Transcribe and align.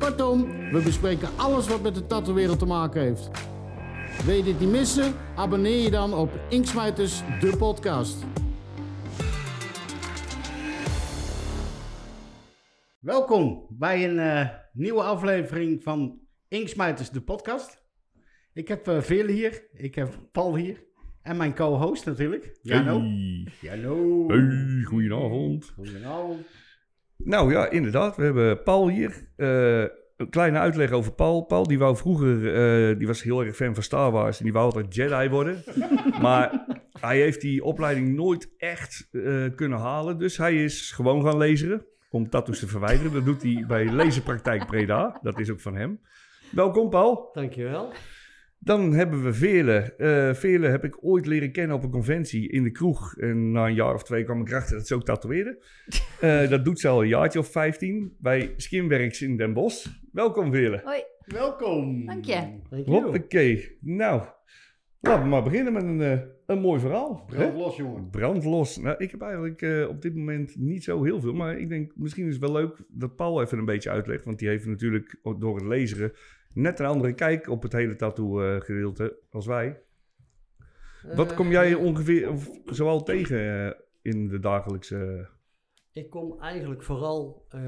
Kortom, 0.00 0.70
we 0.70 0.82
bespreken 0.84 1.28
alles 1.36 1.68
wat 1.68 1.82
met 1.82 1.94
de 1.94 2.06
tattoo-wereld 2.06 2.58
te 2.58 2.66
maken 2.66 3.00
heeft. 3.00 3.30
Wil 4.24 4.34
je 4.34 4.42
dit 4.42 4.60
niet 4.60 4.70
missen? 4.70 5.14
Abonneer 5.36 5.82
je 5.82 5.90
dan 5.90 6.14
op 6.14 6.40
Inksmijters, 6.48 7.22
de 7.40 7.56
podcast. 7.58 8.24
Welkom 12.98 13.66
bij 13.68 14.08
een 14.08 14.18
eh, 14.18 14.48
nieuwe 14.72 15.02
aflevering 15.02 15.82
van 15.82 16.20
Inksmijters, 16.48 17.10
de 17.10 17.20
podcast. 17.20 17.84
Ik 18.52 18.68
heb 18.68 18.88
uh, 18.88 19.00
hier, 19.00 19.68
ik 19.72 19.94
heb 19.94 20.18
Paul 20.32 20.56
hier 20.56 20.84
en 21.22 21.36
mijn 21.36 21.54
co-host 21.54 22.06
natuurlijk, 22.06 22.58
Jano. 22.62 23.00
Hey. 23.00 23.52
Jano. 23.60 24.28
Hey, 24.28 24.82
goedenavond. 24.84 25.72
Goedenavond. 25.74 26.46
Nou 27.24 27.52
ja, 27.52 27.70
inderdaad. 27.70 28.16
We 28.16 28.22
hebben 28.22 28.62
Paul 28.62 28.88
hier. 28.88 29.28
Eh, 29.36 29.80
een 30.16 30.30
kleine 30.30 30.58
uitleg 30.58 30.90
over 30.90 31.12
Paul. 31.12 31.42
Paul 31.42 31.66
die 31.66 31.78
wou 31.78 31.96
vroeger, 31.96 32.54
eh, 32.54 32.98
die 32.98 33.06
was 33.06 33.22
heel 33.22 33.44
erg 33.44 33.56
fan 33.56 33.74
van 33.74 33.82
Star 33.82 34.10
Wars 34.10 34.38
en 34.38 34.44
die 34.44 34.52
wou 34.52 34.64
altijd 34.64 34.94
Jedi 34.94 35.28
worden. 35.28 35.62
maar 36.22 36.64
hij 37.00 37.20
heeft 37.20 37.40
die 37.40 37.64
opleiding 37.64 38.14
nooit 38.14 38.54
echt 38.56 39.08
eh, 39.12 39.44
kunnen 39.54 39.78
halen. 39.78 40.18
Dus 40.18 40.36
hij 40.36 40.64
is 40.64 40.92
gewoon 40.92 41.24
gaan 41.24 41.36
laseren 41.36 41.84
om 42.10 42.30
tattoos 42.30 42.58
te 42.58 42.66
verwijderen. 42.66 43.12
Dat 43.12 43.24
doet 43.24 43.42
hij 43.42 43.64
bij 43.66 43.92
Laserpraktijk 43.92 44.66
Breda. 44.66 45.18
Dat 45.22 45.38
is 45.38 45.50
ook 45.50 45.60
van 45.60 45.76
hem. 45.76 46.00
Welkom 46.50 46.90
Paul. 46.90 47.30
Dankjewel. 47.32 47.92
Dan 48.62 48.92
hebben 48.92 49.22
we 49.24 49.32
Veerle. 49.32 49.94
Eh 49.96 50.34
Veerle 50.34 50.66
heb 50.68 50.84
ik 50.84 51.04
ooit 51.04 51.26
leren 51.26 51.52
kennen 51.52 51.76
op 51.76 51.82
een 51.82 51.90
conventie 51.90 52.48
in 52.48 52.62
de 52.62 52.70
kroeg. 52.70 53.16
En 53.16 53.50
na 53.52 53.66
een 53.66 53.74
jaar 53.74 53.94
of 53.94 54.02
twee 54.02 54.24
kwam 54.24 54.40
ik 54.40 54.48
erachter 54.48 54.76
dat 54.76 54.86
ze 54.86 54.94
ook 54.94 55.04
tatoeëerde. 55.04 55.58
Eh, 56.20 56.48
dat 56.48 56.64
doet 56.64 56.80
ze 56.80 56.88
al 56.88 57.02
een 57.02 57.08
jaartje 57.08 57.38
of 57.38 57.50
15 57.50 58.16
bij 58.18 58.52
Skinwerks 58.56 59.22
in 59.22 59.36
Den 59.36 59.52
Bosch. 59.52 59.86
Welkom 60.12 60.52
Veerle. 60.52 60.80
Hoi, 60.84 61.02
Welkom. 61.26 62.06
dank 62.06 62.24
je. 62.24 62.58
Hoppakee. 62.84 63.76
Nou, 63.80 64.22
laten 65.00 65.22
we 65.22 65.28
maar 65.28 65.42
beginnen 65.42 65.72
met 65.72 65.82
een, 65.82 66.00
eh, 66.02 66.18
een 66.46 66.60
mooi 66.60 66.80
verhaal. 66.80 67.24
hè? 67.26 67.36
Brand 67.36 67.56
los, 67.56 67.76
jongen. 67.76 68.10
Brandlos. 68.10 68.76
Nou, 68.76 68.94
ik 68.98 69.10
heb 69.10 69.20
eigenlijk 69.22 69.62
eh, 69.62 69.88
op 69.88 70.02
dit 70.02 70.14
moment 70.16 70.56
niet 70.58 70.84
zo 70.84 71.04
heel 71.04 71.20
veel. 71.20 71.32
Maar 71.32 71.58
ik 71.58 71.68
denk, 71.68 71.92
misschien 71.96 72.26
is 72.26 72.32
het 72.32 72.42
wel 72.42 72.52
leuk 72.52 72.84
dat 72.88 73.16
Paul 73.16 73.42
even 73.42 73.58
een 73.58 73.64
beetje 73.64 73.90
uitlegt. 73.90 74.24
Want 74.24 74.38
die 74.38 74.48
heeft 74.48 74.66
natuurlijk 74.66 75.16
door 75.38 75.54
het 75.56 75.66
lezen 75.66 76.12
net 76.52 76.78
een 76.78 76.86
andere 76.86 77.14
kijk 77.14 77.48
op 77.48 77.62
het 77.62 77.72
hele 77.72 77.96
tattoo-gedeelte 77.96 79.18
als 79.30 79.46
wij. 79.46 79.82
Wat 81.14 81.30
Eh, 81.30 81.36
kom 81.36 81.50
jij 81.50 81.74
ongeveer 81.74 82.30
of, 82.30 82.50
zoal 82.64 83.02
tegen 83.02 83.66
eh, 83.66 83.80
in 84.02 84.28
de 84.28 84.38
dagelijkse... 84.38 85.28
Ik 85.92 86.10
kom 86.10 86.40
eigenlijk 86.40 86.82
vooral 86.82 87.46
eh, 87.48 87.60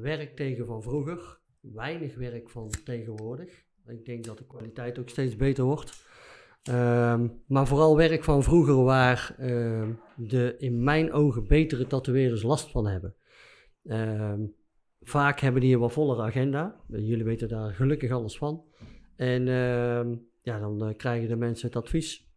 werk 0.00 0.36
tegen 0.36 0.66
van 0.66 0.82
vroeger. 0.82 1.40
Weinig 1.60 2.14
werk 2.14 2.50
van 2.50 2.70
tegenwoordig. 2.84 3.64
Ik 3.86 4.04
denk 4.04 4.24
dat 4.24 4.38
de 4.38 4.46
kwaliteit 4.46 4.98
ook 4.98 5.08
steeds 5.08 5.36
beter 5.36 5.64
wordt. 5.64 6.04
Ehm, 6.62 7.28
maar 7.46 7.66
vooral 7.66 7.96
werk 7.96 8.24
van 8.24 8.42
vroeger 8.42 8.84
waar 8.84 9.34
ehm, 9.38 9.92
de 10.16 10.54
in 10.58 10.84
mijn 10.84 11.12
ogen 11.12 11.46
betere 11.46 11.86
tatoeëerders 11.86 12.42
last 12.42 12.70
van 12.70 12.86
hebben. 12.86 13.14
Ehm, 13.84 14.40
vaak 15.04 15.40
hebben 15.40 15.60
die 15.60 15.74
een 15.74 15.80
wat 15.80 15.92
vollere 15.92 16.22
agenda. 16.22 16.80
Jullie 16.88 17.24
weten 17.24 17.48
daar 17.48 17.72
gelukkig 17.72 18.10
alles 18.10 18.38
van. 18.38 18.64
En 19.16 19.48
ehm, 19.48 20.16
ja, 20.42 20.58
dan 20.58 20.86
eh, 20.86 20.96
krijgen 20.96 21.28
de 21.28 21.36
mensen 21.36 21.66
het 21.66 21.76
advies. 21.76 22.32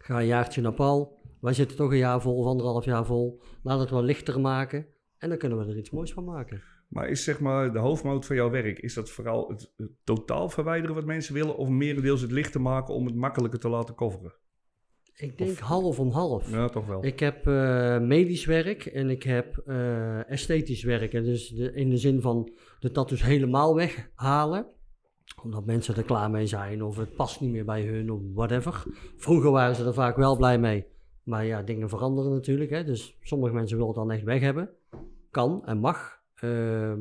Ga 0.00 0.20
een 0.20 0.26
jaartje 0.26 0.60
naar 0.60 0.72
Paul. 0.72 1.20
Wij 1.40 1.52
zitten 1.52 1.76
toch 1.76 1.90
een 1.90 1.98
jaar 1.98 2.20
vol 2.20 2.36
of 2.36 2.46
anderhalf 2.46 2.84
jaar 2.84 3.06
vol. 3.06 3.42
Laat 3.62 3.80
het 3.80 3.90
wat 3.90 4.04
lichter 4.04 4.40
maken. 4.40 4.86
En 5.18 5.28
dan 5.28 5.38
kunnen 5.38 5.58
we 5.58 5.64
er 5.64 5.78
iets 5.78 5.90
moois 5.90 6.12
van 6.12 6.24
maken. 6.24 6.62
Maar 6.88 7.08
is 7.08 7.24
zeg 7.24 7.40
maar 7.40 7.72
de 7.72 7.78
hoofdmoot 7.78 8.26
van 8.26 8.36
jouw 8.36 8.50
werk, 8.50 8.78
is 8.78 8.94
dat 8.94 9.10
vooral 9.10 9.48
het, 9.48 9.72
het 9.76 9.90
totaal 10.04 10.48
verwijderen 10.48 10.94
wat 10.94 11.04
mensen 11.04 11.34
willen? 11.34 11.56
Of 11.56 11.68
merendeels 11.68 12.20
het 12.20 12.32
lichter 12.32 12.60
maken 12.60 12.94
om 12.94 13.06
het 13.06 13.14
makkelijker 13.14 13.58
te 13.58 13.68
laten 13.68 13.94
coveren? 13.94 14.34
Ik 15.18 15.38
denk 15.38 15.58
half 15.58 15.98
om 15.98 16.10
half. 16.10 16.50
Ja, 16.50 16.68
toch 16.68 16.86
wel. 16.86 17.04
Ik 17.04 17.20
heb 17.20 17.46
eh, 17.46 17.98
medisch 17.98 18.44
werk 18.44 18.86
en 18.86 19.10
ik 19.10 19.22
heb 19.22 19.62
eh, 19.66 20.30
esthetisch 20.30 20.82
werk. 20.82 21.12
En 21.12 21.24
dus 21.24 21.48
de, 21.48 21.72
in 21.72 21.90
de 21.90 21.96
zin 21.96 22.20
van 22.20 22.50
de 22.80 22.90
tattoos 22.90 23.22
helemaal 23.22 23.74
weghalen. 23.74 24.66
Omdat 25.42 25.66
mensen 25.66 25.96
er 25.96 26.02
klaar 26.02 26.30
mee 26.30 26.46
zijn 26.46 26.82
of 26.82 26.96
het 26.96 27.16
past 27.16 27.40
niet 27.40 27.50
meer 27.50 27.64
bij 27.64 27.82
hun 27.82 28.10
of 28.10 28.20
whatever. 28.34 28.82
Vroeger 29.16 29.50
waren 29.50 29.74
ze 29.74 29.84
er 29.84 29.94
vaak 29.94 30.16
wel 30.16 30.36
blij 30.36 30.58
mee. 30.58 30.86
Maar 31.22 31.44
ja, 31.44 31.62
dingen 31.62 31.88
veranderen 31.88 32.32
natuurlijk. 32.32 32.70
Hè? 32.70 32.84
Dus 32.84 33.16
sommige 33.22 33.54
mensen 33.54 33.76
willen 33.76 33.92
het 33.92 34.02
dan 34.02 34.10
echt 34.10 34.24
weg 34.24 34.40
hebben. 34.40 34.70
Kan 35.30 35.66
en 35.66 35.78
mag. 35.78 36.20
Ehm, 36.34 37.00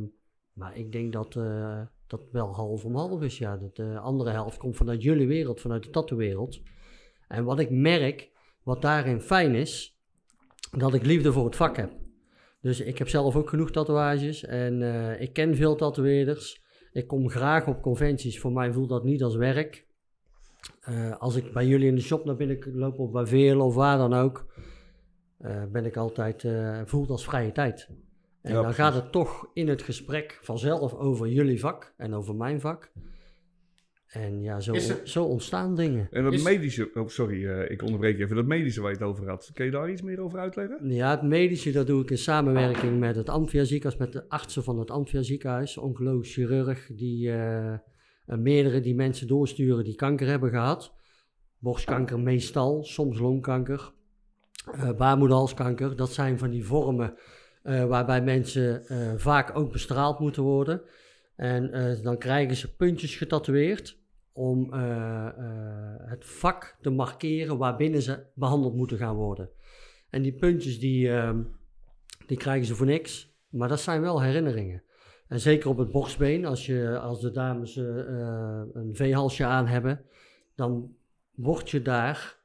maar 0.54 0.78
ik 0.78 0.92
denk 0.92 1.14
dat 1.14 1.36
eh, 1.36 1.82
dat 2.08 2.22
wel 2.32 2.54
half 2.54 2.86
om 2.86 2.96
half 2.96 3.22
is. 3.22 3.38
Ja. 3.38 3.58
Dat 3.58 3.76
de 3.76 4.00
andere 4.00 4.30
helft 4.30 4.58
komt 4.58 4.76
vanuit 4.76 5.04
jullie 5.04 5.28
wereld, 5.28 5.62
vanuit 5.62 5.84
de 5.84 5.90
tattoo-wereld. 5.90 6.62
En 7.28 7.44
wat 7.44 7.60
ik 7.60 7.70
merk, 7.70 8.30
wat 8.64 8.82
daarin 8.82 9.22
fijn 9.22 9.56
is, 9.56 10.00
dat 10.78 10.94
ik 10.94 11.06
liefde 11.06 11.32
voor 11.32 11.46
het 11.46 11.56
vak 11.56 11.78
heb. 11.78 11.92
Dus 12.62 12.80
ik 12.80 12.98
heb 12.98 13.10
zelf 13.10 13.36
ook 13.36 13.50
genoeg 13.50 13.72
tatoeages 13.72 14.44
en 14.46 14.82
eh, 14.82 15.22
ik 15.22 15.34
ken 15.34 15.56
veel 15.56 15.76
tatoeëerders. 15.76 16.62
Ik 16.92 17.08
kom 17.08 17.30
graag 17.30 17.68
op 17.68 17.82
conventies. 17.82 18.40
Voor 18.40 18.52
mij 18.52 18.74
voelt 18.74 18.90
dat 18.90 19.04
niet 19.04 19.24
als 19.24 19.36
werk. 19.36 19.86
Eh, 20.82 21.18
als 21.18 21.36
ik 21.36 21.54
bij 21.54 21.68
jullie 21.68 21.88
in 21.88 21.96
de 21.96 22.02
shop 22.02 22.26
naar 22.26 22.36
binnen 22.36 22.60
loop 22.74 23.00
of 23.00 23.12
bij 23.12 23.26
Veerle 23.26 23.64
of 23.64 23.76
waar 23.76 23.98
dan 23.98 24.14
ook, 24.14 24.54
eh, 25.38 25.64
ben 25.72 25.86
ik 25.86 25.98
altijd 25.98 26.44
uh, 26.44 26.82
voelt 26.86 27.10
als 27.10 27.26
vrije 27.26 27.52
tijd. 27.52 27.88
En 28.42 28.54
Ja, 28.54 28.54
dan 28.54 28.62
precies. 28.62 28.82
gaat 28.82 28.94
het 28.94 29.12
toch 29.12 29.50
in 29.54 29.68
het 29.68 29.82
gesprek 29.82 30.40
vanzelf 30.42 30.94
over 30.94 31.28
jullie 31.28 31.60
vak 31.60 31.94
en 31.98 32.14
over 32.14 32.36
mijn 32.36 32.60
vak. 32.60 32.92
En 34.08 34.42
ja, 34.42 34.60
zo, 34.60 34.74
zo 35.04 35.24
ontstaan 35.24 35.76
dingen. 35.76 36.08
En 36.12 36.24
dat 36.24 36.34
Is- 36.34 36.44
medische, 36.44 36.90
oh 36.94 37.08
sorry, 37.08 37.48
eh, 37.48 37.72
ik 37.72 37.82
onderbreek 37.82 38.18
je 38.18 38.24
even, 38.24 38.36
dat 38.36 38.46
medische 38.46 38.82
waar 38.82 38.92
je 38.92 38.98
het 38.98 39.06
over 39.08 39.30
had. 39.30 39.52
Kun 39.54 39.66
je 39.66 39.72
daar 39.72 39.92
iets 39.92 40.02
meer 40.02 40.20
over 40.20 40.40
uitleggen? 40.40 40.90
Ja, 40.90 41.10
het 41.12 41.22
medische 41.22 41.72
dat 41.72 41.88
doe 41.88 42.02
ik 42.02 42.10
in 42.10 42.18
samenwerking 42.18 43.00
met 43.00 43.16
het 43.16 43.30
Amphia 43.30 43.64
ziekenhuis, 43.64 44.00
met 44.02 44.14
de 44.14 44.30
artsen 44.30 44.64
van 44.64 44.80
het 44.80 44.92
Amphia 44.92 45.22
ziekenhuis, 45.22 45.78
oncoloog, 45.78 46.26
chirurg, 46.28 46.90
die 46.96 47.32
eh, 47.32 47.74
eh, 47.74 47.80
meerdere 48.26 48.80
die 48.80 48.96
mensen 48.96 49.28
doorsturen 49.28 49.84
die 49.84 49.96
kanker 49.96 50.28
hebben 50.28 50.50
gehad. 50.50 50.94
Borstkanker 51.60 52.20
meestal, 52.20 52.84
soms 52.84 53.20
longkanker, 53.20 53.92
eh 54.72 54.92
baarmoederhalskanker. 54.98 55.96
Dat 55.96 56.14
zijn 56.14 56.38
van 56.38 56.50
die 56.50 56.66
vormen 56.66 57.14
eh, 57.64 57.86
waarbij 57.86 58.22
mensen 58.22 58.88
eh, 58.88 58.98
vaak 59.16 59.58
ook 59.58 59.72
bestraald 59.72 60.20
moeten 60.20 60.44
worden. 60.44 60.82
En 61.36 61.72
eh, 61.72 62.04
dan 62.04 62.18
krijgen 62.18 62.56
ze 62.56 62.76
puntjes 62.76 63.16
getatoeëerd 63.16 63.97
om 64.38 64.74
eh, 64.74 65.28
eh, 65.28 65.34
het 65.98 66.26
vak 66.26 66.78
te 66.82 66.90
markeren 66.90 67.58
waarbinnen 67.58 68.02
ze 68.02 68.24
behandeld 68.34 68.76
moeten 68.76 68.98
gaan 68.98 69.16
worden. 69.16 69.50
En 70.10 70.22
die 70.22 70.34
puntjes 70.34 70.80
die, 70.80 71.10
ehm, 71.10 71.44
die 72.26 72.38
krijgen 72.38 72.66
ze 72.66 72.76
voor 72.76 72.86
niks, 72.86 73.36
maar 73.50 73.68
dat 73.68 73.80
zijn 73.80 74.02
wel 74.02 74.22
herinneringen. 74.22 74.84
En 75.28 75.40
zeker 75.40 75.70
op 75.70 75.78
het 75.78 75.92
borstbeen, 75.92 76.46
als, 76.46 76.66
je, 76.66 77.00
als 77.00 77.22
de 77.22 77.32
dames 77.32 77.78
eh, 77.78 77.86
een 78.74 78.96
V-halsje 78.96 79.46
aan 79.46 79.68
hebben, 79.68 80.02
dan 80.56 80.96
word 81.36 81.70
je 81.70 81.82
daar 81.82 82.38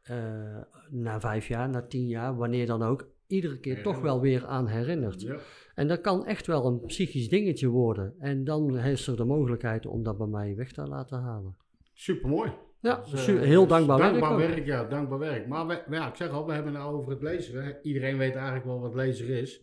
na 0.90 1.20
vijf 1.20 1.48
jaar, 1.48 1.68
na 1.68 1.82
tien 1.86 2.06
jaar, 2.06 2.36
wanneer 2.36 2.66
dan 2.66 2.82
ook, 2.82 3.08
iedere 3.26 3.58
keer 3.58 3.82
toch 3.82 4.00
wel 4.00 4.20
weer 4.20 4.46
aan 4.46 4.66
herinnerd. 4.66 5.20
Ja. 5.20 5.36
En 5.74 5.88
dat 5.88 6.00
kan 6.00 6.26
echt 6.26 6.46
wel 6.46 6.66
een 6.66 6.80
psychisch 6.80 7.28
dingetje 7.28 7.68
worden. 7.68 8.14
En 8.18 8.44
dan 8.44 8.78
is 8.78 9.06
er 9.06 9.16
de 9.16 9.24
mogelijkheid 9.24 9.86
om 9.86 10.02
dat 10.02 10.18
bij 10.18 10.26
mij 10.26 10.56
weg 10.56 10.72
te 10.72 10.82
laten 10.82 11.18
halen. 11.18 11.61
Supermooi. 11.92 12.52
Ja, 12.80 13.04
Dus, 13.10 13.26
eh, 13.26 13.40
heel 13.40 13.66
dankbaar, 13.66 13.98
Dankbaar 13.98 14.36
werk. 14.36 14.66
ja, 14.66 14.84
dankbaar 14.84 15.18
werk. 15.18 15.46
Maar 15.46 15.66
we, 15.66 15.82
ja, 15.90 16.08
ik 16.08 16.16
zeg 16.16 16.30
al, 16.30 16.46
we 16.46 16.52
hebben 16.52 16.72
het 16.72 16.82
nou 16.82 16.96
over 16.96 17.10
het 17.12 17.22
lezen. 17.22 17.76
Iedereen 17.82 18.18
weet 18.18 18.34
eigenlijk 18.34 18.64
wel 18.64 18.80
wat 18.80 18.94
lezer 18.94 19.28
is. 19.28 19.60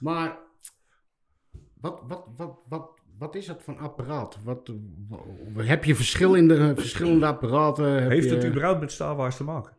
Maar 0.00 0.38
wat, 1.80 2.02
wat, 2.08 2.24
wat, 2.36 2.58
wat, 2.68 2.90
wat 3.18 3.34
is 3.34 3.46
dat 3.46 3.62
voor 3.62 3.74
een 3.74 3.80
apparaat? 3.80 4.38
Wat, 4.44 4.72
heb 5.56 5.84
je 5.84 5.94
verschil 5.94 6.34
in 6.34 6.48
de, 6.48 6.72
verschillende 6.76 7.26
apparaten? 7.26 8.02
Heb 8.02 8.10
Heeft 8.10 8.28
je, 8.28 8.34
het 8.34 8.44
überhaupt 8.44 8.80
met 8.80 8.92
Star 8.92 9.16
Wars 9.16 9.36
te 9.36 9.44
maken? 9.44 9.72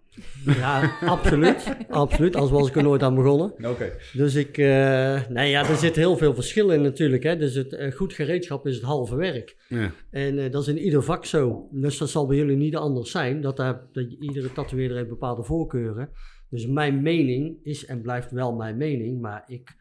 Ja, 0.46 0.98
absoluut. 1.02 1.76
absoluut. 1.90 2.36
Anders 2.36 2.52
was 2.52 2.68
ik 2.68 2.76
er 2.76 2.84
nooit 2.84 3.04
aan 3.04 3.16
begonnen. 3.16 3.54
Oké. 3.70 3.92
Dus 4.14 4.36
ik, 4.36 4.58
eh 4.58 5.28
nee 5.30 5.50
ja, 5.50 5.70
er 5.70 5.76
zit 5.76 5.96
heel 5.96 6.18
veel 6.18 6.34
verschil 6.34 6.70
in 6.70 6.82
natuurlijk. 6.82 7.24
Hè. 7.24 7.38
Dus 7.38 7.56
het 7.56 7.74
eh, 7.74 7.92
goed 7.92 8.14
gereedschap 8.14 8.68
is 8.68 8.76
het 8.76 8.84
halve 8.84 9.16
werk. 9.16 9.56
Ja. 9.68 9.92
En 10.10 10.40
eh, 10.40 10.52
dat 10.52 10.62
is 10.62 10.68
in 10.68 10.78
ieder 10.78 11.04
vak 11.04 11.26
zo. 11.26 11.68
Dus 11.72 11.98
dat 11.98 12.10
zal 12.10 12.28
bij 12.28 12.38
jullie 12.38 12.58
niet 12.58 12.76
anders 12.76 13.12
zijn. 13.12 13.42
Dat, 13.42 13.58
daar, 13.58 13.82
dat 13.92 14.12
iedere 14.20 14.52
tatoeëerder 14.52 14.98
heeft 14.98 15.10
bepaalde 15.10 15.44
voorkeuren. 15.44 16.10
Dus 16.50 16.68
mijn 16.68 17.02
mening 17.02 17.58
is 17.64 17.86
en 17.86 18.02
blijft 18.02 18.32
wel 18.32 18.56
mijn 18.56 18.78
mening. 18.78 19.22
Maar 19.22 19.44
ik 19.48 19.76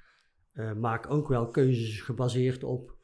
maak 0.76 1.10
ook 1.10 1.28
wel 1.28 1.46
keuzes 1.46 2.00
gebaseerd 2.00 2.64
op, 2.64 2.96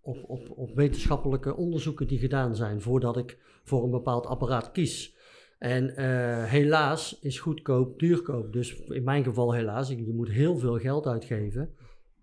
op, 0.00 0.24
op, 0.26 0.50
op 0.56 0.74
wetenschappelijke 0.74 1.56
onderzoeken 1.56 2.06
die 2.06 2.18
gedaan 2.18 2.56
zijn. 2.56 2.80
Voordat 2.80 3.16
ik 3.16 3.38
voor 3.68 3.84
een 3.84 3.90
bepaald 3.90 4.26
apparaat 4.26 4.72
kies. 4.72 5.16
En 5.58 5.96
eh, 5.96 6.44
helaas 6.44 7.18
is 7.20 7.38
goedkoop 7.38 7.98
duurkoop. 7.98 8.52
Dus 8.52 8.80
in 8.80 9.04
mijn 9.04 9.24
geval 9.24 9.54
helaas. 9.54 9.88
Je 9.88 10.12
moet 10.14 10.30
heel 10.30 10.58
veel 10.58 10.78
geld 10.78 11.06
uitgeven. 11.06 11.74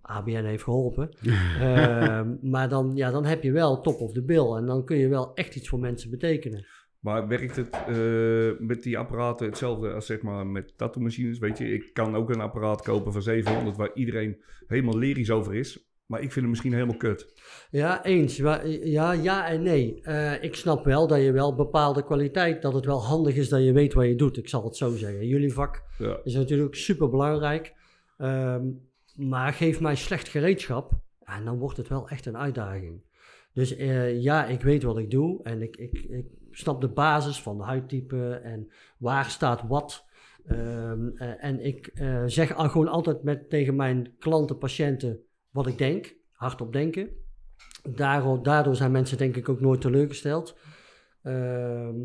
ABN 0.01 0.43
heeft 0.43 0.63
geholpen. 0.63 1.09
Ehm, 1.59 2.35
maar 2.41 2.69
dan, 2.69 2.91
ja, 2.95 3.11
dan 3.11 3.25
heb 3.25 3.43
je 3.43 3.51
wel 3.51 3.81
top 3.81 3.99
of 3.99 4.11
the 4.11 4.23
bill. 4.23 4.55
En 4.55 4.65
dan 4.65 4.85
kun 4.85 4.97
je 4.97 5.07
wel 5.07 5.33
echt 5.33 5.55
iets 5.55 5.69
voor 5.69 5.79
mensen 5.79 6.09
betekenen. 6.09 6.65
Maar 6.99 7.27
werkt 7.27 7.55
het 7.55 7.69
eh, 7.69 8.67
met 8.67 8.83
die 8.83 8.97
apparaten 8.97 9.45
hetzelfde 9.45 9.93
als 9.93 10.05
zeg 10.05 10.21
maar 10.21 10.47
met 10.47 10.77
tattoo 10.77 11.03
machines? 11.03 11.39
Weet 11.39 11.57
je, 11.57 11.73
ik 11.73 11.93
kan 11.93 12.15
ook 12.15 12.29
een 12.29 12.41
apparaat 12.41 12.81
kopen 12.81 13.11
van 13.11 13.21
700 13.21 13.77
waar 13.77 13.93
iedereen 13.93 14.41
helemaal 14.67 14.97
lyrisch 14.97 15.31
over 15.31 15.55
is. 15.55 15.89
Maar 16.05 16.19
ik 16.19 16.31
vind 16.31 16.39
hem 16.41 16.49
misschien 16.49 16.73
helemaal 16.73 16.97
kut. 16.97 17.33
Ja, 17.71 18.03
eens. 18.03 18.37
Ja, 18.83 19.11
ja 19.11 19.47
en 19.47 19.61
nee. 19.61 20.01
Eh, 20.01 20.43
ik 20.43 20.55
snap 20.55 20.85
wel 20.85 21.07
dat 21.07 21.21
je 21.21 21.31
wel 21.31 21.55
bepaalde 21.55 22.03
kwaliteit, 22.03 22.61
dat 22.61 22.73
het 22.73 22.85
wel 22.85 23.03
handig 23.03 23.35
is 23.35 23.49
dat 23.49 23.63
je 23.63 23.71
weet 23.71 23.93
wat 23.93 24.05
je 24.05 24.15
doet. 24.15 24.37
Ik 24.37 24.49
zal 24.49 24.63
het 24.63 24.75
zo 24.75 24.95
zeggen. 24.95 25.27
Jullie 25.27 25.53
vak 25.53 25.83
Ja. 25.97 26.19
is 26.23 26.33
natuurlijk 26.33 26.75
super 26.75 27.09
belangrijk. 27.09 27.73
maar 29.15 29.53
geef 29.53 29.79
mij 29.79 29.95
slecht 29.95 30.27
gereedschap 30.27 30.91
en 31.23 31.45
dan 31.45 31.57
wordt 31.57 31.77
het 31.77 31.87
wel 31.87 32.09
echt 32.09 32.25
een 32.25 32.37
uitdaging. 32.37 33.01
Dus 33.53 33.75
eh, 33.75 34.21
ja, 34.21 34.45
ik 34.45 34.61
weet 34.61 34.83
wat 34.83 34.97
ik 34.97 35.11
doe 35.11 35.43
en 35.43 35.61
ik, 35.61 35.77
ik, 35.77 35.93
ik 36.09 36.25
snap 36.51 36.81
de 36.81 36.87
basis 36.87 37.41
van 37.41 37.57
de 37.57 37.63
huidtype 37.63 38.29
en 38.43 38.71
waar 38.97 39.25
staat 39.29 39.61
wat. 39.67 40.05
Ehm, 40.45 41.07
eh, 41.15 41.43
en 41.43 41.65
ik 41.65 41.91
zeg 42.25 42.55
al 42.55 42.69
gewoon 42.69 42.87
altijd 42.87 43.23
met, 43.23 43.49
tegen 43.49 43.75
mijn 43.75 44.13
klanten, 44.19 44.57
patiënten 44.57 45.19
wat 45.49 45.67
ik 45.67 45.77
denk, 45.77 46.15
hardop 46.31 46.73
denken. 46.73 47.09
Daardoor, 47.87 48.43
daardoor 48.43 48.75
zijn 48.75 48.91
mensen 48.91 49.17
denk 49.17 49.35
ik 49.35 49.49
ook 49.49 49.61
nooit 49.61 49.81
teleurgesteld. 49.81 50.57
Ehm, 51.23 51.95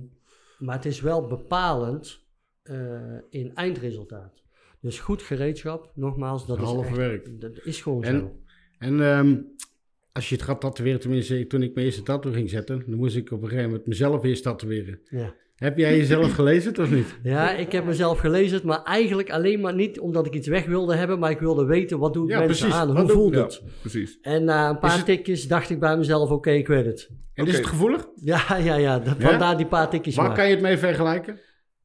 maar 0.59 0.77
het 0.77 0.85
is 0.85 1.01
wel 1.01 1.27
bepalend 1.27 2.29
eh, 2.63 3.17
in 3.31 3.55
eindresultaat. 3.55 4.43
Dus 4.81 4.99
goed 5.01 5.23
gereedschap, 5.23 5.93
nogmaals, 5.95 6.47
dat 6.47 6.59
Het 6.59 6.69
is, 6.69 6.75
echt- 6.87 6.97
werk. 6.97 7.41
dat 7.41 7.59
is 7.65 7.81
gewoon 7.83 8.03
En- 8.05 8.19
zo. 8.19 8.37
En 8.79 9.01
ehm, 9.03 9.37
als 10.13 10.29
je 10.29 10.35
het 10.35 10.45
gaat 10.45 10.61
tatoeëren, 10.61 11.01
tenminste 11.01 11.47
toen 11.47 11.63
ik 11.63 11.75
mijn 11.75 11.87
eerste 11.87 12.03
tattoo 12.03 12.33
ging 12.33 12.51
zetten, 12.51 12.83
dan 12.87 12.99
moest 12.99 13.17
ik 13.17 13.31
op 13.31 13.43
een 13.43 13.49
gegeven 13.49 13.71
moment 13.71 13.87
mezelf 13.89 14.25
eerst 14.25 14.43
tatoeëren. 14.43 15.01
Ja. 15.05 15.35
Heb 15.61 15.79
jij 15.79 15.97
jezelf 15.97 16.33
gelezen 16.35 16.79
of 16.79 16.91
niet? 16.91 17.19
ja, 17.23 17.51
ik 17.51 17.73
heb 17.73 17.85
mezelf 17.85 18.19
gelezen, 18.19 18.61
maar 18.65 18.83
eigenlijk 18.83 19.31
alleen 19.31 19.61
maar 19.61 19.75
niet 19.75 20.01
omdat 20.01 20.27
ik 20.27 20.35
iets 20.35 20.49
weg 20.49 20.67
wilde 20.67 20.95
hebben, 20.95 21.19
maar 21.19 21.31
ik 21.31 21.39
wilde 21.39 21.65
weten 21.65 21.99
wat 21.99 22.13
doen 22.15 22.27
Ja, 22.27 22.39
mensen 22.39 22.67
precies. 22.69 22.81
aan, 22.83 22.97
hoe 22.99 23.09
voelt 23.09 23.35
Ja, 23.35 23.43
het. 23.43 23.63
precies. 23.81 24.19
En 24.23 24.45
na 24.45 24.69
een 24.69 24.79
paar 24.79 24.97
het- 24.97 25.05
tikjes 25.05 25.49
dacht 25.49 25.71
ik 25.71 25.81
bij 25.81 25.97
mezelf, 25.97 26.31
oké, 26.31 26.51
ik 26.51 26.67
weet 26.67 26.87
het. 26.87 27.11
En 27.35 27.47
is 27.47 27.57
het 27.57 27.67
gevoelig? 27.67 28.09
Ja, 28.15 28.57
ja, 28.57 28.75
ja, 28.75 28.99
dat, 28.99 29.15
Ja? 29.19 29.29
vandaar 29.29 29.57
die 29.57 29.67
paar 29.67 29.91
tikjes 29.91 30.15
Waar 30.17 30.27
maar. 30.27 30.37
kan 30.37 30.45
je 30.47 30.51
het 30.53 30.63
mee 30.63 30.77
vergelijken? 30.79 31.39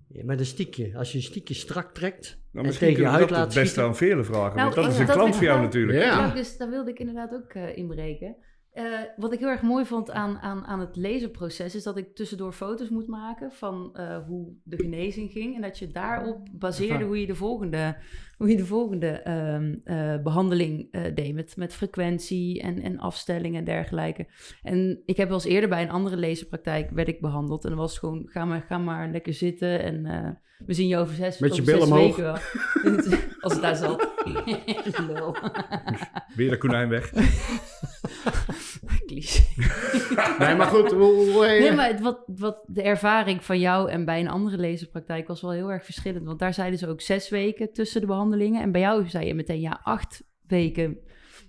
Ja, 0.08 0.24
met 0.26 0.40
een 0.40 0.46
stiekje. 0.46 0.92
Als 0.98 1.12
je 1.12 1.18
een 1.18 1.24
stiekje 1.24 1.54
strak 1.54 1.94
trekt 1.94 2.40
Nou, 2.52 2.68
en 2.68 2.78
tegen 2.78 3.02
je 3.02 3.08
huid 3.08 3.20
dat 3.20 3.30
laat 3.30 3.40
het 3.40 3.48
beste 3.48 3.62
schieten. 3.62 3.84
aan 3.84 3.96
Velen 3.96 4.26
vragen. 4.26 4.56
Nou, 4.58 4.62
want 4.64 4.76
dat 4.76 4.86
ik- 4.86 4.92
is 4.92 5.00
een 5.00 5.06
dat 5.06 5.16
klant 5.16 5.30
ik- 5.30 5.36
voor 5.36 5.44
jou 5.44 5.56
dat- 5.58 5.66
natuurlijk. 5.66 5.98
Ja. 6.00 6.04
Ja, 6.28 6.34
dus 6.34 6.58
daar 6.58 6.70
wilde 6.70 6.92
ik 6.92 7.00
inderdaad 7.00 7.34
ook 7.34 7.52
eh, 7.54 7.78
inbreken. 7.78 8.36
Eh, 8.76 9.00
wat 9.18 9.34
ik 9.34 9.40
heel 9.40 9.50
erg 9.50 9.62
mooi 9.62 9.86
vond 9.86 10.12
aan, 10.12 10.38
aan, 10.40 10.66
aan 10.66 10.80
het 10.80 10.96
lezenproces 10.96 11.76
is 11.76 11.84
dat 11.84 11.98
ik 11.98 12.16
tussendoor 12.16 12.52
foto's 12.52 12.90
moet 12.90 13.08
maken 13.08 13.52
van 13.52 13.90
eh, 13.94 14.18
hoe 14.28 14.54
de 14.64 14.78
genezing 14.78 15.32
ging. 15.32 15.56
En 15.56 15.62
dat 15.62 15.80
je 15.80 15.88
daarop 15.88 16.48
baseerde 16.52 17.04
hoe 17.04 17.20
je 17.20 17.28
de 17.28 17.36
volgende, 17.36 17.98
hoe 18.38 18.50
je 18.50 18.58
de 18.58 18.66
volgende 18.66 19.08
ehm, 19.08 19.76
eh, 19.84 20.22
behandeling 20.24 20.88
eh, 20.92 21.16
deed. 21.16 21.34
Met, 21.34 21.58
met 21.58 21.74
frequentie 21.74 22.62
en, 22.62 22.82
en 22.82 23.00
afstelling 23.00 23.56
en 23.56 23.64
dergelijke. 23.64 24.28
En 24.64 25.02
ik 25.06 25.18
heb 25.18 25.28
wel 25.28 25.38
eens 25.38 25.46
eerder 25.46 25.70
bij 25.70 25.82
een 25.82 25.90
andere 25.90 26.18
lezenpraktijk 26.18 26.90
werd 26.90 27.08
ik 27.08 27.22
behandeld. 27.22 27.64
En 27.64 27.70
dan 27.70 27.80
was 27.80 27.92
het 27.92 28.00
gewoon, 28.00 28.24
ga 28.28 28.46
maar, 28.46 28.62
ga 28.62 28.78
maar 28.78 29.12
lekker 29.12 29.34
zitten 29.34 29.84
en 29.84 30.40
we 30.66 30.74
zien 30.74 30.88
je 30.88 30.98
over 30.98 31.16
zes, 31.16 31.40
Met 31.40 31.56
je 31.56 31.62
over 31.62 31.74
zes 31.74 31.88
billen 31.88 31.98
omhoog. 31.98 32.16
weken 32.16 32.24
wel. 32.24 33.20
Als 33.42 33.54
het 33.54 33.62
daar 33.62 33.76
zat. 33.76 34.14
Lul. 35.14 35.36
Weer 36.36 36.50
de 36.50 36.58
konijn 36.58 36.90
weg. 36.90 37.12
Cliché. 39.06 39.44
Nee, 40.40 40.56
maar 40.56 40.68
goed. 40.68 40.92
Hoe, 40.92 41.32
hoe, 41.32 41.46
Nee, 41.46 41.72
maar 41.74 41.88
het- 41.88 42.00
wat, 42.02 42.24
wat 42.26 42.64
de 42.68 42.82
ervaring 42.82 43.44
van 43.44 43.60
jou 43.60 43.90
en 43.90 44.06
bij 44.06 44.20
een 44.20 44.30
andere 44.30 44.58
lezenpraktijk 44.58 45.28
was 45.28 45.42
wel 45.42 45.52
heel 45.52 45.72
erg 45.72 45.86
verschillend. 45.86 46.26
Want 46.26 46.40
daar 46.40 46.54
zeiden 46.54 46.80
ze 46.80 46.88
ook 46.88 47.02
zes 47.02 47.30
weken 47.30 47.72
tussen 47.74 48.02
de 48.02 48.08
behandelingen. 48.08 48.62
En 48.62 48.72
bij 48.72 48.82
jou 48.82 49.08
zei 49.10 49.26
je 49.28 49.34
meteen 49.34 49.60
ja, 49.60 49.80
acht 49.84 50.24
weken 50.48 50.98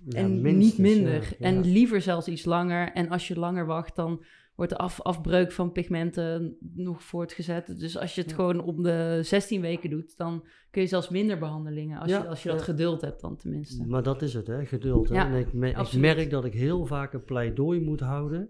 Ja, 0.07 0.19
en 0.19 0.41
minstens, 0.41 0.77
niet 0.77 0.95
minder. 0.95 1.13
ja, 1.21 1.27
ja. 1.39 1.45
En 1.45 1.71
liever 1.71 2.01
zelfs 2.01 2.27
iets 2.27 2.45
langer. 2.45 2.91
En 2.91 3.09
als 3.09 3.27
je 3.27 3.39
langer 3.39 3.65
wacht, 3.65 3.95
dan 3.95 4.25
wordt 4.57 4.71
de 4.71 4.77
af, 4.77 5.01
afbreuk 5.01 5.51
van 5.51 5.71
pigmenten 5.71 6.57
nog 6.73 7.03
voortgezet. 7.03 7.79
Dus 7.79 7.97
als 7.97 8.15
je 8.15 8.21
het 8.21 8.29
Ja. 8.29 8.35
gewoon 8.35 8.63
om 8.63 8.83
de 8.83 9.19
16 9.23 9.61
weken 9.61 9.89
doet, 9.89 10.17
dan 10.17 10.43
kun 10.71 10.81
je 10.81 10.87
zelfs 10.87 11.09
minder 11.09 11.37
behandelingen. 11.39 11.99
Als, 11.99 12.09
Ja, 12.11 12.21
je, 12.21 12.27
als 12.27 12.43
je 12.43 12.49
dat 12.49 12.61
geduld 12.61 13.01
hebt 13.01 13.21
dan 13.21 13.37
tenminste. 13.37 13.85
Maar 13.87 14.03
dat 14.03 14.21
is 14.21 14.33
het, 14.33 14.47
hè? 14.47 14.65
geduld. 14.65 15.09
Hè? 15.09 15.15
Ja, 15.15 15.27
en 15.27 15.33
ik, 15.39 15.53
me- 15.53 15.69
ik 15.69 15.93
merk 15.93 16.29
dat 16.29 16.45
ik 16.45 16.53
heel 16.53 16.85
vaak 16.85 17.13
een 17.13 17.23
pleidooi 17.23 17.81
moet 17.81 17.99
houden 17.99 18.49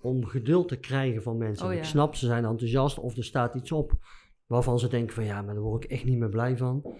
om 0.00 0.24
geduld 0.26 0.68
te 0.68 0.76
krijgen 0.78 1.22
van 1.22 1.38
mensen. 1.38 1.66
Oh, 1.66 1.72
Ik 1.72 1.84
snap, 1.84 2.14
ze 2.14 2.26
zijn 2.26 2.44
enthousiast 2.44 2.98
of 2.98 3.16
er 3.16 3.24
staat 3.24 3.54
iets 3.54 3.72
op 3.72 3.92
waarvan 4.46 4.78
ze 4.78 4.88
denken 4.88 5.14
van 5.14 5.24
ja, 5.24 5.42
maar 5.42 5.54
daar 5.54 5.62
word 5.62 5.84
ik 5.84 5.90
echt 5.90 6.04
niet 6.04 6.18
meer 6.18 6.28
blij 6.28 6.56
van. 6.56 6.94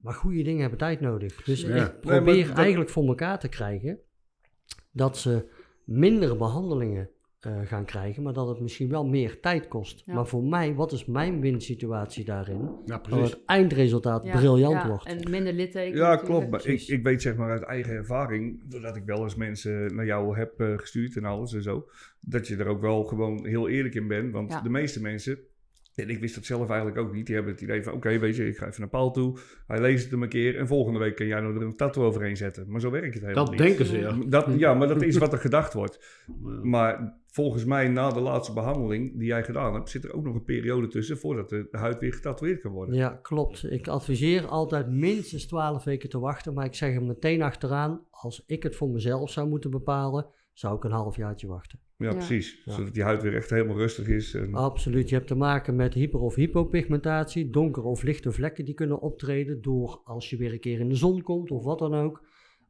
Maar 0.00 0.14
goede 0.14 0.42
dingen 0.42 0.60
hebben 0.60 0.78
tijd 0.78 1.00
nodig. 1.00 1.42
Dus 1.42 1.60
Ja. 1.60 1.68
ik 1.68 1.74
Nee, 1.74 2.00
probeer 2.00 2.46
dat- 2.46 2.56
eigenlijk 2.56 2.90
voor 2.90 3.06
elkaar 3.06 3.38
te 3.38 3.48
krijgen 3.48 3.98
dat 4.92 5.16
ze 5.16 5.48
minder 5.84 6.36
behandelingen 6.36 7.10
eh, 7.44 7.52
gaan 7.64 7.84
krijgen, 7.84 8.22
maar 8.22 8.32
dat 8.32 8.48
het 8.48 8.60
misschien 8.60 8.88
wel 8.88 9.06
meer 9.06 9.40
tijd 9.40 9.68
kost. 9.68 10.02
Ja. 10.06 10.14
Maar 10.14 10.26
voor 10.26 10.42
mij, 10.44 10.74
wat 10.74 10.92
is 10.92 11.04
mijn 11.04 11.40
winsituatie 11.40 12.24
daarin? 12.24 12.58
Ja, 12.60 12.72
Dat 12.84 13.02
precies. 13.02 13.30
het 13.30 13.40
eindresultaat 13.46 14.24
Ja, 14.24 14.32
briljant 14.36 14.82
ja, 14.82 14.88
wordt. 14.88 15.04
En 15.06 15.30
minder 15.30 15.52
littekens. 15.52 15.98
Ja, 15.98 16.08
natuurlijk. 16.10 16.24
klopt. 16.30 16.50
Maar 16.50 16.66
ik, 16.74 16.82
ik 16.88 17.02
weet 17.02 17.22
zeg 17.22 17.36
maar 17.36 17.50
uit 17.50 17.62
eigen 17.62 17.92
ervaring, 17.94 18.62
doordat 18.70 18.96
ik 18.96 19.02
wel 19.04 19.22
eens 19.22 19.34
mensen 19.36 19.94
naar 19.94 20.06
jou 20.06 20.36
heb 20.38 20.60
eh, 20.60 20.72
gestuurd 20.78 21.16
en 21.16 21.24
alles 21.24 21.52
en 21.54 21.62
zo, 21.62 21.88
dat 22.20 22.46
je 22.48 22.56
er 22.56 22.66
ook 22.66 22.80
wel 22.80 23.04
gewoon 23.04 23.46
heel 23.46 23.68
eerlijk 23.68 23.94
in 23.94 24.08
bent. 24.08 24.32
Want 24.32 24.50
Ja. 24.52 24.60
de 24.60 24.70
meeste 24.70 25.00
mensen, 25.00 25.38
en 25.94 26.08
ik 26.08 26.18
wist 26.20 26.34
dat 26.34 26.44
zelf 26.44 26.68
eigenlijk 26.68 26.98
ook 26.98 27.12
niet, 27.12 27.26
die 27.26 27.34
hebben 27.34 27.52
het 27.52 27.62
idee 27.62 27.82
van, 27.82 27.92
oké, 27.92 28.18
weet 28.18 28.36
je, 28.36 28.46
ik 28.48 28.56
ga 28.56 28.66
even 28.66 28.80
naar 28.80 28.88
Paul 28.90 29.10
toe, 29.10 29.38
hij 29.66 29.80
leest 29.80 30.02
het 30.02 30.10
hem 30.12 30.22
een 30.22 30.28
keer 30.28 30.58
en 30.58 30.66
volgende 30.66 30.98
week 30.98 31.16
kan 31.16 31.26
jij 31.26 31.40
nou 31.40 31.56
er 31.56 31.62
een 31.62 31.76
tattoo 31.76 32.04
overheen 32.04 32.36
zetten. 32.36 32.70
Maar 32.70 32.80
zo 32.80 32.90
werkt 32.90 33.14
het 33.14 33.22
helemaal 33.22 33.44
Dat 33.44 33.54
niet. 33.54 33.62
denken 33.62 33.86
ze, 33.86 33.98
ja. 33.98 34.16
Dat, 34.26 34.48
ja, 34.56 34.74
maar 34.74 34.88
dat 34.88 35.02
is 35.02 35.16
wat 35.24 35.32
er 35.32 35.38
gedacht 35.38 35.72
wordt. 35.72 36.22
Ja. 36.26 36.58
Maar 36.62 37.20
volgens 37.32 37.64
mij, 37.64 37.88
na 37.88 38.10
de 38.10 38.20
laatste 38.20 38.52
behandeling 38.52 39.18
die 39.18 39.26
jij 39.26 39.44
gedaan 39.44 39.74
hebt, 39.74 39.90
zit 39.90 40.04
er 40.04 40.12
ook 40.12 40.24
nog 40.24 40.34
een 40.34 40.44
periode 40.44 40.86
tussen 40.88 41.18
voordat 41.18 41.48
de 41.48 41.68
huid 41.70 41.98
weer 41.98 42.12
getatoeëerd 42.12 42.60
kan 42.60 42.72
worden. 42.72 42.94
Ja, 42.94 43.18
klopt. 43.22 43.70
Ik 43.70 43.88
adviseer 43.88 44.46
altijd 44.46 44.90
minstens 44.90 45.46
12 45.46 45.84
weken 45.84 46.08
te 46.08 46.18
wachten, 46.18 46.54
maar 46.54 46.64
ik 46.64 46.74
zeg 46.74 46.94
er 46.94 47.02
meteen 47.02 47.42
achteraan, 47.42 48.06
als 48.10 48.44
ik 48.46 48.62
het 48.62 48.76
voor 48.76 48.88
mezelf 48.88 49.30
zou 49.30 49.48
moeten 49.48 49.70
bepalen, 49.70 50.26
zou 50.52 50.76
ik 50.76 50.84
een 50.84 50.90
halfjaartje 50.90 51.46
wachten. 51.46 51.78
Ja, 51.96 52.08
Ja. 52.08 52.14
precies. 52.14 52.62
Ja. 52.64 52.72
Zodat 52.72 52.94
die 52.94 53.02
huid 53.02 53.22
weer 53.22 53.34
echt 53.34 53.50
helemaal 53.50 53.76
rustig 53.76 54.08
is. 54.08 54.34
En... 54.34 54.54
Absoluut. 54.54 55.08
Je 55.08 55.14
hebt 55.14 55.26
te 55.26 55.34
maken 55.34 55.76
met 55.76 55.94
hyper- 55.94 56.20
of 56.20 56.34
hypopigmentatie, 56.34 57.50
donkere 57.50 57.86
of 57.86 58.02
lichte 58.02 58.32
vlekken 58.32 58.64
die 58.64 58.74
kunnen 58.74 59.00
optreden 59.00 59.62
door 59.62 60.00
als 60.04 60.30
je 60.30 60.36
weer 60.36 60.52
een 60.52 60.60
keer 60.60 60.80
in 60.80 60.88
de 60.88 60.94
zon 60.94 61.22
komt 61.22 61.50
of 61.50 61.64
wat 61.64 61.78
dan 61.78 61.94
ook. 61.94 62.22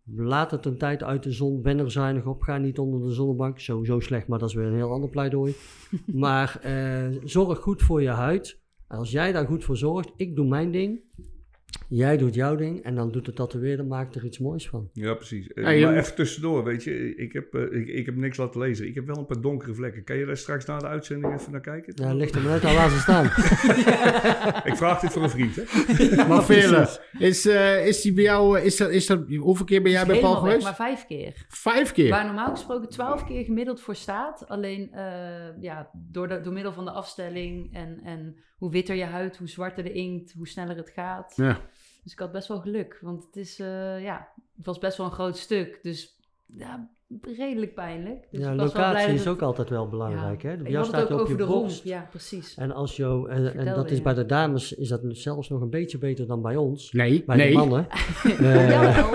Laat 0.05 0.51
het 0.51 0.67
een 0.67 0.79
tijd 0.79 1.03
uit 1.03 1.23
de 1.23 1.33
zon, 1.33 1.63
ben 1.63 1.79
er 1.79 1.91
zuinig 1.91 2.27
op, 2.27 2.43
ga 2.43 2.59
niet 2.59 2.79
onder 2.79 3.01
de 3.01 3.13
zonnebank. 3.13 3.59
Sowieso 3.59 4.01
slecht, 4.01 4.27
maar 4.27 4.39
dat 4.39 4.49
is 4.49 4.55
weer 4.55 4.67
een 4.67 4.75
heel 4.75 4.93
ander 4.93 5.11
pleidooi. 5.11 5.55
maar 6.07 6.61
eh, 6.63 7.09
zorg 7.25 7.59
goed 7.59 7.83
voor 7.83 8.03
je 8.03 8.09
huid. 8.09 8.61
En 8.89 8.99
als 8.99 9.11
jij 9.11 9.33
daar 9.33 9.47
goed 9.47 9.65
voor 9.65 9.77
zorgt, 9.77 10.13
ik 10.17 10.37
doe 10.37 10.47
mijn 10.47 10.71
ding. 10.71 11.01
Jij 11.89 12.17
doet 12.17 12.35
jouw 12.35 12.57
ding 12.57 12.83
en 12.83 12.95
dan 12.95 13.11
doet 13.11 13.25
de 13.25 13.33
tatoeëerder, 13.33 13.87
maakt 13.87 14.15
er 14.15 14.25
iets 14.25 14.39
moois 14.39 14.69
van. 14.69 14.89
Ja, 14.93 15.15
precies. 15.15 15.49
Eh, 15.53 15.65
Hey, 15.65 15.81
maar 15.81 15.93
en- 15.93 15.99
even 15.99 16.15
tussendoor, 16.15 16.65
weet 16.65 16.85
je. 16.85 17.15
Ik 17.17 17.33
heb, 17.33 17.55
eh, 17.55 17.63
ik, 17.81 17.89
ik 17.89 18.07
heb 18.07 18.17
niks 18.17 18.37
laten 18.37 18.61
lezen. 18.61 18.87
Ik 18.87 18.95
heb 18.95 19.07
wel 19.07 19.17
een 19.17 19.27
paar 19.27 19.41
donkere 19.41 19.75
vlekken. 19.75 20.05
Kan 20.05 20.17
je 20.17 20.25
daar 20.27 20.37
straks 20.37 20.65
na 20.65 20.79
de 20.79 20.87
uitzending 20.87 21.35
even 21.35 21.53
naar 21.53 21.61
kijken? 21.61 21.93
Ja, 21.97 22.15
ligt 22.15 22.35
er 22.35 22.43
maar 22.43 22.53
uit, 22.53 22.65
al 22.65 22.75
laat 22.75 22.91
ze 22.91 22.99
staan. 22.99 23.25
Ik 24.73 24.77
vraag 24.77 25.01
dit 25.01 25.13
voor 25.13 25.23
een 25.23 25.31
vriend, 25.31 25.57
hè? 25.57 26.27
Maar 26.27 26.45
Veerle, 26.45 26.89
is, 27.19 27.47
eh, 27.47 27.87
is 27.87 28.01
die 28.03 28.13
bij 28.13 28.25
jou, 28.25 28.59
is 28.61 28.77
dat, 28.77 28.91
is 28.91 29.07
dat, 29.07 29.21
hoeveel 29.39 29.67
keer 29.67 29.83
ben 29.83 29.93
jij 29.93 30.07
bij 30.07 30.21
Paul 30.21 30.35
geweest? 30.35 30.63
maar 30.63 30.75
vijf 30.75 31.07
keer. 31.07 31.45
Vijf 31.49 31.93
keer? 31.93 32.11
Waar 32.11 32.25
normaal 32.25 32.51
gesproken 32.51 32.89
twaalf 32.89 33.25
keer 33.25 33.45
gemiddeld 33.45 33.81
voor 33.81 33.95
staat. 33.95 34.49
Alleen 34.49 34.93
eh, 34.93 35.05
ja, 35.61 35.91
door, 36.11 36.29
de, 36.29 36.41
door 36.41 36.53
middel 36.53 36.73
van 36.73 36.85
de 36.85 36.91
afstelling 36.91 37.75
en, 37.75 38.01
en 38.05 38.37
hoe 38.63 38.71
witter 38.71 38.95
je 38.97 39.05
huid, 39.05 39.37
hoe 39.37 39.49
zwarter 39.49 39.85
de 39.85 39.93
inkt, 39.93 40.33
hoe 40.33 40.49
sneller 40.49 40.77
het 40.77 40.91
gaat. 40.91 41.33
Ja. 41.37 41.61
Dus 42.03 42.13
ik 42.13 42.19
had 42.19 42.33
best 42.33 42.49
wel 42.49 42.61
geluk, 42.61 42.99
want 43.01 43.25
het, 43.25 43.37
is, 43.37 43.59
eh, 43.61 44.03
ja, 44.03 44.29
het 44.57 44.67
was 44.67 44.79
best 44.79 44.97
wel 44.97 45.07
een 45.07 45.13
groot 45.13 45.37
stuk. 45.37 45.79
Dus 45.83 46.19
ja, 46.57 46.91
redelijk 47.37 47.75
pijnlijk. 47.75 48.27
Dus 48.31 48.41
ja, 48.41 48.55
locatie 48.55 49.13
is 49.13 49.19
het- 49.21 49.29
ook 49.29 49.43
altijd 49.43 49.69
wel 49.69 49.89
belangrijk. 49.89 50.43
Ja, 50.43 50.49
Hè? 50.49 50.69
Jou 50.69 50.85
staat 50.85 51.03
ook 51.03 51.09
je 51.09 51.15
op 51.15 51.21
over 51.21 51.33
je 51.33 51.39
de 51.39 51.47
borst. 51.47 51.75
romp. 51.77 51.87
Ja, 51.95 52.07
precies. 52.11 52.55
En, 52.57 52.73
als 52.73 52.97
jou, 52.97 53.31
en, 53.31 53.55
en 53.55 53.75
dat 53.75 53.91
is 53.91 53.97
je. 53.97 54.03
bij 54.03 54.15
de 54.15 54.27
dames 54.27 54.73
is 54.73 54.89
dat 54.89 55.01
zelfs 55.05 55.49
nog 55.49 55.61
een 55.61 55.71
beetje 55.71 55.99
beter 55.99 56.27
dan 56.27 56.43
bij 56.43 56.57
ons. 56.57 56.93
Nee, 56.93 57.25
Bij 57.25 57.37
nee. 57.37 57.51
de 57.51 57.57
mannen. 57.57 57.87
Eh, 58.25 58.69
Jawel. 58.71 59.11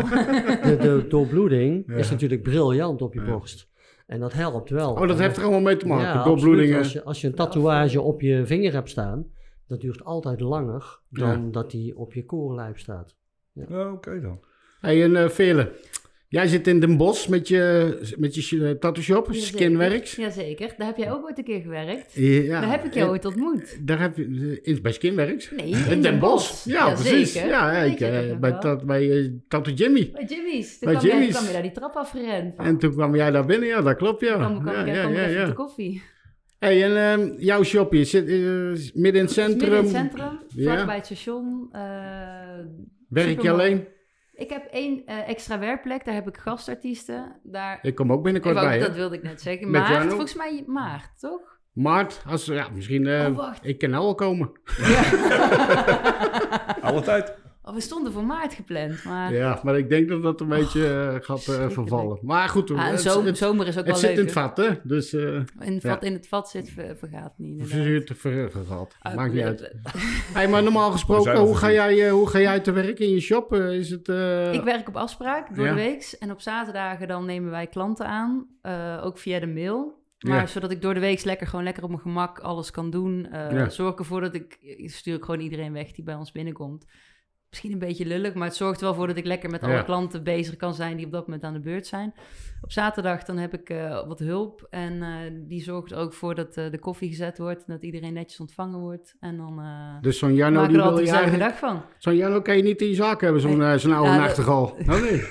de, 0.61 0.77
de 0.79 1.05
doorbloeding 1.09 1.83
Ja. 1.87 1.95
is 1.95 2.09
natuurlijk 2.09 2.41
briljant 2.43 3.01
op 3.01 3.13
je 3.13 3.21
Ja. 3.21 3.25
borst. 3.31 3.67
En 4.07 4.19
dat 4.19 4.33
helpt 4.33 4.69
wel. 4.69 4.93
Oh, 4.93 5.07
dat 5.07 5.19
heeft 5.19 5.37
er 5.37 5.43
allemaal 5.43 5.61
mee 5.61 5.77
te 5.77 5.87
maken. 5.87 6.05
ja. 6.19 6.23
Doorbloedingen. 6.23 6.77
Als 6.77 6.93
je, 6.93 7.03
als 7.03 7.21
je 7.21 7.27
een 7.27 7.35
tatoeage 7.35 8.01
op 8.01 8.21
je 8.21 8.45
vinger 8.45 8.73
hebt 8.73 8.89
staan, 8.89 9.25
dat 9.67 9.81
duurt 9.81 10.03
altijd 10.03 10.39
langer 10.39 10.99
dan 11.09 11.43
Ja. 11.45 11.51
dat 11.51 11.71
die 11.71 11.97
op 11.97 12.13
je 12.13 12.25
koorlijf 12.25 12.79
staat. 12.79 13.15
Ja, 13.53 13.91
oké 13.91 14.19
dan. 14.21 14.39
Hey, 14.81 15.03
en 15.03 15.15
eh 15.15 15.29
Veerle, 15.29 15.71
jij 16.27 16.47
zit 16.47 16.67
in 16.67 16.79
Den 16.79 16.97
Bosch 16.97 17.27
met 17.27 17.47
je, 17.47 18.15
met 18.17 18.35
je 18.35 18.65
eh, 18.67 18.71
tattoo 18.71 19.03
shop, 19.03 19.25
Jazeker. 19.27 19.57
Skinworks. 19.57 20.15
Jazeker. 20.15 20.73
Daar 20.77 20.87
heb 20.87 20.97
jij 20.97 21.11
ook 21.11 21.23
ooit 21.25 21.37
een 21.37 21.43
keer 21.43 21.61
gewerkt. 21.61 22.13
Ja, 22.13 22.61
Daar 22.61 22.69
heb 22.71 22.83
ik 22.85 22.93
jou 22.93 23.09
ooit 23.09 23.25
ontmoet. 23.25 23.87
Daar 23.87 23.99
heb 23.99 24.17
je, 24.17 24.59
in, 24.61 24.81
bij 24.81 24.91
Skinworks? 24.91 25.51
Nee, 25.51 25.69
In 25.89 26.01
Den 26.01 26.19
Bosch. 26.19 26.65
Ja, 26.65 26.93
precies. 26.93 27.33
Ja, 27.33 27.71
ik, 27.81 27.99
eh, 27.99 28.27
nog 28.29 28.39
bij, 28.39 28.51
tat, 28.51 28.85
bij 28.85 29.11
eh, 29.11 29.31
Tattoo 29.47 29.73
Jimmy. 29.73 30.09
Bij 30.13 30.25
Jimmy's. 30.25 30.79
Toen 30.79 30.89
Bij 30.91 30.97
kwam, 30.97 31.07
Jij, 31.09 31.17
Jimmy's. 31.17 31.35
kwam 31.35 31.45
je 31.47 31.53
daar 31.53 31.61
die 31.61 31.71
trap 31.71 31.95
afgerend. 31.95 32.57
En 32.57 32.77
toen 32.77 32.91
kwam 32.91 33.15
jij 33.15 33.31
daar 33.31 33.45
binnen, 33.45 33.67
ja, 33.67 33.81
dat 33.81 33.95
klopt, 33.97 34.21
ja. 34.21 34.33
Toen 34.33 34.61
kwam, 34.61 34.61
kwam, 34.61 34.73
ja, 34.75 34.81
ik- 34.85 34.95
ja, 34.95 35.01
kwam 35.01 35.13
ja, 35.13 35.21
even 35.21 35.33
ja. 35.33 35.41
op 35.41 35.47
de 35.47 35.53
koffie. 35.53 36.01
Hey, 36.59 36.83
en 36.83 36.97
ehm, 36.97 37.33
jouw 37.39 37.63
shopje 37.63 38.03
zit 38.03 38.27
eh, 38.27 38.35
midden 38.93 39.21
in 39.21 39.25
het 39.25 39.31
centrum. 39.31 39.57
midden 39.59 39.77
in 39.77 39.83
het 39.83 39.93
centrum, 39.95 40.39
Ja. 40.47 40.73
vlakbij 40.73 40.95
het 40.95 41.05
station. 41.05 41.69
eh, 41.71 41.81
Werk 43.09 43.27
je 43.27 43.33
supermarkt. 43.33 43.47
alleen? 43.47 43.87
Ik 44.33 44.49
heb 44.49 44.65
één 44.71 45.05
eh, 45.05 45.29
extra 45.29 45.59
werkplek, 45.59 46.05
daar 46.05 46.13
heb 46.13 46.27
ik 46.27 46.37
gastartiesten. 46.37 47.39
Daar, 47.43 47.79
Ik 47.81 47.95
kom 47.95 48.11
ook 48.11 48.23
binnenkort 48.23 48.55
wou- 48.55 48.67
bij, 48.67 48.79
dat 48.79 48.95
wilde 48.95 49.15
ik 49.15 49.23
net 49.23 49.41
zeggen. 49.41 49.71
Met 49.71 49.81
Maart, 49.81 50.09
volgens 50.09 50.35
mij 50.35 50.63
maart, 50.67 51.19
toch? 51.19 51.55
Maart, 51.73 52.21
als, 52.27 52.45
ja, 52.45 52.67
misschien, 52.73 53.07
eh, 53.07 53.25
Oh, 53.29 53.35
wacht. 53.35 53.65
ik 53.65 53.77
kan 53.77 53.89
nou 53.89 54.03
wel 54.03 54.15
komen. 54.15 54.51
Alle 56.81 57.01
tijd. 57.01 57.33
Oh, 57.67 57.73
we 57.73 57.81
stonden 57.81 58.11
voor 58.11 58.25
maart 58.25 58.53
gepland, 58.53 59.03
maar... 59.03 59.33
Ja, 59.33 59.59
maar 59.63 59.77
ik 59.77 59.89
denk 59.89 60.09
dat 60.09 60.23
dat 60.23 60.41
een 60.41 60.47
beetje 60.47 60.87
eh, 60.87 61.15
gaat 61.25 61.47
eh, 61.47 61.69
vervallen. 61.69 62.19
Maar 62.21 62.49
goed, 62.49 62.71
Ah, 62.71 62.85
en 62.85 62.91
het, 62.91 63.01
zomer, 63.01 63.27
het, 63.27 63.37
zomer 63.37 63.67
is 63.67 63.71
ook 63.77 63.85
het 63.85 63.85
wel 63.91 63.95
zit 63.95 64.09
leuk. 64.09 64.17
in 64.17 64.23
het 64.23 64.31
vat, 64.33 64.57
hè? 64.57 64.69
Dus 64.83 65.13
eh 65.13 65.21
In, 65.59 65.73
het 65.73 65.81
Ja. 65.83 65.89
vat, 65.93 66.03
in 66.03 66.13
het 66.13 66.27
vat 66.27 66.49
zit, 66.49 66.69
ver- 66.69 66.97
vergaat 66.97 67.33
niet. 67.37 67.49
inderdaad. 67.51 67.75
verzuurd, 67.75 68.11
ver, 68.15 68.51
vergat. 68.51 68.95
Ah, 68.99 69.15
Maakt 69.15 69.31
niet 69.33 69.41
eh, 69.41 69.47
uit. 69.47 69.61
eh, 69.61 69.93
Hey, 70.33 70.47
maar 70.47 70.63
normaal 70.63 70.91
gesproken, 70.97 71.37
hoe 71.39 71.55
ga, 71.57 71.71
jij, 71.71 72.05
eh, 72.05 72.11
hoe 72.11 72.29
ga 72.29 72.39
jij 72.39 72.59
te 72.59 72.71
werk 72.71 72.99
in 72.99 73.09
je 73.09 73.19
shop? 73.19 73.53
Eh, 73.53 73.71
is 73.71 73.89
het... 73.89 74.09
eh, 74.09 74.53
Ik 74.53 74.63
werk 74.63 74.87
op 74.87 74.95
afspraak 74.95 75.55
door 75.55 75.65
Ja. 75.65 75.73
de 75.73 75.79
week. 75.81 76.15
En 76.19 76.31
op 76.31 76.41
zaterdagen 76.41 77.07
dan 77.07 77.25
nemen 77.25 77.51
wij 77.51 77.67
klanten 77.67 78.05
aan. 78.07 78.47
eh, 78.61 79.01
ook 79.03 79.17
via 79.17 79.39
de 79.39 79.47
mail. 79.47 80.05
Maar 80.19 80.39
Ja. 80.39 80.45
zodat 80.45 80.71
ik 80.71 80.81
door 80.81 80.93
de 80.93 80.99
week 80.99 81.23
lekker, 81.23 81.47
gewoon 81.47 81.63
lekker 81.65 81.83
op 81.83 81.89
mijn 81.89 82.01
gemak 82.01 82.39
alles 82.39 82.71
kan 82.71 82.89
doen. 82.89 83.25
eh, 83.31 83.51
Ja. 83.51 83.69
Zorg 83.69 83.95
ervoor 83.95 84.21
dat 84.21 84.33
ik... 84.35 84.57
Ik 84.61 84.91
stuur 84.91 85.15
ik 85.15 85.23
gewoon 85.23 85.39
iedereen 85.39 85.73
weg 85.73 85.91
die 85.91 86.03
bij 86.03 86.15
ons 86.15 86.31
binnenkomt. 86.31 86.85
Misschien 87.49 87.71
een 87.71 87.79
beetje 87.79 88.05
lullig, 88.05 88.33
maar 88.33 88.47
het 88.47 88.55
zorgt 88.55 88.79
er 88.79 88.85
wel 88.85 88.95
voor 88.95 89.07
dat 89.07 89.17
ik 89.17 89.25
lekker 89.25 89.49
met 89.49 89.63
alle 89.63 89.71
Ja. 89.73 89.81
klanten 89.81 90.23
bezig 90.23 90.55
kan 90.55 90.73
zijn 90.73 90.97
die 90.97 91.05
op 91.05 91.11
dat 91.11 91.25
moment 91.25 91.43
aan 91.43 91.53
de 91.53 91.59
beurt 91.59 91.87
zijn. 91.87 92.13
Op 92.61 92.71
zaterdag 92.71 93.23
dan 93.23 93.37
heb 93.37 93.53
ik 93.53 93.69
eh, 93.69 94.07
wat 94.07 94.19
hulp 94.19 94.67
en 94.69 95.01
eh, 95.01 95.09
die 95.47 95.61
zorgt 95.63 95.91
er 95.91 95.97
ook 95.97 96.13
voor 96.13 96.35
dat 96.35 96.57
eh, 96.57 96.71
de 96.71 96.79
koffie 96.79 97.09
gezet 97.09 97.37
wordt 97.37 97.59
en 97.65 97.73
dat 97.73 97.83
iedereen 97.83 98.13
netjes 98.13 98.39
ontvangen 98.39 98.79
wordt. 98.79 99.15
En 99.19 99.37
dan 99.37 99.61
Dus 100.01 100.19
zo'n 100.19 100.33
Jarno, 100.35 100.59
maak 100.59 100.67
er 100.69 100.73
wil 100.75 100.81
altijd 100.83 101.09
je 101.09 101.31
een 101.31 101.39
dag 101.39 101.57
van. 101.57 101.81
Zo'n 101.97 102.41
kan 102.41 102.57
je 102.57 102.63
niet 102.63 102.81
in 102.81 102.87
je 102.87 102.95
zaak 102.95 103.21
hebben, 103.21 103.41
zo'n 103.41 103.79
zo'n 103.79 103.91
oude 103.93 104.09
Ja, 104.09 104.17
dat- 104.17 104.25
nachtegaal. 104.25 104.65
Oh 104.89 105.01
nee, 105.01 105.23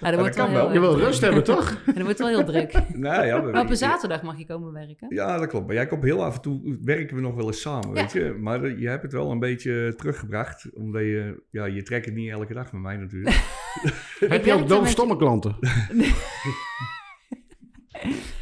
Ja, 0.00 0.10
dat 0.10 0.14
wordt 0.20 0.36
kan 0.36 0.52
wel 0.52 0.72
je 0.72 0.80
wil 0.80 0.96
rust 0.98 1.20
hebben, 1.20 1.44
toch? 1.54 1.70
Ja, 1.86 1.92
dat 1.92 2.02
wordt 2.02 2.18
wel 2.18 2.28
heel 2.28 2.44
druk. 2.44 2.72
Nou 2.94 3.26
ja, 3.26 3.40
Maar 3.42 3.62
op 3.62 3.70
een 3.70 3.76
zaterdag 3.76 4.22
mag 4.22 4.38
je 4.38 4.46
komen 4.46 4.72
werken. 4.72 5.06
Ja, 5.14 5.38
dat 5.38 5.48
klopt. 5.48 5.66
Maar 5.66 5.74
jij 5.74 5.86
komt 5.86 6.02
heel 6.02 6.24
af 6.24 6.34
en 6.34 6.40
toe, 6.40 6.78
werken 6.82 7.16
we 7.16 7.22
nog 7.22 7.34
wel 7.34 7.46
eens 7.46 7.60
samen, 7.60 7.88
Ja. 7.88 7.94
weet 7.94 8.12
je. 8.12 8.36
Maar 8.40 8.78
je 8.78 8.88
hebt 8.88 9.02
het 9.02 9.12
wel 9.12 9.30
een 9.30 9.38
beetje 9.38 9.94
teruggebracht. 9.96 10.74
Omdat 10.74 11.02
je, 11.02 11.42
ja, 11.50 11.64
je 11.64 11.82
trekt 11.82 12.04
het 12.04 12.14
niet 12.14 12.30
elke 12.30 12.54
dag 12.54 12.72
met 12.72 12.82
mij 12.82 12.96
natuurlijk. 12.96 13.40
Heb 14.18 14.44
je 14.44 14.52
ook 14.52 14.58
met- 14.60 14.68
doofstomme 14.68 15.16
klanten? 15.16 15.56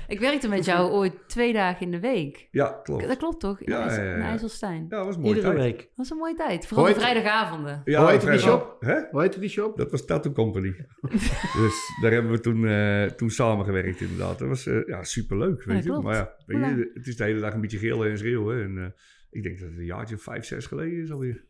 Ik 0.09 0.21
werkte 0.21 0.49
met 0.49 0.65
jou 0.65 0.91
ooit 0.91 1.13
twee 1.29 1.53
dagen 1.53 1.81
in 1.87 1.91
de 1.91 2.01
week. 2.01 2.49
Ja, 2.51 2.81
klopt. 2.83 3.09
Dat 3.09 3.17
klopt 3.17 3.41
toch? 3.41 3.61
In 3.61 3.73
Ja, 3.73 3.81
IJssel- 3.83 4.03
ja, 4.03 4.09
ja, 4.09 4.15
in 4.15 4.21
ja. 4.23 4.29
IJsselstein. 4.29 4.83
Ja, 4.89 4.97
dat 4.97 5.05
was 5.07 5.15
een 5.15 5.21
mooie 5.21 5.35
Iedere 5.35 5.55
tijd. 5.55 5.65
week. 5.73 5.79
Dat 5.81 5.91
was 5.97 6.11
een 6.11 6.17
mooie 6.17 6.35
tijd. 6.35 6.67
Vooral 6.67 6.87
de 6.87 6.95
vrijdagavonden. 6.95 7.83
Ja, 7.85 8.01
Hoe 8.01 8.11
heette 8.11 8.31
die 8.31 8.39
shop? 8.39 8.77
Hè? 8.81 9.01
Hoe 9.11 9.21
heette 9.21 9.41
die 9.41 9.49
shop? 9.49 9.77
Dat 9.77 9.91
was 9.91 10.05
Tattoo 10.05 10.33
Company. 10.33 10.75
dus 11.61 11.75
daar 12.01 12.13
hebben 12.13 12.31
we 12.31 12.41
toen, 12.41 12.67
eh 12.67 13.05
toen 13.05 13.31
samengewerkt 13.31 14.01
inderdaad. 14.01 14.39
Dat 14.39 14.49
was 14.49 14.67
eh, 14.67 14.87
ja, 14.87 15.05
superleuk, 15.05 15.65
weet 15.65 15.77
Ja, 15.77 15.83
je. 15.83 15.89
klopt. 15.89 16.05
Maar 16.05 16.15
ja, 16.15 16.35
weet 16.47 16.65
je, 16.77 16.91
het 16.95 17.07
is 17.07 17.17
de 17.17 17.25
hele 17.25 17.41
dag 17.41 17.55
een 17.55 17.61
beetje 17.61 17.79
gillen 17.79 18.11
en 18.11 18.19
schreeuwen. 18.19 18.63
En 18.63 18.79
eh, 18.85 18.91
ik 19.31 19.43
denk 19.43 19.59
dat 19.59 19.69
het 19.69 19.79
een 19.79 19.85
jaartje 19.85 20.15
of 20.15 20.23
vijf, 20.23 20.45
zes 20.45 20.67
geleden 20.67 21.03
is 21.03 21.11
alweer. 21.11 21.45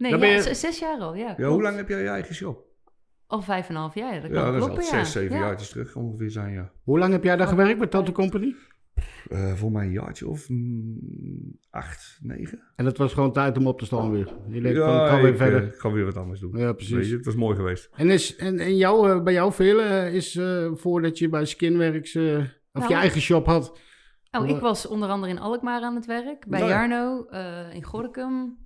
Nee, 0.00 0.10
Dan 0.10 0.20
ja, 0.20 0.26
je- 0.26 0.54
zes 0.54 0.78
jaar 0.78 0.98
al. 0.98 1.14
Ja, 1.14 1.34
Ja, 1.36 1.48
hoe 1.48 1.62
lang 1.62 1.76
heb 1.76 1.88
jij 1.88 2.02
je 2.02 2.08
eigen 2.08 2.34
shop? 2.34 2.64
Al 3.26 3.42
vijf 3.42 3.68
en 3.68 3.74
een 3.74 3.80
half 3.80 3.94
jaar. 3.94 4.14
Ja, 4.14 4.20
dat 4.20 4.30
ja, 4.30 4.50
dat 4.52 4.62
is 4.62 4.68
al 4.68 4.74
ja. 4.74 4.82
zes, 4.82 5.12
zeven 5.12 5.36
ja. 5.36 5.42
jaartjes 5.42 5.68
terug 5.68 5.96
ongeveer 5.96 6.30
zijn, 6.30 6.52
ja. 6.52 6.72
Hoe 6.84 6.98
lang 6.98 7.12
heb 7.12 7.24
jij 7.24 7.36
daar 7.36 7.46
gewerkt 7.46 7.78
bij 7.78 7.86
Tattoo 7.86 8.12
Company? 8.14 8.54
Eh 9.28 9.52
voor 9.52 9.72
mij 9.72 9.84
een 9.86 9.92
jaartje 9.92 10.28
of 10.28 10.48
mm, 10.48 11.58
acht, 11.70 12.18
negen. 12.22 12.60
En 12.76 12.84
het 12.84 12.98
was 12.98 13.12
gewoon 13.12 13.32
tijd 13.32 13.58
om 13.58 13.66
op 13.66 13.78
te 13.78 13.84
staan 13.84 14.10
weer. 14.10 14.34
Je 14.48 14.60
denkt 14.60 14.78
van, 14.78 14.88
ik 14.88 14.94
Ja, 14.94 15.08
ga 15.08 15.20
weer 15.20 15.30
ik, 15.30 15.36
verder. 15.36 15.60
eh, 15.62 15.66
ik 15.68 15.74
ga 15.74 15.90
weer 15.92 16.04
wat 16.04 16.16
anders 16.16 16.40
doen. 16.40 16.56
Ja, 16.56 16.64
Weet 16.64 16.76
precies. 16.76 17.08
je, 17.08 17.16
het 17.16 17.24
was 17.24 17.34
mooi 17.34 17.56
geweest. 17.56 17.90
En, 17.96 18.10
is, 18.10 18.36
en, 18.36 18.58
en 18.58 18.76
jou, 18.76 19.10
eh, 19.10 19.22
bij 19.22 19.32
jou 19.32 19.52
veel 19.52 19.80
is 20.06 20.40
voordat 20.74 21.18
je 21.18 21.28
bij 21.28 21.44
Skinworks 21.44 22.14
eh, 22.14 22.38
of 22.38 22.44
Nou, 22.72 22.88
je 22.88 22.94
eigen 22.94 23.20
shop 23.20 23.46
had. 23.46 23.78
Oh, 24.30 24.48
ik 24.48 24.60
was 24.60 24.86
onder 24.86 25.08
andere 25.08 25.32
in 25.32 25.38
Alkmaar 25.38 25.82
aan 25.82 25.94
het 25.94 26.06
werk. 26.06 26.46
Bij 26.46 26.58
Nou 26.60 26.70
ja. 26.72 26.78
Jarno, 26.78 27.26
eh, 27.26 27.74
in 27.74 27.82
Gorinchem, 27.84 28.56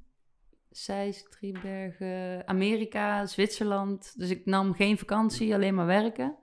Zeist, 0.76 1.30
Driebergen, 1.30 2.48
Amerika, 2.48 3.26
Zwitserland. 3.26 4.14
Dus 4.16 4.30
ik 4.30 4.44
nam 4.44 4.74
geen 4.74 4.98
vakantie, 4.98 5.54
alleen 5.54 5.74
maar 5.74 5.86
werken. 5.86 6.36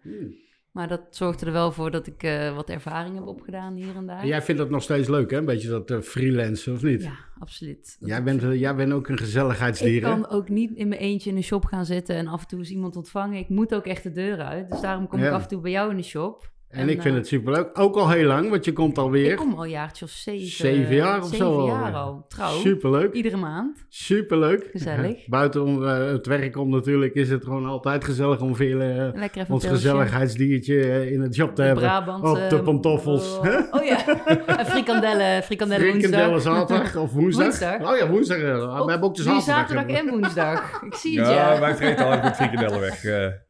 Maar 0.72 0.88
dat 0.88 1.02
zorgde 1.10 1.46
er 1.46 1.52
wel 1.52 1.72
voor 1.72 1.92
dat 1.92 2.08
ik 2.08 2.24
eh, 2.24 2.56
wat 2.56 2.70
ervaring 2.70 3.16
heb 3.16 3.28
opgedaan 3.28 3.76
hier 3.76 3.96
en 3.96 4.06
daar. 4.06 4.22
En 4.22 4.28
jij 4.28 4.42
vindt 4.42 4.62
dat 4.62 4.70
nog 4.70 4.84
steeds 4.84 5.08
leuk, 5.08 5.32
hè? 5.32 5.38
Een 5.38 5.46
beetje 5.46 5.70
dat 5.70 5.92
eh, 5.92 6.00
freelancen, 6.00 6.74
of 6.74 6.84
niet? 6.84 7.04
Ja, 7.04 7.16
absoluut. 7.40 7.98
Dat 8.00 8.10
Jij, 8.10 8.24
bent, 8.24 8.44
eh, 8.44 8.60
jij 8.60 8.76
bent 8.76 8.92
ook 8.92 9.08
een 9.08 9.18
gezelligheidsdier, 9.18 9.96
Ik 9.96 10.04
hè? 10.04 10.10
kan 10.10 10.30
ook 10.30 10.50
niet 10.50 10.72
in 10.72 10.88
mijn 10.88 11.02
eentje 11.02 11.30
in 11.30 11.36
een 11.36 11.44
shop 11.44 11.66
gaan 11.66 11.86
zitten 11.86 12.16
en 12.16 12.28
af 12.28 12.42
en 12.42 12.48
toe 12.48 12.60
eens 12.60 12.70
iemand 12.70 12.96
ontvangen. 12.96 13.38
Ik 13.38 13.50
moet 13.50 13.76
ook 13.76 13.86
echt 13.86 14.04
de 14.04 14.12
deur 14.12 14.42
uit. 14.42 14.70
Dus 14.70 14.82
daarom 14.82 15.08
kom 15.08 15.24
ik 15.24 15.32
af 15.32 15.42
en 15.42 15.48
toe 15.48 15.62
bij 15.62 15.72
jou 15.72 15.92
in 15.92 15.98
de 15.98 16.04
shop. 16.04 16.52
En 16.72 16.90
ik 16.90 17.02
vind 17.02 17.14
eh, 17.14 17.20
het 17.20 17.28
superleuk. 17.28 17.70
Ook 17.80 17.96
al 17.96 18.10
heel 18.10 18.26
lang, 18.26 18.50
want 18.50 18.66
je 18.66 18.74
komt 18.74 18.98
alweer. 18.98 19.32
Ik 19.32 19.38
kom 19.38 19.54
al 19.54 19.64
een 19.64 19.70
jaartje 19.70 20.06
of 20.06 20.12
zeven. 20.12 20.48
Zeven 20.48 20.96
jaar 20.96 21.18
of 21.20 21.24
zeven 21.30 21.38
zo 21.46 21.60
al. 21.60 21.68
jaar 21.68 21.94
al. 21.94 22.26
Trouw. 22.28 22.52
Superleuk. 22.52 23.14
Iedere 23.14 23.38
maand. 23.38 23.86
Superleuk. 23.90 24.70
Gezellig. 24.72 25.28
Buiten 25.38 25.64
om, 25.64 25.86
eh, 25.86 26.06
het 26.06 26.26
werk 26.26 26.58
om 26.58 26.70
natuurlijk 26.70 27.14
is 27.14 27.30
het 27.30 27.44
gewoon 27.44 27.66
altijd 27.66 28.04
gezellig 28.04 28.42
om 28.42 28.56
veel, 28.56 28.80
eh, 28.82 29.10
Lekker 29.14 29.42
even 29.42 29.54
ons 29.54 29.66
gezelligheidsdiertje 29.66 31.12
in 31.12 31.22
het 31.22 31.36
shop 31.36 31.50
te 31.50 31.62
De 31.62 31.68
hebben. 31.68 31.84
Brabant. 31.84 32.24
Op 32.24 32.36
de 32.50 32.56
eh, 32.56 32.64
pantoffels. 32.64 33.38
Oh, 33.38 33.46
oh 33.72 33.84
ja. 33.86 34.24
en 34.60 34.66
frikandellen. 34.66 35.44
Frikandellen 35.44 35.90
Frikandellen 35.92 36.30
woensdag. 36.30 36.58
zaterdag 36.58 36.96
of 36.96 37.12
woensdag. 37.12 37.44
Woensdag. 37.46 37.92
Oh 37.92 37.98
ja, 37.98 38.08
woensdag. 38.10 38.38
Ook- 38.38 38.86
we 38.86 38.92
hebben 38.92 39.10
ook 39.10 39.16
de 39.16 39.24
zaterdag. 39.24 39.86
en 39.86 40.10
woensdag. 40.10 40.82
Ik 40.82 40.94
zie 40.96 41.20
het, 41.20 41.28
Ja, 41.30 41.54
ja. 41.54 41.60
wij 41.60 41.76
vreten 41.76 42.06
al 42.06 42.22
goed 42.22 42.36
frikandellen 42.36 42.80
weg. 42.80 43.04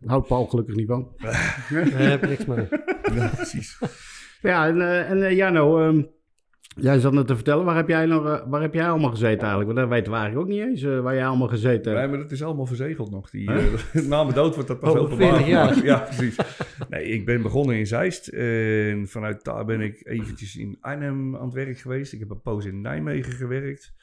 Houdt 0.06 0.28
Paul 0.28 0.46
gelukkig 0.46 0.75
niet 0.75 0.88
van. 0.88 1.08
Daar 1.18 2.10
heb 2.10 2.24
ik 2.24 2.30
niks 2.30 2.46
mee. 2.46 2.68
ja, 3.15 3.31
precies. 3.36 3.79
Ja, 4.41 4.67
en, 4.67 4.81
eh, 4.81 5.10
en 5.10 5.24
eh, 5.24 5.36
Jarno, 5.36 5.79
ehm, 5.88 6.01
jij 6.62 7.00
zat 7.00 7.13
net 7.13 7.27
te 7.27 7.36
vertellen, 7.36 7.65
waar 7.65 7.75
heb 7.75 7.88
jij, 7.88 8.05
nog, 8.05 8.25
eh, 8.25 8.41
waar 8.48 8.62
heb 8.62 8.74
jij 8.74 8.89
allemaal 8.89 9.10
gezeten 9.10 9.39
eigenlijk? 9.39 9.65
Want 9.65 9.79
dat 9.79 9.89
weten 9.89 10.12
we 10.12 10.17
eigenlijk 10.17 10.48
ook 10.48 10.53
niet 10.53 10.65
eens, 10.65 10.84
waar 11.01 11.13
jij 11.15 11.25
allemaal 11.25 11.48
gezeten 11.48 11.91
Nee, 11.91 12.00
hebt. 12.00 12.12
maar 12.13 12.22
dat 12.22 12.31
is 12.31 12.43
allemaal 12.43 12.65
verzegeld 12.65 13.12
nog. 13.12 13.29
Die, 13.29 13.50
na 14.08 14.24
mijn 14.24 14.36
dood 14.36 14.53
wordt 14.53 14.70
dat 14.70 14.79
pas 14.79 14.93
40 14.93 15.17
jaar. 15.20 15.39
gemaakt. 15.39 15.81
Ja, 15.91 15.98
precies. 16.00 16.36
Nee, 16.89 17.03
ik 17.05 17.25
ben 17.25 17.41
begonnen 17.41 17.75
in 17.77 17.88
Zeist. 17.88 18.27
En 18.27 19.08
vanuit 19.08 19.43
daar 19.43 19.65
ben 19.65 19.81
ik 19.81 20.01
eventjes 20.08 20.55
in 20.55 20.77
Arnhem 20.79 21.36
aan 21.36 21.46
het 21.46 21.53
werk 21.53 21.77
geweest. 21.77 22.13
Ik 22.13 22.20
heb 22.20 22.29
een 22.29 22.41
poos 22.41 22.65
in 22.65 22.81
Nijmegen 22.81 23.31
gewerkt. 23.34 23.93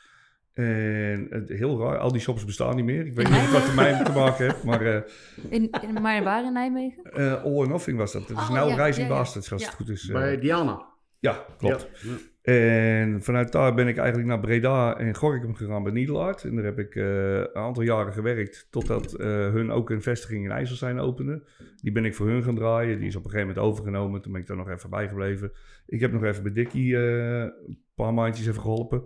En 0.64 1.26
het, 1.30 1.48
heel 1.48 1.80
raar, 1.80 1.98
al 1.98 2.12
die 2.12 2.20
shops 2.20 2.44
bestaan 2.44 2.76
niet 2.76 2.84
meer. 2.84 3.06
Ik 3.06 3.14
weet 3.14 3.28
niet 3.28 3.36
of 3.38 3.52
wat 3.52 3.68
ermee 3.68 4.02
te 4.02 4.12
maken 4.12 4.44
heeft, 4.44 4.64
maar 4.64 4.80
eh 4.86 5.00
In, 5.48 5.70
in, 5.82 6.02
maar 6.02 6.22
waar 6.24 6.44
in 6.44 6.52
Nijmegen? 6.52 7.02
eh, 7.12 7.32
All 7.44 7.52
or 7.52 7.68
Nothing 7.68 7.96
was 7.98 8.12
dat. 8.12 8.28
Het 8.28 8.30
is 8.38 8.48
Oh, 8.48 8.50
nou 8.50 8.68
ja, 8.70 8.84
Rising 8.84 9.06
ja, 9.08 9.12
ja. 9.14 9.18
Bastards, 9.20 9.52
als 9.52 9.60
Ja. 9.62 9.66
het 9.68 9.76
goed 9.76 9.88
is. 9.88 10.08
eh. 10.08 10.14
Bij 10.14 10.38
Diana. 10.38 10.82
ja, 11.18 11.44
klopt. 11.58 11.88
Ja. 12.02 12.52
En 12.52 13.22
vanuit 13.22 13.52
daar 13.52 13.74
ben 13.74 13.88
ik 13.88 13.96
eigenlijk 13.96 14.28
naar 14.28 14.40
Breda 14.40 14.96
en 14.98 15.14
Gorkum 15.14 15.54
gegaan 15.54 15.82
bij 15.82 15.92
Nederland. 15.92 16.44
En 16.44 16.54
daar 16.54 16.64
heb 16.64 16.78
ik 16.78 16.94
eh, 16.94 17.34
een 17.36 17.54
aantal 17.54 17.82
jaren 17.82 18.12
gewerkt 18.12 18.66
totdat 18.70 19.12
eh, 19.12 19.26
hun 19.26 19.70
ook 19.70 19.90
een 19.90 20.02
vestiging 20.02 20.44
in 20.44 20.50
IJsselstein 20.50 20.98
opende. 20.98 21.42
Die 21.82 21.92
ben 21.92 22.04
ik 22.04 22.14
voor 22.14 22.26
hun 22.28 22.42
gaan 22.42 22.54
draaien. 22.54 22.98
Die 22.98 23.08
is 23.08 23.16
op 23.16 23.24
een 23.24 23.30
gegeven 23.30 23.54
moment 23.54 23.66
overgenomen. 23.72 24.22
Toen 24.22 24.32
ben 24.32 24.40
ik 24.40 24.46
daar 24.46 24.56
nog 24.56 24.68
even 24.70 24.90
bij 24.90 25.08
gebleven. 25.08 25.52
Ik 25.86 26.00
heb 26.00 26.12
nog 26.12 26.24
even 26.24 26.42
bij 26.42 26.52
Dickie 26.52 26.96
eh, 26.96 27.40
een 27.40 27.78
paar 27.94 28.14
maandjes 28.14 28.46
even 28.46 28.60
geholpen. 28.60 29.02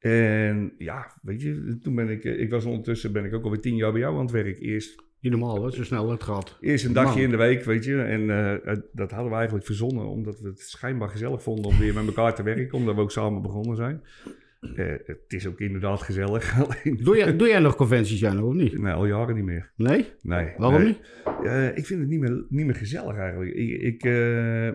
En 0.00 0.72
ja, 0.78 1.12
weet 1.22 1.42
je, 1.42 1.78
toen 1.82 1.94
ben 1.94 2.08
ik, 2.08 2.24
eh, 2.24 2.40
ik 2.40 2.50
was 2.50 2.64
ondertussen 2.64 3.12
ben 3.12 3.24
ik 3.24 3.34
ook 3.34 3.44
alweer 3.44 3.60
tien 3.60 3.76
jaar 3.76 3.92
bij 3.92 4.00
jou 4.00 4.14
aan 4.14 4.22
het 4.22 4.30
werk. 4.30 4.60
Eerst 4.60 5.02
Niet 5.20 5.32
normaal, 5.32 5.64
hè? 5.64 5.70
Zo 5.70 5.84
snel 5.84 6.10
het 6.10 6.22
gaat. 6.22 6.58
Eerst 6.60 6.84
een 6.84 6.92
dagje 6.92 7.14
Man. 7.14 7.22
in 7.22 7.30
de 7.30 7.36
week, 7.36 7.64
weet 7.64 7.84
je. 7.84 8.02
En 8.02 8.30
eh, 8.30 8.76
dat 8.92 9.10
hadden 9.10 9.30
we 9.30 9.36
eigenlijk 9.36 9.66
verzonnen, 9.66 10.06
omdat 10.06 10.40
we 10.40 10.48
het 10.48 10.60
schijnbaar 10.60 11.08
gezellig 11.08 11.42
vonden 11.42 11.64
om 11.64 11.78
weer 11.78 11.94
met 11.94 12.06
elkaar 12.06 12.34
te 12.34 12.42
werken, 12.42 12.78
omdat 12.78 12.94
we 12.94 13.00
ook 13.00 13.10
samen 13.10 13.42
begonnen 13.42 13.76
zijn. 13.76 14.02
Eh, 14.60 14.86
het 15.06 15.24
is 15.28 15.46
ook 15.46 15.60
inderdaad 15.60 16.02
gezellig, 16.02 16.54
Doe 17.04 17.16
jij, 17.16 17.36
doe 17.36 17.48
jij 17.48 17.60
nog 17.60 17.76
conventies, 17.76 18.20
Jan, 18.20 18.42
of 18.42 18.54
niet? 18.54 18.78
nee, 18.78 18.92
al 18.92 19.06
jaren 19.06 19.34
niet 19.34 19.44
meer. 19.44 19.72
Nee? 19.76 20.06
Nee. 20.22 20.52
Waarom 20.56 20.82
nee. 20.82 20.86
niet? 20.88 21.76
Ik 21.76 21.86
vind 21.86 22.00
het 22.00 22.08
niet 22.08 22.20
meer, 22.20 22.44
niet 22.48 22.66
meer 22.66 22.74
gezellig 22.74 23.16
eigenlijk. 23.16 23.54
Ik, 23.54 24.02
ik, 24.02 24.04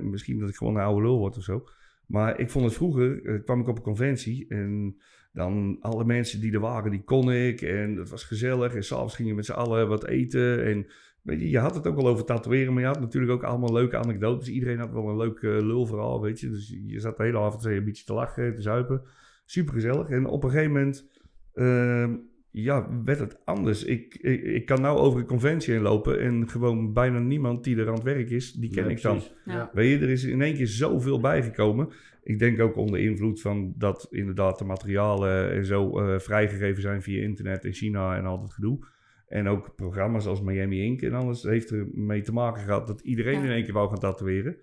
misschien 0.03 0.39
dat 0.39 0.49
ik 0.49 0.55
gewoon 0.55 0.75
een 0.75 0.81
oude 0.81 1.01
lul 1.01 1.17
word 1.17 1.37
of 1.37 1.43
zo. 1.43 1.67
Maar 2.07 2.39
ik 2.39 2.49
vond 2.49 2.65
het 2.65 2.73
vroeger, 2.73 3.41
kwam 3.43 3.59
ik 3.59 3.67
op 3.67 3.77
een 3.77 3.83
conventie 3.83 4.45
en 4.49 4.95
dan 5.35 5.77
alle 5.79 6.05
mensen 6.05 6.39
die 6.41 6.53
er 6.53 6.59
waren, 6.59 6.91
die 6.91 7.03
kon 7.03 7.31
ik. 7.31 7.61
En 7.61 7.95
het 7.95 8.09
was 8.09 8.23
gezellig. 8.23 8.75
En 8.75 8.83
s'avonds 8.83 9.15
gingen 9.15 9.31
we 9.31 9.37
met 9.37 9.45
z'n 9.45 9.51
allen 9.51 9.87
wat 9.87 10.07
eten. 10.07 10.65
En 10.65 10.87
weet 11.21 11.39
je, 11.39 11.49
je 11.49 11.59
had 11.59 11.75
het 11.75 11.87
ook 11.87 11.97
al 11.97 12.07
over 12.07 12.25
tatoeëren, 12.25 12.73
maar 12.73 12.81
je 12.81 12.87
had 12.87 12.99
natuurlijk 12.99 13.31
ook 13.31 13.43
allemaal 13.43 13.73
leuke 13.73 13.97
anekdotes. 13.97 14.47
Iedereen 14.47 14.79
had 14.79 14.91
wel 14.91 15.09
een 15.09 15.17
leuk 15.17 15.41
eh, 15.41 15.51
lulverhaal, 15.51 16.21
weet 16.21 16.39
je. 16.39 16.49
Dus 16.49 16.75
je 16.85 16.99
zat 16.99 17.17
de 17.17 17.23
hele 17.23 17.37
avond 17.37 17.65
een 17.65 17.85
beetje 17.85 18.05
te 18.05 18.13
lachen, 18.13 18.55
te 18.55 18.61
zuipen. 18.61 19.01
Super 19.45 19.73
gezellig. 19.73 20.09
En 20.09 20.25
op 20.25 20.43
een 20.43 20.49
gegeven 20.49 20.71
moment 20.71 21.09
ehm, 21.53 22.15
ja, 22.55 22.87
werd 23.03 23.19
het 23.19 23.45
anders. 23.45 23.83
Ik, 23.83 24.17
ik, 24.21 24.43
ik 24.43 24.65
kan 24.65 24.81
nou 24.81 24.97
over 24.97 25.19
een 25.19 25.25
conventie 25.25 25.73
heen 25.73 25.81
lopen 25.81 26.19
en 26.19 26.49
gewoon 26.49 26.93
bijna 26.93 27.19
niemand 27.19 27.63
die 27.63 27.77
er 27.77 27.87
aan 27.87 27.93
het 27.93 28.03
werk 28.03 28.29
is, 28.29 28.51
die 28.53 28.69
ken 28.69 28.83
Ja, 28.83 28.89
ik 28.89 29.01
dan. 29.01 29.21
Ja. 29.45 29.69
Weet 29.73 29.89
je, 29.99 30.05
er 30.05 30.11
is 30.11 30.23
in 30.23 30.41
één 30.41 30.55
keer 30.55 30.67
zoveel 30.67 31.19
bijgekomen. 31.19 31.89
Ik 32.23 32.39
denk 32.39 32.59
ook 32.59 32.75
onder 32.75 32.99
invloed 32.99 33.41
van 33.41 33.73
dat 33.77 34.07
inderdaad 34.09 34.57
de 34.59 34.65
materialen 34.65 35.51
en 35.51 35.65
zo 35.65 35.99
eh, 35.99 36.19
vrijgegeven 36.19 36.81
zijn 36.81 37.01
via 37.01 37.21
internet 37.21 37.65
in 37.65 37.73
China 37.73 38.17
en 38.17 38.25
al 38.25 38.39
dat 38.39 38.53
gedoe. 38.53 38.79
En 39.27 39.47
ook 39.47 39.75
programma's 39.75 40.25
als 40.25 40.41
Miami 40.41 40.81
Ink 40.81 41.01
en 41.01 41.13
alles 41.13 41.43
heeft 41.43 41.69
er 41.69 41.87
mee 41.93 42.21
te 42.21 42.33
maken 42.33 42.63
gehad 42.63 42.87
dat 42.87 43.01
iedereen 43.01 43.39
Ja. 43.39 43.43
in 43.43 43.51
één 43.51 43.63
keer 43.63 43.73
wou 43.73 43.89
gaan 43.89 43.99
tatoeëren. 43.99 44.57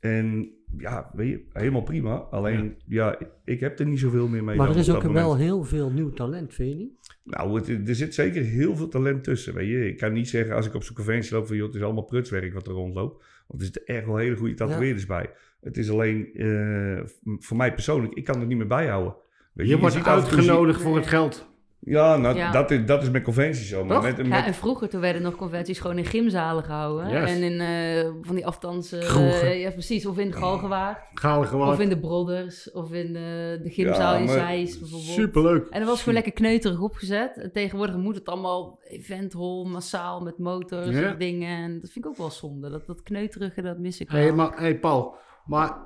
En 0.00 0.50
ja, 0.78 1.10
weet 1.14 1.28
je, 1.28 1.44
helemaal 1.52 1.82
prima. 1.82 2.14
Alleen, 2.16 2.76
ja, 2.86 3.18
ik, 3.18 3.28
ik 3.44 3.60
heb 3.60 3.78
er 3.78 3.86
niet 3.86 3.98
zoveel 3.98 4.28
meer 4.28 4.44
mee. 4.44 4.56
Maar 4.56 4.66
dan 4.66 4.74
er 4.74 4.80
is 4.80 4.90
ook 4.90 5.02
wel 5.02 5.36
heel 5.36 5.64
veel 5.64 5.90
nieuw 5.90 6.10
talent, 6.10 6.54
vind 6.54 6.68
je 6.68 6.76
niet? 6.76 7.05
Nou, 7.26 7.54
het- 7.54 7.88
er 7.88 7.94
zit 7.94 8.14
zeker 8.14 8.42
heel 8.42 8.76
veel 8.76 8.88
talent 8.88 9.24
tussen. 9.24 9.54
Weet 9.54 9.68
je. 9.68 9.88
Ik 9.88 9.96
kan 9.96 10.12
niet 10.12 10.28
zeggen 10.28 10.54
als 10.54 10.66
ik 10.66 10.74
op 10.74 10.82
zo'n 10.84 10.94
conventie 10.94 11.34
loop 11.34 11.46
van 11.46 11.56
joh, 11.56 11.66
het 11.66 11.74
is 11.76 11.82
allemaal 11.82 12.04
prutswerk 12.04 12.54
wat 12.54 12.66
er 12.66 12.72
rondloopt. 12.72 13.24
Want 13.46 13.60
er 13.60 13.64
zitten 13.66 13.86
echt 13.96 14.06
wel 14.06 14.16
hele 14.16 14.36
goede 14.36 14.54
tatoeëerders 14.54 15.06
bij. 15.06 15.30
Het 15.60 15.76
is 15.76 15.90
alleen 15.90 16.34
eh, 16.34 17.00
voor 17.38 17.56
mij 17.56 17.72
persoonlijk, 17.74 18.14
ik 18.14 18.24
kan 18.24 18.38
het 18.38 18.48
niet 18.48 18.56
meer 18.58 18.66
bijhouden. 18.66 19.14
Weet 19.52 19.68
Je 19.68 19.78
wordt 19.78 19.94
en 19.94 20.02
toe- 20.02 20.10
uitgenodigd 20.12 20.80
voor 20.82 20.96
het 20.96 21.06
geld. 21.06 21.54
Ja, 21.88 22.16
nou, 22.16 22.36
Ja. 22.36 22.50
Dat, 22.52 22.70
is, 22.70 22.84
dat 22.86 23.02
is 23.02 23.10
met 23.10 23.22
conventies 23.22 23.68
zo. 23.68 23.84
Maar 23.84 23.94
Toch? 23.96 24.04
met, 24.04 24.16
met, 24.16 24.26
Ja, 24.26 24.46
en 24.46 24.54
vroeger 24.54 24.88
toen 24.88 25.00
werden 25.00 25.22
nog 25.22 25.36
conventies 25.36 25.78
gewoon 25.80 25.98
in 25.98 26.04
gymzalen 26.04 26.64
gehouden. 26.64 27.06
En 27.26 27.42
in 27.42 27.60
eh, 27.60 28.10
van 28.22 28.34
die 28.34 28.46
aftansen. 28.46 29.00
Kroegen. 29.00 29.58
ja, 29.58 29.70
precies. 29.70 30.06
Of 30.06 30.18
in 30.18 30.30
de 30.30 30.36
Galgenwaard. 30.36 30.98
Ga 31.14 31.44
gewoon. 31.44 31.68
Of 31.68 31.80
in 31.80 31.88
de 31.88 31.98
Brothers. 31.98 32.70
Of 32.72 32.92
in 32.92 33.12
de, 33.12 33.60
de 33.62 33.70
gymzaal 33.70 34.12
Ja, 34.14 34.18
in 34.18 34.24
maar- 34.24 34.34
Zeist 34.34 34.80
bijvoorbeeld. 34.80 35.12
Superleuk. 35.12 35.66
En 35.68 35.78
dat 35.80 35.88
was 35.88 35.98
gewoon 35.98 36.14
lekker 36.14 36.32
kneuterig 36.32 36.80
opgezet. 36.80 37.36
En 37.36 37.52
tegenwoordig 37.52 37.96
moet 37.96 38.14
het 38.14 38.26
allemaal 38.28 38.78
eventhol, 38.88 39.64
massaal 39.64 40.20
met 40.20 40.38
motors 40.38 40.88
Ja. 40.96 41.02
en 41.12 41.18
dingen. 41.18 41.56
En 41.58 41.80
dat 41.80 41.90
vind 41.90 42.04
ik 42.04 42.10
ook 42.10 42.16
wel 42.16 42.30
zonde. 42.30 42.70
Dat, 42.70 42.86
dat 42.86 43.02
kneuterige, 43.02 43.62
dat 43.62 43.78
mis 43.78 44.00
ik 44.00 44.08
Hé, 44.10 44.24
wel. 44.24 44.34
maar, 44.34 44.52
hey 44.60 44.78
Paul. 44.78 45.14
Maar 45.44 45.76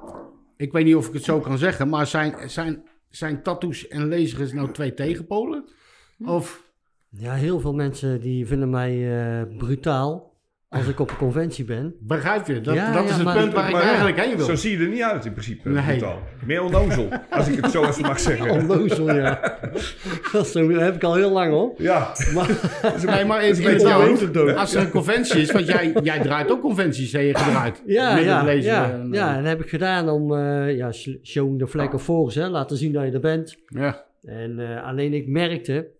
ik 0.56 0.72
weet 0.72 0.84
niet 0.84 0.96
of 0.96 1.06
ik 1.08 1.12
het 1.12 1.24
zo 1.24 1.40
kan 1.40 1.58
zeggen. 1.58 1.88
Maar 1.88 2.06
zijn, 2.06 2.34
zijn, 2.50 2.82
zijn 3.08 3.42
tattoos 3.42 3.88
en 3.88 4.08
lasers 4.08 4.52
nou 4.52 4.70
twee 4.72 4.94
tegenpolen? 4.94 5.64
Of... 6.26 6.68
Ja, 7.08 7.32
heel 7.34 7.60
veel 7.60 7.74
mensen 7.74 8.20
die 8.20 8.46
vinden 8.46 8.70
mij 8.70 9.20
eh, 9.20 9.56
brutaal 9.58 10.28
als 10.68 10.86
ik 10.86 11.00
op 11.00 11.10
een 11.10 11.16
conventie 11.16 11.64
ben. 11.64 11.94
Begrijp 12.00 12.46
je? 12.46 12.60
Dat, 12.60 12.74
Ja, 12.74 12.92
dat 12.92 13.02
ja, 13.04 13.08
is 13.10 13.14
het 13.16 13.24
maar- 13.24 13.36
punt 13.36 13.52
waar 13.52 13.66
ik 13.66 13.72
maar 13.72 13.82
eigenlijk 13.82 14.20
heen 14.20 14.36
wil. 14.36 14.46
Zo 14.46 14.54
zie 14.54 14.78
je 14.78 14.84
er 14.84 14.90
niet 14.90 15.02
uit 15.02 15.24
in 15.24 15.32
principe. 15.32 15.68
Nee. 15.68 15.82
brutaal. 15.82 16.18
Meer 16.46 16.62
onnozel, 16.62 17.08
als 17.30 17.48
ik 17.48 17.62
het 17.62 17.70
zo 17.70 17.84
even 17.84 18.02
mag 18.02 18.20
zeggen. 18.20 18.50
Onnozel, 18.60 19.14
ja. 19.14 19.58
dat 20.32 20.44
is 20.46 20.52
zo- 20.52 20.72
dat 20.72 20.80
heb 20.80 20.94
ik 20.94 21.02
al 21.04 21.14
heel 21.14 21.30
lang 21.30 21.52
hoor. 21.52 21.72
Ja, 21.76 22.12
Nee, 23.06 23.24
maar 23.24 23.44
in, 23.44 23.50
een 23.50 23.56
beetje 23.56 23.70
inderdaad, 23.70 24.00
onwetend 24.08 24.56
als 24.56 24.74
er 24.74 24.82
een 24.82 24.90
conventie 24.90 25.40
is, 25.40 25.52
want 25.52 25.66
jij, 25.66 25.92
jij 26.02 26.20
draait 26.20 26.50
ook 26.50 26.60
conventies, 26.60 27.12
heb 27.12 27.22
je 27.22 27.34
gedraaid. 27.36 27.82
Ja, 27.86 28.16
ja, 28.16 28.48
ja, 28.50 28.90
en, 28.92 29.12
ja, 29.12 29.30
eh, 29.30 29.36
en 29.36 29.42
dat 29.42 29.46
heb 29.52 29.60
ik 29.62 29.68
gedaan 29.68 30.08
om, 30.08 30.34
eh 30.36 30.76
ja, 30.76 30.92
sh- 30.92 31.16
showing 31.22 31.58
the 31.58 31.66
flag 31.66 31.92
of 31.94 32.02
force, 32.02 32.40
hè, 32.40 32.48
laten 32.48 32.76
zien 32.76 32.92
dat 32.92 33.04
je 33.04 33.10
er 33.12 33.20
bent. 33.20 33.56
ja. 33.66 34.04
En 34.24 34.58
eh, 34.58 34.84
alleen 34.86 35.12
ik 35.14 35.26
merkte, 35.28 35.90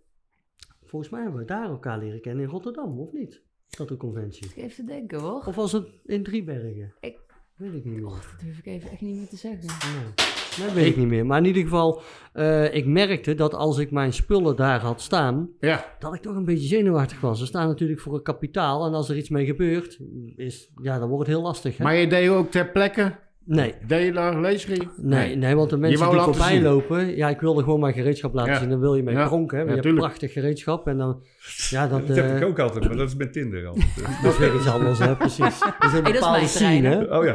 volgens 0.91 1.11
mij 1.11 1.23
hebben 1.23 1.41
we 1.41 1.47
daar 1.47 1.69
elkaar 1.69 1.99
leren 1.99 2.21
kennen 2.21 2.45
in 2.45 2.51
Rotterdam, 2.51 2.99
of 2.99 3.13
niet? 3.13 3.41
Dat 3.71 3.91
een 3.91 3.97
conventie. 3.97 4.47
Ik 4.47 4.57
even 4.57 4.87
denken 4.87 5.21
hoor. 5.21 5.45
Of 5.47 5.55
was 5.55 5.73
het 5.73 5.87
in 6.05 6.23
Driebergen? 6.23 6.95
Ik- 7.01 7.19
Weet 7.57 7.75
ik 7.75 7.85
niet 7.85 7.95
meer. 7.95 8.03
Dat 8.03 8.35
durf 8.45 8.59
ik 8.59 8.67
even 8.67 8.91
echt 8.91 9.01
niet 9.01 9.17
meer 9.17 9.29
te 9.29 9.37
zeggen. 9.37 9.61
Nee, 9.67 10.67
dat 10.67 10.75
weet 10.75 10.87
ik 10.87 10.97
niet 10.97 11.07
meer. 11.07 11.27
Maar 11.27 11.39
in 11.39 11.45
ieder 11.45 11.63
geval, 11.63 12.03
eh, 12.33 12.75
ik 12.75 12.87
merkte 12.87 13.35
dat 13.35 13.55
als 13.55 13.79
ik 13.79 13.91
mijn 13.91 14.13
spullen 14.13 14.57
daar 14.57 14.81
had 14.81 15.01
staan, 15.01 15.51
ja. 15.61 15.97
dat 15.99 16.15
ik 16.15 16.21
toch 16.23 16.35
een 16.37 16.45
beetje 16.45 16.67
zenuwachtig 16.67 17.21
was. 17.21 17.39
Ze 17.39 17.47
staan 17.47 17.67
natuurlijk 17.69 18.01
voor 18.01 18.15
een 18.15 18.23
kapitaal 18.23 18.87
en 18.87 18.95
als 18.95 19.09
er 19.09 19.17
iets 19.17 19.29
mee 19.29 19.47
gebeurt, 19.47 19.99
is, 20.37 20.71
ja, 20.83 20.99
dan 20.99 21.09
wordt 21.09 21.27
het 21.27 21.37
heel 21.37 21.45
lastig. 21.47 21.77
Hè? 21.77 21.85
Maar 21.85 21.95
je 21.95 22.07
deed 22.07 22.29
ook 22.29 22.51
ter 22.51 22.71
plekke, 22.71 23.19
nee, 23.57 23.75
deed 23.87 24.05
je 24.05 24.13
daar 24.13 24.37
laserie? 24.41 24.89
nee, 24.97 25.37
nee, 25.37 25.55
want 25.55 25.71
de 25.71 25.77
mensen 25.77 26.11
die 26.11 26.21
voorbij 26.21 26.53
zien. 26.53 26.63
lopen, 26.63 27.17
ja, 27.17 27.29
ik 27.29 27.41
wilde 27.41 27.63
gewoon 27.63 27.81
mijn 27.81 27.95
gereedschap 27.95 28.35
laten 28.35 28.53
Ja. 28.53 28.59
zien. 28.59 28.69
Dan 28.69 28.81
wil 28.81 28.95
je 28.95 29.03
mee 29.03 29.15
Ja. 29.15 29.27
pronken. 29.27 29.59
Hè? 29.59 29.65
Ja, 29.65 29.71
je 29.75 29.81
hebt 29.81 29.95
prachtig 29.95 30.33
gereedschap 30.33 30.87
en 30.87 30.99
dan, 30.99 31.23
ja, 31.71 31.89
dat, 31.89 32.07
dat 32.07 32.17
heb 32.17 32.25
eh, 32.25 32.37
ik 32.37 32.45
ook 32.45 32.59
altijd, 32.59 32.89
maar 32.89 32.97
dat 32.97 33.09
is 33.09 33.17
met 33.17 33.33
Tinder 33.33 33.67
al. 33.67 33.75
dat 34.23 34.33
is 34.33 34.39
weer 34.39 34.55
iets 34.55 34.69
anders, 34.69 34.99
hè, 34.99 35.17
precies. 35.17 35.59
Dat 35.81 35.93
is 35.93 35.93
een 35.93 36.03
Hey, 36.03 36.03
dat 36.03 36.07
is 36.07 36.13
bepaalde 36.13 36.37
mijn 36.37 36.49
scene, 36.49 36.89
hè. 36.89 37.19
Oh 37.19 37.25
ja. 37.25 37.35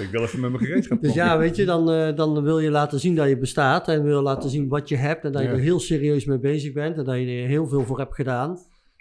Ik 0.00 0.08
wil 0.10 0.22
even 0.22 0.40
met 0.40 0.50
mijn 0.50 0.64
gereedschap 0.64 1.02
Dus 1.02 1.14
ja, 1.14 1.38
weet 1.38 1.56
je, 1.56 1.64
dan, 1.64 1.90
eh, 1.90 2.16
dan 2.16 2.42
wil 2.42 2.58
je 2.58 2.70
laten 2.70 3.00
zien 3.00 3.14
dat 3.14 3.28
je 3.28 3.38
bestaat 3.38 3.88
en 3.88 4.02
wil 4.02 4.16
je 4.16 4.22
laten 4.22 4.50
zien 4.50 4.68
wat 4.68 4.88
je 4.88 4.96
hebt 4.96 5.24
en 5.24 5.32
dat 5.32 5.42
je 5.42 5.48
er 5.48 5.58
heel 5.58 5.80
serieus 5.80 6.24
mee 6.24 6.38
bezig 6.38 6.72
bent 6.72 6.96
en 6.98 7.04
dat 7.04 7.14
je 7.16 7.26
er 7.26 7.48
heel 7.48 7.66
veel 7.66 7.84
voor 7.84 7.98
hebt 7.98 8.14
gedaan 8.14 8.58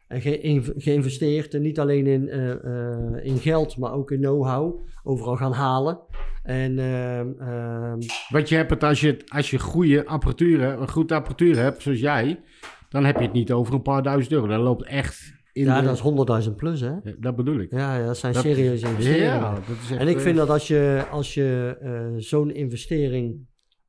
en 0.07 0.21
ge- 0.21 0.73
geïnvesteerd 0.77 1.53
en 1.53 1.61
niet 1.61 1.79
alleen 1.79 2.07
in, 2.07 2.29
eh, 2.29 2.51
eh, 2.51 3.25
in 3.25 3.37
geld, 3.37 3.77
maar 3.77 3.93
ook 3.93 4.11
in 4.11 4.19
know-how, 4.19 4.79
overal 5.03 5.35
gaan 5.35 5.51
halen. 5.53 5.99
En 6.43 6.79
ehm, 6.79 7.27
ehm, 7.39 7.99
Want 8.29 8.49
je 8.49 8.55
hebt 8.55 8.69
het 8.69 8.83
als 8.83 9.01
je, 9.01 9.17
als 9.27 9.49
je 9.49 9.59
goede 9.59 10.05
apparatuur, 10.05 10.61
hebt, 10.61 10.81
een 10.81 10.89
goed 10.89 11.11
apparatuur 11.11 11.57
hebt, 11.57 11.81
zoals 11.81 11.99
jij, 11.99 12.39
dan 12.89 13.05
heb 13.05 13.17
je 13.17 13.23
het 13.23 13.33
niet 13.33 13.51
over 13.51 13.73
een 13.73 13.81
paar 13.81 14.03
duizend 14.03 14.33
euro. 14.33 14.47
Dat 14.47 14.59
loopt 14.61 14.83
echt 14.83 15.35
in 15.53 15.63
ja, 15.65 15.79
de- 15.79 15.85
dat 15.85 15.95
is 15.95 16.45
100.000 16.49 16.55
plus, 16.55 16.79
hè? 16.79 16.89
Ja, 16.89 17.01
dat 17.19 17.35
bedoel 17.35 17.59
ik. 17.59 17.71
Ja, 17.71 17.97
ja, 17.97 18.05
dat 18.05 18.17
zijn 18.17 18.33
Dat- 18.33 18.41
serieuze 18.43 18.87
investeringen. 18.87 19.25
Ja, 19.33 19.53
dat 19.53 19.77
is 19.83 19.91
echt, 19.91 19.99
En 20.01 20.07
ik 20.07 20.15
eh, 20.15 20.21
vind 20.21 20.37
dat 20.37 20.49
als 20.49 20.67
je, 20.67 21.03
als 21.11 21.33
je 21.33 21.77
eh, 21.81 22.01
zo'n 22.17 22.51
investering 22.51 23.45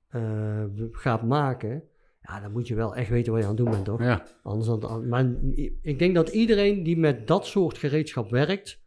eh, 0.09 0.23
gaat 0.93 1.23
maken, 1.23 1.83
ja, 2.29 2.41
dan 2.41 2.53
moet 2.53 2.69
je 2.69 2.75
wel 2.75 2.95
echt 2.95 3.09
weten 3.11 3.33
wat 3.33 3.41
je 3.43 3.49
aan 3.49 3.55
het 3.55 3.65
doen 3.65 3.73
bent, 3.73 3.85
toch? 3.85 4.03
Ja, 4.03 4.23
Anders 4.43 4.81
dan, 4.81 5.09
maar 5.09 5.27
ik 5.83 5.99
denk 5.99 6.15
dat 6.15 6.29
iedereen 6.29 6.83
die 6.83 6.97
met 6.99 7.27
dat 7.27 7.47
soort 7.47 7.79
gereedschap 7.79 8.31
werkt, 8.31 8.81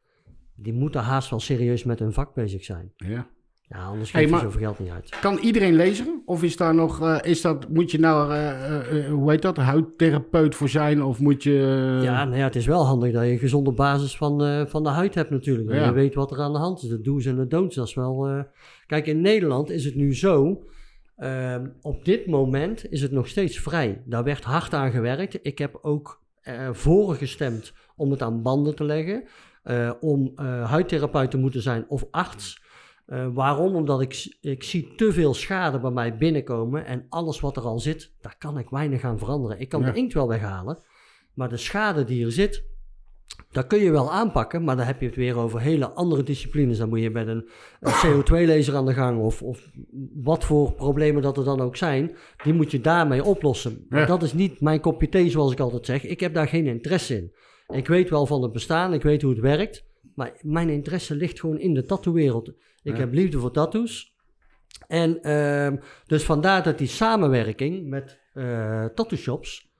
die 0.56 0.74
moet 0.74 0.96
er 0.96 1.02
haast 1.02 1.30
wel 1.30 1.40
serieus 1.40 1.84
met 1.84 2.00
hun 2.00 2.14
vak 2.14 2.34
bezig 2.34 2.64
zijn. 2.64 2.92
ja. 2.96 3.28
Ja, 3.74 3.86
anders 3.86 4.12
Hey, 4.12 4.22
geef 4.24 4.32
je 4.32 4.40
zoveel 4.40 4.60
geld 4.60 4.80
niet 4.80 4.90
uit. 4.90 5.20
Kan 5.22 5.38
iedereen 5.38 5.76
lezen? 5.76 6.22
Of 6.26 6.44
is 6.44 6.58
daar 6.58 6.76
nog, 6.76 7.02
eh, 7.02 7.18
is 7.22 7.42
dat, 7.42 7.70
moet 7.70 7.92
je 7.92 8.00
nou, 8.00 8.34
eh, 8.34 9.10
hoe 9.10 9.32
heet 9.32 9.42
dat, 9.42 9.58
huidtherapeut 9.58 10.56
voor 10.56 10.70
zijn? 10.70 11.04
Of 11.04 11.20
moet 11.20 11.44
je... 11.44 12.00
ja, 12.04 12.26
nou 12.26 12.38
ja, 12.38 12.44
het 12.44 12.56
is 12.56 12.66
wel 12.66 12.86
handig 12.86 13.14
dat 13.14 13.24
je 13.24 13.32
een 13.32 13.38
gezonde 13.38 13.72
basis 13.72 14.18
van, 14.18 14.68
van 14.68 14.84
de 14.84 14.90
huid 14.90 15.16
hebt 15.16 15.30
natuurlijk. 15.30 15.68
Dat 15.68 15.78
Ja. 15.78 15.86
je 15.86 15.92
weet 15.92 16.14
wat 16.16 16.32
er 16.32 16.40
aan 16.40 16.54
de 16.54 16.60
hand 16.60 16.84
is. 16.84 16.90
De 16.90 17.02
do's 17.02 17.26
en 17.26 17.36
de 17.36 17.48
don'ts, 17.48 17.76
dat 17.76 17.88
is 17.88 17.94
wel... 17.94 18.46
Kijk, 18.88 19.08
in 19.08 19.22
Nederland 19.22 19.70
is 19.70 19.86
het 19.86 19.96
nu 19.96 20.16
zo... 20.16 20.64
ehm, 21.18 21.70
op 21.82 22.06
dit 22.06 22.26
moment 22.28 22.92
is 22.92 23.02
het 23.02 23.12
nog 23.12 23.28
steeds 23.28 23.60
vrij. 23.60 24.02
Daar 24.06 24.24
werd 24.24 24.44
hard 24.44 24.74
aan 24.74 24.92
gewerkt. 24.92 25.40
Ik 25.42 25.58
heb 25.58 25.80
ook 25.82 26.22
eh 26.42 26.70
voor 26.72 27.16
gestemd 27.16 27.74
om 27.96 28.12
het 28.12 28.22
aan 28.22 28.42
banden 28.42 28.76
te 28.76 28.84
leggen. 28.84 29.24
eh, 29.64 29.92
om 30.00 30.32
eh 30.36 30.70
huidtherapeut 30.70 31.32
te 31.32 31.38
moeten 31.38 31.62
zijn 31.62 31.86
of 31.90 32.06
arts. 32.12 32.62
Waarom? 33.34 33.76
Omdat 33.76 34.02
ik, 34.02 34.38
ik 34.42 34.64
zie 34.64 34.96
te 34.96 35.12
veel 35.14 35.34
schade 35.34 35.80
bij 35.80 35.92
mij 35.92 36.18
binnenkomen. 36.18 36.86
En 36.86 37.06
alles 37.10 37.40
wat 37.40 37.58
er 37.58 37.64
al 37.64 37.80
zit, 37.80 38.12
daar 38.22 38.36
kan 38.38 38.58
ik 38.58 38.70
weinig 38.70 39.04
aan 39.04 39.18
veranderen. 39.20 39.60
Ik 39.60 39.70
kan 39.70 39.82
Ja. 39.82 39.92
de 39.92 39.98
inkt 39.98 40.14
wel 40.14 40.28
weghalen. 40.28 40.84
Maar 41.34 41.50
de 41.50 41.58
schade 41.58 42.04
die 42.04 42.26
er 42.26 42.32
zit, 42.32 42.64
dat 43.52 43.68
kun 43.68 43.80
je 43.80 43.92
wel 43.92 44.12
aanpakken. 44.12 44.64
Maar 44.64 44.76
dan 44.78 44.86
heb 44.86 45.00
je 45.00 45.06
het 45.06 45.16
weer 45.16 45.38
over 45.38 45.60
hele 45.62 45.90
andere 45.90 46.24
disciplines. 46.24 46.78
Dan 46.78 46.90
moet 46.90 47.02
je 47.02 47.10
met 47.10 47.28
een, 47.28 47.50
een 47.80 47.94
CO2-laser 48.24 48.76
aan 48.76 48.86
de 48.86 48.94
gang. 48.94 49.20
Of, 49.22 49.42
of 49.42 49.70
wat 50.14 50.44
voor 50.46 50.74
problemen 50.74 51.22
dat 51.22 51.38
er 51.38 51.44
dan 51.44 51.62
ook 51.62 51.76
zijn. 51.76 52.16
Die 52.44 52.54
moet 52.54 52.72
je 52.72 52.82
daarmee 52.82 53.24
oplossen. 53.24 53.86
Maar 53.90 54.00
Ja. 54.00 54.06
dat 54.06 54.24
is 54.24 54.34
niet 54.34 54.62
mijn 54.62 54.80
kopje 54.80 55.10
thee, 55.10 55.30
zoals 55.30 55.52
ik 55.52 55.60
altijd 55.60 55.86
zeg. 55.86 56.04
Ik 56.06 56.20
heb 56.20 56.34
daar 56.34 56.48
geen 56.48 56.68
interesse 56.68 57.16
in. 57.18 57.32
Ik 57.76 57.88
weet 57.88 58.10
wel 58.10 58.26
van 58.26 58.42
het 58.42 58.52
bestaan. 58.52 58.94
Ik 58.94 59.02
weet 59.04 59.22
hoe 59.22 59.32
het 59.32 59.40
werkt. 59.42 59.86
Maar 60.16 60.32
mijn 60.42 60.70
interesse 60.70 61.16
ligt 61.16 61.40
gewoon 61.40 61.60
in 61.60 61.74
de 61.74 61.86
tattoo-wereld. 61.86 62.48
Ik 62.84 62.94
Ja. 62.94 62.96
heb 63.00 63.14
liefde 63.14 63.40
voor 63.40 63.52
tattoos. 63.52 64.10
En 64.88 65.22
ehm, 65.22 65.76
dus 66.06 66.24
vandaar 66.24 66.64
dat 66.64 66.78
die 66.78 66.88
samenwerking 66.88 67.88
met 67.90 68.20
eh 68.34 68.86
tattoo 68.86 69.18
shops, 69.18 69.71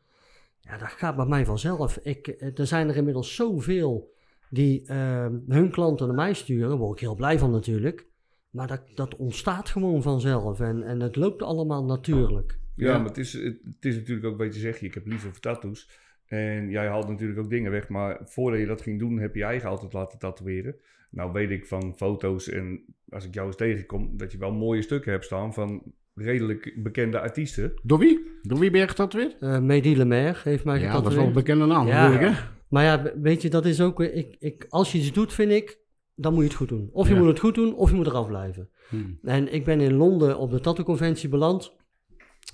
ja, 0.72 0.78
dat 0.78 0.88
gaat 0.90 1.16
bij 1.16 1.26
mij 1.26 1.46
vanzelf. 1.46 1.98
Ik, 1.98 2.28
eh, 2.28 2.60
er 2.60 2.68
zijn 2.68 2.90
er 2.90 2.96
inmiddels 2.96 3.36
zoveel 3.36 4.14
die 4.50 4.86
ehm, 4.86 5.36
hun 5.48 5.72
klanten 5.72 6.08
naar 6.08 6.16
mij 6.16 6.34
sturen. 6.34 6.70
Daar 6.70 6.78
word 6.78 6.94
ik 6.94 7.00
heel 7.00 7.16
blij 7.16 7.40
van 7.40 7.52
natuurlijk. 7.52 8.08
Maar 8.50 8.68
dat, 8.68 8.82
dat 8.96 9.16
ontstaat 9.16 9.70
gewoon 9.70 10.02
vanzelf 10.02 10.60
en, 10.60 10.84
en 10.84 11.00
het 11.00 11.16
loopt 11.16 11.42
allemaal 11.42 11.86
natuurlijk. 11.86 12.60
Ja, 12.76 12.88
Ja. 12.88 12.98
maar 12.98 13.08
het 13.08 13.18
is, 13.18 13.34
het, 13.34 13.60
het 13.64 13.86
is 13.86 13.96
natuurlijk 13.96 14.26
ook 14.26 14.38
wat 14.38 14.54
je 14.54 14.60
zegt, 14.60 14.82
ik 14.82 14.94
heb 14.94 15.06
liever 15.06 15.30
voor 15.30 15.40
tattoos. 15.40 15.90
En 16.26 16.70
jij 16.70 16.88
haalt 16.88 17.08
natuurlijk 17.08 17.40
ook 17.40 17.50
dingen 17.50 17.72
weg, 17.72 17.90
maar 17.90 18.20
voordat 18.24 18.60
je 18.60 18.66
dat 18.66 18.82
ging 18.82 19.00
doen, 19.00 19.20
heb 19.20 19.34
je 19.34 19.40
je 19.40 19.46
eigen 19.46 19.70
altijd 19.70 19.94
laten 19.94 20.20
tatoeëren. 20.20 20.76
Nou 21.10 21.32
weet 21.32 21.50
ik 21.50 21.66
van 21.66 21.96
foto's 21.98 22.50
en 22.50 22.84
als 23.10 23.26
ik 23.26 23.34
jou 23.34 23.48
eens 23.48 23.56
tegenkom, 23.56 24.18
dat 24.18 24.32
je 24.32 24.38
wel 24.38 24.54
mooie 24.54 24.82
stukken 24.82 25.12
hebt 25.12 25.26
staan 25.26 25.54
van 25.54 25.84
redelijk 26.16 26.74
bekende 26.84 27.20
artiesten. 27.20 27.74
Door 27.84 28.00
wie? 28.00 28.40
Door 28.42 28.60
wie 28.60 28.72
ben 28.72 28.80
je 28.82 28.88
getatoeëerd? 28.88 29.36
Eh 29.40 29.60
Mehdi 29.60 29.98
Lemaire 29.98 30.38
heeft 30.44 30.64
mij 30.64 30.80
Ja, 30.80 30.92
dat 30.94 31.08
is 31.08 31.16
wel 31.16 31.26
een 31.26 31.34
getatoeëerd. 31.34 31.34
bekende 31.34 31.66
naam 31.66 31.88
Ja. 31.88 32.08
natuurlijk, 32.08 32.34
hè? 32.38 32.44
Maar 32.70 32.84
ja, 32.84 33.12
weet 33.22 33.42
je, 33.42 33.50
dat 33.50 33.66
is 33.66 33.82
ook... 33.82 33.98
weer- 33.98 34.14
Ik, 34.14 34.36
ik, 34.40 34.66
als 34.70 34.92
je 34.92 34.98
iets 34.98 35.12
doet, 35.14 35.34
vind 35.34 35.52
ik, 35.52 35.80
dan 36.16 36.34
moet 36.34 36.42
je 36.44 36.48
het 36.48 36.58
goed 36.58 36.70
doen. 36.70 36.90
Of 36.92 37.08
je 37.08 37.14
Ja. 37.14 37.20
moet 37.20 37.28
het 37.30 37.40
goed 37.40 37.56
doen, 37.56 37.76
of 37.76 37.90
je 37.90 37.96
moet 37.96 38.06
eraf 38.08 38.28
blijven. 38.28 38.70
Hmm. 38.90 39.20
En 39.24 39.54
ik 39.54 39.66
ben 39.66 39.82
in 39.82 39.94
Londen 39.94 40.38
op 40.38 40.52
de 40.52 40.60
tattoo-conventie 40.60 41.30
beland. 41.30 41.76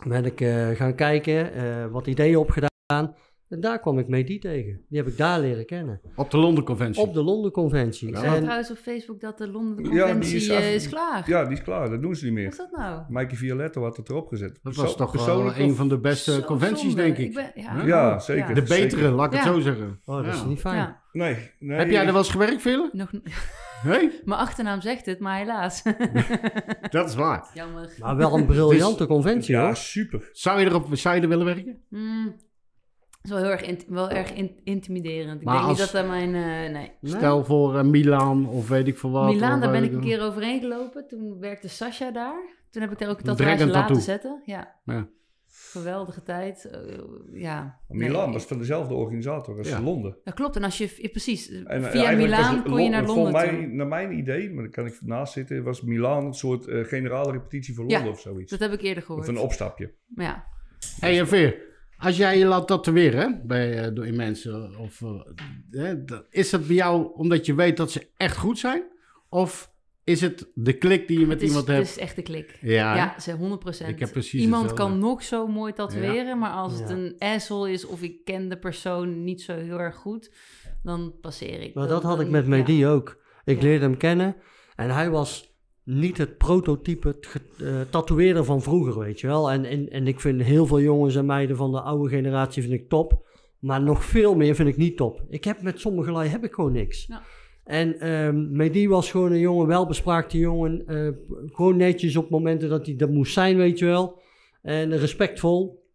Ben 0.08 0.26
ik 0.26 0.42
eh, 0.42 0.70
gaan 0.70 0.96
kijken, 0.96 1.54
eh, 1.54 1.86
wat 1.92 2.08
ideeën 2.08 2.38
opgedaan. 2.38 3.16
En 3.50 3.60
daar 3.60 3.80
kwam 3.80 4.00
ik 4.00 4.08
Mehdi 4.08 4.40
tegen. 4.40 4.82
Die 4.90 4.98
heb 4.98 5.08
ik 5.08 5.18
daar 5.18 5.40
leren 5.40 5.66
kennen. 5.66 6.02
Op 6.16 6.32
de 6.32 6.38
Londen 6.38 6.64
Conventie. 6.64 7.02
Op 7.02 7.14
de 7.14 7.22
Londen-conventie. 7.24 8.08
Ik 8.08 8.14
Ja. 8.16 8.22
zag 8.22 8.36
En- 8.36 8.42
trouwens 8.42 8.72
op 8.72 8.78
Facebook 8.78 9.20
dat 9.20 9.38
de 9.38 9.48
Londen 9.48 9.84
Ja, 9.86 9.90
die 9.92 10.00
conventie 10.00 10.36
is 10.36 10.48
eh, 10.48 10.58
af- 10.58 10.64
is, 10.64 10.90
klaar. 10.90 11.24
Ja, 11.30 11.44
die 11.44 11.54
is 11.58 11.62
klaar, 11.64 11.90
dat 11.90 12.02
doen 12.02 12.16
ze 12.16 12.24
niet 12.26 12.34
Wat 12.34 12.42
meer. 12.42 12.52
is 12.52 12.58
dat 12.58 12.72
nou? 12.72 13.02
Mikey 13.10 13.38
Violetto 13.38 13.84
had 13.84 13.98
het 13.98 14.10
erop 14.10 14.28
gezet. 14.28 14.60
dat 14.64 14.76
was 14.76 14.96
toch 14.96 15.12
wel 15.12 15.24
persoonlijk 15.24 15.58
een 15.58 15.76
van 15.76 15.90
de 15.90 15.98
beste 16.00 16.32
Zo 16.32 16.42
conventies, 16.42 16.82
zonde. 16.82 17.02
denk 17.02 17.18
ik. 17.18 17.34
ben- 17.34 17.52
ja, 17.56 17.84
Ja, 17.86 18.20
zeker. 18.20 18.56
De 18.56 18.62
betere, 18.62 18.90
Zeker. 18.90 19.10
laat 19.12 19.26
ik 19.34 19.40
het 19.40 19.48
Ja. 19.48 19.54
zo 19.54 19.60
zeggen. 19.60 20.00
Oh, 20.06 20.16
dat 20.26 20.34
is 20.34 20.40
Ja. 20.42 20.46
niet 20.48 20.60
fijn. 20.60 20.76
Ja. 20.76 21.02
Nee, 21.12 21.36
nee. 21.60 21.78
Heb 21.78 21.90
jij 21.90 22.00
er 22.06 22.12
wel 22.12 22.18
eens 22.18 22.32
gewerkt, 22.32 22.62
Vele? 22.62 22.90
Nog, 22.94 23.12
Nee? 23.84 24.12
mijn 24.26 24.40
achternaam 24.40 24.82
zegt 24.82 25.06
het, 25.06 25.20
maar 25.20 25.38
helaas. 25.38 25.84
Dat 26.90 27.10
is 27.10 27.16
waar. 27.16 27.46
Jammer. 27.54 27.90
Maar 28.00 28.16
wel 28.16 28.34
een 28.38 28.46
briljante 28.46 29.06
conventie 29.08 29.56
Ja, 29.56 29.66
hoor. 29.66 29.76
super. 29.76 30.30
Zou 30.32 30.60
je, 30.60 30.66
erop, 30.66 30.88
zou 30.92 31.16
je 31.16 31.22
er 31.22 31.28
willen 31.28 31.46
werken? 31.46 31.78
Hmm. 31.90 32.36
Is 33.28 33.34
wel 33.34 33.42
heel 33.44 33.52
erg, 33.52 33.84
wel 33.88 34.10
erg 34.10 34.34
in- 34.34 34.60
intimiderend. 34.64 35.40
Ik 35.40 35.46
Maar 35.46 35.56
denk 35.56 35.68
als- 35.68 35.78
niet 35.80 35.92
dat 35.92 36.02
dat 36.02 36.12
mijn... 36.12 36.36
eh, 36.36 36.74
nee. 36.74 36.92
Stel 37.02 37.46
voor 37.46 37.78
eh, 37.78 37.84
Milaan 37.84 38.48
of 38.48 38.68
weet 38.68 38.88
ik 38.88 38.98
veel 38.98 39.12
wat. 39.12 39.34
Milaan, 39.34 39.54
of, 39.58 39.60
daar 39.64 39.72
ben 39.72 39.82
eh, 39.82 39.88
ik 39.88 39.94
een 39.94 40.02
keer 40.02 40.22
overheen 40.22 40.60
gelopen. 40.60 41.08
Toen 41.08 41.40
werkte 41.40 41.70
Sasha 41.70 42.12
daar. 42.12 42.56
Toen 42.72 42.82
heb 42.82 42.92
ik 42.92 42.98
daar 43.00 43.10
ook 43.10 43.18
een 43.18 43.24
tatoeage 43.24 43.66
laten 43.66 43.72
tattoo. 43.74 44.00
zetten. 44.00 44.42
Ja. 44.46 44.76
Ja. 44.86 45.08
Geweldige 45.50 46.24
tijd. 46.24 46.66
eh, 46.66 46.80
ja. 47.34 47.80
Milaan 47.88 48.24
Nee, 48.26 48.34
was 48.34 48.46
van 48.46 48.58
dezelfde 48.58 48.94
organisator 48.94 49.58
als 49.58 49.70
Ja. 49.70 49.82
Londen. 49.82 50.18
Dat 50.24 50.34
klopt. 50.34 50.56
En 50.56 50.64
als 50.64 50.78
je... 50.78 50.94
ja, 51.02 51.08
precies. 51.10 51.50
En, 51.64 51.84
Via 51.84 52.12
Milaan 52.12 52.64
kon 52.64 52.84
je 52.84 52.90
naar 52.90 53.06
volgens 53.06 53.34
Londen 53.34 53.54
mij, 53.54 53.64
toe. 53.66 53.76
Naar 53.76 53.88
mijn 53.88 54.18
idee, 54.18 54.54
maar 54.54 54.64
daar 54.64 54.72
kan 54.72 54.86
ik 54.86 54.98
naast 55.02 55.34
zitten, 55.34 55.64
was 55.64 55.82
Milaan 55.82 56.26
een 56.26 56.34
soort 56.34 56.68
eh, 56.68 56.84
generale 56.84 57.32
repetitie 57.32 57.76
voor 57.76 57.86
Ja, 57.90 57.96
Londen 57.96 58.14
of 58.14 58.20
zoiets. 58.20 58.52
Dat 58.52 58.60
heb 58.60 58.72
ik 58.72 58.82
eerder 58.82 58.98
Of 59.04 59.06
gehoord. 59.08 59.28
een 59.28 59.38
opstapje. 59.38 59.94
Maar 60.08 60.26
ja. 60.26 60.44
hey, 61.00 61.20
en 61.20 61.28
Veer, 61.28 61.62
als 61.98 62.18
jij 62.18 62.38
je 62.38 62.46
laat 62.46 62.68
tatoeëren 62.68 63.20
hè, 63.20 63.40
bij, 63.46 63.84
eh, 63.84 63.94
door 63.96 64.08
in 64.08 64.16
mensen, 64.16 64.78
of, 64.80 65.02
eh, 65.72 65.92
is 66.30 66.50
dat 66.50 66.68
bij 66.68 66.76
jou 66.76 67.14
omdat 67.14 67.46
je 67.46 67.56
weet 67.56 67.78
dat 67.78 67.92
ze 67.92 68.08
echt 68.18 68.38
goed 68.38 68.60
zijn? 68.60 68.84
Of 69.30 69.72
is 70.04 70.22
het 70.22 70.48
de 70.54 70.74
klik 70.74 71.08
die 71.08 71.20
je 71.20 71.26
met 71.26 71.34
Het 71.34 71.42
is, 71.42 71.48
iemand 71.48 71.68
het 71.68 71.76
hebt? 71.76 71.90
is 71.90 71.98
echt 71.98 72.18
een 72.18 72.24
klik. 72.24 72.58
Ja, 72.62 72.90
hè? 72.92 72.96
Ja, 72.98 73.20
ze 73.20 73.32
100%. 73.32 73.90
Ik 73.90 74.00
heb 74.00 74.12
precies 74.12 74.42
Iemand 74.42 74.70
hetzelfde. 74.70 74.94
kan 74.94 75.02
nog 75.10 75.24
zo 75.24 75.48
mooi 75.48 75.74
tatoeëren, 75.74 76.40
maar 76.40 76.52
als 76.52 76.80
het 76.80 76.90
een 76.90 77.16
asshole 77.20 77.72
is 77.72 77.86
of 77.86 78.02
ik 78.02 78.26
ken 78.26 78.50
de 78.50 78.58
persoon 78.58 79.24
niet 79.24 79.42
zo 79.42 79.54
heel 79.56 79.80
erg 79.80 79.96
goed, 79.96 80.32
dan 80.84 81.14
passeer 81.22 81.62
ik. 81.62 81.74
Maar 81.74 81.88
dat 81.88 82.04
had 82.04 82.18
dan- 82.18 82.26
ik 82.26 82.32
met 82.32 82.44
ja. 82.44 82.50
Mehdi 82.50 82.86
ook. 82.88 83.18
Ik 83.46 83.56
Ja. 83.58 83.64
leerde 83.64 83.86
hem 83.86 83.98
kennen 83.98 84.36
en 84.76 84.90
hij 84.90 85.10
was 85.10 85.47
niet 85.90 86.18
het 86.18 86.38
prototype 86.38 87.08
het 87.08 87.26
ge- 87.28 87.66
eh, 87.66 87.82
tatoeëerder 87.90 88.44
van 88.46 88.62
vroeger, 88.62 89.00
weet 89.00 89.20
je 89.20 89.28
wel. 89.28 89.52
En, 89.52 89.66
en, 89.66 89.90
en 89.90 90.08
ik 90.08 90.20
vind 90.20 90.42
heel 90.44 90.66
veel 90.66 90.82
jongens 90.82 91.16
en 91.16 91.26
meiden 91.26 91.56
van 91.56 91.72
de 91.72 91.82
oude 91.82 92.10
generatie 92.10 92.62
vind 92.62 92.74
ik 92.74 92.90
top. 92.90 93.26
Maar 93.60 93.82
nog 93.82 94.04
veel 94.06 94.36
meer 94.36 94.56
vind 94.56 94.70
ik 94.70 94.78
niet 94.78 94.98
top. 94.98 95.22
Ik 95.30 95.44
heb 95.44 95.62
met 95.62 95.80
sommige 95.80 96.12
lui 96.12 96.28
heb 96.28 96.44
ik 96.44 96.54
gewoon 96.54 96.72
niks. 96.72 97.06
Ja. 97.06 97.22
En 97.64 98.00
ehm 98.00 98.52
Mehdi 98.56 98.88
was 98.90 99.12
gewoon 99.12 99.32
een 99.32 99.40
jongen, 99.40 99.68
welbespraakte 99.68 100.38
jongen. 100.38 100.88
eh, 100.88 101.10
gewoon 101.54 101.78
netjes 101.78 102.16
op 102.16 102.30
momenten 102.30 102.70
dat 102.70 102.86
hij 102.86 102.96
dat 102.96 103.10
moest 103.10 103.34
zijn, 103.34 103.58
weet 103.58 103.80
je 103.80 103.86
wel. 103.86 104.20
En 104.62 104.98
respectvol. 104.98 105.86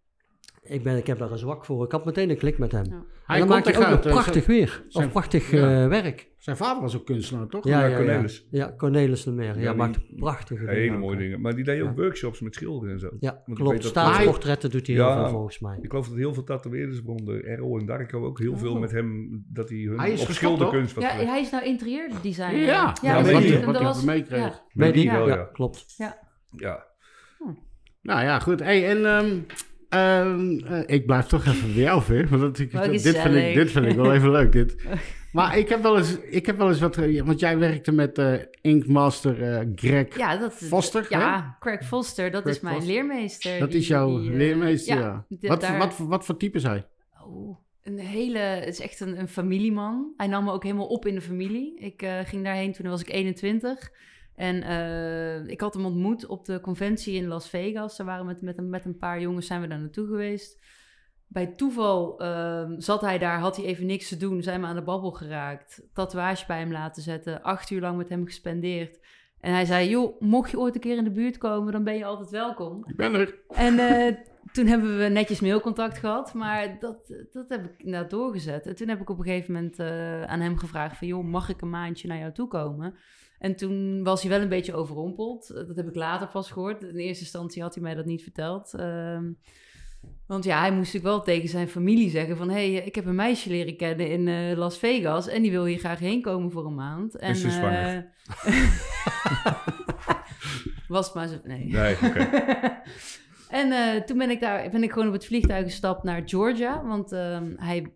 Ik, 0.62 0.82
ben, 0.82 0.96
ik 0.96 1.06
heb 1.06 1.18
daar 1.18 1.30
een 1.30 1.38
zwak 1.38 1.64
voor. 1.64 1.84
Ik 1.84 1.92
had 1.92 2.04
meteen 2.04 2.30
een 2.30 2.36
klik 2.36 2.58
met 2.58 2.72
hem. 2.72 2.84
Ja. 2.84 2.90
Hij 2.90 2.96
en 2.96 3.04
dan 3.26 3.38
komt 3.38 3.48
maakt 3.48 3.76
hij 3.78 3.86
ook 3.86 3.90
nog 4.04 4.12
prachtig 4.12 4.46
weer. 4.46 4.84
Of 4.90 5.10
prachtig 5.10 5.50
ja. 5.50 5.82
eh, 5.82 5.88
werk. 5.88 6.30
Zijn 6.38 6.56
vader 6.56 6.82
was 6.82 6.96
ook 6.96 7.06
kunstenaar, 7.06 7.46
toch? 7.46 7.64
Ja, 7.64 7.78
Ja, 7.80 7.84
ja, 7.86 7.90
ja. 7.90 7.96
Cornelis. 7.96 8.46
Ja, 8.50 8.74
Cornelis 8.76 9.24
Lemaire. 9.24 9.58
Ja, 9.58 9.64
Ja, 9.64 9.72
maakt 9.72 10.16
prachtige 10.16 10.60
dingen. 10.64 10.80
Hele 10.80 10.96
mooie 10.98 11.16
dingen. 11.16 11.40
Maar 11.40 11.54
die 11.54 11.64
deed 11.64 11.80
ook 11.82 11.88
Ja. 11.88 11.94
workshops 11.94 12.40
met 12.40 12.54
schilderen 12.54 12.94
en 12.94 13.00
zo. 13.00 13.10
Ja, 13.20 13.30
ik 13.32 13.40
weet 13.46 13.56
klopt. 13.56 13.76
dat- 13.82 13.90
Staatsportretten 13.90 14.70
doet 14.70 14.86
hij 14.86 14.96
heel 14.96 15.12
veel 15.12 15.28
volgens 15.28 15.58
mij. 15.58 15.78
Ik 15.80 15.90
geloof 15.90 16.08
dat 16.08 16.16
heel 16.16 16.34
veel 16.34 16.44
tatoeëerders, 16.44 17.02
waaronder 17.02 17.44
Errol 17.44 17.78
en 17.78 17.86
Darko, 17.86 18.24
ook 18.24 18.38
heel 18.38 18.56
veel 18.58 18.72
Oh. 18.74 18.80
met 18.80 18.90
hem, 18.90 19.28
dat 19.48 19.68
hij 19.68 19.78
hun 19.78 19.98
Hij 19.98 20.12
is 20.12 20.22
op 20.22 20.28
schilderkunst 20.30 20.94
wat 20.94 21.04
Ja, 21.04 21.10
hij 21.10 21.40
is 21.40 21.50
nou 21.50 21.64
interieurdesigner. 21.64 22.60
Ja, 22.60 22.94
Ja, 23.02 23.22
dat 23.72 23.80
was- 23.82 24.04
meekreeg. 24.04 24.62
ja. 24.68 25.48
Klopt. 25.52 25.94
Ja. 25.96 26.86
Nou 28.02 28.22
ja, 28.22 28.38
goed. 28.38 28.60
Hey, 28.60 28.88
en 28.88 29.46
ehm, 29.92 30.58
eh, 30.58 30.82
ik 30.86 31.06
blijf 31.06 31.26
toch 31.26 31.46
even 31.46 31.74
bij 31.74 31.82
jou, 31.82 32.02
Veer. 32.02 32.28
Want 32.28 32.42
dat, 32.42 32.58
ik, 32.58 32.70
dit, 32.70 33.18
vind 33.18 33.34
ik, 33.34 33.54
dit 33.54 33.70
vind 33.70 33.86
ik 33.86 33.96
wel 33.96 34.12
even 34.14 34.30
leuk. 34.30 34.52
Dit. 34.52 34.74
Maar 35.32 35.58
ik 35.58 35.68
heb 35.68 35.82
wel 35.82 35.98
eens, 35.98 36.18
ik 36.20 36.46
heb 36.46 36.56
wel 36.58 36.68
eens 36.68 36.80
wat... 36.80 36.96
eh, 36.96 37.22
Want 37.22 37.40
jij 37.40 37.58
werkte 37.58 37.92
met 37.92 38.18
eh 38.18 38.34
Inkmaster 38.60 39.66
Greg. 39.74 40.16
Ja, 40.16 40.36
dat, 40.36 40.52
Foster, 40.54 41.06
Ja, 41.08 41.56
Craig 41.60 41.86
Foster, 41.86 42.30
dat 42.30 42.46
is 42.46 42.60
mijn 42.60 42.74
Foster. 42.74 42.92
leermeester. 42.94 43.58
dat 43.58 43.70
Die- 43.70 43.80
is 43.80 43.86
jouw 43.88 44.20
die, 44.20 44.30
leermeester, 44.30 44.98
ja. 44.98 45.26
Wat, 45.40 45.60
daar- 45.60 45.78
wat, 45.78 45.96
wat 45.98 46.24
voor 46.24 46.36
type 46.36 46.56
is 46.56 46.62
hij? 46.62 46.86
Oh, 47.26 47.56
een 47.82 47.98
hele, 47.98 48.38
het 48.38 48.68
is 48.68 48.80
echt 48.80 49.00
een, 49.00 49.18
een 49.20 49.28
familieman. 49.28 50.12
Hij 50.16 50.26
nam 50.26 50.44
me 50.44 50.52
ook 50.52 50.62
helemaal 50.62 50.86
op 50.86 51.06
in 51.06 51.14
de 51.14 51.20
familie. 51.20 51.78
Ik 51.78 52.06
ging 52.24 52.44
daarheen 52.44 52.72
toen 52.72 52.88
was 52.88 53.00
ik 53.00 53.10
21. 53.12 53.90
En 54.34 54.62
eh, 54.62 55.46
ik 55.46 55.60
had 55.60 55.74
hem 55.74 55.84
ontmoet 55.84 56.26
op 56.26 56.44
de 56.44 56.60
conventie 56.60 57.14
in 57.14 57.26
Las 57.26 57.48
Vegas. 57.48 57.96
Daar 57.96 58.06
waren 58.06 58.26
we 58.26 58.32
met, 58.32 58.42
met, 58.42 58.58
een, 58.58 58.70
met 58.70 58.84
een 58.84 58.96
paar 58.96 59.20
jongens 59.20 59.46
zijn 59.46 59.60
we 59.60 59.66
daar 59.66 59.80
naartoe 59.80 60.06
geweest. 60.06 60.60
Bij 61.26 61.46
toeval 61.46 62.20
ehm, 62.20 62.80
zat 62.80 63.00
hij 63.00 63.18
daar, 63.18 63.38
had 63.38 63.56
hij 63.56 63.64
even 63.64 63.86
niks 63.86 64.08
te 64.08 64.16
doen, 64.16 64.42
zijn 64.42 64.60
we 64.60 64.66
aan 64.66 64.74
de 64.74 64.82
babbel 64.82 65.10
geraakt. 65.10 65.82
Tatoeage 65.92 66.46
bij 66.46 66.58
hem 66.58 66.72
laten 66.72 67.02
zetten, 67.02 67.42
acht 67.42 67.70
uur 67.70 67.80
lang 67.80 67.96
met 67.96 68.08
hem 68.08 68.24
gespendeerd. 68.24 69.00
En 69.40 69.52
hij 69.52 69.64
zei, 69.64 69.88
joh, 69.88 70.20
mocht 70.20 70.50
je 70.50 70.58
ooit 70.58 70.74
een 70.74 70.80
keer 70.80 70.96
in 70.96 71.04
de 71.04 71.10
buurt 71.10 71.38
komen, 71.38 71.72
dan 71.72 71.84
ben 71.84 71.96
je 71.96 72.04
altijd 72.04 72.30
welkom. 72.30 72.84
Ik 72.86 72.96
ben 72.96 73.14
er. 73.14 73.38
En 73.48 73.78
eh, 73.78 74.16
toen 74.54 74.66
hebben 74.66 74.98
we 74.98 75.04
netjes 75.04 75.40
mailcontact 75.40 75.98
gehad, 75.98 76.34
maar 76.34 76.78
dat, 76.78 77.14
dat 77.32 77.48
heb 77.48 77.64
ik 77.64 77.74
inderdaad 77.78 78.10
doorgezet. 78.10 78.66
En 78.66 78.76
toen 78.76 78.88
heb 78.88 79.00
ik 79.00 79.10
op 79.10 79.18
een 79.18 79.24
gegeven 79.24 79.54
moment 79.54 79.78
eh, 79.78 80.22
aan 80.22 80.40
hem 80.40 80.56
gevraagd 80.56 80.96
van... 80.96 81.06
joh, 81.06 81.24
mag 81.24 81.48
ik 81.48 81.60
een 81.60 81.70
maandje 81.70 82.08
naar 82.08 82.18
jou 82.18 82.32
toe 82.32 82.48
komen? 82.48 82.94
En 83.42 83.56
toen 83.56 84.02
was 84.02 84.20
hij 84.20 84.30
wel 84.30 84.40
een 84.40 84.48
beetje 84.48 84.74
overrompeld. 84.74 85.50
Eh, 85.50 85.66
Dat 85.66 85.76
heb 85.76 85.88
ik 85.88 85.94
later 85.94 86.28
pas 86.28 86.50
gehoord. 86.50 86.82
In 86.82 86.96
eerste 86.96 87.22
instantie 87.22 87.62
had 87.62 87.74
hij 87.74 87.82
mij 87.82 87.94
dat 87.94 88.04
niet 88.04 88.22
verteld. 88.22 88.74
Ehm, 88.74 89.32
want 90.26 90.44
ja, 90.44 90.60
hij 90.60 90.72
moest 90.72 90.92
natuurlijk 90.92 91.14
wel 91.14 91.22
tegen 91.34 91.48
zijn 91.48 91.68
familie 91.68 92.10
zeggen 92.10 92.36
van... 92.36 92.48
hé, 92.48 92.72
hey, 92.72 92.84
ik 92.84 92.94
heb 92.94 93.06
een 93.06 93.14
meisje 93.14 93.50
leren 93.50 93.76
kennen 93.76 94.10
in 94.10 94.28
eh, 94.28 94.56
Las 94.56 94.78
Vegas... 94.78 95.28
en 95.28 95.42
die 95.42 95.50
wil 95.50 95.64
hier 95.64 95.78
graag 95.78 95.98
heen 95.98 96.22
komen 96.22 96.50
voor 96.50 96.66
een 96.66 96.74
maand. 96.74 97.16
En, 97.16 97.30
Is 97.30 97.40
ze 97.40 97.48
eh, 97.48 98.56
was 100.96 101.12
maar 101.12 101.28
zo... 101.28 101.36
Nee. 101.44 101.66
Nee, 101.66 101.96
oké. 102.02 102.28
En 103.48 103.72
eh, 103.72 104.02
toen 104.02 104.18
ben 104.18 104.30
ik 104.30 104.40
daar 104.40 104.70
ben 104.70 104.82
ik 104.82 104.92
gewoon 104.92 105.08
op 105.08 105.12
het 105.12 105.26
vliegtuig 105.26 105.64
gestapt 105.64 106.02
naar 106.02 106.22
Georgia. 106.24 106.84
Want 106.86 107.12
ehm, 107.12 107.52
hij, 107.56 107.92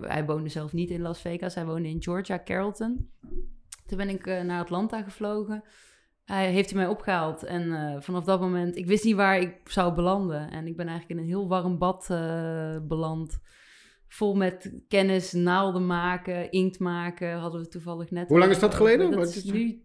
hij 0.00 0.24
woonde 0.24 0.48
zelf 0.48 0.72
niet 0.72 0.90
in 0.90 1.00
Las 1.00 1.20
Vegas. 1.20 1.54
Hij 1.54 1.66
woonde 1.66 1.88
in 1.88 2.02
Georgia, 2.02 2.42
Carrollton. 2.44 3.10
Toen 3.90 3.98
ben 3.98 4.08
ik 4.08 4.26
eh, 4.26 4.42
naar 4.42 4.60
Atlanta 4.60 5.02
gevlogen. 5.02 5.62
hij 6.24 6.52
heeft 6.52 6.70
hij 6.70 6.78
mij 6.78 6.88
opgehaald. 6.88 7.42
En 7.44 7.72
eh, 7.72 8.00
vanaf 8.00 8.24
dat 8.24 8.40
moment, 8.40 8.76
ik 8.76 8.86
wist 8.86 9.04
niet 9.04 9.14
waar 9.14 9.40
ik 9.40 9.54
zou 9.64 9.94
belanden. 9.94 10.50
En 10.50 10.66
ik 10.66 10.76
ben 10.76 10.88
eigenlijk 10.88 11.18
in 11.18 11.24
een 11.24 11.32
heel 11.32 11.48
warm 11.48 11.78
bad 11.78 12.06
eh, 12.10 12.76
beland. 12.82 13.38
Vol 14.08 14.34
met 14.34 14.80
kennis, 14.88 15.32
naalden 15.32 15.86
maken, 15.86 16.50
inkt 16.50 16.78
maken, 16.78 17.32
hadden 17.32 17.60
we 17.60 17.68
toevallig 17.68 18.10
net. 18.10 18.28
Hoe 18.28 18.38
lang 18.38 18.50
is 18.50 18.58
dat 18.58 18.74
geleden? 18.74 19.10
Dat 19.10 19.34
is 19.34 19.44
nu 19.44 19.84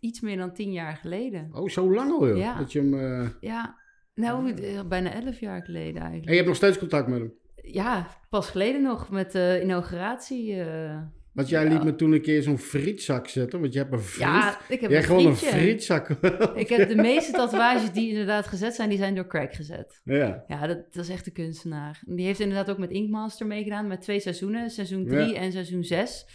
iets 0.00 0.20
meer 0.20 0.36
dan 0.36 0.52
tien 0.52 0.72
jaar 0.72 0.96
geleden. 0.96 1.48
Oh, 1.52 1.68
zo 1.68 1.92
lang 1.94 2.10
al, 2.10 2.28
joh. 2.28 2.36
Ja. 2.36 2.58
Dat 2.58 2.72
je 2.72 2.78
hem... 2.80 3.32
Ja, 3.40 3.78
nou, 4.14 4.54
bijna 4.88 5.12
elf 5.12 5.40
jaar 5.40 5.62
geleden 5.62 6.00
eigenlijk. 6.00 6.24
En 6.24 6.30
je 6.30 6.36
hebt 6.36 6.46
nog 6.46 6.56
steeds 6.56 6.78
contact 6.78 7.08
met 7.08 7.18
hem? 7.18 7.32
Ja, 7.54 8.08
pas 8.30 8.50
geleden 8.50 8.82
nog 8.82 9.10
met 9.10 9.32
de 9.32 9.60
inauguratie. 9.62 10.64
Want 11.32 11.48
jij 11.48 11.68
liet 11.68 11.84
me 11.84 11.94
toen 11.94 12.12
een 12.12 12.22
keer 12.22 12.42
zo'n 12.42 12.58
frietzak 12.58 13.28
zetten, 13.28 13.60
want 13.60 13.72
je 13.72 13.78
hebt 13.78 13.92
een 13.92 13.98
friet. 14.00 14.20
ja, 14.22 14.58
ik 14.68 14.80
heb 14.80 14.90
jij 14.90 14.98
een 14.98 15.04
gewoon 15.04 15.26
een 15.26 15.36
frietzak. 15.36 16.08
Ik 16.54 16.68
heb 16.68 16.88
de 16.88 16.94
meeste 16.96 17.32
tatoeages 17.32 17.92
die 17.92 18.08
inderdaad 18.08 18.46
gezet 18.46 18.74
zijn, 18.74 18.88
die 18.88 18.98
zijn 18.98 19.14
door 19.14 19.26
Craig 19.26 19.56
gezet. 19.56 20.00
ja. 20.04 20.44
Ja, 20.46 20.66
dat, 20.66 20.92
dat 20.92 21.04
is 21.04 21.10
echt 21.10 21.26
een 21.26 21.32
kunstenaar. 21.32 22.02
Die 22.06 22.26
heeft 22.26 22.40
inderdaad 22.40 22.70
ook 22.70 22.78
met 22.78 22.90
Inkmaster 22.90 23.46
meegedaan, 23.46 23.86
met 23.86 24.00
twee 24.00 24.20
seizoenen, 24.20 24.70
seizoen 24.70 25.06
3 25.06 25.32
Ja. 25.32 25.34
en 25.40 25.52
seizoen 25.52 25.84
6. 25.84 26.26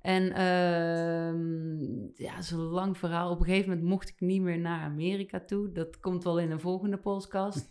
En 0.00 0.32
ehm 0.32 2.24
ja, 2.24 2.34
dat 2.34 2.44
is 2.44 2.50
een 2.50 2.58
lang 2.58 2.98
verhaal. 2.98 3.30
Op 3.30 3.38
een 3.40 3.46
gegeven 3.46 3.68
moment 3.68 3.88
mocht 3.88 4.08
ik 4.08 4.14
niet 4.18 4.42
meer 4.42 4.58
naar 4.58 4.80
Amerika 4.80 5.40
toe. 5.46 5.72
Dat 5.72 6.00
komt 6.00 6.24
wel 6.24 6.38
in 6.40 6.50
een 6.50 6.60
volgende 6.60 6.96
podcast. 6.96 7.68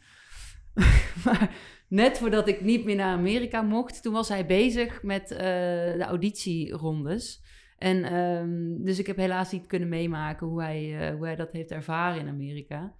maar 1.26 1.56
net 1.88 2.18
voordat 2.18 2.48
ik 2.48 2.62
niet 2.62 2.86
meer 2.86 2.96
naar 2.96 3.18
Amerika 3.18 3.62
mocht, 3.62 4.02
toen 4.02 4.14
was 4.14 4.30
hij 4.30 4.46
bezig 4.46 5.04
met 5.04 5.32
eh, 5.32 5.38
de 5.38 6.06
auditierondes. 6.08 7.42
En 7.78 8.04
ehm, 8.04 8.84
dus 8.84 9.00
ik 9.00 9.08
heb 9.08 9.18
helaas 9.18 9.52
niet 9.52 9.68
kunnen 9.68 9.90
meemaken 9.90 10.48
hoe 10.48 10.62
hij, 10.62 11.00
eh, 11.00 11.16
hoe 11.16 11.26
hij 11.26 11.36
dat 11.36 11.52
heeft 11.52 11.72
ervaren 11.72 12.20
in 12.20 12.28
Amerika. 12.28 12.94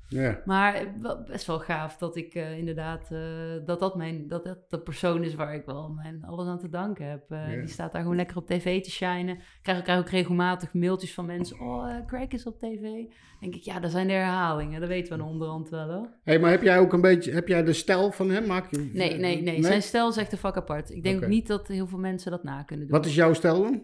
Maar 0.46 0.88
wel, 1.02 1.24
best 1.24 1.48
wel 1.48 1.60
gaaf 1.60 1.98
dat 1.98 2.16
ik 2.16 2.34
eh, 2.34 2.58
inderdaad, 2.58 3.12
eh, 3.12 3.20
dat 3.66 3.80
dat, 3.80 3.96
mijn, 3.96 4.28
dat 4.28 4.44
dat 4.44 4.70
de 4.70 4.80
persoon 4.80 5.24
is 5.24 5.36
waar 5.36 5.56
ik 5.56 5.66
wel 5.66 5.90
mijn 5.90 6.24
alles 6.26 6.48
aan 6.48 6.60
te 6.60 6.70
danken 6.70 7.10
heb. 7.10 7.32
Eh. 7.32 7.50
Die 7.50 7.68
staat 7.68 7.92
daar 7.92 8.02
gewoon 8.02 8.16
lekker 8.16 8.38
op 8.38 8.48
tv 8.48 8.84
te 8.84 8.92
shinen. 8.92 9.36
Ik 9.36 9.60
krijg, 9.62 9.82
krijg 9.82 10.00
ook 10.00 10.10
regelmatig 10.10 10.74
mailtjes 10.74 11.14
van 11.14 11.26
mensen, 11.26 11.60
oh, 11.60 11.90
eh 11.90 12.06
Craig 12.06 12.28
is 12.28 12.46
op 12.46 12.60
tv. 12.60 12.82
Dan 12.82 13.10
denk 13.40 13.56
ik, 13.56 13.62
ja, 13.62 13.80
dat 13.80 13.92
zijn 13.92 14.08
de 14.08 14.14
herhalingen, 14.14 14.80
dat 14.80 14.90
weten 14.90 15.08
we 15.08 15.14
aan 15.14 15.26
de 15.26 15.34
onderhand 15.34 15.70
wel 15.70 15.92
hoor. 15.92 16.10
hey, 16.24 16.40
maar 16.40 16.52
heb 16.52 16.64
jij 16.64 16.80
ook 16.80 16.94
een 16.94 17.02
beetje, 17.02 17.32
heb 17.32 17.48
jij 17.48 17.64
de 17.64 17.74
stijl 17.74 18.12
van 18.12 18.30
hem? 18.30 18.46
Maak 18.46 18.72
je, 18.72 18.90
Nee, 18.94 19.18
nee, 19.18 19.42
nee, 19.42 19.64
zijn 19.64 19.82
stijl 19.82 20.10
is 20.10 20.18
echt 20.18 20.32
een 20.32 20.38
vak 20.38 20.58
apart. 20.58 20.90
Ik 20.90 21.04
denk 21.04 21.24
ook 21.24 21.30
niet 21.30 21.48
dat 21.48 21.68
heel 21.68 21.88
veel 21.88 22.00
mensen 22.00 22.32
dat 22.32 22.44
na 22.44 22.64
kunnen 22.64 22.88
doen. 22.88 22.98
Wat 22.98 23.06
is 23.06 23.16
jouw 23.16 23.34
stijl 23.34 23.62
dan? 23.62 23.82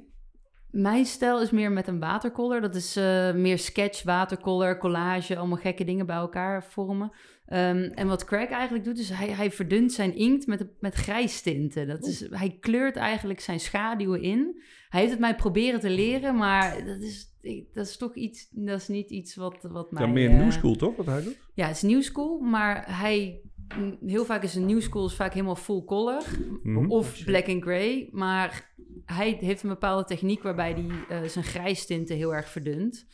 Mijn 0.72 1.06
stijl 1.06 1.42
is 1.42 1.52
meer 1.52 1.72
met 1.72 1.88
een 1.88 2.00
watercolor. 2.00 2.62
Dat 2.62 2.76
is 2.76 2.96
eh, 2.96 3.34
meer 3.34 3.60
sketch, 3.60 4.04
watercolor, 4.04 4.78
collage, 4.78 5.38
allemaal 5.38 5.58
gekke 5.58 5.84
dingen 5.84 6.06
bij 6.06 6.16
elkaar 6.16 6.64
vormen. 6.64 7.12
Ehm, 7.46 7.78
en 7.78 8.08
wat 8.08 8.26
Craig 8.26 8.50
eigenlijk 8.50 8.86
doet, 8.86 9.00
is 9.00 9.10
hij, 9.10 9.28
hij 9.28 9.52
verdunt 9.52 9.94
zijn 9.94 10.16
inkt 10.16 10.48
met, 10.48 10.66
met 10.80 10.94
grijstinten. 10.94 11.88
Dat 11.88 12.06
is, 12.08 12.30
hij 12.30 12.58
kleurt 12.60 12.96
eigenlijk 12.96 13.40
zijn 13.40 13.60
schaduwen 13.60 14.22
in. 14.22 14.62
Hij 14.90 15.00
heeft 15.00 15.12
het 15.12 15.22
mij 15.22 15.36
proberen 15.36 15.80
te 15.80 15.90
leren, 15.90 16.36
maar 16.36 16.86
dat 16.86 17.02
is, 17.02 17.36
dat 17.74 17.88
is 17.88 17.98
toch 17.98 18.16
iets, 18.16 18.48
dat 18.52 18.80
is 18.80 18.88
niet 18.88 19.10
iets 19.10 19.36
wat, 19.36 19.58
wat 19.62 19.92
mij... 19.92 20.06
Ja, 20.06 20.12
meer 20.12 20.30
eh, 20.30 20.38
new 20.38 20.52
school 20.52 20.76
toch, 20.76 20.96
wat 20.96 21.06
hij 21.06 21.24
doet? 21.24 21.40
Ja, 21.54 21.68
het 21.68 21.76
is 21.76 21.82
new 21.82 22.02
school, 22.02 22.40
maar 22.40 23.00
hij... 23.00 23.42
Heel 24.06 24.26
vaak 24.26 24.44
is 24.44 24.56
een 24.56 24.66
new 24.66 24.82
school 24.82 25.06
is 25.06 25.14
vaak 25.16 25.34
helemaal 25.34 25.56
full 25.56 25.84
color 25.86 26.24
Mhm. 26.64 26.92
of 26.92 27.24
black 27.26 27.48
and 27.50 27.62
grey. 27.62 28.10
Maar 28.12 28.74
hij 29.06 29.38
heeft 29.40 29.64
een 29.64 29.70
bepaalde 29.70 30.04
techniek 30.04 30.44
waarbij 30.44 30.72
hij 30.72 31.22
eh, 31.22 31.30
zijn 31.30 31.46
grijstinten 31.46 32.16
heel 32.16 32.36
erg 32.36 32.50
verdunt. 32.50 33.06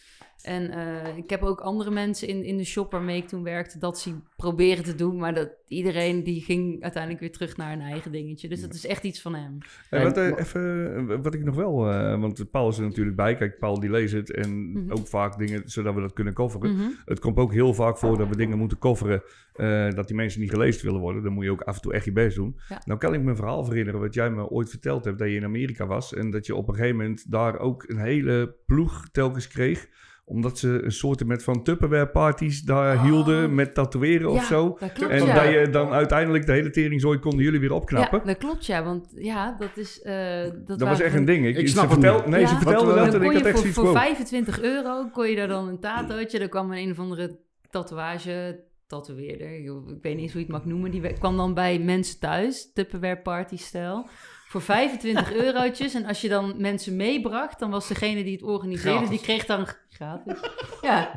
En 0.42 0.72
eh, 0.72 1.18
ik 1.18 1.30
heb 1.30 1.42
ook 1.44 1.60
andere 1.60 1.92
mensen 1.92 2.28
in, 2.28 2.44
in 2.44 2.58
de 2.58 2.64
shop 2.66 2.92
waarmee 2.92 3.18
ik 3.18 3.28
toen 3.28 3.44
werkte 3.44 3.80
dat 3.80 4.00
zien 4.00 4.24
proberen 4.36 4.84
te 4.84 4.96
doen. 4.96 5.18
Maar 5.18 5.34
dat 5.34 5.50
iedereen 5.68 6.24
die 6.24 6.42
ging 6.42 6.82
uiteindelijk 6.82 7.22
weer 7.22 7.32
terug 7.32 7.58
naar 7.58 7.74
een 7.74 7.82
eigen 7.82 8.12
dingetje. 8.12 8.48
Dus 8.50 8.62
dat 8.62 8.74
is 8.74 8.86
echt 8.86 9.04
iets 9.04 9.22
van 9.22 9.36
hem. 9.36 9.58
Hey, 9.90 10.04
wat, 10.04 10.18
eh, 10.18 10.26
even, 10.38 10.94
eh, 11.10 11.18
wat 11.22 11.34
ik 11.34 11.44
nog 11.44 11.56
wel, 11.56 11.90
eh, 11.92 12.20
want 12.20 12.52
Paul 12.52 12.70
is 12.70 12.78
er 12.78 12.84
natuurlijk 12.84 13.16
bij. 13.16 13.36
Kijk, 13.36 13.60
Paul 13.60 13.80
die 13.80 13.90
leest 13.90 14.14
het 14.14 14.32
en 14.32 14.72
Mhm. 14.72 14.92
ook 14.92 15.08
vaak 15.08 15.38
dingen 15.38 15.62
zodat 15.66 15.94
we 15.96 16.02
dat 16.02 16.14
kunnen 16.14 16.34
coveren. 16.34 16.76
Mhm. 16.76 16.88
Het 17.06 17.20
komt 17.20 17.38
ook 17.38 17.54
heel 17.54 17.74
vaak 17.74 17.98
voor 17.98 18.18
dat 18.18 18.28
we 18.30 18.36
dingen 18.38 18.58
moeten 18.58 18.78
coveren, 18.78 19.24
eh, 19.54 19.90
dat 19.92 20.08
die 20.08 20.16
mensen 20.16 20.42
niet 20.42 20.50
gelezen 20.50 20.86
willen 20.86 21.02
worden. 21.02 21.24
Dan 21.24 21.34
moet 21.34 21.44
je 21.44 21.52
ook 21.52 21.62
af 21.62 21.76
en 21.76 21.82
toe 21.82 21.94
echt 21.94 22.06
je 22.06 22.12
best 22.12 22.36
doen. 22.36 22.60
Ja. 22.70 22.82
Nou 22.86 23.00
kan 23.00 23.14
ik 23.14 23.22
me 23.22 23.30
een 23.30 23.36
verhaal 23.36 23.68
herinneren 23.68 24.00
wat 24.00 24.14
jij 24.14 24.30
me 24.32 24.50
ooit 24.50 24.70
verteld 24.70 25.06
hebt, 25.06 25.20
dat 25.20 25.28
je 25.28 25.36
in 25.36 25.44
Amerika 25.44 25.86
was. 25.86 26.14
En 26.14 26.30
dat 26.32 26.46
je 26.46 26.56
op 26.56 26.68
een 26.68 26.76
gegeven 26.76 26.98
moment 26.98 27.32
daar 27.32 27.60
ook 27.60 27.84
een 27.88 28.00
hele 28.00 28.56
ploeg 28.66 29.10
telkens 29.12 29.48
kreeg. 29.48 29.88
Omdat 30.30 30.60
ze 30.60 30.82
een 30.84 30.92
soort 30.92 31.26
met 31.26 31.44
van 31.44 31.64
Tupperware 31.64 32.08
parties 32.08 32.62
daar 32.62 32.96
Oh. 32.96 33.04
hielden 33.04 33.56
met 33.56 33.74
tatoeëren 33.74 34.30
of 34.30 34.36
Ja, 34.40 34.44
zo. 34.46 34.78
Dat 34.80 34.92
klopt, 34.94 35.12
En 35.12 35.26
ja. 35.26 35.34
dat 35.44 35.54
je 35.54 35.70
dan 35.70 35.92
uiteindelijk 35.92 36.46
de 36.46 36.52
hele 36.52 36.70
teringzooi 36.70 37.20
konden 37.20 37.44
jullie 37.44 37.60
weer 37.60 37.72
opknappen. 37.74 38.20
Ja, 38.20 38.26
dat 38.26 38.38
klopt, 38.38 38.66
ja. 38.66 38.84
Want 38.84 39.08
ja, 39.16 39.56
dat 39.60 39.70
is... 39.78 40.02
eh, 40.02 40.44
dat 40.44 40.80
Dat 40.80 40.88
was 40.88 41.00
echt 41.00 41.16
een 41.16 41.26
ding. 41.26 41.46
Ik 41.48 41.56
ze 41.60 41.68
snap 41.68 41.84
het 41.84 41.94
vertel- 41.94 42.16
niet. 42.18 42.26
Nee, 42.28 42.46
ze 42.48 42.54
Ja. 42.54 42.60
vertelde 42.60 42.86
Wat- 42.94 43.06
dat 43.06 43.14
en 43.14 43.22
ik 43.22 43.32
had 43.34 43.42
echt 43.42 43.50
voor, 43.50 43.58
zoiets 43.60 43.78
voor 43.78 43.86
van... 43.86 43.96
25 43.96 44.62
euro 44.62 45.10
kon 45.12 45.30
je 45.30 45.36
daar 45.36 45.48
dan 45.48 45.68
een 45.68 45.80
tatootje. 45.80 46.40
Dan 46.40 46.50
kwam 46.50 46.72
een, 46.72 46.78
een 46.78 46.92
of 46.92 47.00
andere 47.00 47.40
tatoeage 47.70 48.64
tatoeëerder. 48.88 49.56
Ik 49.60 49.66
ik 49.66 50.02
weet 50.02 50.14
niet 50.14 50.22
eens 50.24 50.32
hoe 50.32 50.42
je 50.42 50.48
het 50.48 50.56
mag 50.56 50.66
noemen. 50.66 50.92
Die 50.92 51.14
kwam 51.14 51.38
dan 51.38 51.54
bij 51.54 51.80
mensen 51.80 52.20
thuis, 52.20 52.72
Tupperware 52.74 53.18
party 53.22 53.58
stijl. 53.58 54.08
Voor 54.48 54.62
25 54.62 55.34
eurotjes. 55.34 55.94
En 55.94 56.06
als 56.06 56.22
je 56.22 56.30
dan 56.30 56.54
mensen 56.58 56.96
meebracht, 56.96 57.60
dan 57.60 57.70
was 57.70 57.88
degene 57.88 58.24
die 58.24 58.32
het 58.34 58.44
organiseerde, 58.44 58.98
Gratis. 58.98 59.10
die 59.10 59.20
kreeg 59.28 59.46
dan 59.46 59.68
gratis. 59.90 60.40
Ja, 60.82 61.12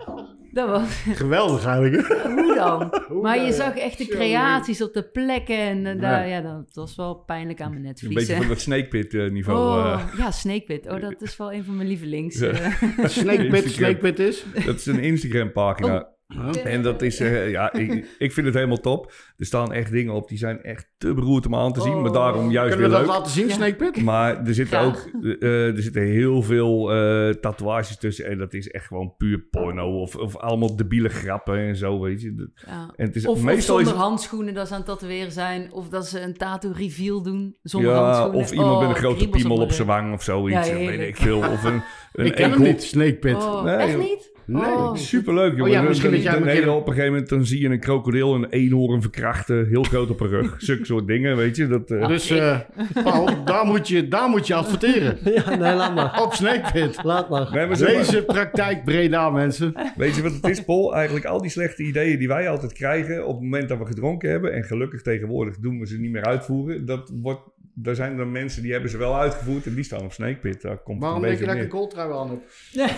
dat 0.52 0.68
was 0.68 1.02
Geweldig 1.14 1.64
eigenlijk. 1.66 2.08
hè? 2.08 2.30
hoe 2.42 2.54
dan. 2.54 3.02
Hoe 3.08 3.22
Maar 3.22 3.36
je 3.38 3.44
ja. 3.46 3.52
zag 3.52 3.76
echt 3.76 3.98
de 3.98 4.06
creaties 4.06 4.82
op 4.82 4.92
de 4.92 5.02
plekken. 5.02 5.58
En 5.58 5.86
eh, 5.86 6.00
daar, 6.00 6.28
Ja. 6.28 6.36
ja, 6.36 6.40
dat 6.40 6.70
was 6.74 6.96
wel 6.96 7.14
pijnlijk 7.14 7.60
aan 7.60 7.68
mijn 7.70 7.80
Een 7.80 7.86
netvlies. 7.88 8.14
beetje 8.14 8.32
hè. 8.32 8.38
van 8.38 8.48
dat 8.48 8.60
Snake 8.60 8.88
Pit 8.88 9.14
eh, 9.14 9.30
niveau. 9.30 9.78
Oh, 9.78 10.02
ja, 10.16 10.30
Snakepit. 10.30 10.88
Oh, 10.88 11.00
dat 11.00 11.22
is 11.22 11.36
wel 11.36 11.52
een 11.52 11.64
van 11.64 11.76
mijn 11.76 11.88
lievelings. 11.88 12.38
Ja. 12.38 12.48
eh. 12.48 12.72
Snake 13.06 13.36
Pit, 13.36 13.64
Instagram. 13.64 13.68
Snake 13.72 13.96
Pit 13.96 14.18
is. 14.18 14.44
dat 14.64 14.74
is 14.76 14.86
een 14.86 15.00
Instagram 15.02 15.52
pagina. 15.52 15.96
Oh. 15.98 16.18
En 16.64 16.82
dat 16.82 17.02
is, 17.02 17.20
eh, 17.20 17.50
ja, 17.50 17.72
ik, 17.72 18.06
ik 18.18 18.32
vind 18.32 18.46
het 18.46 18.54
helemaal 18.54 18.80
top. 18.80 19.12
Er 19.36 19.46
staan 19.46 19.72
echt 19.72 19.90
dingen 19.90 20.14
op 20.14 20.28
die 20.28 20.38
zijn 20.38 20.62
echt 20.62 20.88
te 20.98 21.14
beroerd 21.14 21.46
om 21.46 21.54
aan 21.54 21.72
te 21.72 21.80
zien. 21.80 21.92
Oh. 21.94 22.02
Maar 22.02 22.12
daarom 22.12 22.50
juist 22.50 22.74
Kunnen 22.74 22.90
we 22.90 22.96
weer 22.96 23.06
dat 23.06 23.14
leuk. 23.14 23.16
laten 23.18 23.32
zien, 23.32 23.46
Ja. 23.48 23.54
Snake 23.54 23.74
Pit? 23.74 24.02
Maar 24.02 24.46
er 24.46 24.54
zitten 24.54 24.80
ook 24.80 25.10
eh, 25.40 25.66
er 25.76 25.82
zitten 25.82 26.02
heel 26.02 26.42
veel 26.42 26.92
eh, 26.92 27.28
tatoeages 27.34 27.96
tussen. 27.98 28.24
En 28.26 28.38
dat 28.38 28.52
is 28.54 28.70
echt 28.70 28.86
gewoon 28.86 29.14
puur 29.16 29.38
porno. 29.50 30.00
Of, 30.00 30.16
of 30.16 30.36
allemaal 30.36 30.76
debiele 30.76 31.08
grappen 31.08 31.58
en 31.58 31.76
zo, 31.76 32.00
weet 32.00 32.20
je. 32.20 32.50
Ja. 32.66 32.92
En 32.96 33.06
het 33.06 33.16
is, 33.16 33.26
Of, 33.26 33.36
of 33.36 33.42
meestal 33.42 33.62
zonder 33.76 33.82
is 33.82 33.88
het, 33.90 34.00
handschoenen 34.00 34.54
dat 34.54 34.66
ze 34.68 34.72
aan 34.74 34.80
het 34.80 34.88
tatoeëren 34.88 35.32
zijn. 35.32 35.72
Of 35.72 35.88
dat 35.88 36.06
ze 36.06 36.20
een 36.20 36.36
tattoo 36.36 36.72
reveal 36.76 37.22
doen 37.22 37.56
zonder 37.62 37.90
ja, 37.90 38.02
handschoenen. 38.02 38.40
of 38.40 38.50
iemand 38.52 38.70
Oh, 38.72 38.80
met 38.80 38.88
een 38.88 38.94
grote 38.96 39.16
kriebels 39.16 39.42
piemel 39.42 39.58
op 39.58 39.72
zijn 39.72 39.86
wang 39.86 40.12
of 40.14 40.22
zoiets. 40.22 40.68
Ja, 40.68 40.74
weet 40.74 41.00
ik 41.08 41.16
veel. 41.16 41.38
Of 41.38 41.64
een, 41.64 41.82
een 42.12 42.26
Ik 42.26 42.34
ken 42.34 42.50
hem 42.50 42.62
niet, 42.62 42.82
Snake 42.82 43.14
Pit. 43.16 43.34
Oh, 43.34 43.62
Nee, 43.64 43.74
echt 43.76 43.92
joh. 43.92 44.00
niet? 44.00 44.29
Nee. 44.52 44.62
Oh, 44.62 44.94
Superleuk, 44.96 45.56
joh. 45.56 45.66
Oh 45.66 45.72
ja, 45.72 45.82
misschien 45.82 46.10
dat 46.10 46.22
jij 46.22 46.38
nee, 46.38 46.70
op 46.70 46.86
een 46.86 46.92
gegeven 46.92 47.12
moment 47.12 47.28
dan 47.28 47.46
zie 47.46 47.60
je 47.60 47.68
een 47.68 47.80
krokodil 47.80 48.34
en 48.34 48.42
een 48.42 48.50
eenhoorn 48.50 49.02
verkrachten. 49.02 49.68
Heel 49.68 49.82
groot 49.82 50.10
op 50.10 50.20
een 50.20 50.28
rug. 50.28 50.54
Zulke 50.62 50.84
soort 50.84 51.06
dingen, 51.06 51.36
weet 51.36 51.56
je. 51.56 51.66
Dat, 51.66 51.90
eh, 51.90 52.08
Dus 52.08 52.30
eh, 52.30 52.58
Paul, 53.04 53.44
daar 53.44 53.64
moet, 53.64 53.88
je, 53.88 54.08
daar 54.08 54.28
moet 54.28 54.46
je 54.46 54.54
adverteren. 54.54 55.18
Ja, 55.34 55.48
nee, 55.54 55.74
laat 55.74 55.94
maar. 55.94 56.22
Op 56.22 56.32
Snake 56.34 56.70
Pit. 56.72 56.98
Laat 57.04 57.28
maar. 57.28 57.48
nee, 57.52 57.66
maar 57.66 57.76
zeg 57.76 57.88
maar- 57.94 57.96
Deze 58.04 58.24
praktijk 58.24 58.84
Breda, 58.84 59.30
mensen. 59.30 59.74
Weet 59.96 60.16
je 60.16 60.22
wat 60.22 60.32
het 60.32 60.48
is, 60.48 60.64
Paul? 60.64 60.94
Eigenlijk 60.94 61.26
al 61.26 61.40
die 61.40 61.50
slechte 61.50 61.82
ideeën 61.82 62.18
die 62.18 62.28
wij 62.28 62.48
altijd 62.48 62.72
krijgen 62.72 63.26
op 63.26 63.34
het 63.34 63.42
moment 63.42 63.68
dat 63.68 63.78
we 63.78 63.86
gedronken 63.86 64.30
hebben. 64.30 64.52
En 64.52 64.64
gelukkig 64.64 65.02
tegenwoordig 65.02 65.56
doen 65.58 65.78
we 65.78 65.86
ze 65.86 65.98
niet 66.00 66.10
meer 66.10 66.24
uitvoeren. 66.24 66.86
Dat 66.86 67.12
wordt, 67.22 67.40
daar 67.82 67.94
zijn 67.94 68.18
er 68.18 68.26
mensen 68.26 68.62
die 68.62 68.72
hebben 68.72 68.90
ze 68.90 68.96
wel 68.98 69.16
uitgevoerd 69.18 69.66
en 69.66 69.74
die 69.74 69.84
staan 69.84 70.04
op 70.04 70.12
Snake 70.12 70.36
Pit. 70.38 70.62
Daar 70.62 70.78
komt 70.82 71.00
Waarom 71.00 71.18
het 71.22 71.28
denk 71.28 71.40
je 71.40 71.46
dat 71.46 71.56
ik 71.56 71.62
een 71.62 71.68
kooltrui 71.68 72.12
aan 72.12 72.28
heb? 72.28 72.36
op. 72.36 72.42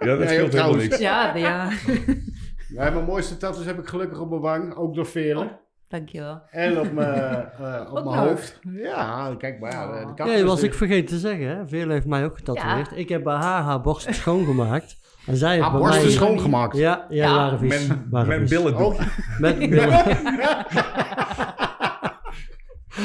Ja, 0.00 0.16
dat 0.16 0.22
Ja, 0.22 0.28
scheelt 0.34 0.52
helemaal 0.52 0.74
niks. 0.74 0.98
Ja, 0.98 1.36
ja. 1.36 1.68
Ja, 2.74 2.90
mijn 2.90 3.04
mooiste 3.04 3.36
tattoos 3.36 3.64
heb 3.64 3.78
ik 3.78 3.86
gelukkig 3.86 4.20
op 4.20 4.28
mijn 4.28 4.40
wang, 4.40 4.74
ook 4.74 4.94
door 4.94 5.06
velen. 5.06 5.58
Dankjewel. 5.88 6.42
En 6.50 6.80
op 6.80 6.92
mijn, 6.92 7.14
eh, 7.58 7.86
op 7.92 8.04
mijn 8.04 8.16
nou? 8.16 8.28
hoofd. 8.28 8.58
Ja, 8.72 9.34
kijk 9.38 9.60
maar. 9.60 9.72
Ja, 9.72 9.86
de- 10.14 10.22
Oh. 10.22 10.36
Ja, 10.36 10.44
was 10.44 10.62
ik 10.62 10.74
vergeten 10.74 11.06
te 11.06 11.18
zeggen. 11.18 11.46
Hè? 11.48 11.86
Heeft 11.92 12.06
mij 12.06 12.24
ook 12.24 12.36
getatoeëerd. 12.36 12.90
Ja. 12.90 12.96
Ik 12.96 13.08
heb 13.08 13.22
bij 13.22 13.34
haar 13.34 13.62
haar 13.62 13.80
borsten 13.80 14.14
schoongemaakt. 14.14 14.96
En 15.26 15.36
zij 15.36 15.50
heeft 15.50 15.62
Haar 15.62 15.70
bij 15.70 15.80
borsten 15.80 16.02
mij... 16.04 16.12
schoongemaakt. 16.12 16.76
Ja, 16.76 17.06
ja, 17.08 17.24
Ja. 17.24 17.34
waren 17.34 17.58
vies. 17.58 17.86
Men, 17.88 18.06
waren 18.10 18.28
men 18.28 18.38
vies. 18.38 18.48
billen 18.50 18.76
Oh, 18.76 19.00
Met 19.38 19.58
billen. 19.58 20.04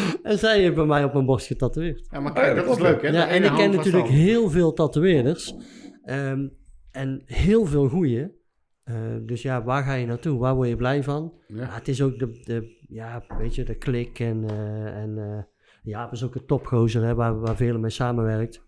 en 0.23 0.38
zij 0.38 0.62
heeft 0.62 0.75
bij 0.75 0.86
mij 0.86 1.03
op 1.03 1.13
mijn 1.13 1.25
borst 1.25 1.47
getatoeëerd. 1.47 2.08
ja, 2.12 2.19
maar 2.19 2.32
Oh 2.32 2.38
kijk, 2.38 2.56
dat 2.56 2.65
dat 2.65 2.75
is 2.75 2.82
leuk, 2.82 3.01
hè? 3.01 3.08
Ja, 3.08 3.27
en 3.27 3.43
ik 3.43 3.53
ken 3.53 3.71
natuurlijk 3.71 4.08
heel 4.08 4.49
veel 4.49 4.73
tatoeëerders. 4.73 5.56
Ehm, 6.03 6.47
en 6.91 7.21
heel 7.25 7.65
veel 7.65 7.89
goeie. 7.89 8.41
Eh, 8.84 8.95
dus 9.25 9.41
ja, 9.41 9.63
waar 9.63 9.84
ga 9.84 9.93
je 9.93 10.06
naartoe? 10.06 10.39
Waar 10.39 10.56
word 10.56 10.69
je 10.69 10.75
blij 10.75 11.03
van? 11.03 11.34
Ja. 11.47 11.62
Ja, 11.62 11.69
het 11.69 11.88
is 11.88 12.01
ook 12.01 12.19
de, 12.19 12.41
de, 12.43 12.77
ja, 12.88 13.23
weet 13.38 13.56
je, 13.56 13.63
de 13.63 13.75
klik 13.75 14.19
en, 14.19 14.43
eh 14.49 15.01
en 15.01 15.17
eh 15.17 15.43
ja, 15.84 16.12
is 16.12 16.23
ook 16.23 16.36
een 16.36 16.45
topgozer 16.45 17.03
hè, 17.03 17.15
waar, 17.15 17.39
waar 17.39 17.56
velen 17.56 17.82
mee 17.82 17.89
samenwerkt. 17.89 18.63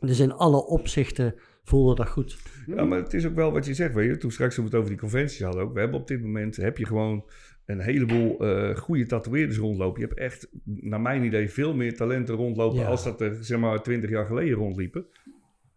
Dus 0.00 0.20
in 0.20 0.32
alle 0.32 0.66
opzichten 0.66 1.34
voelde 1.64 1.94
dat 1.94 2.08
goed. 2.08 2.38
Ja, 2.66 2.84
maar 2.84 2.98
het 2.98 3.14
is 3.14 3.26
ook 3.26 3.34
wel 3.34 3.52
wat 3.52 3.66
je 3.66 3.74
zegt, 3.74 3.94
weet 3.94 4.10
je. 4.10 4.16
Toen 4.16 4.30
straks 4.30 4.56
we 4.56 4.62
het 4.62 4.74
over 4.74 4.88
die 4.88 4.98
conventies 4.98 5.42
hadden 5.42 5.62
ook. 5.62 5.72
We 5.72 5.80
hebben 5.80 6.00
op 6.00 6.06
dit 6.06 6.22
moment, 6.22 6.56
heb 6.56 6.78
je 6.78 6.86
gewoon 6.86 7.24
een 7.66 7.80
heleboel 7.80 8.38
eh 8.40 8.76
goede 8.76 9.06
tatoeëerders 9.06 9.58
rondlopen. 9.58 10.00
Je 10.00 10.06
hebt 10.06 10.18
echt, 10.18 10.48
naar 10.64 11.00
mijn 11.00 11.24
idee, 11.24 11.50
veel 11.50 11.74
meer 11.74 11.96
talenten 11.96 12.34
rondlopen 12.34 12.78
Ja. 12.78 12.86
als 12.86 13.04
dat 13.04 13.20
er, 13.20 13.36
zeg 13.40 13.58
maar, 13.58 13.82
twintig 13.82 14.10
jaar 14.10 14.26
geleden 14.26 14.54
rondliepen. 14.54 15.06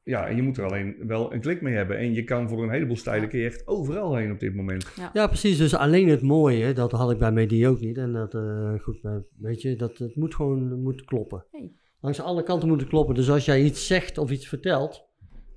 Ja, 0.04 0.28
en 0.28 0.36
je 0.36 0.42
moet 0.42 0.58
er 0.58 0.66
alleen 0.66 0.96
wel 1.08 1.34
een 1.34 1.40
klik 1.40 1.62
mee 1.62 1.74
hebben. 1.74 1.98
En 1.98 2.14
je 2.14 2.24
kan 2.24 2.50
voor 2.50 2.64
een 2.64 2.70
heleboel 2.70 2.96
stijlen 2.98 3.30
kun 3.30 3.40
je 3.40 3.46
echt 3.46 3.68
overal 3.68 4.16
heen 4.16 4.32
op 4.32 4.40
dit 4.40 4.56
moment. 4.56 4.88
Ja, 5.14 5.28
precies. 5.28 5.58
Dus 5.58 5.76
alleen 5.76 6.08
het 6.08 6.22
mooie, 6.22 6.74
dat 6.74 6.92
had 6.92 7.12
ik 7.12 7.18
bij 7.18 7.32
Medi 7.32 7.68
ook 7.68 7.80
niet. 7.80 7.98
En 7.98 8.14
dat, 8.14 8.34
eh, 8.34 8.74
goed, 8.82 9.00
weet 9.40 9.62
je, 9.62 9.76
dat 9.76 9.98
het 9.98 10.16
moet 10.16 10.36
gewoon 10.36 10.82
moet 10.82 11.06
kloppen. 11.06 11.46
Hey. 11.52 11.72
Langs 12.02 12.22
alle 12.22 12.44
kanten 12.44 12.68
moet 12.68 12.80
het 12.80 12.90
kloppen. 12.90 13.16
Dus 13.16 13.30
als 13.30 13.46
jij 13.46 13.62
iets 13.64 13.88
zegt 13.88 14.18
of 14.18 14.32
iets 14.32 14.48
vertelt, 14.48 15.08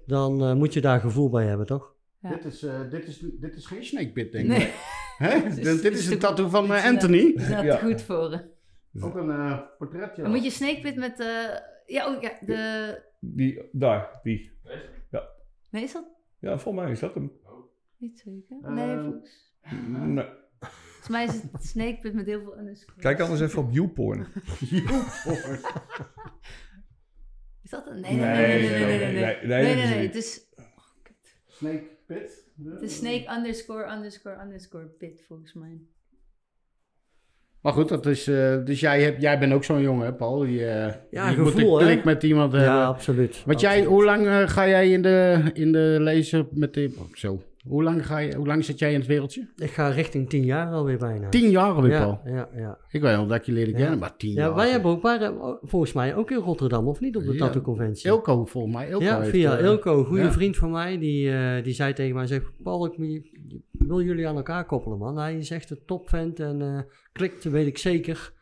dan 0.06 0.42
eh, 0.42 0.54
moet 0.54 0.74
je 0.74 0.80
daar 0.80 1.00
gevoel 1.00 1.30
bij 1.30 1.44
hebben, 1.46 1.66
toch? 1.66 1.94
Ja. 2.20 2.30
Dit, 2.30 2.44
is, 2.44 2.62
eh, 2.62 2.90
dit, 2.90 3.06
is, 3.06 3.18
dit 3.40 3.56
is 3.56 3.66
geen 3.66 3.84
snakebit, 3.84 4.32
denk 4.32 4.44
ik. 4.44 4.50
Nee, 4.58 4.72
Hè? 5.18 5.28
Het 5.28 5.44
is- 5.46 5.54
dit, 5.54 5.66
het 5.66 5.82
dit 5.82 5.92
is 5.92 5.98
is 5.98 6.10
een 6.10 6.18
tattoo 6.18 6.48
van 6.48 6.62
Het 6.70 6.72
eh, 6.72 6.84
is 6.84 6.90
Anthony. 6.90 7.18
is 7.34 7.48
Ja. 7.48 7.76
goed 7.76 8.02
voor. 8.02 8.44
Ook 9.00 9.14
een 9.14 9.30
eh, 9.30 9.58
portretje. 9.78 10.22
Dan 10.22 10.30
moet 10.30 10.44
je 10.44 10.50
snakepit 10.50 10.96
met... 10.96 11.20
eh 11.20 11.26
ja, 11.86 12.14
oh, 12.14 12.22
ja, 12.22 12.32
de... 12.46 13.02
Die, 13.20 13.62
daar, 13.72 14.20
die. 14.22 14.50
Nee, 15.70 15.82
is 15.82 15.92
dat 15.92 16.04
Ja, 16.38 16.58
volgens 16.58 16.84
mij 16.84 16.92
is 16.92 17.00
dat 17.00 17.14
hem. 17.14 17.32
niet 17.96 18.18
zeker? 18.18 18.56
Eh, 18.62 18.70
Nee, 18.72 18.98
volgens, 18.98 19.52
Nee. 19.88 20.24
volgens 20.60 21.08
mij 21.08 21.24
is 21.24 21.32
het 21.52 21.64
snakepit 21.64 22.14
met 22.14 22.26
heel 22.26 22.40
veel 22.42 22.58
underscores. 22.58 23.02
Kijk 23.02 23.20
anders 23.20 23.40
even 23.40 23.62
op 23.62 23.70
YouPorn. 23.72 24.26
Is 27.62 27.70
dat 27.70 27.86
een... 27.86 28.00
Nee, 28.00 28.14
nee, 28.14 28.36
nee, 28.36 28.58
nee, 28.60 28.68
nee, 28.70 28.86
nee, 28.86 28.98
nee, 28.98 29.12
nee. 29.12 29.36
nee, 29.46 29.46
Nee, 29.46 29.74
nee, 29.74 29.74
dat 29.74 29.84
is 29.84 29.90
nee. 29.90 29.98
niet. 30.00 30.06
Het 30.06 30.16
is, 30.24 30.46
Het 32.08 32.82
is 32.82 32.96
snake 32.96 33.36
underscore 33.36 33.92
underscore 33.94 34.42
underscore 34.42 34.86
pit, 34.86 35.24
volgens 35.26 35.52
mij. 35.52 35.80
Maar 37.60 37.72
goed, 37.72 37.88
dat 37.88 38.06
is, 38.06 38.26
eh, 38.26 38.64
dus 38.64 38.80
jij, 38.80 39.02
hebt, 39.02 39.22
jij 39.22 39.38
bent 39.38 39.52
ook 39.52 39.64
zo'n 39.64 39.80
jongen, 39.80 40.06
hè, 40.06 40.12
Paul? 40.14 40.38
Die, 40.38 40.66
eh 40.66 40.94
Ja, 41.10 41.28
die 41.28 41.38
moet 41.38 41.52
gevoel, 41.52 41.80
een 41.80 41.86
hè? 41.86 41.92
klik 41.92 42.04
met 42.04 42.22
iemand 42.22 42.52
hebben. 42.52 42.70
Ja, 42.70 42.84
absoluut. 42.84 43.42
Want 43.46 43.60
jij, 43.60 43.84
hoe 43.84 44.04
lang 44.04 44.26
eh, 44.26 44.48
ga 44.48 44.68
jij 44.68 44.90
in 44.90 45.02
de, 45.02 45.42
in 45.52 45.72
de 45.72 45.96
lezen 46.00 46.48
met 46.50 46.74
de... 46.74 46.94
oh, 46.98 47.14
zo. 47.14 47.42
Hoe 47.66 47.82
lang, 47.82 48.06
ga 48.06 48.18
je, 48.18 48.34
hoe 48.36 48.46
lang 48.46 48.64
zit 48.64 48.78
jij 48.78 48.92
in 48.92 48.98
het 48.98 49.08
wereldje? 49.08 49.48
Ik 49.56 49.70
ga 49.70 49.88
richting 49.88 50.28
tien 50.28 50.44
jaar 50.44 50.72
alweer 50.72 50.98
bijna. 50.98 51.28
Tien 51.28 51.50
jaar 51.50 51.72
alweer, 51.72 51.90
ja, 51.90 52.02
Paul. 52.02 52.20
ja, 52.24 52.48
ja. 52.56 52.78
Ik 52.90 53.00
weet 53.00 53.16
nog 53.16 53.28
dat 53.28 53.36
ik 53.36 53.44
je 53.44 53.52
leerde 53.52 53.70
Ja. 53.70 53.76
kennen, 53.76 53.98
maar 53.98 54.16
tien 54.16 54.32
ja, 54.32 54.40
jaar. 54.40 54.54
wij 54.54 54.70
hebben 54.70 54.90
ook, 54.90 55.02
waren 55.02 55.40
oh, 55.42 55.62
volgens 55.62 55.92
mij 55.92 56.14
ook 56.14 56.30
in 56.30 56.36
Rotterdam, 56.36 56.88
of 56.88 57.00
niet, 57.00 57.16
op 57.16 57.22
de 57.24 57.32
Ja. 57.32 57.38
tattoo-conventie? 57.38 58.06
Ilko, 58.10 58.44
volgens 58.44 58.74
mij. 58.74 58.88
Ilko 58.88 59.04
ja, 59.04 59.18
heeft, 59.18 59.30
via 59.30 59.56
eh, 59.58 59.64
Ilko, 59.64 59.98
een 59.98 60.04
goede 60.04 60.22
ja. 60.22 60.32
vriend 60.32 60.56
van 60.56 60.70
mij, 60.70 60.98
die, 60.98 61.30
eh, 61.32 61.64
die 61.64 61.74
zei 61.74 61.92
tegen 61.92 62.14
mij, 62.14 62.26
zegt, 62.26 62.44
Paul, 62.62 62.86
ik 62.86 63.22
wil 63.72 64.02
jullie 64.02 64.28
aan 64.28 64.36
elkaar 64.36 64.64
koppelen, 64.66 64.98
man. 64.98 65.18
Hij 65.18 65.36
is 65.38 65.50
echt 65.50 65.70
een 65.70 65.80
topvent 65.86 66.40
en 66.40 66.62
eh, 66.62 66.78
klikt, 67.12 67.44
weet 67.44 67.66
ik 67.66 67.78
zeker. 67.78 68.32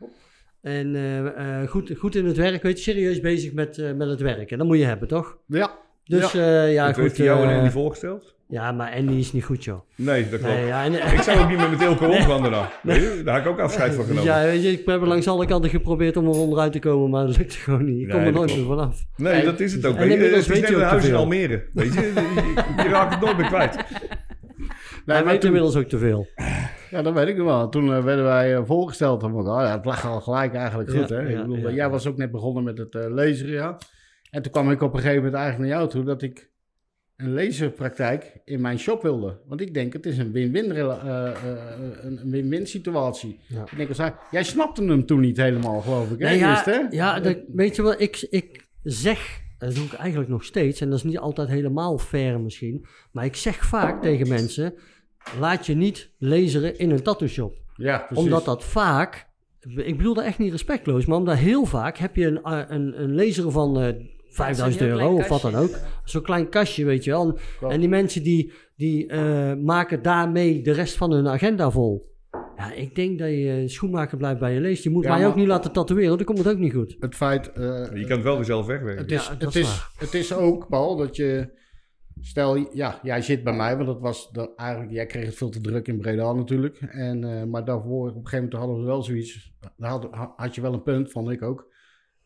En 0.61 0.94
eh, 0.94 1.61
eh, 1.62 1.68
goed, 1.68 1.92
goed 1.98 2.14
in 2.14 2.24
het 2.24 2.37
werk, 2.37 2.62
weet 2.62 2.76
je, 2.76 2.83
serieus 2.92 3.20
bezig 3.20 3.52
met, 3.52 3.79
eh, 3.79 3.92
met 3.92 4.09
het 4.09 4.20
werk. 4.20 4.50
En 4.50 4.59
dat 4.59 4.66
moet 4.66 4.79
je 4.79 4.85
hebben, 4.85 5.09
toch? 5.09 5.38
Ja. 5.46 5.79
Dus 6.05 6.33
ja, 6.33 6.64
ja 6.64 6.87
goed. 6.92 6.96
heeft 7.02 7.16
hij 7.16 7.26
jou 7.26 7.44
en 7.44 7.50
eh, 7.50 7.59
Andy 7.59 7.70
voorgesteld? 7.70 8.36
Ja, 8.48 8.72
maar 8.72 8.92
Andy 8.92 9.12
is 9.14 9.32
niet 9.32 9.44
goed, 9.44 9.64
joh. 9.64 9.80
Nee, 9.94 10.28
dat 10.28 10.40
klopt. 10.40 10.54
Nee, 10.54 10.66
ja, 10.66 10.85
en, 10.85 10.92
Ik 10.92 11.20
zou 11.22 11.38
ook 11.40 11.48
niet 11.48 11.59
meer 11.59 11.70
met 11.70 11.80
Ilko 11.82 12.06
omgaan 12.16 12.42
dan. 12.50 12.64
Weet 12.82 12.96
je? 13.02 13.22
Daar 13.24 13.35
heb 13.35 13.44
ik 13.44 13.50
ook 13.50 13.59
afscheid 13.61 13.94
van 13.94 14.06
Dus 14.06 14.16
genomen. 14.18 14.40
ja, 14.40 14.46
weet 14.46 14.62
je, 14.62 14.70
ik 14.70 14.87
heb 14.87 15.00
langs 15.04 15.28
alle 15.28 15.46
kanten 15.46 15.70
geprobeerd 15.70 16.16
om 16.16 16.24
er 16.24 16.30
onderuit 16.30 16.72
te 16.72 16.78
komen, 16.78 17.11
maar 17.11 17.26
dat 17.26 17.37
lukte 17.38 17.56
gewoon 17.56 17.85
niet. 17.85 18.00
Ik 18.02 18.09
kom 18.09 18.18
Nee, 18.18 18.26
er 18.26 18.32
nooit 18.35 18.56
meer 18.56 18.64
vanaf. 18.66 19.04
Nee, 19.16 19.44
dat 19.44 19.61
is 19.61 19.72
het 19.72 19.87
ook. 19.87 19.96
En 19.96 20.09
weet 20.09 20.18
je. 20.18 20.24
Het 20.24 20.35
is 20.37 20.46
net 20.61 20.68
een 20.68 20.80
huis 20.82 21.04
in. 21.09 21.14
Almere. 21.14 21.64
Weet 21.72 21.94
je, 21.94 22.00
je, 22.00 22.82
je 22.82 22.88
raakt 22.88 23.14
het 23.14 23.22
nooit 23.24 23.37
meer 23.37 23.46
kwijt. 23.46 23.76
Nee, 25.06 25.16
Hij 25.16 25.24
maar 25.24 25.32
weet 25.32 25.40
toen- 25.40 25.50
inmiddels 25.54 25.76
ook 25.85 25.88
te 25.88 25.98
veel. 25.98 26.26
Ja, 26.90 27.02
dat 27.02 27.12
weet 27.14 27.28
ik 27.28 27.37
nog 27.37 27.46
wel. 27.46 27.68
Toen 27.68 27.94
eh, 27.94 28.04
werden 28.04 28.24
wij 28.24 28.54
eh, 28.56 28.62
voorgesteld. 28.64 29.22
Oh, 29.22 29.44
ja, 29.44 29.72
het 29.76 29.85
lag 29.85 30.06
al 30.06 30.20
gelijk 30.20 30.54
eigenlijk 30.54 30.90
goed. 30.90 31.09
Ja, 31.09 31.14
hè? 31.16 31.22
ja, 31.22 31.28
ik 31.28 31.37
bedoel, 31.40 31.56
ja. 31.59 31.70
Jij 31.70 31.90
was 31.90 32.06
ook 32.06 32.16
net 32.16 32.30
begonnen 32.30 32.64
met 32.64 32.78
het 32.78 32.94
eh 32.94 33.04
lezen, 33.14 33.48
ja. 33.48 33.78
En 34.30 34.42
toen 34.42 34.52
kwam 34.52 34.70
ik 34.70 34.82
op 34.82 34.92
een 34.94 34.98
gegeven 35.00 35.16
moment 35.16 35.35
eigenlijk 35.35 35.68
naar 35.70 35.78
jou 35.78 35.90
toe 35.90 36.04
dat 36.04 36.22
ik 36.22 36.50
een 37.16 37.35
lezenpraktijk 37.35 38.40
in 38.44 38.61
mijn 38.61 38.79
shop 38.79 39.02
wilde. 39.02 39.38
Want 39.46 39.61
ik 39.61 39.74
denk, 39.74 39.92
het 39.92 40.07
is 40.07 40.18
een 40.18 40.33
win-win 40.33 40.72
eh, 40.72 40.81
eh, 40.81 41.35
een 42.00 42.31
win-win 42.31 42.66
situatie. 42.66 43.38
Ja. 43.48 43.62
Ik 43.62 43.76
denk, 43.76 43.88
als 43.88 43.98
hij- 43.98 44.14
jij 44.31 44.44
snapte 44.44 44.85
hem 44.85 45.07
toen 45.07 45.20
niet 45.20 45.37
helemaal, 45.37 45.81
geloof 45.81 46.11
ik. 46.11 46.18
Hè? 46.18 46.24
Nee, 46.29 46.38
ja, 46.38 46.62
hè? 46.64 46.81
ja 46.90 47.20
dat, 47.20 47.37
weet 47.52 47.76
je 47.76 47.83
wel, 47.83 48.00
ik, 48.00 48.26
ik 48.31 48.68
zeg, 48.83 49.40
dat 49.59 49.74
doe 49.74 49.85
ik 49.85 49.92
eigenlijk 49.92 50.31
nog 50.31 50.44
steeds, 50.44 50.81
en 50.81 50.88
dat 50.88 50.98
is 50.98 51.05
niet 51.05 51.18
altijd 51.18 51.48
helemaal 51.48 51.98
fair 51.98 52.40
misschien, 52.40 52.87
maar 53.12 53.24
ik 53.24 53.37
zeg 53.37 53.64
vaak 53.66 54.02
tegen 54.02 54.29
mensen, 54.29 54.74
laat 55.38 55.66
je 55.66 55.74
niet 55.74 56.11
laseren 56.18 56.79
in 56.79 56.90
een 56.90 57.02
tattoo 57.02 57.29
shop. 57.29 57.55
Ja, 57.74 57.98
precies. 57.98 58.24
Omdat 58.24 58.44
dat 58.44 58.64
vaak, 58.64 59.26
ik 59.76 59.96
bedoel 59.96 60.14
dat 60.14 60.24
echt 60.24 60.38
niet 60.38 60.50
respectloos, 60.52 61.07
maar 61.07 61.18
omdat 61.18 61.37
heel 61.37 61.64
vaak 61.64 61.98
heb 61.98 62.16
je 62.16 62.26
een, 62.26 62.42
eh, 62.42 62.62
een, 62.68 63.02
een 63.02 63.14
laser 63.14 63.50
van 63.50 63.81
eh 63.81 63.94
5000 64.37 64.79
Zo'n 64.79 64.99
heel 64.99 65.07
euro 65.07 65.16
of 65.16 65.29
wat 65.29 65.40
dan 65.42 65.55
ook. 65.55 65.70
Zo'n 66.05 66.22
klein 66.22 66.49
kastje, 66.49 66.85
weet 66.85 67.05
je 67.05 67.11
wel. 67.11 67.29
En, 67.29 67.37
Klopt. 67.59 67.75
en 67.75 67.81
die 67.81 67.88
mensen 67.88 68.22
die, 68.22 68.53
die 68.77 69.07
eh, 69.07 69.55
maken 69.55 70.03
daarmee 70.03 70.62
de 70.62 70.72
rest 70.72 70.96
van 70.96 71.11
hun 71.12 71.29
agenda 71.29 71.70
vol. 71.70 72.14
Ja, 72.57 72.72
ik 72.72 72.94
denk 72.94 73.18
dat 73.18 73.29
je 73.29 73.62
schoenmaker 73.66 74.16
blijft 74.16 74.40
bij 74.40 74.55
je 74.55 74.61
leest. 74.61 74.83
Je 74.83 74.90
moet 74.90 75.05
Ja, 75.05 75.11
mij 75.11 75.18
maar- 75.20 75.29
ook 75.29 75.35
niet 75.37 75.46
laten 75.46 75.72
tatoeëren, 75.72 76.16
dan 76.16 76.27
komt 76.27 76.38
het 76.38 76.49
ook 76.49 76.59
niet 76.59 76.72
goed. 76.72 76.96
Het 77.01 77.14
feit... 77.14 77.53
eh, 77.53 77.62
Je 77.94 78.05
kan 78.07 78.11
het 78.16 78.22
wel 78.22 78.37
weer 78.37 78.44
zelf 78.44 78.66
wegwerken. 78.66 79.03
Het 79.03 79.12
is, 79.12 79.27
Ja, 79.27 79.35
dat 79.35 79.40
het, 79.55 79.55
is 79.62 79.62
waar. 79.68 79.90
het 79.99 80.14
is 80.14 80.33
ook, 80.35 80.68
Paul, 80.68 80.96
dat 80.96 81.16
je... 81.16 81.55
Stel, 82.20 82.57
ja, 82.75 83.01
jij 83.03 83.22
zit 83.22 83.44
bij 83.44 83.53
mij, 83.57 83.75
want 83.77 83.87
dat 83.87 84.01
was 84.01 84.31
dat 84.31 84.53
eigenlijk... 84.57 84.92
Jij 84.92 85.07
kreeg 85.07 85.25
het 85.27 85.35
veel 85.35 85.49
te 85.51 85.61
druk 85.61 85.88
in 85.88 85.99
Breda 85.99 86.33
natuurlijk. 86.33 86.77
En, 86.81 87.25
eh, 87.25 87.44
maar 87.44 87.64
daarvoor, 87.64 88.09
op 88.09 88.14
een 88.16 88.27
gegeven 88.29 88.44
moment 88.44 88.55
hadden 88.61 88.79
we 88.81 88.85
wel 88.87 89.03
zoiets... 89.03 89.55
Daar 89.77 89.90
had, 89.90 90.09
had 90.37 90.55
je 90.55 90.61
wel 90.61 90.72
een 90.72 90.83
punt, 90.83 91.11
vond 91.11 91.31
ik 91.31 91.42
ook. 91.42 91.75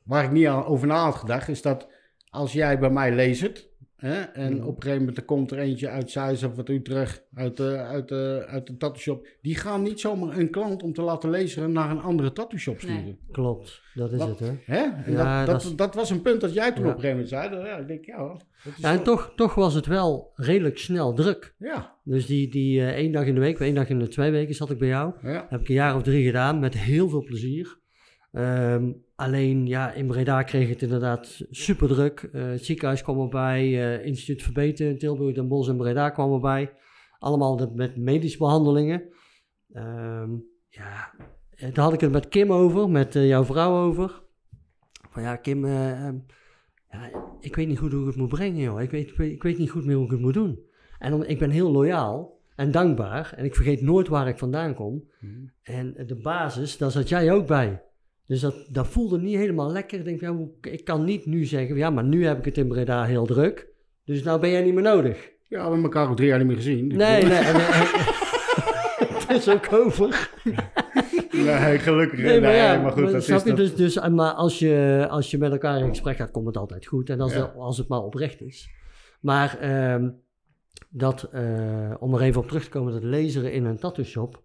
Waar 0.04 0.24
ik 0.24 0.30
niet 0.30 0.46
aan, 0.46 0.64
over 0.64 0.86
na 0.86 1.04
had 1.04 1.14
gedacht, 1.14 1.48
is 1.48 1.62
dat 1.62 1.88
als 2.30 2.52
jij 2.52 2.78
bij 2.78 2.90
mij 2.90 3.14
leest... 3.14 3.68
Hè, 3.96 4.20
en 4.20 4.52
Mhm. 4.56 4.62
op 4.66 4.76
een 4.76 4.82
gegeven 4.82 4.98
moment 4.98 5.16
er 5.16 5.24
komt 5.24 5.50
er 5.50 5.58
eentje 5.58 5.88
uit 5.88 6.10
Zuid 6.10 6.44
of 6.44 6.56
uit 6.56 6.68
Utrecht, 6.68 7.26
uit 7.34 7.56
de, 7.56 7.76
uit 7.76 8.08
de, 8.08 8.44
uit 8.48 8.66
de 8.66 8.76
tattoo 8.76 9.00
shop. 9.00 9.26
Die 9.42 9.54
gaan 9.56 9.82
niet 9.82 10.00
zomaar 10.00 10.38
een 10.38 10.50
klant 10.50 10.82
om 10.82 10.92
te 10.92 11.02
laten 11.02 11.30
lezen 11.30 11.72
naar 11.72 11.90
een 11.90 12.00
andere 12.00 12.32
tattoo 12.32 12.58
shop 12.58 12.78
sturen. 12.80 13.04
Nee. 13.04 13.18
Klopt, 13.32 13.82
dat 13.94 14.12
is 14.12 14.18
Wat? 14.18 14.28
het 14.28 14.38
hè. 14.38 14.54
Hè? 14.64 14.82
En 15.04 15.12
Ja, 15.12 15.44
dat, 15.44 15.62
dat 15.62 15.78
dat, 15.78 15.94
was 15.94 16.10
een 16.10 16.22
punt 16.22 16.40
dat 16.40 16.54
jij 16.54 16.72
toen 16.72 16.84
Ja. 16.84 16.90
op 16.90 16.96
een 16.96 17.00
gegeven 17.02 17.24
moment 17.24 17.28
zei. 17.54 17.66
Ja, 17.68 17.76
ik 17.76 17.86
denk, 17.88 18.04
ja, 18.04 18.16
hoor, 18.18 18.40
dat 18.64 18.72
is 18.72 18.78
Ja, 18.78 18.88
en 18.90 18.94
wel- 18.94 19.04
toch, 19.04 19.32
toch 19.36 19.54
was 19.54 19.74
het 19.74 19.86
wel 19.86 20.32
redelijk 20.34 20.78
snel 20.78 21.12
druk. 21.14 21.54
Ja, 21.58 21.94
Dus 22.04 22.26
die, 22.26 22.50
die 22.50 22.80
eh, 22.80 22.88
één 22.88 23.12
dag 23.12 23.24
in 23.26 23.34
de 23.34 23.40
week, 23.40 23.60
één 23.60 23.74
dag 23.74 23.88
in 23.88 23.98
de 23.98 24.08
twee 24.08 24.30
weken 24.30 24.54
zat 24.54 24.70
ik 24.70 24.78
bij 24.78 24.88
jou. 24.88 25.12
ja. 25.22 25.46
Heb 25.48 25.60
ik 25.60 25.68
een 25.68 25.74
jaar 25.74 25.96
of 25.96 26.02
drie 26.02 26.24
gedaan 26.26 26.58
met 26.58 26.74
heel 26.78 27.08
veel 27.08 27.22
plezier. 27.24 27.78
Ehm, 28.32 28.92
alleen 29.20 29.66
ja, 29.66 29.92
in 29.92 30.06
Breda 30.06 30.42
kreeg 30.42 30.68
het 30.68 30.82
inderdaad 30.82 31.40
super 31.50 31.88
druk. 31.88 32.28
Eh, 32.32 32.48
het 32.48 32.64
ziekenhuis 32.64 33.02
kwam 33.02 33.20
erbij, 33.20 33.60
eh, 33.60 34.06
Instituut 34.06 34.42
Verbeten 34.42 34.86
in 34.86 34.98
Tilburg, 34.98 35.34
Den 35.34 35.48
Bosch 35.48 35.68
en 35.70 35.76
Breda 35.76 36.10
kwam 36.10 36.32
erbij. 36.32 36.72
Allemaal 37.18 37.70
met 37.74 37.96
medische 37.96 38.38
behandelingen. 38.38 39.02
Ehm, 39.72 40.30
ja, 40.68 41.14
eh, 41.50 41.74
daar 41.74 41.84
had 41.84 41.92
ik 41.92 42.00
het 42.00 42.12
met 42.12 42.28
Kim 42.28 42.52
over, 42.52 42.90
met 42.90 43.12
jouw 43.12 43.44
vrouw 43.44 43.86
over. 43.86 44.22
Van 45.10 45.22
ja, 45.22 45.36
Kim, 45.36 45.64
eh, 45.64 46.06
ehm, 46.06 46.18
ja, 46.90 47.10
ik 47.40 47.56
weet 47.56 47.68
niet 47.68 47.78
goed 47.78 47.92
hoe 47.92 48.00
ik 48.00 48.06
het 48.06 48.16
moet 48.16 48.28
brengen, 48.28 48.60
joh. 48.60 48.80
Ik 48.80 48.90
weet, 48.90 49.18
ik 49.18 49.42
weet, 49.42 49.58
niet 49.58 49.70
goed 49.70 49.84
meer 49.84 49.96
hoe 49.96 50.04
ik 50.04 50.10
het 50.10 50.20
moet 50.20 50.34
doen. 50.34 50.60
En 50.98 51.12
om, 51.12 51.22
ik 51.22 51.38
ben 51.38 51.50
heel 51.50 51.70
loyaal 51.70 52.40
en 52.54 52.70
dankbaar. 52.70 53.32
En 53.36 53.44
ik 53.44 53.54
vergeet 53.54 53.82
nooit 53.82 54.08
waar 54.08 54.28
ik 54.28 54.38
vandaan 54.38 54.74
kom. 54.74 55.08
En 55.62 55.94
de 56.06 56.16
basis, 56.22 56.78
daar 56.78 56.90
zat 56.90 57.08
jij 57.08 57.32
ook 57.32 57.46
bij. 57.46 57.82
Dus 58.30 58.40
dat, 58.40 58.54
dat 58.68 58.86
voelde 58.86 59.18
niet 59.18 59.36
helemaal 59.36 59.72
lekker. 59.72 59.98
Ik 59.98 60.04
denk, 60.04 60.20
ja, 60.20 60.36
ik 60.60 60.84
kan 60.84 61.04
niet 61.04 61.26
nu 61.26 61.44
zeggen, 61.44 61.76
ja, 61.76 61.90
maar 61.90 62.04
nu 62.04 62.26
heb 62.26 62.38
ik 62.38 62.44
het 62.44 62.58
in 62.58 62.68
Breda 62.68 63.04
heel 63.04 63.26
druk. 63.26 63.68
Dus 64.04 64.22
nou 64.22 64.40
ben 64.40 64.50
jij 64.50 64.62
niet 64.62 64.74
meer 64.74 64.82
nodig. 64.82 65.30
Ja, 65.48 65.56
we 65.56 65.62
hebben 65.62 65.82
elkaar 65.82 66.08
ook 66.10 66.16
drie 66.16 66.28
jaar 66.28 66.38
niet 66.38 66.46
meer 66.46 66.56
gezien. 66.56 66.86
Nee, 66.86 66.96
nee. 67.24 67.38
en- 67.38 67.54
en- 67.54 67.86
Het 69.26 69.30
is 69.30 69.48
ook 69.48 69.72
over. 69.72 70.30
nee 71.32 71.78
gelukkig. 71.78 72.18
Nee, 72.18 72.40
maar 72.40 72.54
ja, 72.54 72.80
maar 72.80 72.92
goed, 72.92 73.02
maar 73.02 73.12
dat 73.12 73.24
snap 73.24 73.36
is 73.38 73.42
je? 73.42 73.48
dat. 73.48 73.56
Dus, 73.58 73.74
dus, 73.74 73.96
eh, 73.96 74.08
maar 74.10 74.32
als 74.32 74.58
je, 74.58 75.06
als 75.10 75.30
je 75.30 75.38
met 75.38 75.52
elkaar 75.52 75.80
in 75.80 75.88
gesprek 75.88 76.16
gaat, 76.16 76.30
komt 76.30 76.46
het 76.46 76.56
altijd 76.56 76.86
goed. 76.86 77.10
En 77.10 77.20
als, 77.20 77.32
Ja. 77.32 77.52
als 77.56 77.78
het 77.78 77.88
maar 77.88 78.02
oprecht 78.02 78.40
is. 78.40 78.70
Maar 79.20 79.58
ehm, 79.58 80.10
dat, 80.88 81.22
eh, 81.32 81.94
om 81.98 82.14
er 82.14 82.20
even 82.20 82.40
op 82.40 82.46
terug 82.48 82.64
te 82.64 82.70
komen, 82.70 82.92
dat 82.92 83.02
laseren 83.02 83.52
in 83.52 83.64
een 83.64 83.78
tattoo 83.78 84.04
shop. 84.04 84.42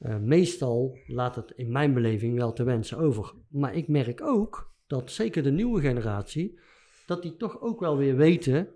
Eh, 0.00 0.16
meestal 0.16 0.98
laat 1.06 1.36
het 1.36 1.52
in 1.56 1.72
mijn 1.72 1.94
beleving 1.94 2.36
wel 2.36 2.52
te 2.52 2.64
wensen 2.64 2.98
over. 2.98 3.32
Maar 3.48 3.74
ik 3.74 3.88
merk 3.88 4.22
ook 4.22 4.72
dat 4.86 5.10
zeker 5.10 5.42
de 5.42 5.50
nieuwe 5.50 5.80
generatie, 5.80 6.58
dat 7.06 7.22
die 7.22 7.36
toch 7.36 7.60
ook 7.60 7.80
wel 7.80 7.96
weer 7.96 8.16
weten 8.16 8.68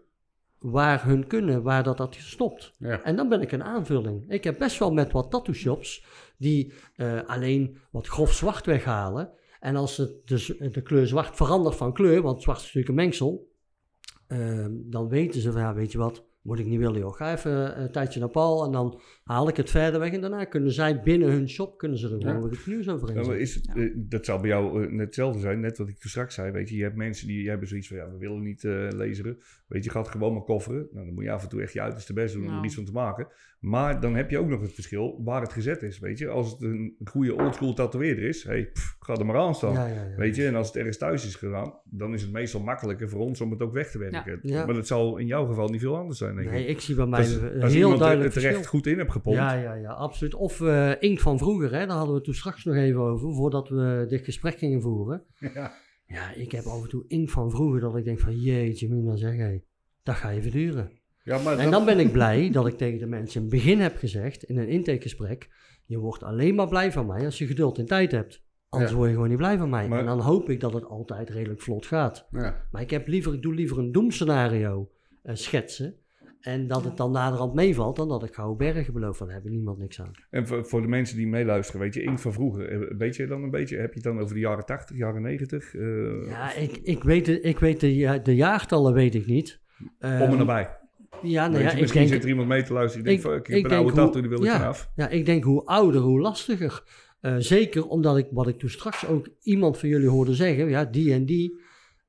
waar 0.59 1.07
hun 1.07 1.27
kunnen, 1.27 1.63
waar 1.63 1.83
dat, 1.83 1.97
dat 1.97 2.15
stopt. 2.15 2.75
Ja. 2.79 3.03
En 3.03 3.17
dan 3.17 3.29
ben 3.29 3.41
ik 3.41 3.53
een 3.53 3.63
aanvulling. 3.63 4.31
Ik 4.31 4.45
heb 4.45 4.59
best 4.59 4.79
wel 4.79 4.93
met 4.93 5.13
wat 5.13 5.31
tattoo 5.31 5.55
shops 5.55 6.05
die 6.39 6.73
eh, 6.97 7.21
alleen 7.27 7.79
wat 7.91 8.07
grof 8.07 8.33
zwart 8.33 8.67
weghalen. 8.67 9.31
En 9.61 9.77
als 9.77 9.97
het 9.97 10.27
de, 10.29 10.69
de 10.71 10.83
kleur 10.83 11.07
zwart 11.07 11.37
verandert 11.37 11.77
van 11.77 11.93
kleur, 11.93 12.23
want 12.23 12.43
zwart 12.43 12.59
is 12.59 12.65
natuurlijk 12.65 12.89
een 12.89 13.05
mengsel. 13.05 13.53
ehm, 14.27 14.73
dan 14.75 15.09
weten 15.09 15.41
ze 15.41 15.53
van, 15.53 15.61
ja, 15.61 15.75
weet 15.75 15.93
je 15.93 15.99
wat, 15.99 16.25
moet 16.45 16.59
ik 16.59 16.67
niet 16.67 16.79
willen 16.79 16.99
joh. 17.01 17.13
Ga 17.15 17.33
even 17.33 17.81
een 17.83 17.93
tijdje 17.93 18.21
naar 18.21 18.29
Paul 18.29 18.65
en 18.65 18.73
dan 18.73 19.01
haal 19.25 19.49
ik 19.49 19.57
het 19.57 19.71
verder 19.71 20.01
weg. 20.01 20.13
En 20.13 20.21
daarna 20.21 20.45
kunnen 20.45 20.73
zij 20.73 21.03
binnen 21.03 21.31
hun 21.31 21.49
shop, 21.49 21.79
kunnen 21.79 21.99
ze 21.99 22.09
er 22.11 22.21
gewoon 22.21 22.35
Ja. 22.35 22.43
weer 22.43 22.53
iets 22.53 22.67
nieuws 22.67 22.89
over 22.89 23.09
Ja, 23.09 23.15
inzetten. 23.15 23.41
is 23.41 23.55
het, 23.55 23.69
eh, 23.77 23.91
dat 23.97 24.25
zal 24.25 24.39
bij 24.41 24.49
jou 24.49 24.83
eh, 24.85 24.91
net 24.91 25.07
hetzelfde 25.07 25.41
zijn, 25.41 25.61
net 25.61 25.79
wat 25.79 25.89
ik 25.89 25.99
toen 25.99 26.11
straks 26.11 26.35
zei. 26.35 26.51
Weet 26.51 26.69
je, 26.69 26.77
je 26.77 26.83
hebt 26.83 26.97
mensen 26.97 27.27
die 27.27 27.49
hebben 27.49 27.69
zoiets 27.69 27.89
van, 27.89 27.97
ja, 27.97 28.11
we 28.11 28.19
willen 28.19 28.43
niet 28.43 28.65
eh 28.65 28.89
lezen. 28.91 29.39
Weet 29.75 29.85
je, 29.85 29.91
gaat 29.91 30.09
gewoon 30.09 30.33
maar 30.33 30.43
kofferen. 30.43 30.89
Nou, 30.93 31.05
dan 31.07 31.15
moet 31.15 31.25
je 31.25 31.31
af 31.31 31.43
en 31.43 31.49
toe 31.49 31.63
echt 31.63 31.73
je 31.73 31.81
uiterste 31.81 32.13
best 32.13 32.33
doen 32.35 32.43
om 32.43 32.49
Nou. 32.49 32.59
er 32.61 32.65
iets 32.67 32.75
van 32.75 32.85
te 32.85 32.93
maken. 32.93 33.27
Maar 33.61 34.01
dan 34.01 34.15
heb 34.15 34.31
je 34.31 34.39
ook 34.39 34.49
nog 34.49 34.61
het 34.61 34.73
verschil 34.73 35.21
waar 35.25 35.41
het 35.41 35.53
gezet 35.53 35.83
is, 35.83 35.99
weet 35.99 36.19
je. 36.19 36.29
Als 36.29 36.51
het 36.51 36.63
een 36.63 36.97
goede 37.05 37.35
oldschool 37.35 37.75
tatoeëerder 37.75 38.25
is, 38.25 38.45
hey, 38.45 38.65
pff, 38.73 38.97
ga 39.01 39.15
er 39.15 39.27
maar 39.27 39.37
aan 39.37 39.55
staan. 39.55 39.73
Ja, 39.73 39.87
ja, 39.87 39.95
ja. 40.09 40.17
Weet 40.17 40.37
je, 40.37 40.47
en 40.47 40.55
als 40.55 40.67
het 40.67 40.77
ergens 40.77 40.99
thuis 40.99 41.27
is 41.27 41.35
gedaan, 41.35 41.75
dan 41.85 42.15
is 42.15 42.23
het 42.23 42.33
meestal 42.33 42.61
makkelijker 42.61 43.09
voor 43.09 43.21
ons 43.21 43.41
om 43.41 43.51
het 43.51 43.63
ook 43.63 43.73
weg 43.73 43.91
te 43.91 43.99
werken. 43.99 44.39
Ja. 44.43 44.65
Maar 44.65 44.75
dat 44.75 44.87
zal 44.87 45.17
in 45.17 45.27
jouw 45.27 45.47
geval 45.47 45.69
niet 45.69 45.81
veel 45.81 45.97
anders 45.97 46.19
zijn, 46.19 46.37
denk 46.37 46.51
Nee, 46.51 46.63
ik. 46.63 46.69
ik 46.69 46.81
zie 46.81 46.95
bij 46.95 47.07
mij 47.07 47.19
Als, 47.21 47.35
een 47.35 47.63
als 47.63 47.73
heel 47.73 47.83
iemand 47.83 47.99
duidelijk 48.01 48.35
het 48.35 48.43
er 48.43 48.49
echt 48.49 48.57
verschil. 48.59 48.79
goed 48.79 48.87
in 48.93 48.99
hebt 48.99 49.13
gepompt. 49.13 49.39
Ja, 49.39 49.53
ja, 49.55 49.75
ja, 49.75 49.91
absoluut. 49.93 50.35
Of 50.35 50.61
eh, 50.61 50.93
inkt 50.99 51.23
van 51.23 51.39
vroeger, 51.39 51.73
hè? 51.73 51.79
daar 51.87 51.89
hadden 51.97 52.09
we 52.09 52.15
het 52.15 52.25
toen 52.25 52.35
straks 52.35 52.65
nog 52.65 52.75
even 52.75 53.01
over, 53.01 53.35
voordat 53.35 53.69
we 53.69 54.05
dit 54.09 54.25
gesprek 54.25 54.59
gingen 54.59 54.83
voeren. 54.83 55.23
Ja. 55.55 55.73
Ja, 56.15 56.33
ik 56.35 56.53
heb 56.53 56.65
af 56.65 56.83
en 56.83 56.89
toe 56.89 57.05
inkt 57.09 57.31
van 57.31 57.51
vroeger 57.51 57.81
dat 57.81 57.97
ik 57.97 58.05
denk 58.05 58.21
van, 58.21 58.41
jeetje 58.41 58.89
mina 58.89 59.17
zeg, 59.17 59.37
hé, 59.37 59.59
dat 60.03 60.15
ga 60.15 60.31
even 60.31 60.51
duren. 60.51 60.91
Ja, 61.23 61.39
maar 61.39 61.53
En 61.59 61.63
dat- 61.63 61.73
dan 61.73 61.85
ben 61.85 61.99
ik 61.99 62.13
blij 62.13 62.51
dat 62.51 62.67
ik 62.67 62.77
tegen 62.77 62.99
de 62.99 63.07
mensen 63.07 63.37
in 63.43 63.47
het 63.47 63.57
begin 63.57 63.81
heb 63.81 63.97
gezegd, 63.97 64.43
in 64.45 64.59
een 64.59 64.69
intakegesprek, 64.69 65.49
je 65.85 65.99
wordt 65.99 66.23
alleen 66.23 66.55
maar 66.55 66.69
blij 66.69 66.93
van 66.93 67.07
mij 67.07 67.25
als 67.25 67.39
je 67.39 67.47
geduld 67.47 67.79
en 67.79 67.87
tijd 67.87 68.11
hebt. 68.13 68.43
Anders 68.69 68.91
Ja. 68.93 68.97
word 68.97 69.09
je 69.09 69.15
gewoon 69.15 69.29
niet 69.31 69.39
blij 69.39 69.59
van 69.59 69.71
mij. 69.71 69.89
Maar- 69.89 69.99
En 69.99 70.07
dan 70.07 70.21
hoop 70.21 70.51
ik 70.51 70.61
dat 70.61 70.73
het 70.73 70.85
altijd 70.85 71.31
redelijk 71.31 71.61
vlot 71.61 71.87
gaat. 71.87 72.27
ja. 72.31 72.67
Maar 72.71 72.83
ik, 72.83 72.91
heb 72.91 73.07
liever, 73.07 73.35
ik 73.35 73.43
doe 73.43 73.55
liever 73.55 73.79
een 73.79 73.93
doemscenario 73.93 74.91
eh, 75.23 75.35
schetsen. 75.35 75.95
En 76.45 76.67
dat 76.67 76.85
het 76.85 76.97
dan 76.97 77.11
naderhand 77.13 77.55
meevalt, 77.55 77.97
dan 77.97 78.09
dat 78.09 78.23
ik 78.25 78.35
gouden 78.35 78.57
bergen 78.73 78.93
beloof. 78.93 79.17
Van, 79.17 79.27
daar 79.27 79.37
heb 79.37 79.45
ik 79.45 79.51
niemand 79.51 79.79
niks 79.79 80.01
aan. 80.01 80.11
En 80.31 80.47
voor, 80.47 80.65
voor 80.67 80.81
de 80.83 80.89
mensen 80.89 81.17
die 81.17 81.27
meeluisteren, 81.27 81.81
weet 81.81 81.95
je, 81.95 82.03
Inkt 82.03 82.21
van 82.21 82.33
vroeger, 82.33 82.69
eh, 82.69 82.97
weet 82.99 83.17
je 83.17 83.27
dan 83.27 83.43
een 83.43 83.51
beetje, 83.51 83.77
heb 83.77 83.89
je 83.89 83.95
het 83.95 84.03
dan 84.03 84.21
over 84.21 84.35
de 84.35 84.41
jaren 84.41 84.65
80, 84.67 84.97
jaren 84.97 85.23
90? 85.23 85.75
eh 85.75 85.83
Ja, 86.29 86.55
ik, 86.55 86.77
ik 86.83 87.05
weet, 87.05 87.25
de, 87.25 87.41
ik 87.41 87.59
weet 87.59 87.81
de, 87.81 87.97
ja- 87.97 88.19
de 88.19 88.35
jaartallen 88.35 88.93
weet 88.93 89.15
ik 89.15 89.27
niet. 89.27 89.61
Om 89.81 89.89
Ehm, 89.99 90.23
en 90.23 90.37
nabij. 90.39 90.69
Ja, 91.23 91.47
nou 91.49 91.63
ja, 91.63 91.69
je, 91.69 91.75
ik 91.75 91.81
misschien 91.81 92.01
denk, 92.01 92.13
zit 92.13 92.23
er 92.23 92.29
iemand 92.29 92.49
mee 92.49 92.63
te 92.63 92.73
luisteren 92.73 93.07
die 93.07 93.15
ik- 93.17 93.23
denkt, 93.23 93.37
fuck, 93.37 93.49
ik, 93.49 93.55
ik 93.57 93.63
ben 93.63 93.71
denk 93.71 93.83
oude 93.83 93.95
hoe- 93.97 94.05
tattoo, 94.05 94.21
die 94.21 94.31
wil 94.31 94.39
ik 94.39 94.45
ja. 94.45 94.59
vanaf. 94.59 94.91
ja, 94.97 95.09
ik 95.09 95.27
denk 95.27 95.45
hoe 95.45 95.65
ouder, 95.65 96.01
hoe 96.01 96.21
lastiger. 96.21 96.83
Eh, 97.21 97.35
zeker 97.39 97.87
omdat 97.89 98.17
ik, 98.19 98.27
wat 98.31 98.49
ik 98.49 98.59
toen 98.59 98.69
straks 98.71 99.07
ook 99.07 99.29
iemand 99.43 99.79
van 99.79 99.89
jullie 99.89 100.09
hoorde 100.09 100.35
zeggen, 100.35 100.69
ja, 100.69 100.85
die 100.85 101.13
en 101.13 101.25
die 101.27 101.61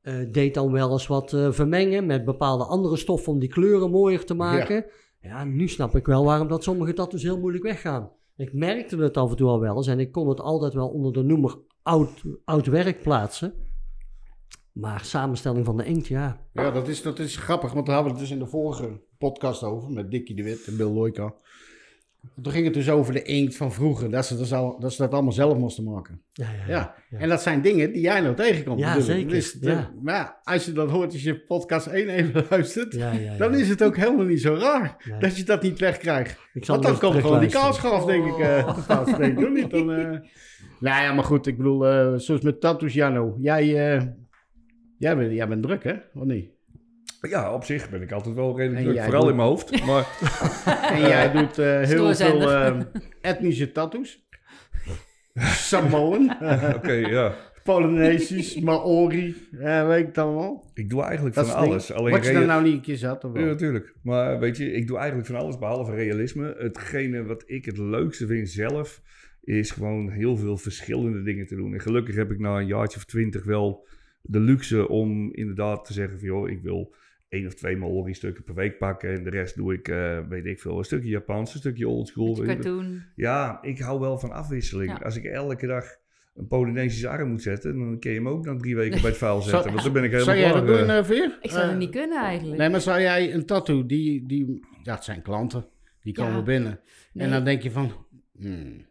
eh, 0.06 0.14
deed 0.32 0.54
dan 0.54 0.72
wel 0.72 0.92
eens 0.92 1.08
wat 1.08 1.34
eh, 1.34 1.52
vermengen 1.52 2.06
met 2.06 2.26
bepaalde 2.26 2.64
andere 2.64 2.98
stoffen 2.98 3.34
om 3.34 3.40
die 3.40 3.50
kleuren 3.50 3.92
mooier 3.92 4.26
te 4.26 4.34
maken. 4.34 4.86
Ja. 5.22 5.44
nu 5.44 5.68
snap 5.68 5.96
ik 5.96 6.06
wel 6.06 6.26
waarom 6.26 6.48
dat 6.48 6.64
sommige 6.64 6.94
tattoos 6.94 7.24
heel 7.24 7.40
moeilijk 7.40 7.64
weggaan. 7.64 8.12
Ik 8.38 8.54
merkte 8.54 8.98
het 8.98 9.18
af 9.18 9.30
en 9.30 9.36
toe 9.36 9.48
al 9.48 9.60
wel 9.60 9.76
eens 9.76 9.88
en 9.88 10.00
ik 10.00 10.12
kon 10.12 10.30
het 10.30 10.40
altijd 10.40 10.74
wel 10.74 10.88
onder 10.88 11.14
de 11.14 11.22
noemer 11.22 11.58
oud, 11.82 12.24
oud 12.44 12.66
werk 12.66 13.02
plaatsen. 13.02 13.54
Maar 14.72 15.04
samenstelling 15.04 15.66
van 15.66 15.78
de 15.78 15.86
inkt, 15.86 16.08
ja. 16.08 16.48
Ja, 16.54 16.72
dat 16.72 16.88
is, 16.88 17.02
dat 17.02 17.20
is 17.20 17.38
grappig, 17.38 17.74
want 17.74 17.86
daar 17.86 17.96
hadden 17.96 18.14
we 18.14 18.20
het 18.20 18.28
dus 18.28 18.38
in 18.38 18.44
de 18.44 18.50
vorige 18.50 19.02
podcast 19.18 19.64
over 19.64 19.92
met 19.92 20.12
Dickie 20.12 20.36
de 20.36 20.44
Wit 20.44 20.68
en 20.68 20.78
Bill 20.78 20.92
Loika. 20.92 21.34
Toen 22.42 22.52
ging 22.54 22.66
het 22.66 22.74
dus 22.74 22.90
over 22.90 23.14
de 23.14 23.22
inkt 23.24 23.56
van 23.56 23.74
vroeger, 23.74 24.12
dat 24.12 24.26
ze 24.26 24.38
dat, 24.38 24.52
al- 24.52 24.80
dat, 24.80 24.94
ze 24.94 25.02
dat 25.02 25.12
allemaal 25.12 25.32
zelf 25.32 25.58
moesten 25.58 25.84
maken. 25.84 26.22
Ja, 26.34 26.46
ja, 26.58 26.64
Ja, 26.74 26.96
ja. 27.10 27.18
en 27.18 27.30
dat 27.30 27.42
zijn 27.42 27.62
dingen 27.62 27.92
die 27.92 28.02
jij 28.02 28.22
nog 28.22 28.36
tegenkomt. 28.36 28.80
Ja, 28.80 28.96
natuurlijk. 28.98 29.18
zeker, 29.20 29.32
Dus 29.32 29.58
ja. 29.62 29.92
maar 30.02 30.16
ja, 30.16 30.40
als 30.44 30.66
je 30.66 30.72
dat 30.72 30.90
hoort, 30.90 31.12
als 31.14 31.24
je 31.24 31.40
podcast 31.40 31.88
1 31.88 32.10
even 32.10 32.46
luistert, 32.50 32.94
Ja, 32.94 33.12
ja, 33.12 33.20
ja. 33.20 33.38
dan 33.38 33.56
is 33.56 33.70
het 33.70 33.84
ook 33.84 33.96
helemaal 33.98 34.26
niet 34.26 34.42
zo 34.42 34.54
raar 34.56 35.16
dat 35.20 35.38
je 35.38 35.44
dat 35.44 35.62
niet 35.62 35.80
wegkrijgt. 35.80 36.40
Want 36.54 36.84
dan 36.84 37.00
komt 37.00 37.16
gewoon 37.22 37.40
die 37.40 37.50
kaalschaf, 37.50 38.06
denk 38.06 38.26
ik. 38.26 38.38
eh 38.40 38.78
staan 38.84 39.08
spreken, 39.08 39.42
toch 39.44 39.54
niet? 39.54 39.70
Dan, 39.72 39.92
eh. 39.92 40.20
Nou 40.80 41.04
ja, 41.04 41.14
maar 41.14 41.24
goed, 41.24 41.48
ik 41.48 41.58
bedoel, 41.58 41.88
eh, 41.88 42.14
zoals 42.16 42.42
met 42.42 42.62
tattoos, 42.62 42.94
Jano. 42.94 43.38
Jij, 43.42 43.62
eh, 43.98 44.04
jij, 44.98 45.18
bent, 45.18 45.32
jij 45.32 45.48
bent 45.48 45.64
druk, 45.64 45.84
hè? 45.84 45.94
Of 46.14 46.24
niet? 46.24 46.50
Ja, 47.30 47.54
op 47.54 47.64
zich 47.64 47.90
ben 47.90 48.02
ik 48.02 48.12
altijd 48.12 48.36
wel 48.36 48.58
redelijk 48.58 48.86
druk, 48.86 49.02
vooral 49.04 49.22
doet- 49.22 49.30
in 49.30 49.36
mijn 49.36 49.48
hoofd. 49.48 49.86
Maar 49.86 50.08
En 50.94 51.00
jij 51.00 51.32
doet 51.32 51.58
eh, 51.58 51.82
heel 51.82 52.16
veel 52.16 52.52
eh, 52.52 52.80
etnische 53.22 53.72
tattoos. 53.72 54.24
Samoan, 55.36 56.32
oké, 56.76 56.92
ja. 56.92 57.36
Polynesisch, 57.64 58.60
Maori, 58.60 59.36
eh, 59.60 59.88
weet 59.88 60.00
ik 60.00 60.06
het 60.06 60.18
allemaal. 60.18 60.72
Ik 60.74 60.90
doe 60.90 61.02
eigenlijk 61.04 61.36
Dat 61.36 61.50
van 61.50 61.56
alles. 61.56 61.92
Alleen 61.92 62.12
Wat 62.12 62.26
je 62.26 62.34
dan 62.34 62.46
nou 62.46 62.64
niet 62.64 62.74
een 62.74 62.82
keer 62.82 62.98
zat, 62.98 63.24
of 63.24 63.32
wel? 63.32 63.42
Ja, 63.42 63.48
natuurlijk. 63.48 63.94
Maar 64.04 64.40
weet 64.40 64.58
je, 64.58 64.72
ik 64.72 64.88
doe 64.88 64.98
eigenlijk 64.98 65.28
van 65.28 65.36
alles 65.36 65.58
behalve 65.58 65.96
realisme. 65.96 66.56
Hetgene 66.58 67.24
wat 67.24 67.44
ik 67.46 67.66
het 67.66 67.78
leukste 67.78 68.28
vind 68.28 68.50
zelf, 68.50 69.02
is 69.44 69.72
gewoon 69.72 70.10
heel 70.10 70.38
veel 70.38 70.58
verschillende 70.58 71.24
dingen 71.24 71.48
te 71.48 71.56
doen. 71.56 71.74
En 71.74 71.82
gelukkig 71.82 72.16
heb 72.16 72.32
ik 72.32 72.40
na 72.40 72.58
een 72.58 72.68
jaartje 72.68 72.98
of 72.98 73.06
twintig 73.06 73.44
wel 73.44 73.88
de 74.22 74.40
luxe 74.40 74.88
om 74.88 75.34
inderdaad 75.34 75.86
te 75.86 75.94
zeggen 75.94 76.20
van 76.20 76.28
joh, 76.28 76.50
ik 76.50 76.62
wil 76.62 76.96
één 77.30 77.46
of 77.46 77.54
twee 77.54 77.78
Maori 77.78 78.14
stukken 78.14 78.44
per 78.44 78.56
week 78.56 78.78
pakken. 78.78 79.14
En 79.14 79.24
de 79.24 79.30
rest 79.30 79.56
doe 79.56 79.74
ik, 79.74 79.88
eh, 79.88 80.20
weet 80.30 80.46
ik 80.46 80.60
veel, 80.60 80.78
een 80.78 80.84
stukje 80.84 81.10
Japans, 81.10 81.54
een 81.54 81.60
stukje 81.60 81.88
oldschool. 81.88 82.44
Je. 82.44 83.00
Ja, 83.16 83.62
ik 83.62 83.80
hou 83.80 84.00
wel 84.00 84.20
van 84.20 84.32
afwisseling. 84.32 84.92
Ja. 84.92 84.98
Als 85.06 85.16
ik 85.18 85.24
elke 85.26 85.68
dag 85.68 85.86
een 86.36 86.48
Polynesische 86.48 87.08
arm 87.08 87.30
moet 87.30 87.42
zetten, 87.42 87.78
dan 87.80 88.00
kun 88.00 88.12
je 88.12 88.18
hem 88.18 88.28
ook 88.28 88.46
na 88.46 88.56
drie 88.56 88.76
weken 88.76 89.02
bij 89.02 89.10
het 89.10 89.20
vuil 89.20 89.42
zetten. 89.42 89.62
Zou- 89.62 89.72
want 89.74 89.84
dan 89.84 89.94
ben 89.94 90.04
ik 90.04 90.12
helemaal 90.12 90.36
Zou 90.36 90.46
jij 90.48 90.54
dat 90.62 90.68
doen, 90.68 90.90
eh, 90.90 91.04
Veer? 91.04 91.38
Ik 91.42 91.50
zou 91.52 91.68
het 91.68 91.78
niet 91.78 91.90
kunnen 91.90 92.24
eigenlijk. 92.24 92.58
Nee, 92.60 92.70
maar 92.70 92.82
zou 92.82 93.02
jij 93.02 93.34
een 93.34 93.46
tattoo, 93.46 93.86
die, 93.86 94.28
die 94.28 94.60
ja, 94.84 94.94
het 94.96 95.04
zijn 95.04 95.22
klanten, 95.22 95.66
die 96.02 96.14
komen 96.14 96.36
Ja. 96.36 96.44
binnen. 96.44 96.80
Nee. 97.14 97.26
En 97.26 97.32
dan 97.34 97.44
denk 97.44 97.62
je 97.62 97.72
van, 97.72 97.92
hmm, 98.38 98.86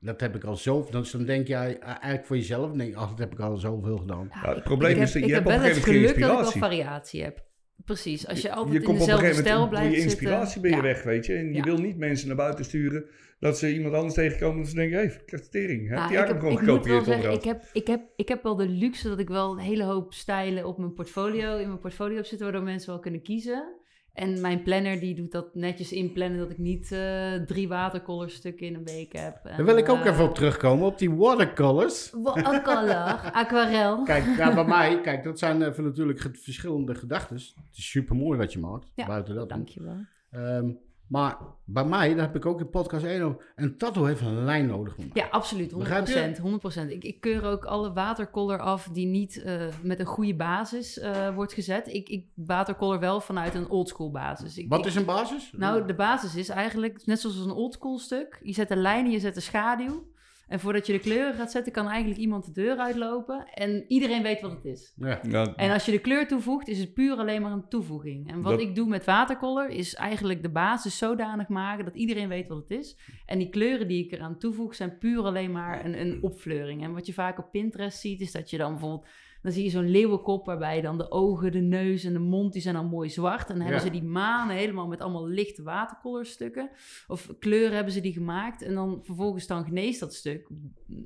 dat 0.00 0.20
heb 0.20 0.34
ik 0.34 0.44
al 0.44 0.56
zo, 0.56 0.86
dan, 0.90 1.04
dan 1.12 1.24
denk 1.24 1.46
jij 1.46 1.78
eigenlijk 1.78 2.26
voor 2.26 2.36
jezelf, 2.36 2.72
dan 2.72 2.86
je, 2.86 2.96
ach, 2.96 3.08
dat 3.10 3.18
heb 3.18 3.32
ik 3.32 3.38
al 3.40 3.56
zoveel 3.56 3.96
gedaan. 3.96 4.28
Ja, 4.30 4.40
Ja, 4.42 4.48
het 4.48 4.56
ik- 4.58 4.62
probleem 4.64 4.90
ik 4.90 4.96
heb, 4.96 5.06
is 5.06 5.12
dat 5.12 5.22
je 5.22 5.28
ik 5.28 5.34
hebt 5.34 5.44
heb 5.48 5.54
op 5.56 5.60
wel 5.60 5.70
een 5.70 5.74
het 5.76 5.84
gegeven 5.84 6.00
moment 6.00 6.18
geluk 6.18 6.28
geen 6.28 6.44
dat 6.44 6.54
ik 6.54 6.60
wel 6.60 6.70
variatie 6.70 7.22
heb. 7.22 7.48
Precies, 7.84 8.26
als 8.26 8.40
je 8.40 8.48
Je 8.48 8.54
altijd 8.54 8.74
in 8.76 8.82
komt 8.82 9.00
op 9.00 9.08
een 9.08 9.16
dezelfde 9.16 9.40
stijl 9.40 9.68
blijft 9.68 9.86
je 9.94 10.00
zitten. 10.00 10.10
inspiratie 10.10 10.60
ben 10.60 10.70
je 10.70 10.76
Ja. 10.76 10.82
weg, 10.82 11.02
weet 11.02 11.26
je. 11.26 11.34
En 11.34 11.46
je 11.48 11.54
Ja. 11.54 11.62
wil 11.62 11.78
niet 11.78 11.96
mensen 11.96 12.26
naar 12.28 12.36
buiten 12.36 12.64
sturen 12.64 13.04
dat 13.38 13.58
ze 13.58 13.74
iemand 13.74 13.94
anders 13.94 14.14
tegenkomen 14.14 14.60
en 14.60 14.66
ze 14.66 14.74
denken, 14.74 14.98
hé, 14.98 15.04
hey, 15.04 15.20
ik 15.26 15.44
tering. 15.50 15.88
Heb 15.88 15.98
Nou, 15.98 16.16
arm 16.16 16.28
heb, 16.28 16.38
gewoon 16.38 16.58
gekopieerd 16.58 17.04
zeggen, 17.04 17.32
ik 17.32 17.44
heb, 17.44 17.62
ik, 17.72 17.86
heb, 17.86 18.00
ik 18.16 18.28
heb 18.28 18.42
wel 18.42 18.56
de 18.56 18.68
luxe 18.68 19.08
dat 19.08 19.18
ik 19.18 19.28
wel 19.28 19.52
een 19.52 19.58
hele 19.58 19.84
hoop 19.84 20.12
stijlen 20.12 20.64
op 20.64 20.78
mijn 20.78 20.92
portfolio, 20.94 21.56
in 21.58 21.66
mijn 21.66 21.80
portfolio 21.80 22.16
heb 22.16 22.26
zitten, 22.26 22.46
waardoor 22.46 22.66
mensen 22.66 22.90
wel 22.90 23.00
kunnen 23.00 23.22
kiezen. 23.22 23.74
En 24.20 24.40
mijn 24.40 24.62
planner 24.62 25.00
die 25.00 25.14
doet 25.14 25.32
dat 25.32 25.54
netjes 25.54 25.92
inplannen, 25.92 26.38
dat 26.38 26.50
ik 26.50 26.58
niet 26.58 26.92
eh, 26.92 27.34
drie 27.34 27.68
watercolor 27.68 28.30
stukken 28.30 28.66
in 28.66 28.74
een 28.74 28.84
week 28.84 29.12
heb. 29.12 29.40
En, 29.44 29.56
Daar 29.56 29.66
wil 29.66 29.76
ik 29.76 29.88
ook 29.88 30.04
eh, 30.04 30.12
even 30.12 30.24
op 30.24 30.34
terugkomen, 30.34 30.86
op 30.86 30.98
die 30.98 31.10
watercolors. 31.10 32.10
Watercolor, 32.22 33.30
aquarel. 33.42 34.02
Kijk, 34.02 34.24
ja, 34.36 34.54
bij 34.54 34.64
mij, 34.76 35.00
kijk, 35.00 35.24
dat 35.24 35.38
zijn 35.38 35.62
even 35.62 35.84
natuurlijk 35.84 36.20
verschillende 36.20 36.94
gedachten. 36.94 37.36
Het 37.36 37.76
is 37.76 37.90
super 37.90 38.16
mooi 38.16 38.38
wat 38.38 38.52
je 38.52 38.58
maakt, 38.58 38.86
Ja, 38.94 39.06
buiten 39.06 39.34
dat. 39.34 39.48
Dankjewel. 39.48 39.96
Ehm, 40.30 40.70
maar 41.10 41.36
bij 41.64 41.84
mij, 41.84 42.14
daar 42.14 42.26
heb 42.26 42.36
ik 42.36 42.46
ook 42.46 42.60
in 42.60 42.70
podcast 42.70 43.04
1 43.04 43.22
over, 43.22 43.52
een 43.56 43.76
tattoo 43.76 44.04
heeft 44.04 44.20
een 44.20 44.44
lijn 44.44 44.66
nodig. 44.66 44.96
Ja, 45.12 45.26
absoluut. 45.30 45.72
100%. 45.72 45.76
Begrijp 45.76 46.06
je? 46.06 46.58
100%. 46.86 46.88
Ik, 46.88 47.04
ik 47.04 47.20
keur 47.20 47.44
ook 47.44 47.64
alle 47.64 47.92
watercolor 47.92 48.58
af 48.58 48.88
die 48.92 49.06
niet 49.06 49.42
eh, 49.42 49.62
met 49.82 50.00
een 50.00 50.06
goede 50.06 50.34
basis 50.34 50.98
eh, 50.98 51.34
wordt 51.34 51.52
gezet. 51.52 51.86
Ik, 51.86 52.08
ik 52.08 52.26
watercolor 52.34 52.98
wel 53.00 53.20
vanuit 53.20 53.54
een 53.54 53.68
oldschool 53.68 54.10
basis. 54.10 54.58
Ik, 54.58 54.68
Wat 54.68 54.78
ik- 54.78 54.84
is 54.86 54.94
een 54.94 55.04
basis? 55.04 55.52
Nou, 55.56 55.86
de 55.86 55.94
basis 55.94 56.34
is 56.36 56.48
eigenlijk 56.48 57.06
net 57.06 57.20
zoals 57.20 57.36
een 57.38 57.50
oldschool 57.52 57.98
stuk. 57.98 58.40
Je 58.42 58.52
zet 58.52 58.70
een 58.70 58.80
lijn 58.80 59.04
en 59.04 59.10
je 59.10 59.20
zet 59.20 59.36
een 59.36 59.42
schaduw. 59.42 60.08
En 60.50 60.60
voordat 60.60 60.86
je 60.86 60.92
de 60.92 60.98
kleuren 60.98 61.34
gaat 61.34 61.50
zetten, 61.50 61.72
kan 61.72 61.88
eigenlijk 61.88 62.20
iemand 62.20 62.44
de 62.44 62.52
deur 62.52 62.76
uitlopen. 62.76 63.46
En 63.54 63.84
iedereen 63.88 64.22
weet 64.22 64.40
wat 64.40 64.50
het 64.50 64.64
is. 64.64 64.92
Ja. 64.96 65.20
Ja, 65.28 65.54
En 65.56 65.70
als 65.70 65.84
je 65.84 65.92
de 65.92 65.98
kleur 65.98 66.26
toevoegt, 66.28 66.68
is 66.68 66.78
het 66.78 66.94
puur 66.94 67.16
alleen 67.16 67.42
maar 67.42 67.52
een 67.52 67.68
toevoeging. 67.68 68.30
En 68.30 68.42
wat 68.42 68.52
Dat- 68.52 68.60
ik 68.60 68.74
doe 68.74 68.88
met 68.88 69.04
watercolor, 69.04 69.68
is 69.68 69.94
eigenlijk 69.94 70.42
de 70.42 70.50
basis 70.50 70.98
zodanig 70.98 71.48
maken 71.48 71.84
dat 71.84 71.94
iedereen 71.94 72.28
weet 72.28 72.48
wat 72.48 72.58
het 72.58 72.70
is. 72.70 72.98
En 73.26 73.38
die 73.38 73.48
kleuren 73.48 73.88
die 73.88 74.04
ik 74.04 74.12
eraan 74.12 74.38
toevoeg, 74.38 74.74
zijn 74.74 74.98
puur 74.98 75.22
alleen 75.22 75.52
maar 75.52 75.84
een, 75.84 76.00
een 76.00 76.18
opfleuring. 76.22 76.82
En 76.82 76.92
wat 76.92 77.06
je 77.06 77.12
vaak 77.12 77.38
op 77.38 77.50
Pinterest 77.50 78.00
ziet, 78.00 78.20
is 78.20 78.32
dat 78.32 78.50
je 78.50 78.58
dan 78.58 78.70
bijvoorbeeld... 78.70 79.06
Dan 79.42 79.52
zie 79.52 79.64
je 79.64 79.70
zo'n 79.70 79.90
leeuwenkop 79.90 80.46
waarbij 80.46 80.80
dan 80.80 80.98
de 80.98 81.10
ogen, 81.10 81.52
de 81.52 81.60
neus 81.60 82.04
en 82.04 82.12
de 82.12 82.18
mond, 82.18 82.52
die 82.52 82.62
zijn 82.62 82.74
dan 82.74 82.86
mooi 82.86 83.10
zwart. 83.10 83.48
En 83.48 83.54
dan 83.54 83.64
hebben 83.64 83.82
ze 83.82 83.90
die 83.90 84.02
manen 84.02 84.56
helemaal 84.56 84.86
met 84.86 85.00
allemaal 85.00 85.28
lichte 85.28 85.62
watercolorstukken. 85.62 86.70
Of 87.06 87.34
kleuren 87.38 87.74
hebben 87.74 87.92
ze 87.92 88.00
die 88.00 88.12
gemaakt. 88.12 88.62
En 88.62 88.74
dan 88.74 89.00
vervolgens 89.02 89.46
dan 89.46 89.64
geneest 89.64 90.00
dat 90.00 90.14
stuk. 90.14 90.48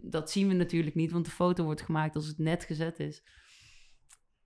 Dat 0.02 0.30
zien 0.30 0.48
we 0.48 0.54
natuurlijk 0.54 0.94
niet, 0.94 1.12
want 1.12 1.24
de 1.24 1.30
foto 1.30 1.64
wordt 1.64 1.82
gemaakt 1.82 2.16
als 2.16 2.26
het 2.26 2.38
net 2.38 2.64
gezet 2.64 3.00
is. 3.00 3.22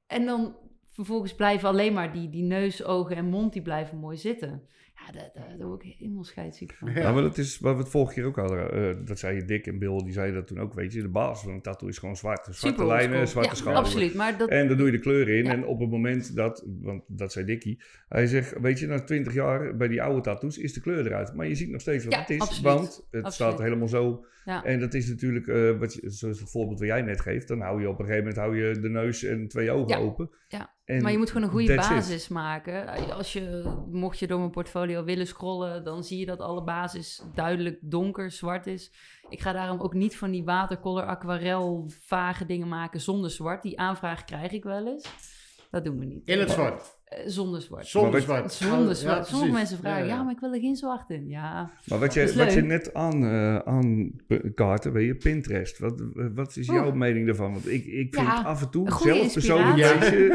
En 0.07 0.24
dan 0.24 0.57
vervolgens 0.89 1.34
blijven 1.34 1.68
alleen 1.68 1.93
maar 1.93 2.12
die, 2.12 2.28
die 2.28 2.43
neus, 2.43 2.84
ogen 2.84 3.16
en 3.16 3.28
mond, 3.28 3.53
die 3.53 3.62
blijven 3.62 3.99
mooi 3.99 4.16
zitten. 4.16 4.68
Ja, 5.07 5.13
daar, 5.13 5.31
daar, 5.35 5.59
daar 5.59 5.67
word 5.67 5.85
ik 5.85 5.95
helemaal 5.99 6.25
scheidsziek 6.25 6.75
van. 6.75 6.93
Ja. 6.95 7.13
Maar 7.13 7.23
dat 7.23 7.39
is 7.39 7.59
wat 7.59 7.75
we 7.75 7.81
het 7.83 7.89
vorige 7.91 8.15
keer 8.15 8.25
ook 8.25 8.37
hadden. 8.37 8.73
eh, 8.73 9.07
dat 9.07 9.19
zei 9.19 9.37
je 9.37 9.45
Dick 9.45 9.67
en 9.67 9.79
Bill, 9.79 9.97
die 10.05 10.13
zeiden 10.13 10.35
dat 10.35 10.47
toen 10.47 10.59
ook. 10.61 10.75
Weet 10.75 10.93
je, 10.93 11.03
de 11.03 11.09
basis 11.09 11.45
van 11.45 11.53
een 11.55 11.61
tattoo 11.63 11.89
is 11.89 11.99
gewoon 11.99 12.17
zwart. 12.17 12.45
Zwarte 12.45 12.61
Super 12.67 12.87
lijnen, 12.87 13.29
zwarte 13.29 13.65
ja, 13.65 13.73
absoluut. 13.73 14.15
Maar 14.15 14.39
dat, 14.39 14.49
En 14.49 14.69
dan 14.69 14.77
doe 14.77 14.87
je 14.87 14.93
de 14.93 14.99
kleuren 14.99 15.37
in. 15.37 15.45
Ja. 15.45 15.51
En 15.53 15.67
op 15.67 15.81
het 15.81 15.91
moment 15.91 16.37
dat, 16.37 16.65
want 16.83 17.03
dat 17.07 17.33
zei 17.33 17.45
Dickie, 17.45 17.83
hij 18.09 18.27
zegt, 18.27 18.59
weet 18.61 18.79
je, 18.79 18.87
na 18.87 19.05
20 19.05 19.35
jaar 19.35 19.77
bij 19.77 19.89
die 19.89 20.03
oude 20.03 20.21
tattoos 20.21 20.59
is 20.59 20.73
de 20.73 20.81
kleur 20.81 21.07
eruit. 21.07 21.35
Maar 21.35 21.47
je 21.49 21.55
ziet 21.55 21.71
nog 21.71 21.81
steeds 21.81 22.05
wat 22.05 22.13
Ja, 22.15 22.21
het 22.21 22.31
is, 22.31 22.41
absoluut. 22.41 22.63
want 22.65 23.07
het 23.11 23.25
Absoluut. 23.25 23.33
staat 23.33 23.59
helemaal 23.59 23.89
zo. 23.89 24.25
ja. 24.45 24.65
En 24.65 24.81
dat 24.81 24.95
is 24.95 25.09
natuurlijk, 25.09 25.47
eh, 25.47 25.79
wat 25.79 25.95
je, 25.95 26.11
zoals 26.11 26.41
het 26.41 26.51
voorbeeld 26.51 26.79
wat 26.79 26.89
jij 26.89 27.03
net 27.03 27.21
geeft, 27.21 27.49
dan 27.49 27.61
hou 27.61 27.81
je 27.81 27.89
op 27.89 27.99
een 27.99 28.05
gegeven 28.07 28.25
moment 28.29 28.37
hou 28.43 28.57
je 28.65 28.79
de 28.81 28.89
neus 28.89 29.23
en 29.25 29.49
twee 29.49 29.71
ogen 29.71 29.89
Ja. 29.99 30.05
open. 30.05 30.31
Ja. 30.49 30.77
En 30.85 31.03
maar 31.03 31.13
je 31.13 31.19
moet 31.19 31.29
gewoon 31.31 31.43
een 31.47 31.53
goede 31.53 31.73
it. 31.73 31.77
basis 31.77 32.29
maken. 32.29 32.87
Als 33.13 33.33
je, 33.33 33.73
mocht 33.91 34.19
je 34.19 34.27
door 34.27 34.39
mijn 34.39 34.51
portfolio 34.51 34.88
willen 34.97 35.26
scrollen, 35.26 35.84
dan 35.84 36.05
zie 36.05 36.18
je 36.18 36.26
dat 36.26 36.41
alle 36.41 36.62
basis 36.62 37.22
duidelijk 37.34 37.78
donker, 37.80 38.30
zwart 38.30 38.66
is. 38.66 38.93
Ik 39.28 39.41
ga 39.41 39.53
daarom 39.53 39.80
ook 39.80 39.95
niet 39.95 40.16
van 40.16 40.30
die 40.30 40.45
watercolor, 40.45 41.03
aquarel, 41.03 41.91
vage 42.01 42.47
dingen 42.47 42.68
maken 42.68 43.01
zonder 43.01 43.30
zwart. 43.30 43.62
Die 43.62 43.78
aanvraag 43.78 44.24
krijg 44.24 44.53
ik 44.53 44.64
wel 44.64 44.86
eens. 44.86 45.36
Dat 45.70 45.84
doen 45.84 45.99
we 45.99 46.05
niet. 46.05 46.28
In 46.28 46.39
het 46.39 46.51
zwart. 46.51 46.99
Eh, 47.05 47.18
zonder 47.26 47.62
zwart. 47.62 47.86
Zonder 47.86 48.20
zwart. 48.20 48.53
Zonder 48.53 48.95
zwart. 48.95 49.16
precies. 49.16 49.30
Sommige 49.30 49.53
mensen 49.53 49.78
vragen, 49.78 50.07
ja, 50.07 50.14
ja. 50.14 50.22
maar 50.22 50.32
ik 50.32 50.41
wil 50.41 50.53
er 50.53 50.61
geen 50.61 50.76
zwart 50.76 51.11
in. 51.11 51.28
Ja, 51.28 51.70
Maar 51.84 51.99
wat 51.99 52.14
je, 52.14 52.32
wat 52.36 52.53
je 52.53 52.62
net 52.62 52.95
aan, 52.95 53.24
eh 53.24 53.57
aan 53.57 54.11
kaarten, 54.55 54.93
weet 54.93 55.07
je, 55.07 55.14
Pinterest. 55.14 55.78
Wat, 55.78 56.03
wat 56.34 56.57
is 56.57 56.66
jouw 56.66 56.86
Oeh. 56.86 56.95
mening 56.95 57.26
daarvan? 57.26 57.53
Want 57.53 57.68
ik, 57.68 57.84
ik 57.84 58.14
vind 58.14 58.26
Ja, 58.26 58.43
af 58.43 58.62
en 58.62 58.70
toe, 58.70 58.86
een 58.86 58.93
goede 58.93 59.14
zelf 59.14 59.32
persoonlijk, 59.32 59.86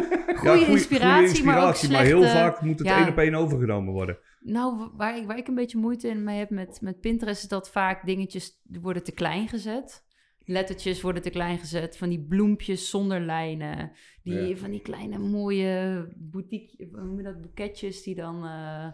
Goede 0.36 0.66
inspiratie, 0.66 1.44
maar 1.44 1.68
ook 1.68 1.90
maar 1.90 2.04
heel 2.04 2.24
vaak 2.24 2.62
moet 2.62 2.80
het 2.80 2.88
ja. 2.88 2.98
één 2.98 3.08
op 3.08 3.18
één 3.18 3.36
overgenomen 3.36 3.94
worden. 3.94 4.18
Nou, 4.44 4.78
wa- 4.78 4.92
waar 4.96 5.18
ik, 5.18 5.26
waar 5.28 5.38
ik 5.38 5.48
een 5.48 5.56
beetje 5.56 5.78
moeite 5.78 6.08
in 6.08 6.24
mee 6.24 6.38
heb 6.38 6.50
met, 6.50 6.82
met 6.82 7.00
Pinterest 7.00 7.44
is 7.44 7.50
dat 7.50 7.70
vaak 7.70 8.06
dingetjes 8.06 8.62
worden 8.82 9.04
te 9.04 9.12
klein 9.12 9.48
gezet. 9.48 10.04
Lettertjes 10.46 11.02
worden 11.02 11.22
te 11.22 11.30
klein 11.30 11.58
gezet, 11.58 11.98
van 11.98 12.10
die 12.10 12.26
bloempjes 12.26 12.90
zonder 12.90 13.22
lijnen. 13.22 13.92
Die, 14.24 14.34
Ja. 14.34 14.56
Van 14.56 14.72
die 14.72 14.82
kleine 14.82 15.18
mooie 15.18 16.08
boutique, 16.18 16.88
hoe 16.92 17.04
noem 17.04 17.18
je 17.18 17.24
dat, 17.24 17.42
boeketjes 17.42 18.04
die 18.04 18.16
dan... 18.16 18.46
eh, 18.46 18.88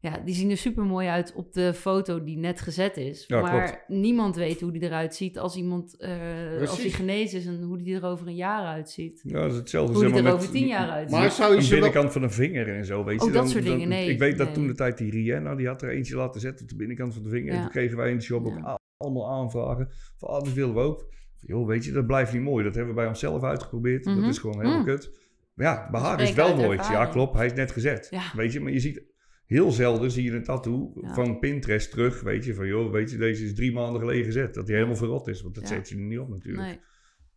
ja, 0.00 0.18
die 0.24 0.34
zien 0.34 0.50
er 0.50 0.56
super 0.56 0.84
mooi 0.84 1.08
uit 1.08 1.32
op 1.34 1.52
de 1.52 1.74
foto 1.74 2.24
die 2.24 2.36
net 2.36 2.60
gezet 2.60 2.96
is. 2.96 3.24
Ja, 3.26 3.40
maar 3.40 3.64
klopt. 3.64 3.88
niemand 3.88 4.36
weet 4.36 4.60
hoe 4.60 4.72
die 4.72 4.82
eruit 4.82 5.14
ziet 5.14 5.38
als 5.38 5.56
iemand, 5.56 5.96
eh, 5.96 6.60
als 6.60 6.80
hij 6.80 6.90
genezen 6.90 7.38
is 7.38 7.46
en 7.46 7.62
hoe 7.62 7.78
die 7.78 7.94
er 7.94 8.04
over 8.04 8.26
een 8.26 8.34
jaar 8.34 8.64
uitziet. 8.66 9.20
Ja, 9.24 9.40
dat 9.40 9.50
is 9.50 9.56
hetzelfde 9.56 9.92
Hoe 9.94 10.04
die 10.04 10.14
er 10.14 10.22
maar, 10.22 10.32
over 10.32 10.50
tien 10.50 10.66
jaar 10.66 10.90
uitziet. 10.90 11.18
Maar 11.18 11.30
zou 11.30 11.54
je 11.54 11.60
wel... 11.60 11.70
binnenkant 11.70 12.12
van 12.12 12.22
een 12.22 12.30
vinger 12.30 12.68
en 12.68 12.84
zo, 12.84 13.04
weet 13.04 13.20
je. 13.20 13.26
Oh, 13.26 13.32
dat 13.32 13.50
soort 13.50 13.64
dingen, 13.64 13.88
nee, 13.88 14.10
Ik 14.10 14.18
weet 14.18 14.38
dat 14.38 14.54
toen 14.54 14.66
de 14.66 14.74
tijd 14.74 14.98
die 14.98 15.10
Rihanna, 15.10 15.54
die 15.54 15.66
had 15.66 15.82
er 15.82 15.90
eentje 15.90 16.16
laten 16.16 16.40
zetten 16.40 16.62
op 16.62 16.70
de 16.70 16.76
binnenkant 16.76 17.14
van 17.14 17.22
de 17.22 17.28
vinger. 17.28 17.52
En 17.54 17.60
toen 17.60 17.70
kregen 17.70 17.96
wij 17.96 18.10
in 18.10 18.16
de 18.16 18.24
shop 18.24 18.46
ook 18.46 18.78
allemaal 18.96 19.30
aanvragen. 19.30 19.88
Van, 20.16 20.28
ah, 20.28 20.44
dat 20.44 20.52
willen 20.52 20.74
we 20.74 20.80
ook. 20.80 20.98
Van, 21.36 21.48
joh, 21.48 21.66
weet 21.66 21.84
je, 21.84 21.92
dat 21.92 22.06
blijft 22.06 22.32
niet 22.32 22.42
mooi. 22.42 22.64
Dat 22.64 22.74
hebben 22.74 22.94
we 22.94 23.00
bij 23.00 23.08
onszelf 23.08 23.42
uitgeprobeerd. 23.42 24.04
Mhm. 24.04 24.20
Dat 24.20 24.30
is 24.30 24.38
gewoon 24.38 24.58
helemaal 24.58 24.78
Mm. 24.78 24.84
kut. 24.84 25.10
Maar 25.54 25.66
ja, 25.66 25.88
bij 25.90 26.00
haar 26.00 26.20
is 26.20 26.32
wel 26.32 26.56
mooi. 26.56 26.76
Ja, 26.76 27.06
klopt. 27.06 27.34
Hij 27.34 27.46
is 27.46 27.52
net 27.52 27.70
gezet. 27.70 28.06
Ja. 28.10 28.22
Weet 28.34 28.52
je, 28.52 28.60
maar 28.60 28.72
je 28.72 28.80
ziet... 28.80 29.02
Heel 29.48 29.70
zelden 29.70 30.10
zie 30.10 30.24
je 30.24 30.32
een 30.32 30.42
tattoo 30.42 30.92
Ja. 31.00 31.14
van 31.14 31.38
Pinterest 31.38 31.90
terug, 31.90 32.20
weet 32.22 32.44
je, 32.44 32.54
van 32.54 32.66
joh, 32.66 32.90
weet 32.92 33.10
je, 33.10 33.16
deze 33.16 33.44
is 33.44 33.54
drie 33.54 33.72
maanden 33.72 34.00
geleden 34.00 34.24
gezet. 34.24 34.54
Dat 34.54 34.66
hij 34.66 34.76
helemaal 34.76 34.96
verrot 34.96 35.26
is, 35.28 35.42
want 35.42 35.54
dat 35.54 35.68
Ja. 35.68 35.74
zet 35.74 35.88
je 35.88 35.94
er 35.94 36.00
niet 36.00 36.18
op 36.18 36.28
natuurlijk. 36.28 36.62
Nee. 36.66 36.80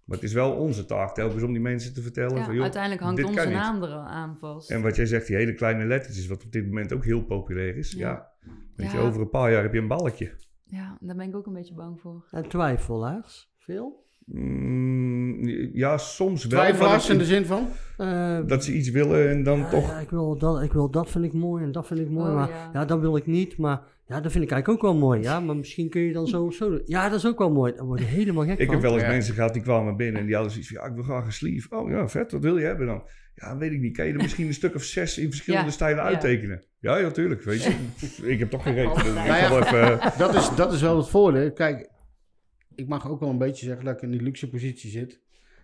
Maar 0.05 0.17
het 0.19 0.23
is 0.29 0.33
wel 0.33 0.51
onze 0.53 0.85
taak 0.85 1.13
telkens 1.15 1.43
om 1.43 1.51
die 1.51 1.61
mensen 1.61 1.93
te 1.93 2.01
vertellen 2.01 2.37
Ja, 2.37 2.43
van 2.45 2.53
joh, 2.53 2.63
uiteindelijk 2.63 3.01
hangt 3.01 3.17
dit 3.17 3.25
onze 3.25 3.39
niet. 3.45 3.53
naam 3.53 3.83
er 3.83 3.89
aan 3.93 4.37
vast. 4.39 4.69
En 4.71 4.81
wat 4.81 4.95
jij 4.95 5.05
zegt, 5.05 5.27
die 5.27 5.35
hele 5.35 5.53
kleine 5.53 5.85
lettertjes, 5.85 6.27
wat 6.27 6.43
op 6.45 6.51
dit 6.51 6.65
moment 6.65 6.93
ook 6.93 7.05
heel 7.05 7.23
populair 7.25 7.77
is. 7.77 7.91
Ja. 7.91 7.99
Ja. 7.99 8.29
Weet 8.75 8.91
je, 8.91 8.97
over 8.97 9.21
een 9.21 9.29
paar 9.29 9.51
jaar 9.51 9.61
heb 9.63 9.73
je 9.73 9.79
een 9.79 9.87
balkje. 9.87 10.31
Ja, 10.63 10.97
daar 11.01 11.15
ben 11.15 11.27
ik 11.27 11.35
ook 11.35 11.45
een 11.45 11.53
beetje 11.53 11.73
bang 11.73 11.99
voor. 12.01 12.27
En 12.31 12.47
twijfelaars, 12.49 13.53
veel? 13.57 14.05
Mm, 14.33 15.69
ja, 15.73 15.97
soms 15.97 16.45
wel. 16.45 16.59
Twijfelaars 16.59 17.09
in 17.09 17.17
de 17.17 17.25
zin 17.25 17.45
van? 17.45 17.67
Eh, 17.97 18.39
Dat 18.47 18.63
ze 18.63 18.73
iets 18.73 18.89
willen 18.89 19.29
en 19.29 19.43
dan 19.43 19.59
ja, 19.59 19.69
toch... 19.69 19.87
ja, 19.89 19.99
ik, 19.99 20.09
wil 20.09 20.37
dat, 20.37 20.61
ik 20.61 20.73
wil 20.73 20.89
dat 20.89 21.09
vind 21.09 21.25
ik 21.25 21.33
mooi 21.33 21.63
en 21.63 21.71
dat 21.71 21.87
vind 21.87 21.99
ik 21.99 22.09
mooi. 22.09 22.29
Oh, 22.29 22.35
maar 22.35 22.49
ja. 22.49 22.69
ja. 22.73 22.85
dat 22.85 22.99
wil 22.99 23.15
ik 23.15 23.25
niet. 23.25 23.57
Maar 23.57 23.81
ja, 24.07 24.21
dat 24.21 24.31
vind 24.31 24.43
ik 24.43 24.51
eigenlijk 24.51 24.83
ook 24.83 24.91
wel 24.91 24.99
mooi. 25.01 25.21
Ja, 25.21 25.39
maar 25.39 25.55
misschien 25.55 25.89
kun 25.89 26.01
je 26.01 26.13
dan 26.13 26.27
zo 26.27 26.45
of 26.45 26.53
zo 26.53 26.69
doen. 26.69 26.81
Ja, 26.85 27.09
dat 27.09 27.17
is 27.17 27.25
ook 27.25 27.37
wel 27.37 27.51
mooi. 27.51 27.73
Dan 27.75 27.85
word 27.85 27.99
je 27.99 28.05
helemaal 28.05 28.43
gek 28.45 28.57
Ik 28.59 28.65
van. 28.65 28.73
heb 28.73 28.83
wel 28.83 28.93
eens 28.93 29.01
Ja. 29.01 29.07
mensen 29.09 29.33
gehad 29.33 29.53
die 29.53 29.61
kwamen 29.61 29.95
binnen 29.97 30.19
en 30.21 30.25
die 30.25 30.35
hadden 30.35 30.51
zoiets 30.53 30.71
van... 30.71 30.81
Ja, 30.83 30.87
ik 30.89 30.95
wil 30.95 31.03
graag 31.03 31.25
een 31.25 31.31
sleeve. 31.33 31.75
Oh 31.75 31.89
ja, 31.89 32.07
vet. 32.07 32.31
Wat 32.31 32.41
wil 32.41 32.57
je 32.57 32.65
hebben 32.65 32.87
dan? 32.87 33.03
Ja, 33.35 33.57
weet 33.57 33.71
ik 33.71 33.79
niet. 33.79 33.95
Kan 33.95 34.05
je 34.05 34.13
er 34.13 34.21
misschien 34.27 34.47
een 34.47 34.53
stuk 34.53 34.75
of 34.75 34.83
zes 34.83 35.17
in 35.17 35.29
verschillende 35.29 35.65
Ja, 35.65 35.71
stijlen 35.71 36.03
ja. 36.03 36.09
uittekenen? 36.09 36.63
Ja, 36.79 36.97
ja, 36.97 37.11
tuurlijk. 37.11 37.43
Weet 37.43 37.63
je. 37.63 37.71
ik 38.33 38.39
heb 38.39 38.49
toch 38.49 38.63
geen 38.63 38.73
reden. 38.73 39.13
Nou 39.13 39.63
eh, 39.65 40.17
Dat 40.17 40.35
is, 40.35 40.55
dat 40.55 40.73
is 40.73 40.81
wel 40.81 40.97
het 40.97 41.09
voordeel. 41.09 41.51
Kijk, 41.51 41.89
ik 42.75 42.87
mag 42.87 43.09
ook 43.09 43.19
wel 43.19 43.29
een 43.29 43.37
beetje 43.37 43.65
zeggen 43.65 43.85
dat 43.85 43.95
ik 43.95 44.01
in 44.01 44.11
die 44.11 44.21
luxe 44.21 44.49
positie 44.49 44.89
zit. 44.89 45.19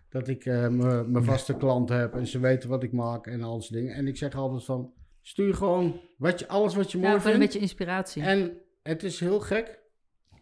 Dat 0.09 0.27
ik 0.27 0.45
eh, 0.45 0.67
mijn 0.67 1.11
mijn 1.11 1.23
vaste 1.23 1.57
klant 1.57 1.89
heb 1.89 2.15
en 2.15 2.27
ze 2.27 2.39
weten 2.39 2.69
wat 2.69 2.83
ik 2.83 2.91
maak 2.91 3.27
en 3.27 3.41
al 3.41 3.65
dingen. 3.69 3.93
En 3.93 4.07
ik 4.07 4.17
zeg 4.17 4.35
altijd 4.35 4.65
van, 4.65 4.93
stuur 5.21 5.53
gewoon 5.53 6.01
wat 6.17 6.39
je, 6.39 6.47
alles 6.47 6.75
wat 6.75 6.91
je 6.91 6.97
mooi 6.97 7.13
Ja, 7.13 7.21
voor 7.21 7.31
een 7.31 7.39
beetje 7.39 7.59
inspiratie. 7.59 8.21
En 8.21 8.57
het 8.83 9.03
is 9.03 9.19
heel 9.19 9.39
gek, 9.39 9.79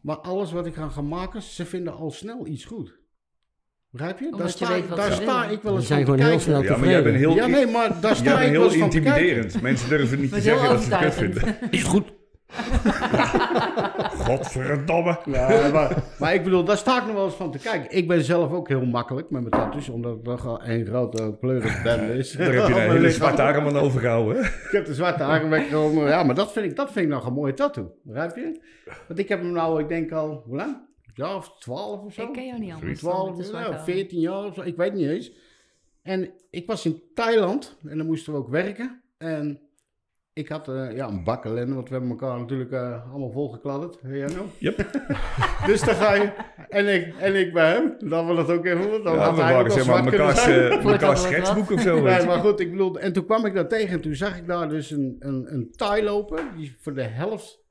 maar 0.01 0.17
alles 0.17 0.51
wat 0.51 0.65
ik 0.65 0.73
ga 0.73 0.89
gaan 0.89 1.07
maken, 1.07 1.41
ze 1.41 1.65
vinden 1.65 1.93
al 1.93 2.11
snel 2.11 2.47
iets 2.47 2.65
goed. 2.65 3.03
Begrijp 3.89 4.19
je? 4.19 4.25
Omdat 4.25 4.39
daar 4.39 4.47
je 4.47 4.53
sta, 4.53 4.69
weet 4.69 4.95
daar 4.95 5.11
sta 5.11 5.49
ik 5.49 5.61
wel 5.61 5.75
eens 5.75 5.87
zijn 5.87 6.05
van 6.05 6.15
te 6.15 6.21
gewoon 6.21 6.31
heel 6.31 6.43
snel 6.43 6.63
ja, 6.63 6.77
maar 6.77 6.89
jij 6.89 7.03
bent 7.03 7.15
heel... 7.15 7.35
Ja, 7.35 7.47
nee, 7.47 7.67
maar 7.67 8.01
daar 8.01 8.15
sta 8.15 8.23
jij 8.23 8.33
bent 8.33 8.53
ik 8.53 8.57
wel 8.57 8.69
heel 8.69 8.83
intimiderend. 8.83 9.61
Mensen 9.61 9.89
durven 9.89 10.19
niet 10.19 10.31
te 10.31 10.41
zeggen 10.41 10.69
dat 10.69 10.81
ze 10.81 10.95
het 10.95 11.03
kut 11.03 11.13
vinden. 11.13 11.71
Is 11.71 11.83
goed. 11.83 12.13
Godverdomme. 14.25 15.19
Ja, 15.25 15.69
maar, 15.71 16.03
maar 16.19 16.33
ik 16.33 16.43
bedoel, 16.43 16.63
daar 16.63 16.77
sta 16.77 16.99
ik 16.99 17.05
nog 17.05 17.15
wel 17.15 17.25
eens 17.25 17.35
van 17.35 17.51
te 17.51 17.57
kijken. 17.57 17.97
Ik 17.97 18.07
ben 18.07 18.23
zelf 18.23 18.51
ook 18.51 18.67
heel 18.67 18.85
makkelijk 18.85 19.29
met 19.29 19.41
mijn 19.41 19.63
tattoos, 19.63 19.89
omdat 19.89 20.11
het 20.11 20.23
toch 20.23 20.45
al 20.45 20.63
een 20.63 20.85
grote 20.85 21.37
pleurisbende 21.39 22.13
is. 22.13 22.31
Daar 22.31 22.53
heb 22.53 22.67
je 22.67 22.73
een 22.73 22.91
hele 22.91 23.11
zwarte 23.11 23.41
arm 23.41 23.67
aan 23.67 23.77
overgehouden. 23.77 24.43
Ik 24.43 24.69
heb 24.71 24.85
de 24.85 24.93
zwarte 24.93 25.23
haren 25.23 25.49
weggenomen. 25.49 26.07
Ja, 26.07 26.23
maar 26.23 26.35
dat 26.35 26.51
vind 26.51 26.65
ik, 26.65 26.75
dat 26.75 26.91
vind 26.91 27.05
ik 27.05 27.11
nog 27.11 27.25
een 27.25 27.33
mooie 27.33 27.53
tattoo. 27.53 27.95
Begrijp 28.03 28.35
je? 28.35 28.61
Want 29.07 29.19
ik 29.19 29.29
heb 29.29 29.39
hem 29.41 29.51
nou, 29.51 29.81
ik 29.81 29.87
denk 29.87 30.11
al, 30.11 30.43
hoe 30.45 30.55
lang? 30.55 30.77
Ja, 31.13 31.35
of 31.35 31.57
twaalf 31.59 32.01
of 32.01 32.13
zo? 32.13 32.21
Ik 32.21 32.33
ken 32.33 32.45
jou 32.45 32.59
niet 32.59 32.73
anders. 32.73 33.01
dan 33.01 33.11
12, 33.11 33.27
met 33.27 33.37
de 33.37 33.43
zwarte 33.43 33.69
ja, 33.69 33.75
haren. 33.75 33.93
14 33.93 34.19
jaar 34.19 34.45
of 34.45 34.53
zo, 34.53 34.61
ik 34.61 34.75
weet 34.75 34.93
niet 34.93 35.07
eens. 35.07 35.31
En 36.01 36.33
ik 36.49 36.67
was 36.67 36.85
in 36.85 37.01
Thailand 37.13 37.77
en 37.87 37.97
dan 37.97 38.05
moesten 38.05 38.33
we 38.33 38.39
ook 38.39 38.49
werken. 38.49 39.01
En 39.17 39.59
ik 40.35 40.49
had 40.49 40.67
eh, 40.67 40.95
ja, 40.95 41.07
een 41.07 41.23
bak 41.23 41.45
ellende, 41.45 41.73
want 41.75 41.87
we 41.89 41.93
hebben 41.93 42.11
elkaar 42.11 42.39
natuurlijk 42.39 42.71
eh, 42.71 43.11
allemaal 43.11 43.31
volgekladderd. 43.31 43.99
Ja, 44.03 44.27
nou. 44.27 44.45
Yep. 44.57 44.77
Dus 45.67 45.81
dan 45.81 45.95
ga 45.95 46.13
je, 46.13 46.31
en 46.69 46.93
ik, 46.93 47.15
en 47.15 47.35
ik 47.35 47.53
bij 47.53 47.71
hem, 47.71 47.95
dan 48.09 48.25
wil 48.25 48.37
het 48.37 48.49
ook 48.49 48.65
even 48.65 48.83
goed. 48.91 49.03
Dan 49.03 49.13
Ja, 49.13 49.19
had 49.19 49.35
we 49.35 49.41
hij 49.41 49.59
ook 49.59 49.69
zeg 49.71 49.87
maar 49.87 50.03
mekaars, 50.03 50.43
zijn. 50.43 50.71
eh, 50.71 50.85
mekaars 50.85 51.21
schetsboek 51.21 51.71
of 51.71 51.81
zo. 51.81 52.01
Nee, 52.01 52.25
maar 52.25 52.39
goed, 52.39 52.59
ik 52.59 52.71
bedoel, 52.71 52.99
en 52.99 53.13
toen 53.13 53.25
kwam 53.25 53.45
ik 53.45 53.53
daar 53.53 53.67
tegen 53.67 53.89
en 53.89 54.01
toen 54.01 54.15
zag 54.15 54.37
ik 54.37 54.47
daar 54.47 54.69
dus 54.69 54.91
een, 54.91 55.15
een, 55.19 55.53
een 55.53 55.71
Thai 55.71 56.03
lopen 56.03 56.55
die 56.55 56.75
voor 56.79 56.93
de 56.93 57.03
helft 57.03 57.63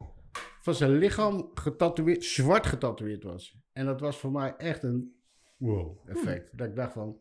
van 0.60 0.74
zijn 0.74 0.90
lichaam 0.90 1.50
getatoeëerd, 1.54 2.24
zwart 2.24 2.66
getatoeëerd 2.66 3.22
was. 3.24 3.56
En 3.72 3.86
dat 3.86 4.00
was 4.00 4.16
voor 4.18 4.32
mij 4.32 4.54
echt 4.56 4.82
een 4.82 5.14
wow 5.56 5.98
effect. 6.08 6.58
Dat 6.58 6.66
ik 6.66 6.76
dacht 6.76 6.92
van, 6.92 7.16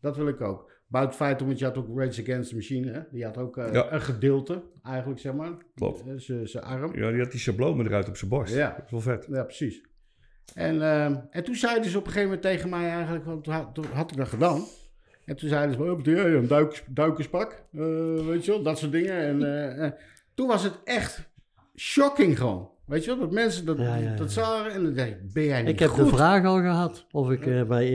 dat 0.00 0.16
wil 0.16 0.28
ik 0.28 0.40
ook. 0.40 0.77
Buiten 0.88 1.16
het 1.18 1.26
feit, 1.26 1.42
omdat 1.42 1.58
je 1.58 1.64
had 1.64 1.76
ook 1.76 1.98
Rage 1.98 2.22
Against 2.22 2.48
the 2.48 2.54
Machine, 2.54 2.90
hè? 2.92 3.00
die 3.10 3.24
had 3.24 3.38
ook 3.38 3.56
eh, 3.56 3.72
Ja. 3.72 3.92
een 3.92 4.00
gedeelte 4.00 4.62
eigenlijk, 4.82 5.20
zeg 5.20 5.32
maar. 5.32 5.52
Klopt. 5.74 6.00
Eh, 6.06 6.12
Zijn 6.16 6.48
zijn 6.48 6.64
arm. 6.64 6.96
Ja, 6.98 7.10
die 7.10 7.20
had 7.20 7.30
die 7.30 7.40
schablonen 7.40 7.86
eruit 7.86 8.08
op 8.08 8.16
zijn 8.16 8.30
borst. 8.30 8.54
Ja. 8.54 8.68
Dat 8.76 8.84
is 8.84 8.90
wel 8.90 9.00
vet. 9.00 9.26
Ja, 9.30 9.42
precies. 9.44 9.82
En, 10.54 10.82
ehm, 10.82 11.16
en 11.30 11.44
toen 11.44 11.54
zeiden 11.54 11.90
ze 11.90 11.98
op 11.98 12.06
een 12.06 12.12
gegeven 12.12 12.28
moment 12.34 12.46
tegen 12.46 12.68
mij 12.70 12.88
eigenlijk, 12.90 13.24
want 13.24 13.44
toen 13.44 13.52
had, 13.52 13.74
toen 13.74 13.84
had 13.92 14.10
ik 14.10 14.16
dat 14.16 14.28
gedaan. 14.28 14.62
En 15.24 15.36
toen 15.36 15.48
zeiden 15.48 15.74
ze, 15.76 15.82
oh, 15.82 16.00
een 16.04 16.46
duik, 16.48 16.84
duikerspak, 16.88 17.64
Eh, 17.72 17.80
weet 18.26 18.44
je 18.44 18.50
wel, 18.50 18.62
dat 18.62 18.78
soort 18.78 18.92
dingen. 18.92 19.40
En 19.78 19.94
toen 20.34 20.46
was 20.46 20.62
het 20.62 20.78
echt 20.84 21.30
shocking 21.76 22.38
gewoon. 22.38 22.70
Weet 22.86 23.04
je 23.04 23.10
wel, 23.10 23.18
dat 23.20 23.30
mensen 23.32 23.64
dat, 23.64 23.78
Ja, 23.78 23.84
ja, 23.96 24.10
ja. 24.10 24.16
dat 24.16 24.32
zagen 24.32 24.72
en 24.72 24.82
dan 24.84 24.94
dacht 24.94 25.08
ik, 25.08 25.32
ben 25.32 25.44
jij 25.44 25.60
niet 25.62 25.70
Ik 25.72 25.78
heb 25.78 25.88
goed? 25.88 26.04
de 26.10 26.16
vraag 26.16 26.44
al 26.44 26.56
gehad 26.60 27.06
of 27.10 27.30
ik 27.30 27.66
bij, 27.68 27.86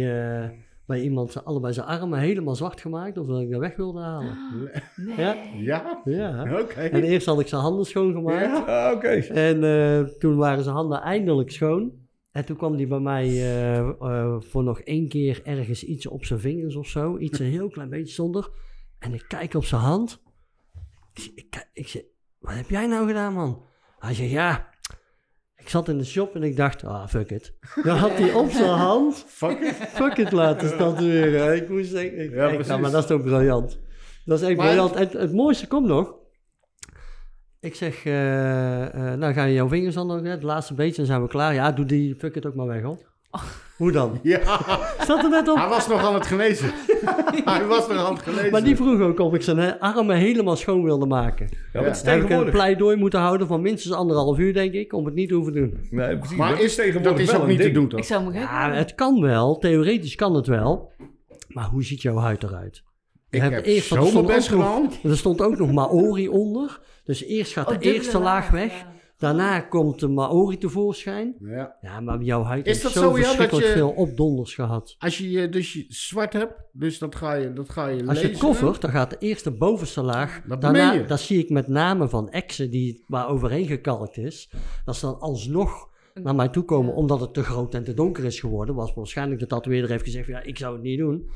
eh, 0.43 0.49
bij 0.85 1.01
iemand 1.01 1.31
zijn- 1.31 1.43
allebei 1.45 1.73
zijn 1.73 1.85
armen 1.87 2.19
helemaal 2.19 2.55
zwart 2.55 2.81
gemaakt 2.81 3.17
of 3.17 3.27
dat 3.27 3.41
ik 3.41 3.49
dat 3.51 3.59
weg 3.59 3.75
wilde 3.75 3.99
halen. 4.01 4.37
Nee. 4.95 5.15
Ja. 5.17 5.35
Ja? 5.55 6.01
Ja. 6.05 6.59
Oké. 6.61 6.73
En 6.81 7.03
eerst 7.03 7.25
had 7.25 7.39
ik 7.39 7.47
zijn 7.47 7.61
handen 7.61 7.85
schoongemaakt. 7.85 8.45
Ja. 8.67 8.87
Ah, 8.87 8.95
oké. 8.95 9.07
En 9.09 9.63
eh, 9.63 9.99
toen 10.19 10.35
waren 10.37 10.63
zijn 10.63 10.75
handen 10.75 11.01
eindelijk 11.01 11.51
schoon. 11.51 11.91
En 12.31 12.45
toen 12.45 12.57
kwam 12.57 12.73
hij 12.75 12.87
bij 12.87 12.99
mij 12.99 13.25
eh, 13.27 13.77
eh, 13.79 14.35
voor 14.39 14.63
nog 14.63 14.79
één 14.79 15.07
keer 15.07 15.41
ergens 15.43 15.83
iets 15.83 16.07
op 16.07 16.25
zijn 16.25 16.39
vingers 16.39 16.75
of 16.75 16.87
zo. 16.87 17.17
Iets 17.17 17.39
een 17.39 17.45
heel 17.45 17.69
klein 17.69 17.89
beetje 17.89 18.13
zonder. 18.13 18.49
En 18.99 19.13
ik 19.13 19.25
kijk 19.27 19.53
op 19.53 19.65
zijn 19.65 19.81
hand. 19.81 20.21
Ik, 21.13 21.19
zeg- 21.21 21.31
ik, 21.35 21.49
kijk- 21.49 21.69
ik 21.73 21.87
zeg, 21.87 22.01
wat 22.39 22.53
heb 22.55 22.69
jij 22.69 22.87
nou 22.87 23.07
gedaan 23.07 23.33
man? 23.33 23.63
Hij 23.99 24.13
zegt, 24.13 24.31
ja, 24.31 24.72
ik 25.63 25.69
zat 25.69 25.87
in 25.89 25.97
de 25.97 26.03
shop 26.05 26.35
en 26.35 26.43
ik 26.43 26.55
dacht, 26.55 26.83
ah, 26.83 27.07
fuck 27.07 27.29
it. 27.31 27.53
Dan 27.83 27.97
had 27.97 28.11
hij 28.17 28.33
op 28.33 28.49
zijn 28.51 28.69
hand, 28.69 29.23
Fuck 29.27 29.59
it. 29.59 29.73
fuck 29.75 30.17
it 30.17 30.31
laten 30.31 30.77
tatoeëren. 30.77 31.55
Ik 31.55 31.69
moest 31.69 31.89
zeggen, 31.89 32.19
ik, 32.23 32.33
Ja, 32.33 32.47
ik- 32.49 32.67
maar 32.67 32.91
dat 32.91 33.01
is 33.01 33.05
toch 33.09 33.21
briljant. 33.21 33.79
Dat 34.25 34.41
is 34.41 34.47
echt 34.47 34.57
Maar- 34.57 34.65
briljant. 34.65 34.95
En 34.95 35.09
het 35.19 35.33
mooiste 35.33 35.67
komt 35.67 35.87
nog. 35.87 36.13
Ik 37.59 37.75
zeg, 37.75 38.05
eh, 38.05 38.83
eh, 39.11 39.19
nou 39.19 39.33
gaan 39.33 39.47
je 39.47 39.53
jouw 39.53 39.67
vingers 39.67 39.95
dan 39.95 40.07
nog 40.07 40.21
net, 40.21 40.33
het 40.33 40.43
laatste 40.43 40.73
beetje, 40.73 40.95
dan 40.95 41.05
zijn 41.05 41.21
we 41.21 41.27
klaar. 41.27 41.53
Ja, 41.53 41.71
doe 41.71 41.85
die 41.85 42.15
fuck 42.15 42.35
het 42.35 42.45
ook 42.45 42.55
maar 42.55 42.67
weg, 42.67 42.81
hoor. 42.81 42.97
Hoe 43.77 43.91
dan? 43.91 44.19
Ja, 44.23 44.39
Staat 44.99 45.23
er 45.23 45.29
net 45.29 45.47
op? 45.47 45.55
hij 45.57 45.67
was 45.67 45.87
nog 45.87 46.01
aan 46.05 46.13
het 46.13 46.25
genezen. 46.25 46.71
hij 47.45 47.65
was 47.65 47.87
nog 47.87 47.97
aan 48.07 48.13
het 48.13 48.23
genezen. 48.23 48.51
Maar 48.51 48.63
die 48.63 48.75
vroeg 48.75 49.01
ook 49.01 49.19
of 49.19 49.33
ik 49.33 49.41
zijn 49.41 49.79
armen 49.79 50.15
helemaal 50.15 50.55
schoon 50.55 50.83
wilde 50.83 51.05
maken. 51.05 51.49
Ja, 51.73 51.81
is 51.81 52.03
Dan 52.03 52.13
heb 52.13 52.23
ik 52.23 52.29
een 52.29 52.49
pleidooi 52.51 52.95
moeten 52.97 53.19
houden 53.19 53.47
van 53.47 53.61
minstens 53.61 53.93
anderhalf 53.95 54.37
uur, 54.37 54.53
denk 54.53 54.73
ik, 54.73 54.93
om 54.93 55.05
het 55.05 55.13
niet 55.13 55.29
te 55.29 55.35
hoeven 55.35 55.53
doen. 55.53 55.87
Nee, 55.89 56.17
precies. 56.17 56.37
maar 56.37 56.49
dat 56.49 56.59
is, 56.59 56.75
dat 56.75 56.85
tegenwoordig 56.85 57.21
is 57.21 57.31
wel 57.31 57.41
ook 57.41 57.47
niet 57.47 57.61
te 57.61 57.71
doen, 57.71 57.87
toch? 57.87 57.99
Ik 57.99 58.05
zou 58.05 58.23
me 58.23 58.33
Ja, 58.39 58.71
het 58.73 58.95
kan 58.95 59.21
wel, 59.21 59.57
theoretisch 59.57 60.15
kan 60.15 60.35
het 60.35 60.47
wel. 60.47 60.91
Maar 61.47 61.65
hoe 61.65 61.83
ziet 61.83 62.01
jouw 62.01 62.17
huid 62.17 62.43
eruit? 62.43 62.83
Ik 63.29 63.41
heb 63.41 63.65
eerst- 63.65 63.87
zo 63.87 63.95
er 63.95 64.23
best 64.23 64.53
ook 64.53 64.59
nog- 64.59 64.73
gedaan. 64.75 64.91
Er 65.11 65.17
stond 65.17 65.41
ook 65.41 65.57
nog 65.57 65.71
Maori 65.71 66.27
onder. 66.27 66.79
Dus 67.03 67.23
eerst 67.25 67.53
gaat 67.53 67.65
Oh, 67.65 67.71
de 67.71 67.77
dubbele 67.77 67.95
eerste 68.03 68.19
laag 68.19 68.49
weg. 68.49 68.71
ja. 68.71 68.91
Daarna 69.23 69.59
komt 69.59 69.99
de 69.99 70.07
Maori 70.07 70.57
tevoorschijn. 70.57 71.35
Ja. 71.39 71.75
Ja, 71.81 71.99
maar 71.99 72.21
jouw 72.21 72.43
huid 72.43 72.67
Is 72.67 72.81
heeft 72.81 72.93
zo, 72.93 73.01
zo, 73.01 73.07
ja, 73.09 73.15
dat 73.15 73.25
verschrikkelijk 73.25 73.67
je- 73.67 73.73
veel 73.73 73.89
opdonders 73.89 74.53
gehad. 74.55 74.95
Als 74.99 75.17
je 75.17 75.49
dus 75.49 75.73
je 75.73 75.85
zwart 75.87 76.33
hebt, 76.33 76.53
dus 76.71 76.97
dat 76.99 77.15
ga 77.15 77.33
je, 77.33 77.53
dat 77.53 77.69
ga 77.69 77.87
je 77.87 78.07
Als 78.07 78.19
je 78.21 78.27
lezen. 78.27 78.41
koffert, 78.41 78.81
dan 78.81 78.91
gaat 78.91 79.09
de 79.09 79.15
eerste 79.19 79.51
bovenste 79.51 80.01
laag. 80.01 80.41
Dat 80.47 80.61
daarna, 80.61 80.97
dat 80.97 81.19
zie 81.19 81.39
ik 81.39 81.49
met 81.49 81.67
name 81.67 82.09
van 82.09 82.29
exen 82.29 82.69
die, 82.69 83.03
waar 83.07 83.27
overheen 83.29 83.65
gekalkt 83.67 84.17
is. 84.17 84.49
Dat 84.85 84.95
ze 84.95 85.05
dan 85.05 85.19
alsnog 85.19 85.89
naar 86.13 86.35
mij 86.35 86.47
toe 86.49 86.63
komen 86.63 86.91
Ja. 86.91 86.97
omdat 86.97 87.19
het 87.19 87.33
te 87.33 87.43
groot 87.43 87.73
en 87.73 87.83
te 87.83 87.93
donker 87.93 88.23
is 88.23 88.39
geworden. 88.39 88.75
Was 88.75 88.93
waarschijnlijk 88.93 89.39
de 89.39 89.47
tatoeëerder 89.47 89.89
heeft 89.89 90.03
gezegd: 90.03 90.25
van, 90.25 90.33
ja, 90.33 90.41
ik 90.43 90.57
zou 90.57 90.73
het 90.73 90.83
niet 90.83 90.99
doen. 90.99 91.29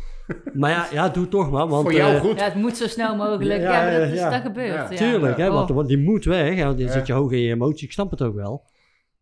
maar 0.53 0.69
ja, 0.71 0.87
ja 0.91 1.09
doe 1.09 1.21
het 1.21 1.31
toch 1.31 1.51
maar. 1.51 1.67
Want, 1.67 1.83
Voor 1.83 1.93
jou 1.93 2.15
eh, 2.15 2.21
goed. 2.21 2.39
Ja, 2.39 2.45
het 2.45 2.55
moet 2.55 2.77
zo 2.77 2.87
snel 2.87 3.15
mogelijk. 3.15 3.61
Ja, 3.61 3.71
Ja, 3.71 3.83
maar 3.91 3.99
dat, 3.99 4.09
is, 4.09 4.19
ja. 4.19 4.29
dat 4.29 4.41
gebeurt. 4.41 4.73
Ja. 4.73 4.87
Ja. 4.89 4.95
Tuurlijk, 4.97 5.37
hè, 5.37 5.49
want, 5.51 5.69
Oh. 5.69 5.75
want 5.75 5.87
die 5.87 5.97
moet 5.97 6.25
weg. 6.25 6.63
Want 6.63 6.77
dan 6.77 6.85
Ja. 6.87 6.91
zit 6.91 7.07
je 7.07 7.13
hoog 7.13 7.31
in 7.31 7.39
je 7.39 7.53
emotie. 7.53 7.85
Ik 7.87 7.93
snap 7.93 8.11
het 8.11 8.21
ook 8.21 8.35
wel. 8.35 8.63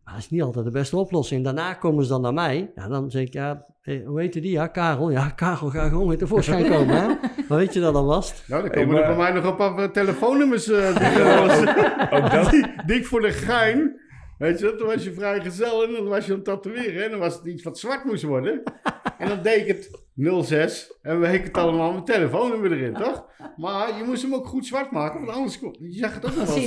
Maar 0.04 0.14
dat 0.14 0.24
is 0.24 0.30
niet 0.30 0.42
altijd 0.42 0.66
de 0.66 0.72
beste 0.72 0.98
oplossing. 0.98 1.44
Daarna 1.44 1.74
komen 1.74 2.04
ze 2.04 2.10
dan 2.10 2.22
naar 2.22 2.34
mij. 2.34 2.72
Ja, 2.76 2.88
dan 2.88 3.12
zeg 3.12 3.22
ik, 3.22 3.34
ja, 3.34 3.66
eh, 3.82 4.06
hoe 4.08 4.20
heette 4.20 4.40
die? 4.40 4.52
Ja, 4.52 4.68
Karel. 4.68 5.10
Ja, 5.12 5.30
Karel, 5.30 5.70
ga 5.70 5.88
gewoon 5.88 6.08
weer 6.08 6.18
tevoorschijn 6.18 6.70
komen. 6.70 6.96
Hè? 7.02 7.08
Maar 7.48 7.58
weet 7.58 7.74
je 7.74 7.80
dat 7.80 7.94
dan 7.94 8.06
was? 8.06 8.44
Nou, 8.48 8.62
dan 8.62 8.72
Hey, 8.72 8.84
komen 8.84 9.02
er 9.02 9.08
bij 9.08 9.16
mij 9.18 9.32
nog 9.32 9.44
een 9.46 9.56
paar 9.56 9.78
eh, 9.78 9.90
telefoonnummers 9.90 10.70
eh, 10.72 10.98
die, 10.98 11.24
Ook 12.24 12.32
dat. 12.32 12.50
die, 12.52 12.66
die 12.86 12.96
ik 12.96 13.06
voor 13.06 13.22
de 13.22 13.32
gein... 13.32 14.00
Weet 14.38 14.60
je, 14.60 14.76
toen 14.76 14.88
was 14.88 15.04
je 15.04 15.14
vrijgezel 15.14 15.84
en 15.84 15.92
dan 15.92 16.08
was 16.08 16.26
je 16.26 16.32
aan 16.32 16.38
het 16.38 16.46
tatoeëren. 16.48 17.04
En 17.04 17.10
dan 17.12 17.20
was 17.20 17.34
het 17.36 17.46
iets 17.46 17.64
wat 17.64 17.80
zwart 17.80 18.04
moest 18.04 18.24
worden. 18.24 18.64
En 19.18 19.28
dan 19.28 19.42
deed 19.42 19.62
ik 19.62 19.68
het 19.68 20.04
06 20.46 20.98
en 21.02 21.20
we 21.20 21.28
heken 21.28 21.46
het 21.46 21.58
allemaal 21.58 21.92
mijn 21.92 22.04
telefoonnummer 22.06 22.72
erin, 22.72 22.94
toch? 23.04 23.26
Maar 23.58 23.98
je 23.98 24.04
moest 24.04 24.22
hem 24.22 24.34
ook 24.34 24.48
goed 24.48 24.66
zwart 24.66 24.92
maken, 24.92 25.20
want 25.26 25.38
anders 25.38 25.60
kon, 25.60 25.76
je 25.80 25.92
zag 25.98 26.14
het 26.14 26.26
ook 26.26 26.36
nog 26.36 26.46
wel 26.46 26.56
eens 26.56 26.66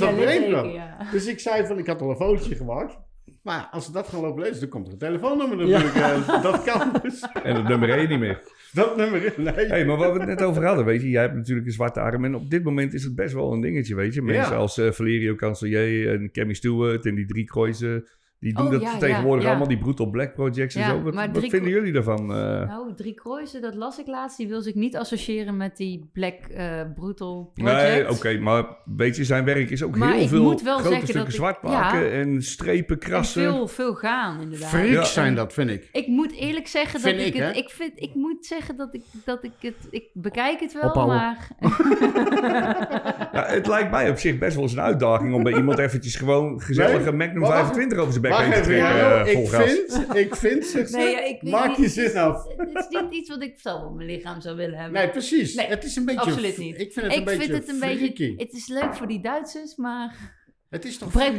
kwam. 0.49 0.69
ja. 0.69 0.97
Dus 1.11 1.25
ik 1.27 1.39
zei 1.39 1.65
van, 1.65 1.77
ik 1.77 1.87
had 1.87 2.01
al 2.01 2.09
een 2.09 2.15
fotootje 2.15 2.55
gemaakt. 2.55 2.97
Maar 3.43 3.67
als 3.71 3.85
ze 3.85 3.91
dat 3.91 4.07
gaan 4.07 4.21
lopen 4.21 4.41
lezen, 4.43 4.59
dan 4.59 4.69
komt 4.69 4.87
er 4.87 4.93
een 4.93 4.99
telefoonnummer 4.99 5.57
natuurlijk. 5.57 5.95
eh, 6.27 6.43
dat 6.43 6.63
kan 6.63 6.93
dus. 7.01 7.21
En 7.43 7.55
dat 7.55 7.63
nummer 7.67 7.89
1 7.89 8.09
niet 8.09 8.19
meer. 8.19 8.41
Dat 8.73 8.97
nummer, 8.97 9.33
nee. 9.37 9.65
Hey, 9.65 9.85
maar 9.85 9.97
waar 9.97 10.13
we 10.13 10.19
het 10.19 10.27
net 10.27 10.41
over 10.43 10.65
hadden, 10.65 10.85
weet 10.85 11.01
je, 11.01 11.09
jij 11.09 11.21
hebt 11.21 11.35
natuurlijk 11.35 11.67
een 11.67 11.73
zwarte 11.73 11.99
arm. 11.99 12.25
En 12.25 12.35
op 12.35 12.49
dit 12.49 12.63
moment 12.63 12.93
is 12.93 13.03
het 13.03 13.15
best 13.15 13.33
wel 13.33 13.53
een 13.53 13.61
dingetje, 13.61 13.95
weet 13.95 14.13
je. 14.13 14.21
Mensen 14.21 14.51
Ja. 14.51 14.57
als 14.57 14.77
eh, 14.77 14.91
Valerio 14.91 15.35
Cancelier 15.35 16.13
en 16.13 16.31
Cammy 16.31 16.53
Stewart 16.53 17.05
en 17.05 17.15
die 17.15 17.25
drie 17.25 17.45
krooizen, 17.45 18.07
die 18.39 18.53
doen 18.53 18.65
Oh, 18.65 18.71
dat 18.71 18.81
ja, 18.81 18.97
tegenwoordig 18.97 19.43
ja, 19.43 19.49
ja. 19.49 19.55
allemaal, 19.55 19.67
die 19.67 19.77
Brutal 19.83 20.09
Black 20.09 20.33
Projects 20.33 20.75
en 20.75 20.83
zo. 20.85 21.01
Wat, 21.01 21.13
maar 21.13 21.25
wat 21.25 21.35
drie 21.35 21.49
vinden 21.49 21.69
jullie 21.71 21.91
daarvan? 21.93 22.19
eh? 22.19 22.67
Nou, 22.67 22.93
Drie 22.95 23.13
Kruisen, 23.13 23.61
dat 23.61 23.75
las 23.75 23.99
ik 23.99 24.07
laatst. 24.07 24.37
Die 24.37 24.47
wil 24.47 24.61
zich 24.61 24.73
niet 24.75 24.97
associëren 24.97 25.57
met 25.57 25.77
die 25.77 26.09
Black 26.13 26.33
eh, 26.33 26.81
Brutal 26.95 27.51
nee, 27.55 27.65
Project. 27.75 28.09
oké, 28.11 28.37
maar 28.39 28.65
weet 28.85 29.15
je, 29.15 29.23
zijn 29.23 29.45
werk 29.45 29.69
is 29.69 29.83
ook 29.83 29.97
Maar 29.97 30.13
heel 30.13 30.21
ik 30.23 30.29
veel 30.29 30.43
moet 30.43 30.61
wel 30.61 30.77
grote 30.77 30.89
zeggen 30.89 31.07
stukken 31.07 31.15
dat 31.25 31.33
ik- 31.33 31.39
zwart 31.39 31.57
ja. 31.61 31.69
maken 31.79 32.11
en 32.11 32.41
strepen, 32.41 32.99
En 32.99 33.07
krassen. 33.09 33.41
veel, 33.41 33.67
veel 33.67 33.93
gaan, 33.95 34.41
inderdaad. 34.41 34.69
Freaks 34.69 34.91
Ja. 34.91 35.03
zijn 35.03 35.35
dat, 35.35 35.53
vind 35.53 35.69
ik. 35.69 35.89
Ik 35.91 36.07
moet 36.07 36.31
eerlijk 36.31 36.67
zeggen 36.67 36.99
Vind 36.99 37.17
dat 37.17 37.27
ik, 37.27 37.33
ik, 37.33 37.39
het... 37.41 37.51
hè? 37.53 37.59
Ik, 37.59 37.69
vind, 37.69 37.91
ik 37.95 38.15
moet 38.15 38.45
zeggen 38.45 38.77
dat 38.77 38.93
ik, 38.93 39.03
dat 39.25 39.43
ik 39.43 39.51
het... 39.59 39.75
Ik 39.89 40.03
bekijk 40.13 40.59
het 40.59 40.73
wel, 40.73 40.83
Ophouden. 40.89 41.15
maar... 41.17 41.47
Ja, 43.33 43.45
het 43.45 43.67
lijkt 43.67 43.91
mij 43.91 44.09
op 44.09 44.17
zich 44.17 44.37
best 44.37 44.53
wel 44.55 44.63
eens 44.63 44.73
een 44.73 44.79
uitdaging 44.81 45.33
om 45.33 45.43
bij 45.43 45.53
iemand 45.53 45.77
eventjes 45.77 46.15
gewoon 46.15 46.61
gezellige 46.61 47.03
Nee, 47.03 47.13
Magnum 47.13 47.39
maar 47.39 47.49
wacht- 47.49 47.59
25 47.61 47.97
over 47.97 48.11
zijn 48.11 48.23
bek 48.29 48.37
Wacht 48.37 48.67
even, 48.67 48.77
eh, 48.77 49.25
vol 49.25 49.43
ik 49.43 49.49
vind, 49.49 50.15
ik 50.15 50.35
vind, 50.35 50.91
Nee, 50.91 51.11
ja, 51.11 51.23
ik 51.23 51.41
maak 51.43 51.77
je 51.77 51.89
zin 51.89 52.17
af. 52.17 52.47
Het 52.57 52.87
is 52.89 53.01
niet 53.01 53.13
iets 53.13 53.29
wat 53.29 53.43
ik 53.43 53.59
zelf 53.59 53.83
op 53.83 53.95
mijn 53.95 54.09
lichaam 54.09 54.41
zou 54.41 54.55
willen 54.55 54.77
hebben. 54.77 55.01
Nee, 55.01 55.09
precies. 55.09 55.55
Nee, 55.55 55.67
het 55.67 55.83
is 55.83 55.95
een 55.95 56.05
beetje... 56.05 56.21
absoluut 56.21 56.57
niet. 56.57 56.79
Ik 56.79 56.93
vind 56.93 57.05
het 57.05 57.15
een 57.15 57.23
beetje 57.23 57.53
het 57.53 57.69
een 57.69 57.75
freaky. 57.75 57.99
beetje... 57.99 58.33
Het 58.37 58.53
is 58.53 58.67
leuk 58.67 58.95
voor 58.95 59.07
die 59.07 59.21
Duitsers, 59.21 59.75
maar... 59.75 60.37
Het 60.69 60.85
is 60.85 60.97
toch... 60.97 61.11
Black, 61.11 61.33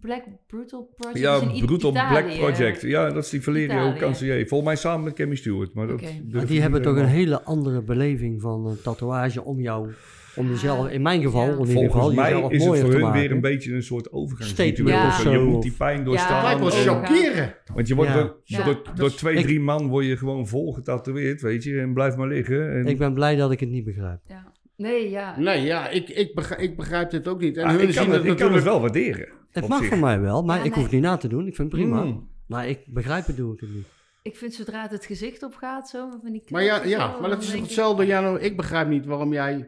Black 0.00 0.24
Brutal 0.46 0.94
Project 0.96 1.18
Ja, 1.18 1.38
Brutal 1.64 1.90
Italië. 1.90 2.08
Black 2.08 2.38
Project. 2.38 2.80
Ja, 2.80 3.10
dat 3.10 3.24
is 3.24 3.30
die 3.30 3.42
Valerio. 3.42 3.92
Cancelier. 3.98 4.48
Volgens 4.48 4.68
mij 4.70 4.78
samen 4.78 5.04
met 5.04 5.14
Cammy 5.14 5.34
Stewart. 5.34 5.74
Maar 5.74 5.86
dat 5.86 6.00
Maar 6.00 6.46
die 6.46 6.60
hebben 6.60 6.80
niet 6.80 6.88
toch 6.88 6.98
een 6.98 7.08
hele 7.08 7.42
andere 7.42 7.82
beleving 7.82 8.40
van 8.40 8.66
een 8.66 8.82
tatoeage 8.82 9.44
om 9.44 9.60
jou, 9.60 9.92
om 10.36 10.48
jezelf, 10.48 10.88
in 10.88 11.02
mijn 11.02 11.22
geval, 11.22 11.46
Ja. 11.46 11.52
in 11.52 11.58
ieder 11.58 11.66
geval, 11.74 11.90
Volgens 11.90 12.14
mij 12.16 12.30
jezelf 12.32 12.52
is 12.52 12.64
het 12.64 12.80
voor 12.80 12.90
hun 12.92 13.00
maken. 13.00 13.20
weer 13.20 13.30
een 13.30 13.40
beetje 13.40 13.72
een 13.74 13.82
soort 13.82 14.12
overgangsritueel. 14.12 14.88
Ja. 14.88 15.06
of 15.06 15.14
Zo, 15.20 15.32
Je 15.32 15.38
moet 15.38 15.62
die 15.62 15.72
pijn 15.72 15.96
Het 15.96 16.06
doorstaan. 16.06 16.42
lijkt 16.44 16.58
wel 16.60 16.68
overgaan. 16.68 17.06
chockeren. 17.06 17.54
Want 17.74 17.88
je 17.88 17.94
wordt 17.94 18.10
Ja. 18.10 18.16
door, 18.16 18.40
Ja. 18.44 18.64
door, 18.64 18.82
door 18.94 19.10
twee, 19.14 19.34
Ik- 19.36 19.44
drie 19.44 19.60
man 19.60 19.88
word 19.88 20.06
je 20.06 20.16
gewoon 20.16 20.46
vol 20.46 20.72
getatoeëerd, 20.72 21.40
weet 21.40 21.64
je. 21.64 21.80
En 21.80 21.94
blijf 21.94 22.16
maar 22.16 22.28
liggen. 22.28 22.72
En, 22.72 22.86
Ik 22.86 22.98
ben 22.98 23.14
blij 23.14 23.36
dat 23.36 23.50
ik 23.52 23.60
het 23.60 23.68
niet 23.70 23.84
begrijp. 23.84 24.20
Ja. 24.26 24.52
Nee, 24.76 25.10
ja. 25.10 25.38
Nee, 25.38 25.62
ja, 25.62 25.88
ik, 25.88 26.08
ik, 26.08 26.34
begrijp, 26.34 26.60
ik 26.60 26.76
begrijp 26.76 27.10
dit 27.10 27.28
ook 27.28 27.40
niet. 27.40 27.56
En 27.56 27.64
Ah, 27.64 27.70
hun 27.70 27.78
ik, 27.80 27.84
kan 27.94 27.94
zien 28.04 28.12
het, 28.12 28.22
het 28.22 28.30
ik 28.32 28.38
kan 28.38 28.52
het 28.54 28.64
wel 28.64 28.80
waarderen. 28.80 29.28
Het 29.50 29.68
mag 29.68 29.78
zich. 29.78 29.88
voor 29.88 29.98
mij 29.98 30.20
wel, 30.20 30.42
maar 30.42 30.56
Ja, 30.58 30.62
ik 30.64 30.68
nee. 30.68 30.74
hoef 30.74 30.82
het 30.82 30.92
niet 30.92 31.02
na 31.02 31.16
te 31.16 31.28
doen. 31.28 31.46
Ik 31.46 31.54
vind 31.54 31.72
het 31.72 31.80
prima. 31.80 32.02
Mm. 32.04 32.28
Maar 32.46 32.68
ik 32.68 32.78
begrijp 32.86 33.26
het, 33.26 33.36
doe 33.36 33.54
ik 33.54 33.60
het 33.60 33.74
niet. 33.74 33.86
Ik 34.22 34.36
vind 34.36 34.54
zodra 34.54 34.82
het 34.82 34.90
het 34.90 35.04
gezicht 35.04 35.42
op 35.42 35.54
gaat, 35.54 35.88
zo, 35.88 36.08
van 36.22 36.32
die 36.32 36.42
Maar 36.48 36.62
ja, 36.62 36.84
ja, 36.84 37.12
zo, 37.14 37.20
maar 37.20 37.30
dat 37.30 37.42
is 37.42 37.54
ik- 37.54 37.60
hetzelfde, 37.62 38.06
Jano. 38.06 38.36
Ik 38.40 38.56
begrijp 38.56 38.88
niet 38.88 39.06
waarom 39.06 39.32
jij 39.32 39.66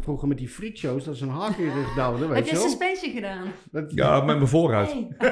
vroeger 0.00 0.28
met 0.28 0.38
die 0.38 0.48
freakshows, 0.48 1.04
dat 1.04 1.14
is 1.14 1.20
een 1.20 1.28
haak 1.28 1.56
in 1.56 1.64
je 1.64 1.70
rug 1.72 1.94
Heb 2.18 2.28
weet 2.28 2.48
je 2.48 2.54
je 2.54 2.60
suspensie 2.60 3.12
gedaan? 3.12 3.46
Dat- 3.70 3.92
Ja, 3.94 4.20
met 4.20 4.36
mijn 4.36 4.48
vooruit. 4.48 4.94
Nee. 4.94 5.08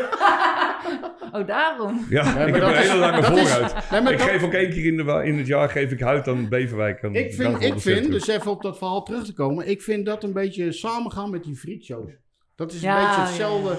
oh, 1.32 1.46
daarom. 1.46 2.06
Ja, 2.08 2.22
ik 2.46 2.52
heb 2.54 2.60
dat 2.62 2.70
een 2.70 2.76
hele 2.76 2.96
lange 2.96 3.18
is- 3.18 3.26
vooruit. 3.26 3.90
Nee, 3.90 4.00
ik 4.12 4.18
dat- 4.18 4.28
geef 4.28 4.42
ook 4.42 4.52
één 4.52 4.70
keer 4.70 4.84
in, 4.84 4.96
de, 4.96 5.02
wa- 5.04 5.22
in 5.22 5.38
het 5.38 5.46
jaar 5.46 5.68
geef 5.68 5.90
ik 5.92 6.00
huid 6.00 6.28
aan 6.28 6.48
Beverwijk. 6.48 7.04
Aan 7.04 7.14
Ik 7.14 7.34
vind, 7.34 7.62
ik 7.62 7.80
vind, 7.80 8.10
dus 8.10 8.26
even 8.26 8.50
op 8.50 8.62
dat 8.62 8.78
verhaal 8.78 9.02
terug 9.02 9.24
te 9.24 9.32
komen, 9.32 9.68
ik 9.68 9.82
vind 9.82 10.06
dat 10.06 10.24
een 10.24 10.32
beetje 10.32 10.72
samengaan 10.72 11.30
met 11.30 11.44
die 11.44 11.56
freakshows. 11.56 12.10
Dat 12.54 12.72
is 12.72 12.82
een 12.82 12.94
beetje 12.94 13.20
hetzelfde. 13.20 13.76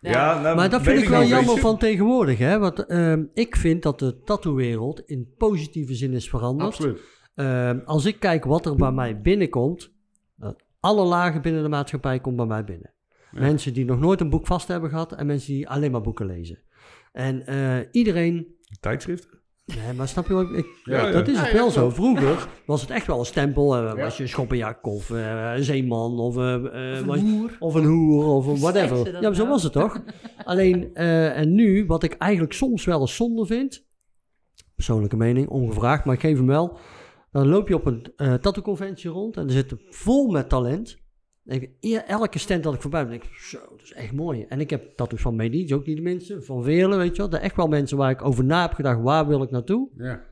ja. 0.00 0.10
Ja, 0.10 0.40
nou, 0.40 0.56
Maar 0.56 0.70
dat 0.70 0.82
weet 0.82 0.90
vind 0.94 1.02
ik 1.04 1.08
wel 1.10 1.24
jammer 1.24 1.54
weet 1.54 1.62
van 1.62 1.78
tegenwoordig. 1.78 2.38
Hè? 2.38 2.58
Want 2.58 2.86
ehm, 2.86 3.24
ik 3.34 3.56
vind 3.56 3.82
dat 3.82 3.98
de 3.98 4.20
tattoo-wereld 4.24 5.00
in 5.00 5.34
positieve 5.38 5.94
zin 5.94 6.12
is 6.12 6.28
veranderd. 6.28 6.70
Absoluut. 6.70 7.00
Ehm, 7.34 7.78
als 7.84 8.04
ik 8.04 8.20
kijk 8.20 8.44
wat 8.44 8.66
er 8.66 8.76
bij 8.76 8.90
mij 8.92 9.20
binnenkomt, 9.20 9.91
alle 10.82 11.04
lagen 11.04 11.42
binnen 11.42 11.62
de 11.62 11.68
maatschappij 11.68 12.20
komt 12.20 12.36
bij 12.36 12.46
mij 12.46 12.64
binnen. 12.64 12.92
Ja. 13.32 13.40
Mensen 13.40 13.72
die 13.72 13.84
nog 13.84 13.98
nooit 14.00 14.20
een 14.20 14.30
boek 14.30 14.46
vast 14.46 14.68
hebben 14.68 14.90
gehad 14.90 15.12
en 15.12 15.26
mensen 15.26 15.52
die 15.52 15.68
alleen 15.68 15.90
maar 15.90 16.00
boeken 16.00 16.26
lezen. 16.26 16.58
En 17.12 17.46
eh, 17.46 17.86
iedereen, 17.92 18.46
Tijdschrift? 18.80 19.28
nee, 19.64 19.92
maar 19.96 20.08
snap 20.08 20.26
je 20.26 20.32
wat 20.34 20.50
ik, 20.50 20.66
Ja, 20.84 21.10
dat 21.10 21.26
ja. 21.26 21.32
is 21.32 21.38
Ja, 21.38 21.42
het 21.42 21.52
ja, 21.52 21.56
wel 21.58 21.70
zo. 21.70 21.90
Vroeger 21.90 22.48
was 22.66 22.80
het 22.80 22.90
echt 22.90 23.06
wel 23.06 23.18
een 23.18 23.24
stempel. 23.24 23.76
Ja. 23.76 23.96
Was 23.96 24.16
je 24.16 24.22
een 24.22 24.28
schoppenjak 24.28 24.86
of 24.86 25.10
eh, 25.10 25.52
een 25.54 25.64
zeeman 25.64 26.18
of, 26.18 26.36
een 26.36 27.20
hoer. 27.20 27.56
of 27.58 27.74
een 27.74 27.84
hoer 27.84 28.24
of 28.24 28.46
een 28.46 28.60
whatever. 28.60 29.12
Ja, 29.12 29.20
maar 29.20 29.34
zo 29.34 29.42
nou? 29.42 29.48
was 29.48 29.62
het 29.62 29.72
toch? 29.72 30.02
Alleen, 30.44 30.94
eh, 30.94 31.38
en 31.38 31.54
nu, 31.54 31.86
wat 31.86 32.02
ik 32.02 32.12
eigenlijk 32.12 32.52
soms 32.52 32.84
wel 32.84 33.00
eens 33.00 33.16
zonde 33.16 33.46
vind, 33.46 33.86
persoonlijke 34.74 35.16
mening, 35.16 35.48
ongevraagd, 35.48 36.04
maar 36.04 36.14
ik 36.14 36.20
geef 36.20 36.36
hem 36.36 36.46
wel. 36.46 36.78
Dan 37.32 37.46
loop 37.48 37.68
je 37.68 37.74
op 37.74 37.86
een 37.86 38.12
eh 38.16 38.34
tattoo-conventie 38.34 39.10
rond 39.10 39.36
en 39.36 39.46
er 39.46 39.52
zit 39.52 39.74
vol 39.90 40.30
met 40.30 40.48
talent. 40.48 41.00
En 41.46 41.62
ik- 41.62 42.02
elke 42.06 42.38
stand 42.38 42.62
dat 42.62 42.74
ik 42.74 42.80
voorbij 42.80 43.02
ben, 43.02 43.10
denk 43.10 43.24
ik, 43.24 43.34
zo, 43.34 43.58
dat 43.70 43.82
is 43.82 43.92
echt 43.92 44.12
mooi. 44.12 44.44
En 44.48 44.60
ik 44.60 44.70
heb 44.70 44.96
tattoos 44.96 45.20
van 45.20 45.36
Medici, 45.36 45.74
ook 45.74 45.86
niet 45.86 45.96
de 45.96 46.02
minste, 46.02 46.42
van 46.42 46.62
Velen, 46.64 46.98
weet 46.98 47.10
je 47.16 47.22
wel. 47.22 47.30
Dat 47.30 47.40
echt 47.40 47.56
wel 47.56 47.66
mensen 47.68 47.96
waar 47.96 48.10
ik 48.10 48.24
over 48.24 48.44
na 48.44 48.62
heb 48.62 48.72
gedacht, 48.72 49.00
waar 49.00 49.26
wil 49.26 49.42
ik 49.42 49.50
naartoe? 49.50 49.88
Ja. 49.96 50.22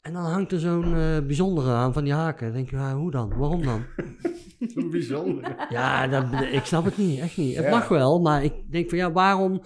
En 0.00 0.12
dan 0.12 0.22
hangt 0.22 0.52
er 0.52 0.60
zo'n 0.60 0.94
eh, 0.94 1.18
bijzondere 1.26 1.70
aan 1.70 1.92
van 1.92 2.04
die 2.04 2.12
haken. 2.12 2.46
Dan 2.46 2.56
denk 2.56 2.70
je, 2.70 2.76
ja, 2.76 2.96
hoe 2.96 3.10
dan? 3.10 3.36
Waarom 3.38 3.62
dan? 3.64 3.84
Een 4.74 4.90
bijzondere. 4.90 5.66
Ja, 5.70 6.06
dat, 6.06 6.24
ik 6.52 6.64
snap 6.64 6.84
het 6.84 6.96
niet, 6.98 7.18
echt 7.20 7.36
niet. 7.36 7.56
Het 7.56 7.64
Ja. 7.64 7.70
mag 7.70 7.88
wel, 7.88 8.20
maar 8.20 8.44
ik 8.44 8.52
denk 8.72 8.88
van 8.88 8.98
ja, 8.98 9.12
waarom 9.12 9.62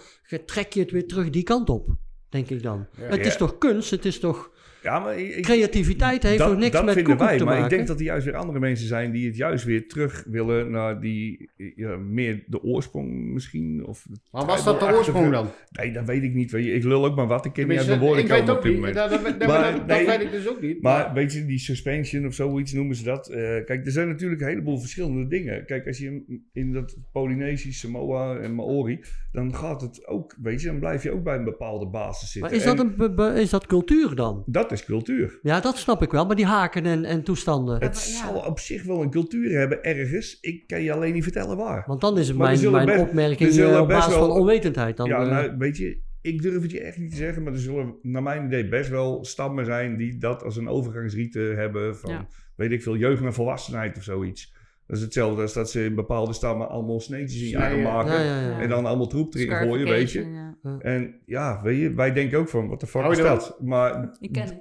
trek 0.47 0.73
je 0.73 0.81
het 0.81 0.91
weer 0.91 1.07
terug 1.07 1.31
die 1.31 1.43
kant 1.43 1.69
op? 1.71 1.89
Denk 2.29 2.49
ik 2.51 2.63
dan. 2.63 2.87
Ja. 2.97 3.03
het 3.03 3.27
is 3.27 3.37
toch 3.37 3.59
kunst, 3.59 3.91
het 3.91 4.05
is 4.05 4.19
toch 4.21 4.51
Ja, 4.83 4.99
maar 4.99 5.19
ik, 5.19 5.43
Creativiteit 5.43 6.23
heeft 6.23 6.39
dat, 6.39 6.51
ook 6.51 6.59
niks 6.59 6.71
dat 6.73 6.85
met 6.85 6.95
vinden 6.95 7.19
wij. 7.19 7.37
te 7.39 7.45
Maar 7.45 7.53
maken. 7.55 7.71
ik 7.71 7.77
denk 7.77 7.87
dat 7.89 7.99
er 7.99 8.05
juist 8.05 8.25
weer 8.25 8.35
andere 8.37 8.59
mensen 8.59 8.87
zijn 8.87 9.13
die 9.13 9.27
het 9.27 9.37
juist 9.37 9.65
weer 9.65 9.89
terug 9.89 10.25
willen 10.29 10.71
naar 10.71 11.01
die 11.01 11.51
ja, 11.77 11.97
meer 11.97 12.45
de 12.47 12.63
oorsprong 12.63 13.33
misschien. 13.33 13.87
Of 13.87 14.07
Maar 14.31 14.47
was 14.47 14.65
dat 14.65 14.81
de 14.81 14.87
oorsprong 14.95 15.31
dan? 15.33 15.49
Nee, 15.71 15.93
dat 15.93 16.05
weet 16.05 16.23
ik 16.23 16.35
niet. 16.35 16.53
Ik 16.53 16.85
lul 16.85 17.05
ook 17.05 17.17
maar 17.17 17.27
wat. 17.27 17.45
Ik 17.45 17.53
ken 17.53 17.69
niet 17.69 17.79
uit 17.79 17.87
mijn 17.87 18.01
woorden 18.01 18.23
ik 18.25 18.29
weet 18.31 18.39
komen 18.39 18.53
ook 18.53 18.59
op 18.59 18.63
dit 18.65 18.73
niet. 18.73 18.81
moment. 18.81 19.11
Dat, 19.11 19.11
dat, 19.25 19.39
dat- 19.39 19.49
Maar 19.49 19.73
dat- 19.73 19.87
nee. 19.87 20.07
dat 20.07 20.17
weet 20.17 20.27
ik 20.27 20.33
dus 20.33 20.49
ook 20.49 20.61
niet. 20.61 20.83
Maar 20.83 21.13
weet 21.15 21.33
je, 21.33 21.47
die 21.47 21.59
suspension 21.59 22.27
of 22.27 22.35
zoiets 22.35 22.73
noemen 22.73 22.97
ze 22.97 23.05
dat. 23.05 23.29
Eh, 23.29 23.39
kijk, 23.41 23.87
er 23.87 23.93
zijn 23.93 24.09
natuurlijk 24.09 24.41
een 24.41 24.49
heleboel 24.49 24.79
verschillende 24.79 25.27
dingen. 25.29 25.65
Kijk, 25.67 25.87
als 25.87 25.99
je 25.99 26.23
in- 26.53 26.73
dat 26.73 26.97
Polynesische 27.13 27.73
Samoa 27.87 28.37
en 28.37 28.55
Maori, 28.55 29.01
dan 29.33 29.55
gaat 29.55 29.81
het 29.81 30.07
ook, 30.07 30.37
weet 30.43 30.61
je, 30.61 30.67
dan 30.67 30.79
blijf 30.79 31.03
je 31.03 31.11
ook 31.13 31.23
bij 31.25 31.37
een 31.37 31.45
bepaalde 31.45 31.87
basis 31.87 32.31
zitten. 32.33 32.51
Maar 32.51 32.59
is 32.61 32.65
dat, 32.65 32.79
En 32.79 33.19
een, 33.19 33.37
is 33.37 33.51
dat 33.51 33.67
cultuur 33.67 34.15
dan? 34.15 34.43
dat 34.47 34.70
is 34.73 34.85
cultuur. 34.85 35.39
Ja, 35.43 35.61
dat 35.61 35.77
snap 35.79 36.03
ik 36.03 36.11
wel, 36.11 36.27
maar 36.27 36.37
die 36.37 36.45
haken 36.47 36.85
en, 36.87 37.05
en 37.05 37.23
toestanden. 37.23 37.75
Het 37.75 37.83
maar 37.83 37.91
ja. 37.93 38.33
zal 38.33 38.35
op 38.51 38.59
zich 38.59 38.83
wel 38.83 39.03
een 39.03 39.11
cultuur 39.11 39.59
hebben 39.59 39.83
ergens. 39.85 40.39
Ik 40.41 40.67
kan 40.67 40.83
je 40.83 40.93
alleen 40.93 41.13
niet 41.13 41.23
vertellen 41.23 41.57
waar. 41.57 41.85
Want 41.87 42.01
dan 42.01 42.19
is 42.19 42.29
het 42.29 42.37
Maar 42.37 42.53
mijn, 42.59 42.71
mijn 42.73 42.87
best- 42.87 43.01
opmerking 43.01 43.51
er 43.57 43.73
eh, 43.75 43.81
op 43.81 43.89
basis 43.89 44.15
wel- 44.15 44.29
van 44.29 44.37
onwetendheid. 44.39 44.97
Dan, 44.97 45.09
ja, 45.09 45.23
eh, 45.23 45.31
nou, 45.31 45.55
weet 45.59 45.77
je, 45.77 46.01
ik 46.21 46.43
durf 46.43 46.63
het 46.63 46.71
je 46.71 46.81
echt 46.81 46.99
niet 46.99 47.11
te 47.11 47.17
zeggen, 47.17 47.43
maar 47.43 47.53
er 47.53 47.59
zullen 47.59 47.95
naar 48.03 48.23
mijn 48.23 48.45
idee 48.47 48.69
best 48.69 48.91
wel 48.91 49.25
stammen 49.25 49.65
zijn 49.65 49.97
die 49.97 50.19
dat 50.19 50.43
als 50.43 50.57
een 50.57 50.69
overgangsriete 50.69 51.39
hebben 51.39 51.97
van, 51.97 52.11
Ja. 52.11 52.27
weet 52.57 52.71
ik 52.71 52.83
veel, 52.83 52.97
jeugd 52.97 53.23
naar 53.23 53.33
volwassenheid 53.33 53.97
of 53.97 54.03
zoiets. 54.03 54.55
Dat 54.91 54.99
is 54.99 55.05
hetzelfde 55.05 55.43
als 55.43 55.53
dat 55.53 55.71
ze 55.71 55.85
in 55.85 55.95
bepaalde 55.95 56.33
stammen 56.33 56.69
allemaal 56.69 57.01
sneetjes 57.01 57.43
in 57.43 57.49
je 57.49 57.57
arm 57.57 57.67
Snijden. 57.67 57.93
maken 57.93 58.13
ja, 58.13 58.25
ja, 58.25 58.49
ja. 58.49 58.61
en 58.61 58.69
dan 58.69 58.87
allemaal 58.87 59.07
troep 59.07 59.35
erin 59.35 59.57
gooien, 59.57 59.89
weet 59.89 60.13
je. 60.13 60.53
En 60.79 61.15
ja, 61.27 61.63
weet 61.63 61.81
je, 61.81 61.95
wij 61.95 62.13
denken 62.13 62.39
ook 62.39 62.49
van, 62.49 62.69
wat 62.69 62.81
de 62.81 62.87
fuck 62.87 63.11
is 63.11 63.19
dat? 63.19 63.57
Maar 63.61 64.11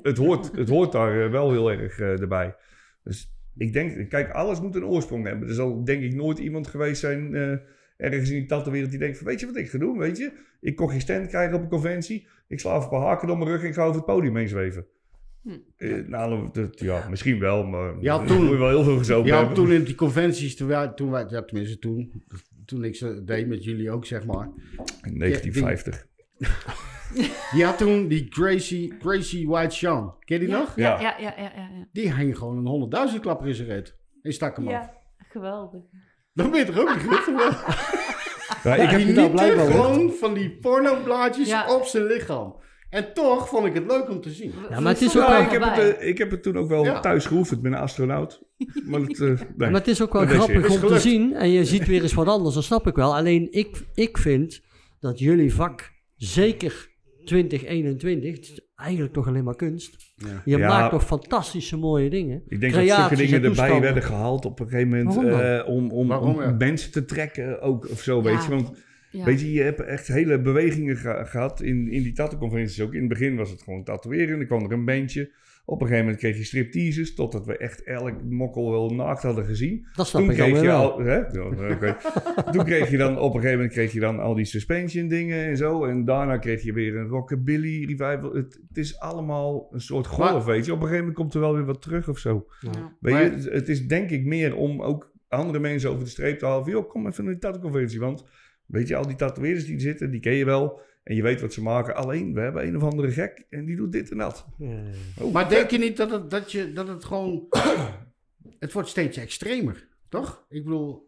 het. 0.02 0.18
hoort, 0.18 0.52
het 0.56 0.70
hoort 0.70 0.92
daar 0.92 1.26
eh, 1.26 1.32
wel 1.32 1.52
heel 1.52 1.72
erg 1.72 2.00
eh, 2.00 2.22
erbij. 2.22 2.56
Dus 3.04 3.36
ik 3.58 3.74
denk, 3.74 4.10
kijk, 4.10 4.32
alles 4.32 4.62
moet 4.62 4.76
een 4.76 4.86
oorsprong 4.86 5.26
hebben. 5.26 5.48
Er 5.48 5.54
zal 5.54 5.84
denk 5.84 6.04
ik 6.04 6.16
nooit 6.16 6.40
iemand 6.40 6.68
geweest 6.68 7.00
zijn, 7.00 7.36
eh, 7.36 7.58
ergens 7.98 8.30
in 8.30 8.40
die 8.40 8.46
tattenwereld, 8.46 8.92
die 8.92 9.00
denkt 9.00 9.18
van, 9.18 9.28
weet 9.28 9.40
je 9.40 9.46
wat 9.46 9.58
ik 9.58 9.70
ga 9.70 9.78
doen, 9.78 9.98
weet 9.98 10.18
je? 10.18 10.32
Ik 10.62 10.76
kon 10.76 10.90
geen 10.90 11.02
stand 11.02 11.28
krijgen 11.28 11.56
op 11.56 11.62
een 11.62 11.70
conventie. 11.70 12.28
Ik 12.48 12.60
sla 12.60 12.72
even 12.72 12.84
een 12.84 12.90
paar 12.90 13.02
haken 13.02 13.28
door 13.28 13.38
mijn 13.38 13.50
rug 13.50 13.62
en 13.62 13.68
ik 13.68 13.74
ga 13.74 13.84
over 13.84 13.96
het 13.96 14.06
podium 14.06 14.36
heen 14.36 14.48
zweven. 14.48 14.86
Hm. 15.44 15.50
Eh, 15.78 15.96
nou, 16.08 16.50
dat, 16.52 16.80
ja, 16.80 17.08
misschien 17.10 17.40
wel, 17.40 17.64
maar 17.64 17.94
toen- 18.26 18.42
moet 18.44 18.50
je 18.50 18.58
wel 18.58 18.68
heel 18.70 18.84
veel 18.84 18.98
gezopen 18.98 19.28
Ja, 19.30 19.38
hebben. 19.38 19.56
toen 19.56 19.72
in 19.72 19.84
die 19.84 19.96
conventies, 19.96 20.56
toen 20.56 20.68
wij, 20.68 20.88
toen 20.88 21.12
wij 21.12 21.26
ja, 21.30 21.44
tenminste 21.44 21.80
toen, 21.80 22.24
toen 22.66 22.84
ik 22.84 22.96
ze 22.96 23.24
deed 23.24 23.48
met 23.48 23.64
jullie 23.64 23.92
ook, 23.92 24.06
zeg 24.06 24.26
maar. 24.26 24.50
In 25.02 25.18
1950. 25.20 26.08
Die 27.52 27.64
had 27.66 27.78
toen 27.78 28.08
die 28.08 28.26
Gracie, 28.30 28.94
Gracie 29.00 29.48
White 29.48 29.76
Sean. 29.76 30.16
Ken 30.20 30.40
je 30.40 30.46
die 30.46 30.54
Ja, 30.54 30.60
nog? 30.60 30.76
Ja, 30.76 31.00
Ja. 31.02 31.16
ja, 31.20 31.34
ja, 31.38 31.52
ja. 31.56 31.70
Die 31.92 32.14
hing 32.14 32.38
gewoon 32.38 32.58
een 32.58 32.66
100.000 32.68 33.20
klapper 33.22 33.48
in 33.48 33.54
zijn 33.56 33.68
reet. 33.68 33.96
En 34.22 34.34
stak 34.34 34.56
hem 34.56 34.68
af. 34.68 34.72
Ja, 34.74 34.94
geweldig. 35.30 35.82
Dan 36.34 36.52
ben 36.52 36.60
je 36.60 36.66
toch 36.66 36.78
ook 36.80 36.96
niet 36.96 37.04
goed? 37.04 37.64
Ja, 38.64 38.76
ik 38.76 38.90
heb 38.90 39.00
die 39.00 39.14
nou 39.14 39.22
niet 39.28 39.32
blijkbaar 39.32 39.66
gewoon 39.72 40.12
van 40.12 40.34
die 40.34 40.58
pornoblaadjes 40.58 41.48
Ja. 41.50 41.76
op 41.76 41.84
zijn 41.86 42.06
lichaam. 42.06 42.56
En 42.90 43.14
toch 43.14 43.50
vond 43.50 43.66
ik 43.66 43.74
het 43.74 43.86
leuk 43.88 44.10
om 44.10 44.22
te 44.22 44.30
zien. 44.32 44.54
Ja, 44.70 44.80
maar 44.80 44.92
het 44.94 45.02
is 45.02 45.18
ook 45.18 45.24
Ja, 45.28 45.30
wel- 45.32 45.42
ik, 45.42 45.52
heb 45.52 45.64
het, 45.64 45.98
eh, 45.98 46.08
ik 46.08 46.18
heb 46.18 46.32
het 46.32 46.44
toen 46.44 46.58
ook 46.58 46.70
wel 46.70 46.84
Ja. 46.84 47.00
thuis 47.00 47.26
geoefend 47.26 47.62
met 47.62 47.72
een 47.72 47.78
astronaut. 47.78 48.44
Maar 48.86 49.00
het, 49.00 49.20
eh, 49.20 49.28
nee. 49.28 49.38
Maar 49.58 49.72
het 49.74 49.88
is 49.88 50.02
ook 50.02 50.14
wel 50.14 50.22
Dat 50.26 50.32
grappig 50.36 50.82
om 50.84 50.88
te 50.88 51.00
zien. 51.00 51.34
En 51.36 51.50
je 51.52 51.66
ziet 51.66 51.86
weer 51.88 52.02
eens 52.02 52.14
wat 52.14 52.28
anders, 52.28 52.56
dat 52.56 52.64
snap 52.64 52.88
ik 52.88 52.96
wel. 52.96 53.16
Alleen 53.16 53.48
ik, 53.52 53.82
ik 53.94 54.18
vind 54.18 54.62
dat 55.00 55.20
jullie 55.20 55.54
vak, 55.54 55.92
zeker 56.16 56.88
2021, 57.26 58.32
het 58.36 58.42
is 58.44 58.60
eigenlijk 58.76 59.14
toch 59.14 59.28
alleen 59.28 59.44
maar 59.44 59.56
kunst. 59.56 59.96
Ja. 60.16 60.42
Je 60.46 60.58
Ja. 60.58 60.68
maakt 60.68 60.92
toch 60.92 61.04
fantastische 61.06 61.78
mooie 61.78 62.10
dingen. 62.10 62.44
Ik 62.48 62.60
denk 62.60 62.74
dat 62.74 62.88
zulke 62.88 63.16
dingen 63.16 63.28
en 63.30 63.34
erbij 63.36 63.50
toestanden. 63.50 63.82
werden 63.82 64.04
gehaald 64.04 64.46
op 64.46 64.60
een 64.60 64.68
gegeven 64.70 64.90
moment 64.90 65.18
eh, 65.18 65.68
om, 65.68 65.92
om, 65.92 66.08
Waarom, 66.08 66.36
om 66.36 66.42
ja? 66.42 66.56
mensen 66.58 66.92
te 66.92 67.06
trekken 67.06 67.62
ook 67.62 67.90
of 67.90 68.02
zo, 68.02 68.18
Ja. 68.18 68.24
weet 68.24 68.44
je. 68.44 68.50
Want 68.50 68.72
Ja. 69.12 69.26
weet 69.26 69.42
je, 69.42 69.52
je 69.52 69.62
hebt 69.62 69.80
echt 69.82 70.08
hele 70.08 70.42
bewegingen 70.42 70.98
ge- 70.98 71.22
gehad 71.26 71.62
in, 71.62 71.92
in 71.92 72.04
die 72.04 72.14
tattoo-conventies 72.14 72.82
ook. 72.82 72.94
In 72.94 73.00
het 73.00 73.10
begin 73.10 73.36
was 73.36 73.50
het 73.50 73.62
gewoon 73.62 73.84
tatoeëren, 73.84 74.38
dan 74.38 74.48
kwam 74.48 74.64
er 74.64 74.72
een 74.72 74.86
bandje. 74.86 75.32
Op 75.66 75.82
een 75.82 75.88
gegeven 75.88 76.06
moment 76.06 76.22
kreeg 76.24 76.38
je 76.38 76.44
stripteases, 76.44 77.16
totdat 77.16 77.46
we 77.46 77.58
echt 77.58 77.84
elk 77.84 78.24
mokkel 78.24 78.72
wel 78.72 78.90
naakt 78.90 79.22
hadden 79.24 79.46
gezien. 79.46 79.86
Dat 79.96 80.08
snap 80.08 80.22
Toen 80.22 80.32
ik 80.32 80.38
kreeg, 80.38 80.62
je 80.62 80.72
al, 80.72 81.00
hè? 81.00 81.20
Oké. 81.42 81.98
Toen 82.52 82.64
kreeg 82.66 82.92
je 82.92 82.98
dan 82.98 83.18
op 83.18 83.26
een 83.34 83.42
gegeven 83.42 83.56
moment 83.56 83.72
kreeg 83.72 83.92
je 83.94 84.00
dan 84.00 84.20
al 84.20 84.34
die 84.36 84.46
suspension 84.46 85.08
dingen 85.08 85.46
en 85.46 85.58
zo. 85.58 85.86
En 85.86 86.06
daarna 86.06 86.38
kreeg 86.38 86.64
je 86.64 86.74
weer 86.74 86.96
een 86.98 87.08
rockabilly 87.08 87.86
revival. 87.86 88.34
Het, 88.34 88.60
het 88.68 88.78
is 88.78 89.00
allemaal 89.00 89.68
een 89.72 89.82
soort 89.82 90.08
golf, 90.08 90.32
Maar- 90.46 90.46
weet 90.46 90.66
je. 90.66 90.72
Op 90.72 90.78
een 90.78 90.84
gegeven 90.88 91.06
moment 91.06 91.16
komt 91.22 91.34
er 91.34 91.40
wel 91.40 91.54
weer 91.56 91.66
wat 91.66 91.82
terug 91.82 92.10
of 92.10 92.18
zo. 92.18 92.46
Ja. 92.60 92.96
Weet 93.00 93.44
je, 93.44 93.50
het- 93.50 93.70
is 93.70 93.88
denk 93.88 94.10
ik 94.10 94.26
meer 94.26 94.56
om 94.56 94.82
ook 94.82 95.12
andere 95.28 95.60
mensen 95.60 95.90
over 95.90 96.04
de 96.04 96.10
streep 96.10 96.40
te 96.40 96.46
halen. 96.46 96.64
Van, 96.64 96.72
joh, 96.74 96.90
kom 96.90 97.08
even 97.08 97.24
naar 97.24 97.34
die 97.34 97.42
tattoo-conventie. 97.42 98.00
Want 98.00 98.24
weet 98.70 98.88
je, 98.88 98.96
al 98.96 99.08
die 99.08 99.16
tatoeëerders 99.16 99.66
die 99.66 99.76
er 99.76 99.82
zitten, 99.82 100.12
die 100.12 100.20
ken 100.20 100.34
je 100.34 100.46
wel. 100.46 100.80
En 101.04 101.16
je 101.16 101.22
weet 101.22 101.42
wat 101.42 101.54
ze 101.54 101.62
maken. 101.62 101.96
Alleen, 101.96 102.34
we 102.34 102.40
hebben 102.40 102.68
een 102.68 102.76
of 102.76 102.84
andere 102.84 103.12
gek 103.12 103.46
en 103.50 103.66
die 103.66 103.76
doet 103.76 103.92
dit 103.92 104.12
en 104.12 104.18
dat. 104.18 104.46
Ja. 104.58 104.82
Oh, 105.20 105.34
Maar 105.34 105.50
denk 105.50 105.70
je 105.70 105.78
niet 105.78 105.98
dat 105.98 106.12
het, 106.12 106.30
dat 106.30 106.52
je, 106.52 106.74
dat 106.74 106.88
het 106.88 107.06
gewoon... 107.06 107.48
het 108.60 108.74
wordt 108.74 108.90
steeds 108.90 109.18
extremer, 109.18 109.88
toch? 110.10 110.46
Ik 110.50 110.64
bedoel, 110.64 111.08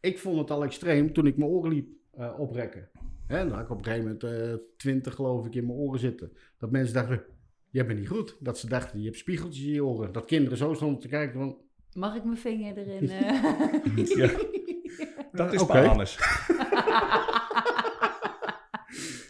ik 0.00 0.18
vond 0.18 0.38
het 0.38 0.50
al 0.50 0.64
extreem 0.64 1.12
toen 1.12 1.26
ik 1.26 1.36
mijn 1.36 1.50
oren 1.50 1.72
liep 1.72 1.88
eh, 2.14 2.38
oprekken. 2.38 2.88
Hè, 3.26 3.38
dan 3.38 3.52
had 3.52 3.64
ik 3.64 3.70
op 3.70 3.78
een 3.78 3.84
gegeven 3.84 4.04
moment 4.04 4.24
eh 4.24 4.66
20 4.76 5.14
geloof 5.14 5.46
ik 5.46 5.54
in 5.54 5.66
mijn 5.66 5.78
oren 5.78 6.00
zitten. 6.00 6.32
Dat 6.58 6.70
mensen 6.70 6.94
dachten, 6.94 7.22
jij 7.70 7.86
bent 7.86 7.98
niet 7.98 8.08
goed. 8.08 8.36
Dat 8.40 8.58
ze 8.58 8.68
dachten, 8.68 8.98
je 8.98 9.04
hebt 9.04 9.18
spiegeltjes 9.18 9.64
in 9.64 9.72
je 9.72 9.84
oren. 9.84 10.12
Dat 10.12 10.24
kinderen 10.24 10.58
zo 10.58 10.74
stonden 10.74 11.00
te 11.00 11.08
kijken 11.08 11.40
van... 11.40 11.56
Mag 11.92 12.16
ik 12.16 12.24
mijn 12.24 12.38
vinger 12.38 12.76
erin? 12.76 13.10
eh? 13.10 14.06
Ja. 14.06 14.30
Dat 15.32 15.52
is 15.52 15.62
Oké. 15.62 15.72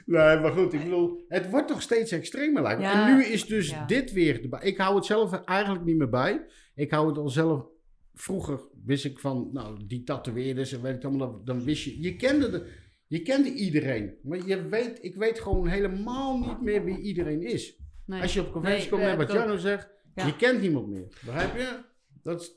Nee, 0.07 0.39
maar 0.41 0.53
goed, 0.53 0.73
ik 0.73 0.83
bedoel, 0.83 1.25
het 1.29 1.51
wordt 1.51 1.69
toch 1.69 1.83
steeds 1.83 2.13
extremer 2.13 2.63
lijkt 2.63 2.81
me. 2.81 2.87
Ja. 2.87 3.09
En 3.09 3.17
nu 3.17 3.25
is 3.25 3.47
dus 3.47 3.71
Ja. 3.71 3.85
dit 3.87 4.13
weer. 4.13 4.63
Ik 4.63 4.77
hou 4.79 4.95
het 4.97 5.05
zelf 5.05 5.33
eigenlijk 5.45 5.85
niet 5.85 5.97
meer 5.97 6.09
bij. 6.09 6.47
Ik 6.75 6.91
hou 6.91 7.09
het 7.09 7.17
al 7.19 7.29
zelf... 7.29 7.67
Vroeger 8.15 8.61
wist 8.85 9.05
ik 9.05 9.19
van, 9.19 9.49
nou, 9.53 9.87
die 9.87 10.03
tatoeëerders 10.03 10.73
en 10.73 10.83
weet 10.83 10.95
ik 10.97 11.05
allemaal, 11.05 11.45
dan- 11.45 11.65
wist 11.65 11.85
je... 11.85 12.03
Je 12.03 12.17
kende, 12.17 12.51
de, 12.51 12.67
je 13.07 13.23
kende 13.23 13.53
iedereen, 13.53 14.15
maar 14.23 14.47
je 14.47 14.69
weet, 14.69 14.99
ik 15.05 15.15
weet 15.15 15.41
gewoon 15.41 15.67
helemaal 15.67 16.39
niet 16.39 16.61
meer 16.63 16.85
wie 16.85 16.99
iedereen 17.01 17.43
is. 17.43 17.77
Nee. 18.07 18.23
Als 18.23 18.35
je 18.35 18.41
op 18.41 18.53
conventie 18.53 18.81
Nee, 18.81 18.89
komt, 18.91 19.03
dat 19.03 19.17
net 19.19 19.27
wat 19.27 19.37
Jarno 19.37 19.57
zegt, 19.57 19.89
Ja. 20.15 20.27
je 20.27 20.37
kent 20.37 20.61
niemand 20.61 20.89
meer. 20.89 21.07
Begrijp 21.25 21.57
je? 21.57 21.79
Dat 22.23 22.41
is 22.41 22.53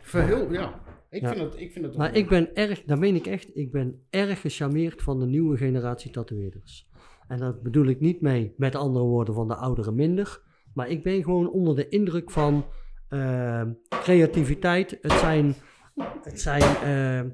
verhul, 0.00 0.52
ja. 0.52 0.82
Ik 1.14 1.20
Ja. 1.20 1.28
vind 1.32 1.40
het, 1.52 1.60
ik 1.60 1.72
vind 1.72 1.84
het 1.84 1.96
Maar 1.96 2.14
ik 2.16 2.28
ben 2.28 2.54
erg, 2.54 2.82
dat 2.84 2.98
meen 2.98 3.14
ik 3.14 3.26
echt, 3.26 3.56
ik 3.56 3.72
ben 3.72 4.06
erg 4.10 4.40
gecharmeerd 4.40 5.02
van 5.02 5.20
de 5.20 5.26
nieuwe 5.26 5.56
generatie 5.56 6.10
tatoeëerders. 6.10 6.88
En 7.28 7.38
dat 7.38 7.62
bedoel 7.62 7.86
ik 7.86 8.00
niet 8.00 8.20
mee, 8.20 8.54
met 8.56 8.74
andere 8.74 9.04
woorden, 9.04 9.34
van 9.34 9.48
de 9.48 9.54
ouderen 9.54 9.94
minder. 9.94 10.42
Maar 10.74 10.88
ik 10.88 11.02
ben 11.02 11.22
gewoon 11.22 11.50
onder 11.50 11.76
de 11.76 11.88
indruk 11.88 12.30
van 12.30 12.64
ehm, 13.08 13.72
creativiteit. 13.88 14.98
Het 15.00 15.12
zijn, 15.12 15.54
het 16.22 16.40
zijn 16.40 16.62
ehm, 16.62 17.28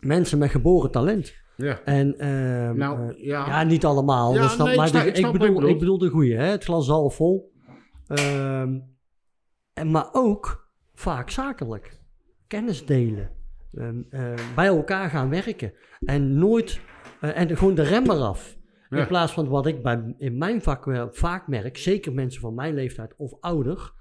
mensen 0.00 0.38
met 0.38 0.50
geboren 0.50 0.90
talent. 0.90 1.34
Ja. 1.56 1.80
En 1.84 2.18
ehm, 2.18 2.76
Nou, 2.76 3.08
eh, 3.10 3.24
ja. 3.24 3.46
ja, 3.46 3.62
niet 3.62 3.84
allemaal. 3.84 4.34
Ja, 4.34 4.40
dat 4.56 4.68
ik 4.68 4.76
maar 4.76 4.88
snap- 4.88 5.02
de- 5.02 5.08
ik 5.08 5.16
snap 5.16 5.32
bedoel, 5.32 5.66
ik 5.68 5.78
bedoel 5.78 5.98
de 5.98 6.08
goede, 6.08 6.34
hè? 6.34 6.44
het 6.46 6.64
glas 6.64 6.88
half 6.88 7.14
vol. 7.14 7.52
En, 9.74 9.90
maar 9.90 10.08
ook 10.12 10.68
vaak 10.94 11.30
zakelijk. 11.30 12.00
Kennis 12.52 12.86
delen. 12.86 13.30
Ehm, 13.74 14.02
eh, 14.10 14.34
bij 14.54 14.66
elkaar 14.66 15.10
gaan 15.10 15.28
werken. 15.30 15.72
En 16.04 16.38
nooit, 16.38 16.80
eh, 17.20 17.38
en 17.38 17.56
gewoon 17.56 17.74
de 17.74 17.82
rem 17.82 18.10
eraf. 18.10 18.56
Ja. 18.90 18.98
In 18.98 19.06
plaats 19.06 19.32
van 19.32 19.48
wat 19.48 19.66
ik 19.66 19.82
bij, 19.82 20.14
in 20.18 20.38
mijn 20.38 20.62
vak 20.62 20.84
wel 20.84 21.12
vaak 21.12 21.46
merk, 21.48 21.76
zeker 21.76 22.12
mensen 22.12 22.40
van 22.40 22.54
mijn 22.54 22.74
leeftijd 22.74 23.14
of 23.16 23.34
ouder, 23.40 23.92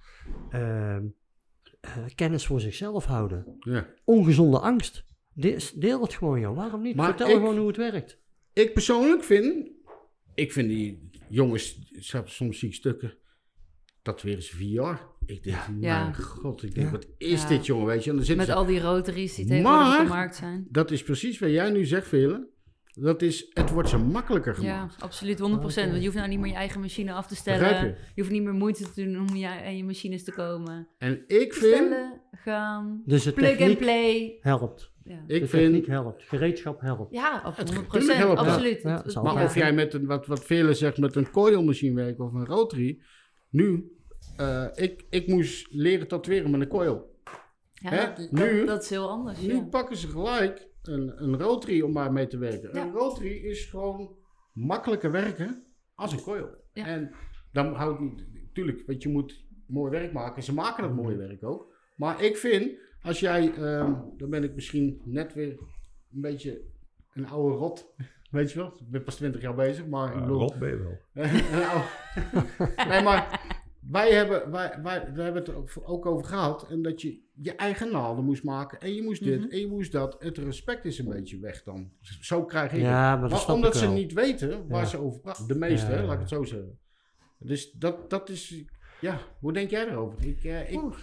ehm, 0.50 1.04
eh, 1.82 1.92
kennis 2.16 2.46
voor 2.46 2.60
zichzelf 2.62 3.06
houden. 3.06 3.58
Ja. 3.60 3.88
Ongezonde 4.04 4.60
angst. 4.60 5.06
De- 5.34 5.72
Deel 5.76 6.02
het 6.02 6.14
gewoon, 6.14 6.40
joh. 6.40 6.56
Waarom 6.56 6.82
niet? 6.82 6.96
Maar 6.96 7.08
Vertel 7.08 7.28
ik- 7.28 7.36
gewoon 7.36 7.58
hoe 7.58 7.68
het 7.68 7.78
werkt. 7.78 8.20
Ik 8.54 8.74
persoonlijk 8.74 9.24
vind, 9.24 9.70
ik 10.34 10.52
vind 10.52 10.68
die 10.70 11.10
jongens, 11.30 11.92
soms 12.26 12.60
zie 12.60 12.68
ik 12.68 12.76
stukken, 12.76 13.14
dat 14.02 14.22
weer 14.22 14.36
eens 14.36 14.50
VR. 14.50 15.10
Ik 15.26 15.44
denk, 15.44 15.58
Ja. 15.80 16.02
mijn 16.04 16.16
god, 16.16 16.64
ik 16.64 16.74
denk, 16.76 16.86
Ja. 16.86 16.92
wat 16.92 17.08
is 17.18 17.42
Ja. 17.42 17.48
dit 17.48 17.66
jongen, 17.66 17.86
weet 17.86 18.04
je? 18.04 18.10
En 18.10 18.16
dan 18.16 18.26
zitten 18.26 18.46
Met 18.46 18.56
ze, 18.56 18.62
al 18.62 18.66
die 18.66 18.80
rotaries 18.82 19.36
die 19.36 19.46
tegenwoordig 19.46 19.98
op 20.00 20.04
de 20.06 20.10
markt 20.10 20.36
zijn. 20.36 20.68
dat 20.70 20.92
is 20.92 21.04
precies 21.04 21.40
wat 21.40 21.50
jij 21.50 21.70
nu 21.70 21.86
zegt, 21.86 22.08
Velen. 22.08 22.50
Dat 22.94 23.22
is, 23.22 23.50
het 23.54 23.70
wordt 23.70 23.90
zo 23.90 24.00
makkelijker 24.00 24.62
Ja, 24.64 24.74
gemaakt. 24.80 25.02
absoluut, 25.02 25.40
100%. 25.40 25.90
Want 25.90 26.00
je 26.00 26.06
hoeft 26.06 26.18
nou 26.18 26.30
niet 26.30 26.40
meer 26.40 26.50
je 26.52 26.56
eigen 26.58 26.80
machine 26.82 27.14
af 27.14 27.28
te 27.28 27.36
stellen. 27.36 27.86
Je? 27.86 27.96
je? 28.16 28.22
hoeft 28.22 28.32
niet 28.34 28.44
meer 28.44 28.54
moeite 28.54 28.92
te 28.92 29.04
doen 29.04 29.20
om 29.30 29.36
je, 29.36 29.48
aan 29.48 29.78
je 29.78 29.84
machines 29.84 30.24
te 30.24 30.32
komen. 30.32 30.88
En 30.98 31.24
ik 31.28 31.54
vind, 31.54 31.94
gaan, 32.32 33.02
Dus 33.06 33.24
de 33.24 33.32
plug 33.32 33.50
and 33.50 33.58
techniek 33.58 33.78
play. 33.78 34.38
helpt. 34.40 34.92
Ja, 35.04 35.24
ik 35.28 35.42
de 35.42 35.48
vind, 35.48 35.64
techniek 35.64 35.88
helpt. 35.88 36.24
Gereedschap 36.24 36.82
helpt. 36.82 37.14
ja 37.14 37.44
op 37.46 37.58
Het- 37.58 37.68
100%. 37.74 37.90
tuurlijk 37.92 38.18
helpt 38.18 38.40
het. 38.40 38.50
absoluut. 38.50 38.82
Ja, 38.82 39.02
Het- 39.04 39.16
maar 39.24 39.34
Ja. 39.34 39.44
of 39.44 39.56
jij 39.56 39.74
met 39.74 39.94
een, 39.94 40.06
wat, 40.06 40.28
wat 40.28 40.46
Velen 40.46 40.76
zegt, 40.76 40.98
met 40.98 41.16
een 41.16 41.32
coilmachine 41.32 41.96
werkt 41.96 42.20
of 42.20 42.34
een 42.34 42.46
rotary, 42.46 43.00
nu, 43.50 43.92
eh, 44.42 44.84
ik, 44.84 45.06
ik 45.10 45.28
moest 45.28 45.68
leren 45.74 46.08
tatoeëren 46.08 46.52
met 46.52 46.62
een 46.62 46.68
coil. 46.68 47.20
Ja, 47.74 47.90
Hè? 47.90 48.06
dat, 48.16 48.32
Nu- 48.32 48.66
dat, 48.66 48.84
is 48.84 48.90
heel 48.90 49.10
anders. 49.10 49.42
Nu 49.42 49.54
ja. 49.56 49.62
pakken 49.64 49.98
ze 49.98 50.08
gelijk 50.08 50.68
een, 50.82 51.24
een 51.24 51.38
rotary 51.42 51.82
om 51.82 51.92
maar 51.92 52.12
mee 52.14 52.28
te 52.28 52.38
werken. 52.38 52.70
Ja. 52.74 52.82
Een 52.86 52.92
rotary 52.92 53.32
is 53.32 53.66
gewoon 53.66 54.16
makkelijker 54.54 55.12
werken 55.12 55.64
als 55.96 56.12
een 56.14 56.22
coil. 56.22 56.48
Ja. 56.74 56.86
En 56.86 57.12
dan 57.52 57.74
houdt 57.74 58.00
niet... 58.00 58.26
Tuurlijk, 58.54 58.84
want 58.88 59.04
je 59.04 59.10
moet 59.10 59.46
mooi 59.68 59.92
werk 59.92 60.14
maken. 60.14 60.44
Ze 60.44 60.54
maken 60.54 60.84
dat 60.84 60.94
mooie 60.96 61.16
werk 61.18 61.44
ook. 61.44 61.74
Maar 61.96 62.24
ik 62.24 62.38
vind, 62.38 62.72
als 63.02 63.20
jij... 63.20 63.54
ehm, 63.54 63.94
dan 64.18 64.30
ben 64.30 64.44
ik 64.44 64.56
misschien 64.56 65.02
net 65.06 65.34
weer 65.34 65.50
een 66.14 66.22
beetje 66.22 66.62
een 67.14 67.28
oude 67.28 67.56
rot. 67.56 67.94
Weet 68.32 68.52
je 68.52 68.60
wel? 68.60 68.68
Ik 68.68 68.90
ben 68.90 69.04
pas 69.04 69.16
20 69.16 69.42
jaar 69.42 69.56
bezig, 69.56 69.88
maar 69.88 70.14
ik 70.14 70.20
bedoel... 70.20 70.40
rot 70.40 70.60
ben 70.60 70.70
je 70.70 70.78
wel. 70.78 70.98
Een 71.26 71.66
oude- 71.66 72.88
nee, 72.90 73.04
maar 73.04 73.40
wij 73.90 74.12
hebben, 74.12 74.52
wij, 74.52 74.80
wij, 74.84 75.12
we 75.14 75.22
hebben 75.22 75.42
het 75.42 75.48
er 75.48 75.84
ook, 75.86 76.06
over 76.06 76.26
gehad. 76.26 76.68
En 76.70 76.82
dat 76.82 77.02
je 77.02 77.20
je 77.34 77.56
eigen 77.56 77.92
naalden 77.92 78.26
moest 78.26 78.44
maken. 78.44 78.80
En 78.80 78.94
je 78.94 79.04
moest 79.04 79.24
dit 79.24 79.40
Mhm. 79.40 79.50
en 79.50 79.60
je 79.60 79.68
moest 79.68 79.92
dat. 79.92 80.16
Het 80.20 80.38
respect 80.38 80.86
is 80.86 81.00
een 81.00 81.10
beetje 81.10 81.40
weg 81.40 81.64
dan. 81.64 81.92
Zo 82.22 82.46
krijg 82.46 82.66
ik 82.66 82.78
het. 82.78 82.82
Ja, 82.82 83.16
maar 83.16 83.46
omdat 83.54 83.76
ze 83.76 83.86
wel. 83.86 83.94
niet 83.94 84.14
weten 84.14 84.68
waar 84.68 84.82
Ja. 84.82 84.88
ze 84.88 84.98
over 84.98 85.20
praten. 85.20 85.48
De 85.48 85.56
meeste, 85.56 85.92
Ja, 85.92 86.04
laat 86.04 86.14
ik 86.14 86.20
het 86.20 86.30
zo 86.30 86.44
zeggen. 86.44 86.80
Dus 87.40 87.72
dat, 87.72 88.10
dat 88.10 88.30
is... 88.30 88.64
Ja, 89.02 89.18
hoe 89.40 89.54
denk 89.54 89.70
jij 89.70 89.88
erover? 89.88 90.26
Ik, 90.26 90.44
ik, 90.44 90.82
Oeh. 90.84 90.96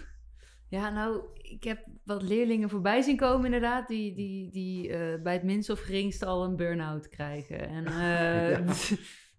Ja, 0.69 0.89
nou, 0.89 1.21
ik 1.33 1.63
heb 1.63 1.85
wat 2.03 2.21
leerlingen 2.21 2.69
voorbij 2.69 3.01
zien 3.01 3.17
komen 3.17 3.45
inderdaad, 3.45 3.87
die, 3.87 4.15
die, 4.15 4.51
die 4.51 4.89
eh, 4.93 5.21
bij 5.21 5.33
het 5.33 5.43
minst 5.43 5.69
of 5.69 5.79
geringste 5.79 6.25
al 6.25 6.43
een 6.43 6.55
burn-out 6.55 7.09
krijgen. 7.09 7.67
En, 7.69 7.85
eh, 8.01 8.49
Ja. 8.49 8.63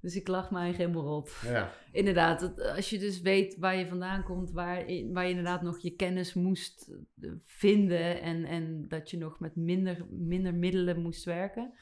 Dus 0.01 0.17
ik 0.17 0.29
lach 0.29 0.51
mij 0.51 0.71
helemaal 0.73 1.03
rot. 1.03 1.31
ja. 1.45 1.71
Inderdaad, 1.93 2.41
het- 2.41 2.61
als 2.77 2.91
je 2.91 2.99
dus 2.99 3.21
weet 3.21 3.57
waar 3.59 3.77
je 3.77 3.87
vandaan 3.87 4.23
komt, 4.23 4.51
waar, 4.51 4.77
waar 5.13 5.25
je 5.25 5.31
inderdaad 5.31 5.63
nog 5.63 5.79
je 5.79 5.91
kennis 5.97 6.35
moest 6.35 6.91
eh, 7.21 7.31
vinden 7.45 8.21
en, 8.23 8.45
en 8.45 8.85
dat 8.89 9.11
je 9.11 9.19
nog 9.19 9.41
met 9.41 9.57
minder, 9.57 10.07
minder 10.11 10.55
middelen 10.55 11.03
moest 11.03 11.25
werken, 11.25 11.73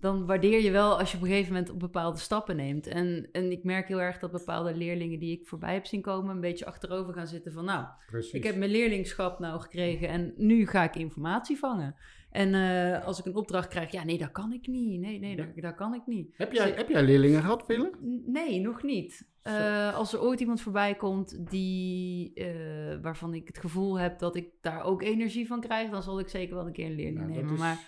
dan 0.00 0.26
waardeer 0.26 0.62
je 0.62 0.70
wel 0.70 0.98
als 0.98 1.10
je 1.10 1.16
op 1.16 1.22
een 1.22 1.28
gegeven 1.28 1.52
moment 1.52 1.70
op 1.70 1.78
bepaalde 1.78 2.18
stappen 2.18 2.56
neemt. 2.56 2.86
En, 2.86 3.28
en 3.32 3.50
ik 3.50 3.64
merk 3.64 3.88
heel 3.88 4.00
erg 4.00 4.18
dat 4.18 4.30
bepaalde 4.32 4.74
leerlingen 4.74 5.18
die 5.18 5.38
ik 5.40 5.46
voorbij 5.46 5.72
heb 5.72 5.86
zien 5.86 6.00
komen, 6.02 6.34
een 6.34 6.40
beetje 6.40 6.66
achterover 6.66 7.14
gaan 7.14 7.26
zitten 7.26 7.52
van 7.52 7.64
nou, 7.64 7.86
Precies. 8.06 8.32
ik 8.32 8.44
heb 8.44 8.56
mijn 8.56 8.70
leerlingschap 8.70 9.38
nou 9.38 9.60
gekregen 9.60 10.08
en 10.08 10.32
nu 10.36 10.66
ga 10.66 10.84
ik 10.84 10.96
informatie 10.96 11.58
vangen. 11.58 11.94
En 12.36 12.54
eh, 12.54 13.04
als 13.06 13.18
ik 13.18 13.24
een 13.24 13.34
opdracht 13.34 13.68
krijg, 13.68 13.90
ja 13.92 14.04
nee, 14.04 14.18
dat 14.18 14.30
kan 14.32 14.52
ik 14.52 14.66
niet. 14.66 15.00
Nee, 15.00 15.18
nee, 15.18 15.36
dat, 15.36 15.46
dat 15.56 15.74
kan 15.74 15.94
ik 15.94 16.02
niet. 16.06 16.34
heb, 16.36 16.52
jij, 16.52 16.72
heb 16.76 16.88
jij 16.88 17.02
leerlingen 17.02 17.40
gehad, 17.40 17.66
Willem? 17.66 17.90
Nee, 18.26 18.60
nog 18.60 18.82
niet. 18.82 19.26
Eh, 19.42 19.94
als 19.94 20.12
er 20.12 20.20
ooit 20.22 20.40
iemand 20.40 20.60
voorbij 20.60 20.94
komt 20.94 21.50
die, 21.50 22.34
eh, 22.34 22.98
waarvan 23.02 23.34
ik 23.34 23.46
het 23.46 23.58
gevoel 23.58 23.98
heb 23.98 24.18
dat 24.18 24.36
ik 24.36 24.48
daar 24.60 24.84
ook 24.84 25.02
energie 25.02 25.46
van 25.46 25.60
krijg, 25.60 25.90
dan 25.90 26.02
zal 26.02 26.18
ik 26.20 26.28
zeker 26.28 26.54
wel 26.56 26.66
een 26.66 26.72
keer 26.72 26.86
een 26.86 26.94
leerling 26.94 27.18
Nou, 27.18 27.30
nemen. 27.30 27.52
is- 27.52 27.58
Maar 27.58 27.78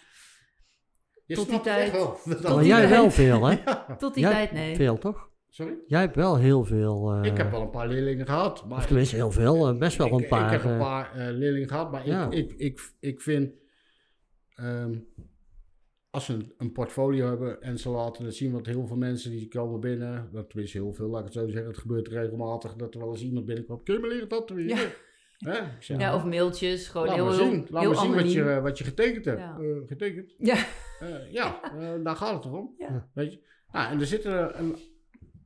Je 1.27 1.35
Tot 1.35 1.49
die 1.49 1.61
tijd- 1.61 1.93
wel. 1.93 2.07
Dat- 2.25 2.25
tot 2.25 2.43
Maar 2.43 2.59
die 2.59 2.67
jij 2.67 2.79
tijd. 2.79 2.91
wel 2.91 3.11
veel, 3.11 3.47
hè? 3.47 3.57
tot 3.99 4.15
die 4.15 4.23
Jij- 4.23 4.33
tijd, 4.33 4.53
nee. 4.53 4.77
Veel, 4.77 4.99
toch? 4.99 5.29
Sorry? 5.49 5.75
Jij 5.87 6.01
hebt 6.01 6.17
wel 6.17 6.37
heel 6.37 6.65
veel... 6.65 7.13
eh, 7.13 7.31
ik 7.31 7.37
heb 7.37 7.51
wel 7.51 7.61
een 7.63 7.71
paar 7.71 7.89
leerlingen 7.89 8.27
gehad. 8.27 8.67
Maar 8.69 8.79
Of 8.79 8.87
tenminste 8.87 9.17
heel 9.17 9.31
veel, 9.31 9.79
best 9.79 9.97
wel 9.97 10.07
ik, 10.07 10.13
een 10.13 10.29
paar. 10.29 10.53
Ik 10.55 10.63
heb 10.63 10.71
een 10.73 10.79
paar 10.79 11.13
eh, 11.15 11.17
leerlingen 11.37 11.69
gehad, 11.69 11.91
maar 11.93 12.07
ja. 12.07 12.31
ik, 12.31 12.51
ik, 12.51 12.55
ik, 12.59 12.93
ik 13.01 13.21
vind... 13.21 13.51
ehm, 14.59 14.99
als 16.11 16.25
ze 16.25 16.33
een, 16.33 16.53
een 16.59 16.73
portfolio 16.73 17.27
hebben 17.27 17.63
en 17.63 17.79
ze 17.79 17.89
laten 17.89 18.25
het 18.25 18.35
zien, 18.35 18.53
want 18.53 18.67
heel 18.67 18.87
veel 18.87 18.97
mensen 18.97 19.31
die 19.31 19.49
komen 19.49 19.81
binnen, 19.81 20.29
dat 20.33 20.55
is 20.57 20.73
heel 20.73 20.93
veel, 20.93 21.09
laat 21.09 21.19
ik 21.19 21.25
het 21.25 21.35
zo 21.35 21.49
zeggen, 21.49 21.67
het 21.71 21.79
gebeurt 21.79 22.09
regelmatig 22.09 22.75
dat 22.77 22.95
er 22.95 23.01
wel 23.01 23.11
eens 23.11 23.23
iemand 23.23 23.47
binnenkomt, 23.47 23.83
kun 23.83 23.95
je 23.95 24.01
me 24.01 24.09
leren 24.09 24.29
dat 24.29 24.51
weer? 24.51 24.67
Ja. 24.69 25.77
Zeg, 25.81 25.99
Ja, 25.99 26.15
of 26.15 26.25
mailtjes, 26.25 26.89
gewoon 26.89 27.07
laat 27.07 27.17
heel, 27.17 27.31
zien, 27.33 27.67
laat 27.71 27.83
heel 27.83 27.95
zien 27.95 28.15
wat 28.15 28.33
je, 28.33 28.61
wat 28.61 28.79
je 28.79 28.85
getekend 28.85 29.25
hebt. 29.25 29.41
Ja. 29.41 29.59
Eh, 29.59 29.87
getekend? 29.87 30.35
Ja. 30.39 30.57
Eh, 31.01 31.33
ja, 31.33 31.63
eh, 31.63 32.05
daar 32.05 32.17
gaat 32.17 32.33
het 32.33 32.43
toch 32.43 32.53
om? 32.53 32.75
Ja. 32.79 33.09
Weet 33.15 33.33
je? 33.33 33.41
Nou, 33.73 33.93
en 33.93 34.01
er 34.01 34.07
zit 34.07 34.25
er 34.25 34.57
een, 34.59 34.77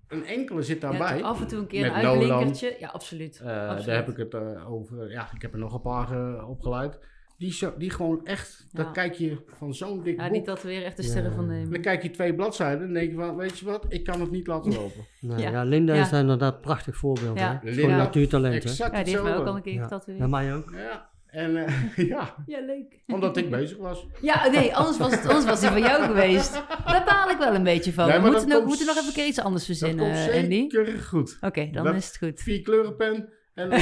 een 0.08 0.24
enkele 0.26 0.62
zit 0.62 0.80
Ja, 0.80 0.90
daarbij. 0.90 1.18
toch 1.18 1.26
af 1.26 1.40
en 1.40 1.46
toe 1.46 1.58
een 1.58 1.66
keer 1.66 1.86
een 1.86 2.02
Nolan. 2.02 2.18
uitblinkertje. 2.18 2.76
Ja, 2.78 2.88
absoluut. 2.88 3.40
Eh, 3.40 3.60
absoluut. 3.60 3.86
daar 3.86 3.96
heb 3.96 4.08
ik 4.08 4.16
het 4.16 4.34
eh, 4.34 4.72
over. 4.72 5.10
Ja, 5.10 5.28
ik 5.34 5.42
heb 5.42 5.52
er 5.52 5.58
nog 5.58 5.74
een 5.74 5.80
paar 5.80 6.10
eh, 6.12 6.48
opgeleid. 6.48 6.98
Die, 7.42 7.52
zo, 7.52 7.72
die 7.78 7.90
gewoon 7.90 8.20
echt, 8.26 8.66
Ja. 8.72 8.82
dan 8.82 8.92
kijk 8.92 9.14
je 9.14 9.36
van 9.58 9.74
zo'n 9.74 10.02
dik 10.02 10.16
Ja, 10.16 10.24
boek. 10.24 10.32
die 10.32 10.42
tatoeëren 10.42 10.84
echt 10.84 10.96
de 10.96 11.02
sterren 11.02 11.30
Ja. 11.30 11.36
van 11.36 11.46
Dan 11.48 11.56
nemen. 11.56 11.80
kijk 11.80 12.02
je 12.02 12.10
twee 12.10 12.34
bladzijden 12.34 12.86
en 12.86 12.92
denk 12.92 13.10
je 13.10 13.16
van, 13.16 13.36
weet 13.36 13.58
je 13.58 13.64
wat, 13.64 13.84
ik 13.88 14.04
kan 14.04 14.20
het 14.20 14.30
niet 14.30 14.46
laten 14.46 14.72
lopen. 14.74 15.06
nou, 15.20 15.40
Ja. 15.40 15.50
ja. 15.50 15.62
Linda 15.64 15.94
Ja. 15.94 16.02
is 16.02 16.10
daar 16.10 16.20
inderdaad 16.20 16.54
een 16.54 16.60
prachtig 16.60 16.96
voorbeeld. 16.96 17.38
Ja. 17.38 17.52
hè? 17.62 17.64
Linda, 17.68 17.80
Gewoon 17.80 17.96
natuurtalent, 17.96 18.62
hè? 18.62 18.68
exact 18.70 18.96
Ja, 18.96 19.02
die 19.02 19.12
heeft 19.12 19.24
mij 19.24 19.36
ook 19.36 19.46
al 19.46 19.56
een 19.56 19.62
keer 19.62 19.82
getatoeëerd. 19.82 20.20
Ja, 20.20 20.26
mij 20.26 20.54
ook. 20.54 20.72
Ja, 20.76 21.08
en 21.26 21.56
eh, 21.66 21.96
ja, 22.14 22.34
Ja, 22.46 22.60
leuk. 22.60 23.02
omdat 23.06 23.36
ik 23.36 23.50
bezig 23.50 23.76
was. 23.76 24.06
Ja, 24.20 24.48
nee, 24.50 24.76
anders 24.76 24.98
was, 24.98 25.10
het, 25.10 25.26
anders 25.26 25.44
was 25.44 25.60
die 25.60 25.68
van 25.68 25.80
jou 25.80 26.02
geweest. 26.02 26.52
Daar 26.84 27.02
baal 27.06 27.30
ik 27.30 27.38
wel 27.38 27.54
een 27.54 27.62
beetje 27.62 27.92
van. 27.92 28.06
Nee, 28.08 28.16
we 28.16 28.22
moeten 28.22 28.40
dat 28.40 28.48
nog, 28.48 28.56
komt 28.58 28.68
moeten 28.68 28.86
nog 28.86 28.96
even 28.96 29.08
een 29.08 29.14
keer 29.14 29.26
iets 29.26 29.40
anders 29.40 29.66
Dat 29.66 29.76
verzinnen, 29.78 30.04
komt 30.12 30.28
eh, 30.28 30.42
Andy. 30.42 30.62
Oké, 30.64 30.84
zeker 30.84 31.02
goed. 31.02 31.38
dan 31.72 31.84
Dat- 31.84 31.94
is 31.94 32.06
het 32.06 32.16
goed. 32.18 32.40
Vier 32.40 32.62
kleurenpen. 32.62 33.28
En, 33.54 33.68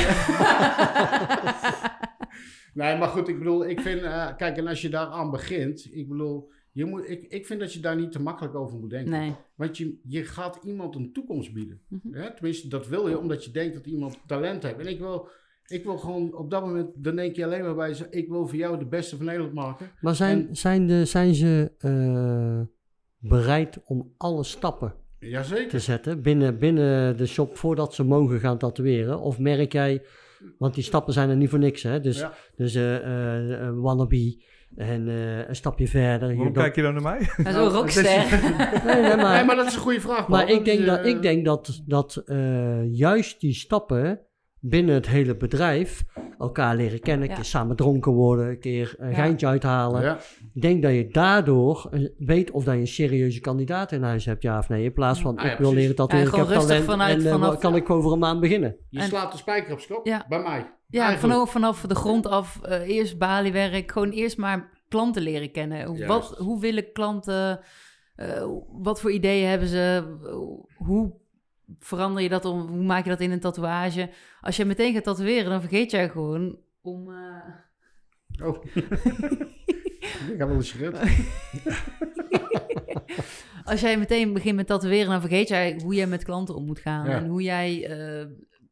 nee, 2.74 2.98
maar 2.98 3.08
goed, 3.08 3.28
ik 3.28 3.38
bedoel, 3.38 3.68
ik 3.68 3.80
vind, 3.80 4.02
eh, 4.02 4.36
kijk, 4.36 4.56
en 4.56 4.66
als 4.66 4.82
je 4.82 4.88
daaraan 4.88 5.30
begint, 5.30 5.88
ik 5.92 6.08
bedoel, 6.08 6.50
je 6.72 6.84
moet, 6.84 7.10
ik, 7.10 7.22
ik 7.28 7.46
vind 7.46 7.60
dat 7.60 7.72
je 7.72 7.80
daar 7.80 7.96
niet 7.96 8.12
te 8.12 8.22
makkelijk 8.22 8.54
over 8.54 8.78
moet 8.78 8.90
denken. 8.90 9.10
Nee. 9.10 9.34
Want 9.54 9.76
je, 9.78 9.98
je 10.02 10.24
gaat 10.24 10.58
iemand 10.62 10.94
een 10.94 11.12
toekomst 11.12 11.52
bieden. 11.52 11.80
Mhm. 11.88 12.14
Hè? 12.14 12.34
Tenminste, 12.34 12.68
dat 12.68 12.88
wil 12.88 13.08
je 13.08 13.18
omdat 13.18 13.44
je 13.44 13.50
denkt 13.50 13.74
dat 13.74 13.86
iemand 13.86 14.18
talent 14.26 14.62
heeft. 14.62 14.78
En 14.78 14.86
ik 14.86 14.98
wil, 14.98 15.28
ik 15.66 15.84
wil 15.84 15.98
gewoon 15.98 16.36
op 16.36 16.50
dat 16.50 16.64
moment, 16.64 16.88
dan 16.94 17.16
denk 17.16 17.36
je 17.36 17.44
alleen 17.44 17.62
maar 17.62 17.74
bij 17.74 17.94
ze, 17.94 18.06
ik 18.10 18.28
wil 18.28 18.46
voor 18.46 18.58
jou 18.58 18.78
de 18.78 18.86
beste 18.86 19.16
van 19.16 19.26
Nederland 19.26 19.54
maken. 19.54 19.90
Maar 20.00 20.14
zijn, 20.14 20.48
zijn, 20.56 20.86
de, 20.86 21.04
zijn 21.04 21.34
ze 21.34 21.72
eh, 21.78 22.60
bereid 23.18 23.80
om 23.84 24.14
alle 24.16 24.44
stappen 24.44 24.94
Jazeker. 25.18 25.68
te 25.68 25.78
zetten 25.78 26.22
binnen, 26.22 26.58
binnen 26.58 27.16
de 27.16 27.26
shop 27.26 27.56
voordat 27.56 27.94
ze 27.94 28.04
mogen 28.04 28.40
gaan 28.40 28.58
tatoeëren? 28.58 29.20
Of 29.20 29.38
merk 29.38 29.72
jij, 29.72 30.02
want 30.58 30.74
die 30.74 30.84
stappen 30.84 31.12
zijn 31.12 31.28
er 31.30 31.36
niet 31.36 31.50
voor 31.50 31.58
niks, 31.58 31.82
hè? 31.82 32.00
Dus, 32.00 32.18
Ja. 32.18 32.32
dus 32.56 32.74
eh, 32.74 32.96
eh, 33.66 33.70
wannabe 33.74 34.42
en 34.76 35.08
eh, 35.08 35.48
een 35.48 35.56
stapje 35.56 35.88
verder. 35.88 36.28
Waarom 36.28 36.46
Je- 36.46 36.52
dat- 36.52 36.62
kijk 36.62 36.76
je 36.76 36.82
dan 36.82 36.92
naar 36.92 37.02
mij? 37.02 37.20
Zo'n 37.36 37.44
Nou, 37.44 37.72
rockster. 37.72 38.04
Nee, 38.84 39.00
nee, 39.02 39.16
maar, 39.16 39.34
Nee, 39.36 39.44
maar 39.44 39.56
dat 39.56 39.66
is 39.66 39.74
een 39.74 39.80
goede 39.80 40.00
vraag. 40.00 40.28
maar 40.28 40.50
ik 40.50 40.64
denk 40.64 40.78
is, 40.80 40.86
dat, 40.86 41.06
ik 41.06 41.22
denk 41.22 41.44
dat, 41.44 41.80
dat 41.86 42.22
eh, 42.26 42.92
juist 42.94 43.40
die 43.40 43.54
stappen 43.54 44.20
binnen 44.60 44.94
het 44.94 45.08
hele 45.08 45.36
bedrijf 45.36 46.04
elkaar 46.38 46.76
leren 46.76 47.00
kennen, 47.00 47.24
Ja. 47.24 47.30
een 47.30 47.36
keer 47.36 47.44
samen 47.50 47.76
dronken 47.76 48.12
worden, 48.12 48.48
een 48.48 48.58
keer 48.60 48.94
een 48.98 49.08
Ja. 49.08 49.14
geintje 49.14 49.46
uithalen. 49.46 50.02
Ja, 50.02 50.18
Ik 50.54 50.62
denk 50.62 50.82
dat 50.82 50.92
je 50.92 51.08
daardoor 51.10 51.90
weet 52.18 52.50
of 52.50 52.64
dat 52.64 52.74
je 52.74 52.80
een 52.80 52.86
serieuze 52.86 53.40
kandidaat 53.40 53.92
in 53.92 54.02
huis 54.02 54.24
hebt, 54.24 54.42
ja 54.42 54.58
of 54.58 54.68
nee. 54.68 54.84
In 54.84 54.92
plaats 54.92 55.20
van, 55.20 55.36
Ah, 55.36 55.44
ja, 55.44 55.52
ik 55.52 55.58
wil 55.58 55.72
leren 55.72 55.94
Ja, 55.96 56.04
ik 56.04 56.34
heb 56.34 56.46
talent 56.46 56.84
vanuit- 56.84 57.18
en 57.18 57.24
eh, 57.26 57.30
vanaf- 57.32 57.58
kan 57.58 57.76
ik 57.76 57.90
over 57.90 58.12
een 58.12 58.18
maand 58.18 58.40
beginnen. 58.40 58.76
je 58.88 58.98
En- 58.98 59.06
slaat 59.06 59.32
de 59.32 59.38
spijker 59.38 59.72
op 59.72 59.80
schop 59.80 60.06
Ja. 60.06 60.24
bij 60.28 60.42
mij. 60.42 60.70
Ja, 60.86 61.04
Eigenlijk. 61.04 61.34
vanaf, 61.34 61.50
vanaf 61.50 61.80
de 61.80 61.94
grond 61.94 62.26
af, 62.26 62.60
eh, 62.62 62.88
eerst 62.88 63.18
baliewerk, 63.18 63.90
gewoon 63.92 64.10
eerst 64.10 64.36
maar 64.38 64.82
klanten 64.88 65.22
leren 65.22 65.52
kennen. 65.52 65.84
Hoe- 65.86 66.06
Wat, 66.06 66.34
hoe 66.38 66.60
willen 66.60 66.92
klanten, 66.92 67.60
eh, 68.14 68.46
wat 68.72 69.00
voor 69.00 69.10
ideeën 69.12 69.48
hebben 69.48 69.68
ze, 69.68 70.02
hoe 70.76 71.12
verander 71.78 72.22
je 72.22 72.28
dat 72.28 72.44
om, 72.44 72.60
hoe 72.60 72.82
maak 72.84 73.04
je 73.04 73.10
dat 73.10 73.20
in 73.20 73.30
een 73.30 73.40
tatoeage? 73.40 74.10
Als 74.40 74.56
je 74.56 74.64
meteen 74.64 74.94
gaat 74.94 75.04
tatoeëren, 75.04 75.50
dan 75.50 75.60
vergeet 75.60 75.90
jij 75.90 76.08
gewoon 76.08 76.58
om... 76.82 77.10
eh, 77.10 78.46
Oh. 78.46 78.64
ik 80.32 80.34
heb 80.38 80.48
wel 80.48 80.50
een 80.50 80.62
sigaret. 80.64 81.00
Als 83.64 83.80
jij 83.80 83.98
meteen 83.98 84.32
begint 84.32 84.56
met 84.56 84.66
tatoeëren, 84.66 85.10
dan 85.10 85.20
vergeet 85.20 85.48
jij 85.48 85.80
hoe 85.82 85.94
jij 85.94 86.06
met 86.06 86.24
klanten 86.24 86.54
om 86.54 86.64
moet 86.66 86.78
gaan. 86.78 87.08
Ja. 87.08 87.16
En 87.16 87.26
hoe 87.26 87.42
jij 87.42 87.86
eh, 87.86 88.26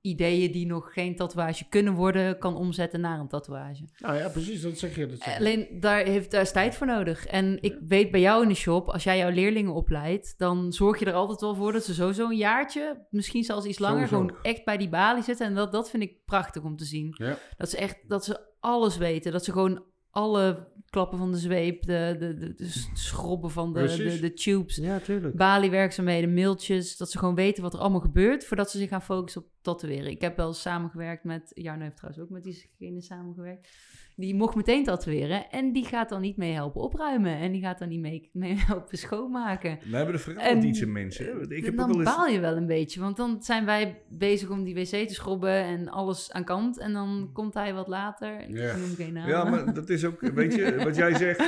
ideeën 0.08 0.52
die 0.52 0.66
nog 0.66 0.92
geen 0.92 1.16
tatoeage 1.16 1.68
kunnen 1.68 1.94
worden, 1.94 2.38
kan 2.38 2.56
omzetten 2.56 3.00
naar 3.00 3.18
een 3.18 3.28
tatoeage. 3.28 3.84
Nou 3.98 4.16
ja, 4.16 4.28
precies, 4.28 4.62
dat 4.62 4.78
zeg 4.78 4.96
je. 4.96 5.06
Dat 5.06 5.18
zeg 5.18 5.32
je. 5.32 5.38
Alleen 5.38 5.66
daar, 5.80 6.04
heeft, 6.04 6.30
daar 6.30 6.40
is 6.40 6.52
tijd 6.52 6.74
voor 6.74 6.86
nodig. 6.86 7.26
En 7.26 7.58
ik 7.60 7.78
weet 7.88 8.10
bij 8.10 8.20
jou 8.20 8.42
in 8.42 8.48
de 8.48 8.54
shop, 8.54 8.88
als 8.88 9.04
jij 9.04 9.18
jouw 9.18 9.30
leerlingen 9.30 9.74
opleidt, 9.74 10.34
dan 10.38 10.72
zorg 10.72 10.98
je 10.98 11.04
er 11.04 11.12
altijd 11.12 11.40
wel 11.40 11.54
voor 11.54 11.72
dat 11.72 11.84
ze 11.84 11.94
sowieso 11.94 12.28
een 12.28 12.36
jaartje, 12.36 13.06
misschien 13.10 13.44
zelfs 13.44 13.66
iets 13.66 13.78
langer, 13.78 14.08
Sowieso. 14.08 14.26
gewoon 14.26 14.42
echt 14.42 14.64
bij 14.64 14.76
die 14.76 14.88
balie 14.88 15.22
zitten. 15.22 15.46
En 15.46 15.54
dat, 15.54 15.72
dat 15.72 15.90
vind 15.90 16.02
ik 16.02 16.24
prachtig 16.24 16.62
om 16.62 16.76
te 16.76 16.84
zien. 16.84 17.14
Ja. 17.18 17.38
Dat 17.56 17.70
ze 17.70 17.76
echt, 17.76 18.08
dat 18.08 18.24
ze 18.24 18.40
alles 18.60 18.96
weten. 18.96 19.32
Dat 19.32 19.44
ze 19.44 19.52
gewoon 19.52 19.84
alle 20.10 20.68
klappen 20.90 21.18
van 21.18 21.32
de 21.32 21.38
zweep, 21.38 21.82
de, 21.82 22.16
de, 22.18 22.34
de, 22.34 22.54
de 22.54 22.68
schrobben 22.92 23.50
van 23.50 23.72
de, 23.72 23.96
de, 23.96 24.20
de 24.20 24.32
tubes, 24.32 24.76
Ja, 24.76 25.00
baliewerkzaamheden, 25.34 26.34
mailtjes, 26.34 26.96
dat 26.96 27.10
ze 27.10 27.18
gewoon 27.18 27.34
weten 27.34 27.62
wat 27.62 27.74
er 27.74 27.80
allemaal 27.80 28.00
gebeurt 28.00 28.44
voordat 28.44 28.70
ze 28.70 28.78
zich 28.78 28.88
gaan 28.88 29.02
focussen 29.02 29.42
op 29.42 29.48
tatoeëren. 29.60 30.10
Ik 30.10 30.20
heb 30.20 30.36
wel 30.36 30.52
samengewerkt 30.52 31.24
met, 31.24 31.50
Jarno 31.54 31.82
heeft 31.82 31.96
trouwens 31.96 32.24
ook 32.24 32.30
met 32.30 32.42
diegene 32.42 33.00
samengewerkt. 33.00 33.68
Die 34.20 34.34
mocht 34.34 34.54
meteen 34.54 34.84
tatoeëren 34.84 35.50
en 35.50 35.72
die 35.72 35.84
gaat 35.84 36.08
dan 36.08 36.20
niet 36.20 36.36
mee 36.36 36.52
helpen 36.52 36.80
opruimen. 36.80 37.36
En 37.36 37.52
die 37.52 37.60
gaat 37.60 37.78
dan 37.78 37.88
niet 37.88 38.00
mee, 38.00 38.30
mee 38.32 38.54
helpen 38.66 38.98
schoonmaken. 38.98 39.78
We 39.90 39.96
hebben 39.96 40.14
er 40.14 40.36
En, 40.36 40.64
iets 40.64 40.80
in 40.80 40.92
mensen. 40.92 41.50
Ik 41.50 41.64
heb 41.64 41.72
ook 41.72 41.78
dan 41.78 41.88
wel 41.88 42.00
eens... 42.00 42.16
baal 42.16 42.26
je 42.26 42.40
wel 42.40 42.56
een 42.56 42.66
beetje, 42.66 43.00
want 43.00 43.16
dan 43.16 43.42
zijn 43.42 43.64
wij 43.64 44.02
bezig 44.08 44.50
om 44.50 44.64
die 44.64 44.74
wc 44.74 44.84
te 45.08 45.14
schrobben 45.14 45.50
en 45.64 45.88
alles 45.88 46.32
aan 46.32 46.44
kant. 46.44 46.78
En 46.78 46.92
dan 46.92 47.30
komt 47.32 47.54
hij 47.54 47.74
wat 47.74 47.88
later. 47.88 48.50
Ja. 48.54 48.76
Noem 48.76 48.94
geen 48.94 49.12
naam. 49.12 49.28
Ja, 49.28 49.44
maar 49.44 49.74
dat 49.74 49.88
is 49.88 50.04
ook, 50.04 50.20
weet 50.20 50.54
je, 50.54 50.76
wat 50.84 50.96
jij 50.96 51.14
zegt. 51.24 51.40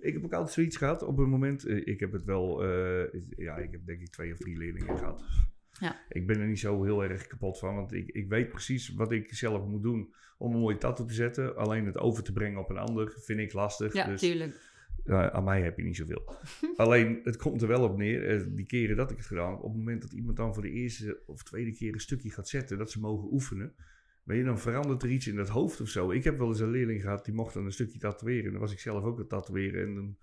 Ik 0.00 0.12
heb 0.12 0.24
ook 0.24 0.32
altijd 0.32 0.52
zoiets 0.54 0.76
gehad 0.76 1.02
op 1.02 1.18
een 1.18 1.28
moment. 1.28 1.64
eh, 1.64 1.86
Ik 1.86 2.00
heb 2.00 2.12
het 2.12 2.24
wel, 2.24 2.64
eh, 2.64 3.20
ja, 3.36 3.56
ik 3.56 3.70
heb 3.72 3.86
denk 3.86 4.00
ik 4.00 4.08
twee 4.10 4.32
of 4.32 4.38
drie 4.38 4.56
leerlingen 4.58 4.98
gehad. 4.98 5.22
Ja. 5.80 6.00
Ik 6.08 6.26
ben 6.26 6.40
er 6.40 6.46
niet 6.46 6.58
zo 6.58 6.84
heel 6.84 7.02
erg 7.02 7.26
kapot 7.26 7.58
van, 7.58 7.74
want 7.74 7.92
ik, 7.92 8.08
ik 8.08 8.28
weet 8.28 8.48
precies 8.48 8.94
wat 8.94 9.12
ik 9.12 9.34
zelf 9.34 9.66
moet 9.66 9.82
doen 9.82 10.14
om 10.38 10.54
een 10.54 10.60
mooie 10.60 10.78
tattoo 10.78 11.06
te 11.06 11.14
zetten. 11.14 11.56
Alleen 11.56 11.86
het 11.86 11.98
over 11.98 12.22
te 12.22 12.32
brengen 12.32 12.60
op 12.60 12.70
een 12.70 12.78
ander 12.78 13.14
vind 13.16 13.40
ik 13.40 13.52
lastig. 13.52 13.92
Ja, 13.92 14.06
dus 14.06 14.20
tuurlijk. 14.20 14.60
aan 15.06 15.44
mij 15.44 15.62
heb 15.62 15.76
je 15.76 15.82
niet 15.82 15.96
zoveel. 15.96 16.34
Alleen, 16.76 17.20
het 17.24 17.36
komt 17.36 17.62
er 17.62 17.68
wel 17.68 17.82
op 17.82 17.96
neer, 17.96 18.28
eh, 18.28 18.44
die 18.48 18.66
keren 18.66 18.96
dat 18.96 19.10
ik 19.10 19.16
het 19.16 19.26
gedaan 19.26 19.50
heb, 19.50 19.62
op 19.62 19.68
het 19.68 19.78
moment 19.78 20.02
dat 20.02 20.12
iemand 20.12 20.36
dan 20.36 20.54
voor 20.54 20.62
de 20.62 20.70
eerste 20.70 21.20
of 21.26 21.42
tweede 21.42 21.72
keer 21.72 21.92
een 21.92 22.00
stukje 22.00 22.30
gaat 22.30 22.48
zetten, 22.48 22.78
dat 22.78 22.90
ze 22.90 23.00
mogen 23.00 23.32
oefenen, 23.32 23.74
weet 24.22 24.38
je, 24.38 24.44
dan 24.44 24.58
verandert 24.58 25.02
er 25.02 25.10
iets 25.10 25.26
in 25.26 25.38
het 25.38 25.48
hoofd 25.48 25.80
of 25.80 25.88
zo. 25.88 26.10
Ik 26.10 26.24
heb 26.24 26.38
wel 26.38 26.48
eens 26.48 26.60
een 26.60 26.70
leerling 26.70 27.02
gehad, 27.02 27.24
die 27.24 27.34
mocht 27.34 27.54
dan 27.54 27.64
een 27.64 27.72
stukje 27.72 27.98
tatoeëren. 27.98 28.44
En 28.44 28.50
dan 28.50 28.60
was 28.60 28.72
ik 28.72 28.80
zelf 28.80 29.04
ook 29.04 29.14
aan 29.14 29.20
het 29.20 29.28
tatoeëren 29.28 29.86
en 29.86 29.94
dan 29.94 30.16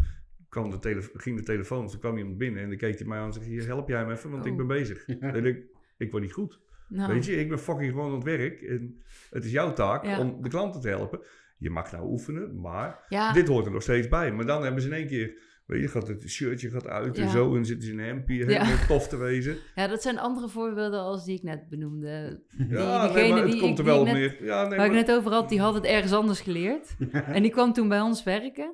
kwam 0.62 0.70
de 0.72 0.80
tele- 0.80 1.10
ging 1.14 1.38
de 1.38 1.44
telefoon, 1.44 1.82
dus 1.82 1.92
toen 1.92 2.00
kwam 2.00 2.18
iemand 2.18 2.38
binnen 2.38 2.62
en 2.64 2.70
dan 2.70 2.78
keek 2.78 2.98
hij 2.98 3.08
mij 3.08 3.18
aan 3.20 3.26
en 3.26 3.34
zei, 3.34 3.46
hier, 3.46 3.66
help 3.66 3.88
jij 3.88 4.06
me 4.06 4.12
even, 4.12 4.30
want 4.32 4.46
ik 4.46 4.52
Oh. 4.52 4.58
ben 4.58 4.68
bezig. 4.68 5.06
Denk 5.20 5.36
ik, 5.46 5.64
ik 5.98 6.12
word 6.12 6.24
niet 6.24 6.34
goed. 6.34 6.60
Nou, 6.90 7.14
Weet 7.14 7.26
je, 7.26 7.36
ik 7.40 7.50
ben 7.50 7.60
fucking 7.60 7.92
gewoon 7.92 8.08
aan 8.10 8.14
het 8.16 8.24
werk 8.24 8.62
en 8.62 9.02
het 9.30 9.46
is 9.46 9.52
jouw 9.52 9.74
taak 9.74 10.06
Ja. 10.06 10.20
om 10.20 10.42
de 10.42 10.50
klanten 10.50 10.82
te 10.82 10.88
helpen. 10.88 11.20
Je 11.58 11.70
mag 11.70 11.92
nou 11.92 12.06
oefenen, 12.10 12.60
maar 12.60 13.06
ja, 13.10 13.34
dit 13.34 13.48
hoort 13.48 13.66
er 13.66 13.72
nog 13.72 13.82
steeds 13.82 14.08
bij. 14.08 14.32
Maar 14.32 14.46
dan 14.46 14.64
hebben 14.64 14.82
ze 14.82 14.88
in 14.88 14.94
één 14.94 15.08
keer, 15.08 15.38
weet 15.66 15.82
je, 15.82 15.88
gaat 15.88 16.08
het 16.08 16.30
shirtje 16.30 16.70
gaat 16.70 16.88
uit 16.88 17.18
en 17.18 17.30
zo. 17.30 17.56
En 17.56 17.66
zitten 17.66 17.88
ze 17.88 17.94
in 17.94 18.00
een 18.00 18.06
hempie, 18.06 18.38
Ja. 18.40 18.46
helemaal 18.46 18.86
tof 18.88 19.08
te 19.08 19.18
wezen. 19.18 19.58
ja, 19.76 19.88
dat 19.88 20.02
zijn 20.02 20.20
andere 20.20 20.50
voorbeelden 20.50 21.00
als 21.00 21.26
die 21.26 21.36
ik 21.38 21.44
net 21.44 21.70
benoemde. 21.70 22.42
Die, 22.58 22.68
Ja, 22.70 23.14
nee, 23.14 23.30
maar 23.30 23.42
het 23.42 23.52
die, 23.52 23.60
komt 23.62 23.80
ik, 23.80 23.86
er 23.86 23.92
wel 23.92 24.08
ik 24.08 24.14
neer. 24.14 24.44
Ja, 24.44 24.68
nee, 24.68 24.78
waar 24.78 24.86
ik 24.86 24.92
maar... 24.94 25.02
net 25.06 25.12
over 25.12 25.32
had, 25.32 25.50
die 25.50 25.60
had 25.60 25.74
het 25.74 25.86
ergens 25.86 26.14
anders 26.14 26.42
geleerd. 26.42 26.96
en 27.36 27.42
die 27.42 27.52
kwam 27.52 27.74
toen 27.74 27.88
bij 27.88 28.02
ons 28.02 28.24
werken. 28.24 28.74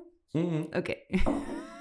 Oké. 0.70 0.94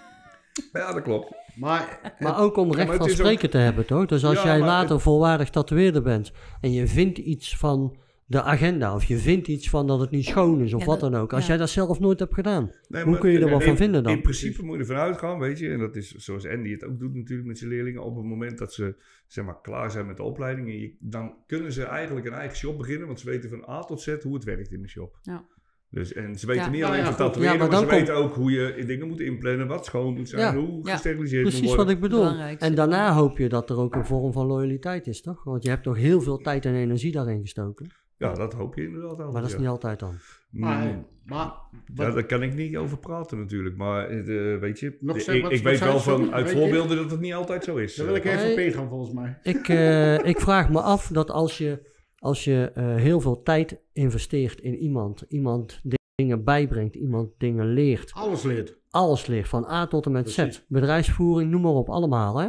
Ja, 0.74 0.94
dat 0.94 1.02
klopt. 1.04 1.34
Maar, 1.56 2.16
Maar 2.20 2.40
ook 2.40 2.58
om 2.58 2.74
recht 2.74 2.88
van 2.96 3.02
ook- 3.02 3.10
spreken 3.10 3.50
te 3.50 3.58
hebben, 3.58 3.86
toch? 3.86 4.06
Dus 4.06 4.26
als 4.26 4.36
Ja, 4.42 4.46
jij 4.46 4.60
later 4.60 4.94
het- 4.94 5.02
volwaardig 5.02 5.50
tatoeëerder 5.50 6.02
bent 6.02 6.32
en 6.62 6.72
je 6.72 6.88
vindt 6.88 7.18
iets 7.18 7.58
van 7.58 7.98
de 8.26 8.42
agenda 8.42 8.96
of 8.96 9.04
je 9.04 9.18
vindt 9.18 9.48
iets 9.48 9.70
van 9.70 9.88
dat 9.88 10.00
het 10.00 10.12
niet 10.12 10.26
schoon 10.26 10.62
is 10.62 10.74
of 10.74 10.80
Ja, 10.80 10.86
wat 10.86 11.00
dan 11.00 11.16
ook. 11.16 11.34
Als 11.34 11.42
ja. 11.42 11.48
jij 11.48 11.58
dat 11.58 11.70
zelf 11.70 12.00
nooit 12.00 12.20
hebt 12.20 12.34
gedaan. 12.34 12.72
Nee, 12.88 13.02
Hoe 13.04 13.12
maar 13.12 13.20
kun 13.20 13.32
je 13.32 13.40
er 13.40 13.50
wat 13.50 13.62
van 13.62 13.72
in- 13.72 13.78
vinden 13.78 14.04
dan? 14.04 14.14
In 14.14 14.22
principe 14.22 14.64
moet 14.64 14.74
je 14.76 14.80
ervan 14.82 14.96
uitgaan, 14.96 15.40
weet 15.40 15.60
je. 15.60 15.70
En 15.70 15.80
dat 15.80 15.96
is 15.96 16.16
zoals 16.16 16.48
Andy 16.48 16.72
het 16.72 16.84
ook 16.86 17.00
doet 17.00 17.14
natuurlijk 17.16 17.48
met 17.48 17.58
zijn 17.58 17.70
leerlingen. 17.70 18.04
Op 18.04 18.16
het 18.16 18.26
moment 18.26 18.58
dat 18.58 18.74
ze 18.74 18.96
zeg 19.28 19.46
maar, 19.46 19.62
klaar 19.62 19.92
zijn 19.92 20.06
met 20.08 20.18
de 20.18 20.24
opleiding. 20.24 20.68
En 20.68 20.80
je- 20.80 20.96
dan 21.00 21.34
kunnen 21.48 21.72
ze 21.72 21.84
eigenlijk 21.84 22.26
een 22.26 22.34
eigen 22.34 22.58
shop 22.58 22.78
beginnen. 22.78 23.08
Want 23.08 23.20
ze 23.20 23.26
weten 23.30 23.50
van 23.50 23.70
A 23.70 23.80
tot 23.84 24.02
Z 24.02 24.16
hoe 24.24 24.34
het 24.34 24.44
werkt 24.44 24.72
in 24.72 24.82
de 24.82 24.88
shop. 24.90 25.20
Ja. 25.22 25.46
Dus, 25.92 26.14
en 26.14 26.36
ze 26.40 26.46
weten 26.48 26.64
Ja. 26.64 26.70
niet 26.70 26.84
alleen 26.84 26.98
ja, 27.00 27.06
van 27.06 27.16
tatoeëren, 27.16 27.54
Ja, 27.54 27.60
maar 27.60 27.70
maar, 27.70 27.80
ze 27.80 27.86
weten 27.86 28.16
ook 28.16 28.36
hoe 28.36 28.52
je 28.52 28.84
dingen 28.86 29.08
moet 29.08 29.20
inplannen. 29.20 29.68
Wat 29.68 29.86
schoon 29.86 30.14
moet 30.14 30.30
zijn, 30.30 30.42
Ja. 30.42 30.56
hoe 30.62 30.80
Ja. 30.88 30.92
gesteriliseerd 30.92 31.44
moet 31.44 31.52
Precies 31.52 31.68
worden. 31.68 31.86
wat 31.86 31.96
ik 31.96 32.02
bedoel. 32.02 32.40
En 32.58 32.76
daarna 32.76 33.14
hoop 33.14 33.38
je 33.38 33.50
dat 33.50 33.70
er 33.70 33.78
ook 33.78 33.96
een 33.96 34.06
vorm 34.06 34.34
van 34.34 34.46
loyaliteit 34.46 35.08
is, 35.08 35.22
toch? 35.22 35.44
Want 35.44 35.64
je 35.64 35.70
hebt 35.70 35.84
toch 35.84 35.98
heel 35.98 36.22
veel 36.22 36.38
tijd 36.38 36.66
en 36.66 36.74
energie 36.76 37.12
daarin 37.12 37.42
gestoken. 37.42 37.88
Ja, 38.18 38.34
dat 38.34 38.54
hoop 38.54 38.76
je 38.76 38.84
inderdaad 38.84 39.18
wel. 39.18 39.32
Maar 39.32 39.42
dat 39.42 39.50
is 39.50 39.56
ja. 39.56 39.62
niet 39.62 39.70
altijd 39.70 40.00
dan. 40.00 40.14
maar, 40.50 40.86
Mm. 40.86 41.06
maar 41.26 41.52
Ja, 41.96 42.12
daar 42.12 42.24
kan 42.26 42.44
ik 42.44 42.54
niet 42.56 42.78
over 42.78 42.98
praten 42.98 43.38
natuurlijk. 43.38 43.76
Maar 43.78 44.08
eh, 44.10 44.60
weet 44.60 44.80
je, 44.80 44.98
Nog 45.00 45.18
ik, 45.18 45.48
ik 45.50 45.64
weet 45.64 45.80
wel 45.80 46.00
van 46.00 46.34
uit 46.34 46.44
Weet 46.44 46.54
je? 46.54 46.60
voorbeelden 46.60 46.98
dat 46.98 47.12
het 47.12 47.20
niet 47.20 47.34
altijd 47.34 47.64
zo 47.64 47.76
is. 47.76 47.96
daar 47.96 48.06
wil 48.06 48.16
ik 48.16 48.26
even 48.26 48.52
op 48.52 48.58
ingaan 48.58 48.88
volgens 48.90 49.12
mij. 49.14 49.38
Ik, 49.44 49.68
eh, 49.70 50.26
ik 50.26 50.40
vraag 50.40 50.70
me 50.70 50.82
af 50.82 51.08
dat 51.08 51.30
als 51.32 51.58
je, 51.58 51.90
als 52.22 52.44
je 52.44 52.72
eh, 52.76 52.96
heel 52.96 53.20
veel 53.22 53.42
tijd 53.44 53.80
investeert 53.94 54.62
in 54.62 54.76
iemand, 54.76 55.24
iemand 55.28 55.82
dingen 56.16 56.44
bijbrengt, 56.44 56.96
iemand 56.96 57.30
dingen 57.38 57.66
leert, 57.74 58.12
Alles 58.14 58.44
leert. 58.44 58.78
alles 58.90 59.26
leert, 59.26 59.48
van 59.48 59.66
A 59.66 59.88
tot 59.88 60.06
en 60.06 60.12
met 60.12 60.24
Precies. 60.24 60.56
Z, 60.56 60.66
bedrijfsvoering, 60.68 61.52
noem 61.52 61.62
maar 61.62 61.72
op, 61.72 61.90
allemaal, 61.90 62.38
hè, 62.40 62.48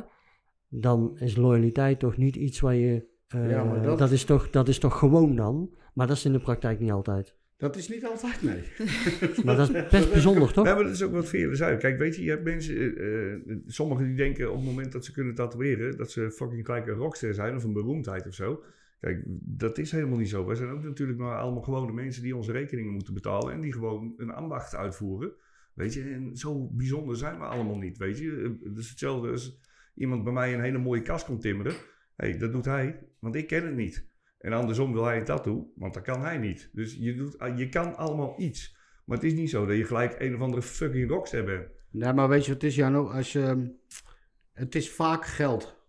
dan 0.68 1.18
is 1.18 1.36
loyaliteit 1.36 1.98
toch 1.98 2.16
niet 2.16 2.36
iets 2.36 2.60
waar 2.60 2.74
je, 2.74 3.06
eh, 3.28 3.50
Ja, 3.50 3.64
maar 3.64 3.82
dat- 3.82 3.98
dat... 3.98 4.10
is 4.10 4.24
toch, 4.24 4.50
dat 4.50 4.68
is 4.68 4.78
toch 4.78 4.98
gewoon 4.98 5.36
dan, 5.36 5.74
maar 5.94 6.06
dat 6.06 6.16
is 6.16 6.24
in 6.24 6.32
de 6.32 6.40
praktijk 6.40 6.80
niet 6.80 6.90
altijd. 6.90 7.34
Dat 7.56 7.76
is 7.76 7.88
niet 7.88 8.06
altijd, 8.06 8.42
nee. 8.42 8.62
Maar 9.44 9.56
dat 9.56 9.68
is 9.74 9.88
best 9.90 10.12
bijzonder, 10.16 10.52
toch? 10.52 10.66
Ja, 10.66 10.74
maar 10.74 10.84
dat 10.84 10.92
is 10.92 11.02
ook 11.02 11.12
wat 11.12 11.28
vele 11.28 11.54
zijn. 11.54 11.78
Kijk, 11.78 11.98
weet 11.98 12.16
je, 12.16 12.22
je 12.22 12.30
hebt 12.30 12.44
mensen, 12.44 12.96
eh, 12.96 13.56
sommigen 13.66 14.04
die 14.04 14.14
denken 14.14 14.50
op 14.50 14.56
het 14.56 14.64
moment 14.64 14.92
dat 14.92 15.04
ze 15.04 15.12
kunnen 15.12 15.34
tatoeëren, 15.34 15.96
dat 15.96 16.10
ze 16.10 16.30
fucking 16.30 16.66
gelijk 16.66 16.86
een 16.86 16.94
rockster 16.94 17.34
zijn 17.34 17.56
of 17.56 17.64
een 17.64 17.72
beroemdheid 17.72 18.26
of 18.26 18.34
zo. 18.34 18.62
Kijk, 19.02 19.22
dat 19.42 19.78
is 19.78 19.90
helemaal 19.90 20.18
niet 20.18 20.28
zo. 20.28 20.46
Wij 20.46 20.56
zijn 20.56 20.70
ook 20.70 20.82
natuurlijk 20.82 21.18
maar 21.18 21.38
allemaal 21.38 21.62
gewone 21.62 21.92
mensen 21.92 22.22
die 22.22 22.36
onze 22.36 22.52
rekeningen 22.52 22.92
moeten 22.92 23.14
betalen 23.14 23.52
en 23.52 23.60
die 23.60 23.72
gewoon 23.72 24.14
een 24.16 24.30
ambacht 24.30 24.74
uitvoeren. 24.74 25.32
Weet 25.74 25.94
je, 25.94 26.02
en 26.02 26.36
zo 26.36 26.68
bijzonder 26.72 27.16
zijn 27.16 27.38
we 27.38 27.44
allemaal 27.44 27.78
niet, 27.78 27.98
weet 27.98 28.18
je. 28.18 28.58
Het 28.64 28.78
is 28.78 28.88
hetzelfde 28.88 29.30
als 29.30 29.58
iemand 29.94 30.24
bij 30.24 30.32
mij 30.32 30.54
een 30.54 30.60
hele 30.60 30.78
mooie 30.78 31.02
kast 31.02 31.24
komt 31.24 31.40
timmeren. 31.40 31.74
Hey, 32.16 32.38
dat 32.38 32.52
doet 32.52 32.64
hij, 32.64 33.06
want 33.18 33.34
ik 33.34 33.46
ken 33.46 33.66
het 33.66 33.74
niet. 33.74 34.06
En 34.38 34.52
andersom 34.52 34.92
wil 34.92 35.04
hij 35.04 35.18
een 35.18 35.24
tattoo, 35.24 35.72
want 35.74 35.94
dat 35.94 36.02
kan 36.02 36.20
hij 36.20 36.38
niet. 36.38 36.70
Dus 36.72 36.94
je, 36.94 37.14
doet, 37.14 37.36
je 37.56 37.68
kan 37.68 37.96
allemaal 37.96 38.34
iets. 38.38 38.76
Maar 39.04 39.16
het 39.16 39.26
is 39.26 39.34
niet 39.34 39.50
zo 39.50 39.66
dat 39.66 39.76
je 39.76 39.84
gelijk 39.84 40.20
een 40.20 40.34
of 40.34 40.40
andere 40.40 40.62
fucking 40.62 41.08
rockster 41.08 41.44
bent. 41.44 41.68
Nee, 41.90 42.12
maar 42.12 42.28
weet 42.28 42.46
je 42.46 42.52
het 42.52 42.62
is, 42.62 42.74
Jano? 42.74 43.08
Als 43.08 43.32
je, 43.32 43.74
het 44.52 44.74
is 44.74 44.90
vaak 44.90 45.26
geld. 45.26 45.81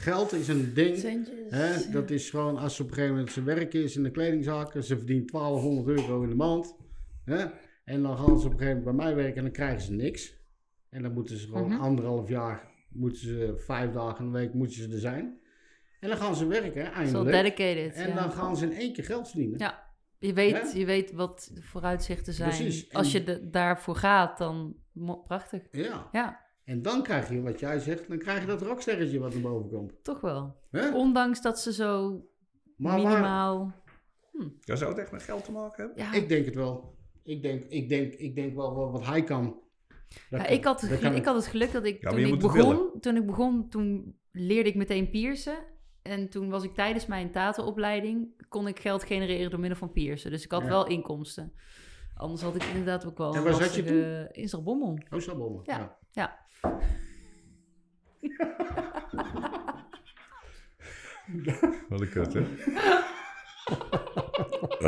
Geld 0.00 0.32
is 0.32 0.48
een 0.48 0.74
ding. 0.74 0.96
Centjes. 0.98 1.50
Hè? 1.50 1.90
Dat 1.90 2.10
is 2.10 2.30
gewoon 2.30 2.56
als 2.56 2.76
ze 2.76 2.82
op 2.82 2.88
een 2.88 2.94
gegeven 2.94 3.14
moment 3.16 3.32
zijn 3.32 3.44
werk 3.44 3.74
is 3.74 3.96
in 3.96 4.02
de 4.02 4.10
kledingzaken. 4.10 4.84
Ze 4.84 4.96
verdient 4.96 5.30
1200 5.32 5.98
euro 5.98 6.22
in 6.22 6.28
de 6.28 6.34
maand. 6.34 6.76
Hè? 7.24 7.46
En 7.84 8.02
dan 8.02 8.16
gaan 8.16 8.40
ze 8.40 8.46
op 8.46 8.52
een 8.52 8.58
gegeven 8.58 8.78
moment 8.82 8.84
bij 8.96 9.06
mij 9.06 9.14
werken 9.14 9.36
en 9.36 9.42
dan 9.42 9.52
krijgen 9.52 9.80
ze 9.80 9.92
niks. 9.92 10.36
En 10.90 11.02
dan 11.02 11.12
moeten 11.12 11.36
ze 11.38 11.46
gewoon 11.46 11.68
Mhm. 11.68 11.80
anderhalf 11.80 12.28
jaar, 12.28 12.68
moeten 12.88 13.20
ze 13.20 13.54
vijf 13.56 13.92
dagen 13.92 14.24
in 14.24 14.32
de 14.32 14.38
week 14.38 14.54
moeten 14.54 14.76
ze 14.76 14.88
er 14.92 14.98
zijn. 14.98 15.38
En 16.00 16.08
dan 16.08 16.18
gaan 16.18 16.36
ze 16.36 16.46
werken, 16.46 16.84
Zo 16.86 16.90
eindelijk. 16.92 17.30
dedicated. 17.30 17.94
En 17.94 18.08
ja. 18.08 18.14
dan 18.14 18.32
gaan 18.32 18.56
ze 18.56 18.64
in 18.64 18.72
één 18.76 18.92
keer 18.92 19.04
geld 19.04 19.28
verdienen. 19.28 19.58
Ja. 19.58 19.86
Je 20.18 20.32
weet, 20.32 20.72
je 20.74 20.84
weet 20.84 21.12
wat 21.12 21.50
de 21.54 21.62
vooruitzichten 21.62 22.32
zijn. 22.32 22.48
Precies. 22.48 22.92
Als 22.92 23.14
En- 23.14 23.20
je 23.20 23.26
de- 23.26 23.48
daarvoor 23.50 23.96
gaat, 23.96 24.38
dan 24.38 24.76
prachtig. 25.24 25.62
Ja. 25.70 26.08
Ja, 26.12 26.40
En 26.68 26.82
dan 26.82 27.02
krijg 27.02 27.28
je 27.30 27.42
wat 27.42 27.60
jij 27.60 27.78
zegt, 27.78 28.08
dan 28.08 28.18
krijg 28.18 28.40
je 28.40 28.46
dat 28.46 28.62
rocksterretje 28.62 29.18
wat 29.18 29.32
naar 29.32 29.42
boven 29.42 29.70
komt. 29.70 29.92
toch 30.04 30.20
wel. 30.20 30.56
Hè? 30.70 30.94
Ondanks 30.94 31.42
dat 31.42 31.60
ze 31.60 31.72
zo 31.72 32.22
Maar 32.76 33.02
waar- 33.02 33.08
minimaal... 33.10 33.72
Ja, 34.60 34.76
zou 34.76 34.90
het 34.90 34.98
echt 35.00 35.12
met 35.12 35.22
geld 35.22 35.44
te 35.44 35.52
maken 35.52 35.84
hebben? 35.86 36.04
Ja, 36.04 36.12
Ik 36.12 36.28
denk 36.28 36.44
het 36.44 36.54
wel. 36.54 36.96
Ik 37.22 37.42
denk, 37.42 37.64
ik 37.64 37.88
denk, 37.88 38.14
ik 38.14 38.34
denk 38.34 38.54
wel 38.54 38.74
wat, 38.74 38.90
wat 38.90 39.06
hij 39.06 39.24
kan. 39.24 39.60
Ja, 40.30 40.38
kan- 40.42 40.46
ik, 40.52 40.64
had 40.64 40.80
het, 40.80 41.00
kan 41.00 41.14
ik 41.14 41.24
had 41.24 41.34
het 41.34 41.46
geluk 41.46 41.72
dat 41.72 41.84
ik 41.84 42.00
toen 42.08 42.18
ik, 42.18 42.38
begon, 42.38 42.90
toen 43.00 43.16
ik 43.16 43.26
begon, 43.26 43.68
toen 43.68 44.16
leerde 44.32 44.68
ik 44.68 44.74
meteen 44.74 45.10
piercen. 45.10 45.58
En 46.02 46.28
toen 46.28 46.48
was 46.50 46.64
ik 46.64 46.74
tijdens 46.74 47.06
mijn 47.06 47.30
tatenopleiding, 47.32 48.44
kon 48.48 48.68
ik 48.68 48.80
geld 48.80 49.04
genereren 49.04 49.50
door 49.50 49.60
middel 49.60 49.78
van 49.78 49.92
piercen. 49.92 50.30
Dus 50.30 50.44
ik 50.44 50.50
had 50.50 50.62
Ja. 50.62 50.68
wel 50.68 50.86
inkomsten. 50.86 51.52
Anders 52.14 52.42
had 52.42 52.54
ik 52.54 52.62
inderdaad 52.62 53.06
ook 53.06 53.18
wel 53.18 53.30
En 53.32 53.36
een 53.38 53.44
waar 53.44 53.52
zat 53.54 53.74
je 53.74 53.82
lastige- 53.82 54.28
In 54.32 54.48
Zalbommel. 54.48 54.98
Oh, 55.10 55.20
Sabommen. 55.20 55.60
Ja. 55.64 55.96
Ja. 56.10 56.46
Wat 61.88 62.00
een 62.00 62.10
kut, 62.10 62.34
hè? 62.34 62.46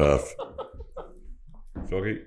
Af. 0.00 0.34
Sorry. 1.88 2.26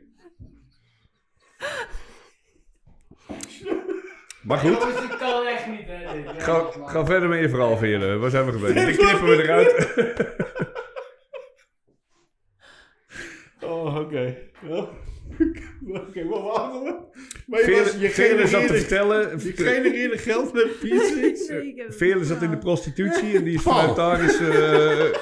Maar 4.43 4.57
goed, 4.57 4.71
ik 4.71 5.17
kan 5.19 5.45
echt 5.47 5.67
niet, 5.67 5.85
hè. 5.85 6.23
dit. 6.23 6.43
ga, 6.43 6.71
ga 6.85 7.05
verder 7.05 7.29
met 7.29 7.39
je 7.39 7.49
verhaal, 7.49 7.77
Veerle. 7.77 8.17
Waar 8.17 8.29
zijn 8.29 8.45
we 8.45 8.51
gebleven? 8.51 8.85
Dit 8.85 8.97
knippen 8.97 9.27
we 9.27 9.43
eruit. 9.43 9.71
Oh, 13.61 13.95
oké. 13.95 14.37
Ja. 14.61 14.87
Oké, 16.07 16.25
wat 16.27 16.41
waren 16.41 16.83
we? 16.83 16.95
Maar 17.47 17.59
je, 17.59 17.65
Veerle 17.65 17.83
was, 17.83 17.95
je, 17.99 18.09
Veerle 18.09 18.47
zat 18.47 18.61
te 18.61 18.67
genereerde, 18.67 18.77
vertellen... 18.77 19.39
je 19.39 19.53
genereerde 19.53 20.17
geld 20.17 20.53
met 20.53 20.79
piercings. 20.79 21.51
Veerle 21.97 22.23
zat 22.25 22.41
in 22.41 22.49
de 22.49 22.57
prostitutie 22.57 23.35
en 23.37 23.43
die 23.43 23.53
is 23.53 23.61
vanuit 23.71 23.95
daar 23.95 24.23
is... 24.23 24.39
eh, 24.39 25.13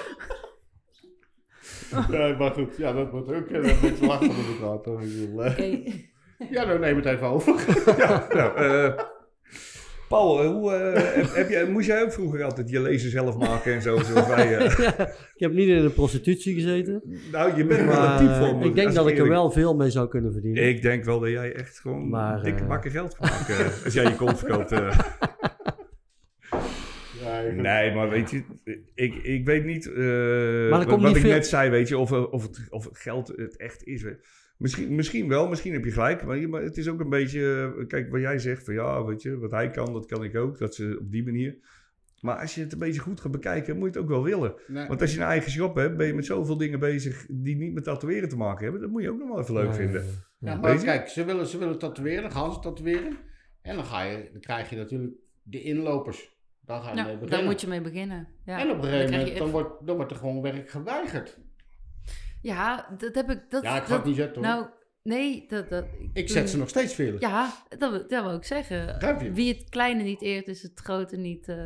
Ja, 2.10 2.36
maar 2.38 2.52
goed, 2.52 2.78
ja, 2.78 2.94
dat 2.94 3.10
wordt 3.12 3.34
ook 3.34 3.50
een 3.50 3.62
beetje 3.62 4.06
lachen 4.06 4.28
bedoel, 4.28 5.44
eh. 5.44 5.52
Oké. 5.52 5.82
Ja, 6.50 6.66
dan 6.66 6.80
neem 6.80 6.96
het 6.96 7.06
even 7.06 7.28
over. 7.28 7.54
ja, 7.98 8.28
nou, 8.34 8.58
eh, 8.58 9.04
Paul, 10.12 10.42
eh, 10.44 10.48
hoe, 10.50 10.72
eh, 10.74 11.16
heb, 11.16 11.36
heb 11.36 11.50
jij, 11.50 11.68
moest 11.70 11.88
jij 11.88 12.02
ook 12.04 12.12
vroeger 12.14 12.44
altijd 12.44 12.70
je 12.70 12.82
lezen 12.82 13.10
zelf 13.12 13.38
maken 13.38 13.74
en 13.74 13.82
zo, 13.82 13.98
zoals 13.98 14.28
wij? 14.28 14.58
eh? 14.58 14.66
ik 15.36 15.40
heb 15.40 15.52
niet 15.54 15.68
in 15.68 15.82
de 15.82 15.90
prostitutie 15.90 16.54
gezeten. 16.54 17.02
nou, 17.32 17.58
je 17.58 17.66
bent 17.66 17.80
wel 17.86 17.90
een 17.90 18.00
Maar 18.00 18.18
type 18.18 18.30
eh, 18.32 18.40
voor. 18.48 18.56
moet- 18.56 18.66
ik 18.66 18.76
denk 18.76 18.94
dat 18.94 19.08
ik 19.08 19.18
er 19.18 19.28
wel 19.30 19.52
veel 19.52 19.76
mee 19.76 19.90
zou 19.90 20.08
kunnen 20.08 20.32
verdienen. 20.32 20.68
Ik 20.68 20.82
denk 20.82 21.04
wel 21.04 21.20
dat 21.20 21.30
jij 21.30 21.54
echt 21.54 21.80
gewoon 21.80 22.10
Maar, 22.10 22.44
dikke 22.44 22.62
eh, 22.62 22.68
bakken 22.68 22.92
geld 22.92 23.16
kan 23.18 23.30
maken. 23.30 23.66
als 23.86 23.94
jij 23.94 24.04
je 24.04 24.16
kont 24.16 24.40
verkoopt. 24.40 24.72
eh. 24.72 25.00
Nee, 27.56 27.94
maar 27.94 28.10
weet 28.10 28.32
je, 28.32 28.44
ik, 28.96 29.14
ik 29.24 29.46
weet 29.46 29.66
niet, 29.66 29.92
eh, 29.94 30.64
er 30.64 30.70
wat, 30.70 30.86
komt 30.86 31.02
wat 31.02 31.08
niet 31.08 31.16
ik 31.16 31.22
veel- 31.22 31.32
net 31.32 31.48
zei, 31.48 31.70
weet 31.70 31.88
je, 31.88 31.98
of, 31.98 32.12
of, 32.12 32.42
het, 32.44 32.60
of 32.70 32.84
het 32.86 32.98
geld 32.98 33.28
het 33.36 33.58
echt 33.58 33.84
is. 33.84 34.06
Misschien, 34.62 34.96
misschien 34.96 35.28
wel, 35.28 35.48
misschien 35.50 35.74
heb 35.74 35.86
je 35.86 35.92
gelijk, 35.92 36.26
maar, 36.26 36.38
je- 36.38 36.48
maar 36.48 36.62
het 36.62 36.78
is 36.78 36.88
ook 36.88 37.00
een 37.00 37.10
beetje, 37.10 37.74
eh, 37.80 37.88
kijk, 37.88 38.12
wat 38.12 38.22
jij 38.22 38.40
zegt 38.40 38.64
van 38.64 38.74
ja, 38.74 39.04
weet 39.06 39.22
je, 39.22 39.38
wat 39.38 39.52
hij 39.52 39.70
kan, 39.70 39.94
dat 39.94 40.06
kan 40.06 40.24
ik 40.24 40.36
ook, 40.36 40.58
dat 40.58 40.76
ze 40.76 40.98
op 41.02 41.12
die 41.12 41.24
manier. 41.24 41.58
Maar 42.20 42.38
als 42.38 42.56
je 42.56 42.62
het 42.62 42.74
een 42.74 42.80
beetje 42.80 43.00
goed 43.02 43.22
gaat 43.22 43.32
bekijken, 43.32 43.78
moet 43.78 43.94
je 43.94 44.00
het 44.00 44.04
ook 44.04 44.10
wel 44.10 44.24
willen. 44.24 44.54
Nee. 44.68 44.88
Want 44.88 45.02
als 45.02 45.14
je 45.14 45.20
een 45.20 45.26
eigen 45.26 45.52
shop 45.52 45.76
hebt, 45.76 45.98
ben 45.98 46.08
je 46.08 46.14
met 46.14 46.26
zoveel 46.26 46.58
dingen 46.58 46.80
bezig 46.80 47.26
die 47.30 47.56
niet 47.56 47.74
met 47.74 47.84
tatoeëren 47.84 48.30
te 48.30 48.38
maken 48.38 48.64
hebben. 48.64 48.82
Dat 48.82 48.90
moet 48.90 49.02
je 49.02 49.10
ook 49.12 49.20
nog 49.20 49.28
wel 49.30 49.40
even 49.40 49.54
leuk 49.54 49.68
Nee, 49.68 49.74
vinden. 49.78 50.06
Ja, 50.40 50.56
maar 50.56 50.78
kijk, 50.84 51.08
ze 51.08 51.26
willen, 51.26 51.48
ze 51.48 51.58
willen 51.58 51.78
tatoeëren, 51.80 52.22
dan 52.22 52.32
gaan 52.32 52.54
ze 52.54 52.60
tatoeëren. 52.60 53.18
En 53.62 53.76
dan, 53.76 53.86
ga 53.86 54.02
je, 54.04 54.30
dan 54.32 54.42
krijg 54.42 54.70
je 54.70 54.76
natuurlijk 54.76 55.14
de 55.44 55.62
inlopers. 55.62 56.36
Daar 56.66 56.82
ga 56.82 56.90
je 56.90 56.96
mee 56.96 57.04
Nou, 57.04 57.14
beginnen. 57.18 57.38
daar 57.40 57.48
moet 57.50 57.62
je 57.62 57.68
mee 57.68 57.82
beginnen. 57.82 58.28
Ja. 58.46 58.60
en 58.60 58.70
op 58.70 58.78
een 58.78 58.84
gegeven 58.84 59.12
moment, 59.20 59.38
dan 59.38 59.50
wordt, 59.50 59.86
dan 59.88 59.96
wordt 59.96 60.12
er 60.12 60.18
gewoon 60.18 60.42
werk 60.42 60.70
geweigerd. 60.70 61.40
Ja, 62.42 62.88
dat 62.98 63.16
heb 63.16 63.30
ik. 63.30 63.52
Dat, 63.52 63.64
Ja, 63.64 63.76
ik 63.76 63.82
ga 63.82 63.88
dat- 63.88 63.98
het 63.98 64.06
niet 64.06 64.16
zetten 64.16 64.44
hoor. 64.46 64.54
Nou, 64.54 64.66
nee, 65.04 65.46
dat. 65.48 65.70
dat 65.70 65.86
ik 66.14 66.30
zet 66.30 66.50
ze 66.50 66.58
nog 66.58 66.70
steeds 66.70 66.94
veel. 66.94 67.16
Ja, 67.20 67.54
dat, 67.78 67.92
wil- 67.92 68.08
dat 68.08 68.24
wil 68.24 68.36
ik 68.36 68.44
zeggen. 68.44 68.98
Wie 69.34 69.54
het 69.54 69.70
kleine 69.70 70.04
niet 70.04 70.22
eert, 70.22 70.48
is 70.48 70.62
het 70.64 70.80
grote 70.84 71.18
niet 71.18 71.48
eh 71.48 71.58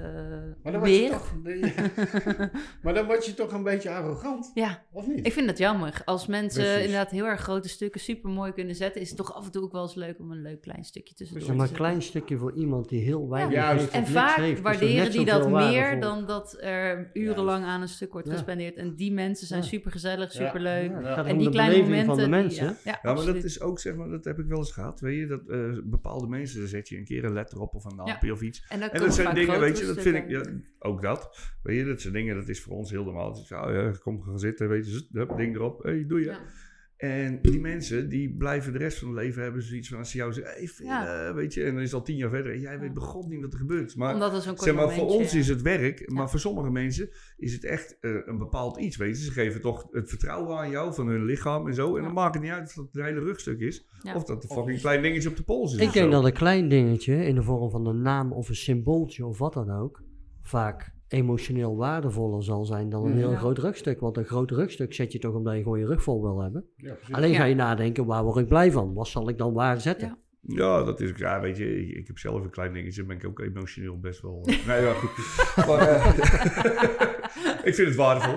Maar 0.63 0.71
dan, 0.71 0.79
word 0.79 0.91
je 0.91 0.99
weer. 0.99 1.09
toch, 1.09 1.33
maar 2.83 2.93
dan 2.93 3.05
word 3.05 3.25
je 3.25 3.33
toch 3.33 3.51
een 3.51 3.63
beetje 3.63 3.89
arrogant, 3.89 4.51
ja, 4.53 4.83
of 4.91 5.07
niet? 5.07 5.25
ik 5.25 5.33
vind 5.33 5.47
dat 5.47 5.57
jammer. 5.57 6.01
Als 6.05 6.27
mensen 6.27 6.63
Precies. 6.63 6.85
inderdaad 6.85 7.11
heel 7.11 7.25
erg 7.25 7.41
grote 7.41 7.69
stukken 7.69 8.01
super 8.01 8.29
mooi 8.29 8.51
kunnen 8.51 8.75
zetten, 8.75 9.01
is 9.01 9.07
het 9.07 9.17
toch 9.17 9.33
af 9.33 9.45
en 9.45 9.51
toe 9.51 9.63
ook 9.63 9.71
wel 9.71 9.81
eens 9.81 9.95
leuk 9.95 10.19
om 10.19 10.31
een 10.31 10.41
leuk 10.41 10.61
klein 10.61 10.83
stukje 10.83 11.13
tussendoor 11.15 11.45
Ja, 11.45 11.51
te 11.51 11.57
maar 11.57 11.67
een 11.67 11.71
zetten. 11.71 11.87
klein 11.87 12.01
stukje 12.07 12.37
voor 12.37 12.53
iemand 12.55 12.89
die 12.89 13.01
heel 13.03 13.29
weinig 13.29 13.53
Juist. 13.53 13.79
heeft 13.79 13.93
En 14.07 14.07
vaak 14.13 14.35
heeft, 14.35 14.61
waarderen 14.61 15.11
die 15.11 15.25
dat 15.25 15.49
meer 15.49 15.99
dan 15.99 16.25
dat 16.25 16.57
er 16.61 17.09
urenlang 17.13 17.65
aan 17.65 17.81
een 17.81 17.87
stuk 17.87 18.11
wordt 18.11 18.27
Ja. 18.27 18.33
gespendeerd. 18.33 18.75
En 18.75 18.95
die 18.95 19.11
mensen 19.11 19.47
zijn 19.47 19.61
Ja. 19.61 19.67
super 19.67 19.91
gezellig, 19.91 20.33
Ja. 20.33 20.45
super 20.45 20.61
leuk. 20.61 20.91
Ja, 20.91 20.99
Ja. 20.99 21.25
En 21.25 21.37
die 21.37 21.49
kleine 21.49 21.73
beleving 21.73 22.05
momenten. 22.05 22.05
van 22.05 22.17
de 22.17 22.21
die- 22.23 22.29
mensen. 22.29 22.77
ja, 22.83 22.99
dat 23.25 23.43
is 23.43 23.61
ook, 23.61 23.79
zeg 23.79 23.95
maar, 23.95 24.09
dat 24.09 24.25
heb 24.25 24.39
ik 24.39 24.45
wel 24.45 24.57
eens 24.57 24.71
gehad. 24.71 24.99
Weet 24.99 25.19
je, 25.19 25.27
dat 25.27 25.47
eh, 25.47 25.77
bepaalde 25.83 26.27
mensen, 26.27 26.59
daar 26.59 26.67
zet 26.67 26.89
je 26.89 26.97
een 26.97 27.05
keer 27.05 27.23
een 27.23 27.33
letter 27.33 27.59
op 27.59 27.73
of 27.73 27.85
een 27.85 27.95
lampje 27.95 28.31
of 28.31 28.41
iets. 28.41 28.65
En, 28.69 28.79
dat 28.79 29.13
zijn 29.13 29.35
dingen, 29.35 29.59
weet 29.59 29.79
je, 29.79 29.85
dat 29.85 30.01
vind 30.01 30.15
ik, 30.15 30.29
ja, 30.29 30.43
ook 30.79 31.01
dat. 31.01 31.37
Weet 31.63 31.77
je, 31.77 31.85
dat 31.85 32.01
zijn 32.01 32.13
dingen, 32.13 32.35
dat 32.35 32.49
is 32.49 32.61
voor 32.61 32.75
ons 32.75 32.91
heel 32.91 33.03
normaal. 33.03 33.31
Is, 33.31 33.51
oh 33.51 33.71
ja, 33.71 33.91
kom 34.01 34.21
gaan 34.21 34.39
zitten, 34.39 34.69
weet 34.69 34.87
je, 34.87 35.07
hup, 35.11 35.37
ding 35.37 35.55
erop, 35.55 35.83
hey, 35.83 36.05
doe 36.07 36.19
je. 36.19 36.25
Ja. 36.25 36.39
En 36.95 37.41
die 37.41 37.59
mensen, 37.59 38.09
die 38.09 38.35
blijven 38.37 38.71
de 38.73 38.77
rest 38.77 38.97
van 38.97 39.07
hun 39.07 39.17
leven 39.17 39.43
hebben 39.43 39.61
zoiets 39.61 39.89
van, 39.89 39.97
als 39.97 40.11
ze 40.11 40.17
jou 40.17 40.33
zeggen, 40.33 40.53
hey, 40.53 40.67
Phil, 40.67 40.85
Ja. 40.85 41.27
eh, 41.27 41.33
weet 41.35 41.53
je, 41.53 41.63
en 41.63 41.73
dan 41.73 41.81
is 41.81 41.91
het 41.91 41.99
al 41.99 42.05
tien 42.05 42.15
jaar 42.15 42.29
verder. 42.29 42.53
En 42.53 42.59
jij 42.59 42.73
Ja. 42.73 42.79
weet 42.79 42.93
begot 42.93 43.27
niet 43.27 43.41
wat 43.41 43.53
er 43.53 43.59
gebeurt. 43.59 43.95
Maar, 43.95 44.13
Omdat 44.13 44.43
zeg 44.43 44.75
maar, 44.75 44.91
voor 44.91 45.07
ons 45.07 45.31
ja. 45.31 45.39
is 45.39 45.47
het 45.47 45.61
werk, 45.61 46.09
maar 46.11 46.23
Ja. 46.23 46.29
voor 46.29 46.39
sommige 46.39 46.69
mensen 46.71 47.09
is 47.37 47.53
het 47.53 47.63
echt 47.63 47.97
eh, 48.01 48.11
een 48.25 48.37
bepaald 48.37 48.77
iets, 48.77 48.97
weet 48.97 49.17
je. 49.17 49.23
Ze 49.23 49.31
geven 49.31 49.61
toch 49.61 49.87
het 49.91 50.09
vertrouwen 50.09 50.57
aan 50.57 50.69
jou, 50.69 50.93
van 50.93 51.07
hun 51.07 51.25
lichaam 51.25 51.67
en 51.67 51.73
zo. 51.73 51.89
En 51.95 51.99
Ja. 52.01 52.05
dan 52.05 52.13
maakt 52.13 52.33
het 52.33 52.43
niet 52.43 52.51
uit 52.51 52.67
of 52.67 52.73
dat 52.73 52.85
het 52.85 52.95
een 52.95 53.03
hele 53.03 53.19
rugstuk 53.19 53.59
is, 53.59 53.85
Ja. 54.01 54.15
of 54.15 54.23
dat 54.23 54.43
een 54.43 54.49
fucking 54.49 54.79
klein 54.79 55.01
dingetje 55.01 55.29
op 55.29 55.35
de 55.35 55.43
pols 55.43 55.73
is. 55.73 55.79
Ik 55.81 55.87
of 55.87 55.93
denk 55.93 56.05
zo. 56.05 56.11
dat 56.11 56.25
een 56.25 56.33
klein 56.33 56.69
dingetje 56.69 57.15
in 57.25 57.35
de 57.35 57.43
vorm 57.43 57.69
van 57.69 57.85
een 57.87 58.01
naam 58.01 58.31
of 58.33 58.49
een 58.49 58.55
symbooltje 58.55 59.25
of 59.25 59.37
wat 59.37 59.53
dan 59.53 59.71
ook, 59.71 60.03
vaak 60.41 60.93
emotioneel 61.07 61.75
waardevoller 61.77 62.43
zal 62.43 62.65
zijn 62.65 62.89
dan 62.89 63.03
een 63.03 63.09
Mhm. 63.09 63.17
heel 63.17 63.31
Ja. 63.31 63.37
groot 63.37 63.57
rugstuk. 63.57 63.99
Want 63.99 64.17
een 64.17 64.25
groot 64.25 64.51
rugstuk 64.51 64.93
zet 64.93 65.11
je 65.11 65.19
toch 65.19 65.33
omdat 65.35 65.55
je 65.55 65.63
gewoon 65.63 65.79
je 65.79 65.85
rug 65.85 66.03
vol 66.03 66.21
wil 66.21 66.41
hebben. 66.41 66.65
Ja. 66.75 66.95
Alleen 67.11 67.35
ga 67.35 67.43
je 67.43 67.55
nadenken, 67.55 68.05
waar 68.05 68.23
word 68.23 68.37
ik 68.37 68.47
blij 68.47 68.71
van? 68.71 68.93
Wat 68.93 69.07
zal 69.07 69.29
ik 69.29 69.37
dan 69.37 69.53
waar 69.53 69.81
zetten? 69.81 70.07
Ja. 70.07 70.17
Ja, 70.47 70.83
dat 70.83 71.01
is, 71.01 71.11
ja, 71.15 71.41
weet 71.41 71.57
je, 71.57 71.81
ik, 71.87 71.97
ik 71.97 72.07
heb 72.07 72.17
zelf 72.17 72.43
een 72.43 72.49
klein 72.49 72.73
dingetje, 72.73 73.05
ben 73.05 73.15
ik 73.17 73.25
ook 73.27 73.39
emotioneel 73.39 73.99
best 73.99 74.21
wel. 74.21 74.41
nee, 74.67 74.81
ja, 74.81 74.93
goed. 74.93 75.11
Maar, 75.67 75.79
eh, 75.79 76.05
ik 77.69 77.75
vind 77.75 77.87
het 77.87 77.95
waardevol. 77.95 78.35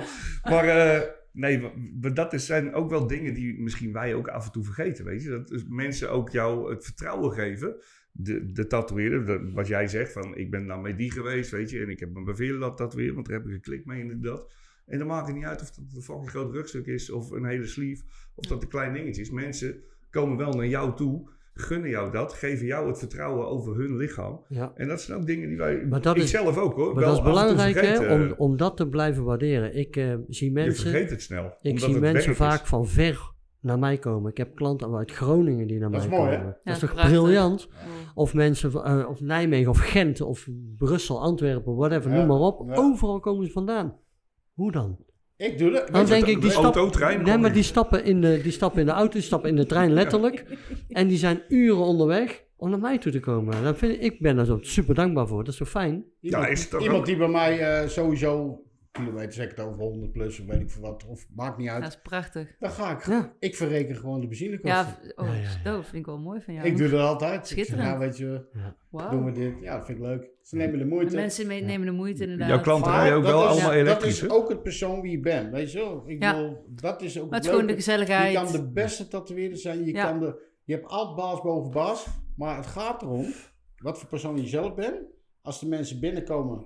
Maar 0.50 0.64
eh, 0.68 1.00
nee, 1.32 1.60
maar- 2.00 2.14
dat 2.14 2.32
is, 2.32 2.46
zijn 2.46 2.74
ook 2.74 2.90
wel 2.90 3.06
dingen 3.06 3.34
die 3.34 3.60
misschien 3.60 3.92
wij 3.92 4.14
ook 4.14 4.28
af 4.28 4.44
en 4.46 4.52
toe 4.52 4.64
vergeten, 4.64 5.04
weet 5.04 5.22
je. 5.22 5.28
Dat 5.30 5.50
is 5.50 5.64
mensen 5.68 6.10
ook 6.10 6.30
jou 6.30 6.70
het 6.70 6.84
vertrouwen 6.84 7.32
geven. 7.32 7.76
De, 8.20 8.52
de 8.52 8.66
tatoeëerder, 8.66 9.26
de- 9.26 9.50
wat 9.54 9.66
jij 9.66 9.88
zegt, 9.88 10.12
van 10.12 10.36
ik 10.36 10.50
ben 10.50 10.66
nou 10.66 10.80
met 10.80 10.98
die 10.98 11.10
geweest, 11.12 11.50
weet 11.50 11.70
je, 11.70 11.80
en 11.80 11.88
ik 11.88 12.00
heb 12.00 12.10
me 12.12 12.22
bevelen 12.22 12.60
dat 12.60 12.76
tatoeëren, 12.76 13.14
want 13.14 13.26
daar 13.26 13.36
heb 13.36 13.46
ik 13.46 13.52
een 13.52 13.60
klik 13.60 13.84
mee 13.84 14.00
en 14.10 14.20
dat. 14.20 14.52
En 14.86 14.98
dan 14.98 15.06
maakt 15.06 15.26
het 15.26 15.36
niet 15.36 15.44
uit 15.44 15.60
of 15.60 15.70
dat 15.70 15.84
een 15.94 16.02
fucking 16.02 16.30
groot 16.30 16.52
rugstuk 16.52 16.86
is, 16.86 17.10
of 17.10 17.30
een 17.30 17.44
hele 17.44 17.66
sleeve, 17.66 18.02
of 18.34 18.46
dat 18.46 18.62
een 18.62 18.68
klein 18.68 18.92
dingetje 18.92 19.20
is. 19.22 19.30
Mensen 19.30 19.76
komen 20.10 20.36
wel 20.36 20.52
naar 20.52 20.66
jou 20.66 20.96
toe, 20.96 21.28
gunnen 21.54 21.90
jou 21.90 22.12
dat, 22.12 22.32
geven 22.32 22.66
jou 22.66 22.88
het 22.88 22.98
vertrouwen 22.98 23.46
over 23.48 23.76
hun 23.76 23.96
lichaam. 23.96 24.44
Ja. 24.48 24.72
En 24.76 24.88
dat 24.88 25.00
zijn 25.02 25.18
ook 25.20 25.26
dingen 25.26 25.48
die 25.48 25.56
wij, 25.58 25.86
Maar 25.86 26.00
dat 26.02 26.16
ik 26.16 26.22
is- 26.22 26.30
zelf 26.30 26.56
ook 26.58 26.74
hoor, 26.74 26.94
Maar 26.94 27.04
wel 27.04 27.08
dat 27.14 27.18
is 27.18 27.24
belangrijk 27.30 27.80
hè, 27.80 28.12
om, 28.14 28.34
om 28.36 28.56
dat 28.56 28.76
te 28.76 28.88
blijven 28.88 29.24
waarderen. 29.24 29.74
Ik 29.76 29.96
eh, 29.96 30.14
zie 30.28 30.46
je 30.46 30.52
mensen, 30.52 30.90
vergeet 30.90 31.10
het 31.10 31.22
snel. 31.22 31.56
ik 31.62 31.78
zie 31.78 31.98
mensen 31.98 32.30
is. 32.30 32.36
vaak 32.36 32.66
van 32.66 32.86
ver 32.88 33.36
naar 33.60 33.78
mij 33.78 33.98
komen. 33.98 34.30
Ik 34.30 34.36
heb 34.36 34.54
klanten 34.54 34.94
uit 34.96 35.10
Groningen 35.12 35.66
die 35.66 35.78
naar 35.78 35.90
Dat 35.90 36.00
mij 36.00 36.08
is 36.10 36.16
mooi, 36.16 36.30
hè? 36.30 36.36
komen. 36.36 36.52
Ja, 36.52 36.60
dat 36.64 36.74
is 36.74 36.80
toch 36.80 36.92
prachtig. 36.92 37.12
briljant? 37.12 37.68
Of 38.14 38.34
mensen 38.34 38.70
van, 38.70 38.84
eh, 38.84 39.08
of 39.08 39.20
Nijmegen 39.20 39.70
of 39.70 39.78
Gent 39.78 40.20
of 40.20 40.48
Brussel, 40.76 41.20
Antwerpen, 41.20 41.74
whatever, 41.76 42.10
Ja, 42.10 42.16
noem 42.16 42.26
maar 42.26 42.38
op. 42.38 42.68
ja. 42.68 42.74
Overal 42.74 43.20
komen 43.20 43.46
ze 43.46 43.52
vandaan. 43.52 43.96
Hoe 44.52 44.72
dan? 44.72 44.96
Ik 45.36 45.58
doe 45.58 45.70
dat. 45.70 45.88
Dan 45.92 46.06
denk 46.06 46.26
ik, 46.26 46.40
die 46.40 46.50
stap, 46.50 46.74
nee, 47.24 47.38
maar 47.38 47.52
die 47.52 47.62
stappen, 47.62 48.04
in 48.04 48.20
de, 48.20 48.40
die 48.42 48.52
stappen 48.52 48.80
in 48.80 48.86
de 48.86 48.92
auto, 48.92 49.12
die 49.12 49.22
stappen 49.22 49.50
in 49.50 49.56
de 49.56 49.66
trein 49.66 49.92
letterlijk. 49.92 50.44
En 50.88 51.08
die 51.08 51.18
zijn 51.18 51.42
uren 51.48 51.84
onderweg 51.84 52.44
om 52.56 52.70
naar 52.70 52.78
mij 52.78 52.98
toe 52.98 53.12
te 53.12 53.20
komen. 53.20 53.62
Dan 53.62 53.76
vind 53.76 53.92
ik, 53.92 54.00
ik 54.00 54.20
ben 54.20 54.36
daar 54.36 54.44
zo 54.44 54.58
super 54.60 54.94
dankbaar 54.94 55.26
voor. 55.26 55.38
Dat 55.44 55.52
is 55.52 55.58
zo 55.58 55.64
fijn. 55.64 56.04
Iemand, 56.20 56.44
Ja, 56.44 56.50
is 56.50 56.60
het 56.60 56.70
toch 56.70 56.80
iemand 56.82 56.98
ook- 57.00 57.06
die 57.06 57.16
bij 57.16 57.28
mij 57.28 57.58
eh, 57.82 57.88
sowieso 57.88 58.62
kilometers, 58.98 59.36
zeg 59.36 59.44
ik 59.50 59.56
het 59.56 59.60
over 59.66 59.78
100 59.80 60.12
plus 60.12 60.40
of 60.40 60.46
weet 60.46 60.60
ik 60.60 60.70
veel 60.70 60.82
wat, 60.82 61.06
of 61.06 61.26
maakt 61.34 61.58
niet 61.58 61.68
uit. 61.68 61.82
Dat 61.82 61.90
is 61.92 62.00
prachtig. 62.02 62.56
Dan 62.58 62.70
ga 62.70 62.90
ik, 62.90 63.06
Ja. 63.06 63.32
ik 63.38 63.56
verreken 63.56 63.96
gewoon 63.96 64.20
de 64.20 64.26
benzinekosten. 64.26 64.70
Ja, 64.70 65.12
oh, 65.16 65.26
Ja, 65.26 65.34
ja, 65.34 65.40
ja. 65.40 65.62
dat 65.70 65.82
vind 65.84 65.94
ik 65.96 66.06
wel 66.06 66.18
mooi 66.18 66.40
van 66.40 66.54
jou. 66.54 66.66
ik 66.66 66.76
doe 66.76 66.88
dat 66.88 67.00
altijd. 67.00 67.34
Ik 67.40 67.44
zeg, 67.46 67.56
Schitterend. 67.66 67.88
ja, 67.88 67.98
weet 67.98 68.16
je, 68.16 68.44
Wauw. 68.90 69.10
doen 69.10 69.24
we 69.24 69.32
dit. 69.32 69.52
Ja, 69.60 69.76
dat 69.76 69.86
vind 69.86 69.98
ik 69.98 70.04
leuk. 70.04 70.28
Ze 70.42 70.56
nemen 70.56 70.78
de 70.78 70.84
moeite. 70.84 71.10
De 71.10 71.16
mensen 71.16 71.46
me- 71.46 71.54
nemen 71.54 71.86
de 71.86 71.92
moeite 71.92 72.22
inderdaad. 72.22 72.48
Jouw 72.48 72.60
klanten 72.60 72.92
rijden 72.92 73.16
ook 73.16 73.22
dat 73.24 73.32
wel 73.32 73.42
is- 73.44 73.48
allemaal 73.50 73.68
Dat 73.70 73.78
elektrisch. 73.80 74.14
is 74.14 74.20
hè? 74.20 74.30
ook 74.32 74.48
het 74.48 74.62
persoon 74.62 75.00
wie 75.00 75.10
je 75.10 75.20
bent, 75.20 75.50
weet 75.52 75.72
je 75.72 75.78
wel. 75.78 76.02
Ik 76.06 76.22
Ja. 76.22 76.32
bedoel, 76.34 76.64
dat 76.68 77.02
is 77.02 77.20
ook 77.20 77.24
Maar 77.30 77.34
het 77.38 77.44
is 77.48 77.50
gewoon 77.54 77.66
de 77.66 77.74
gezelligheid. 77.74 78.32
Je 78.32 78.38
kan 78.42 78.52
de 78.52 78.70
beste 78.72 79.08
tatoeëerder 79.08 79.58
zijn. 79.58 79.84
Je, 79.84 79.92
Ja. 79.92 80.04
kan 80.10 80.20
de, 80.20 80.40
je 80.64 80.72
hebt 80.74 80.86
altijd 80.86 81.16
baas 81.16 81.40
boven 81.42 81.72
baas. 81.72 82.06
Maar 82.36 82.56
het 82.56 82.66
gaat 82.66 83.02
erom 83.02 83.26
wat 83.76 83.98
voor 83.98 84.08
persoon 84.08 84.36
je 84.40 84.46
zelf 84.46 84.74
bent. 84.74 84.94
Als 85.42 85.60
de 85.60 85.66
mensen 85.68 86.00
binnenkomen. 86.00 86.64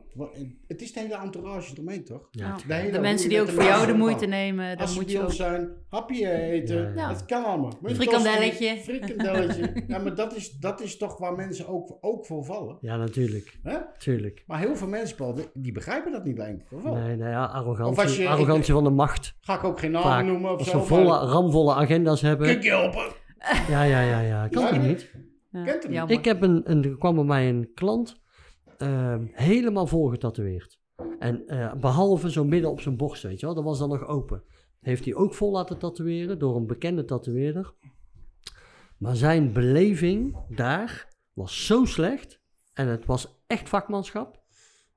Het 0.66 0.82
is 0.82 0.92
de 0.92 1.00
hele 1.00 1.16
entourage 1.16 1.72
eromheen, 1.74 2.04
toch? 2.04 2.28
Ja, 2.30 2.46
Ja. 2.46 2.56
De, 2.66 2.74
hele 2.74 2.92
De 2.92 3.00
mensen 3.00 3.28
die 3.28 3.40
ook 3.40 3.48
voor 3.48 3.62
jou 3.62 3.86
de 3.86 3.94
moeite 3.94 4.26
nemen, 4.26 4.68
dan 4.68 4.76
Als 4.78 4.90
ze 4.92 4.96
moet 4.96 5.04
bij 5.04 5.14
je 5.14 5.20
ook... 5.20 5.26
ons 5.26 5.36
zijn, 5.36 5.68
hapje 5.88 6.30
eten. 6.30 6.92
Ja. 6.94 7.08
Het 7.08 7.24
kan 7.24 7.44
allemaal. 7.44 7.72
Moet 7.80 7.90
je 7.90 7.96
Frikandelletje. 7.96 8.74
tosti, 8.74 8.82
Frikandelletje. 8.82 9.84
ja, 9.88 9.98
maar 9.98 10.14
dat 10.14 10.36
is, 10.36 10.50
dat 10.50 10.80
is 10.80 10.96
toch 10.96 11.18
waar 11.18 11.34
mensen 11.34 11.66
ook, 11.68 11.98
ook 12.00 12.26
voor 12.26 12.44
vallen. 12.44 12.76
Ja, 12.80 12.96
natuurlijk. 12.96 13.58
Hè? 13.62 13.76
Tuurlijk. 13.98 14.44
Maar 14.46 14.58
heel 14.58 14.76
veel 14.76 14.88
mensen, 14.88 15.16
Paul, 15.16 15.36
die, 15.54 15.72
begrijpen 15.72 16.12
dat 16.12 16.24
niet, 16.24 16.36
denk 16.36 16.60
ik. 16.60 16.82
Nee, 16.82 17.16
nee, 17.16 17.28
ja, 17.30 17.44
arrogantie, 17.44 18.20
je- 18.22 18.28
arrogantie 18.28 18.72
van 18.72 18.84
de 18.84 18.90
macht. 18.90 19.34
Ga 19.40 19.54
ik 19.54 19.64
ook 19.64 19.78
geen 19.78 19.90
naam 19.90 20.02
Vaak. 20.02 20.24
noemen 20.24 20.50
of 20.52 20.58
Als 20.58 20.70
zo. 20.70 20.78
ze 20.78 20.84
volle, 20.86 21.18
ramvolle 21.18 21.74
agenda's 21.74 22.20
hebben. 22.20 22.46
Kun 22.46 22.56
ik 22.56 22.62
je 22.62 22.70
helpen? 22.70 23.04
Ja, 23.68 23.82
ja, 23.82 24.00
ja, 24.00 24.20
ja. 24.20 24.48
Kan 24.48 24.62
Ja, 24.62 24.76
niet? 24.76 25.10
Ja, 25.50 25.64
Kent 25.64 25.82
hem. 25.82 25.92
jammer. 25.92 26.16
Ik 26.18 26.24
heb 26.24 26.42
een, 26.42 26.60
een, 26.64 26.84
er 26.84 26.98
kwam 26.98 27.14
bij 27.14 27.24
mij 27.24 27.48
een 27.48 27.70
klant 27.74 28.20
ehm, 28.82 29.24
helemaal 29.32 29.86
vol 29.86 30.08
getatoeëerd. 30.08 30.80
En 31.18 31.46
eh, 31.46 31.74
behalve 31.74 32.30
zo 32.30 32.44
midden 32.44 32.70
op 32.70 32.80
zijn 32.80 32.96
borst, 32.96 33.22
weet 33.22 33.40
je 33.40 33.46
wel, 33.46 33.54
dat 33.54 33.64
was 33.64 33.78
dan 33.78 33.88
nog 33.88 34.06
open. 34.06 34.42
Heeft 34.80 35.04
hij 35.04 35.14
ook 35.14 35.34
vol 35.34 35.50
laten 35.52 35.78
tatoeëren 35.78 36.38
door 36.38 36.56
een 36.56 36.66
bekende 36.66 37.04
tatoeëerder. 37.04 37.72
Maar 38.98 39.16
zijn 39.16 39.52
beleving 39.52 40.36
daar 40.48 41.08
was 41.32 41.66
zo 41.66 41.84
slecht. 41.84 42.40
En 42.74 42.88
het 42.88 43.06
was 43.06 43.42
echt 43.46 43.68
vakmanschap. 43.68 44.40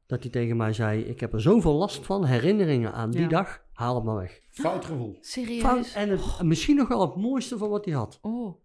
Dat 0.05 0.21
hij 0.21 0.31
tegen 0.31 0.57
mij 0.57 0.73
zei: 0.73 1.01
Ik 1.01 1.19
heb 1.19 1.33
er 1.33 1.41
zoveel 1.41 1.73
last 1.73 2.05
van, 2.05 2.25
herinneringen 2.25 2.93
aan 2.93 3.11
die 3.11 3.21
Ja. 3.21 3.27
dag, 3.27 3.63
haal 3.73 3.95
het 3.95 4.03
maar 4.03 4.15
weg. 4.15 4.39
Fout 4.49 4.85
gevoel. 4.85 5.17
Serieus? 5.21 5.61
Fout, 5.61 5.91
en 5.95 6.09
het, 6.09 6.41
misschien 6.43 6.75
nog 6.75 6.87
wel 6.87 7.01
het 7.01 7.15
mooiste 7.15 7.57
van 7.57 7.69
wat 7.69 7.85
hij 7.85 7.93
had. 7.93 8.19
Oh. 8.21 8.55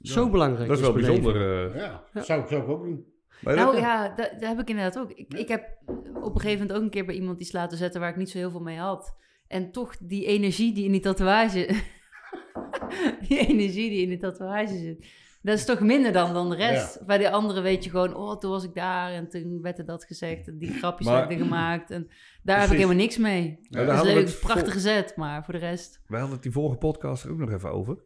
Zo 0.00 0.30
belangrijk. 0.30 0.68
Dat 0.68 0.76
is 0.78 0.82
wel 0.82 0.92
bijzonder. 0.92 1.68
eh. 1.70 1.76
Ja, 1.80 2.04
Ja. 2.14 2.22
Zou, 2.22 2.40
ik, 2.40 2.46
zou 2.48 2.62
ik 2.62 2.68
ook 2.68 2.82
doen. 2.84 3.06
Nou 3.40 3.56
dat- 3.56 3.78
ja, 3.78 4.08
dat, 4.08 4.30
dat 4.38 4.48
heb 4.48 4.58
ik 4.60 4.68
inderdaad 4.68 4.98
ook. 4.98 5.10
Ik, 5.10 5.34
ik 5.34 5.48
heb 5.48 5.68
op 6.14 6.34
een 6.34 6.40
gegeven 6.40 6.58
moment 6.60 6.72
ook 6.78 6.82
een 6.84 6.90
keer 6.90 7.04
bij 7.06 7.14
iemand 7.14 7.40
iets 7.40 7.52
laten 7.52 7.78
zetten 7.78 8.00
waar 8.00 8.10
ik 8.10 8.16
niet 8.16 8.30
zo 8.30 8.38
heel 8.38 8.50
veel 8.50 8.60
mee 8.60 8.78
had. 8.78 9.14
En 9.48 9.72
toch 9.72 9.96
die 10.00 10.24
energie 10.26 10.72
die 10.74 10.84
in 10.84 10.92
die 10.92 11.00
tatoeage... 11.00 11.68
die 13.28 13.38
energie 13.46 13.90
die 13.90 14.02
in 14.02 14.08
die 14.08 14.18
tatoeage 14.18 14.76
zit. 14.78 15.06
Dat 15.42 15.56
is 15.58 15.64
toch 15.64 15.80
minder 15.80 16.12
dan, 16.12 16.32
dan 16.34 16.50
de 16.50 16.56
rest. 16.56 17.06
Bij 17.06 17.18
de 17.18 17.30
anderen 17.30 17.62
weet 17.62 17.84
je 17.84 17.90
gewoon, 17.90 18.14
oh, 18.14 18.38
toen 18.38 18.50
was 18.50 18.64
ik 18.64 18.74
daar 18.74 19.12
en 19.12 19.28
toen 19.28 19.62
werd 19.62 19.78
er 19.78 19.84
dat 19.84 20.04
gezegd 20.04 20.48
en 20.48 20.58
die 20.58 20.72
grapjes 20.72 21.06
Maar- 21.08 21.18
werden 21.28 21.38
gemaakt. 21.38 21.90
En 21.90 22.08
daar 22.42 22.60
heb 22.60 22.68
ik 22.70 22.74
helemaal 22.74 22.96
niks 22.96 23.16
mee. 23.16 23.58
dat 23.70 23.92
is 23.92 24.02
leuk, 24.02 24.14
het 24.16 24.28
is 24.28 24.34
een 24.34 24.40
prachtige 24.40 24.70
vol- 24.70 24.80
zet, 24.80 25.16
maar 25.16 25.44
voor 25.44 25.54
de 25.54 25.60
rest... 25.60 26.00
We 26.06 26.14
hadden 26.16 26.32
het 26.34 26.42
die 26.42 26.52
vorige 26.52 26.76
podcast 26.78 27.24
er 27.24 27.30
ook 27.30 27.38
nog 27.38 27.52
even 27.52 27.70
over. 27.72 27.96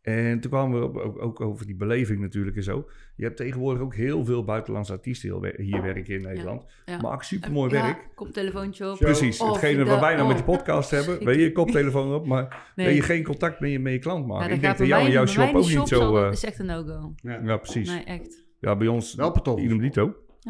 En 0.00 0.40
toen 0.40 0.50
kwamen 0.50 0.80
we 0.80 0.86
op- 0.86 0.96
ook, 0.96 1.22
ook 1.22 1.40
over 1.40 1.66
die 1.66 1.74
beleving 1.76 2.20
natuurlijk 2.20 2.56
en 2.56 2.62
zo. 2.62 2.88
Je 3.16 3.24
hebt 3.24 3.36
tegenwoordig 3.36 3.82
ook 3.82 3.94
heel 3.94 4.24
veel 4.24 4.44
buitenlandse 4.44 4.92
artiesten 4.92 5.54
hier 5.56 5.82
werken 5.82 6.14
in 6.14 6.22
Nederland. 6.22 6.64
Ja. 6.84 7.00
Maak 7.00 7.22
supermooi 7.22 7.74
Ja, 7.74 7.82
werk. 7.82 8.08
koptelefoontje 8.14 8.90
op. 8.90 8.98
Precies, 8.98 9.40
Oh, 9.40 9.48
hetgene 9.52 9.84
wat 9.84 9.94
ik 9.94 10.00
wij 10.00 10.08
dat- 10.16 10.18
nou 10.18 10.28
met 10.28 10.40
oh. 10.40 10.46
die 10.46 10.56
podcast 10.56 10.90
hebben. 10.90 11.18
Weet 11.24 11.34
je, 11.36 11.42
je 11.42 11.52
koptelefoon 11.52 12.14
op, 12.14 12.26
maar 12.26 12.48
Nee. 12.76 12.86
wil 12.86 12.94
je 12.94 13.02
geen 13.02 13.24
contact 13.24 13.60
met 13.60 13.70
je, 13.70 13.78
met 13.78 13.92
je 13.92 13.98
klant 13.98 14.26
maken. 14.26 14.48
Ja, 14.48 14.54
ik 14.54 14.60
dat 14.60 14.60
denk 14.60 14.70
gaat 14.70 14.78
dat 14.78 14.88
bij 14.88 14.96
jou 14.96 15.00
en 15.00 15.06
mij- 15.06 15.16
jouw 15.16 15.26
shop 15.46 15.54
ook 15.54 15.62
niet 15.62 15.70
shop 15.70 15.86
zo... 15.86 15.98
zal- 15.98 16.24
eh, 16.24 16.32
is 16.32 16.44
echt 16.44 16.58
een 16.58 16.66
no-go. 16.66 17.14
Ja. 17.16 17.40
ja, 17.44 17.56
precies. 17.56 17.88
Nee, 17.88 18.04
echt. 18.04 18.44
Ja, 18.60 18.76
bij 18.76 18.86
ons 18.86 19.14
Wel 19.14 19.58
idem 19.58 19.78
dito. 19.78 20.14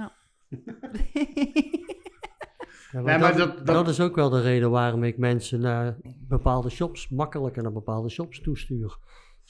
Ja, 2.92 3.00
Nee, 3.00 3.02
maar 3.04 3.20
maar 3.20 3.36
dat, 3.36 3.56
dat- 3.56 3.66
dat, 3.66 3.74
dat- 3.76 3.88
is 3.88 4.00
ook 4.00 4.14
wel 4.14 4.30
de 4.30 4.40
reden 4.40 4.70
waarom 4.70 5.04
ik 5.04 5.18
mensen 5.18 5.60
naar 5.60 5.96
bepaalde 6.28 6.70
shops, 6.70 7.08
makkelijker 7.08 7.62
naar 7.62 7.72
bepaalde 7.72 8.08
shops 8.08 8.40
toestuur. 8.40 8.96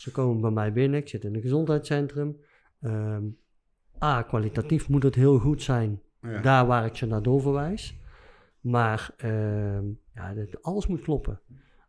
Ze 0.01 0.10
komen 0.10 0.40
bij 0.40 0.51
mij 0.51 0.72
binnen, 0.72 1.01
ik 1.01 1.09
zit 1.09 1.24
in 1.24 1.35
een 1.35 1.40
gezondheidscentrum. 1.40 2.36
Ehm, 2.81 3.24
A, 4.02 4.22
kwalitatief 4.22 4.89
moet 4.89 5.02
het 5.02 5.14
heel 5.14 5.39
goed 5.39 5.62
zijn, 5.62 6.01
Ja. 6.22 6.40
daar 6.40 6.66
waar 6.66 6.85
ik 6.85 6.97
ze 6.97 7.06
naar 7.06 7.22
doorverwijs. 7.22 7.98
Maar 8.60 9.14
ehm, 9.16 9.85
ja, 10.14 10.35
alles 10.60 10.86
moet 10.86 11.01
kloppen. 11.01 11.40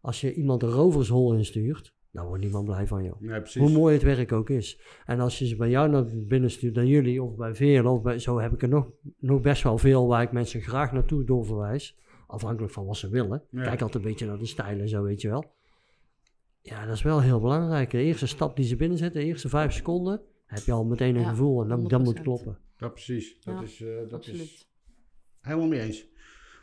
Als 0.02 0.22
je 0.22 0.34
iemand 0.34 0.64
een 0.64 0.70
rovershol 0.70 1.34
instuurt, 1.34 1.96
dan 2.12 2.26
wordt 2.26 2.44
niemand 2.44 2.66
blij 2.66 2.88
van 2.88 3.04
jou. 3.04 3.16
Hoe 3.60 3.72
mooi 3.72 3.94
het 3.94 4.04
werk 4.04 4.32
ook 4.32 4.50
is. 4.50 4.82
En 5.06 5.20
als 5.20 5.40
je 5.40 5.48
ze 5.48 5.56
bij 5.56 5.70
jou 5.70 5.90
naar 5.90 6.06
binnen 6.28 6.52
stuurt, 6.52 6.76
naar 6.76 6.86
jullie 6.86 7.24
of 7.24 7.36
bij 7.36 7.56
Veren, 7.56 7.92
of 7.92 8.02
bij, 8.02 8.20
zo 8.20 8.40
heb 8.40 8.54
ik 8.54 8.62
er 8.62 8.70
nog, 8.70 8.90
nog 9.20 9.42
best 9.42 9.64
wel 9.64 9.78
veel 9.78 10.08
waar 10.08 10.22
ik 10.22 10.32
mensen 10.32 10.62
graag 10.62 10.92
naartoe 10.92 11.24
doorverwijs. 11.24 12.00
Afhankelijk 12.28 12.74
van 12.74 12.86
wat 12.86 12.98
ze 12.98 13.10
willen. 13.10 13.44
Ja. 13.50 13.64
Kijk 13.64 13.82
altijd 13.82 14.04
een 14.04 14.10
beetje 14.10 14.26
naar 14.26 14.38
de 14.40 14.46
stijl 14.46 14.80
en 14.80 14.90
zo, 14.90 15.04
weet 15.04 15.22
je 15.22 15.30
wel. 15.30 15.60
Ja, 16.62 16.86
dat 16.86 16.96
is 16.96 17.02
wel 17.02 17.22
heel 17.22 17.40
belangrijk. 17.40 17.90
De 17.90 18.02
eerste 18.02 18.28
stap 18.28 18.56
die 18.56 18.66
ze 18.66 18.76
binnenzetten, 18.76 19.22
de 19.22 19.28
eerste 19.28 19.50
vijf 19.50 19.74
seconden, 19.74 20.22
heb 20.46 20.64
je 20.64 20.72
al 20.72 20.86
meteen 20.86 21.16
een 21.16 21.22
Ja, 21.22 21.30
gevoel 21.30 21.62
en 21.62 21.68
dan, 21.68 21.88
dat 21.88 22.04
moet 22.04 22.18
100%. 22.18 22.22
kloppen. 22.22 22.58
Ja, 22.78 22.88
precies. 22.90 23.38
Dat 23.42 23.54
Ja, 23.56 23.62
is, 23.62 23.82
eh, 23.82 23.96
dat 23.96 24.06
is 24.08 24.14
Absoluut. 24.30 24.68
helemaal 25.42 25.68
mee 25.68 25.80
eens. 25.82 26.06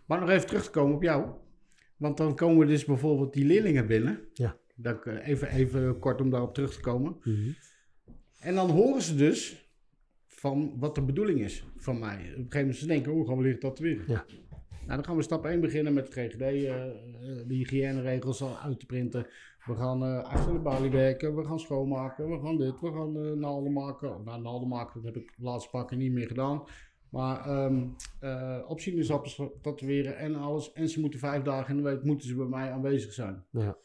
Maar 0.06 0.20
nog 0.20 0.28
even 0.30 0.46
terug 0.46 0.64
te 0.64 0.70
komen 0.70 0.94
op 0.96 1.02
jou. 1.02 1.30
Want 1.96 2.16
dan 2.16 2.34
komen 2.36 2.66
dus 2.66 2.84
bijvoorbeeld 2.84 3.32
die 3.32 3.44
leerlingen 3.44 3.86
binnen. 3.86 4.20
Ja. 4.32 4.56
Dat, 4.74 4.96
ik, 4.96 5.06
eh, 5.06 5.28
even, 5.28 5.48
even 5.48 5.98
kort 5.98 6.20
om 6.20 6.30
daarop 6.30 6.54
terug 6.54 6.72
te 6.74 6.80
komen. 6.80 7.16
Mhm. 7.24 7.50
En 8.40 8.54
dan 8.54 8.70
horen 8.70 9.02
ze 9.02 9.14
dus 9.14 9.68
van 10.26 10.74
wat 10.78 10.94
de 10.94 11.02
bedoeling 11.02 11.40
is 11.40 11.64
van 11.76 11.98
mij. 11.98 12.14
Op 12.16 12.20
een 12.20 12.28
gegeven 12.34 12.58
moment 12.60 12.76
ze 12.76 12.86
denken, 12.86 13.12
oh, 13.12 13.26
gaan 13.28 13.36
we 13.36 13.42
leren 13.42 13.58
tatoeëren. 13.60 14.04
Ja. 14.06 14.24
Nou, 14.70 15.00
dan 15.00 15.04
gaan 15.04 15.16
we 15.16 15.22
stap 15.22 15.44
1 15.44 15.60
beginnen 15.60 15.92
met 15.94 16.04
het 16.04 16.14
GGD, 16.14 16.40
eh, 16.40 16.86
eh, 16.86 16.90
de 17.46 17.54
hygiëneregels 17.54 18.40
al 18.42 18.58
uit 18.58 18.80
te 18.80 18.86
printen. 18.86 19.26
We 19.68 19.74
gaan 19.76 20.04
eh, 20.04 20.24
achter 20.24 20.52
de 20.52 20.58
balie 20.58 20.90
werken, 20.90 21.36
we 21.36 21.44
gaan 21.44 21.60
schoonmaken, 21.60 22.30
we 22.30 22.40
gaan 22.40 22.56
dit, 22.56 22.80
we 22.80 22.92
gaan 22.92 23.16
eh 23.16 23.32
naalden 23.32 23.72
maken. 23.72 24.22
Nou, 24.24 24.40
naalden 24.42 24.68
maken, 24.68 25.02
dat 25.02 25.14
heb 25.14 25.22
ik 25.22 25.32
de 25.36 25.42
laatste 25.42 25.70
pakken 25.70 25.98
niet 25.98 26.12
meer 26.12 26.26
gedaan. 26.26 26.62
Maar 27.10 27.46
ehm 27.46 27.84
eh 28.20 28.58
op 28.66 28.80
sinaasappels 28.80 29.42
tatoeëren 29.62 30.16
en 30.18 30.34
alles. 30.34 30.72
En 30.72 30.88
ze 30.88 31.00
moeten 31.00 31.18
vijf 31.18 31.42
dagen 31.42 31.70
in 31.76 31.82
de 31.82 31.88
week 31.90 32.02
moeten 32.04 32.28
ze 32.28 32.34
bij 32.36 32.46
mij 32.46 32.72
aanwezig 32.72 33.12
zijn. 33.12 33.44
Ja. 33.50 33.76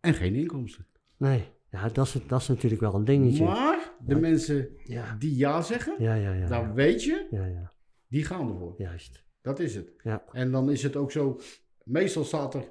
En 0.00 0.14
geen 0.14 0.34
inkomsten. 0.34 0.86
Nee, 1.16 1.44
ja, 1.70 1.88
dat, 1.88 2.06
is, 2.06 2.16
dat 2.26 2.40
is 2.40 2.48
natuurlijk 2.48 2.80
wel 2.80 2.94
een 2.94 3.04
dingetje. 3.04 3.44
Maar 3.44 3.92
de 4.00 4.14
Ja. 4.14 4.20
mensen 4.20 4.68
Ja, 4.84 5.16
die 5.18 5.36
ja 5.36 5.62
zeggen, 5.62 5.94
ja, 5.98 6.14
ja, 6.14 6.32
ja. 6.32 6.46
dan 6.46 6.74
weet 6.74 7.04
je, 7.04 7.26
ja, 7.30 7.44
ja. 7.44 7.72
die 8.08 8.24
gaan 8.24 8.48
ervoor. 8.52 8.74
Juist. 8.78 9.24
Dat 9.42 9.58
is 9.58 9.74
het. 9.74 9.92
Ja. 10.02 10.24
En 10.32 10.50
dan 10.50 10.70
is 10.70 10.82
het 10.82 10.96
ook 10.96 11.12
zo, 11.12 11.40
meestal 11.84 12.24
staat 12.24 12.54
er, 12.54 12.70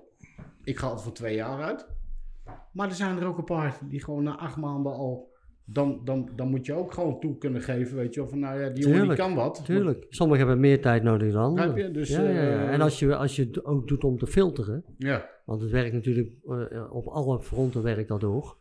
ik 0.64 0.77
ga 0.77 0.91
het 0.91 1.02
voor 1.02 1.11
twee 1.14 1.35
jaar 1.35 1.61
uit. 1.61 1.88
Maar 2.73 2.87
er 2.87 2.95
zijn 2.95 3.17
er 3.17 3.25
ook 3.27 3.37
een 3.37 3.43
paar 3.43 3.79
die 3.89 4.03
gewoon 4.03 4.23
na 4.23 4.37
acht 4.37 4.57
maanden 4.57 4.91
al, 4.93 5.35
dan, 5.65 6.01
dan, 6.03 6.29
dan 6.35 6.49
moet 6.49 6.65
je 6.65 6.73
ook 6.73 6.93
gewoon 6.93 7.19
toe 7.19 7.37
kunnen 7.37 7.61
geven, 7.61 7.95
weet 7.97 8.13
je 8.13 8.19
wel. 8.19 8.29
Van 8.29 8.39
nou 8.39 8.59
ja, 8.59 8.69
die 8.69 8.87
jongen 8.87 9.07
die 9.07 9.15
kan 9.17 9.35
wat. 9.35 9.61
Tuurlijk. 9.65 10.05
Sommigen 10.09 10.45
hebben 10.45 10.61
meer 10.61 10.81
tijd 10.81 11.03
nodig 11.03 11.33
dan 11.33 11.43
anderen. 11.43 11.73
Begrijp 11.73 11.93
je? 11.93 11.99
Dus, 11.99 12.09
ja, 12.09 12.21
ja, 12.21 12.29
ja. 12.29 12.41
eh, 12.67 12.73
En 12.73 12.81
als 12.81 12.99
je, 12.99 13.15
als 13.15 13.35
je 13.35 13.43
het 13.43 13.65
ook 13.65 13.87
doet 13.87 14.03
om 14.03 14.17
te 14.17 14.27
filteren, 14.27 14.83
Ja, 14.97 15.29
Want 15.45 15.61
het 15.61 15.71
werkt 15.71 15.93
natuurlijk 15.93 16.31
eh, 16.47 16.93
op 16.93 17.07
alle 17.07 17.39
fronten 17.41 17.83
werkt 17.83 18.07
dat 18.07 18.21
door. 18.21 18.57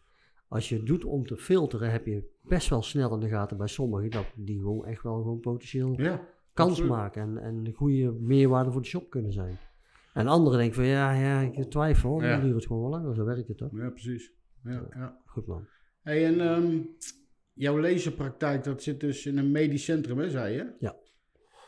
Als 0.49 0.69
je 0.69 0.77
het 0.77 0.87
doet 0.87 1.05
om 1.05 1.27
te 1.27 1.37
filteren, 1.37 1.91
heb 1.91 2.07
je 2.07 2.29
best 2.43 2.69
wel 2.69 2.83
snel 2.83 3.15
in 3.15 3.21
de 3.21 3.29
gaten 3.29 3.57
bij 3.57 3.67
sommigen 3.67 4.11
dat 4.11 4.25
die 4.35 4.59
gewoon 4.59 4.87
echt 4.87 5.03
wel 5.03 5.15
gewoon 5.17 5.41
potentieel 5.41 5.95
kans 6.53 6.71
absoluut. 6.71 6.91
maken 6.91 7.23
en, 7.23 7.39
en 7.39 7.55
een 7.67 7.73
goede 7.73 8.13
meerwaarde 8.13 8.71
voor 8.73 8.81
de 8.83 8.87
shop 8.89 9.11
kunnen 9.11 9.33
zijn. 9.33 9.59
En 10.17 10.27
anderen 10.27 10.59
denken 10.59 10.77
van 10.77 10.85
ja, 10.87 11.13
ja, 11.13 11.41
ik 11.41 11.71
twijfel, 11.71 12.19
dan 12.21 12.41
duurt 12.41 12.55
het 12.55 12.67
gewoon 12.67 12.83
wel 12.83 12.91
langer, 12.91 13.15
zo 13.15 13.25
werkt 13.25 13.49
het 13.49 13.57
toch? 13.59 13.71
Ja, 13.73 13.91
precies. 13.91 14.33
Ja, 14.63 14.87
ja. 14.95 15.21
Goed 15.27 15.47
man. 15.47 15.67
Hey, 16.03 16.25
en 16.27 16.41
ehm, 16.41 16.79
jouw 17.53 17.81
laserpraktijk, 17.81 18.65
dat 18.65 18.83
zit 18.83 19.01
dus 19.01 19.27
in 19.27 19.39
een 19.39 19.51
medisch 19.51 19.85
centrum, 19.85 20.19
hè, 20.19 20.31
zei 20.31 20.55
je? 20.55 20.75
Ja. 20.79 20.97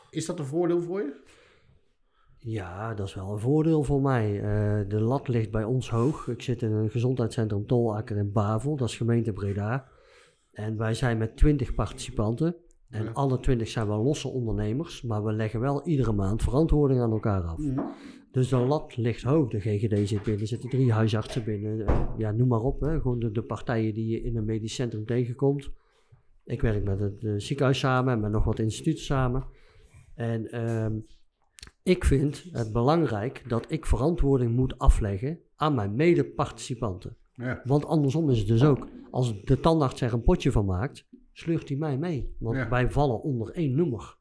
Is 0.09 0.25
dat 0.25 0.39
een 0.39 0.45
voordeel 0.45 0.81
voor 0.81 0.99
je? 0.99 1.27
Ja, 2.37 2.93
dat 2.93 3.07
is 3.07 3.13
wel 3.15 3.31
een 3.31 3.39
voordeel 3.39 3.83
voor 3.83 4.01
mij. 4.01 4.35
Eh, 4.41 4.89
de 4.89 4.99
lat 5.01 5.27
ligt 5.27 5.51
bij 5.51 5.63
ons 5.63 5.89
hoog. 5.89 6.27
Ik 6.27 6.41
zit 6.41 6.61
in 6.61 6.71
een 6.71 6.89
gezondheidscentrum 6.89 7.65
Tolakker 7.65 8.17
in 8.17 8.31
Bavel, 8.31 8.75
dat 8.75 8.87
is 8.89 8.97
gemeente 8.97 9.33
Breda. 9.33 9.87
En 10.51 10.77
wij 10.77 10.93
zijn 10.93 11.17
met 11.17 11.37
20 11.37 11.73
participanten. 11.75 12.55
En 12.89 13.03
Ja. 13.03 13.11
alle 13.11 13.39
20 13.39 13.67
zijn 13.67 13.87
wel 13.87 14.03
losse 14.03 14.27
ondernemers, 14.27 15.01
maar 15.01 15.23
we 15.23 15.31
leggen 15.33 15.59
wel 15.59 15.87
iedere 15.87 16.11
maand 16.11 16.43
verantwoording 16.43 17.01
aan 17.01 17.11
elkaar 17.11 17.41
af. 17.43 17.57
Mhm. 17.57 17.79
Dus 18.31 18.49
de 18.49 18.57
lat 18.57 18.97
ligt 18.97 19.23
hoog. 19.23 19.49
De 19.49 19.59
GGD 19.59 20.07
zit 20.07 20.23
binnen, 20.23 20.41
er 20.41 20.47
zitten 20.47 20.69
drie 20.69 20.91
huisartsen 20.91 21.43
binnen. 21.43 21.87
Eh, 21.87 22.07
ja, 22.17 22.31
noem 22.31 22.47
maar 22.47 22.61
op. 22.61 22.81
Hè. 22.81 23.01
Gewoon 23.01 23.19
de, 23.19 23.31
de 23.31 23.41
partijen 23.43 23.93
die 23.93 24.07
je 24.07 24.21
in 24.21 24.35
een 24.37 24.45
medisch 24.45 24.73
centrum 24.75 25.05
tegenkomt. 25.05 25.69
Ik 26.45 26.61
werk 26.61 26.83
met 26.83 26.99
het 26.99 27.23
eh, 27.23 27.33
ziekenhuis 27.37 27.79
samen 27.79 28.13
en 28.13 28.19
met 28.19 28.31
nog 28.31 28.43
wat 28.43 28.59
instituten 28.59 29.03
samen. 29.03 29.43
En 30.15 30.51
ehm, 30.51 30.97
ik 31.83 32.05
vind 32.05 32.45
het 32.51 32.71
belangrijk 32.73 33.43
dat 33.47 33.65
ik 33.71 33.85
verantwoording 33.85 34.55
moet 34.55 34.77
afleggen 34.77 35.39
aan 35.55 35.75
mijn 35.75 35.95
mede-participanten. 35.95 37.15
Ja. 37.35 37.61
Want 37.63 37.85
andersom 37.85 38.29
is 38.29 38.39
het 38.39 38.47
dus 38.47 38.63
ook. 38.63 38.87
Als 39.11 39.43
de 39.43 39.59
tandarts 39.59 40.01
er 40.01 40.13
een 40.13 40.23
potje 40.23 40.51
van 40.51 40.65
maakt, 40.65 41.07
sleurt 41.31 41.69
hij 41.69 41.77
mij 41.77 41.97
mee. 41.97 42.35
Want 42.39 42.55
Ja. 42.55 42.69
wij 42.69 42.91
vallen 42.91 43.21
onder 43.21 43.51
één 43.51 43.75
noemer. 43.75 44.17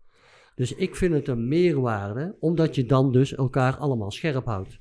Dus 0.58 0.74
ik 0.74 0.96
vind 0.96 1.14
het 1.14 1.28
een 1.28 1.48
meerwaarde, 1.48 2.36
omdat 2.40 2.74
je 2.74 2.86
dan 2.86 3.12
dus 3.12 3.34
elkaar 3.34 3.76
allemaal 3.76 4.10
scherp 4.10 4.44
houdt. 4.44 4.80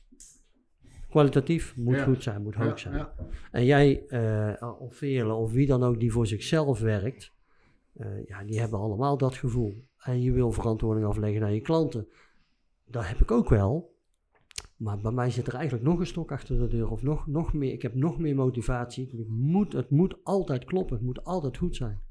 Kwalitatief 1.10 1.76
moet 1.76 1.96
Ja. 1.96 2.04
goed 2.04 2.24
zijn, 2.24 2.42
moet 2.44 2.56
hoog 2.56 2.68
Ja, 2.68 2.78
zijn. 2.78 2.96
ja. 2.96 3.14
En 3.52 3.66
jij, 3.66 4.06
eh, 4.08 4.72
of 4.80 4.96
Veerle, 4.96 5.34
of 5.34 5.52
wie 5.52 5.68
dan 5.68 5.84
ook 5.84 6.00
die 6.00 6.12
voor 6.12 6.28
zichzelf 6.28 6.80
werkt, 6.80 7.32
eh, 7.94 8.26
ja, 8.26 8.44
die 8.44 8.60
hebben 8.60 8.80
allemaal 8.80 9.18
dat 9.18 9.36
gevoel. 9.36 9.84
En 9.98 10.22
je 10.22 10.32
wil 10.32 10.52
verantwoording 10.52 11.06
afleggen 11.06 11.42
naar 11.42 11.54
je 11.54 11.62
klanten. 11.62 12.08
Dat 12.86 13.08
heb 13.08 13.20
ik 13.22 13.32
ook 13.32 13.50
wel. 13.50 13.96
Maar 14.78 14.98
bij 15.00 15.12
mij 15.12 15.30
zit 15.32 15.48
er 15.48 15.54
eigenlijk 15.54 15.86
nog 15.86 16.00
een 16.00 16.06
stok 16.08 16.32
achter 16.32 16.58
de 16.58 16.68
deur. 16.68 16.90
Of 16.92 17.02
nog, 17.04 17.28
nog 17.28 17.54
meer. 17.54 17.74
Ik 17.74 17.82
heb 17.82 17.94
nog 17.96 18.20
meer 18.20 18.36
motivatie. 18.36 19.08
Ik 19.12 19.28
moet, 19.28 19.74
het 19.74 19.90
moet 19.90 20.16
altijd 20.24 20.66
kloppen. 20.66 20.96
Het 20.96 21.06
moet 21.06 21.24
altijd 21.24 21.58
goed 21.58 21.76
zijn. 21.76 22.02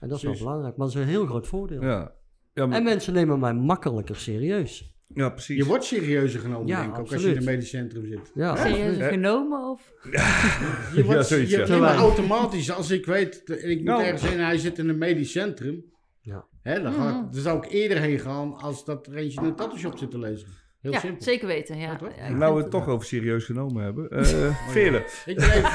En 0.00 0.08
dat 0.08 0.16
is 0.18 0.24
wel 0.24 0.32
belangrijk. 0.38 0.76
Maar 0.76 0.86
dat 0.86 0.96
is 0.96 1.02
een 1.02 1.08
heel 1.08 1.26
groot 1.26 1.46
voordeel. 1.46 1.82
Ja. 1.82 2.12
Ja, 2.54 2.66
maar- 2.66 2.76
En 2.78 2.84
mensen 2.84 3.12
nemen 3.12 3.38
mij 3.38 3.54
makkelijker 3.54 4.16
serieus. 4.16 4.90
ja, 5.14 5.28
precies. 5.30 5.56
Je 5.56 5.64
wordt 5.64 5.84
serieuzer 5.84 6.40
genomen, 6.40 6.66
Ja, 6.66 6.80
denk 6.80 6.92
ik, 6.92 6.98
ook 7.00 7.12
als 7.12 7.22
je 7.22 7.30
in 7.30 7.36
een 7.36 7.44
medisch 7.44 7.68
centrum 7.70 8.06
zit. 8.06 8.30
Ja, 8.34 8.56
Serieus 8.56 8.86
absoluut. 8.88 9.08
genomen 9.12 9.70
of? 9.70 9.92
Je 10.96 11.02
wordt, 11.04 11.26
zoiets, 11.26 11.50
je, 11.50 11.76
maar 11.80 11.94
automatisch, 11.96 12.70
als 12.70 12.90
ik 12.90 13.06
weet, 13.06 13.42
en 13.44 13.70
ik 13.70 13.76
moet 13.76 13.86
Nou. 13.86 14.02
ergens 14.02 14.22
heen 14.22 14.38
en 14.38 14.44
hij 14.44 14.58
zit 14.58 14.78
in 14.78 14.88
een 14.88 14.98
medisch 14.98 15.30
centrum, 15.32 15.84
Ja. 16.20 16.46
hè, 16.62 16.82
dan, 16.82 16.92
ga 16.92 17.08
Mhm. 17.10 17.24
ik, 17.26 17.32
dan 17.32 17.42
zou 17.42 17.66
ik 17.66 17.72
eerder 17.72 17.98
heen 17.98 18.18
gaan 18.18 18.54
als 18.54 18.84
dat 18.84 19.06
er 19.06 19.14
eentje 19.16 19.40
in 19.40 19.46
een 19.46 19.54
tattoo 19.54 19.78
shop 19.78 19.98
zit 19.98 20.10
te 20.10 20.18
lezen. 20.18 20.48
Heel 20.82 20.92
ja, 20.92 20.98
simpel. 20.98 21.22
zeker 21.22 21.46
weten. 21.46 21.78
Ja. 21.78 21.98
Nou 22.30 22.54
we 22.56 22.62
het 22.62 22.70
toch 22.70 22.88
over 22.88 23.06
serieus 23.06 23.44
genomen 23.44 23.82
hebben. 23.84 24.10
Eh 24.10 24.66
Ik 25.26 25.36
ben 25.36 25.50
even, 25.52 25.64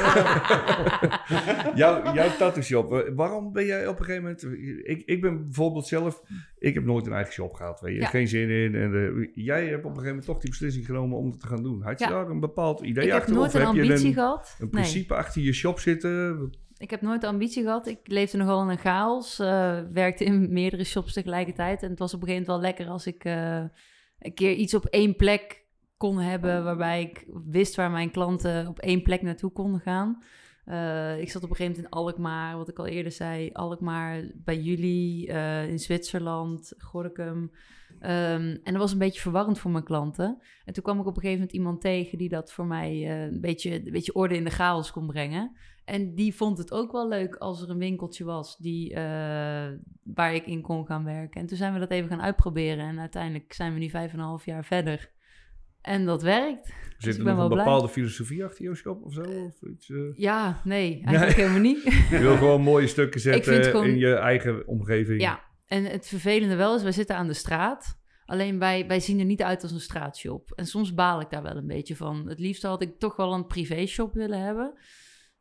eh, 1.30 1.66
jouw, 1.76 2.14
jouw 2.14 2.30
tattoo 2.38 2.62
shop. 2.64 2.94
eh, 2.94 3.12
Waarom 3.16 3.52
ben 3.54 3.66
jij 3.66 3.88
op 3.88 4.00
een 4.00 4.06
gegeven 4.06 4.22
moment... 4.24 4.44
Ik, 4.88 5.04
ik 5.06 5.22
ben 5.22 5.44
bijvoorbeeld 5.44 5.88
zelf... 5.88 6.22
Ik 6.60 6.74
heb 6.74 6.86
nooit 6.86 7.06
een 7.08 7.14
eigen 7.14 7.34
shop 7.34 7.54
gehad, 7.54 7.82
weet 7.82 7.94
je. 7.96 8.00
Ja. 8.02 8.08
Geen 8.08 8.28
zin 8.28 8.50
in. 8.50 8.76
En, 8.76 8.94
eh, 8.94 9.28
jij 9.46 9.62
hebt 9.66 9.74
op 9.78 9.84
een 9.84 9.90
gegeven 9.90 10.08
moment 10.08 10.26
toch 10.26 10.38
die 10.38 10.50
beslissing 10.50 10.86
genomen 10.86 11.18
om 11.18 11.30
het 11.30 11.40
te 11.40 11.48
gaan 11.48 11.64
doen. 11.64 11.82
Had 11.82 12.00
je 12.00 12.06
Ja. 12.06 12.12
daar 12.12 12.30
een 12.30 12.40
bepaald 12.40 12.82
idee 12.82 13.04
Ik 13.06 13.12
heb 13.12 13.20
achter? 13.20 13.36
nooit 13.36 13.48
of 13.48 13.54
een 13.54 13.66
heb 13.66 13.76
je 13.76 13.82
ambitie 13.82 14.08
een, 14.08 14.14
gehad. 14.14 14.56
een 14.60 14.68
Nee. 14.72 14.82
principe 14.82 15.14
achter 15.16 15.42
je 15.42 15.54
shop 15.54 15.80
zitten? 15.80 16.52
Ik 16.78 16.90
heb 16.90 17.02
nooit 17.02 17.22
de 17.22 17.28
ambitie 17.28 17.64
gehad. 17.64 17.88
Ik 17.88 18.00
leefde 18.04 18.38
nogal 18.38 18.62
in 18.64 18.70
een 18.70 18.78
chaos. 18.78 19.40
eh, 19.40 19.80
werkte 19.94 20.24
in 20.24 20.54
meerdere 20.54 20.84
shops 20.84 21.14
tegelijkertijd. 21.14 21.84
En 21.84 21.90
het 21.90 22.00
was 22.00 22.14
op 22.14 22.22
een 22.22 22.28
gegeven 22.28 22.48
moment 22.52 22.64
wel 22.66 22.72
lekker 22.72 22.94
als 22.94 23.08
ik 23.08 23.24
eh, 23.24 23.64
een 24.20 24.34
keer 24.34 24.54
iets 24.54 24.74
op 24.74 24.86
één 24.86 25.16
plek 25.16 25.66
kon 25.98 26.20
hebben. 26.20 26.64
Waarbij 26.64 27.02
ik 27.02 27.26
wist 27.46 27.76
waar 27.76 27.92
mijn 27.92 28.12
klanten 28.12 28.68
op 28.68 28.80
één 28.80 29.02
plek 29.02 29.22
naartoe 29.22 29.52
konden 29.52 29.80
gaan. 29.80 30.24
Eh, 30.68 31.20
ik 31.20 31.30
zat 31.30 31.44
op 31.44 31.50
een 31.50 31.56
gegeven 31.56 31.76
moment 31.76 31.94
in 31.94 32.00
Alkmaar, 32.00 32.58
wat 32.58 32.70
ik 32.70 32.80
al 32.80 32.86
eerder 32.86 33.12
zei. 33.12 33.50
Alkmaar, 33.54 34.32
bij 34.36 34.60
jullie, 34.60 35.28
eh, 35.28 35.70
in 35.70 35.80
Zwitserland, 35.80 36.74
Gorinchem. 36.78 37.52
Ehm, 38.00 38.58
en 38.64 38.74
dat 38.74 38.76
was 38.76 38.92
een 38.92 38.98
beetje 38.98 39.22
verwarrend 39.22 39.60
voor 39.60 39.72
mijn 39.72 39.84
klanten. 39.84 40.42
En 40.66 40.74
toen 40.74 40.84
kwam 40.84 41.00
ik 41.00 41.06
op 41.06 41.16
een 41.16 41.22
gegeven 41.22 41.40
moment 41.40 41.52
iemand 41.52 41.82
tegen 41.82 42.18
die 42.18 42.30
dat 42.30 42.52
voor 42.52 42.66
mij 42.66 42.92
eh, 42.92 43.22
een, 43.22 43.42
beetje, 43.42 43.86
een 43.86 43.92
beetje 43.92 44.14
orde 44.14 44.36
in 44.36 44.44
de 44.44 44.50
chaos 44.50 44.92
kon 44.92 45.08
brengen. 45.08 45.56
En 45.88 46.16
die 46.16 46.36
vond 46.36 46.58
het 46.58 46.72
ook 46.72 46.92
wel 46.92 47.08
leuk 47.08 47.36
als 47.36 47.62
er 47.62 47.70
een 47.70 47.78
winkeltje 47.78 48.24
was 48.24 48.58
die, 48.58 48.94
eh, 48.94 49.68
waar 50.04 50.34
ik 50.34 50.46
in 50.46 50.62
kon 50.62 50.86
gaan 50.86 51.04
werken. 51.04 51.42
En 51.42 51.48
toen 51.48 51.58
zijn 51.58 51.74
we 51.74 51.80
dat 51.80 51.92
even 51.92 52.10
gaan 52.10 52.22
uitproberen. 52.22 52.86
En 52.86 53.00
uiteindelijk 53.00 53.54
zijn 53.54 53.74
we 53.74 53.80
nu 53.80 53.90
vijf 53.90 54.14
en 54.14 54.20
een 54.20 54.26
half 54.26 54.46
jaar 54.46 54.66
verder. 54.66 55.12
En 55.82 56.06
dat 56.06 56.22
werkt. 56.22 56.74
Zit 56.98 57.14
ik 57.14 57.20
er 57.20 57.26
nog 57.26 57.42
een 57.44 57.48
blij. 57.48 57.64
bepaalde 57.64 57.90
filosofie 57.90 58.46
achter 58.46 58.64
jouw 58.64 58.74
shop 58.74 59.04
of 59.04 59.14
zo? 59.14 59.22
Of 59.22 59.62
iets, 59.62 59.90
eh? 59.90 59.98
Ja, 60.16 60.62
nee, 60.64 61.02
eigenlijk 61.06 61.38
helemaal 61.38 61.60
niet. 61.60 61.84
Je 62.12 62.18
wil 62.20 62.38
gewoon 62.38 62.62
mooie 62.62 62.88
stukken 62.88 63.20
zetten 63.20 63.64
gewoon- 63.64 63.86
in 63.86 63.98
je 63.98 64.14
eigen 64.16 64.68
omgeving. 64.68 65.22
Ja, 65.22 65.42
en 65.66 65.84
het 65.86 66.08
vervelende 66.08 66.56
wel 66.56 66.76
is, 66.76 66.84
wij 66.84 66.92
zitten 66.92 67.16
aan 67.16 67.28
de 67.28 67.34
straat. 67.34 68.00
Alleen 68.26 68.60
wij, 68.60 68.88
wij 68.88 69.00
zien 69.00 69.20
er 69.20 69.26
niet 69.26 69.44
uit 69.44 69.64
als 69.64 69.72
een 69.72 69.80
straatshop. 69.80 70.52
En 70.56 70.66
soms 70.66 70.94
baal 70.94 71.22
ik 71.22 71.30
daar 71.30 71.44
wel 71.44 71.56
een 71.56 71.68
beetje 71.68 71.96
van. 71.96 72.28
Het 72.28 72.40
liefst 72.40 72.64
had 72.64 72.82
ik 72.82 73.00
toch 73.00 73.16
wel 73.16 73.34
een 73.34 73.48
privéshop 73.48 74.14
willen 74.14 74.42
hebben. 74.42 74.74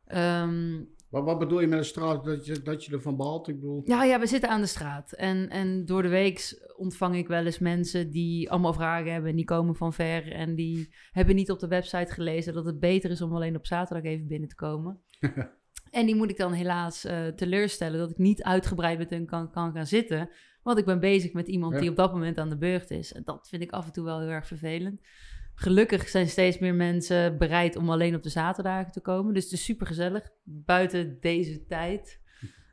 Ehm, 0.06 0.82
Wat, 1.10 1.24
wat 1.24 1.38
bedoel 1.38 1.60
je 1.60 1.66
met 1.66 1.78
een 1.78 1.84
straat 1.84 2.24
dat 2.24 2.46
je, 2.46 2.62
dat 2.62 2.84
je 2.84 2.92
ervan 2.92 3.16
behaalt? 3.16 3.48
Ik 3.48 3.54
bedoel... 3.60 3.82
ja, 3.84 4.04
ja, 4.04 4.20
we 4.20 4.26
zitten 4.26 4.50
aan 4.50 4.60
de 4.60 4.66
straat. 4.66 5.12
En, 5.12 5.48
en 5.48 5.84
door 5.84 6.02
de 6.02 6.08
week 6.08 6.64
ontvang 6.76 7.16
ik 7.16 7.28
wel 7.28 7.44
eens 7.44 7.58
mensen 7.58 8.10
die 8.10 8.50
allemaal 8.50 8.72
vragen 8.72 9.12
hebben. 9.12 9.30
En 9.30 9.36
die 9.36 9.44
komen 9.44 9.74
van 9.76 9.92
ver. 9.92 10.32
En 10.32 10.54
die 10.54 10.94
hebben 11.10 11.34
niet 11.34 11.50
op 11.50 11.58
de 11.58 11.68
website 11.68 12.12
gelezen 12.12 12.54
dat 12.54 12.64
het 12.64 12.80
beter 12.80 13.10
is 13.10 13.20
om 13.22 13.34
alleen 13.34 13.56
op 13.56 13.66
zaterdag 13.66 14.04
even 14.12 14.26
binnen 14.26 14.48
te 14.48 14.54
komen. 14.54 15.00
en 15.90 16.06
die 16.06 16.14
moet 16.16 16.30
ik 16.30 16.36
dan 16.36 16.52
helaas 16.52 17.04
eh, 17.04 17.26
teleurstellen 17.26 17.98
dat 17.98 18.10
ik 18.10 18.18
niet 18.18 18.42
uitgebreid 18.42 18.98
met 18.98 19.10
hun 19.10 19.26
kan, 19.26 19.50
kan 19.50 19.72
gaan 19.72 19.86
zitten. 19.86 20.30
Want 20.62 20.78
ik 20.78 20.84
ben 20.84 21.00
bezig 21.00 21.32
met 21.32 21.48
iemand 21.48 21.72
Ja. 21.74 21.80
die 21.80 21.90
op 21.90 21.96
dat 21.96 22.12
moment 22.12 22.38
aan 22.38 22.48
de 22.48 22.56
beurt 22.58 22.90
is. 22.90 23.12
En 23.12 23.22
dat 23.24 23.48
vind 23.48 23.62
ik 23.62 23.70
af 23.70 23.86
en 23.86 23.92
toe 23.92 24.04
wel 24.04 24.20
heel 24.20 24.28
erg 24.28 24.46
vervelend. 24.46 25.00
Gelukkig 25.58 26.08
zijn 26.08 26.28
steeds 26.28 26.58
meer 26.58 26.74
mensen 26.74 27.38
bereid 27.38 27.76
om 27.76 27.90
alleen 27.90 28.14
op 28.14 28.22
de 28.22 28.28
zaterdagen 28.28 28.92
te 28.92 29.00
komen. 29.00 29.34
Dus 29.34 29.44
het 29.44 29.52
is 29.52 29.64
super 29.64 29.86
gezellig. 29.86 30.28
Buiten 30.44 31.16
deze 31.20 31.66
tijd. 31.66 32.20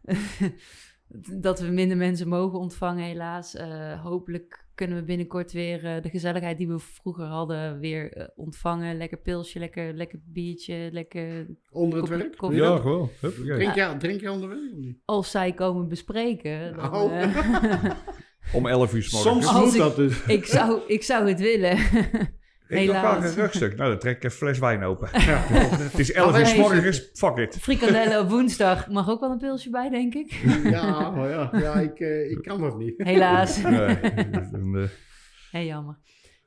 dat 1.42 1.60
we 1.60 1.68
minder 1.68 1.98
mensen 1.98 2.28
mogen 2.28 2.60
ontvangen, 2.60 3.04
helaas. 3.04 3.56
Eh, 3.56 4.02
hopelijk 4.04 4.66
kunnen 4.76 4.98
we 4.98 5.04
binnenkort 5.04 5.52
weer 5.52 5.86
eh, 5.86 6.02
de 6.02 6.10
gezelligheid 6.10 6.58
die 6.58 6.68
we 6.68 6.80
vroeger 6.80 7.26
hadden 7.26 7.80
weer 7.80 8.14
eh, 8.14 8.28
ontvangen. 8.36 8.98
Lekker 8.98 9.18
pilsje, 9.18 9.60
lekker, 9.60 9.94
lekker 9.94 10.20
biertje, 10.26 10.90
lekker... 10.92 11.48
Onder 11.70 12.00
het 12.00 12.08
Koffie- 12.10 12.24
werk? 12.28 12.38
koffie. 12.38 12.62
Ja, 12.62 12.78
gewoon. 12.78 13.10
Drink, 13.20 13.74
je, 13.76 13.96
drink 14.00 14.22
je 14.22 14.32
onder 14.32 14.50
werk 14.50 14.72
of 14.72 14.78
niet? 14.78 14.98
Als 15.06 15.32
zij 15.32 15.54
komen 15.54 15.88
bespreken. 15.88 16.74
Dan, 16.76 16.94
Oh. 16.96 17.22
eh, 17.22 17.92
Om 18.54 18.68
11 18.68 18.94
uur 18.94 19.04
s 19.04 19.12
morgens. 19.12 19.46
Soms 19.48 19.66
moet 19.66 19.78
dat 19.78 19.96
dus. 19.96 20.26
ik, 20.26 20.46
zou, 20.46 20.82
ik 20.88 21.04
zou 21.04 21.28
het 21.30 21.40
willen. 21.40 21.78
Ik 22.82 22.90
graag 22.90 23.24
een 23.24 23.34
rugstuk. 23.34 23.76
Nou, 23.76 23.90
dan 23.90 24.00
trek 24.00 24.16
ik 24.18 24.24
een 24.24 24.32
fles 24.32 24.60
wijn 24.60 24.84
open. 24.84 25.08
Het 25.12 26.00
is 26.00 26.12
11 26.12 26.28
uur 26.28 26.34
Maar 26.34 26.48
s 26.48 26.56
morgens. 26.56 27.10
Fuck 27.14 27.38
it. 27.38 27.58
Frikandellen 27.60 28.20
op 28.20 28.30
woensdag. 28.30 28.88
Mag 28.90 29.10
ook 29.10 29.20
wel 29.20 29.32
een 29.32 29.38
pilsje 29.38 29.70
bij, 29.70 29.90
denk 29.90 30.14
ik. 30.14 30.32
Ja, 30.64 31.10
oh 31.10 31.30
ja, 31.30 31.50
ja 31.60 31.74
ik, 31.74 32.00
eh, 32.00 32.32
ik 32.32 32.42
kan 32.42 32.62
dat 32.62 32.78
niet. 32.78 32.94
Helaas. 32.98 33.62
Nee, 33.62 34.00
dus 34.32 34.52
eh, 34.52 34.84
Heel 35.52 35.66
jammer. 35.66 35.98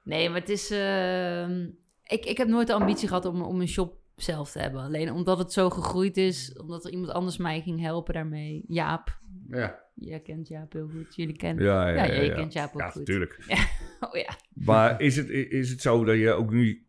Nee, 0.05 0.29
maar 0.29 0.41
het 0.41 0.49
is... 0.49 0.71
ehm, 0.71 1.67
ik, 2.05 2.25
ik 2.25 2.37
heb 2.39 2.49
nooit 2.49 2.67
de 2.67 2.73
ambitie 2.73 3.09
gehad 3.09 3.25
om, 3.25 3.43
om 3.43 3.61
een 3.61 3.69
shop 3.69 3.95
zelf 4.17 4.51
te 4.53 4.59
hebben. 4.59 4.81
Alleen 4.81 5.13
omdat 5.13 5.39
het 5.39 5.53
zo 5.53 5.71
gegroeid 5.71 6.17
is. 6.17 6.57
Omdat 6.61 6.85
er 6.85 6.91
iemand 6.91 7.11
anders 7.13 7.37
mij 7.37 7.61
ging 7.61 7.81
helpen 7.81 8.15
daarmee. 8.15 8.65
Jaap. 8.69 9.19
Ja. 9.51 9.85
Jij 9.95 10.21
kent 10.21 10.49
Jaap 10.49 10.73
heel 10.73 10.89
goed. 10.89 11.15
Jullie 11.15 11.37
kennen... 11.37 11.65
ja, 11.65 11.89
ja, 11.89 11.95
Ja, 11.97 12.05
ja, 12.05 12.21
je 12.21 12.27
ja. 12.29 12.35
kent 12.35 12.53
Jaap 12.53 12.75
ook 12.75 12.81
Ja, 12.81 12.89
goed. 12.89 12.99
natuurlijk. 13.01 13.39
Oh 14.01 14.15
ja. 14.17 14.31
Maar 14.65 15.01
is 15.01 15.17
het, 15.17 15.29
is 15.31 15.71
het 15.71 15.81
zo 15.81 16.05
dat 16.05 16.17
je 16.17 16.31
ook 16.33 16.53
nu... 16.53 16.81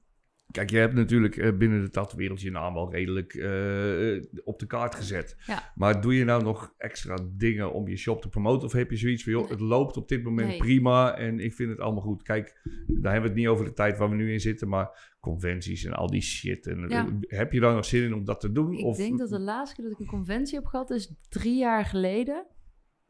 Kijk, 0.51 0.69
je 0.69 0.77
hebt 0.77 0.93
natuurlijk 0.93 1.37
eh, 1.37 1.57
binnen 1.57 1.81
de 1.81 1.89
tatwereld 1.89 2.41
je 2.41 2.51
naam 2.51 2.77
al 2.77 2.91
redelijk 2.91 3.33
eh, 3.33 4.41
op 4.43 4.59
de 4.59 4.65
kaart 4.67 4.95
gezet. 4.95 5.35
Ja. 5.45 5.71
Maar 5.75 6.01
doe 6.01 6.15
je 6.15 6.23
nou 6.23 6.43
nog 6.43 6.73
extra 6.77 7.17
dingen 7.31 7.73
om 7.73 7.87
je 7.87 7.95
shop 7.97 8.21
te 8.21 8.29
promoten? 8.29 8.67
Of 8.67 8.73
heb 8.73 8.91
je 8.91 8.97
zoiets 8.97 9.23
van, 9.23 9.31
joh, 9.31 9.49
het 9.49 9.59
loopt 9.59 9.97
op 9.97 10.07
dit 10.07 10.23
moment 10.23 10.47
Nee. 10.47 10.57
prima 10.57 11.17
en 11.17 11.39
ik 11.39 11.53
vind 11.53 11.69
het 11.69 11.79
allemaal 11.79 12.01
goed. 12.01 12.23
Kijk, 12.23 12.61
daar 12.87 13.11
hebben 13.13 13.21
we 13.21 13.27
het 13.27 13.35
niet 13.35 13.47
over 13.47 13.65
de 13.65 13.73
tijd 13.73 13.97
waar 13.97 14.09
we 14.09 14.15
nu 14.15 14.31
in 14.31 14.39
zitten, 14.39 14.67
maar 14.67 15.15
conventies 15.19 15.83
en 15.83 15.93
al 15.93 16.07
die 16.07 16.21
shit. 16.21 16.67
En, 16.67 16.85
Ja. 16.89 17.05
eh, 17.05 17.37
Heb 17.37 17.51
je 17.53 17.59
daar 17.59 17.73
nog 17.75 17.85
zin 17.85 18.03
in 18.03 18.13
om 18.13 18.25
dat 18.25 18.39
te 18.39 18.51
doen? 18.51 18.73
Ik 18.73 18.85
of, 18.85 18.97
denk 18.97 19.17
dat 19.17 19.29
de 19.29 19.39
laatste 19.39 19.75
keer 19.75 19.83
dat 19.85 19.93
ik 19.93 19.99
een 19.99 20.11
conventie 20.17 20.55
heb 20.55 20.65
gehad 20.65 20.89
is 20.89 21.13
drie 21.29 21.57
jaar 21.57 21.85
geleden. 21.85 22.45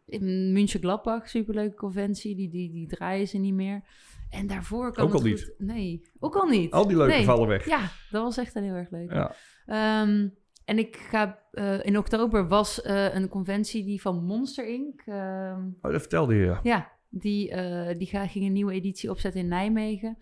In 0.06 0.52
München 0.52 0.80
Gladbach, 0.80 1.30
superleuke 1.30 1.76
conventie. 1.76 2.36
Die, 2.36 2.50
die, 2.50 2.72
die 2.72 2.88
draaien 2.88 3.28
ze 3.28 3.38
niet 3.38 3.54
meer. 3.54 3.84
En 4.30 4.48
daarvoor 4.48 4.92
kan 4.94 5.04
Ook 5.06 5.14
het 5.14 5.22
al 5.24 5.30
goed- 5.30 5.54
Nee, 5.58 6.02
ook 6.20 6.36
al 6.36 6.46
niet. 6.48 6.72
Al 6.72 6.88
die 6.88 6.98
leuke 6.98 7.14
Nee. 7.14 7.24
vallen 7.26 7.48
weg. 7.48 7.66
Ja, 7.66 7.80
dat 8.10 8.24
was 8.24 8.38
echt 8.38 8.54
heel 8.54 8.74
erg 8.74 8.90
leuk. 8.90 9.12
Ja. 9.12 9.36
Ehm, 9.66 10.28
en 10.66 10.78
ik 10.78 10.96
ga... 10.96 11.40
eh, 11.52 11.86
in 11.86 11.98
oktober 11.98 12.48
was 12.48 12.82
eh, 12.82 13.14
een 13.16 13.28
conventie 13.30 13.84
die 13.86 14.02
van 14.02 14.24
Monster 14.24 14.68
Inc. 14.68 15.02
ehm, 15.06 15.66
Oh, 15.82 15.92
dat 15.92 16.02
vertelde 16.02 16.36
je, 16.36 16.46
ja. 16.46 16.60
ja, 16.64 16.92
die, 17.10 17.50
eh, 17.52 17.98
die 17.98 18.08
ga, 18.08 18.28
ging 18.28 18.46
een 18.46 18.52
nieuwe 18.54 18.74
editie 18.74 19.10
opzetten 19.10 19.42
in 19.42 19.48
Nijmegen. 19.48 20.18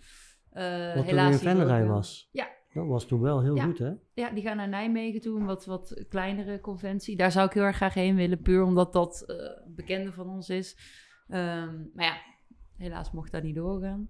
Eh, 0.52 0.86
Wat 0.86 0.94
toen 0.96 1.04
helaas 1.04 1.32
in 1.34 1.40
Venray 1.40 1.82
eh, 1.84 1.88
was. 1.90 2.30
Ja. 2.32 2.48
Dat 2.74 2.88
was 2.88 3.06
toen 3.06 3.22
wel 3.22 3.42
heel 3.42 3.56
Ja. 3.56 3.64
goed, 3.64 3.78
hè? 3.78 3.92
Ja, 4.14 4.30
die 4.30 4.44
gaan 4.44 4.58
naar 4.58 4.70
Nijmegen 4.70 5.22
toe, 5.22 5.40
een 5.40 5.46
wat, 5.46 5.66
wat 5.66 6.06
kleinere 6.10 6.60
conventie. 6.60 7.16
Daar 7.18 7.32
zou 7.32 7.48
ik 7.48 7.54
heel 7.54 7.64
erg 7.64 7.76
graag 7.76 7.94
heen 7.94 8.16
willen, 8.16 8.42
puur 8.42 8.64
omdat 8.64 8.94
dat 8.94 9.26
bekende 9.68 10.12
van 10.12 10.30
ons 10.30 10.50
is. 10.50 10.78
Ehm, 11.28 11.74
maar 11.94 12.06
ja, 12.06 12.16
helaas 12.78 13.12
mocht 13.12 13.32
dat 13.32 13.44
niet 13.44 13.56
doorgaan. 13.56 14.10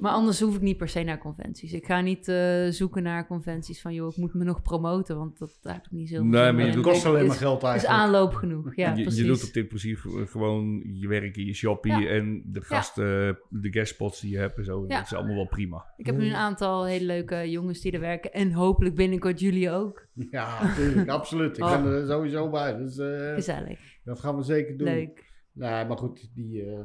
Maar 0.00 0.12
anders 0.12 0.40
hoef 0.40 0.54
ik 0.54 0.60
niet 0.60 0.76
per 0.76 0.88
se 0.88 1.02
naar 1.02 1.18
conventies. 1.18 1.72
Ik 1.72 1.86
ga 1.86 2.00
niet 2.00 2.28
eh, 2.28 2.66
zoeken 2.68 3.02
naar 3.02 3.26
conventies 3.26 3.80
van, 3.80 3.94
joh, 3.94 4.10
ik 4.10 4.16
moet 4.16 4.34
me 4.34 4.44
nog 4.44 4.62
promoten, 4.62 5.16
want 5.16 5.38
dat, 5.38 5.58
heb 5.62 5.84
ik 5.84 5.90
niet 5.90 6.08
zoveel 6.08 6.24
Nee, 6.24 6.52
maar 6.52 6.66
Het 6.66 6.80
kost 6.80 7.06
alleen 7.06 7.22
Is- 7.22 7.28
maar 7.28 7.36
geld 7.36 7.62
is 7.62 7.68
eigenlijk. 7.68 8.00
aanloop 8.00 8.34
genoeg, 8.34 8.74
ja, 8.76 8.94
je, 8.94 9.02
precies. 9.02 9.20
je 9.20 9.26
doet 9.26 9.44
op 9.46 9.52
dit 9.52 9.68
precies 9.68 10.00
ge- 10.00 10.26
gewoon 10.26 10.82
je 10.92 11.08
werk 11.08 11.36
in 11.36 11.44
je 11.46 11.54
shoppie 11.54 11.92
Ja. 11.98 12.06
en 12.08 12.42
de 12.46 12.60
gasten, 12.60 13.38
de 13.48 13.72
guestspots 13.72 14.20
die 14.20 14.30
je 14.30 14.38
hebt 14.38 14.58
en 14.58 14.64
zo. 14.64 14.84
Ja. 14.88 14.96
Dat 14.96 15.04
is 15.06 15.14
allemaal 15.14 15.34
wel 15.36 15.46
prima. 15.48 15.84
Ik 15.96 16.06
heb 16.06 16.16
nu 16.16 16.26
een 16.26 16.34
aantal 16.34 16.84
hele 16.86 17.04
leuke 17.04 17.50
jongens 17.50 17.80
die 17.80 17.92
er 17.92 18.00
werken. 18.00 18.32
En 18.32 18.52
hopelijk 18.52 18.94
binnenkort 18.94 19.40
jullie 19.40 19.70
ook. 19.70 20.06
Ja, 20.30 20.62
natuurlijk, 20.62 21.08
absoluut. 21.08 21.56
Ik 21.58 21.64
Oh. 21.64 21.82
ben 21.82 21.92
er 21.92 22.06
sowieso 22.06 22.50
bij. 22.50 22.76
Dus 22.76 22.98
eh, 22.98 23.34
Gezellig. 23.34 23.80
dat 24.04 24.20
gaan 24.20 24.36
we 24.36 24.42
zeker 24.42 24.76
doen. 24.76 24.88
Leuk. 24.88 25.24
Nee, 25.52 25.84
maar 25.86 25.96
goed, 25.98 26.30
die... 26.34 26.62
eh, 26.62 26.78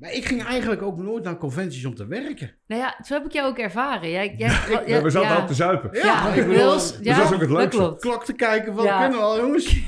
Maar 0.00 0.12
ik 0.12 0.24
ging 0.24 0.42
eigenlijk 0.44 0.82
ook 0.82 0.96
nooit 0.98 1.24
naar 1.24 1.36
conventies 1.38 1.84
om 1.84 1.94
te 1.94 2.06
werken. 2.06 2.54
Nou 2.66 2.80
ja, 2.80 2.96
zo 3.04 3.14
heb 3.14 3.24
ik 3.24 3.32
jou 3.32 3.48
ook 3.50 3.58
ervaren. 3.58 4.10
Jij, 4.10 4.34
jij, 4.36 4.48
Ik- 4.80 4.86
ja, 4.86 5.02
we 5.02 5.10
zaten 5.10 5.28
ja. 5.30 5.36
al 5.40 5.46
te 5.46 5.54
zuipen. 5.54 5.90
Ja, 5.98 6.34
ik 6.34 6.46
bedoel, 6.46 6.72
dus 6.72 6.98
ja, 7.02 7.16
dat 7.16 7.24
is 7.28 7.34
ook 7.34 7.40
het 7.40 7.50
leukste. 7.50 7.96
Klok 7.98 8.24
te 8.24 8.32
kijken 8.32 8.74
van, 8.74 8.84
Ja. 8.84 9.00
kunnen 9.00 9.18
we 9.18 9.24
al 9.24 9.38
jongens? 9.38 9.74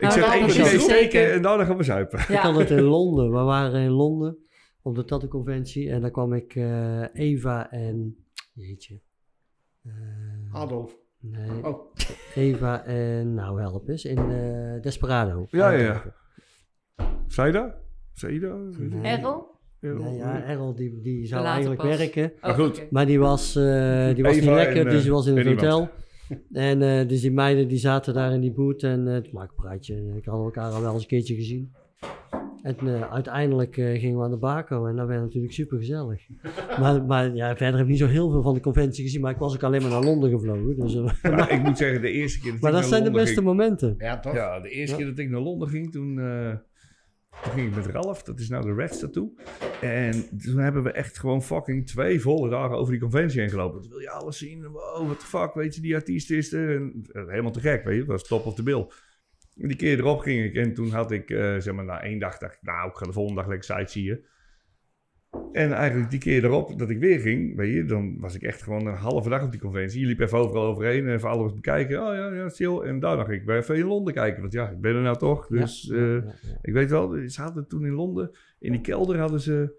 Ik 0.00 0.06
Nou, 0.06 0.12
zet 0.20 0.26
nou, 0.26 0.38
één 0.38 0.46
keer 0.46 0.64
steken 0.66 0.80
zeker. 0.80 1.32
en 1.32 1.42
daarna 1.42 1.64
gaan 1.64 1.76
we 1.76 1.82
zuipen. 1.82 2.18
Ik 2.18 2.24
had 2.26 2.54
Ja. 2.54 2.60
het 2.60 2.70
in 2.70 2.80
Londen. 2.80 3.30
We 3.32 3.38
waren 3.38 3.80
in 3.80 3.90
Londen 3.90 4.36
op 4.82 4.94
de 4.94 5.04
tattoo 5.04 5.28
conventie 5.28 5.90
en 5.90 6.00
daar 6.00 6.10
kwam 6.10 6.32
ik 6.32 6.54
eh, 6.54 7.02
Eva 7.14 7.70
en 7.70 8.24
jeetje. 8.52 9.00
Eh, 9.84 9.92
Adolf. 10.52 10.92
nee, 11.18 11.64
Oh, 11.66 11.94
Eva 12.34 12.84
en 12.84 13.34
nou 13.34 13.60
help 13.60 13.88
eens 13.88 14.04
in 14.04 14.18
eh, 14.18 14.82
Desperado. 14.82 15.46
Ja, 15.50 15.70
ja, 15.70 15.82
ja. 15.82 16.02
Zei 17.26 17.46
je 17.46 17.52
dat? 17.52 17.74
Errol? 19.02 19.46
Ja, 20.18 20.42
Errol 20.46 20.74
die, 20.74 21.00
die 21.02 21.26
zou 21.26 21.44
eigenlijk 21.44 21.80
pas. 21.80 21.96
werken. 21.98 22.24
Oh, 22.36 22.42
Maar 22.42 22.54
goed. 22.54 22.86
Maar 22.90 23.06
die 23.06 23.18
was, 23.18 23.56
eh, 23.56 24.14
die 24.14 24.24
was 24.24 24.34
niet 24.34 24.44
lekker, 24.44 24.76
en, 24.76 24.84
dus 24.84 24.94
eh, 24.94 25.02
die 25.02 25.10
was 25.12 25.26
in 25.26 25.36
het 25.36 25.46
iemand. 25.46 25.60
hotel. 25.66 25.88
En 26.52 26.82
eh, 26.82 27.08
dus 27.08 27.20
die 27.20 27.32
meiden 27.32 27.68
die 27.68 27.78
zaten 27.78 28.14
daar 28.14 28.32
in 28.32 28.40
die 28.40 28.52
boot 28.52 28.82
en 28.82 29.06
uh, 29.06 29.12
het 29.12 29.32
maakt 29.32 29.50
een 29.50 29.56
praatje. 29.64 29.94
En 29.94 30.16
Ik 30.16 30.24
hadden 30.24 30.44
elkaar 30.44 30.70
al 30.72 30.80
wel 30.82 30.92
eens 30.92 31.02
een 31.02 31.08
keertje 31.08 31.34
gezien. 31.34 31.72
En 32.62 32.76
eh, 32.78 33.12
uiteindelijk 33.12 33.76
eh, 33.76 34.00
gingen 34.00 34.18
we 34.18 34.24
aan 34.24 34.30
de 34.30 34.36
bako 34.36 34.86
en 34.86 34.96
dat 34.96 35.06
werd 35.06 35.20
natuurlijk 35.20 35.52
super 35.52 35.78
gezellig. 35.78 36.22
maar, 36.80 37.04
maar 37.04 37.34
ja, 37.34 37.56
verder 37.56 37.74
heb 37.74 37.84
ik 37.84 37.90
niet 37.90 37.98
zo 37.98 38.06
heel 38.06 38.30
veel 38.30 38.42
van 38.42 38.54
de 38.54 38.60
conventie 38.60 39.04
gezien, 39.04 39.20
maar 39.20 39.30
ik 39.32 39.38
was 39.38 39.54
ook 39.54 39.62
alleen 39.62 39.82
maar 39.82 39.90
naar 39.90 40.02
Londen 40.04 40.30
gevlogen. 40.30 40.76
Dus, 40.80 40.94
eh, 40.94 41.32
Maar 41.36 41.52
ik 41.56 41.62
moet 41.62 41.78
zeggen, 41.78 42.00
de 42.00 42.10
eerste 42.10 42.40
keer 42.40 42.50
dat 42.52 42.60
maar 42.60 42.70
ik 42.70 42.76
dat 42.76 42.90
naar 42.90 42.90
zijn 42.98 43.02
de 43.04 43.08
Londen 43.10 43.24
beste 43.24 43.40
ging- 43.42 43.46
momenten. 43.56 43.94
ja 43.98 44.20
toch? 44.20 44.34
Ja, 44.34 44.60
de 44.60 44.68
eerste 44.68 44.90
Ja. 44.96 45.02
keer 45.02 45.10
dat 45.10 45.18
ik 45.18 45.30
naar 45.30 45.40
Londen 45.40 45.68
ging, 45.68 45.92
toen, 45.92 46.18
eh, 46.18 46.52
toen 47.42 47.52
ging 47.52 47.68
ik 47.68 47.74
met 47.74 47.86
Ralf. 47.86 48.22
Dat 48.22 48.38
is 48.38 48.48
nou 48.48 48.64
de 48.64 48.74
Reds 48.74 48.98
Tattoo. 48.98 49.34
En 49.80 50.38
toen 50.38 50.58
hebben 50.58 50.82
we 50.82 50.92
echt 50.92 51.18
gewoon 51.18 51.42
fucking 51.42 51.86
twee 51.86 52.20
volle 52.20 52.48
dagen 52.50 52.76
over 52.76 52.92
die 52.92 53.00
conventie 53.00 53.40
heen 53.40 53.50
gelopen. 53.50 53.80
Toen 53.80 53.90
wil 53.90 54.00
je 54.00 54.10
alles 54.10 54.38
zien. 54.38 54.66
Wow, 54.66 55.06
what 55.06 55.20
the 55.20 55.26
fuck, 55.26 55.54
weet 55.54 55.74
je, 55.74 55.80
die 55.80 55.94
artiest 55.94 56.30
is 56.30 56.52
er. 56.52 56.76
En, 56.76 57.06
eh, 57.12 57.26
helemaal 57.26 57.52
te 57.52 57.60
gek, 57.60 57.84
weet 57.84 57.94
je. 57.94 58.00
Dat 58.04 58.10
was 58.10 58.28
top 58.28 58.46
of 58.46 58.54
the 58.54 58.62
bill. 58.62 58.86
En 59.56 59.68
die 59.68 59.76
keer 59.76 59.98
erop 59.98 60.20
ging 60.20 60.44
ik 60.44 60.54
en 60.54 60.74
toen 60.74 60.90
had 60.90 61.10
ik, 61.10 61.30
eh, 61.30 61.56
zeg 61.58 61.74
maar, 61.74 61.84
na 61.84 62.02
één 62.02 62.18
dag 62.18 62.38
dacht 62.38 62.54
ik, 62.54 62.62
nou, 62.62 62.88
ik 62.88 62.96
ga 62.96 63.06
de 63.06 63.12
volgende 63.12 63.40
dag 63.40 63.50
lekker 63.50 63.76
sightseeën. 63.76 64.24
En 65.52 65.72
eigenlijk 65.72 66.10
die 66.10 66.20
keer 66.20 66.44
erop 66.44 66.78
dat 66.78 66.90
ik 66.90 66.98
weer 66.98 67.20
ging, 67.20 67.56
weet 67.56 67.74
je, 67.74 67.84
dan 67.84 68.20
was 68.20 68.34
ik 68.34 68.42
echt 68.42 68.62
gewoon 68.62 68.86
een 68.86 68.94
halve 68.94 69.28
dag 69.28 69.42
op 69.42 69.50
die 69.50 69.60
conventie. 69.60 70.00
Je 70.00 70.06
liep 70.06 70.20
even 70.20 70.38
overal 70.38 70.64
overheen, 70.64 71.08
even 71.08 71.28
alles 71.28 71.54
bekijken. 71.54 72.06
Oh 72.06 72.14
ja, 72.14 72.32
ja, 72.32 72.48
chill. 72.48 72.78
En 72.78 73.00
daarna 73.00 73.24
ging 73.24 73.40
ik 73.40 73.46
bij 73.46 73.58
even 73.58 73.76
in 73.76 73.86
Londen 73.86 74.14
kijken, 74.14 74.40
want 74.40 74.52
ja, 74.52 74.68
ik 74.68 74.80
ben 74.80 74.94
er 74.94 75.02
nou 75.02 75.18
toch. 75.18 75.46
Dus 75.46 75.82
Ja, 75.82 75.96
eh, 75.96 76.00
ja, 76.00 76.34
ja. 76.42 76.58
ik 76.62 76.72
weet 76.72 76.90
wel, 76.90 77.28
ze 77.28 77.40
hadden 77.40 77.68
toen 77.68 77.86
in 77.86 77.92
Londen, 77.92 78.30
in 78.58 78.72
die 78.72 78.80
kelder 78.80 79.18
hadden 79.18 79.40
ze 79.40 79.78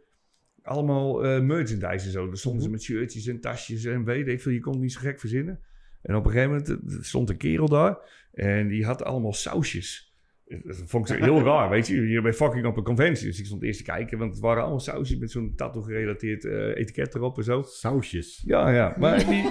allemaal 0.62 1.26
eh, 1.26 1.42
merchandise 1.42 2.06
en 2.06 2.12
zo. 2.12 2.28
Daar 2.28 2.38
stonden 2.38 2.62
ze 2.62 2.70
met 2.70 2.82
shirtjes 2.82 3.28
en 3.28 3.40
tasjes 3.40 3.86
en 3.86 4.04
weet 4.04 4.28
ik 4.28 4.42
veel. 4.42 4.52
Je 4.52 4.60
kon 4.60 4.74
het 4.74 4.82
niet 4.82 4.94
zo 4.94 5.00
gek 5.00 5.20
verzinnen. 5.20 5.60
En 6.02 6.16
op 6.16 6.26
een 6.26 6.32
gegeven 6.32 6.52
moment 6.52 6.70
eh, 6.70 7.02
stond 7.02 7.30
een 7.30 7.38
kerel 7.38 7.70
daar 7.70 7.98
en 8.34 8.68
die 8.68 8.86
had 8.86 9.04
allemaal 9.04 9.34
sausjes. 9.34 10.11
Dat 10.64 10.84
vond 10.86 11.10
ik 11.10 11.20
heel 11.20 11.44
raar, 11.44 11.70
weet 11.70 11.88
je. 11.88 12.08
Je 12.08 12.22
bent 12.22 12.36
fucking 12.36 12.66
op 12.66 12.78
een 12.78 12.84
conventie. 12.84 13.28
Dus 13.28 13.40
ik 13.40 13.46
stond 13.46 13.64
eerst 13.64 13.78
te 13.78 13.92
kijken, 13.92 14.18
want 14.18 14.32
het 14.32 14.42
waren 14.42 14.62
allemaal 14.62 14.80
sausjes 14.80 15.18
met 15.18 15.32
zo'n 15.32 15.54
tattoo-gerelateerd 15.56 16.46
eh, 16.46 16.76
etiket 16.76 17.16
erop 17.16 17.38
en 17.38 17.44
zo. 17.44 17.62
Sausjes. 17.62 18.44
Ja, 18.46 18.70
ja. 18.70 18.96
Maar 18.98 19.18
die, 19.18 19.50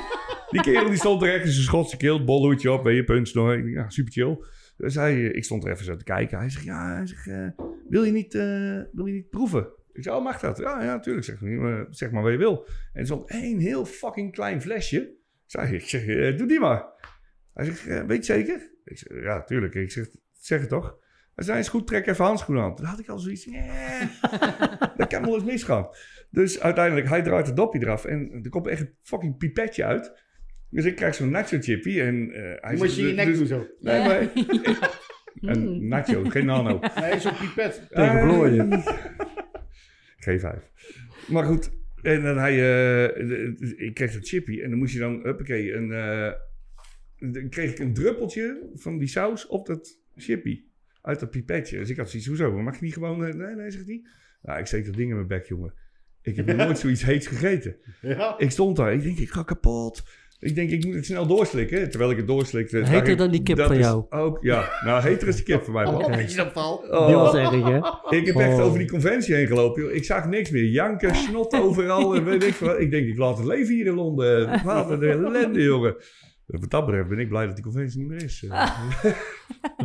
die 0.51 0.61
kerel 0.61 0.89
die 0.89 0.99
stond 0.99 1.23
er 1.23 1.35
echt 1.35 1.45
in 1.45 1.51
zijn 1.51 1.65
Schotse 1.65 1.97
keel, 1.97 2.25
bolhoedje 2.25 2.73
op, 2.73 2.85
weet 2.85 2.97
je, 2.97 3.05
puntsnor. 3.05 3.57
Ik 3.57 3.65
denk, 3.65 3.77
Ja, 3.77 3.89
super 3.89 4.13
chill. 4.13 4.45
Dus 4.77 4.95
hij, 4.95 5.23
ik 5.23 5.45
stond 5.45 5.65
er 5.65 5.71
even 5.71 5.85
zo 5.85 5.97
te 5.97 6.05
kijken. 6.05 6.39
Hij 6.39 6.51
zegt, 6.51 6.65
ja, 6.65 6.95
hij 6.95 7.07
zegt, 7.07 7.27
eh, 7.27 7.65
wil, 7.89 8.05
je 8.05 8.13
niet, 8.13 8.35
eh, 8.35 8.81
wil 8.93 9.07
je 9.07 9.13
niet 9.13 9.31
proeven? 9.31 9.69
Ik 9.93 10.03
zei, 10.03 10.17
oh, 10.17 10.25
mag 10.25 10.41
dat? 10.41 10.59
Ja, 10.59 10.83
ja, 10.83 10.95
natuurlijk. 10.95 11.27
Zeg, 11.27 11.41
maar, 11.41 11.87
zeg 11.91 12.11
maar 12.11 12.23
wat 12.23 12.33
je 12.33 12.39
wil. 12.39 12.67
En 12.93 13.01
er 13.01 13.07
stond 13.07 13.31
één 13.31 13.59
heel 13.59 13.85
fucking 13.85 14.33
klein 14.33 14.63
flesje. 14.63 15.15
Zei 15.47 15.75
ik, 15.75 15.89
zeg, 15.89 16.07
eh, 16.07 16.37
doe 16.37 16.47
die 16.47 16.61
maar. 16.61 16.85
Hij 17.55 17.65
zegt, 17.65 17.87
eh, 17.87 18.03
weet 18.03 18.27
je 18.27 18.33
zeker? 18.33 18.71
Ik 18.85 18.99
zeg, 18.99 19.23
ja, 19.23 19.45
tuurlijk. 19.45 19.75
Ik 19.75 19.91
zeg, 19.91 20.07
zeg 20.45 20.61
het 20.61 20.69
toch? 20.69 20.99
Hij 21.35 21.45
zei, 21.45 21.59
is 21.59 21.69
goed, 21.69 21.87
trek 21.87 22.07
even 22.07 22.25
handschoenen 22.25 22.65
aan. 22.65 22.75
Toen 22.75 22.87
had 22.87 22.99
ik 22.99 23.09
al 23.09 23.19
zoiets, 23.19 23.45
dat 24.97 25.07
kan 25.09 25.23
wel 25.25 25.35
eens 25.35 25.45
misgaan. 25.45 25.89
Dus 26.31 26.61
uiteindelijk, 26.61 27.09
hij 27.09 27.23
draait 27.23 27.47
het 27.47 27.57
dopje 27.57 27.81
eraf 27.81 28.05
en 28.05 28.41
er 28.43 28.51
komt 28.51 28.67
echt 28.67 28.81
een 28.81 28.95
fucking 29.03 29.37
pipetje 29.37 29.85
uit. 29.85 30.13
Dus 30.71 30.85
ik 30.85 30.97
krijg 30.97 31.15
zo'n 31.15 31.31
nacho 31.31 31.59
chippy 31.61 32.01
en... 32.01 32.31
eh 32.33 32.63
hij 32.63 32.77
Moet 32.77 32.95
je 32.95 33.03
in 33.03 33.09
je 33.09 33.15
nek 33.15 33.27
dus- 33.27 33.39
doen 33.39 33.47
zo. 33.47 33.67
Nee, 33.81 34.01
maar... 34.07 34.31
een 35.55 35.89
nacho, 35.89 36.25
geen 36.25 36.47
nano. 36.47 36.81
Nee, 37.01 37.21
zo'n 37.21 37.37
pipet. 37.37 37.87
Tegen 37.89 38.21
vlooien. 38.21 38.83
G5. 40.29 40.59
Maar 41.29 41.45
goed, 41.45 41.71
en 42.03 42.23
dan 42.23 42.39
hij, 42.39 42.53
eh, 42.53 43.27
de- 43.29 43.75
ik 43.77 43.95
kreeg 43.95 44.13
dat 44.13 44.29
chippy 44.29 44.61
en 44.61 44.71
dan 44.71 44.79
moest 44.79 44.93
je 44.93 44.99
dan, 44.99 45.21
huppakee, 45.23 45.73
een, 45.73 45.93
eh, 45.93 46.33
dan 47.33 47.49
kreeg 47.49 47.71
ik 47.71 47.79
een 47.79 47.95
druppeltje 47.95 48.71
van 48.75 48.99
die 48.99 49.09
saus 49.09 49.47
op 49.47 49.67
dat 49.67 50.00
chippy. 50.21 50.63
Uit 51.03 51.21
dat 51.21 51.31
pipetje. 51.31 51.79
Dus 51.79 51.91
ik 51.91 51.97
had 51.97 52.11
zoiets, 52.11 52.29
hoezo? 52.29 52.53
Mag 52.63 52.79
je 52.79 52.85
niet 52.85 52.95
gewoon, 52.95 53.25
eh, 53.25 53.35
nee, 53.35 53.55
nee, 53.55 53.71
zegt 53.71 53.87
hij. 53.87 54.03
Nou, 54.43 54.59
ik 54.59 54.67
steek 54.67 54.85
dat 54.87 54.95
ding 54.95 55.09
in 55.09 55.15
mijn 55.15 55.27
bek, 55.29 55.47
jongen. 55.47 55.75
Ik 56.23 56.37
heb 56.37 56.47
nog 56.47 56.57
nooit 56.67 56.79
zoiets 56.79 57.05
heets 57.05 57.27
gegeten. 57.27 57.77
Ja. 58.01 58.39
Ik 58.39 58.51
stond 58.51 58.77
daar, 58.77 58.93
ik 58.93 59.03
denk, 59.03 59.19
ik 59.19 59.31
ga 59.31 59.43
kapot. 59.43 60.03
Ik 60.39 60.55
denk, 60.55 60.71
ik 60.71 60.85
moet 60.85 60.95
het 60.95 61.07
snel 61.07 61.27
doorslikken. 61.27 61.91
Terwijl 61.91 62.11
ik 62.11 62.17
het 62.17 62.27
doorslikte. 62.27 62.77
Heter 62.79 63.09
ik, 63.09 63.19
dan 63.19 63.31
die 63.31 63.43
kip 63.43 63.57
dat 63.57 63.67
van 63.67 63.77
is 63.77 63.85
jou? 63.85 64.05
Ook, 64.11 64.39
ja, 64.43 64.71
nou, 64.85 65.03
heter 65.03 65.29
is 65.29 65.37
die 65.37 65.45
kip 65.45 65.63
voor 65.65 65.73
mij. 65.75 65.85
Oh, 65.87 66.29
je 66.29 66.37
dat 66.37 66.53
val? 66.53 66.75
Oh. 66.77 67.07
Die 67.07 67.15
was 67.17 67.35
erg, 67.35 67.51
hè? 67.51 68.17
Ik 68.17 68.27
heb 68.27 68.37
echt 68.37 68.55
Oh. 68.59 68.65
over 68.65 68.79
die 68.79 68.89
conventie 68.89 69.35
heen 69.35 69.47
gelopen. 69.47 69.83
joh. 69.83 69.93
Ik 69.93 70.05
zag 70.05 70.27
niks 70.29 70.51
meer. 70.51 70.65
Janken, 70.65 71.15
snot 71.15 71.55
overal. 71.55 72.15
en 72.17 72.25
weet 72.25 72.43
ik, 72.45 72.55
veel. 72.55 72.81
ik 72.81 72.91
denk, 72.91 73.07
ik 73.07 73.19
laat 73.19 73.37
het 73.39 73.47
leven 73.47 73.75
hier 73.75 73.87
in 73.87 73.95
Londen. 73.95 74.65
Wat 74.65 74.91
een 74.91 75.03
ellende, 75.03 75.63
jongen. 75.63 75.97
Wat 76.51 76.71
dat 76.71 76.87
betreft 76.87 77.09
ben 77.09 77.19
ik 77.19 77.29
blij 77.29 77.47
dat 77.47 77.55
die 77.55 77.65
conventie 77.65 77.99
niet 77.99 78.09
meer 78.09 78.23
is. 78.23 78.43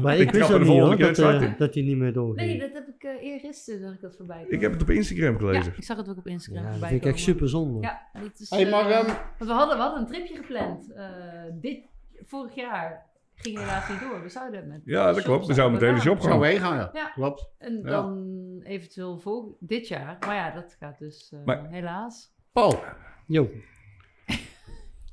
Maar 0.01 0.13
Ik 0.15 0.19
ik 0.27 0.31
wist 0.31 0.43
ook 0.43 0.51
de 0.51 0.57
niet 0.59 0.67
hoor, 0.67 0.77
volgende 0.77 0.95
keer 1.13 1.23
dat, 1.23 1.41
eh, 1.41 1.47
in. 1.47 1.55
dat 1.57 1.73
hij 1.73 1.83
niet 1.83 1.97
meer 1.97 2.13
doorging. 2.13 2.47
Nee, 2.47 2.59
dat 2.59 2.73
heb 2.73 2.87
ik 2.87 3.03
uh, 3.03 3.23
eergisteren 3.23 3.79
zag 3.81 3.93
ik 3.93 4.01
dat 4.01 4.15
voorbij 4.17 4.45
ik 4.47 4.61
heb 4.61 4.71
het 4.71 4.81
op 4.81 4.89
Instagram 4.89 5.37
gelezen. 5.37 5.71
Ja, 5.71 5.77
ik 5.77 5.83
zag 5.83 5.97
het 5.97 6.09
ook 6.09 6.17
op 6.17 6.27
Instagram 6.27 6.63
Ja, 6.63 6.69
dat 6.69 6.71
voorbij 6.79 6.89
vind 6.89 7.05
ik 7.05 7.11
echt 7.13 7.19
super 7.23 7.49
zonde. 7.49 7.81
Ja, 7.81 8.01
dat 8.13 8.39
is... 8.39 8.49
Hey, 8.49 8.69
maar, 8.69 8.89
eh, 8.89 8.97
ehm, 8.97 9.05
want 9.05 9.49
we 9.51 9.51
hadden, 9.51 9.75
we 9.77 9.81
hadden 9.83 10.01
een 10.01 10.07
tripje 10.07 10.35
gepland. 10.35 10.91
eh, 10.93 11.05
dit, 11.53 11.79
vorig 12.25 12.55
jaar 12.55 13.05
ging 13.35 13.57
helaas 13.59 13.89
niet 13.89 13.99
door. 13.99 14.21
We 14.21 14.29
zouden 14.29 14.67
met 14.67 14.81
Ja, 14.85 15.05
dat 15.05 15.15
shop 15.15 15.23
klopt. 15.25 15.45
We 15.47 15.53
zouden 15.53 15.79
zouden 15.79 15.95
met 15.95 16.03
de 16.03 16.09
shop 16.09 16.19
Zou 16.21 16.33
gaan. 16.33 16.43
heen 16.43 16.59
gaan, 16.59 16.77
ja. 16.77 16.89
Ja. 16.93 17.09
Klopt. 17.09 17.49
En 17.57 17.73
Ja. 17.83 17.89
dan 17.89 18.33
eventueel 18.63 19.19
vol 19.19 19.57
dit 19.59 19.87
jaar. 19.87 20.17
Maar 20.25 20.35
ja, 20.35 20.51
dat 20.51 20.75
gaat 20.79 20.99
dus 20.99 21.31
eh, 21.33 21.39
Maar- 21.45 21.67
helaas. 21.69 22.33
Paul, 22.51 22.79
Jo, 23.27 23.49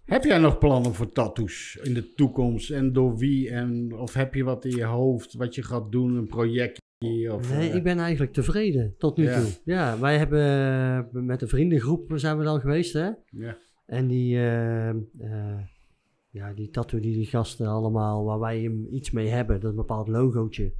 heb 0.04 0.24
jij 0.24 0.38
nog 0.38 0.58
plannen 0.58 0.94
voor 0.94 1.12
tattoos 1.12 1.78
in 1.82 1.94
de 1.94 2.14
toekomst? 2.14 2.70
En 2.70 2.92
door 2.92 3.16
wie? 3.16 3.50
En, 3.50 3.92
of 3.98 4.14
heb 4.14 4.34
je 4.34 4.44
wat 4.44 4.64
in 4.64 4.76
je 4.76 4.84
hoofd 4.84 5.34
wat 5.34 5.54
je 5.54 5.62
gaat 5.62 5.92
doen? 5.92 6.16
Een 6.16 6.26
projectje? 6.26 6.80
Of, 7.32 7.50
nee, 7.54 7.68
eh, 7.70 7.74
ik 7.74 7.82
ben 7.82 7.98
eigenlijk 7.98 8.32
tevreden 8.32 8.94
tot 8.98 9.16
nu 9.16 9.24
Ja. 9.24 9.40
toe. 9.40 9.50
Ja, 9.64 9.98
wij 9.98 10.18
hebben 10.18 10.40
eh, 10.46 11.22
met 11.22 11.42
een 11.42 11.48
vriendengroep 11.48 12.12
zijn 12.14 12.38
we 12.38 12.44
dan 12.44 12.60
geweest, 12.60 12.92
hè? 12.92 13.10
Ja. 13.30 13.56
En 13.86 14.06
die, 14.06 14.36
eh, 14.36 14.94
ja, 16.30 16.52
die 16.54 16.70
tattoo 16.70 17.00
die 17.00 17.14
die 17.14 17.26
gasten 17.26 17.66
allemaal, 17.66 18.24
waar 18.24 18.38
wij 18.38 18.60
hem 18.60 18.86
iets 18.90 19.10
mee 19.10 19.28
hebben, 19.28 19.60
dat 19.60 19.74
bepaald 19.74 20.08
logootje. 20.08 20.72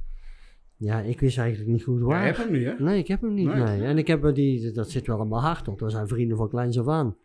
Ja, 0.77 0.99
ik 0.99 1.19
wist 1.19 1.37
eigenlijk 1.37 1.69
niet 1.71 1.83
goed 1.83 2.01
waar. 2.01 2.25
hebt 2.25 2.37
hem 2.37 2.51
niet, 2.51 2.65
hè? 2.65 2.73
Nee, 2.79 2.97
ik 2.97 3.07
heb 3.07 3.21
hem 3.21 3.33
niet, 3.33 3.47
Nee. 3.47 3.63
nee. 3.63 3.81
En 3.83 3.97
ik 3.97 4.07
heb 4.07 4.35
die, 4.35 4.71
dat 4.71 4.89
zit 4.89 5.07
wel 5.07 5.15
allemaal 5.15 5.41
hard 5.41 5.67
op. 5.67 5.79
We 5.79 5.89
zijn 5.89 6.07
vrienden 6.07 6.37
van 6.37 6.49
kleins 6.49 6.79
af 6.79 6.87
aan. 6.87 7.15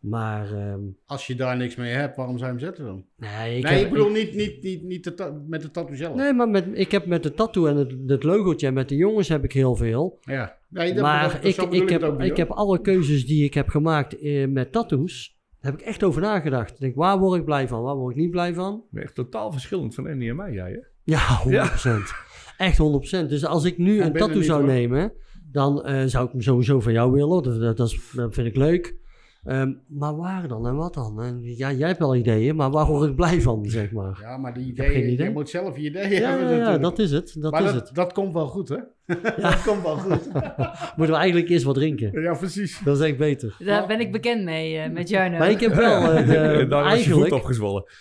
Maar, 0.00 0.52
ehm, 0.52 0.80
Als 1.06 1.26
je 1.26 1.34
daar 1.34 1.56
niks 1.56 1.74
mee 1.76 1.92
hebt, 1.92 2.16
waarom 2.16 2.38
zou 2.38 2.52
je 2.52 2.56
hem 2.56 2.66
zetten 2.66 2.84
dan? 2.84 3.04
nee, 3.16 3.56
ik 3.56 3.62
nee, 3.64 3.72
heb, 3.72 3.84
ik 3.86 3.90
bedoel 3.92 4.10
niet, 4.10 4.34
niet, 4.34 4.62
niet, 4.62 4.82
niet 4.82 5.04
de 5.04 5.42
met 5.48 5.62
de 5.62 5.70
tattoo 5.70 5.94
zelf. 5.96 6.16
Nee, 6.16 6.32
maar 6.32 6.48
met, 6.48 6.66
ik 6.72 6.90
heb 6.90 7.06
met 7.06 7.22
de 7.22 7.34
tattoo 7.34 7.66
en 7.66 7.76
het, 7.76 7.94
het 8.06 8.22
logootje 8.22 8.66
en 8.66 8.74
met 8.74 8.88
de 8.88 8.96
jongens 8.96 9.28
heb 9.28 9.44
ik 9.44 9.52
heel 9.52 9.76
veel. 9.76 10.18
Ja. 10.20 10.56
Nee, 10.68 10.92
dat, 10.94 11.02
maar 11.02 11.22
dat- 11.22 11.44
ik, 11.44 11.56
heb, 11.88 12.02
ook 12.02 12.22
ik 12.22 12.36
heb 12.36 12.50
alle 12.50 12.80
keuzes 12.80 13.26
die 13.26 13.44
ik 13.44 13.54
heb 13.54 13.68
gemaakt 13.68 14.18
eh, 14.18 14.46
met 14.48 14.72
tattoos, 14.72 15.38
daar 15.60 15.72
heb 15.72 15.80
ik 15.80 15.86
echt 15.86 16.02
over 16.04 16.20
nagedacht. 16.20 16.70
Ik 16.70 16.80
denk, 16.80 16.94
waar 16.94 17.18
word 17.18 17.38
ik 17.38 17.44
blij 17.44 17.68
van, 17.68 17.82
waar 17.82 17.96
word 17.96 18.14
ik 18.14 18.20
niet 18.20 18.30
blij 18.30 18.54
van? 18.54 18.84
Echt 18.92 19.14
totaal 19.14 19.52
verschillend 19.52 19.94
van 19.94 20.06
Andy 20.06 20.28
en 20.28 20.36
mij, 20.36 20.52
jij 20.52 20.70
hè? 20.70 20.80
Ja, 21.02 21.42
100%. 21.44 21.88
Echt 22.56 22.78
100%. 22.78 23.28
Dus 23.28 23.44
als 23.44 23.64
ik 23.64 23.78
nu 23.78 23.94
Ja, 23.96 24.04
een 24.06 24.12
tattoo 24.12 24.42
zou 24.42 24.62
hoor. 24.62 24.72
nemen, 24.72 25.12
dan 25.52 25.84
eh, 25.84 26.04
zou 26.04 26.26
ik 26.26 26.32
hem 26.32 26.40
sowieso 26.42 26.80
van 26.80 26.92
jou 26.92 27.12
willen. 27.12 27.42
Dat, 27.42 27.76
dat 27.76 27.94
vind 28.34 28.46
ik 28.46 28.56
leuk. 28.56 28.96
Ehm, 29.46 29.72
maar 29.86 30.16
waar 30.16 30.48
dan 30.48 30.66
en 30.66 30.76
wat 30.76 30.94
dan? 30.94 31.22
En, 31.22 31.40
ja, 31.42 31.72
jij 31.72 31.86
hebt 31.86 31.98
wel 31.98 32.16
ideeën, 32.16 32.56
maar 32.56 32.70
waar 32.70 32.86
word 32.86 33.08
ik 33.10 33.16
blij 33.16 33.40
van, 33.40 33.64
zeg 33.64 33.92
maar? 33.92 34.18
Ja, 34.20 34.36
maar 34.36 34.54
die 34.54 34.66
ideeën, 34.66 35.12
idee. 35.12 35.26
je 35.26 35.32
moet 35.32 35.48
zelf 35.50 35.76
je 35.76 35.82
ideeën 35.82 36.10
Ja, 36.20 36.30
hebben 36.30 36.56
ja, 36.56 36.70
ja, 36.70 36.78
dat 36.78 36.98
is 36.98 37.10
het. 37.10 37.36
Dat 37.38 37.52
maar 37.52 37.62
is 37.64 37.72
dat, 37.72 37.86
het. 37.86 37.94
dat 37.94 38.12
komt 38.12 38.32
wel 38.32 38.46
goed, 38.46 38.68
hè? 38.68 38.76
dat 39.42 39.62
komt 39.62 39.82
wel 39.82 39.96
goed. 39.96 40.28
Moeten 40.96 41.14
we 41.14 41.20
eigenlijk 41.20 41.48
eerst 41.48 41.64
wat 41.64 41.74
drinken. 41.74 42.20
ja, 42.22 42.34
precies. 42.34 42.80
Dat 42.84 42.98
is 43.00 43.06
echt 43.08 43.16
beter. 43.18 43.56
Daar 43.58 43.86
ben 43.86 44.00
ik 44.00 44.12
bekend 44.12 44.44
mee, 44.44 44.76
eh, 44.78 44.92
met 44.92 45.08
Jarno. 45.08 45.38
Maar 45.38 45.50
ik 45.50 45.60
heb 45.60 45.74
wel 45.74 46.10
eh, 46.12 46.26
de- 46.26 46.66
daar 46.68 46.84
eigenlijk, 46.84 47.42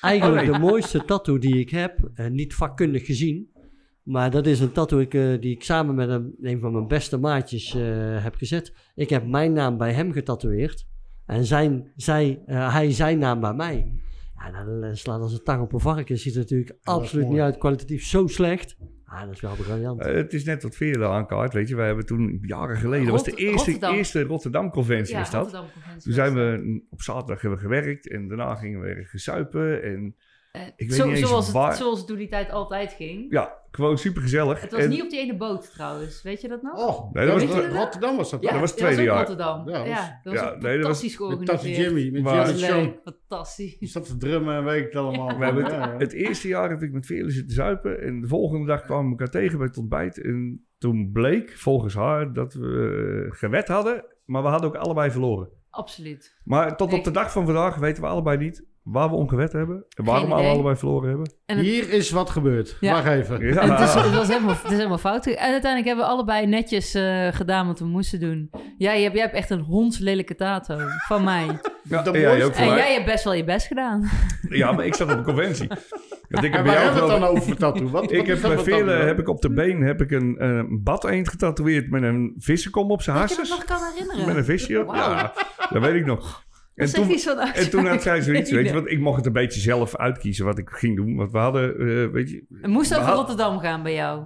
eigenlijk 0.01 0.51
de 0.53 0.59
mooiste 0.59 1.05
tattoo 1.05 1.37
die 1.37 1.59
ik 1.59 1.69
heb. 1.69 2.09
eh, 2.15 2.27
niet 2.27 2.53
vakkundig 2.53 3.05
gezien. 3.05 3.49
Maar 4.03 4.31
dat 4.31 4.45
is 4.47 4.59
een 4.59 4.71
tattoo 4.71 4.99
ik, 4.99 5.11
die 5.11 5.51
ik 5.51 5.63
samen 5.63 5.95
met 5.95 6.09
een, 6.09 6.35
een 6.41 6.59
van 6.59 6.71
mijn 6.71 6.87
beste 6.87 7.17
maatjes 7.17 7.75
eh, 7.75 7.81
heb 8.23 8.35
gezet. 8.35 8.73
Ik 8.95 9.09
heb 9.09 9.27
mijn 9.27 9.53
naam 9.53 9.77
bij 9.77 9.91
hem 9.93 10.11
getatoeëerd. 10.11 10.85
En 11.25 11.45
zijn, 11.45 11.91
zij, 11.95 12.41
eh, 12.45 12.73
hij 12.73 12.91
zijn 12.91 13.17
naam 13.17 13.39
bij 13.39 13.53
mij. 13.53 13.91
Ja, 14.35 14.63
dan 14.63 14.83
eh, 14.83 14.89
slaat 14.93 15.21
als 15.21 15.33
een 15.33 15.43
tang 15.43 15.61
op 15.61 15.73
een 15.73 15.79
varken. 15.79 16.17
Ziet 16.17 16.33
er 16.33 16.39
natuurlijk 16.39 16.77
absoluut 16.83 17.29
niet 17.29 17.39
uit. 17.39 17.57
Kwalitatief 17.57 18.05
zo 18.05 18.27
slecht. 18.27 18.77
Ah, 19.05 19.21
dat 19.21 19.31
is 19.31 19.41
wel 19.41 19.55
briljant. 19.55 20.01
Eh, 20.01 20.13
het 20.13 20.33
is 20.33 20.43
net 20.43 20.63
wat 20.63 20.75
Veerle 20.75 21.07
aankaart, 21.07 21.53
weet 21.53 21.67
je. 21.67 21.75
Wij 21.75 21.85
hebben 21.85 22.05
toen 22.05 22.39
jaren 22.41 22.77
geleden, 22.77 23.05
dat 23.05 23.13
was 23.13 23.23
de 23.23 23.35
eerste 23.35 23.71
Rotterdam. 23.71 23.93
eerste 23.93 24.23
Rotterdam-conventie 24.23 25.15
ja, 25.15 25.21
is 25.21 25.29
dat. 25.29 25.41
Rotterdam 25.41 25.71
Conventie 25.73 26.03
Toen 26.03 26.13
zijn 26.13 26.33
we 26.33 26.81
op 26.89 27.01
zaterdag 27.01 27.41
hebben 27.41 27.59
we 27.59 27.65
gewerkt 27.65 28.09
en 28.09 28.27
daarna 28.27 28.55
gingen 28.55 28.81
we 28.81 29.03
gesuipen. 29.03 29.83
En 29.83 30.15
ik 30.75 30.89
weet 30.89 30.93
zo- 30.97 31.07
niet 31.07 31.17
eens 31.17 31.27
zoals, 31.29 31.51
waar- 31.51 31.67
het, 31.69 31.77
zoals 31.77 31.97
het 31.97 32.07
toen 32.07 32.17
die 32.17 32.27
tijd 32.27 32.51
altijd 32.51 32.93
ging. 32.93 33.25
ja, 33.31 33.53
gewoon 33.71 33.97
super 33.97 34.21
gezellig. 34.21 34.61
Het 34.61 34.71
was 34.71 34.81
en, 34.81 34.89
niet 34.89 35.01
op 35.01 35.09
die 35.09 35.19
ene 35.19 35.37
boot 35.37 35.71
trouwens, 35.73 36.21
weet 36.21 36.41
je 36.41 36.47
dat 36.47 36.61
nog? 36.61 36.87
Oh, 36.87 37.13
Nee, 37.13 37.25
dat 37.27 37.41
ja, 37.41 37.47
was- 37.47 37.55
je 37.65 37.69
Rotterdam 37.69 38.15
was 38.17 38.29
dat. 38.31 38.41
ja, 38.43 38.51
dat 38.51 38.59
was 38.59 38.69
het 38.69 38.79
dat 38.79 38.87
tweede 38.87 39.03
jaar. 39.09 39.17
Rotterdam. 39.17 39.69
Ja, 39.69 39.83
Ja, 39.85 40.19
dat 40.23 40.33
dat 40.33 40.33
was- 40.33 40.43
was, 40.43 40.51
ja, 40.51 40.59
dat 40.59 40.61
was 40.61 40.71
fantastisch 40.71 41.17
Met 41.17 41.17
georganiseerd. 41.17 41.75
Tattoo 41.75 41.83
Jimmy, 41.83 42.11
met 42.11 42.23
Maar- 42.23 42.49
Jimmy 42.55 42.61
leuk, 42.83 42.99
fantastisch. 43.03 43.77
Die 43.77 43.87
zat 43.89 44.05
te 44.05 44.17
drummen 44.17 44.55
en 44.55 44.63
weet 44.63 44.79
ik 44.79 44.85
het 44.85 44.95
allemaal. 44.95 45.37
We 45.37 45.43
hebben 45.45 45.63
het, 45.63 45.73
Ja, 45.73 45.79
ja. 45.87 45.97
het 45.97 46.13
eerste 46.13 46.47
jaar 46.47 46.69
heb 46.69 46.81
ik 46.81 46.91
met 46.91 47.05
Veerle 47.05 47.31
zitten 47.31 47.55
zuipen. 47.55 48.01
En 48.01 48.21
de 48.21 48.27
volgende 48.27 48.65
dag 48.67 48.81
kwamen 48.81 49.03
we 49.05 49.09
elkaar 49.09 49.29
tegen 49.41 49.57
bij 49.57 49.67
het 49.67 49.77
ontbijt. 49.77 50.21
En 50.21 50.65
toen 50.77 51.09
bleek, 51.13 51.51
volgens 51.57 51.93
haar, 51.95 52.33
dat 52.33 52.53
we 52.53 53.25
eh, 53.31 53.37
gewet 53.37 53.67
hadden. 53.67 54.05
Maar 54.25 54.41
we 54.43 54.47
hadden 54.49 54.69
ook 54.69 54.75
allebei 54.75 55.11
verloren. 55.11 55.49
Absoluut. 55.69 56.39
Maar 56.43 56.77
tot 56.77 56.93
op 56.93 57.03
de 57.03 57.11
dag 57.11 57.31
van 57.31 57.45
vandaag 57.45 57.75
weten 57.75 58.03
we 58.03 58.09
allebei 58.09 58.37
niet 58.37 58.65
waar 58.85 59.09
we 59.09 59.15
ongewet 59.15 59.51
hebben. 59.51 59.85
En 59.97 60.03
waarom 60.05 60.29
we 60.29 60.35
allebei 60.35 60.75
verloren 60.75 61.09
hebben. 61.09 61.31
En 61.45 61.57
het- 61.57 61.65
Hier 61.65 61.89
is 61.89 62.09
wat 62.11 62.29
gebeurd. 62.29 62.77
Ja. 62.79 62.91
Wacht 62.93 63.05
even. 63.07 63.45
Ja. 63.45 63.67
Het, 63.69 63.79
is, 63.79 63.93
het, 63.93 64.13
was 64.15 64.27
helemaal, 64.27 64.55
het 64.61 64.71
is 64.71 64.77
helemaal 64.77 64.97
fout. 64.97 65.25
En 65.25 65.37
uiteindelijk 65.37 65.85
hebben 65.85 66.05
we 66.05 66.11
allebei 66.11 66.45
netjes 66.47 66.93
eh, 66.93 67.27
gedaan 67.31 67.67
wat 67.67 67.79
we 67.79 67.85
moesten 67.85 68.19
doen. 68.19 68.49
Jij 68.77 69.01
hebt, 69.01 69.13
jij 69.13 69.23
hebt 69.23 69.35
echt 69.35 69.49
een 69.49 69.59
hondslelijke 69.59 70.35
tato 70.35 70.77
van 71.07 71.23
mij. 71.23 71.45
Ja, 71.83 72.05
en 72.05 72.19
jij 72.19 72.45
ook 72.45 72.53
En 72.53 72.65
jij 72.67 72.93
hebt 72.93 73.05
best 73.05 73.23
wel 73.23 73.33
je 73.33 73.43
best 73.43 73.67
gedaan. 73.67 74.09
Ja, 74.49 74.71
maar 74.71 74.85
ik 74.85 74.95
zat 74.95 75.11
op 75.11 75.17
een 75.17 75.23
conventie. 75.23 75.67
Want 76.29 76.43
ik 76.45 76.53
heb 76.53 76.53
En 76.53 76.63
bij 76.63 76.73
waar 76.73 76.73
jou 76.73 76.83
hebben 76.85 77.03
we 77.07 77.11
het 77.11 77.21
dan 77.21 77.29
over 77.29 77.57
tattoo? 77.57 77.89
Wat, 77.89 78.11
Ik 78.11 78.17
wat 78.17 78.27
heb 78.27 78.41
bij 78.41 78.57
velen 78.63 78.85
tattoo? 78.87 79.05
heb 79.07 79.19
ik 79.19 79.29
op 79.29 79.41
de 79.41 79.53
been 79.53 79.81
heb 79.81 80.01
ik 80.01 80.11
een, 80.11 80.37
eh, 80.37 80.47
een 80.47 80.83
bad 80.83 81.05
eend 81.05 81.29
getatoeëerd 81.29 81.89
met 81.89 82.03
een 82.03 82.35
vissenkom 82.37 82.91
op 82.91 83.01
zijn 83.01 83.17
Dat 83.17 83.29
je 83.29 83.35
dat 83.35 83.47
harses. 83.47 83.67
nog 83.67 83.77
kan 83.79 83.87
herinneren. 83.93 84.25
Met 84.27 84.35
een 84.35 84.45
visje 84.45 84.79
op. 84.87 84.95
Ja, 84.95 85.33
dat 85.69 85.81
weet 85.81 85.95
ik 85.95 86.05
nog. 86.05 86.44
En 86.75 86.93
toen, 86.93 87.11
iets 87.11 87.23
van 87.23 87.39
en 87.39 87.69
toen 87.69 87.85
had 87.87 88.01
zij 88.01 88.21
zoiets, 88.21 88.51
Weet 88.55 88.67
je 88.67 88.73
want 88.73 88.89
ik 88.89 88.99
mocht 88.99 89.17
het 89.17 89.25
een 89.25 89.33
beetje 89.33 89.59
zelf 89.59 89.95
uitkiezen 89.95 90.45
wat 90.45 90.57
ik 90.57 90.69
ging 90.69 90.95
doen. 90.95 91.15
Want 91.15 91.31
we 91.31 91.37
hadden, 91.37 91.69
eh, 91.71 92.11
weet 92.11 92.29
je, 92.29 92.43
Het 92.61 92.71
moest 92.71 92.91
over 92.91 93.05
hadden- 93.05 93.25
Rotterdam 93.25 93.59
gaan 93.59 93.83
bij 93.83 93.93
jou. 93.93 94.25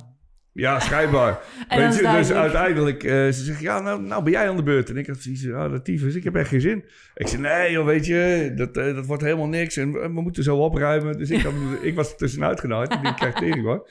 ja, 0.53 0.79
schijnbaar. 0.79 1.39
Weet 1.77 1.95
je, 1.95 2.01
dus 2.01 2.31
uiteindelijk, 2.31 3.03
eh, 3.03 3.11
ze 3.11 3.31
zegt, 3.43 3.59
ja, 3.59 3.79
nou, 3.79 4.01
nou 4.01 4.23
ben 4.23 4.31
jij 4.31 4.49
aan 4.49 4.55
de 4.55 4.63
beurt. 4.63 4.89
En 4.89 4.97
ik 4.97 5.07
had 5.07 5.17
zoiets, 5.17 5.41
ja, 5.43 5.67
dat 5.69 5.85
tyfus, 5.85 6.15
ik 6.15 6.23
heb 6.23 6.35
echt 6.35 6.49
geen 6.49 6.61
zin. 6.61 6.83
Ik 7.15 7.27
zei, 7.27 7.41
nee 7.41 7.71
joh, 7.71 7.85
weet 7.85 8.05
je, 8.05 8.51
dat, 8.55 8.77
eh, 8.77 8.95
dat 8.95 9.05
wordt 9.05 9.23
helemaal 9.23 9.47
niks. 9.47 9.77
En 9.77 9.91
we, 9.91 9.99
we 9.99 10.21
moeten 10.21 10.43
zo 10.43 10.57
opruimen. 10.57 11.17
Dus 11.17 11.29
ik, 11.29 11.41
had, 11.41 11.53
ik 11.81 11.95
was 11.95 12.11
er 12.11 12.17
tussenuit 12.17 12.59
genaaid. 12.59 12.89
En 12.89 13.03
ik 13.03 13.15
krijg 13.15 13.33
tering 13.33 13.63
hoor. 13.63 13.87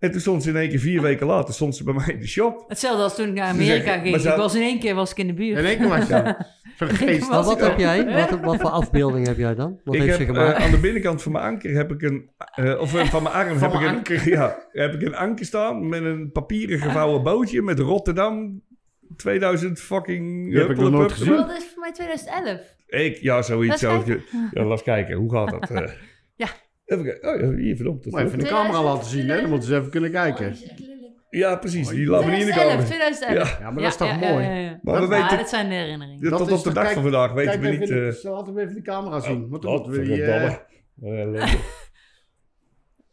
En 0.00 0.10
toen 0.10 0.20
stond 0.20 0.42
ze 0.42 0.48
in 0.48 0.56
één 0.56 0.68
keer 0.68 0.78
vier 0.78 1.02
weken 1.02 1.26
later, 1.26 1.54
stond 1.54 1.76
ze 1.76 1.84
bij 1.84 1.94
mij 1.94 2.06
in 2.06 2.20
de 2.20 2.26
shop. 2.26 2.64
Hetzelfde 2.68 3.02
als 3.02 3.14
toen 3.14 3.28
ik 3.28 3.34
naar 3.34 3.48
Amerika 3.48 3.98
ging. 3.98 4.16
Ik 4.16 4.36
was 4.36 4.54
in 4.54 4.62
één 4.62 4.78
keer 4.78 4.94
was 4.94 5.10
ik 5.10 5.16
in 5.16 5.26
de 5.26 5.32
buurt. 5.32 5.58
In 5.58 5.64
één 5.64 5.78
keer 5.78 5.88
was 5.88 6.08
je 6.08 6.34
Vergeet 6.76 7.28
Maar 7.28 7.42
wat 7.42 7.56
ik 7.56 7.64
heb 7.64 7.78
jij? 7.78 8.28
Wat, 8.28 8.40
wat 8.40 8.60
voor 8.60 8.70
afbeelding 8.70 9.26
heb 9.26 9.36
jij 9.36 9.54
dan? 9.54 9.80
Wat 9.84 9.94
ik 9.94 10.00
heeft 10.00 10.18
heb 10.18 10.26
ze 10.28 10.34
eh, 10.34 10.40
gemaakt? 10.40 10.62
aan 10.62 10.70
de 10.70 10.78
binnenkant 10.78 11.22
van 11.22 11.32
mijn 11.32 11.44
anker 11.44 11.74
heb 11.74 11.92
ik 11.92 12.02
een, 12.02 12.30
eh, 12.54 12.80
of 12.80 12.94
eh, 12.94 13.04
van 13.04 13.22
mijn 13.22 13.34
arm 13.34 13.58
heb, 13.58 13.72
ik 13.72 13.78
mijn 13.78 13.90
een, 13.90 13.96
anker? 13.96 14.28
Ja, 14.28 14.68
heb 14.72 14.94
ik 14.94 15.02
een 15.02 15.14
anker 15.14 15.46
staan 15.46 15.88
met 15.88 16.04
een 16.04 16.32
papieren 16.32 16.78
gevouwen 16.78 17.22
bootje 17.22 17.62
met 17.62 17.78
Rotterdam 17.78 18.62
2000 19.16 19.80
fucking. 19.80 20.50
Die 20.50 20.58
heb 20.58 20.70
ik 20.70 20.76
nog 20.76 20.90
nooit 20.90 21.12
gezien. 21.12 21.36
Dat 21.36 21.50
is 21.50 21.64
voor 21.72 21.80
mij 21.80 21.92
2011. 21.92 22.60
Ik, 22.86 23.16
ja, 23.16 23.42
zoiets. 23.42 23.82
Laat 23.82 24.04
Zo, 24.06 24.16
ja, 24.50 24.64
laat 24.64 24.82
kijken, 24.82 25.16
hoe 25.16 25.32
gaat 25.32 25.50
dat? 25.50 25.70
Even 26.90 27.04
kijken. 27.04 27.34
Oh 27.34 27.40
ja, 27.40 27.56
hier, 27.56 27.76
verdomd. 27.76 28.04
dat 28.04 28.12
Maar 28.12 28.24
even 28.26 28.38
de 28.38 28.44
camera 28.44 28.82
laten 28.82 29.06
zien, 29.08 29.28
hè? 29.28 29.40
Dan 29.40 29.50
moeten 29.50 29.68
ze 29.68 29.76
even 29.76 29.90
kunnen 29.90 30.10
kijken. 30.10 30.56
Ja, 31.30 31.56
precies. 31.56 31.88
Die 31.88 32.06
laat 32.06 32.24
me 32.24 32.30
niet 32.30 32.40
in 32.40 32.46
de 32.46 32.52
2011, 32.52 32.72
kamer. 32.72 32.86
2011. 32.86 33.58
Ja, 33.58 33.64
Ja, 33.64 33.70
maar 33.70 33.82
dat 33.82 33.92
is 33.92 33.96
toch 33.96 34.20
mooi? 34.20 34.78
Maar 34.82 35.00
we 35.00 35.06
weten, 35.08 35.38
dit 35.38 35.48
zijn 35.48 35.68
de 35.68 35.74
herinneringen. 35.74 36.22
dat 36.22 36.38
Dat 36.38 36.48
tot 36.48 36.58
op 36.58 36.64
de 36.64 36.72
dag 36.72 36.92
van 36.92 37.02
vandaag 37.02 37.32
weten 37.32 37.60
we 37.60 37.68
niet... 37.68 37.80
eh, 37.80 37.86
de- 37.88 38.20
laten 38.22 38.54
we 38.54 38.60
even 38.62 38.74
de 38.74 38.82
camera 38.82 39.20
zien. 39.20 39.48
Want 39.48 39.62
dan 39.62 39.72
wat, 39.72 39.86
moeten 39.86 40.02
we 40.02 40.06
die, 40.08 40.16
verdomme. 40.24 40.46
eh, 41.02 41.12
Eh, 41.12 41.20
ellende. 41.20 41.58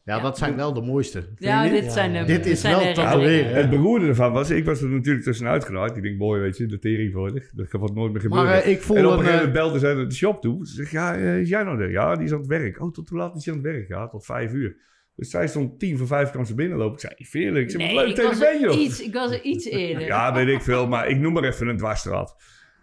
Ja, 0.07 0.19
dat 0.19 0.37
zijn 0.37 0.55
wel 0.55 0.73
de 0.73 0.81
mooiste. 0.81 1.23
Ja, 1.35 1.69
dit 1.69 1.91
zijn 1.91 2.13
de 2.13 2.23
Dit 2.23 2.45
is 2.45 2.61
wel 2.61 2.93
tatoeëren? 2.93 3.53
Het 3.53 3.69
beroerde 3.69 4.07
ervan 4.07 4.31
was, 4.31 4.49
ik 4.49 4.65
was 4.65 4.81
er 4.81 4.89
natuurlijk 4.89 5.23
tussenuit 5.23 5.65
genaaid. 5.65 5.97
Ik 5.97 6.03
denk, 6.03 6.17
mooi, 6.17 6.41
weet 6.41 6.57
je, 6.57 6.65
de 6.65 6.79
tering 6.79 7.13
voor 7.13 7.29
zich. 7.29 7.51
Dat 7.53 7.69
gaat 7.69 7.93
nooit 7.93 8.11
meer 8.11 8.21
gebeuren. 8.21 8.47
Maar 8.47 8.61
eh, 8.61 8.71
ik 8.71 8.81
voel 8.81 8.97
en 8.97 9.05
op 9.05 9.11
een 9.11 9.17
een... 9.17 9.23
gegeven 9.23 9.45
moment 9.45 9.57
eh, 9.57 9.63
belde 9.63 9.79
zij 9.79 9.93
naar 9.93 10.07
de 10.07 10.15
shop 10.15 10.41
toe. 10.41 10.67
Ze 10.67 10.73
zegt, 10.73 10.91
ja, 10.91 11.15
eh, 11.15 11.39
is 11.39 11.49
jij 11.49 11.63
nou 11.63 11.81
er? 11.81 11.91
Ja, 11.91 12.15
die 12.15 12.25
is 12.25 12.31
aan 12.31 12.37
het 12.37 12.47
werk. 12.47 12.81
Oh, 12.81 12.91
tot 12.91 13.09
hoe 13.09 13.17
laat 13.17 13.35
is 13.35 13.45
hij 13.45 13.53
aan 13.53 13.59
het 13.63 13.71
werk? 13.71 13.87
Ja, 13.87 14.07
tot 14.07 14.25
vijf 14.25 14.53
uur. 14.53 14.75
Dus 15.15 15.29
zij 15.29 15.47
stond 15.47 15.79
tien 15.79 15.97
voor 15.97 16.07
vijf 16.07 16.31
kwam 16.31 16.45
ze 16.45 16.55
binnenlopen. 16.55 16.93
Ik 16.93 16.99
zei, 16.99 17.13
Veerlijk, 17.17 17.65
ik 17.65 17.71
zeg, 17.71 17.81
wat 17.81 17.89
Nee, 17.89 18.05
leuk 18.05 18.17
ik 18.17 18.23
was, 18.23 18.41
er 18.41 18.71
iets, 18.71 19.01
ik 19.01 19.13
was 19.13 19.31
er 19.31 19.41
iets 19.41 19.65
eerder. 19.81 20.05
Ja, 20.05 20.33
weet 20.33 20.47
ik 20.47 20.61
veel, 20.61 20.87
maar 20.87 21.09
ik 21.09 21.17
noem 21.17 21.33
maar 21.33 21.43
even 21.43 21.67
een 21.67 21.77
dwarsstraat. 21.77 22.35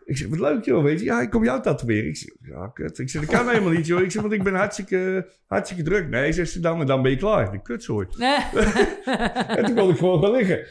Ik 0.04 0.16
zeg, 0.16 0.28
wat 0.28 0.38
leuk 0.38 0.64
joh, 0.64 0.82
weet 0.82 0.98
je. 0.98 1.04
Ja, 1.04 1.20
ik 1.20 1.30
kom 1.30 1.44
jou 1.44 1.62
tatoeëren. 1.62 2.08
Ik 2.08 2.16
zeg, 2.16 2.30
ja, 2.40 2.68
kut. 2.68 2.98
Ik 2.98 3.10
zeg, 3.10 3.26
dat 3.26 3.36
kan 3.36 3.48
helemaal 3.48 3.72
niet 3.72 3.86
joh. 3.86 4.00
Ik 4.00 4.10
zeg, 4.10 4.22
want 4.22 4.34
ik 4.34 4.42
ben 4.42 4.54
hartstikke, 4.54 5.28
hartstikke 5.46 5.82
druk. 5.82 6.08
Nee, 6.08 6.32
zegt 6.32 6.50
ze 6.50 6.60
dan, 6.60 6.80
en 6.80 6.86
dan 6.86 7.02
ben 7.02 7.10
je 7.10 7.16
klaar. 7.16 7.50
De 7.50 7.62
kutzooi. 7.62 8.06
Nee. 8.18 8.38
En 9.56 9.64
toen 9.64 9.74
kon 9.74 9.90
ik 9.90 9.96
gewoon 9.96 10.22
gaan 10.22 10.30
liggen. 10.32 10.66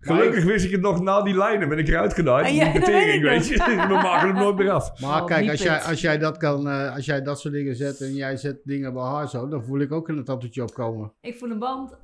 Gelukkig 0.00 0.44
wist 0.44 0.64
ik 0.64 0.70
het 0.70 0.80
nog 0.80 1.02
na 1.02 1.22
die 1.22 1.36
lijnen. 1.36 1.68
Ben 1.68 1.78
ik 1.78 1.88
eruit 1.88 2.14
gedaan. 2.14 2.54
Ja, 2.54 2.64
die 2.64 2.72
dat 2.72 2.72
weet 2.72 2.84
tering, 2.84 3.12
ik 3.14 3.22
weet 3.22 3.46
je. 3.46 3.56
We 3.88 3.94
maken 3.94 4.28
hem 4.28 4.36
nooit 4.36 4.56
meer 4.56 4.70
af. 4.70 5.00
Maar 5.00 5.20
Oh, 5.20 5.26
kijk, 5.26 5.50
als 5.50 5.62
jij, 5.62 5.80
als 5.80 6.00
jij 6.00 6.18
dat 6.18 6.36
kan, 6.36 6.68
eh, 6.68 6.94
als 6.94 7.04
jij 7.04 7.22
dat 7.22 7.40
soort 7.40 7.54
dingen 7.54 7.76
zet 7.76 8.00
en 8.00 8.14
jij 8.14 8.36
zet 8.36 8.60
dingen 8.64 8.92
bij 8.92 9.02
haar 9.02 9.28
zo, 9.28 9.48
dan 9.48 9.64
voel 9.64 9.80
ik 9.80 9.92
ook 9.92 10.08
een 10.08 10.24
tattoetje 10.24 10.62
opkomen. 10.62 11.12
Ik 11.20 11.36
voel 11.38 11.50
een 11.50 11.58
band. 11.58 11.96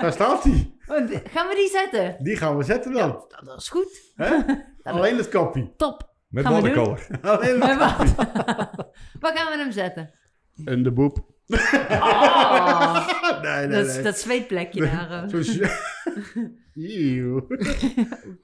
Daar 0.00 0.12
staat 0.12 0.44
hij. 0.44 0.72
Oh, 0.86 0.96
Gaan 1.24 1.48
we 1.48 1.54
die 1.54 1.68
zetten? 1.68 2.16
Die 2.24 2.36
gaan 2.36 2.56
we 2.56 2.62
zetten 2.62 2.92
dan. 2.92 3.10
Dat, 3.10 3.40
dat 3.44 3.60
is 3.60 3.68
goed. 3.68 4.12
Hè? 4.14 4.36
Alleen 4.92 5.16
het 5.16 5.28
kopie. 5.28 5.74
Top. 5.76 6.14
Met 6.28 6.44
watercolor. 6.44 7.06
Alleen 7.22 7.60
het... 7.60 7.78
Waar 9.20 9.36
gaan 9.36 9.52
we 9.52 9.56
hem 9.56 9.72
zetten? 9.72 10.14
En 10.64 10.82
de 10.82 10.92
boep. 10.92 11.18
Oh, 11.48 13.08
Nee, 13.42 13.66
nee, 13.66 13.76
dat, 13.76 13.86
is- 13.86 13.94
nee. 13.94 14.02
dat 14.02 14.18
zweetplekje 14.18 14.80
daar. 14.80 15.28
eh. 15.32 15.38
Is- 15.38 15.60
Eeuw. 16.80 17.46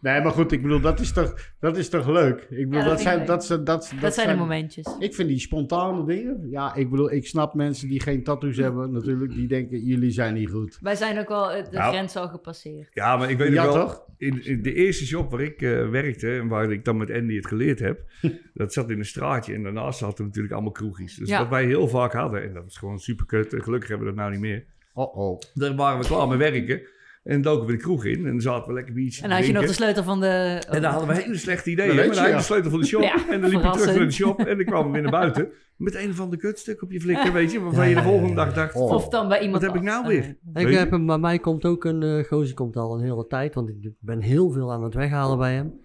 nee, 0.01 0.21
maar 0.23 0.31
goed, 0.33 0.53
ik 0.53 0.63
bedoel, 0.63 0.81
dat 0.81 1.01
is 1.01 1.13
toch, 1.13 1.35
dat 1.61 1.77
is 1.77 1.89
toch 1.89 2.09
leuk? 2.09 2.41
Ik 2.51 2.69
bedoel, 2.69 2.71
Ja, 2.71 2.79
dat 2.81 2.89
dat, 2.89 3.01
zijn, 3.01 3.19
leuk. 3.19 3.27
dat, 3.27 3.45
zijn, 3.45 3.65
dat, 3.65 3.89
dat, 3.91 4.01
Dat 4.01 4.15
zijn 4.15 4.29
de 4.29 4.35
momentjes. 4.35 4.97
Ik 4.99 5.15
vind 5.15 5.29
die 5.29 5.39
spontane 5.39 6.05
dingen. 6.07 6.47
Ja, 6.51 6.75
ik 6.75 6.91
bedoel, 6.91 7.13
ik 7.13 7.27
snap 7.27 7.55
mensen 7.55 7.89
die 7.89 8.01
geen 8.01 8.25
tattoos 8.25 8.57
hebben, 8.57 8.93
natuurlijk, 8.93 9.33
die 9.35 9.47
denken, 9.49 9.79
jullie 9.85 10.11
zijn 10.11 10.35
niet 10.35 10.51
goed. 10.51 10.79
Wij 10.81 10.95
zijn 10.95 11.19
ook 11.19 11.29
al 11.31 11.53
eh, 11.53 11.65
de 11.65 11.71
Nou. 11.77 11.93
grens 11.93 12.17
al 12.17 12.29
gepasseerd. 12.29 12.89
Ja, 12.93 13.17
maar 13.17 13.31
ik 13.31 13.39
weet 13.39 13.53
Ja, 13.53 13.65
wel... 13.65 13.73
toch? 13.73 14.03
In, 14.17 14.45
in 14.45 14.63
de 14.63 14.75
eerste 14.75 15.07
shop 15.07 15.31
waar 15.31 15.41
ik 15.41 15.63
eh, 15.63 15.89
werkte 15.89 16.37
en 16.37 16.49
waar 16.49 16.73
ik 16.73 16.85
dan 16.85 16.97
met 16.97 17.11
Andy 17.11 17.37
het 17.37 17.47
geleerd 17.47 17.79
heb, 17.79 18.05
dat 18.55 18.73
zat 18.73 18.91
in 18.91 18.99
een 18.99 19.05
straatje 19.05 19.55
en 19.55 19.63
daarnaast 19.63 19.99
zaten 19.99 20.25
natuurlijk 20.25 20.53
allemaal 20.55 20.73
kroegjes. 20.73 21.17
Dus 21.17 21.29
Ja. 21.29 21.39
wat 21.39 21.49
wij 21.49 21.65
heel 21.65 21.89
vaak 21.89 22.13
hadden, 22.13 22.43
en 22.43 22.53
dat 22.55 22.65
was 22.65 22.79
gewoon 22.79 22.94
super 22.99 23.27
kut, 23.27 23.53
en 23.53 23.63
gelukkig 23.63 23.89
hebben 23.89 24.07
we 24.07 24.15
dat 24.15 24.23
nou 24.23 24.33
niet 24.33 24.41
meer. 24.41 24.65
Oh 24.95 25.17
oh. 25.17 25.41
Daar 25.55 25.75
waren 25.75 26.01
we 26.01 26.07
klaar 26.07 26.29
met 26.29 26.39
werken 26.39 26.83
en 27.25 27.43
doken 27.43 27.67
we 27.67 27.73
de 27.73 27.79
kroeg 27.79 28.05
in 28.05 28.17
en 28.17 28.31
dan 28.31 28.41
zaten 28.41 28.69
we 28.69 28.73
lekker 28.73 28.95
biertje 28.95 29.23
En 29.23 29.29
dan 29.29 29.39
had 29.39 29.47
je 29.47 29.53
nog 29.53 29.67
de 29.67 29.73
sleutel 29.73 30.03
van 30.03 30.21
de... 30.21 30.63
En 30.71 30.83
dan 30.83 30.91
hadden 30.91 31.09
we 31.09 31.23
hele 31.23 31.37
slechte 31.37 31.71
ideeën. 31.71 31.97
Maar 31.97 32.07
dan 32.07 32.17
had 32.17 32.29
je 32.29 32.35
de 32.35 32.43
sleutel 32.43 32.71
van 32.71 32.81
de 32.81 32.87
shop. 32.87 33.03
Ja, 33.15 33.29
en 33.31 33.41
dan 33.41 33.51
liep 33.51 33.63
je 33.63 33.71
terug 33.71 33.97
naar 33.97 34.07
de 34.07 34.11
shop. 34.11 34.41
En 34.41 34.57
dan 34.57 34.65
kwamen 34.65 34.87
we 34.87 34.93
weer 34.93 35.03
naar 35.03 35.21
buiten. 35.21 35.49
Met 35.77 35.95
een 35.95 36.11
of 36.11 36.21
ander 36.21 36.39
kutstuk 36.39 36.83
op 36.83 36.93
je 36.93 37.01
flikker, 37.01 37.33
weet 37.43 37.53
je. 37.53 37.61
Waarvan 37.61 37.89
je 37.89 37.95
de 37.95 38.03
volgende 38.03 38.35
dag 38.35 38.55
dacht... 38.55 38.75
Oh. 38.75 38.93
Of 38.93 39.09
dan 39.09 39.29
bij 39.29 39.41
iemand... 39.41 39.63
Wat 39.63 39.73
heb 39.73 39.83
ik 39.83 39.89
nou 39.89 40.07
weer? 40.07 40.37
nee. 40.53 40.67
Ik 40.67 40.75
heb 40.75 40.91
hem, 40.91 41.07
bij 41.07 41.19
mij 41.19 41.39
komt 41.39 41.65
ook 41.65 41.85
een 41.85 42.03
uh, 42.03 42.25
gozer 42.25 42.55
komt 42.55 42.77
al 42.77 42.95
een 42.95 43.05
hele 43.05 43.27
tijd, 43.27 43.55
want 43.55 43.69
ik 43.69 43.93
ben 44.01 44.21
heel 44.21 44.51
veel 44.51 44.73
aan 44.73 44.83
het 44.83 44.95
weghalen 44.95 45.39
bij 45.39 45.55
hem. 45.55 45.81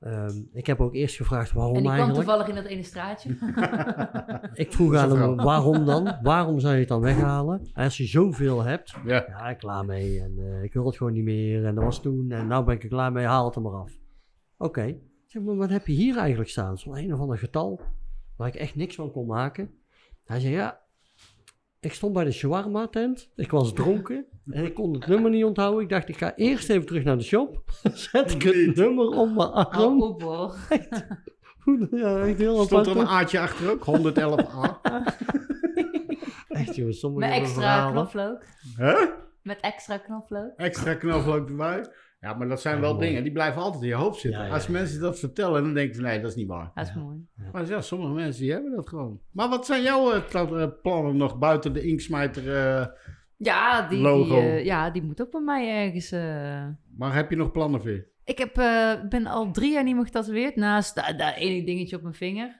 Ehm, 0.00 0.32
ik 0.52 0.66
heb 0.66 0.80
ook 0.80 0.94
eerst 0.94 1.16
gevraagd 1.16 1.52
waarom 1.52 1.74
En 1.76 1.82
die 1.82 1.90
kwam 1.90 2.00
eigenlijk. 2.04 2.26
toevallig 2.26 2.48
in 2.56 2.62
dat 2.62 2.72
ene 2.72 2.82
straatje. 2.82 3.30
Ik 4.64 4.72
vroeg 4.76 4.94
aan 4.94 5.18
hem 5.18 5.36
waarom 5.36 5.84
dan? 5.84 6.16
Waarom 6.22 6.60
zou 6.60 6.74
je 6.74 6.80
het 6.80 6.88
dan 6.88 7.00
weghalen? 7.00 7.60
En 7.74 7.84
als 7.84 7.96
je 7.96 8.04
zoveel 8.06 8.62
hebt, 8.62 8.94
Ja. 9.04 9.24
ja, 9.28 9.48
ik 9.48 9.58
klaar 9.58 9.84
mee 9.84 10.20
en 10.20 10.34
eh, 10.38 10.62
ik 10.62 10.72
wil 10.72 10.86
het 10.86 10.96
gewoon 10.96 11.12
niet 11.12 11.24
meer 11.24 11.64
en 11.64 11.74
dat 11.74 11.84
was 11.84 12.02
toen 12.02 12.30
en 12.30 12.46
nou 12.46 12.64
ben 12.64 12.74
ik 12.74 12.82
er 12.82 12.88
klaar 12.88 13.12
mee, 13.12 13.26
haal 13.26 13.44
het 13.44 13.54
er 13.54 13.62
maar 13.62 13.72
af. 13.80 13.92
Oké, 14.58 14.82
Ik 14.84 15.00
zeg 15.26 15.42
maar 15.42 15.56
wat 15.56 15.70
heb 15.70 15.86
je 15.86 15.92
hier 15.92 16.16
eigenlijk 16.18 16.50
staan? 16.50 16.78
Zo'n 16.78 16.96
een 16.96 17.14
of 17.14 17.20
ander 17.20 17.38
getal 17.38 17.80
waar 18.36 18.48
ik 18.48 18.54
echt 18.54 18.74
niks 18.74 18.94
van 18.94 19.10
kon 19.12 19.26
maken. 19.26 19.70
Hij 20.24 20.40
zei 20.40 20.52
ja, 20.52 20.80
ik 21.80 21.92
stond 21.92 22.12
bij 22.12 22.24
de 22.24 22.32
shawarma 22.32 22.86
tent, 22.88 23.30
ik 23.36 23.50
was 23.50 23.72
dronken 23.72 24.24
en 24.50 24.64
ik 24.64 24.74
kon 24.74 24.92
het 24.94 25.06
nummer 25.06 25.30
niet 25.30 25.44
onthouden. 25.44 25.82
Ik 25.82 25.88
dacht 25.88 26.08
ik 26.08 26.16
ga 26.16 26.34
eerst 26.36 26.70
even 26.70 26.86
terug 26.86 27.04
naar 27.04 27.16
de 27.16 27.22
shop, 27.24 27.62
zet 28.10 28.30
ik 28.34 28.42
het 28.42 28.76
nummer 28.76 29.06
om 29.06 29.34
mijn 29.34 29.50
arm. 29.50 30.02
op 30.02 30.22
hoor. 30.22 30.54
Ja, 31.90 32.18
echt 32.26 32.38
heel 32.38 32.64
Stond 32.64 32.86
er 32.86 32.92
een 32.92 32.98
apart. 33.02 33.14
aatje 33.22 33.40
achter 33.40 33.70
ook? 33.70 33.84
111a. 33.86 34.80
Echt 36.48 36.74
jongens, 36.76 36.98
sommige 36.98 37.26
Met 37.28 37.36
extra 37.38 37.60
verhalen. 37.60 37.92
knoflook. 37.92 38.42
Hè? 38.76 38.94
Met 39.42 39.58
extra 39.60 39.98
knoflook. 39.98 40.52
Extra 40.56 40.94
knoflook 40.94 41.48
erbij. 41.48 41.86
Ja, 42.20 42.34
maar 42.34 42.48
dat 42.48 42.60
zijn 42.60 42.80
wel 42.80 42.94
mooi. 42.94 43.06
dingen, 43.06 43.22
die 43.22 43.32
blijven 43.32 43.62
altijd 43.62 43.82
in 43.82 43.88
je 43.88 43.94
hoofd 43.94 44.20
zitten. 44.20 44.40
Ja, 44.40 44.46
ja, 44.46 44.52
Als 44.52 44.66
ja. 44.66 44.72
mensen 44.72 45.00
dat 45.00 45.18
vertellen, 45.18 45.62
dan 45.62 45.74
denk 45.74 45.88
je 45.88 45.94
van, 45.94 46.04
nee, 46.04 46.20
dat 46.20 46.30
is 46.30 46.36
niet 46.36 46.46
waar. 46.48 46.70
Dat 46.74 46.86
is 46.86 46.94
mooi. 46.94 47.26
Maar 47.52 47.66
ja, 47.66 47.80
sommige 47.80 48.12
mensen 48.12 48.42
die 48.42 48.52
hebben 48.52 48.74
dat 48.76 48.88
gewoon. 48.88 49.20
Maar 49.32 49.48
wat 49.48 49.66
zijn 49.66 49.82
jouw 49.82 50.12
eh, 50.12 50.62
eh, 50.62 50.68
plannen 50.82 51.16
nog 51.16 51.38
buiten 51.38 51.72
de 51.72 51.82
inksmijter? 51.82 52.54
eh, 52.56 52.86
Ja, 53.36 53.80
die, 53.80 53.88
die, 53.88 53.98
Logo. 53.98 54.36
eh, 54.36 54.64
ja, 54.64 54.90
die 54.90 55.02
moet 55.02 55.22
ook 55.22 55.30
bij 55.30 55.40
mij 55.40 55.84
ergens... 55.86 56.10
eh. 56.12 56.66
maar 56.96 57.14
heb 57.14 57.30
je 57.30 57.36
nog 57.36 57.50
plannen 57.52 57.80
voor? 57.80 58.08
Ik 58.24 58.38
heb, 58.38 58.56
eh, 58.58 58.92
ben 59.08 59.26
al 59.26 59.50
drie 59.52 59.72
jaar 59.72 59.84
niet 59.84 59.94
meer 59.94 60.04
getatoeëerd. 60.04 60.56
Naast 60.56 60.94
dat, 60.94 61.18
dat 61.18 61.34
ene 61.36 61.64
dingetje 61.66 61.96
op 61.96 62.02
mijn 62.02 62.14
vinger. 62.14 62.59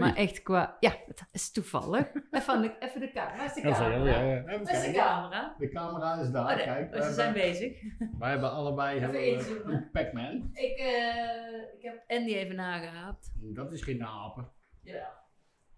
Maar 0.00 0.16
echt 0.16 0.42
qua... 0.42 0.76
Ja, 0.80 0.96
het 1.06 1.22
is 1.32 1.52
toevallig. 1.52 2.06
Even, 2.30 2.62
de, 2.62 2.76
even 2.78 3.00
de 3.00 3.10
camera. 3.12 3.36
Waar 3.36 3.46
is 3.46 3.54
de 3.54 3.60
camera? 3.60 3.96
Even 3.96 4.44
Waar 4.44 4.60
is 4.60 4.84
de 4.86 4.92
camera? 4.92 5.54
De 5.58 5.68
camera 5.68 6.14
is 6.20 6.30
daar, 6.30 6.44
Oh, 6.50 6.54
nee. 6.56 6.64
kijk. 6.64 6.94
Oh, 6.94 7.02
ze 7.02 7.12
zijn 7.12 7.32
bezig. 7.32 7.82
Wij 8.18 8.30
hebben 8.30 8.50
allebei 8.50 8.96
Even 8.96 9.10
hebben 9.14 9.66
we 9.66 9.72
een 9.72 9.90
Pac-Man. 9.90 10.50
Ik, 10.52 10.78
eh, 10.78 11.62
ik 11.76 11.82
heb 11.82 12.04
Andy 12.06 12.34
even 12.34 12.56
nagehaald. 12.56 13.30
Dat 13.34 13.72
is 13.72 13.82
geen 13.82 14.04
apen. 14.04 14.52
Ja. 14.82 15.18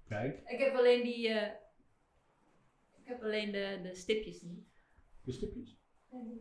Kijk, 0.08 0.40
Ik 0.46 0.58
heb 0.58 0.74
alleen 0.74 1.02
die... 1.02 1.28
eh, 1.28 1.52
ik 3.02 3.08
heb 3.08 3.22
alleen 3.22 3.52
de, 3.52 3.80
de 3.82 3.94
stipjes 3.94 4.42
niet. 4.42 4.64
de 5.22 5.32
stipjes. 5.32 5.80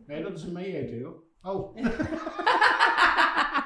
Nee, 0.06 0.22
dat 0.22 0.32
is 0.38 0.42
een 0.42 0.52
meeeten, 0.52 0.98
joh. 0.98 1.22
Oh. 1.42 1.76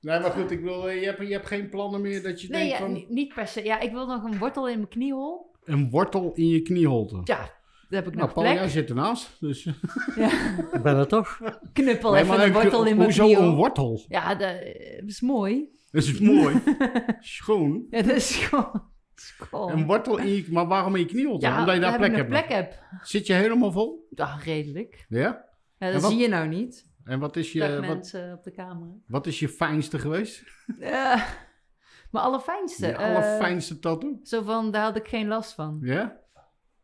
nee, 0.00 0.20
maar 0.20 0.30
goed, 0.30 0.50
ik 0.50 0.60
bedoel, 0.62 0.88
eh, 0.88 1.00
je 1.00 1.04
hebt, 1.06 1.20
je 1.20 1.32
hebt 1.32 1.46
geen 1.46 1.68
plannen 1.68 2.00
meer 2.00 2.22
dat 2.22 2.40
je 2.42 2.48
Nee, 2.48 2.58
denkt 2.60 2.78
ja, 2.78 2.84
van... 2.84 2.92
ni- 2.92 3.06
niet 3.08 3.34
per 3.34 3.46
se. 3.46 3.64
Ja, 3.64 3.80
ik 3.80 3.90
wil 3.92 4.06
nog 4.06 4.24
een 4.24 4.38
wortel 4.38 4.68
in 4.68 4.76
mijn 4.76 4.88
kniehol. 4.88 5.50
Een 5.64 5.90
wortel 5.90 6.32
in 6.34 6.48
je 6.48 6.62
knieholte. 6.62 7.20
Ja, 7.24 7.36
daar 7.38 8.02
heb 8.02 8.06
ik 8.06 8.14
Nou, 8.14 8.24
nog 8.24 8.32
Paul, 8.32 8.46
plek. 8.46 8.58
jij 8.58 8.68
zit 8.68 8.88
ernaast, 8.88 9.36
dus... 9.40 9.66
Ik 10.72 10.82
ben 10.82 10.96
er 10.96 11.06
toch? 11.08 11.40
Knuppel 11.72 12.12
Nee, 12.12 12.22
even 12.22 12.42
een 12.42 12.52
wortel 12.52 12.84
in 12.84 12.96
mijn 12.96 13.02
Hoezo 13.08 13.24
kniehol. 13.24 13.44
een 13.44 13.54
wortel? 13.54 14.04
Ja, 14.08 14.34
dat 14.34 14.48
eh, 14.60 15.02
is 15.06 15.20
mooi. 15.20 15.68
Dat 15.90 16.02
is 16.02 16.18
mooi. 16.20 16.56
Schoon. 17.20 17.86
Ja, 17.90 18.02
dat 18.02 18.16
is 18.16 18.36
gewoon... 18.36 18.82
Schoon. 19.14 19.70
Een 19.72 19.86
wortel 19.86 20.18
in 20.18 20.26
je... 20.28 20.44
Maar 20.50 20.66
waarom 20.66 20.94
in 20.94 21.00
je 21.00 21.06
knie 21.06 21.40
ja, 21.40 21.58
Omdat 21.60 21.74
je 21.74 21.80
daar 21.80 21.90
heb 21.90 21.98
plek 22.00 22.10
ik 22.10 22.16
hebt. 22.16 22.28
plek 22.28 22.48
heb. 22.48 22.74
Zit 23.02 23.26
je 23.26 23.32
helemaal 23.32 23.72
vol? 23.72 24.06
Ja, 24.10 24.38
redelijk. 24.44 25.06
Ja? 25.08 25.18
Ja, 25.20 25.46
En 25.78 25.92
dat 25.92 26.02
wat- 26.02 26.10
zie 26.10 26.20
je 26.20 26.28
nou 26.28 26.48
niet. 26.48 26.88
En 27.10 27.18
wat 27.18 27.36
is 27.36 27.52
Dag 27.52 27.68
je, 27.68 27.74
wat, 27.74 27.86
mensen 27.86 28.32
op 28.32 28.44
de 28.44 28.50
camera. 28.50 28.90
wat 29.06 29.26
is 29.26 29.38
je 29.38 29.48
fijnste 29.48 29.98
geweest? 29.98 30.44
Ja, 30.78 31.14
mijn 32.10 32.24
allerfijnste. 32.24 32.86
Je 32.86 32.92
eh, 32.92 33.08
allerfijnste 33.08 33.78
tattoo? 33.78 34.18
Zo 34.22 34.42
van, 34.42 34.70
daar 34.70 34.82
had 34.82 34.96
ik 34.96 35.08
geen 35.08 35.28
last 35.28 35.54
van. 35.54 35.78
Ja? 35.82 36.20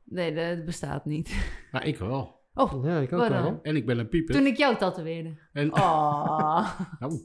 Nee, 0.05 0.35
dat 0.35 0.65
bestaat 0.65 1.05
niet. 1.05 1.35
Nou, 1.73 1.85
ik 1.85 1.97
wel. 1.98 2.35
Oh, 2.55 2.85
Ja, 2.85 2.98
ik 2.98 3.12
ook 3.12 3.28
wel. 3.28 3.43
dan? 3.43 3.59
En 3.62 3.77
ik 3.77 3.86
ben 3.86 3.98
een 3.98 4.09
pieper. 4.09 4.35
toen 4.35 4.47
ik 4.47 4.57
jou 4.57 4.77
tatoeëerde. 4.77 5.39
En, 5.53 5.73
Oh. 5.73 6.81
nou. 7.01 7.23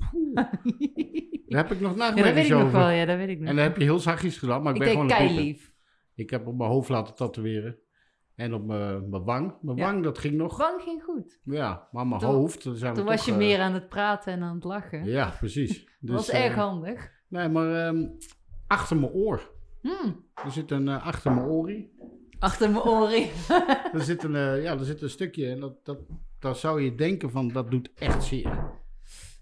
Daar 1.47 1.63
heb 1.63 1.71
ik 1.71 1.79
nog 1.79 1.91
Ja, 1.97 1.97
dat 1.97 2.15
nagedacht 2.15 2.33
weet 2.33 2.45
ik 2.45 2.51
nog 2.51 2.71
wel. 2.71 2.89
Ja, 2.89 3.05
dat 3.05 3.17
weet 3.17 3.29
ik 3.29 3.39
nog. 3.39 3.49
En 3.49 3.55
dat 3.55 3.65
heb 3.65 3.77
je 3.77 3.83
heel 3.83 3.99
zachtjes 3.99 4.37
gedaan, 4.37 4.61
maar 4.63 4.75
ik, 4.75 4.81
ik 4.81 4.83
ben 4.83 4.91
gewoon 4.91 5.11
een 5.11 5.27
pieper. 5.27 5.43
lief. 5.43 5.73
Ik 6.15 6.29
heb 6.29 6.47
op 6.47 6.57
mijn 6.57 6.69
hoofd 6.69 6.89
laten 6.89 7.15
tatoeëren. 7.15 7.77
En 8.35 8.53
op 8.53 8.65
mijn, 8.65 9.09
wang. 9.23 9.55
Mijn 9.61 9.77
Ja. 9.77 9.83
wang, 9.83 10.03
dat 10.03 10.17
ging 10.17 10.33
nog. 10.35 10.57
Wang 10.57 10.81
ging 10.81 11.03
goed. 11.03 11.39
Ja, 11.43 11.87
maar 11.91 12.07
mijn 12.07 12.19
Toen- 12.21 12.29
hoofd... 12.29 12.63
daar 12.63 12.75
Zijn 12.75 12.91
we 12.93 12.97
Toen 12.99 13.07
was 13.07 13.25
je 13.25 13.31
eh, 13.31 13.37
meer 13.37 13.59
aan 13.59 13.73
het 13.73 13.89
praten 13.89 14.33
en 14.33 14.41
aan 14.43 14.55
het 14.55 14.63
lachen. 14.63 15.05
Ja, 15.05 15.33
precies. 15.39 15.69
dat 15.85 15.87
Dus, 15.99 16.15
was 16.15 16.29
eh, 16.29 16.45
erg 16.45 16.55
handig. 16.55 17.11
Nee, 17.27 17.49
maar 17.49 17.85
ehm, 17.87 18.07
achter 18.67 18.97
mijn 18.97 19.11
oor. 19.11 19.51
Hmm. 19.81 20.25
Er 20.45 20.51
zit 20.51 20.71
een 20.71 20.87
eh, 20.87 21.05
achter 21.05 21.31
mijn 21.33 21.47
orie. 21.47 21.91
Achter 22.39 22.71
mijn 22.71 22.83
oren. 22.83 23.23
Er 23.93 24.01
zit 24.01 24.23
een, 24.23 24.35
eh, 24.35 24.63
ja, 24.63 24.71
er 24.77 24.85
zit 24.85 25.01
een 25.01 25.09
stukje 25.09 25.49
en 25.49 25.59
dat, 25.59 25.85
dat, 25.85 25.97
daar 26.39 26.55
zou 26.55 26.81
je 26.81 26.95
denken 26.95 27.31
van 27.31 27.47
dat 27.47 27.71
doet 27.71 27.91
echt 27.95 28.23
zeer. 28.23 28.69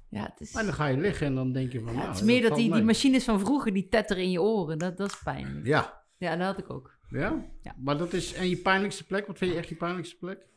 ja, 0.10 0.22
het 0.24 0.40
is, 0.40 0.54
Maar 0.54 0.64
dan 0.64 0.74
ga 0.74 0.86
je 0.86 0.98
liggen 0.98 1.28
en 1.28 1.36
dan 1.36 1.52
denk 1.52 1.72
je 1.72 1.80
van 1.80 1.92
ja, 1.92 1.98
nou, 1.98 2.08
het 2.08 2.18
is 2.18 2.24
meer 2.24 2.42
dat 2.42 2.56
die, 2.58 2.74
die 2.74 2.84
machines 2.84 3.24
van 3.24 3.40
vroeger, 3.40 3.74
die 3.74 3.88
tetteren 3.90 4.24
in 4.24 4.32
je 4.32 4.42
oren. 4.42 4.78
Dat, 4.78 4.98
dat 4.98 5.10
is 5.10 5.22
pijnlijk. 5.24 5.66
Ja, 5.66 6.04
Ja, 6.18 6.36
dat 6.36 6.46
had 6.48 6.58
ik 6.58 6.70
ook. 6.74 6.98
Ja? 7.10 7.46
Ja. 7.62 7.76
Maar 7.78 7.98
dat 7.98 8.14
is, 8.14 8.34
en 8.34 8.50
je 8.50 8.58
pijnlijkste 8.58 9.04
plek, 9.06 9.28
wat 9.28 9.38
vind 9.38 9.52
je 9.52 9.58
echt 9.58 9.70
je 9.70 9.76
pijnlijkste 9.76 10.18
plek? 10.18 10.48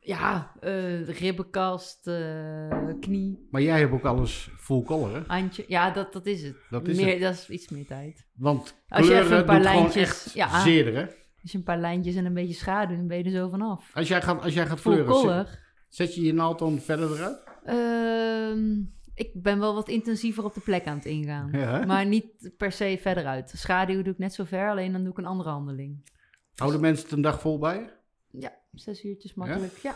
Ja, 0.00 0.52
eh 0.60 1.08
ribbenkast, 1.08 2.06
eh, 2.06 2.68
knie, 3.00 3.46
Maar 3.50 3.62
jij 3.62 3.78
hebt 3.78 3.92
ook 3.92 4.04
alles 4.04 4.50
full 4.58 4.82
color, 4.82 5.14
hè? 5.14 5.20
handje. 5.26 5.64
Ja, 5.68 5.90
dat, 5.90 6.12
dat 6.12 6.26
is 6.26 6.42
het. 6.42 6.56
Dat 6.70 6.88
is 6.88 6.96
meer, 6.96 7.12
het. 7.12 7.20
Dat 7.20 7.32
is 7.32 7.48
iets 7.48 7.68
meer 7.68 7.86
tijd. 7.86 8.26
Want 8.34 8.82
Als 8.88 9.06
je 9.06 9.18
even 9.20 9.36
een 9.38 9.44
paar 9.44 9.60
lijntjes- 9.60 10.30
ja. 10.34 10.60
zeer, 10.60 10.94
hè? 10.94 11.02
Als 11.42 11.52
je 11.52 11.58
een 11.58 11.64
paar 11.64 11.78
lijntjes 11.78 12.14
en 12.14 12.24
een 12.24 12.34
beetje 12.34 12.54
schaduw, 12.54 12.96
dan 12.96 13.06
ben 13.06 13.18
je 13.18 13.24
er 13.24 13.30
zo 13.30 13.48
vanaf. 13.48 13.90
Als 13.94 14.08
jij 14.08 14.22
gaat, 14.22 14.42
als 14.42 14.54
jij 14.54 14.66
gaat 14.66 14.80
Full 14.80 14.92
kleuren, 14.92 15.14
zet, 15.14 15.22
color. 15.24 15.58
zet 15.88 16.14
je 16.14 16.22
je 16.22 16.32
naald 16.34 16.58
dan 16.58 16.78
verder 16.78 17.12
eruit? 17.12 17.42
Ehm, 17.64 18.80
ik 19.18 19.30
ben 19.42 19.58
wel 19.58 19.74
wat 19.74 19.88
intensiever 19.88 20.44
op 20.44 20.54
de 20.54 20.60
plek 20.60 20.86
aan 20.86 20.96
het 20.96 21.04
ingaan. 21.04 21.48
Ja? 21.52 21.84
Maar 21.86 22.06
niet 22.06 22.52
per 22.56 22.72
se 22.72 22.98
verder 23.00 23.26
uit. 23.26 23.52
Schaduw 23.56 24.02
doe 24.02 24.12
ik 24.12 24.18
net 24.18 24.34
zo 24.34 24.44
ver, 24.44 24.70
alleen 24.70 24.92
dan 24.92 25.02
doe 25.02 25.10
ik 25.12 25.18
een 25.18 25.26
andere 25.26 25.50
handeling. 25.50 26.10
Houden 26.54 26.80
mensen 26.80 27.04
het 27.04 27.12
een 27.12 27.20
dag 27.22 27.40
vol 27.40 27.58
bij 27.58 27.78
je? 27.80 27.96
Ja, 28.40 28.56
zes 28.72 29.04
uurtjes 29.04 29.34
makkelijk. 29.34 29.76
Ja. 29.76 29.94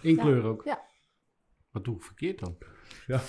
In 0.00 0.14
Ja. 0.14 0.22
kleur 0.22 0.44
ook? 0.44 0.64
Ja. 0.64 0.82
Wat 1.70 1.84
doe 1.84 1.96
ik 1.96 2.02
verkeerd 2.02 2.38
dan? 2.38 2.56
Ja. 3.06 3.20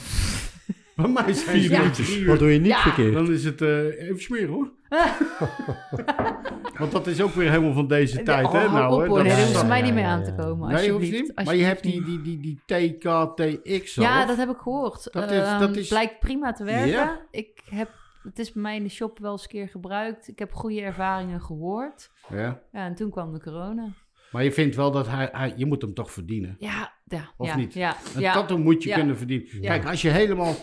Bij 0.95 1.07
mij 1.07 1.33
zijn 1.33 1.35
Vier 1.57 1.61
ze 1.61 1.71
minuutjes. 1.77 2.07
drie 2.07 2.19
uur. 2.19 2.27
Wat 2.27 2.39
doe 2.39 2.51
je 2.53 2.59
niet 2.59 2.67
Ja. 2.71 2.81
verkeerd? 2.81 3.13
Dan 3.13 3.31
is 3.31 3.43
het 3.45 3.61
eh, 3.61 3.85
even 4.01 4.21
smeren 4.21 4.49
hoor. 4.49 4.71
Want 6.79 6.91
dat 6.91 7.07
is 7.07 7.21
ook 7.21 7.31
weer 7.31 7.49
helemaal 7.49 7.73
van 7.73 7.87
deze 7.87 8.23
tijd, 8.23 8.51
hè? 8.51 8.57
Oh, 8.65 8.71
hou 8.71 8.71
Nou, 8.71 8.93
op 8.93 8.99
hè, 9.01 9.07
hoor, 9.07 9.17
dat 9.17 9.25
nee, 9.27 9.27
daar 9.27 9.37
is- 9.41 9.43
hoeft 9.45 9.55
ze 9.57 9.61
Ja, 9.63 9.67
mij 9.69 9.77
ja, 9.79 9.83
niet 9.85 9.93
mee 9.93 10.03
ja, 10.03 10.09
aan 10.09 10.23
te 10.23 10.31
ja. 10.31 10.43
komen. 10.43 10.67
Nee, 10.73 10.89
hoeft 10.89 11.01
alsjeblieft. 11.03 11.35
niet. 11.37 11.45
Maar 11.45 11.55
je 11.55 11.63
hebt 11.63 11.83
die, 11.83 12.03
die, 12.03 12.21
die, 12.21 12.39
die 12.39 12.59
TKTX 12.65 13.93
zelf. 13.93 14.07
Ja, 14.07 14.25
dat 14.25 14.37
heb 14.37 14.49
ik 14.49 14.57
gehoord. 14.57 15.07
Dat 15.11 15.31
is- 15.31 15.37
Ehm, 15.41 15.59
dat 15.59 15.75
is- 15.75 15.87
Blijkt 15.87 16.19
prima 16.19 16.51
te 16.53 16.63
werken. 16.63 16.87
Ja. 16.87 17.19
Ik 17.31 17.61
heb, 17.69 17.89
het 18.23 18.39
is 18.39 18.51
bij 18.51 18.61
mij 18.61 18.75
in 18.75 18.83
de 18.83 18.89
shop 18.89 19.19
wel 19.19 19.31
eens 19.31 19.43
een 19.43 19.49
keer 19.49 19.67
gebruikt. 19.67 20.27
Ik 20.27 20.39
heb 20.39 20.53
goede 20.53 20.81
ervaringen 20.81 21.41
gehoord. 21.41 22.09
Ja. 22.29 22.37
Ja, 22.71 22.85
en 22.85 22.95
toen 22.95 23.09
kwam 23.09 23.33
de 23.33 23.39
corona. 23.41 23.87
Maar 24.33 24.43
je 24.43 24.51
vindt 24.51 24.75
wel 24.75 24.91
dat 24.91 25.07
hij, 25.07 25.29
hij... 25.31 25.53
Je 25.55 25.65
moet 25.65 25.81
hem 25.81 25.93
toch 25.93 26.11
verdienen. 26.11 26.55
Ja, 26.59 26.93
ja. 27.05 27.31
Of 27.37 27.47
ja, 27.47 27.55
niet? 27.55 27.73
Ja, 27.73 27.95
Een 28.15 28.21
ja. 28.21 28.33
tattoo 28.33 28.57
moet 28.57 28.83
je 28.83 28.93
kunnen 28.93 29.17
verdienen. 29.17 29.61
Kijk, 29.61 29.85
als 29.85 30.01
je 30.01 30.09
helemaal 30.09 30.55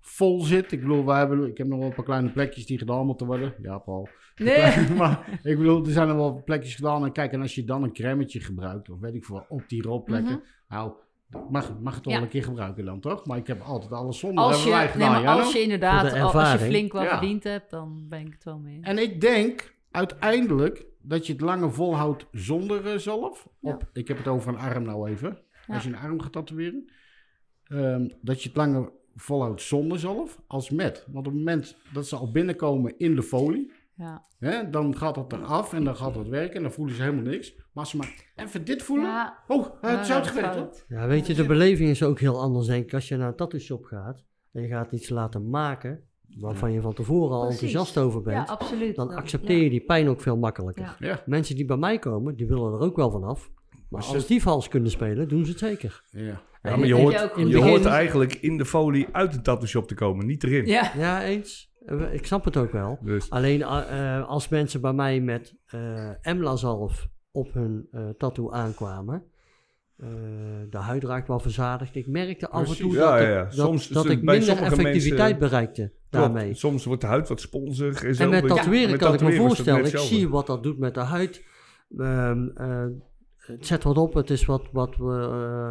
vol 0.00 0.40
zit... 0.40 0.72
Ik 0.72 0.80
bedoel, 0.80 1.04
wij 1.04 1.18
hebben, 1.18 1.46
ik 1.46 1.58
heb 1.58 1.66
nog 1.66 1.78
wel 1.78 1.88
een 1.88 1.94
paar 1.94 2.04
kleine 2.04 2.30
plekjes 2.30 2.66
die 2.66 2.78
gedaan 2.78 3.06
moeten 3.06 3.26
worden. 3.26 3.54
Ja, 3.62 3.78
Paul. 3.78 4.08
Nee. 4.36 4.88
maar 4.98 5.38
ik 5.42 5.56
bedoel, 5.58 5.84
er 5.86 5.92
zijn 5.92 6.08
er 6.08 6.16
wel 6.16 6.42
plekjes 6.44 6.74
gedaan. 6.74 7.04
En 7.04 7.12
kijk, 7.12 7.32
en 7.32 7.40
als 7.40 7.54
je 7.54 7.64
dan 7.64 7.82
een 7.82 7.92
cremmetje 7.92 8.40
gebruikt... 8.40 8.90
Of 8.90 8.98
weet 9.00 9.14
ik 9.14 9.24
veel, 9.24 9.44
op 9.48 9.62
die 9.68 9.82
rolplekken... 9.82 10.32
Mhm. 10.32 10.42
Nou, 10.68 10.92
mag, 11.50 11.78
mag 11.80 11.94
het 11.94 12.04
wel 12.04 12.14
Ja. 12.14 12.20
een 12.20 12.28
keer 12.28 12.42
gebruiken 12.44 12.84
dan, 12.84 13.00
toch? 13.00 13.26
Maar 13.26 13.38
ik 13.38 13.46
heb 13.46 13.60
altijd 13.60 13.92
alles 13.92 14.18
zonder. 14.18 14.44
Als 14.44 14.64
wij 14.64 14.82
je, 14.82 14.88
gedaan, 14.88 15.12
nee, 15.12 15.20
maar 15.22 15.30
ja, 15.30 15.36
als 15.36 15.42
nou? 15.46 15.56
je 15.56 15.62
inderdaad, 15.62 16.10
de 16.10 16.20
al- 16.20 16.32
als 16.32 16.52
je 16.52 16.58
flink 16.58 16.92
wat 16.92 17.02
Ja. 17.02 17.18
verdiend 17.18 17.44
hebt, 17.44 17.70
dan 17.70 18.06
ben 18.08 18.26
ik 18.26 18.32
het 18.32 18.44
wel 18.44 18.58
mee. 18.58 18.78
En 18.82 18.98
ik 18.98 19.20
denk 19.20 19.74
uiteindelijk 19.90 20.86
dat 21.08 21.26
je 21.26 21.32
het 21.32 21.42
langer 21.42 21.72
volhoudt 21.72 22.26
zonder 22.32 22.86
eh, 22.92 22.98
zalf. 22.98 23.48
Ja. 23.60 23.72
Op, 23.72 23.88
ik 23.92 24.08
heb 24.08 24.16
het 24.16 24.26
over 24.26 24.52
een 24.52 24.58
arm 24.58 24.82
nou 24.82 25.08
even. 25.10 25.38
Ja. 25.66 25.74
Als 25.74 25.82
je 25.82 25.88
een 25.88 25.96
arm 25.96 26.20
gaat 26.20 26.32
tatoeëren. 26.32 26.90
ehm, 27.64 28.08
dat 28.22 28.42
je 28.42 28.48
het 28.48 28.56
langer 28.56 28.90
volhoudt 29.14 29.62
zonder 29.62 29.98
zalf 29.98 30.40
als 30.46 30.70
met. 30.70 31.04
Want 31.06 31.26
op 31.26 31.32
het 31.32 31.42
moment 31.42 31.76
dat 31.92 32.06
ze 32.08 32.16
al 32.16 32.30
binnenkomen 32.30 32.98
in 32.98 33.14
de 33.14 33.22
folie. 33.22 33.72
Ja. 33.94 34.26
Hè, 34.38 34.70
dan 34.70 34.96
gaat 34.96 35.16
het 35.16 35.32
eraf 35.32 35.72
en 35.72 35.84
dan 35.84 35.96
gaat 35.96 36.14
het 36.14 36.28
werken. 36.28 36.56
En 36.56 36.62
dan 36.62 36.72
voelen 36.72 36.94
ze 36.94 37.02
helemaal 37.02 37.24
niks. 37.24 37.54
Maar 37.56 37.66
als 37.72 37.90
ze 37.90 37.96
maar 37.96 38.32
even 38.36 38.64
dit 38.64 38.82
voelen. 38.82 39.06
Ja, 39.06 39.38
Oh, 39.46 39.64
zout 39.82 40.08
dat 40.08 40.26
gewerkt. 40.26 40.84
Ja, 40.88 41.06
weet 41.06 41.26
je, 41.26 41.34
de 41.34 41.46
beleving 41.46 41.88
is 41.90 42.02
ook 42.02 42.20
heel 42.20 42.40
anders, 42.40 42.66
denk 42.66 42.84
ik. 42.84 42.94
Als 42.94 43.08
je 43.08 43.16
naar 43.16 43.28
een 43.28 43.36
tattoo 43.36 43.58
shop 43.60 43.84
gaat 43.84 44.24
en 44.52 44.62
je 44.62 44.68
gaat 44.68 44.92
iets 44.92 45.08
laten 45.08 45.50
maken 45.50 46.07
waarvan 46.40 46.72
je 46.72 46.80
van 46.80 46.94
tevoren 46.94 47.36
al 47.36 47.46
Precies. 47.46 47.62
enthousiast 47.62 47.98
over 47.98 48.30
Ja, 48.30 48.36
bent, 48.36 48.48
absoluut. 48.48 48.96
dan 48.96 49.10
accepteer 49.14 49.62
je 49.62 49.70
die 49.70 49.80
pijn 49.84 50.08
ook 50.08 50.20
veel 50.20 50.36
makkelijker. 50.36 50.96
Ja. 50.98 51.08
Ja, 51.08 51.22
Mensen 51.26 51.56
die 51.56 51.64
bij 51.64 51.76
mij 51.76 51.98
komen, 51.98 52.36
die 52.36 52.46
willen 52.46 52.72
er 52.72 52.80
ook 52.80 52.96
wel 52.96 53.10
vanaf. 53.10 53.50
Maar 53.88 54.04
als 54.04 54.26
die 54.26 54.42
vals 54.42 54.68
kunnen 54.68 54.90
spelen, 54.90 55.28
doen 55.28 55.44
ze 55.44 55.50
het 55.50 55.60
zeker. 55.60 56.02
ja. 56.10 56.40
Maar 56.62 56.86
je 56.86 56.94
hoort, 56.94 57.32
je 57.36 57.62
hoort 57.62 57.84
eigenlijk 57.84 58.34
in 58.34 58.56
de 58.58 58.64
folie 58.64 59.06
uit 59.12 59.32
de 59.32 59.40
tattoo 59.40 59.66
shop 59.66 59.88
te 59.88 59.94
komen, 59.94 60.26
niet 60.26 60.44
erin. 60.44 60.66
Ja, 60.66 60.92
Ja, 60.96 61.24
eens. 61.24 61.72
Eh, 61.84 62.14
Ik 62.14 62.26
snap 62.26 62.44
het 62.44 62.56
ook 62.56 62.72
wel. 62.72 62.98
Dus 63.02 63.30
Alleen 63.30 63.62
eh, 63.62 64.16
eh, 64.16 64.28
als 64.28 64.48
mensen 64.48 64.80
bij 64.80 64.92
mij 64.92 65.20
met 65.20 65.54
eh 65.66 66.10
Emla-zalf 66.20 67.08
op 67.30 67.52
hun 67.52 67.88
eh 67.90 68.08
tattoo 68.18 68.50
aankwamen, 68.52 69.24
eh, 69.98 70.08
de 70.70 70.76
huid 70.78 71.04
raakt 71.04 71.28
wel 71.28 71.38
verzadigd. 71.40 71.94
Ik 71.94 72.06
merkte 72.06 72.48
af 72.48 72.68
en 72.68 72.76
toe 72.76 72.94
dat, 72.94 73.02
Ja, 73.02 73.18
ik- 73.18 73.28
ja, 73.28 73.42
dat, 73.44 73.52
Soms- 73.54 73.88
dat 73.88 74.04
ik 74.08 74.22
minder 74.22 74.42
sommige 74.42 74.64
effectiviteit 74.70 75.18
mensen- 75.18 75.38
bereikte 75.38 75.82
klopt. 76.10 76.24
daarmee. 76.34 76.54
Soms 76.54 76.84
wordt 76.84 77.00
de 77.00 77.06
huid 77.06 77.28
wat 77.28 77.40
sponsig 77.40 78.04
en 78.04 78.14
zo. 78.14 78.22
En 78.22 78.28
met 78.30 78.46
tatoeëren 78.48 78.90
Met 78.90 79.00
kan 79.00 79.14
ik 79.14 79.20
me 79.20 79.32
voorstellen, 79.36 79.84
ik 79.84 79.96
zie 79.98 80.28
wat 80.28 80.46
dat 80.46 80.62
doet 80.62 80.78
met 80.78 80.94
de 80.94 81.00
huid. 81.00 81.44
Ehm, 81.98 82.48
eh, 82.54 82.84
het 83.36 83.66
zet 83.66 83.82
wat 83.82 83.96
op, 83.96 84.14
het 84.14 84.30
is 84.30 84.44
wat, 84.44 84.68
wat 84.72 84.94
eh, 85.00 85.02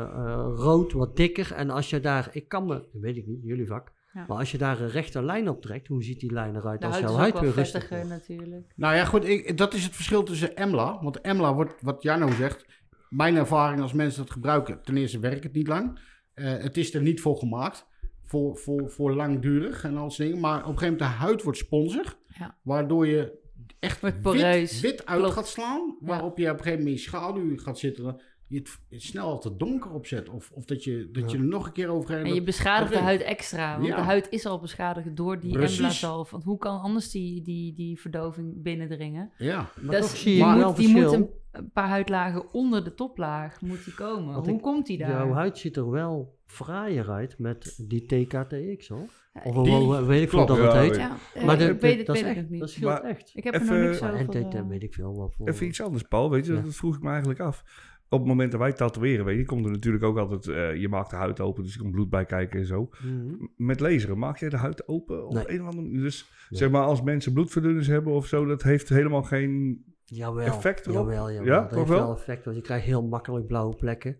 eh, 0.01 0.47
rood, 0.55 0.91
wat 0.93 1.15
dikker. 1.17 1.53
En 1.53 1.69
als 1.69 1.89
je 1.89 1.99
daar, 1.99 2.29
ik 2.31 2.47
kan 2.47 2.65
me, 2.65 2.83
weet 2.91 3.17
ik 3.17 3.27
niet, 3.27 3.39
jullie 3.43 3.67
vak. 3.67 3.91
Ja. 4.13 4.25
Maar 4.27 4.37
als 4.37 4.51
je 4.51 4.57
daar 4.57 4.81
een 4.81 4.89
rechte 4.89 5.23
lijn 5.23 5.49
op 5.49 5.61
trekt, 5.61 5.87
hoe 5.87 6.03
ziet 6.03 6.19
die 6.19 6.31
lijn 6.33 6.55
eruit 6.55 6.79
de 6.81 6.85
als 6.85 6.95
huid 6.95 7.05
is 7.05 7.11
jouw 7.11 7.19
huid 7.19 7.33
wel 7.33 7.41
weer 7.43 7.51
rustig 7.53 7.89
natuurlijk. 7.89 8.65
Nou 8.75 8.95
ja, 8.95 9.05
goed, 9.05 9.25
ik, 9.25 9.57
dat 9.57 9.73
is 9.73 9.83
het 9.83 9.95
verschil 9.95 10.23
tussen 10.23 10.55
Emla. 10.55 10.99
Want 11.01 11.21
Emla 11.21 11.53
wordt, 11.53 11.73
wat 11.81 12.03
Jarno 12.03 12.29
zegt, 12.31 12.65
mijn 13.09 13.35
ervaring 13.35 13.81
als 13.81 13.93
mensen 13.93 14.21
dat 14.23 14.31
gebruiken, 14.31 14.81
ten 14.83 14.97
eerste 14.97 15.19
werkt 15.19 15.43
het 15.43 15.53
niet 15.53 15.67
lang. 15.67 15.99
Eh, 16.33 16.57
het 16.57 16.77
is 16.77 16.93
er 16.93 17.01
niet 17.01 17.21
voor 17.21 17.37
gemaakt, 17.37 17.87
voor, 18.25 18.57
voor, 18.57 18.89
voor 18.89 19.13
langdurig 19.15 19.83
en 19.83 19.97
al 19.97 20.13
dingen. 20.17 20.39
Maar 20.39 20.57
op 20.59 20.71
een 20.71 20.77
gegeven 20.77 20.97
moment 20.97 20.99
de 20.99 21.17
huid 21.25 21.43
wordt 21.43 21.57
sponsig, 21.59 22.17
Ja. 22.39 22.55
waardoor 22.61 23.07
je 23.07 23.45
echt 23.79 24.01
wit, 24.01 24.81
wit 24.81 25.05
uit 25.05 25.19
Klopt. 25.19 25.33
gaat 25.33 25.47
slaan. 25.47 25.97
Waarop 25.99 26.37
je 26.37 26.43
op 26.45 26.49
een 26.57 26.57
gegeven 26.63 26.79
moment 26.79 26.97
in 26.97 27.03
schaduw 27.03 27.57
gaat 27.57 27.79
zitten. 27.79 28.21
Je 28.49 28.57
het, 28.57 28.79
het 28.89 29.01
snel 29.01 29.37
te 29.39 29.55
donker 29.57 29.91
opzet. 29.91 30.29
Of, 30.29 30.51
of 30.53 30.65
dat, 30.65 30.83
je, 30.83 31.09
dat 31.11 31.31
je 31.31 31.37
er 31.37 31.43
nog 31.43 31.65
een 31.65 31.71
keer 31.71 31.89
overheen... 31.89 32.25
En 32.25 32.33
je 32.33 32.43
beschadigt 32.43 32.91
de 32.91 32.97
huid 32.99 33.21
extra. 33.21 33.73
Want 33.75 33.87
Ja. 33.87 33.95
de 33.95 34.01
huid 34.01 34.27
is 34.29 34.45
al 34.45 34.59
beschadigd 34.59 35.15
door 35.15 35.39
die 35.39 35.51
Precies. 35.51 35.77
embla-zalf. 35.77 36.29
Want 36.31 36.43
hoe 36.43 36.57
kan 36.57 36.79
anders 36.81 37.11
die, 37.11 37.41
die, 37.41 37.73
die 37.73 37.99
verdoving 37.99 38.61
binnendringen? 38.63 39.31
Ja, 39.37 39.57
Maar 39.81 39.91
Dat 39.95 40.01
toch 40.01 40.11
is- 40.13 40.21
zie 40.21 40.35
je 40.35 40.43
die 40.43 40.53
wel 40.55 40.67
moet, 40.67 40.75
die 40.77 40.87
moet 40.89 40.99
verschil. 41.01 41.19
een, 41.21 41.29
een 41.51 41.71
paar 41.71 41.87
huidlagen 41.87 42.53
onder 42.53 42.83
de 42.83 42.93
toplaag 42.93 43.61
moet 43.61 43.83
die 43.85 43.93
komen. 43.93 44.33
Want 44.33 44.45
hoe 44.47 44.55
ik- 44.55 44.61
komt 44.61 44.85
die 44.85 44.97
daar? 44.97 45.09
Jouw 45.09 45.31
huid 45.33 45.57
ziet 45.57 45.75
er 45.77 45.89
wel 45.89 46.35
fraaier 46.45 47.09
uit 47.09 47.39
met 47.39 47.75
die 47.87 48.05
TKTX 48.05 48.87
hoor. 48.87 49.07
Of 49.43 49.63
Die- 49.63 50.05
weet 50.05 50.21
ik 50.21 50.29
veel 50.29 50.45
klopt. 50.45 50.61
dat 50.61 50.73
het 50.73 50.81
heet. 50.81 50.95
Ja, 50.95 51.15
Maar 51.45 51.61
ik 51.61 51.79
weet 51.81 52.07
het, 52.07 52.21
echt, 52.21 52.49
niet. 52.49 52.59
dat 52.59 52.69
scheelt 52.69 53.01
echt. 53.01 53.31
Ik 53.35 53.43
heb 53.43 53.53
er 53.53 53.59
nog 53.59 53.69
niks 53.69 54.01
over. 54.01 54.35
en 54.35 54.51
eh, 54.51 54.67
weet 54.67 54.83
ik 54.83 54.93
veel 54.93 55.15
wat 55.15 55.33
voor. 55.35 55.47
Even 55.47 55.67
iets 55.67 55.81
anders, 55.81 56.03
Paul. 56.03 56.29
Weet 56.29 56.45
je, 56.45 56.61
dat 56.61 56.75
vroeg 56.75 56.95
ik 56.95 57.01
me 57.01 57.09
eigenlijk 57.09 57.39
af. 57.39 57.63
Op 58.09 58.19
het 58.19 58.27
moment 58.27 58.51
dat 58.51 58.59
wij 58.59 58.73
tatoeëren, 58.73 59.25
weet 59.25 59.37
je, 59.37 59.45
komt 59.45 59.65
er 59.65 59.71
natuurlijk 59.71 60.03
ook 60.03 60.17
altijd... 60.17 60.47
eh, 60.47 60.75
je 60.75 60.89
maakt 60.89 61.09
de 61.09 61.15
huid 61.15 61.39
open, 61.41 61.63
dus 61.63 61.73
er 61.73 61.79
komt 61.79 61.91
bloed 61.91 62.09
bij 62.09 62.25
kijken 62.25 62.59
en 62.59 62.65
zo. 62.65 62.89
Mhm. 63.03 63.33
Met 63.55 63.79
laseren, 63.79 64.17
maak 64.17 64.37
jij 64.37 64.49
de 64.49 64.57
huid 64.57 64.87
open? 64.87 65.25
Op 65.27 65.33
Nee. 65.33 65.43
een 65.51 65.61
of 65.61 65.65
andere 65.67 65.83
manier? 65.87 66.01
Dus 66.01 66.31
Nee. 66.49 66.59
zeg 66.59 66.69
maar, 66.69 66.83
als 66.83 67.01
mensen 67.01 67.33
bloedverdunners 67.33 67.87
hebben 67.87 68.13
of 68.13 68.25
zo, 68.25 68.45
dat 68.45 68.63
heeft 68.63 68.89
helemaal 68.89 69.23
geen... 69.23 69.83
Jawel, 70.05 70.45
effect 70.45 70.85
erop? 70.87 70.97
jawel, 71.09 71.31
jawel. 71.31 71.45
Ja, 71.45 71.59
dat 71.59 71.69
toch 71.69 71.77
heeft 71.77 71.89
wel? 71.89 71.99
wel 71.99 72.15
effect, 72.15 72.45
want 72.45 72.57
je 72.57 72.63
krijgt 72.63 72.85
heel 72.85 73.03
makkelijk 73.07 73.47
blauwe 73.47 73.75
plekken. 73.75 74.17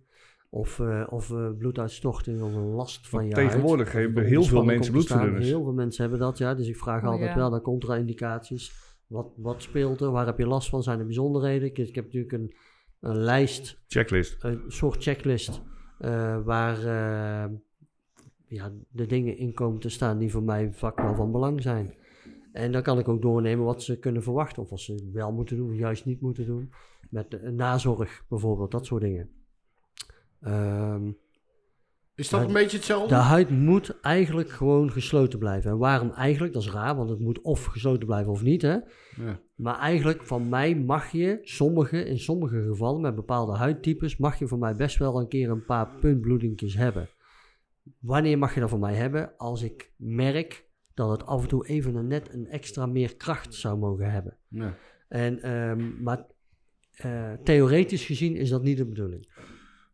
Of, 0.50 0.80
eh, 0.80 1.04
of 1.10 1.32
eh, 1.32 1.50
bloeduitstorting 1.58 2.42
of 2.42 2.54
een 2.56 2.64
last 2.68 3.08
van 3.10 3.20
Want 3.20 3.32
je 3.36 3.42
tegenwoordig 3.42 3.92
huid. 3.92 4.06
hebben 4.06 4.26
heel 4.26 4.44
veel 4.44 4.64
mensen 4.64 4.92
bloedverdunners. 4.92 5.46
Heel 5.46 5.64
veel 5.64 5.74
mensen 5.74 6.02
hebben 6.02 6.20
dat, 6.20 6.38
ja. 6.38 6.54
Dus 6.56 6.68
ik 6.68 6.76
vraag 6.78 7.02
Oh, 7.04 7.10
altijd 7.10 7.30
ja. 7.30 7.36
wel 7.36 7.50
naar 7.50 7.62
contra-indicaties. 7.62 8.72
Wat, 9.08 9.28
wat 9.38 9.62
speelt 9.62 10.02
er? 10.02 10.12
Waar 10.12 10.26
heb 10.26 10.38
je 10.38 10.48
last 10.48 10.70
van? 10.70 10.84
Zijn 10.84 11.00
er 11.00 11.06
bijzonderheden? 11.06 11.68
Ik, 11.68 11.78
ik 11.78 11.96
heb 11.96 12.04
natuurlijk 12.04 12.34
een, 12.34 12.54
een 13.00 13.18
lijst, 13.18 13.80
Checklist. 13.88 14.44
een 14.44 14.64
soort 14.68 15.04
checklist, 15.04 15.62
eh, 16.00 16.44
waar 16.44 16.78
eh, 16.78 17.52
ja, 18.48 18.72
de 18.90 19.06
dingen 19.06 19.38
in 19.38 19.54
komen 19.54 19.80
te 19.80 19.90
staan 19.90 20.18
die 20.18 20.32
voor 20.32 20.44
mijn 20.44 20.74
vak 20.74 21.00
wel 21.00 21.16
van 21.16 21.32
belang 21.32 21.62
zijn. 21.62 21.94
En 22.52 22.72
dan 22.72 22.82
kan 22.82 23.00
ik 23.00 23.08
ook 23.08 23.22
doornemen 23.22 23.66
wat 23.66 23.84
ze 23.84 24.00
kunnen 24.00 24.24
verwachten. 24.24 24.64
Of 24.64 24.70
wat 24.70 24.80
ze 24.80 25.10
wel 25.14 25.32
moeten 25.32 25.58
doen, 25.58 25.70
of 25.70 25.78
juist 25.78 26.06
niet 26.06 26.22
moeten 26.22 26.46
doen. 26.46 26.72
Met 27.10 27.32
de, 27.32 27.52
nazorg 27.52 28.26
bijvoorbeeld, 28.30 28.72
dat 28.72 28.86
soort 28.86 29.02
dingen. 29.02 29.30
Ehm, 30.42 31.12
Is 32.18 32.30
dat 32.30 32.42
Ja, 32.42 32.48
een 32.48 32.54
beetje 32.54 32.78
hetzelfde? 32.78 33.08
de 33.08 33.22
huid 33.22 33.50
moet 33.50 34.00
eigenlijk 34.02 34.50
gewoon 34.50 34.92
gesloten 34.92 35.40
blijven. 35.40 35.72
En 35.72 35.78
waarom 35.78 36.12
eigenlijk? 36.12 36.54
Dat 36.54 36.62
is 36.62 36.72
raar, 36.72 36.96
want 36.96 37.10
het 37.10 37.20
moet 37.20 37.42
of 37.42 37.66
gesloten 37.66 38.08
blijven 38.08 38.32
of 38.32 38.44
niet. 38.44 38.62
Hè? 38.62 38.78
Ja. 39.16 39.40
Maar 39.56 39.80
eigenlijk 39.80 40.24
van 40.24 40.50
mij 40.50 40.76
mag 40.76 41.12
je, 41.12 41.40
sommige, 41.42 42.06
in 42.06 42.20
sommige 42.20 42.62
gevallen 42.64 43.02
met 43.02 43.16
bepaalde 43.16 43.56
huidtypes, 43.58 44.18
mag 44.18 44.40
je 44.40 44.48
van 44.48 44.60
mij 44.60 44.76
best 44.76 44.98
wel 44.98 45.20
een 45.20 45.28
keer 45.28 45.50
een 45.50 45.66
paar 45.66 45.90
puntbloedingjes 46.00 46.76
hebben. 46.76 47.10
Wanneer 48.00 48.38
mag 48.38 48.54
je 48.54 48.60
dat 48.60 48.70
van 48.70 48.80
mij 48.80 48.94
hebben? 48.96 49.38
Als 49.38 49.62
ik 49.62 49.92
merk 49.96 50.66
dat 50.94 51.10
het 51.10 51.26
af 51.26 51.42
en 51.42 51.48
toe 51.48 51.68
even 51.68 51.96
een 51.96 52.08
net 52.08 52.34
een 52.34 52.48
extra 52.48 52.86
meer 52.86 53.16
kracht 53.16 53.54
zou 53.54 53.78
mogen 53.78 54.12
hebben. 54.12 54.38
Ja. 54.48 54.76
En, 55.08 55.42
ehm, 55.42 56.04
maar 56.04 56.26
eh, 56.92 57.34
theoretisch 57.44 58.06
gezien 58.06 58.36
is 58.36 58.50
dat 58.50 58.64
niet 58.64 58.78
de 58.78 58.86
bedoeling. 58.86 59.28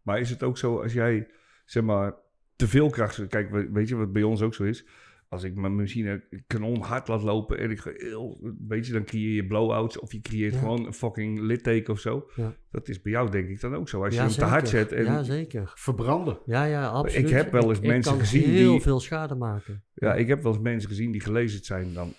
Maar 0.02 0.20
is 0.20 0.30
het 0.30 0.44
ook 0.44 0.58
zo 0.58 0.82
als 0.82 0.94
jij, 0.94 1.28
zeg 1.65 1.84
maar, 1.84 2.14
te 2.56 2.68
veel 2.68 2.90
kracht... 2.90 3.27
Kijk, 3.27 3.49
we- 3.52 3.69
weet 3.72 3.88
je 3.88 3.95
wat 3.95 4.14
bij 4.14 4.23
ons 4.23 4.41
ook 4.41 4.53
zo 4.53 4.64
is? 4.64 4.85
Als 5.30 5.44
ik 5.44 5.56
mijn 5.56 5.76
machine 5.76 6.23
kanon 6.48 6.81
hard 6.81 7.07
laat 7.07 7.23
lopen 7.23 7.57
en 7.57 7.72
ik 7.72 7.80
ga 7.80 7.91
heel... 7.94 8.53
Weet 8.68 8.85
je, 8.88 8.94
dan 8.94 9.03
creëer 9.03 9.34
je 9.35 9.45
blow-outs 9.48 9.99
of 9.99 10.11
je 10.11 10.22
creëert 10.22 10.53
Ja. 10.53 10.60
gewoon 10.60 10.85
een 10.85 10.94
fucking 10.94 11.40
litteken 11.40 11.94
of 11.94 11.99
zo. 11.99 12.30
Ja. 12.35 12.56
Dat 12.72 12.88
is 12.90 13.02
bij 13.02 13.11
jou 13.11 13.30
denk 13.31 13.49
ik 13.49 13.61
dan 13.61 13.76
ook 13.76 13.90
zo. 13.90 14.03
Als 14.03 14.14
je 14.14 14.19
hem 14.19 14.30
te 14.30 14.44
hard 14.45 14.69
zet 14.69 14.91
en... 14.91 15.03
Ja, 15.03 15.23
zeker. 15.23 15.72
Verbranden. 15.76 16.38
Ja, 16.45 16.64
ja, 16.64 16.88
absoluut. 16.88 17.30
heb 17.31 17.52
wel 17.52 17.69
eens 17.69 17.80
Ik- 17.80 17.85
mensen 17.88 18.11
ik 18.14 18.18
kan 18.19 18.27
gezien 18.27 18.49
heel 18.49 18.72
die- 18.72 18.81
veel 18.81 18.99
schade 18.99 19.35
maken. 19.35 19.84
Ja, 19.94 20.14
ik 20.14 20.27
heb 20.27 20.44
wel 20.44 20.53
eens 20.53 20.61
mensen 20.61 20.90
gezien 20.90 21.11
die 21.11 21.22
gelezen 21.22 21.64
zijn 21.65 21.94
dan... 21.94 22.14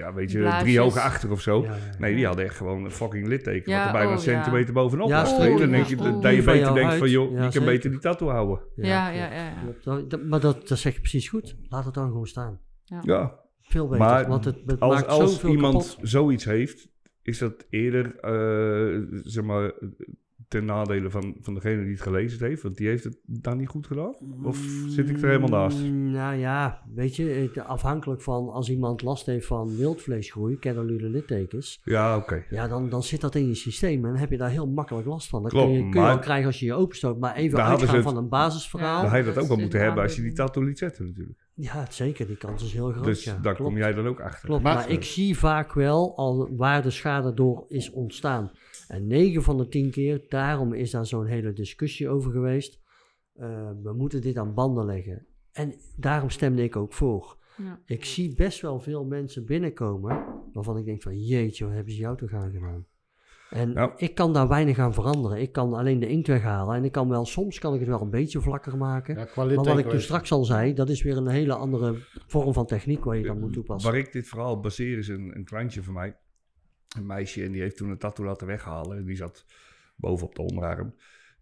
Ja, 0.00 0.14
weet 0.14 0.30
je, 0.30 0.38
Blaasjes. 0.38 0.62
drie 0.62 0.78
hogen 0.78 1.02
achter 1.02 1.30
of 1.30 1.40
zo. 1.40 1.62
Ja, 1.62 1.68
ja, 1.70 1.76
ja. 1.76 1.98
Nee, 1.98 2.14
die 2.14 2.26
hadden 2.26 2.44
echt 2.44 2.56
gewoon 2.56 2.84
een 2.84 2.90
fucking 2.90 3.26
litteken. 3.26 3.72
Ja, 3.72 3.78
wat 3.78 3.86
er 3.86 3.92
bijna 3.92 4.06
oh, 4.08 4.12
een 4.14 4.20
centimeter 4.20 4.74
bovenop 4.74 5.08
Ja, 5.08 5.20
was. 5.20 5.32
oh, 5.32 5.58
dan 5.58 5.70
denk 5.70 5.86
je 5.86 5.98
oh. 5.98 6.22
dat 6.22 6.34
je 6.34 6.42
beter 6.42 6.74
denkt 6.74 6.94
van... 6.94 7.10
joh, 7.10 7.32
Ja, 7.32 7.44
je 7.44 7.50
kan 7.50 7.64
beter 7.64 7.90
die 7.90 7.98
tattoo 7.98 8.28
houden. 8.28 8.60
Ja, 8.76 9.08
ja, 9.08 9.32
ja. 9.32 9.52
Dat- 10.08 10.22
maar 10.22 10.40
dat, 10.40 10.68
dat 10.68 10.78
zeg 10.78 10.94
je 10.94 11.00
precies 11.00 11.28
goed. 11.28 11.56
Laat 11.68 11.84
het 11.84 11.94
dan 11.94 12.06
gewoon 12.06 12.26
staan. 12.26 12.60
Ja, 13.02 13.38
Veel 13.62 13.88
beter, 13.88 14.04
Maar 14.06 14.28
want 14.28 14.44
het, 14.44 14.56
het 14.66 14.80
als, 14.80 14.94
maakt 14.94 15.08
als 15.08 15.44
iemand 15.44 15.88
kapot. 15.88 16.08
zoiets 16.08 16.44
heeft, 16.44 16.88
is 17.22 17.38
dat 17.38 17.66
eerder 17.70 18.16
eh, 18.20 19.02
zeg 19.24 19.44
maar, 19.44 19.72
ten 20.50 20.64
nadele 20.64 21.10
van, 21.10 21.36
van 21.40 21.54
degene 21.54 21.82
die 21.82 21.92
het 21.92 22.00
gelezen 22.00 22.46
heeft, 22.46 22.62
want 22.62 22.76
die 22.76 22.88
heeft 22.88 23.04
het 23.04 23.18
dan 23.24 23.56
niet 23.58 23.68
goed 23.68 23.86
gedaan? 23.86 24.14
Of 24.42 24.58
zit 24.88 25.08
ik 25.08 25.16
er 25.22 25.26
helemaal 25.28 25.48
naast? 25.60 25.78
Mm, 25.82 26.10
Nou 26.10 26.34
ja, 26.36 26.82
weet 26.94 27.16
je, 27.16 27.22
het- 27.24 27.58
afhankelijk 27.64 28.22
van 28.22 28.48
als 28.48 28.70
iemand 28.70 29.02
last 29.02 29.26
heeft 29.26 29.46
van 29.46 29.76
wildvleesgroei, 29.76 30.58
cannulule 30.58 31.08
littekens, 31.08 31.80
Ja, 31.84 32.16
oké. 32.16 32.44
ja, 32.50 32.68
dan, 32.68 32.88
dan 32.88 33.02
zit 33.02 33.20
dat 33.20 33.34
in 33.34 33.46
je 33.48 33.54
systeem 33.54 34.04
en 34.04 34.10
dan 34.10 34.20
heb 34.20 34.30
je 34.30 34.36
daar 34.36 34.50
heel 34.50 34.66
makkelijk 34.68 35.06
last 35.06 35.28
van. 35.28 35.42
Dat 35.42 35.50
Klopt, 35.50 35.66
kun 35.66 35.74
je, 35.74 35.80
kun 35.80 35.88
je 35.90 35.98
maar- 35.98 36.06
wel 36.14 36.18
krijgen 36.18 36.46
als 36.46 36.60
je 36.60 36.66
je 36.66 36.74
openstoot, 36.74 37.18
maar 37.18 37.34
even 37.34 37.64
uitgaan 37.64 37.94
het- 37.94 38.04
van 38.04 38.16
een 38.16 38.28
basisverhaal. 38.28 38.94
Dan 39.02 39.10
Ja, 39.10 39.16
had 39.16 39.26
je 39.26 39.32
dat 39.32 39.42
ook 39.42 39.48
wel 39.48 39.58
moeten 39.58 39.80
hebben 39.80 40.02
als 40.02 40.16
je 40.16 40.22
die 40.22 40.32
tattoo 40.32 40.62
liet 40.64 40.78
zetten 40.78 41.06
natuurlijk. 41.06 41.38
zeker, 41.90 42.26
die 42.26 42.36
kans 42.36 42.64
is 42.64 42.72
heel 42.72 42.90
groot. 42.90 43.04
dus 43.04 43.24
ja. 43.24 43.32
daar 43.42 43.54
Klopt. 43.54 43.70
kom 43.70 43.78
jij 43.80 43.94
dan 43.94 44.06
ook 44.06 44.20
achter. 44.20 44.48
Klopt, 44.48 44.62
Maar- 44.62 44.74
maar, 44.74 44.90
ik 44.90 45.04
zie 45.04 45.38
vaak 45.38 45.72
wel 45.72 46.16
al 46.16 46.48
waar 46.56 46.82
de 46.82 46.90
schade 46.90 47.34
door 47.34 47.64
is 47.68 47.90
ontstaan. 47.90 48.50
En 48.90 49.06
9 49.06 49.42
van 49.42 49.56
de 49.56 49.68
10 49.68 49.90
keer, 49.90 50.24
daarom 50.28 50.72
is 50.72 50.90
daar 50.90 51.06
zo'n 51.06 51.26
hele 51.26 51.52
discussie 51.52 52.08
over 52.08 52.32
geweest. 52.32 52.80
Eh, 53.34 53.70
we 53.82 53.92
moeten 53.92 54.20
dit 54.20 54.36
aan 54.36 54.54
banden 54.54 54.84
leggen. 54.84 55.26
En 55.52 55.74
daarom 55.96 56.30
stemde 56.30 56.62
ik 56.62 56.76
ook 56.76 56.92
voor. 56.92 57.36
Ja. 57.56 57.80
Ik 57.86 58.04
zie 58.04 58.34
best 58.34 58.60
wel 58.60 58.80
veel 58.80 59.04
mensen 59.04 59.46
binnenkomen 59.46 60.24
waarvan 60.52 60.78
ik 60.78 60.84
denk 60.84 61.02
van 61.02 61.18
jeetje, 61.18 61.64
wat 61.64 61.74
hebben 61.74 61.92
ze 61.92 61.98
jou 61.98 62.16
toch 62.16 62.32
aangedaan? 62.32 62.86
En 63.50 63.72
Nou. 63.72 63.92
ik 63.96 64.14
kan 64.14 64.32
daar 64.32 64.48
weinig 64.48 64.78
aan 64.78 64.94
veranderen. 64.94 65.40
Ik 65.40 65.52
kan 65.52 65.74
alleen 65.74 65.98
de 66.00 66.08
inkt 66.08 66.26
weghalen. 66.26 66.76
En 66.76 66.84
ik 66.84 66.92
kan 66.92 67.08
wel, 67.08 67.24
soms 67.26 67.58
kan 67.58 67.74
ik 67.74 67.80
het 67.80 67.88
wel 67.88 68.00
een 68.00 68.10
beetje 68.10 68.40
vlakker 68.40 68.76
maken. 68.76 69.18
Ja, 69.18 69.28
maar 69.36 69.54
wat 69.54 69.78
ik 69.78 69.90
dus 69.90 70.04
straks 70.04 70.32
al 70.32 70.44
zei, 70.44 70.74
dat 70.74 70.88
is 70.88 71.02
weer 71.02 71.16
een 71.16 71.28
hele 71.28 71.54
andere 71.54 71.94
vorm 72.26 72.52
van 72.52 72.66
techniek 72.66 73.04
waar 73.04 73.16
je 73.16 73.24
dan 73.24 73.40
moet 73.40 73.52
toepassen. 73.52 73.90
Waar 73.90 74.00
ik 74.00 74.12
dit 74.12 74.28
verhaal 74.28 74.60
baseer 74.60 74.98
is 74.98 75.08
een, 75.08 75.36
een 75.36 75.44
klantje 75.44 75.82
van 75.82 75.94
mij. 75.94 76.16
Een 76.96 77.06
meisje 77.06 77.44
en 77.44 77.52
die 77.52 77.60
heeft 77.60 77.76
toen 77.76 77.90
een 77.90 77.98
tattoo 77.98 78.24
laten 78.26 78.46
weghalen. 78.46 79.04
Die 79.04 79.16
zat 79.16 79.44
boven 79.96 80.26
op 80.26 80.34
de 80.34 80.42
onderarm. 80.42 80.94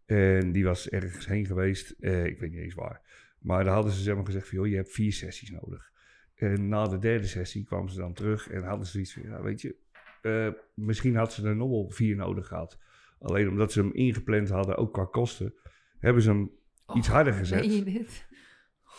En 0.07 0.53
die 0.53 0.65
was 0.65 0.89
ergens 0.89 1.27
heen 1.27 1.47
geweest. 1.47 1.91
eh, 2.01 2.25
ik 2.25 2.39
weet 2.39 2.51
niet 2.51 2.61
eens 2.61 2.75
waar. 2.75 3.01
Maar 3.39 3.65
daar 3.65 3.75
hadden 3.75 3.93
ze 3.93 4.03
zeg 4.03 4.15
maar 4.15 4.25
gezegd 4.25 4.49
van... 4.49 4.59
joh, 4.59 4.67
je 4.67 4.77
hebt 4.77 4.93
vier 4.93 5.13
sessies 5.13 5.51
nodig. 5.51 5.91
En 6.35 6.69
na 6.69 6.85
de 6.85 6.99
derde 6.99 7.27
sessie 7.27 7.65
kwamen 7.65 7.91
ze 7.91 7.99
dan 7.99 8.13
terug 8.13 8.49
en 8.51 8.63
hadden 8.63 8.87
ze 8.87 9.01
iets 9.01 9.13
van... 9.13 9.23
ja, 9.23 9.43
weet 9.43 9.61
je, 9.61 9.77
eh, 10.23 10.49
misschien 10.75 11.17
had 11.17 11.33
ze 11.33 11.47
er 11.49 11.57
nog 11.57 11.71
wel 11.71 11.91
vier 11.91 12.17
nodig 12.17 12.47
gehad. 12.47 12.79
Alleen 13.21 13.49
omdat 13.49 13.73
ze 13.73 13.81
hem 13.81 13.93
ingepland 13.93 14.49
hadden, 14.49 14.77
ook 14.77 14.93
qua 14.93 15.05
kosten... 15.05 15.55
hebben 15.99 16.23
ze 16.23 16.29
hem 16.29 16.51
iets 16.95 17.09
harder 17.09 17.33
gezet. 17.33 17.61
Meen 17.61 17.77
je 17.77 17.85
dit? 17.85 18.27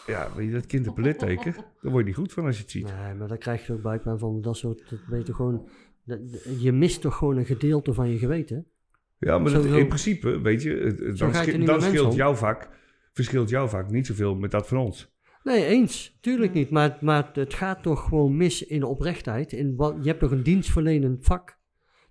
Ja, 0.07 0.35
weet 0.35 0.47
je, 0.47 0.53
dat 0.53 0.65
kind 0.65 0.87
een 0.87 1.01
litteken... 1.01 1.53
daar 1.81 1.91
word 1.91 1.97
je 1.97 2.03
niet 2.03 2.15
goed 2.15 2.33
van 2.33 2.45
als 2.45 2.55
je 2.55 2.61
het 2.61 2.71
ziet. 2.71 2.83
Nee, 2.85 3.13
maar 3.13 3.27
dan 3.27 3.37
krijg 3.37 3.67
je 3.67 3.73
ook 3.73 3.81
buikpijn 3.81 4.19
van 4.19 4.41
dat 4.41 4.57
soort. 4.57 4.89
Dat 4.89 4.99
weet 5.07 5.27
je 5.27 5.33
gewoon. 5.33 5.69
Je 6.59 6.71
mist 6.71 7.01
toch 7.01 7.15
gewoon 7.15 7.37
een 7.37 7.45
gedeelte 7.45 7.93
van 7.93 8.09
je 8.09 8.17
geweten. 8.17 8.65
Ja, 9.19 9.37
maar 9.39 9.51
dat, 9.51 9.65
in 9.65 9.87
principe, 9.87 10.41
weet 10.41 10.61
je, 10.61 10.69
het- 10.71 10.99
het- 10.99 11.17
Zo 11.17 11.31
dan, 11.65 11.81
scheelt 11.81 12.15
jouw 12.15 12.33
vak, 12.35 12.69
verschilt 13.13 13.49
jouw 13.49 13.67
vak 13.67 13.89
niet 13.91 14.07
zoveel 14.07 14.35
met 14.35 14.51
dat 14.51 14.67
van 14.67 14.77
ons. 14.77 15.11
Nee, 15.43 15.65
eens. 15.65 16.17
Tuurlijk 16.21 16.53
niet. 16.53 16.69
Maar, 16.69 16.97
maar 17.01 17.29
het 17.33 17.53
gaat 17.53 17.83
toch 17.83 18.03
gewoon 18.03 18.37
mis 18.37 18.65
in 18.65 18.83
oprechtheid. 18.83 19.53
In 19.53 19.75
wat, 19.75 19.95
je 20.01 20.07
hebt 20.07 20.19
toch 20.19 20.31
een 20.31 20.43
dienstverlenend 20.43 21.25
vak. 21.25 21.57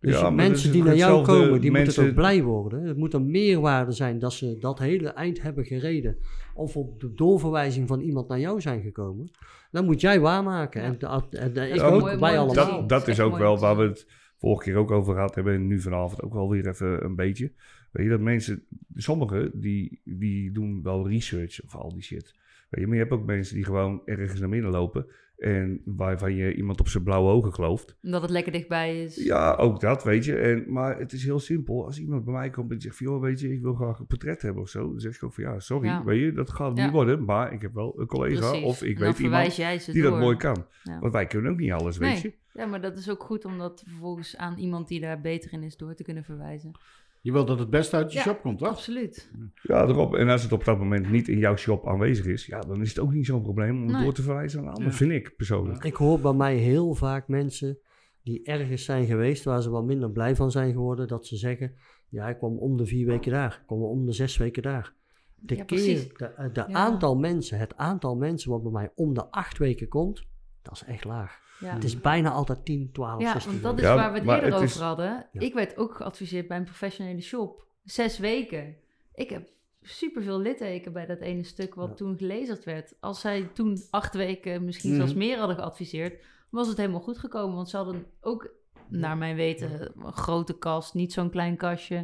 Dus 0.00 0.18
Ja, 0.18 0.30
mensen 0.30 0.72
die 0.72 0.82
naar 0.82 0.96
jou 0.96 1.24
komen, 1.24 1.60
die 1.60 1.70
mensen- 1.70 2.02
moeten 2.04 2.22
toch 2.24 2.30
blij 2.32 2.42
worden. 2.42 2.82
Het 2.82 2.96
moet 2.96 3.14
een 3.14 3.30
meerwaarde 3.30 3.92
zijn 3.92 4.18
dat 4.18 4.32
ze 4.32 4.56
dat 4.58 4.78
hele 4.78 5.08
eind 5.08 5.42
hebben 5.42 5.64
gereden. 5.64 6.16
Of 6.58 6.76
op 6.76 7.00
de 7.00 7.14
doorverwijzing 7.14 7.88
van 7.88 8.00
iemand 8.00 8.28
naar 8.28 8.40
jou 8.40 8.60
zijn 8.60 8.80
gekomen. 8.82 9.30
Dan 9.70 9.84
moet 9.84 10.00
jij 10.00 10.20
waarmaken. 10.20 10.82
En, 10.82 10.98
dat- 10.98 11.34
en, 11.34 11.56
en 11.56 11.68
ik 11.68 11.74
Ja, 11.74 11.82
ook, 11.86 12.02
allemaal. 12.02 12.48
zien. 12.48 12.54
Dat, 12.54 12.88
dat 12.88 13.02
is 13.02 13.08
is 13.08 13.20
ook 13.20 13.38
wel 13.38 13.58
waar 13.58 13.76
we 13.76 13.82
het 13.82 14.06
vorige 14.38 14.62
keer 14.62 14.76
ook 14.76 14.90
over 14.90 15.14
gehad 15.14 15.34
hebben 15.34 15.54
en 15.54 15.66
nu 15.66 15.80
vanavond 15.80 16.22
ook 16.22 16.32
wel 16.32 16.48
weer 16.50 16.68
even 16.68 17.04
een 17.04 17.14
beetje. 17.14 17.52
Weet 17.92 18.04
je, 18.04 18.10
dat 18.10 18.20
mensen, 18.20 18.64
sommigen, 18.94 19.50
die, 19.60 20.00
die 20.04 20.52
doen 20.52 20.82
wel 20.82 21.08
research 21.08 21.64
of 21.64 21.74
al 21.74 21.92
die 21.92 22.02
shit. 22.02 22.34
Weet 22.70 22.80
je, 22.80 22.86
maar 22.86 22.96
je 22.96 23.02
hebt 23.02 23.14
ook 23.14 23.26
mensen 23.26 23.54
die 23.54 23.64
gewoon 23.64 24.02
ergens 24.04 24.40
naar 24.40 24.48
binnen 24.48 24.70
lopen 24.70 25.06
en 25.38 25.82
waarvan 25.84 26.34
je 26.34 26.54
iemand 26.54 26.80
op 26.80 26.88
zijn 26.88 27.02
blauwe 27.04 27.30
ogen 27.30 27.54
gelooft. 27.54 27.96
Omdat 28.02 28.22
het 28.22 28.30
lekker 28.30 28.52
dichtbij 28.52 29.02
is. 29.02 29.24
Ja, 29.24 29.54
ook 29.54 29.80
dat, 29.80 30.04
weet 30.04 30.24
je. 30.24 30.36
En, 30.36 30.72
maar 30.72 30.98
het 30.98 31.12
is 31.12 31.24
heel 31.24 31.38
simpel. 31.38 31.84
Als 31.84 32.00
iemand 32.00 32.24
bij 32.24 32.34
mij 32.34 32.50
komt 32.50 32.70
en 32.70 32.80
zegt 32.80 32.96
van... 32.96 33.06
joh, 33.06 33.20
weet 33.20 33.40
je, 33.40 33.52
ik 33.52 33.62
wil 33.62 33.74
graag 33.74 33.98
een 33.98 34.06
portret 34.06 34.42
hebben 34.42 34.62
of 34.62 34.68
zo. 34.68 34.90
Dan 34.90 35.00
zeg 35.00 35.14
ik 35.14 35.22
ook 35.24 35.32
van, 35.34 35.44
ja, 35.44 35.60
sorry, 35.60 35.86
Ja. 35.88 36.04
weet 36.04 36.20
je, 36.20 36.32
dat 36.32 36.50
gaat 36.50 36.76
Ja. 36.76 36.84
niet 36.84 36.92
worden. 36.92 37.24
Maar 37.24 37.52
ik 37.52 37.62
heb 37.62 37.74
wel 37.74 38.00
een 38.00 38.06
collega 38.06 38.48
Precies. 38.48 38.64
of 38.64 38.82
ik 38.82 38.98
weet 38.98 39.18
iemand 39.18 39.56
die 39.86 40.02
door. 40.02 40.10
dat 40.10 40.20
mooi 40.20 40.36
kan. 40.36 40.66
Ja. 40.82 40.98
Want 40.98 41.12
wij 41.12 41.26
kunnen 41.26 41.52
ook 41.52 41.58
niet 41.58 41.72
alles, 41.72 41.98
weet 41.98 42.20
je. 42.20 42.32
Ja, 42.52 42.66
maar 42.66 42.80
dat 42.80 42.96
is 42.96 43.10
ook 43.10 43.22
goed 43.22 43.44
om 43.44 43.58
dat 43.58 43.82
vervolgens 43.86 44.36
aan 44.36 44.58
iemand 44.58 44.88
die 44.88 45.00
daar 45.00 45.20
beter 45.20 45.52
in 45.52 45.62
is 45.62 45.76
door 45.76 45.94
te 45.94 46.02
kunnen 46.02 46.24
verwijzen. 46.24 46.72
Je 47.20 47.32
wilt 47.32 47.46
dat 47.46 47.58
het 47.58 47.70
beste 47.70 47.96
uit 47.96 48.12
je 48.12 48.18
Ja. 48.18 48.24
shop 48.24 48.40
komt, 48.40 48.58
toch? 48.58 48.68
Absoluut. 48.68 49.30
Ja, 49.62 49.82
erop. 49.86 50.14
En 50.14 50.28
als 50.28 50.42
het 50.42 50.52
op 50.52 50.64
dat 50.64 50.78
moment 50.78 51.10
niet 51.10 51.28
in 51.28 51.38
jouw 51.38 51.56
shop 51.56 51.88
aanwezig 51.88 52.26
is... 52.26 52.46
ja, 52.46 52.60
dan 52.60 52.80
is 52.80 52.88
het 52.88 52.98
ook 52.98 53.12
niet 53.12 53.26
zo'n 53.26 53.42
probleem 53.42 53.76
om 53.76 53.82
het 53.86 53.92
Nee. 53.96 54.04
door 54.04 54.12
te 54.14 54.22
verwijzen 54.22 54.58
aan 54.60 54.66
een 54.66 54.72
ander, 54.72 54.90
Ja. 54.90 54.96
vind 54.96 55.10
ik 55.12 55.36
persoonlijk. 55.36 55.84
Ik 55.84 55.94
hoor 55.94 56.20
bij 56.20 56.32
mij 56.32 56.56
heel 56.56 56.94
vaak 56.94 57.28
mensen 57.28 57.78
die 58.22 58.42
ergens 58.44 58.84
zijn 58.84 59.06
geweest 59.06 59.44
waar 59.44 59.62
ze 59.62 59.70
wat 59.70 59.84
minder 59.84 60.10
blij 60.10 60.36
van 60.36 60.50
zijn 60.50 60.72
geworden, 60.72 61.08
dat 61.08 61.26
ze 61.26 61.36
zeggen, 61.36 61.74
ja, 62.08 62.28
ik 62.28 62.38
kwam 62.38 62.58
om 62.58 62.76
de 62.76 62.86
vier 62.86 63.06
weken 63.06 63.32
daar, 63.32 63.52
ik 63.60 63.66
kwam 63.66 63.82
om 63.82 64.06
de 64.06 64.12
zes 64.12 64.36
weken 64.36 64.62
daar. 64.62 64.92
De, 65.34 65.56
Ja, 65.56 65.64
precies. 65.64 66.06
keer, 66.12 66.32
de, 66.36 66.50
de 66.52 66.64
Ja. 66.68 66.74
aantal 66.74 67.16
mensen, 67.16 67.58
het 67.58 67.76
aantal 67.76 68.16
mensen 68.16 68.50
wat 68.50 68.62
bij 68.62 68.72
mij 68.72 68.90
om 68.94 69.14
de 69.14 69.30
acht 69.30 69.58
weken 69.58 69.88
komt, 69.88 70.24
dat 70.62 70.72
is 70.74 70.84
echt 70.84 71.04
laag. 71.04 71.46
Ja. 71.60 71.74
Het 71.74 71.84
is 71.84 72.00
bijna 72.00 72.30
altijd 72.30 72.64
10, 72.64 72.90
12, 72.92 73.20
Ja, 73.20 73.32
16 73.32 73.50
want 73.50 73.62
dat 73.62 73.78
is 73.78 73.84
waar 73.94 74.12
we 74.12 74.18
het 74.18 74.28
eerder 74.28 74.44
het 74.44 74.52
over 74.54 74.64
is- 74.66 74.76
hadden. 74.78 75.26
Ja. 75.32 75.40
Ik 75.40 75.54
werd 75.54 75.76
ook 75.76 75.94
geadviseerd 75.94 76.48
bij 76.48 76.56
een 76.56 76.64
professionele 76.64 77.20
shop. 77.20 77.66
Zes 77.84 78.18
weken. 78.18 78.76
Ik 79.14 79.30
heb 79.30 79.48
superveel 79.82 80.40
litteken 80.40 80.92
bij 80.92 81.06
dat 81.06 81.18
ene 81.20 81.42
stuk 81.44 81.74
wat 81.74 81.88
Ja. 81.88 81.94
toen 81.94 82.16
gelezerd 82.16 82.64
werd. 82.64 82.94
Als 83.00 83.20
zij 83.20 83.50
toen 83.54 83.78
acht 83.90 84.14
weken, 84.14 84.64
misschien 84.64 84.90
Mhm. 84.90 84.98
zelfs 84.98 85.14
meer 85.14 85.38
hadden 85.38 85.56
geadviseerd, 85.56 86.24
was 86.50 86.68
het 86.68 86.76
helemaal 86.76 87.00
goed 87.00 87.18
gekomen. 87.18 87.56
Want 87.56 87.68
ze 87.68 87.76
hadden 87.76 88.06
ook, 88.20 88.50
naar 88.88 89.16
mijn 89.16 89.36
weten, 89.36 89.92
een 90.04 90.12
grote 90.12 90.58
kast, 90.58 90.94
niet 90.94 91.12
zo'n 91.12 91.30
klein 91.30 91.56
kastje. 91.56 91.96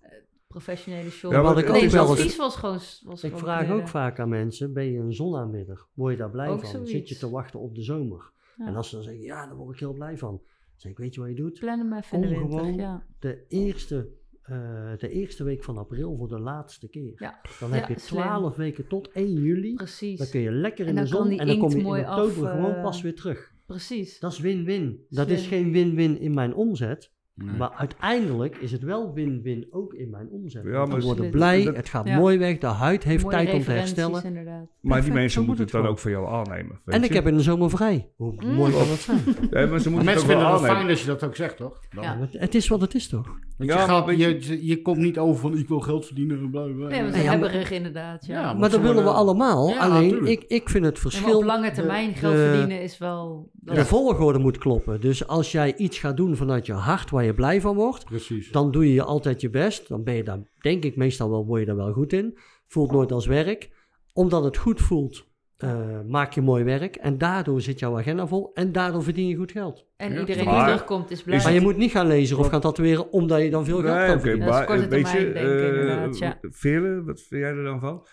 Eh, 0.00 0.10
Professionele 0.46 1.10
shop. 1.10 1.32
Ja, 1.32 1.42
wat 1.42 1.58
ik 1.58 1.64
nee, 1.66 1.76
ook 1.76 1.82
het 1.82 1.92
wel 1.92 2.08
advies 2.08 2.24
eens- 2.24 2.36
was 2.36 2.56
gewoon... 2.56 2.78
Was 3.02 3.24
Ik 3.24 3.30
gewoon 3.32 3.38
vraag 3.38 3.70
ook 3.70 3.88
vaak 3.88 4.18
aan 4.20 4.28
mensen, 4.28 4.72
ben 4.72 4.84
je 4.92 4.98
een 4.98 5.12
zonaanbidder? 5.12 5.86
Word 5.94 6.12
je 6.12 6.18
daar 6.18 6.30
blij 6.30 6.48
Ook 6.48 6.60
van? 6.60 6.68
zoiets. 6.68 6.90
Zit 6.90 7.08
je 7.08 7.16
te 7.16 7.30
wachten 7.30 7.60
op 7.60 7.74
de 7.74 7.82
zomer? 7.82 8.30
Ja. 8.58 8.66
En 8.66 8.76
als 8.76 8.88
ze 8.88 8.94
dan 8.94 9.04
zeggen, 9.04 9.22
ja, 9.22 9.46
daar 9.46 9.56
word 9.56 9.74
ik 9.74 9.80
heel 9.80 9.92
blij 9.92 10.18
van. 10.18 10.42
Zeg 10.76 10.92
ik, 10.92 10.98
weet 10.98 11.14
je 11.14 11.20
wat 11.20 11.28
je 11.28 11.34
doet? 11.34 11.58
Plan 11.58 11.78
hem 11.78 11.92
even 11.92 12.22
in 12.22 12.28
de 12.28 12.34
Kom 12.34 12.38
winter. 12.42 12.58
gewoon. 12.58 12.74
Ja. 12.76 13.06
De 13.18 13.44
eerste, 13.48 14.08
eh, 14.42 14.92
de 14.98 15.08
eerste 15.08 15.44
week 15.44 15.64
van 15.64 15.78
april 15.78 16.16
voor 16.16 16.28
de 16.28 16.38
laatste 16.38 16.88
keer. 16.88 17.12
Ja. 17.16 17.40
Dan 17.60 17.68
Ja, 17.68 17.74
heb 17.74 17.88
je 17.88 17.98
slim. 17.98 18.20
12 18.22 18.56
weken 18.56 18.86
tot 18.86 19.10
1 19.12 19.32
juli. 19.32 19.74
Precies. 19.74 20.18
Dan 20.18 20.28
kun 20.28 20.40
je 20.40 20.50
lekker 20.50 20.86
in 20.86 20.94
de 20.94 21.00
dan 21.00 21.08
zon 21.08 21.30
en 21.30 21.46
dan 21.46 21.58
kom 21.58 21.70
je 21.70 21.76
in 21.78 21.86
oktober 21.86 22.06
af, 22.48 22.52
gewoon 22.52 22.74
eh, 22.74 22.82
pas 22.82 23.02
weer 23.02 23.14
terug. 23.14 23.52
Precies. 23.66 24.18
Dat 24.18 24.32
is 24.32 24.38
win-win. 24.38 25.04
Dat 25.08 25.28
is 25.28 25.46
geen 25.46 25.72
win-win 25.72 26.18
in 26.18 26.34
mijn 26.34 26.54
omzet. 26.54 27.12
Nee. 27.44 27.56
Maar 27.56 27.70
uiteindelijk 27.76 28.56
is 28.56 28.72
het 28.72 28.82
wel 28.82 29.12
win-win 29.14 29.66
ook 29.70 29.94
in 29.94 30.10
mijn 30.10 30.28
omzet. 30.30 30.62
Ja, 30.64 30.70
Want 30.70 30.88
maar 30.90 30.98
we 30.98 31.04
worden 31.04 31.30
blij, 31.30 31.64
dat- 31.64 31.76
het 31.76 31.88
gaat 31.88 32.06
Ja. 32.08 32.16
mooi 32.18 32.38
weg, 32.38 32.58
de 32.58 32.66
huid 32.66 33.04
heeft 33.04 33.22
Mooie 33.24 33.36
tijd 33.36 33.52
om 33.52 33.62
te 33.62 33.70
herstellen. 33.70 34.24
inderdaad. 34.24 34.52
Maar 34.54 34.66
die 34.80 34.90
Perfect, 34.90 35.14
mensen 35.14 35.30
zo 35.30 35.46
moeten 35.46 35.64
moet 35.64 35.72
het 35.72 35.82
dan 35.82 35.90
ook 35.90 35.98
van 35.98 36.10
jou 36.10 36.26
aannemen. 36.28 36.78
weet 36.84 36.94
En 36.94 37.02
ik 37.04 37.12
heb 37.12 37.26
in 37.26 37.34
de 37.36 37.42
zomer 37.42 37.70
vrij. 37.70 38.08
Hoe 38.16 38.32
Mm. 38.36 38.54
mooi 38.54 38.72
kan 38.72 38.88
dat 38.88 38.98
zijn? 38.98 39.18
Ja, 39.26 39.30
maar 39.30 39.40
ze 39.50 39.60
Maar 39.60 39.68
moeten 39.70 39.92
het 39.92 39.92
mensen 39.94 40.20
ook 40.20 40.26
vinden 40.26 40.38
wel 40.44 40.52
het 40.52 40.60
fijn 40.60 40.70
aannemen. 40.72 40.90
als 40.90 41.00
je 41.00 41.06
dat 41.06 41.24
ook 41.24 41.36
zegt, 41.36 41.56
toch? 41.56 41.80
Ja. 41.90 42.28
Het- 42.30 42.54
is 42.54 42.68
wat 42.68 42.80
het 42.80 42.94
is 42.94 43.08
toch? 43.08 43.26
Want 43.56 43.70
Ja, 43.70 43.80
je, 43.80 43.86
gaat, 43.86 44.16
je, 44.46 44.66
je 44.66 44.82
komt 44.82 44.98
niet 44.98 45.18
over 45.18 45.40
van 45.40 45.58
ik 45.58 45.68
wil 45.68 45.80
geld 45.80 46.06
verdienen 46.06 46.38
en 46.38 46.50
bla. 46.50 46.64
Nee, 46.64 46.74
we 46.74 46.88
zijn 46.90 47.10
maar- 47.12 47.22
hebberig 47.32 47.70
inderdaad. 47.70 48.26
Ja. 48.26 48.52
Maar 48.54 48.70
dat 48.70 48.80
willen 48.80 49.04
we 49.04 49.10
allemaal. 49.10 49.68
Ja, 49.68 49.78
Alleen, 49.78 50.26
ik, 50.26 50.44
ik 50.48 50.68
vind 50.68 50.84
het 50.84 50.92
maar 50.92 51.02
verschil... 51.02 51.36
op 51.38 51.44
lange 51.44 51.70
termijn 51.70 52.08
de- 52.08 52.14
geld 52.18 52.34
verdienen 52.34 52.82
is 52.82 52.98
wel... 52.98 53.50
dat 53.52 53.74
De 53.76 53.84
volgorde 53.84 54.38
moet 54.38 54.58
kloppen. 54.58 55.00
Dus 55.00 55.26
als 55.26 55.52
jij 55.52 55.76
iets 55.76 55.98
gaat 55.98 56.16
doen 56.16 56.36
vanuit 56.36 56.66
je 56.66 56.72
hart 56.72 57.10
waar 57.10 57.24
je 57.24 57.27
blij 57.34 57.60
van 57.60 57.74
wordt, 57.76 58.04
Precies. 58.04 58.50
dan 58.50 58.70
doe 58.70 58.92
je 58.92 59.02
altijd 59.02 59.40
je 59.40 59.50
best. 59.50 59.88
Dan 59.88 60.04
ben 60.04 60.14
je 60.14 60.24
daar, 60.24 60.38
denk 60.60 60.84
ik, 60.84 60.96
meestal 60.96 61.30
wel, 61.30 61.46
word 61.46 61.60
je 61.60 61.66
daar 61.66 61.76
wel 61.76 61.92
goed 61.92 62.12
in. 62.12 62.38
Voelt 62.66 62.90
nooit 62.92 63.12
als 63.12 63.26
werk. 63.26 63.70
Omdat 64.12 64.44
het 64.44 64.56
goed 64.56 64.80
voelt, 64.80 65.26
eh, 65.56 66.00
maak 66.06 66.32
je 66.32 66.40
mooi 66.40 66.64
werk. 66.64 66.96
En 66.96 67.18
daardoor 67.18 67.60
zit 67.60 67.78
jouw 67.78 67.98
agenda 67.98 68.26
vol. 68.26 68.50
En 68.54 68.72
daardoor 68.72 69.02
verdien 69.02 69.26
je 69.28 69.36
goed 69.36 69.52
geld. 69.52 69.86
En 69.96 70.12
Ja. 70.12 70.18
iedereen 70.20 70.42
die 70.44 70.52
Maar- 70.52 70.64
terugkomt 70.66 71.10
is 71.10 71.22
blij. 71.22 71.42
Maar 71.42 71.52
je 71.52 71.60
moet 71.60 71.76
niet 71.76 71.90
gaan 71.90 72.06
lezen 72.06 72.38
of 72.38 72.48
gaan 72.48 72.60
tatoeëren 72.60 73.12
omdat 73.12 73.40
je 73.42 73.50
dan 73.50 73.64
veel 73.64 73.80
geld 73.80 73.96
Nee, 73.96 74.06
kan 74.06 74.14
oké, 74.14 74.20
verdienen. 74.20 74.46
Dat 74.46 74.60
is 74.60 74.66
maar 74.66 74.76
korte 74.78 74.82
eh, 74.96 75.02
weet 75.02 75.10
je, 75.10 75.18
termijn 75.18 75.34
denken, 75.46 75.72
eh, 75.74 75.80
inderdaad, 75.80 76.18
ja. 76.18 76.38
Vele, 76.40 77.02
wat 77.04 77.20
vind 77.20 77.40
jij 77.40 77.50
er 77.50 77.64
dan 77.64 77.80
van? 77.80 78.06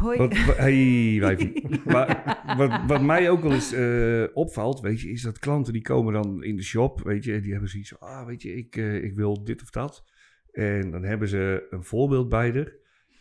Hoi. 0.00 0.18
Wat, 0.18 0.44
wa- 0.44 0.54
hey, 0.54 1.18
maar 1.84 2.22
wat, 2.58 2.80
wat 2.86 3.02
mij 3.02 3.30
ook 3.30 3.42
wel 3.42 3.52
eens 3.52 3.72
eh, 3.72 4.24
opvalt, 4.32 4.80
weet 4.80 5.00
je, 5.00 5.10
is 5.10 5.22
dat 5.22 5.38
klanten 5.38 5.72
die 5.72 5.82
komen 5.82 6.12
dan 6.12 6.42
in 6.44 6.56
de 6.56 6.62
shop, 6.62 7.00
weet 7.02 7.24
je, 7.24 7.40
die 7.40 7.50
hebben 7.52 7.70
zoiets 7.70 7.88
van, 7.98 8.08
ah, 8.08 8.26
weet 8.26 8.42
je, 8.42 8.54
ik, 8.56 8.76
eh, 8.76 9.04
ik 9.04 9.14
wil 9.14 9.44
dit 9.44 9.62
of 9.62 9.70
dat. 9.70 10.04
En 10.52 10.90
dan 10.90 11.02
hebben 11.02 11.28
ze 11.28 11.66
een 11.70 11.84
voorbeeld 11.84 12.28
bij 12.28 12.52
er. 12.54 12.76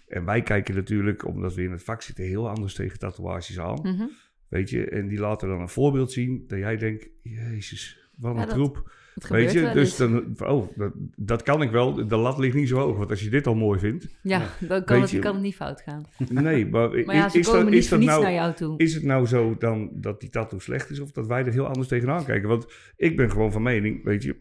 En 0.07 0.25
wij 0.25 0.41
kijken 0.41 0.75
natuurlijk, 0.75 1.25
omdat 1.27 1.53
we 1.53 1.63
in 1.63 1.71
het 1.71 1.83
vak 1.83 2.01
zitten, 2.01 2.23
heel 2.23 2.49
anders 2.49 2.73
tegen 2.73 2.99
tatoeages 2.99 3.59
aan. 3.59 3.79
Mhm. 3.83 4.07
Weet 4.47 4.69
je, 4.69 4.89
en 4.89 5.07
die 5.07 5.19
laten 5.19 5.47
dan 5.47 5.61
een 5.61 5.69
voorbeeld 5.69 6.11
zien 6.11 6.43
dat 6.47 6.59
jij 6.59 6.77
denkt, 6.77 7.09
jezus, 7.21 8.09
wat 8.17 8.31
een 8.33 8.39
Ja, 8.39 8.45
dat 8.45 8.53
troep. 8.55 8.91
Het 9.13 9.27
Weet 9.27 9.51
je, 9.51 9.61
dus 9.73 9.75
eens. 9.75 9.97
dan, 9.97 10.35
oh, 10.49 10.77
dat, 10.77 10.91
dat 11.15 11.43
kan 11.43 11.61
ik 11.61 11.71
wel. 11.71 12.07
De 12.07 12.15
lat 12.15 12.37
ligt 12.37 12.55
niet 12.55 12.67
zo 12.67 12.77
hoog, 12.77 12.97
want 12.97 13.09
als 13.09 13.21
je 13.21 13.29
dit 13.29 13.47
al 13.47 13.55
mooi 13.55 13.79
vindt. 13.79 14.07
Ja, 14.21 14.41
dan 14.59 14.83
kan 14.83 15.01
het, 15.01 15.09
je- 15.11 15.19
kan 15.19 15.33
het 15.33 15.43
niet 15.43 15.55
fout 15.55 15.81
gaan. 15.81 16.05
Nee, 16.29 16.65
maar, 16.67 16.89
Maar 17.05 17.15
ja, 17.15 17.25
is, 17.33 17.45
dat, 17.45 17.71
is 17.71 17.89
dat 17.89 17.99
nou, 17.99 18.23
naar 18.23 18.33
jou 18.33 18.53
toe. 18.53 18.77
is 18.77 18.93
het 18.93 19.03
nou 19.03 19.25
zo 19.25 19.55
dan 19.59 19.89
dat 19.93 20.19
die 20.19 20.29
tattoo 20.29 20.59
slecht 20.59 20.89
is 20.89 20.99
of 20.99 21.11
dat 21.11 21.27
wij 21.27 21.45
er 21.45 21.51
heel 21.51 21.67
anders 21.67 21.87
tegenaan 21.87 22.25
kijken? 22.25 22.49
Want 22.49 22.65
ik 22.97 23.17
ben 23.17 23.31
gewoon 23.31 23.51
van 23.51 23.61
mening, 23.61 24.03
weet 24.03 24.23
je, 24.23 24.35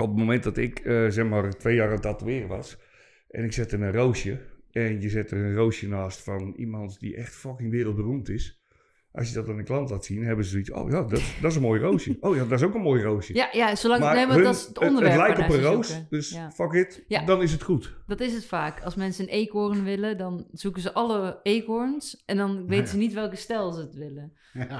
op 0.00 0.08
het 0.08 0.16
moment 0.16 0.42
dat 0.42 0.56
ik 0.56 0.78
eh, 0.78 1.06
zeg 1.08 1.26
maar 1.26 1.50
twee 1.50 1.74
jaar 1.74 1.86
aan 1.86 1.92
het 1.92 2.02
tatoeëren 2.02 2.48
was 2.48 2.78
en 3.30 3.44
ik 3.44 3.52
zette 3.52 3.76
een 3.76 3.92
roosje 3.92 4.40
en 4.70 5.00
je 5.00 5.08
zet 5.08 5.30
er 5.30 5.38
een 5.38 5.54
roosje 5.54 5.88
naast 5.88 6.22
van 6.22 6.54
iemand 6.56 7.00
die 7.00 7.16
echt 7.16 7.34
fucking 7.34 7.70
wereldberoemd 7.70 8.28
is. 8.28 8.55
Als 9.16 9.28
je 9.28 9.34
dat 9.34 9.48
aan 9.48 9.58
een 9.58 9.64
klant 9.64 9.90
laat 9.90 10.04
zien, 10.04 10.24
hebben 10.24 10.44
ze 10.44 10.50
zoiets. 10.50 10.70
Oh 10.72 10.90
ja, 10.90 11.02
dat, 11.02 11.22
dat 11.40 11.50
is 11.50 11.56
een 11.56 11.62
mooi 11.62 11.80
roosje. 11.80 12.16
Oh 12.20 12.36
ja, 12.36 12.44
dat 12.44 12.58
is 12.60 12.66
ook 12.66 12.74
een 12.74 12.80
mooi 12.80 13.02
roosje. 13.02 13.34
Ja, 13.34 13.48
ja 13.52 13.74
zolang, 13.76 14.00
Maar 14.00 14.14
nee, 14.14 14.26
maar 14.26 14.34
hun- 14.34 14.44
dat 14.44 14.54
is 14.54 14.66
het 14.66 14.78
onderwerp 14.78 15.12
Het 15.12 15.20
lijkt 15.22 15.38
op 15.38 15.48
een 15.56 15.62
roos, 15.62 15.86
zoeken. 15.88 16.06
dus 16.10 16.30
Ja. 16.30 16.50
fuck 16.50 16.72
it, 16.72 17.04
Ja. 17.08 17.24
dan 17.24 17.42
is 17.42 17.52
het 17.52 17.62
goed. 17.62 17.96
Dat 18.06 18.20
is 18.20 18.32
het 18.34 18.44
vaak. 18.46 18.82
Als 18.82 18.94
mensen 18.94 19.24
een 19.24 19.30
eekhoorn 19.30 19.84
willen, 19.84 20.18
dan 20.18 20.46
zoeken 20.52 20.82
ze 20.82 20.92
alle 20.92 21.40
eekhoorns. 21.42 22.22
En 22.26 22.36
dan 22.36 22.66
weten 22.66 22.88
ze 22.88 22.96
niet 22.96 23.12
welke 23.12 23.36
stijl 23.36 23.72
ze 23.72 23.80
het 23.80 23.94
willen. 23.94 24.32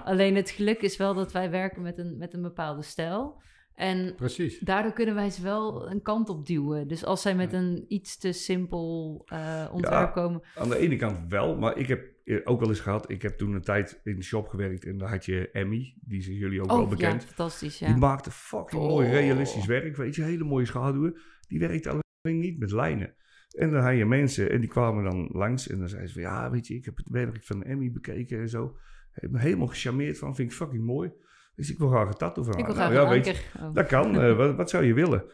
Alleen 0.04 0.34
het 0.36 0.50
geluk 0.50 0.80
is 0.80 0.96
wel 0.96 1.14
dat 1.14 1.32
wij 1.32 1.50
werken 1.50 1.82
met 1.82 1.98
een, 1.98 2.16
met 2.18 2.34
een 2.34 2.42
bepaalde 2.42 2.82
stijl. 2.82 3.42
En 3.74 4.14
precies. 4.14 4.58
daardoor 4.58 4.92
kunnen 4.92 5.14
wij 5.14 5.30
ze 5.30 5.42
wel 5.42 5.90
een 5.90 6.02
kant 6.02 6.28
op 6.28 6.46
duwen. 6.46 6.88
Dus 6.88 7.04
als 7.04 7.22
zij 7.22 7.34
met 7.34 7.52
een 7.52 7.84
iets 7.88 8.18
te 8.18 8.32
simpel 8.32 9.22
eh 9.26 9.64
ontwerp 9.72 10.12
komen... 10.12 10.42
Aan 10.54 10.68
de 10.68 10.78
ene 10.78 10.96
kant 10.96 11.18
wel, 11.28 11.56
maar 11.56 11.76
ik 11.78 11.86
heb 11.88 12.14
ook 12.44 12.60
wel 12.60 12.68
eens 12.68 12.80
gehad. 12.80 13.10
Ik 13.10 13.22
heb 13.22 13.38
toen 13.38 13.52
een 13.54 13.62
tijd 13.62 14.00
in 14.04 14.16
de 14.16 14.22
shop 14.22 14.48
gewerkt 14.48 14.84
en 14.84 14.98
daar 14.98 15.08
had 15.08 15.24
je 15.24 15.50
Emmy, 15.50 15.94
die 16.00 16.22
zijn 16.22 16.36
jullie 16.36 16.60
ook 16.62 16.66
wel 16.66 16.76
Oh, 16.76 16.82
ja, 16.82 16.88
bekend. 16.96 17.24
fantastisch, 17.24 17.78
Die 17.78 17.88
ja. 17.88 17.96
maakte 17.96 18.30
fucking 18.30 18.82
mooi 18.82 19.06
Oh. 19.06 19.12
realistisch 19.12 19.66
werk, 19.66 19.96
weet 19.96 20.14
je, 20.14 20.22
hele 20.22 20.44
mooie 20.44 20.64
schaduwen. 20.66 21.16
Die 21.48 21.58
werkte 21.58 21.88
alleen 21.90 22.38
niet 22.38 22.58
met 22.58 22.70
lijnen. 22.70 23.14
En 23.58 23.70
dan 23.70 23.82
had 23.82 23.96
je 23.96 24.04
mensen 24.06 24.50
en 24.50 24.60
die 24.60 24.68
kwamen 24.68 25.04
dan 25.04 25.28
langs 25.32 25.68
en 25.68 25.78
dan 25.78 25.88
zeiden 25.88 26.08
ze 26.10 26.14
van 26.20 26.30
ja, 26.30 26.50
weet 26.50 26.66
je, 26.66 26.74
ik 26.74 26.84
heb 26.84 26.96
het 26.96 27.08
werk 27.08 27.44
van 27.44 27.62
Emmy 27.64 27.92
bekeken 27.92 28.40
en 28.40 28.48
zo. 28.48 28.76
Ik 29.14 29.30
ben 29.32 29.40
helemaal 29.40 29.66
gecharmeerd 29.66 30.18
van, 30.18 30.34
vind 30.34 30.50
ik 30.50 30.56
fucking 30.56 30.84
mooi. 30.84 31.12
Dus 31.54 31.70
ik 31.70 31.78
wil 31.78 31.88
graag 31.88 32.08
een 32.08 32.14
tattoo 32.16 32.44
van 32.44 32.58
Ik 32.58 32.66
wil 32.66 32.74
haar. 32.76 32.84
graag 32.90 32.94
Nou 32.96 33.06
ja, 33.16 33.22
weet 33.22 33.26
je. 33.36 33.60
Oh. 33.60 33.74
dat 33.74 33.86
kan. 33.86 34.14
eh, 34.20 34.36
wat, 34.36 34.54
wat 34.56 34.70
zou 34.70 34.84
je 34.84 34.94
willen? 34.94 35.24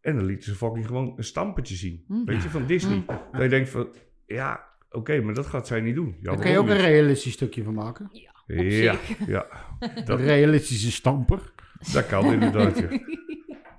En 0.00 0.16
dan 0.16 0.24
lieten 0.24 0.44
ze 0.44 0.56
fucking 0.56 0.86
gewoon 0.86 1.12
een 1.16 1.24
stampertje 1.24 1.74
zien. 1.74 2.04
Mm. 2.08 2.24
Weet 2.24 2.42
je, 2.42 2.48
van 2.48 2.66
Disney. 2.66 3.04
Dat 3.06 3.42
je 3.42 3.48
denkt 3.48 3.68
van, 3.68 3.88
ja, 4.26 4.68
oké, 4.90 5.20
maar 5.20 5.34
dat 5.34 5.46
gaat 5.46 5.66
zij 5.66 5.80
niet 5.80 5.94
doen. 5.94 6.16
Ja, 6.20 6.30
Daar 6.30 6.40
kan 6.40 6.50
je 6.50 6.58
ook 6.58 6.68
een 6.68 6.76
realistisch 6.80 7.32
stukje 7.32 7.62
van 7.62 7.74
maken. 7.74 8.08
Ja, 8.12 8.96
ja. 9.26 9.46
Een 9.94 10.04
Dat, 10.04 10.20
realistische 10.20 10.90
stamper. 10.92 11.52
dat 11.92 12.06
kan 12.06 12.32
inderdaad, 12.32 12.78
ja. 12.78 12.88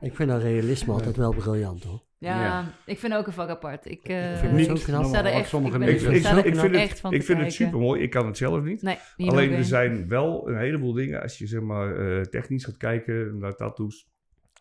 Ik 0.02 0.16
vind 0.16 0.30
dat 0.30 0.42
realisme 0.42 0.94
altijd 0.94 1.16
wel 1.18 1.34
briljant 1.36 1.84
hoor. 1.84 2.04
Ja, 2.18 2.42
Ja. 2.44 2.74
ik 2.86 3.00
vind 3.00 3.14
ook 3.14 3.28
een 3.28 3.34
vak 3.34 3.50
apart. 3.50 3.86
Ik, 3.86 4.04
eh, 4.04 4.32
Ik 4.32 4.38
vind 4.38 4.52
het 4.58 4.70
Niet 4.70 4.80
zo 4.80 4.86
knap. 4.86 5.04
sta 5.06 5.18
er 5.18 5.24
wat 5.24 5.32
echt, 5.34 5.50
sommige 5.50 5.78
ik 5.80 6.00
vind 6.00 6.14
echt 6.76 6.90
het, 6.92 7.00
van 7.00 7.14
ik 7.14 7.24
vind 7.24 7.40
het 7.42 7.54
super 7.54 7.80
mooi. 7.80 8.02
Ik 8.02 8.10
kan 8.10 8.26
het 8.26 8.38
zelf 8.38 8.64
niet. 8.64 8.82
Nee, 8.82 8.98
niet 9.18 9.30
Alleen 9.32 9.52
er 9.52 9.58
een. 9.58 9.64
zijn 9.64 10.08
wel 10.08 10.50
een 10.50 10.58
heleboel 10.58 10.94
dingen, 10.94 11.22
als 11.22 11.38
je 11.38 11.48
zeg 11.48 11.62
maar 11.62 11.96
eh, 12.18 12.22
technisch 12.22 12.66
gaat 12.66 12.78
kijken 12.78 13.38
naar 13.38 13.56
tattoos, 13.56 14.08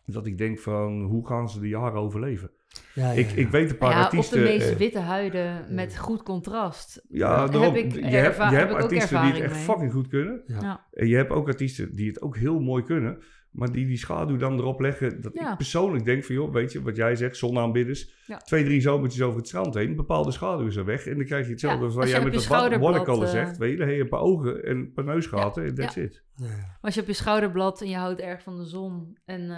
dat 0.05 0.25
ik 0.25 0.37
denk 0.37 0.59
van 0.59 1.01
hoe 1.01 1.27
gaan 1.27 1.49
ze 1.49 1.59
de 1.59 1.67
jaren 1.67 1.99
overleven? 2.01 2.51
Ja, 2.93 3.11
ja, 3.11 3.17
Ik, 3.17 3.29
ja. 3.29 3.35
ik 3.35 3.47
weet 3.47 3.69
een 3.69 3.77
paar 3.77 3.91
Ja, 3.91 4.01
artiesten. 4.03 4.39
op 4.39 4.45
de 4.45 4.51
meest 4.51 4.69
eh, 4.69 4.75
witte 4.77 4.99
huiden 4.99 5.65
met 5.75 5.97
goed 5.97 6.23
contrast. 6.23 7.05
ja, 7.09 7.41
heb 7.43 7.51
daarom, 7.51 7.75
ik 7.75 7.93
je 7.93 8.01
hebt, 8.01 8.35
je 8.37 8.41
heb 8.43 8.51
hebt 8.51 8.69
ik 8.71 8.75
ook 8.75 8.81
artiesten 8.81 9.21
die 9.21 9.31
het 9.31 9.41
echt 9.41 9.53
mee. 9.53 9.61
fucking 9.63 9.91
goed 9.91 10.07
kunnen. 10.07 10.41
Ja. 10.45 10.57
Ja. 10.61 10.85
En 10.93 11.07
je 11.07 11.15
hebt 11.15 11.31
ook 11.31 11.47
artiesten 11.47 11.95
die 11.95 12.07
het 12.07 12.21
ook 12.21 12.37
heel 12.37 12.59
mooi 12.59 12.83
kunnen, 12.83 13.17
maar 13.51 13.71
die 13.71 13.85
die 13.87 13.97
schaduw 13.97 14.37
dan 14.37 14.57
erop 14.59 14.79
leggen. 14.79 15.21
Dat 15.21 15.31
Ja. 15.33 15.51
ik 15.51 15.57
persoonlijk 15.57 16.05
denk 16.05 16.23
van, 16.23 16.35
joh, 16.35 16.53
weet 16.53 16.71
je 16.71 16.81
wat 16.81 16.95
jij 16.95 17.15
zegt, 17.15 17.37
zonaanbidders. 17.37 18.09
Ja. 18.27 18.37
Twee, 18.37 18.63
drie 18.63 18.81
zomertjes 18.81 19.21
over 19.21 19.37
het 19.37 19.47
strand 19.47 19.73
heen, 19.73 19.95
bepaalde 19.95 20.31
schaduw 20.31 20.67
is 20.67 20.75
er 20.75 20.85
weg. 20.85 21.05
En 21.07 21.15
dan 21.15 21.25
krijg 21.25 21.45
je 21.45 21.51
hetzelfde 21.51 21.79
Ja, 21.79 21.85
als 21.85 21.95
wat 21.95 22.09
jij 22.09 22.23
met 22.23 22.33
dat 22.33 22.41
schouderblad, 22.41 22.89
watercolor 22.91 23.23
eh, 23.25 23.29
zegt. 23.31 23.57
Weet 23.57 23.71
je, 23.71 23.77
dan 23.77 23.87
heb 23.87 23.95
je 23.95 24.01
een 24.01 24.09
paar 24.09 24.19
ogen 24.19 24.63
en 24.65 24.77
een 24.77 24.93
paar 24.93 25.05
neusgaten 25.05 25.63
en 25.65 25.75
that's 25.75 25.95
it. 25.95 26.23
Ja. 26.41 26.47
Maar 26.47 26.77
als 26.81 26.95
je 26.95 27.01
op 27.01 27.07
je 27.07 27.13
schouderblad 27.13 27.81
en 27.81 27.89
je 27.89 27.95
houdt 27.95 28.19
erg 28.19 28.43
van 28.43 28.57
de 28.57 28.65
zon 28.65 29.17
en 29.25 29.41
eh, 29.41 29.57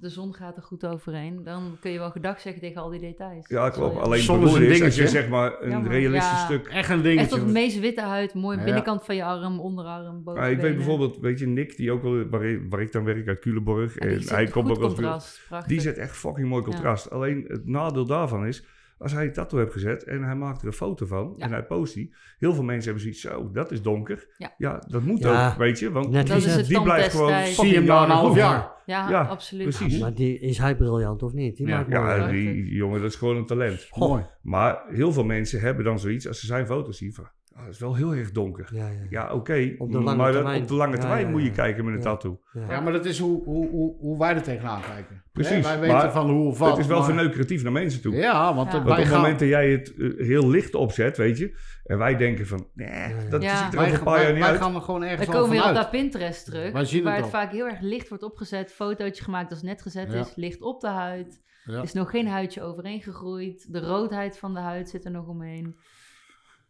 de 0.00 0.08
zon 0.08 0.34
gaat 0.34 0.56
er 0.56 0.62
goed 0.62 0.86
overheen, 0.86 1.42
dan 1.44 1.76
kun 1.80 1.90
je 1.90 1.98
wel 1.98 2.10
gedag 2.10 2.40
zeggen 2.40 2.62
tegen 2.62 2.82
al 2.82 2.90
die 2.90 3.00
details. 3.00 3.48
Ja, 3.48 3.70
klopt. 3.70 3.96
Alleen 3.96 4.20
Zon 4.22 4.40
het 4.40 4.44
is 4.48 4.52
een 4.54 4.58
bedoelde 4.60 4.74
is 4.74 4.82
als 4.82 4.94
je 4.94 5.00
dingetje. 5.00 5.18
zeg 5.20 5.28
maar 5.28 5.62
een 5.62 5.70
Jammer, 5.70 5.90
realistisch 5.90 6.30
ja. 6.30 6.44
stuk... 6.44 6.66
Echt 6.66 6.88
een 6.88 6.94
Echt 6.94 7.02
dingetje. 7.04 7.36
tot 7.36 7.46
de 7.46 7.52
meest 7.52 7.80
witte 7.80 8.00
huid, 8.02 8.34
mooi 8.34 8.58
Ja. 8.58 8.64
binnenkant 8.64 9.04
van 9.04 9.16
je 9.16 9.24
arm, 9.24 9.60
onderarm, 9.60 10.22
boven. 10.24 10.40
Maar 10.40 10.50
ik 10.50 10.60
weet 10.60 10.76
bijvoorbeeld, 10.76 11.18
weet 11.18 11.38
je, 11.38 11.46
Nick, 11.46 11.76
die 11.76 11.92
ook 11.92 12.02
wel, 12.02 12.28
waar, 12.28 12.44
ik- 12.44 12.62
waar 12.68 12.80
ik 12.80 12.92
dan 12.92 13.04
werk 13.04 13.28
uit 13.28 13.38
Culemborg. 13.40 13.96
en 13.96 14.08
En, 14.08 14.14
die 14.14 14.22
zet 14.26 14.30
hij 14.36 14.46
komt 14.46 14.70
ook 14.70 14.78
wel 14.78 14.86
contrast. 14.86 15.48
Die 15.66 15.80
zet 15.80 15.96
echt 15.98 16.16
fucking 16.16 16.48
mooi 16.48 16.62
Ja. 16.64 16.70
contrast. 16.70 17.10
Alleen 17.10 17.44
het 17.48 17.66
nadeel 17.66 18.06
daarvan 18.06 18.46
is, 18.46 18.64
als 19.04 19.12
hij 19.12 19.24
een 19.26 19.32
tattoo 19.32 19.58
heeft 19.58 19.72
gezet 19.72 20.04
en 20.04 20.22
hij 20.22 20.34
maakt 20.34 20.60
er 20.60 20.66
een 20.66 20.72
foto 20.72 21.06
van 21.06 21.34
Ja. 21.36 21.44
en 21.44 21.52
hij 21.52 21.64
post 21.64 21.94
die. 21.94 22.14
Heel 22.38 22.54
veel 22.54 22.62
mensen 22.64 22.84
hebben 22.84 23.02
zoiets, 23.02 23.20
zo, 23.20 23.50
dat 23.52 23.70
is 23.72 23.82
donker. 23.82 24.26
Ja. 24.58 24.82
dat 24.88 25.02
moet 25.02 25.18
Ja. 25.22 25.48
ook, 25.50 25.56
weet 25.58 25.78
je. 25.78 25.90
Want 25.90 26.10
Net 26.10 26.30
is 26.30 26.54
het 26.54 26.66
die 26.66 26.82
blijft 26.82 27.10
gewoon. 27.14 27.44
Zie 27.46 27.68
je 27.68 27.74
hem 27.74 27.84
na 27.84 28.04
een 28.04 28.10
half 28.10 28.36
jaar. 28.36 28.72
Ja, 28.86 29.10
Ja, 29.10 29.22
absoluut. 29.22 29.64
precies. 29.76 30.00
Maar 30.00 30.14
die, 30.14 30.38
is 30.38 30.58
hij 30.58 30.76
briljant 30.76 31.22
of 31.22 31.32
niet? 31.32 31.56
Die 31.56 31.66
Ja. 31.66 31.76
maakt 31.76 31.90
ja, 31.90 32.02
werk. 32.04 32.30
die 32.30 32.74
jongen, 32.74 33.00
dat 33.00 33.10
is 33.10 33.16
gewoon 33.16 33.36
een 33.36 33.46
talent. 33.46 33.88
Mooi. 33.96 34.26
Maar 34.42 34.82
heel 34.88 35.12
veel 35.12 35.24
mensen 35.24 35.60
hebben 35.60 35.84
dan 35.84 35.98
zoiets, 35.98 36.28
als 36.28 36.40
ze 36.40 36.46
zijn 36.46 36.66
foto's 36.66 36.98
zien, 36.98 37.12
van, 37.14 37.28
ah, 37.54 37.64
dat 37.64 37.74
is 37.74 37.78
wel 37.80 37.94
heel 37.94 38.14
erg 38.14 38.32
donker. 38.32 38.68
Ja, 38.72 38.88
ja. 38.88 39.06
Ja, 39.10 39.32
oké, 39.32 39.74
Op 39.78 39.92
de 39.92 40.00
lange 40.00 40.16
maar 40.16 40.32
termijn. 40.32 40.62
op 40.62 40.68
de 40.68 40.74
lange 40.74 40.94
Ja, 40.94 40.98
termijn 41.00 41.24
ja, 41.24 41.30
moet 41.30 41.42
je 41.42 41.50
kijken 41.50 41.84
met 41.84 41.94
een 41.94 42.00
Ja. 42.00 42.04
tattoo. 42.06 42.40
Ja. 42.52 42.64
Ja, 42.68 42.80
maar 42.80 42.92
dat 42.92 43.04
is 43.04 43.18
hoe, 43.18 43.44
hoe, 43.44 43.68
hoe, 43.68 43.96
hoe 43.98 44.18
wij 44.18 44.34
er 44.34 44.42
tegenaan 44.42 44.80
kijken. 44.82 45.22
Precies, 45.32 45.52
Hè, 45.56 45.62
wij 45.62 45.80
weten 45.80 45.96
maar 45.96 46.12
van 46.12 46.30
hoe 46.30 46.46
of 46.48 46.58
wat. 46.58 46.70
het 46.70 46.78
is 46.78 46.86
wel 46.86 46.96
maar- 46.98 47.06
verneukeratief 47.06 47.62
naar 47.62 47.72
mensen 47.72 48.00
toe. 48.00 48.14
Ja, 48.14 48.54
want 48.54 48.74
op 48.74 48.84
het 48.84 49.06
gaan... 49.06 49.20
moment 49.20 49.38
dat 49.38 49.48
jij 49.48 49.70
het 49.70 49.94
eh, 49.96 50.26
heel 50.26 50.50
licht 50.50 50.74
opzet, 50.74 51.16
weet 51.16 51.38
je, 51.38 51.58
en 51.84 51.98
wij 51.98 52.16
denken 52.16 52.46
van, 52.46 52.66
nee, 52.74 53.14
dat 53.30 53.42
Ja. 53.42 53.56
ziet 53.64 53.72
er 53.72 53.78
Wij, 53.78 53.86
over 53.86 53.98
een 53.98 54.04
paar 54.04 54.22
jaar 54.22 54.32
niet 54.32 54.40
wij 54.42 54.50
uit. 54.50 54.60
gaan 54.60 54.74
er 54.74 54.80
gewoon 54.80 55.00
We 55.00 55.06
ergens 55.06 55.26
komen 55.28 55.42
al 55.42 55.48
weer 55.50 55.68
op 55.68 55.74
dat 55.74 55.90
Pinterest 55.90 56.44
terug, 56.44 56.72
waar 56.72 56.82
het 56.82 56.90
het 57.04 57.26
vaak 57.28 57.52
heel 57.52 57.66
erg 57.66 57.80
licht 57.80 58.08
wordt 58.08 58.24
opgezet, 58.24 58.72
fotootje 58.72 59.24
gemaakt 59.24 59.50
als 59.50 59.62
net 59.62 59.82
gezet 59.82 60.12
Ja. 60.12 60.18
is, 60.18 60.32
licht 60.36 60.62
op 60.62 60.80
de 60.80 60.88
huid, 60.88 61.42
Ja. 61.64 61.82
is 61.82 61.92
nog 61.92 62.10
geen 62.10 62.28
huidje 62.28 62.62
overheen 62.62 63.00
gegroeid, 63.02 63.72
de 63.72 63.80
roodheid 63.80 64.38
van 64.38 64.54
de 64.54 64.60
huid 64.60 64.88
zit 64.88 65.04
er 65.04 65.10
nog 65.10 65.26
omheen. 65.26 65.76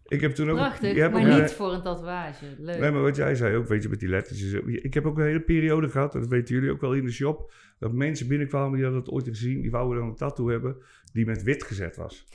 Ik 0.08 0.20
heb 0.20 0.34
toen 0.34 0.50
ook... 0.50 0.56
Prachtig, 0.56 1.10
maar 1.10 1.32
ook, 1.32 1.40
niet 1.40 1.52
voor 1.52 1.72
een 1.72 1.82
tatoeage. 1.82 2.44
Leuk. 2.58 2.78
Nee, 2.78 2.90
maar 2.90 3.02
wat 3.02 3.16
jij 3.16 3.34
zei 3.34 3.56
ook, 3.56 3.68
weet 3.68 3.82
je, 3.82 3.88
met 3.88 4.00
die 4.00 4.08
lettertjes. 4.08 4.52
Ik 4.66 4.94
heb 4.94 5.06
ook 5.06 5.18
een 5.18 5.24
hele 5.24 5.40
periode 5.40 5.88
gehad, 5.88 6.12
dat 6.12 6.26
weten 6.26 6.54
jullie 6.54 6.70
ook 6.70 6.80
wel 6.80 6.94
in 6.94 7.04
de 7.04 7.12
shop, 7.12 7.52
dat 7.78 7.92
mensen 7.92 8.28
binnenkwamen, 8.28 8.74
die 8.74 8.82
hadden 8.82 9.02
het 9.02 9.10
ooit 9.10 9.28
gezien, 9.28 9.60
die 9.60 9.70
wouden 9.70 9.98
dan 9.98 10.08
een 10.08 10.16
tattoo 10.16 10.48
hebben, 10.48 10.76
die 11.12 11.26
met 11.26 11.42
wit 11.42 11.62
gezet 11.62 11.96
was. 11.96 12.26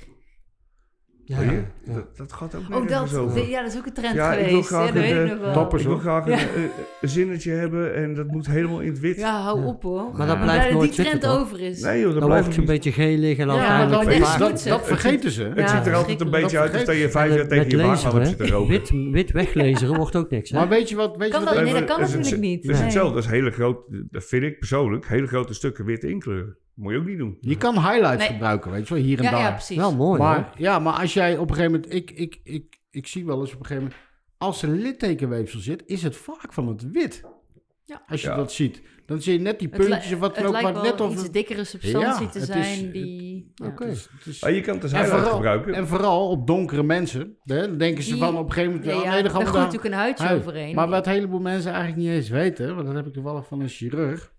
Ja, 1.29 1.37
Weet 1.37 1.49
je? 1.49 1.55
ja, 1.55 1.61
ja. 1.83 1.93
Dat, 1.93 2.17
dat 2.17 2.33
gaat 2.33 2.55
ook 2.55 2.61
Oh, 2.75 2.87
dat, 2.87 3.15
over. 3.17 3.49
ja, 3.49 3.61
dat 3.61 3.71
is 3.71 3.77
ook 3.77 3.85
een 3.85 3.93
trend 3.93 4.15
Ja, 4.15 4.33
ik 4.33 4.37
wil 4.39 4.47
geweest. 4.49 4.67
graag 4.67 4.87
ja, 4.87 4.93
dat 4.93 5.03
een, 5.03 5.23
eh, 5.23 5.29
nog 5.29 5.39
wel. 5.39 5.53
toppers 5.53 5.81
Ik 5.81 5.87
wil 5.87 5.97
graag 5.97 6.25
een, 6.25 6.31
Ja. 6.31 6.37
eh, 6.37 6.61
een 7.01 7.09
zinnetje 7.09 7.51
hebben 7.51 7.95
en 7.95 8.13
dat 8.13 8.27
moet 8.27 8.47
helemaal 8.47 8.79
in 8.79 8.89
het 8.89 8.99
wit. 8.99 9.17
Ja, 9.17 9.41
hou 9.41 9.59
Ja. 9.59 9.65
op 9.65 9.83
hoor. 9.83 10.09
Maar 10.17 10.27
dat 10.27 10.35
Ja. 10.37 10.43
blijft 10.43 10.67
die 10.67 10.73
nooit 10.77 10.93
trend 10.93 11.09
zitten, 11.09 11.29
toch? 11.29 11.39
over 11.41 11.59
is. 11.61 11.81
Nee 11.81 11.99
joh, 11.99 12.11
dat 12.11 12.19
Dan 12.19 12.29
blijft 12.29 12.57
een 12.57 12.65
beetje 12.65 12.91
geel 12.91 13.17
liggen 13.17 13.49
en 13.49 13.55
Ja, 13.55 13.77
maar 13.77 13.89
dan 13.89 14.05
dat, 14.05 14.13
is 14.13 14.37
dat, 14.37 14.63
dat 14.67 14.87
vergeten 14.87 15.31
ze. 15.31 15.43
Het 15.43 15.57
Ja, 15.59 15.67
ziet 15.77 15.87
er 15.87 15.95
altijd 15.95 16.21
een 16.21 16.29
beetje 16.29 16.59
uit 16.59 16.73
alsof 16.73 16.95
je 16.95 17.03
En 17.03 17.11
vijf 17.11 17.35
jaar 17.35 17.47
tegen 17.47 17.69
je 17.69 17.81
had 17.83 18.13
op 18.13 18.23
zitten 18.25 18.49
roken. 18.49 18.69
Wit, 18.69 18.89
wit 19.11 19.31
weglezen 19.31 19.95
wordt 19.95 20.15
ook 20.15 20.29
niks, 20.29 20.49
hè? 20.49 20.57
Maar 20.57 20.67
weet 20.69 20.89
je 20.89 20.95
wat... 20.95 21.17
Weet 21.17 21.29
Kan 21.31 21.39
je 21.39 21.45
dat? 21.45 21.55
wat 21.55 21.63
Nee, 21.63 21.73
dat 21.73 21.83
kan 21.83 22.01
is 22.01 22.13
natuurlijk 22.13 22.41
niet. 22.41 22.63
Het 22.63 22.71
is 22.75 22.79
hetzelfde, 22.81 23.13
dat 23.15 23.23
is 23.23 23.29
hele 23.29 23.51
grote, 23.51 24.05
dat 24.11 24.23
vind 24.23 24.43
ik 24.43 24.59
persoonlijk, 24.59 25.07
hele 25.07 25.27
grote 25.27 25.53
stukken 25.53 25.85
wit 25.85 26.03
inkleuren. 26.03 26.57
Moet 26.79 26.91
je 26.93 26.97
ook 26.99 27.05
niet 27.05 27.17
doen. 27.17 27.37
Je 27.41 27.57
kan 27.57 27.73
highlights 27.73 28.17
Nee. 28.17 28.27
gebruiken, 28.27 28.71
weet 28.71 28.87
je 28.87 28.93
wel, 28.93 29.03
hier 29.03 29.17
en 29.17 29.23
Ja, 29.23 29.31
daar. 29.31 29.39
ja, 29.39 29.51
precies. 29.51 29.77
Wel 29.77 29.95
mooi, 29.95 30.19
maar, 30.19 30.35
hoor. 30.35 30.49
ja, 30.57 30.79
maar 30.79 30.93
als 30.93 31.13
jij 31.13 31.37
op 31.37 31.49
een 31.49 31.55
gegeven 31.55 31.71
moment... 31.79 31.93
Ik, 31.93 32.11
ik, 32.11 32.39
ik, 32.43 32.79
ik 32.91 33.07
zie 33.07 33.25
wel 33.25 33.39
eens 33.41 33.53
op 33.53 33.59
een 33.59 33.65
gegeven 33.65 33.83
moment... 33.83 34.01
Als 34.37 34.61
er 34.61 34.69
littekenweefsel 34.69 35.59
zit, 35.59 35.83
is 35.85 36.03
het 36.03 36.15
vaak 36.17 36.53
van 36.53 36.67
het 36.67 36.91
wit. 36.91 37.23
Ja. 37.85 38.03
Als 38.07 38.21
je 38.21 38.27
Ja. 38.27 38.35
dat 38.35 38.51
ziet. 38.51 38.81
Dan 39.05 39.21
zie 39.21 39.33
je 39.33 39.39
net 39.39 39.59
die 39.59 39.67
puntjes 39.69 40.13
of 40.13 40.19
wat 40.19 40.35
dan 40.35 40.43
het 40.45 40.45
ook. 40.45 40.61
lijkt 40.61 40.73
Maar 40.73 40.81
wel 40.83 40.91
net 40.91 41.01
of 41.01 41.13
iets 41.13 41.31
dikkere 41.31 41.63
substantie 41.63 41.99
Ja, 42.09 42.17
te 42.17 42.23
het 42.23 42.35
is- 42.35 42.45
zijn 42.45 42.91
die... 42.91 43.51
ja. 43.55 43.65
Oké. 43.67 43.85
is- 44.25 44.43
Ah, 44.43 44.53
je 44.55 44.61
kan 44.61 44.73
het 44.73 44.83
als 44.83 44.91
En 44.91 44.97
highlight 44.99 45.21
vooral, 45.27 45.35
gebruiken. 45.35 45.73
en 45.73 45.87
vooral 45.87 46.29
op 46.29 46.47
donkere 46.47 46.83
mensen. 46.83 47.37
Hè, 47.43 47.67
dan 47.67 47.77
denken 47.77 48.03
ze 48.03 48.11
Die- 48.11 48.19
van 48.21 48.37
op 48.37 48.45
een 48.45 48.51
gegeven 48.51 48.75
moment... 48.75 48.91
Ja, 48.91 49.03
ja, 49.03 49.11
nee, 49.13 49.21
dan 49.23 49.31
gaan 49.31 49.43
we 49.45 49.51
natuurlijk 49.57 49.83
een 49.83 49.93
huidje 49.93 50.33
overheen. 50.33 50.75
Maar 50.75 50.89
wat 50.89 51.05
een 51.07 51.13
heleboel 51.13 51.39
mensen 51.39 51.71
eigenlijk 51.71 52.01
niet 52.01 52.11
eens 52.11 52.29
weten... 52.29 52.75
want 52.75 52.87
dat 52.87 52.95
heb 52.95 53.07
ik 53.07 53.13
toevallig 53.13 53.47
van 53.47 53.59
een 53.61 53.69
chirurg... 53.69 54.33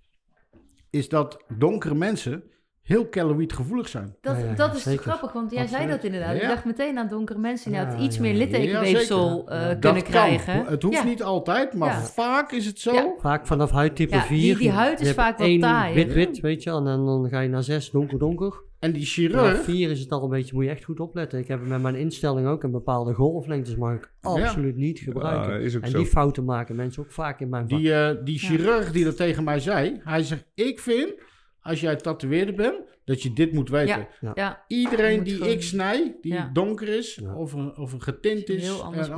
is 0.91 1.09
dat 1.09 1.45
donkere 1.59 1.95
mensen 1.95 2.43
heel 2.83 3.07
keloïdgevoelig 3.07 3.89
zijn. 3.89 4.17
Dat, 4.21 4.37
Ja, 4.39 4.45
ja, 4.45 4.55
dat 4.55 4.75
is 4.77 4.83
zeker. 4.83 5.03
grappig, 5.03 5.33
want 5.33 5.51
jij 5.51 5.67
zei 5.67 5.87
dat 5.87 6.05
inderdaad. 6.05 6.37
Ja. 6.37 6.43
Ik 6.43 6.49
dacht 6.49 6.65
meteen 6.65 6.99
aan 6.99 7.09
donkere 7.09 7.39
mensen 7.39 7.71
die 7.71 7.75
Ja, 7.81 7.85
inderdaad 7.85 8.07
iets 8.07 8.17
ja, 8.17 8.23
meer 8.23 8.33
ja. 8.33 8.39
littekenweefsel 8.39 9.45
Ja, 9.49 9.69
Dat 9.69 9.79
kunnen 9.79 10.03
kan. 10.03 10.11
krijgen. 10.11 10.65
Het 10.67 10.83
hoeft 10.83 10.97
Ja. 10.97 11.05
niet 11.05 11.23
altijd, 11.23 11.75
maar 11.75 11.89
Ja. 11.89 12.01
vaak 12.01 12.53
is 12.53 12.67
het 12.67 12.79
zo. 12.79 12.93
Ja. 12.93 13.15
Vaak 13.19 13.47
vanaf 13.47 13.71
huidtype 13.71 14.15
Ja, 14.15 14.23
4. 14.23 14.39
die- 14.39 14.57
die 14.57 14.71
huid 14.71 14.93
is 14.93 14.99
je 15.01 15.05
hebt 15.05 15.19
vaak 15.19 15.39
wat 15.39 15.61
taaier. 15.61 15.95
Wit-wit, 15.95 16.41
weet 16.41 16.63
je, 16.63 16.71
en 16.71 16.85
dan, 16.85 17.07
dan 17.07 17.29
ga 17.29 17.41
je 17.41 17.49
naar 17.49 17.63
6 17.63 17.91
donker-donker. 17.91 18.63
En 18.81 18.93
die 18.93 19.05
chirurg... 19.05 19.63
4 19.63 19.91
is 19.91 20.01
het 20.01 20.11
al 20.13 20.23
een 20.23 20.29
beetje, 20.31 20.55
moet 20.55 20.65
je 20.65 20.71
echt 20.71 20.85
goed 20.85 21.01
opletten. 21.01 21.39
Ik 21.39 21.49
heb 21.49 21.67
met 21.67 21.83
mijn 21.83 21.95
instelling 21.95 22.47
ook 22.47 22.63
een 22.63 22.71
bepaalde 22.71 23.15
golflengtes 23.15 23.77
mag 23.77 23.95
ik 23.95 24.13
absoluut 24.21 24.77
niet 24.77 24.99
gebruiken. 24.99 25.53
Ja, 25.53 25.59
is 25.59 25.77
ook 25.77 25.83
en 25.83 25.91
zo. 25.91 25.99
die 25.99 26.07
fouten 26.07 26.45
maken 26.45 26.77
mensen 26.77 27.03
ook 27.03 27.13
vaak 27.13 27.41
in 27.41 27.49
mijn 27.49 27.69
vak. 27.69 27.79
Die, 27.79 27.93
eh, 27.95 28.25
die 28.25 28.39
chirurg 28.39 28.93
die 28.93 29.05
dat 29.05 29.17
tegen 29.17 29.45
mij 29.45 29.61
zei, 29.61 30.01
hij 30.05 30.23
zegt: 30.23 30.47
Ik 30.55 30.79
vind, 30.81 31.15
als 31.61 31.81
jij 31.81 31.97
tatoeëerder 31.97 32.55
bent, 32.55 32.77
dat 33.05 33.23
je 33.23 33.33
dit 33.33 33.53
moet 33.53 33.69
weten. 33.71 34.09
Ja, 34.21 34.33
ja. 34.35 34.65
Iedereen 34.67 35.23
die 35.23 35.35
gewoon- 35.35 35.53
ik 35.53 35.63
snij, 35.63 36.17
die 36.21 36.33
Ja. 36.33 36.51
donker 36.53 36.89
is 36.89 37.15
Ja. 37.23 37.35
of, 37.35 37.53
een, 37.53 37.77
of 37.77 37.93
een 37.93 38.03
getint 38.03 38.49
is, 38.49 38.63
heel 38.63 38.83
anders 38.83 39.09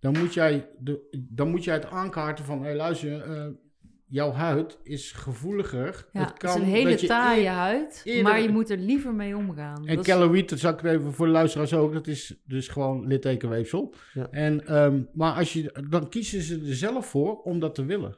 dan, 0.00 0.18
moet 0.18 0.34
jij 0.34 0.68
de, 0.78 1.26
dan 1.30 1.50
moet 1.50 1.64
jij 1.64 1.74
het 1.74 1.86
aankaarten 1.86 2.44
van: 2.44 2.62
hé, 2.64 2.74
luister, 2.74 3.20
eh, 3.20 3.46
jouw 4.08 4.32
huid 4.32 4.78
is 4.82 5.12
gevoeliger. 5.12 6.06
Ja, 6.12 6.20
het 6.20 6.28
het 6.28 6.38
kan 6.38 6.50
is 6.54 6.60
een 6.62 6.68
hele 6.68 6.96
taaie 7.06 7.42
eer- 7.44 7.50
huid, 7.50 8.00
eerder- 8.04 8.22
maar 8.22 8.40
je 8.40 8.48
moet 8.48 8.70
er 8.70 8.76
liever 8.78 9.14
mee 9.14 9.36
omgaan. 9.36 9.86
En 9.86 10.02
keloïd, 10.02 10.48
dat 10.48 10.58
zal 10.58 10.72
ik 10.72 10.82
even 10.82 11.12
voor 11.12 11.26
de 11.26 11.32
luisteraars 11.32 11.74
ook, 11.74 11.92
dat 11.92 12.06
is 12.06 12.34
dus 12.44 12.68
gewoon 12.68 13.06
littekenweefsel. 13.06 13.94
Ja. 14.12 14.28
En, 14.30 14.66
ehm, 14.66 15.00
maar 15.12 15.32
als 15.34 15.52
je, 15.52 15.84
dan 15.90 16.08
kiezen 16.08 16.42
ze 16.42 16.54
er 16.68 16.74
zelf 16.74 17.06
voor 17.06 17.36
om 17.42 17.60
dat 17.60 17.74
te 17.74 17.84
willen. 17.84 18.16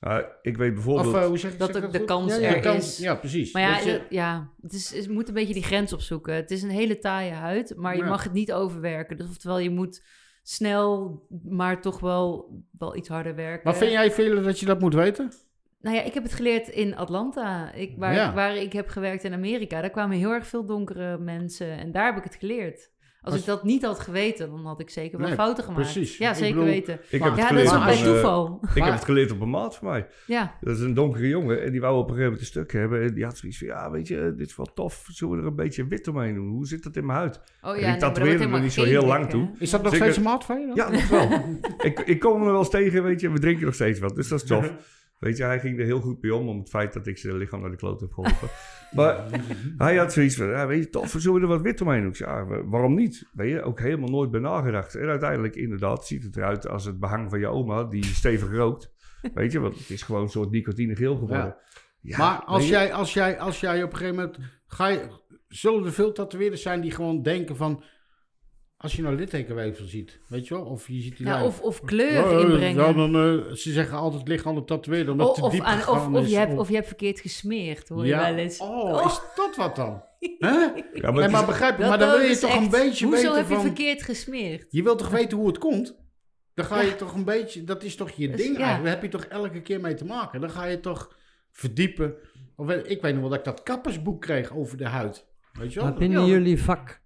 Ah, 0.00 0.24
ik 0.42 0.56
weet 0.56 0.74
bijvoorbeeld... 0.74 1.14
Of 1.14 1.20
eh, 1.20 1.26
hoe 1.26 1.38
zeg 1.38 1.52
ik 1.52 1.58
dat 1.58 1.72
zeg 1.74 1.90
de, 1.90 2.04
kans 2.04 2.32
Ja, 2.34 2.40
ja, 2.40 2.48
er 2.48 2.54
de 2.54 2.60
kans- 2.60 2.86
is. 2.86 2.98
Ja, 2.98 3.14
precies. 3.14 3.52
Maar 3.52 3.62
ja, 3.62 3.74
Dat 3.74 3.84
je- 3.84 3.96
eh, 3.98 4.10
ja 4.10 4.50
het 4.62 4.72
is, 4.72 4.92
is, 4.92 5.04
je 5.04 5.10
moet 5.10 5.28
een 5.28 5.34
beetje 5.34 5.54
die 5.54 5.62
grens 5.62 5.92
opzoeken. 5.92 6.34
Het 6.34 6.50
is 6.50 6.62
een 6.62 6.70
hele 6.70 6.98
taaie 6.98 7.30
huid, 7.32 7.72
maar 7.76 7.96
je 7.96 8.02
mag 8.04 8.22
het 8.24 8.32
niet 8.32 8.52
overwerken. 8.52 9.16
Dus 9.16 9.28
oftewel, 9.28 9.58
je 9.58 9.70
moet 9.70 10.02
snel, 10.42 11.20
maar 11.42 11.80
toch 11.80 12.00
wel, 12.00 12.52
wel 12.78 12.96
iets 12.96 13.08
harder 13.08 13.34
werken. 13.34 13.60
Maar 13.64 13.76
vind 13.76 13.90
jij 13.92 14.10
veel 14.10 14.42
dat 14.42 14.60
je 14.60 14.66
dat 14.66 14.80
moet 14.80 14.94
weten? 14.94 15.32
Nou 15.80 15.96
ja, 15.96 16.02
ik 16.02 16.14
heb 16.14 16.22
het 16.22 16.32
geleerd 16.32 16.68
in 16.68 16.96
Atlanta, 16.96 17.72
ik, 17.72 17.94
waar, 17.96 18.14
Ja. 18.14 18.34
waar 18.34 18.56
ik 18.56 18.72
heb 18.72 18.88
gewerkt 18.88 19.24
in 19.24 19.32
Amerika. 19.32 19.80
Daar 19.80 19.90
kwamen 19.90 20.16
heel 20.16 20.32
erg 20.32 20.46
veel 20.46 20.66
donkere 20.66 21.18
mensen 21.18 21.78
en 21.78 21.92
daar 21.92 22.06
heb 22.06 22.16
ik 22.16 22.24
het 22.24 22.34
geleerd. 22.34 22.90
Als 23.22 23.32
Als- 23.32 23.40
ik 23.42 23.46
dat 23.46 23.64
niet 23.64 23.84
had 23.84 23.98
geweten, 24.00 24.50
dan 24.50 24.66
had 24.66 24.80
ik 24.80 24.90
zeker 24.90 25.18
wel 25.18 25.26
Nee, 25.26 25.36
fouten 25.36 25.64
gemaakt. 25.64 25.82
precies. 25.82 26.18
Ja, 26.18 26.30
Ik 26.30 26.36
zeker 26.36 26.54
bedoel- 26.54 26.68
weten. 26.70 27.00
Ik 27.10 27.20
Maar- 27.20 27.28
heb 27.28 27.38
het 27.38 27.38
Ja, 27.38 27.42
dat 27.42 27.46
geleerd 27.48 27.66
is 27.66 27.72
ook 27.72 27.78
op 27.78 27.84
bij 27.84 27.94
een, 27.94 28.04
eh, 28.06 28.12
toeval. 28.12 28.60
Ik 28.74 28.82
heb 28.82 28.92
het 28.92 29.04
geleerd 29.04 29.30
op 29.30 29.40
een 29.40 29.50
maat 29.50 29.76
van 29.76 29.88
mij. 29.88 30.06
Ja, 30.26 30.54
Dat 30.60 30.76
is 30.76 30.82
een 30.82 30.94
donkere 30.94 31.28
jongen 31.28 31.62
en 31.62 31.70
die 31.70 31.80
wou 31.80 31.94
op 31.94 32.00
een 32.02 32.06
gegeven 32.08 32.24
moment 32.24 32.40
een 32.40 32.46
stuk 32.46 32.72
hebben. 32.72 33.02
En 33.02 33.14
die 33.14 33.24
had 33.24 33.36
zoiets 33.36 33.58
van, 33.58 33.66
ja, 33.66 33.90
weet 33.90 34.08
je, 34.08 34.34
dit 34.36 34.46
is 34.48 34.56
wel 34.56 34.72
tof. 34.74 35.04
Zullen 35.10 35.34
we 35.36 35.40
er 35.40 35.46
een 35.48 35.54
beetje 35.56 35.86
wit 35.86 36.08
omheen 36.08 36.34
doen? 36.34 36.48
Hoe 36.48 36.66
zit 36.66 36.82
dat 36.82 36.96
in 36.96 37.06
mijn 37.06 37.18
huid? 37.18 37.36
oh 37.36 37.42
ja, 37.62 37.70
nee, 37.72 37.80
maar 37.82 37.98
dat 37.98 38.14
tatoeëerde 38.14 38.44
er 38.48 38.60
niet 38.60 38.72
zo 38.72 38.84
heel 38.84 39.06
lang 39.06 39.26
toe. 39.30 39.50
Is 39.58 39.70
dat 39.70 39.82
nog 39.82 39.90
Zeker- 39.92 40.06
steeds 40.06 40.18
een 40.18 40.30
maat 40.30 40.44
van 40.44 40.60
je 40.60 40.66
dan? 40.66 40.76
Ja, 40.76 40.90
dat 40.90 41.08
wel. 41.08 41.28
ik, 41.90 42.00
ik 42.00 42.20
kom 42.20 42.40
er 42.42 42.50
wel 42.50 42.58
eens 42.58 42.70
tegen, 42.70 43.02
weet 43.02 43.20
je. 43.20 43.26
en 43.26 43.32
We 43.32 43.38
drinken 43.38 43.64
nog 43.64 43.74
steeds 43.74 43.98
wat, 44.00 44.14
dus 44.14 44.28
dat 44.28 44.42
is 44.42 44.48
tof. 44.48 44.72
Weet 45.20 45.36
je, 45.36 45.44
hij 45.44 45.60
ging 45.60 45.78
er 45.78 45.84
heel 45.84 46.00
goed 46.00 46.20
bij 46.20 46.30
om, 46.30 46.48
om 46.48 46.58
het 46.58 46.68
feit 46.68 46.92
dat 46.92 47.06
ik 47.06 47.18
zijn 47.18 47.36
lichaam 47.36 47.60
naar 47.60 47.70
de 47.70 47.76
kloot 47.76 48.00
heb 48.00 48.12
geholpen. 48.12 48.48
maar 48.96 49.26
hij 49.76 49.96
had 49.96 50.12
zoiets 50.12 50.36
van, 50.36 50.46
ja, 50.46 50.66
weet 50.66 50.84
je, 50.84 50.90
tof, 50.90 51.14
zullen 51.18 51.36
we 51.40 51.46
er 51.46 51.52
wat 51.52 51.60
wit 51.62 51.80
omheen 51.80 52.02
doen? 52.02 52.14
Ja, 52.16 52.44
wa- 52.46 52.64
waarom 52.64 52.94
niet? 52.94 53.28
Weet 53.32 53.50
je, 53.50 53.62
ook 53.62 53.80
helemaal 53.80 54.08
nooit 54.08 54.30
bij 54.30 54.40
nagedacht. 54.40 54.94
En 54.94 55.08
uiteindelijk, 55.08 55.56
inderdaad, 55.56 56.06
ziet 56.06 56.22
het 56.22 56.36
eruit 56.36 56.68
als 56.68 56.84
het 56.84 57.00
behang 57.00 57.30
van 57.30 57.38
je 57.38 57.46
oma, 57.46 57.84
die 57.84 58.04
stevig 58.04 58.50
rookt. 58.52 58.92
Weet 59.34 59.52
je, 59.52 59.60
want 59.60 59.78
het 59.78 59.90
is 59.90 60.02
gewoon 60.02 60.22
een 60.22 60.28
soort 60.28 60.50
nicotinegeel 60.50 61.16
geworden. 61.16 61.56
Ja, 62.00 62.18
maar 62.18 62.42
als 62.44 62.64
je, 62.64 62.70
jij, 62.70 62.92
als, 62.92 63.14
jij, 63.14 63.38
als 63.38 63.60
jij 63.60 63.82
op 63.82 63.92
een 63.92 63.96
gegeven 63.98 64.16
moment... 64.16 64.38
Ga 64.66 64.86
je, 64.86 65.08
zullen 65.48 65.84
er 65.84 65.92
veel 65.92 66.12
tatoeëerders 66.12 66.62
zijn 66.62 66.80
die 66.80 66.90
gewoon 66.90 67.22
denken 67.22 67.56
van... 67.56 67.82
Als 68.82 68.94
je 68.96 69.02
nou 69.02 69.16
littekenweefsel 69.16 69.86
ziet, 69.86 70.20
weet 70.26 70.48
je 70.48 70.54
wel? 70.54 70.64
Of 70.64 70.88
je 70.88 71.00
ziet 71.00 71.16
die 71.16 71.26
Ja, 71.26 71.32
lijn. 71.32 71.44
of, 71.44 71.60
of 71.60 71.80
kleur 71.80 72.12
Ja, 72.12 72.40
inbrengen. 72.40 72.84
ja, 72.84 72.92
dan, 72.92 73.14
eh, 73.14 73.52
ze 73.54 73.72
zeggen 73.72 73.98
altijd, 73.98 74.20
het 74.20 74.28
ligt 74.30 74.46
aan 74.46 74.54
de 74.54 74.64
tatoeëerder, 74.64 75.12
omdat 75.12 75.40
of, 75.40 75.50
diep 75.52 75.62
aan- 75.62 75.88
of, 75.88 76.08
of, 76.08 76.28
je 76.28 76.36
hebt, 76.36 76.58
of 76.58 76.68
je 76.68 76.74
hebt 76.74 76.86
verkeerd 76.86 77.20
gesmeerd, 77.20 77.88
hoor 77.88 78.06
ja. 78.06 78.26
je 78.28 78.34
wel 78.34 78.42
eens. 78.44 78.58
Oh, 78.58 79.04
is 79.06 79.20
dat 79.36 79.56
wat 79.56 79.76
dan? 79.76 80.02
Hè? 80.38 80.48
ja, 80.48 80.70
maar 81.10 81.12
Nee, 81.12 81.28
maar 81.28 81.46
begrijp 81.46 81.78
je, 81.78 81.84
maar 81.84 81.98
dan 81.98 82.10
wil 82.10 82.20
je 82.28 82.38
toch 82.38 82.50
echt- 82.50 82.58
een 82.60 82.70
beetje 82.70 83.06
Hoezo 83.06 83.22
weten 83.22 83.36
heb 83.36 83.48
je 83.48 83.54
van... 83.54 83.62
verkeerd 83.64 84.02
gesmeerd? 84.02 84.66
Je 84.70 84.82
wilt 84.82 84.98
toch 84.98 85.10
weten 85.10 85.38
hoe 85.38 85.46
het 85.46 85.58
komt? 85.58 85.98
Dan 86.54 86.64
ga 86.64 86.80
je 86.80 86.88
Ja. 86.88 86.94
toch 86.94 87.14
een 87.14 87.24
beetje... 87.24 87.64
Dat 87.64 87.82
is 87.82 87.96
toch 87.96 88.10
je 88.10 88.28
Dus, 88.30 88.36
ding 88.36 88.56
ja. 88.56 88.62
eigenlijk. 88.64 88.84
Daar 88.84 88.92
heb 89.02 89.12
je 89.12 89.18
toch 89.18 89.24
elke 89.42 89.60
keer 89.62 89.80
mee 89.80 89.94
te 89.94 90.04
maken. 90.04 90.40
Dan 90.40 90.50
ga 90.50 90.64
je 90.64 90.80
toch 90.80 91.16
verdiepen. 91.50 92.14
Of, 92.56 92.70
ik 92.70 93.02
weet 93.02 93.12
nog 93.12 93.20
wel 93.20 93.28
dat 93.30 93.38
ik 93.38 93.44
dat 93.44 93.62
kappersboek 93.62 94.20
kreeg 94.20 94.56
over 94.56 94.76
de 94.76 94.86
huid. 94.86 95.26
Weet 95.52 95.72
je 95.72 95.80
wel? 95.80 95.88
Maar 95.88 95.98
binnen 95.98 96.20
Ja. 96.22 96.26
jullie 96.28 96.62
vak, 96.62 97.00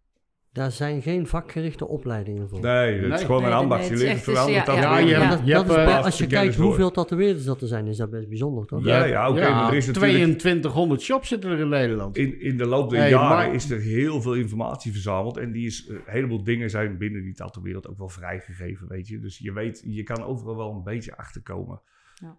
daar 0.55 0.73
zijn 0.73 1.03
geen 1.03 1.27
vakgerichte 1.27 1.89
opleidingen 1.89 2.49
voor. 2.49 2.61
Nee, 2.61 2.93
het 2.95 3.03
is 3.03 3.09
Nee. 3.09 3.19
gewoon 3.19 3.43
Nee, 3.43 3.51
een 3.51 3.57
ambacht. 3.57 3.81
nee, 3.81 3.91
Je 3.91 3.97
leert 4.05 4.15
het 4.15 4.23
vooral 4.25 4.45
met 4.47 4.55
ja, 4.55 4.65
dat 4.65 4.77
ja, 4.77 4.83
dat, 5.29 5.47
dat 5.47 5.65
is 5.71 5.77
eh, 5.77 5.85
bij- 5.85 6.01
als 6.03 6.19
je 6.19 6.27
kijkt 6.27 6.55
hoeveel 6.55 6.91
tatoeëerders 6.91 7.45
dat 7.45 7.61
er 7.61 7.69
zijn, 7.69 7.87
is 7.87 7.97
dat 7.97 8.11
best 8.11 8.29
bijzonder, 8.29 8.67
toch? 8.67 8.85
Ja, 8.85 9.05
ja, 9.05 9.29
oké, 9.29 9.41
maar 9.51 9.69
er 9.71 9.77
is 9.77 9.87
natuurlijk... 9.87 10.13
2200 10.39 11.01
shops 11.03 11.29
zitten 11.29 11.51
er 11.51 11.59
in 11.59 11.69
Nederland. 11.69 12.17
In, 12.17 12.41
in 12.41 12.57
de 12.57 12.67
loop 12.67 12.91
der 12.91 12.99
Hey, 12.99 13.11
jaren 13.11 13.29
maar- 13.47 13.55
is 13.55 13.71
er 13.71 13.81
heel 13.81 14.21
veel 14.23 14.35
informatie 14.35 14.93
verzameld. 14.93 15.37
En 15.37 15.53
die 15.53 15.67
is, 15.67 15.87
eh, 15.87 15.95
een 15.95 16.03
heleboel 16.07 16.45
dingen 16.45 16.71
zijn 16.71 16.99
binnen 16.99 17.23
die 17.23 17.35
tattoo-wereld 17.35 17.89
ook 17.89 17.99
wel 17.99 18.09
vrijgegeven, 18.09 18.89
weet 18.89 19.09
je. 19.09 19.19
Dus 19.19 19.39
je 19.39 19.53
weet, 19.53 19.83
je 19.87 20.03
kan 20.03 20.25
overal 20.25 20.57
wel 20.57 20.71
een 20.71 20.83
beetje 20.83 21.17
achterkomen. 21.17 21.81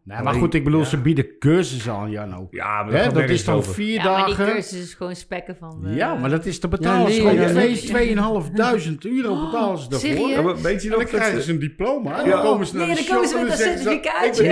Nee, 0.04 0.22
maar 0.22 0.34
goed, 0.34 0.54
ik 0.54 0.64
bedoel, 0.64 0.80
Ja. 0.80 0.86
ze 0.86 0.98
bieden 0.98 1.38
cursussen 1.40 1.94
aan, 1.94 2.10
Jano. 2.10 2.48
Ja, 2.52 2.84
maar 2.84 3.14
dat 3.14 3.30
is 3.30 3.46
dan 3.46 3.56
over. 3.56 3.74
vier 3.74 3.94
Ja, 3.94 4.04
maar 4.04 4.26
die 4.26 4.36
dagen. 4.36 4.54
cursus 4.54 4.80
is 4.82 4.94
gewoon 4.94 5.16
spekken 5.16 5.56
van... 5.60 5.82
eh, 5.86 5.96
Ja, 5.96 6.14
maar 6.16 6.30
dat 6.30 6.46
is 6.46 6.60
te 6.60 6.68
betalen. 6.68 7.02
Ja, 7.02 7.08
nee, 7.08 7.18
gewoon 7.18 7.34
ja, 7.36 7.48
twee- 7.48 7.68
nee. 7.70 7.76
2500 7.78 9.06
euro 9.06 9.46
betalen 9.46 9.78
ze 9.78 9.90
daarvoor. 9.90 10.10
serieus? 10.10 10.30
Ja, 10.36 10.42
maar 10.42 10.62
weet 10.62 10.82
je 10.82 10.88
En 10.88 10.90
dan 10.90 11.00
nog, 11.02 11.10
dat, 11.10 11.20
krijgen 11.20 11.42
ze 11.42 11.52
een 11.52 11.60
diploma. 11.60 12.20
En 12.20 12.26
Ja. 12.26 12.32
dan 12.32 12.42
komen 12.44 12.66
ze 12.68 12.76
naar 12.76 12.88
Nee, 12.88 12.96
de 12.96 13.02
dan 13.02 13.16
komen 13.16 13.30
shop 13.30 13.38
ze 13.40 13.44
en 13.44 13.48
met 13.48 13.58
dan 13.58 13.68
een 13.68 13.78
zeggen 13.78 13.84
ze, 13.84 13.90
certificaatje. 13.90 14.44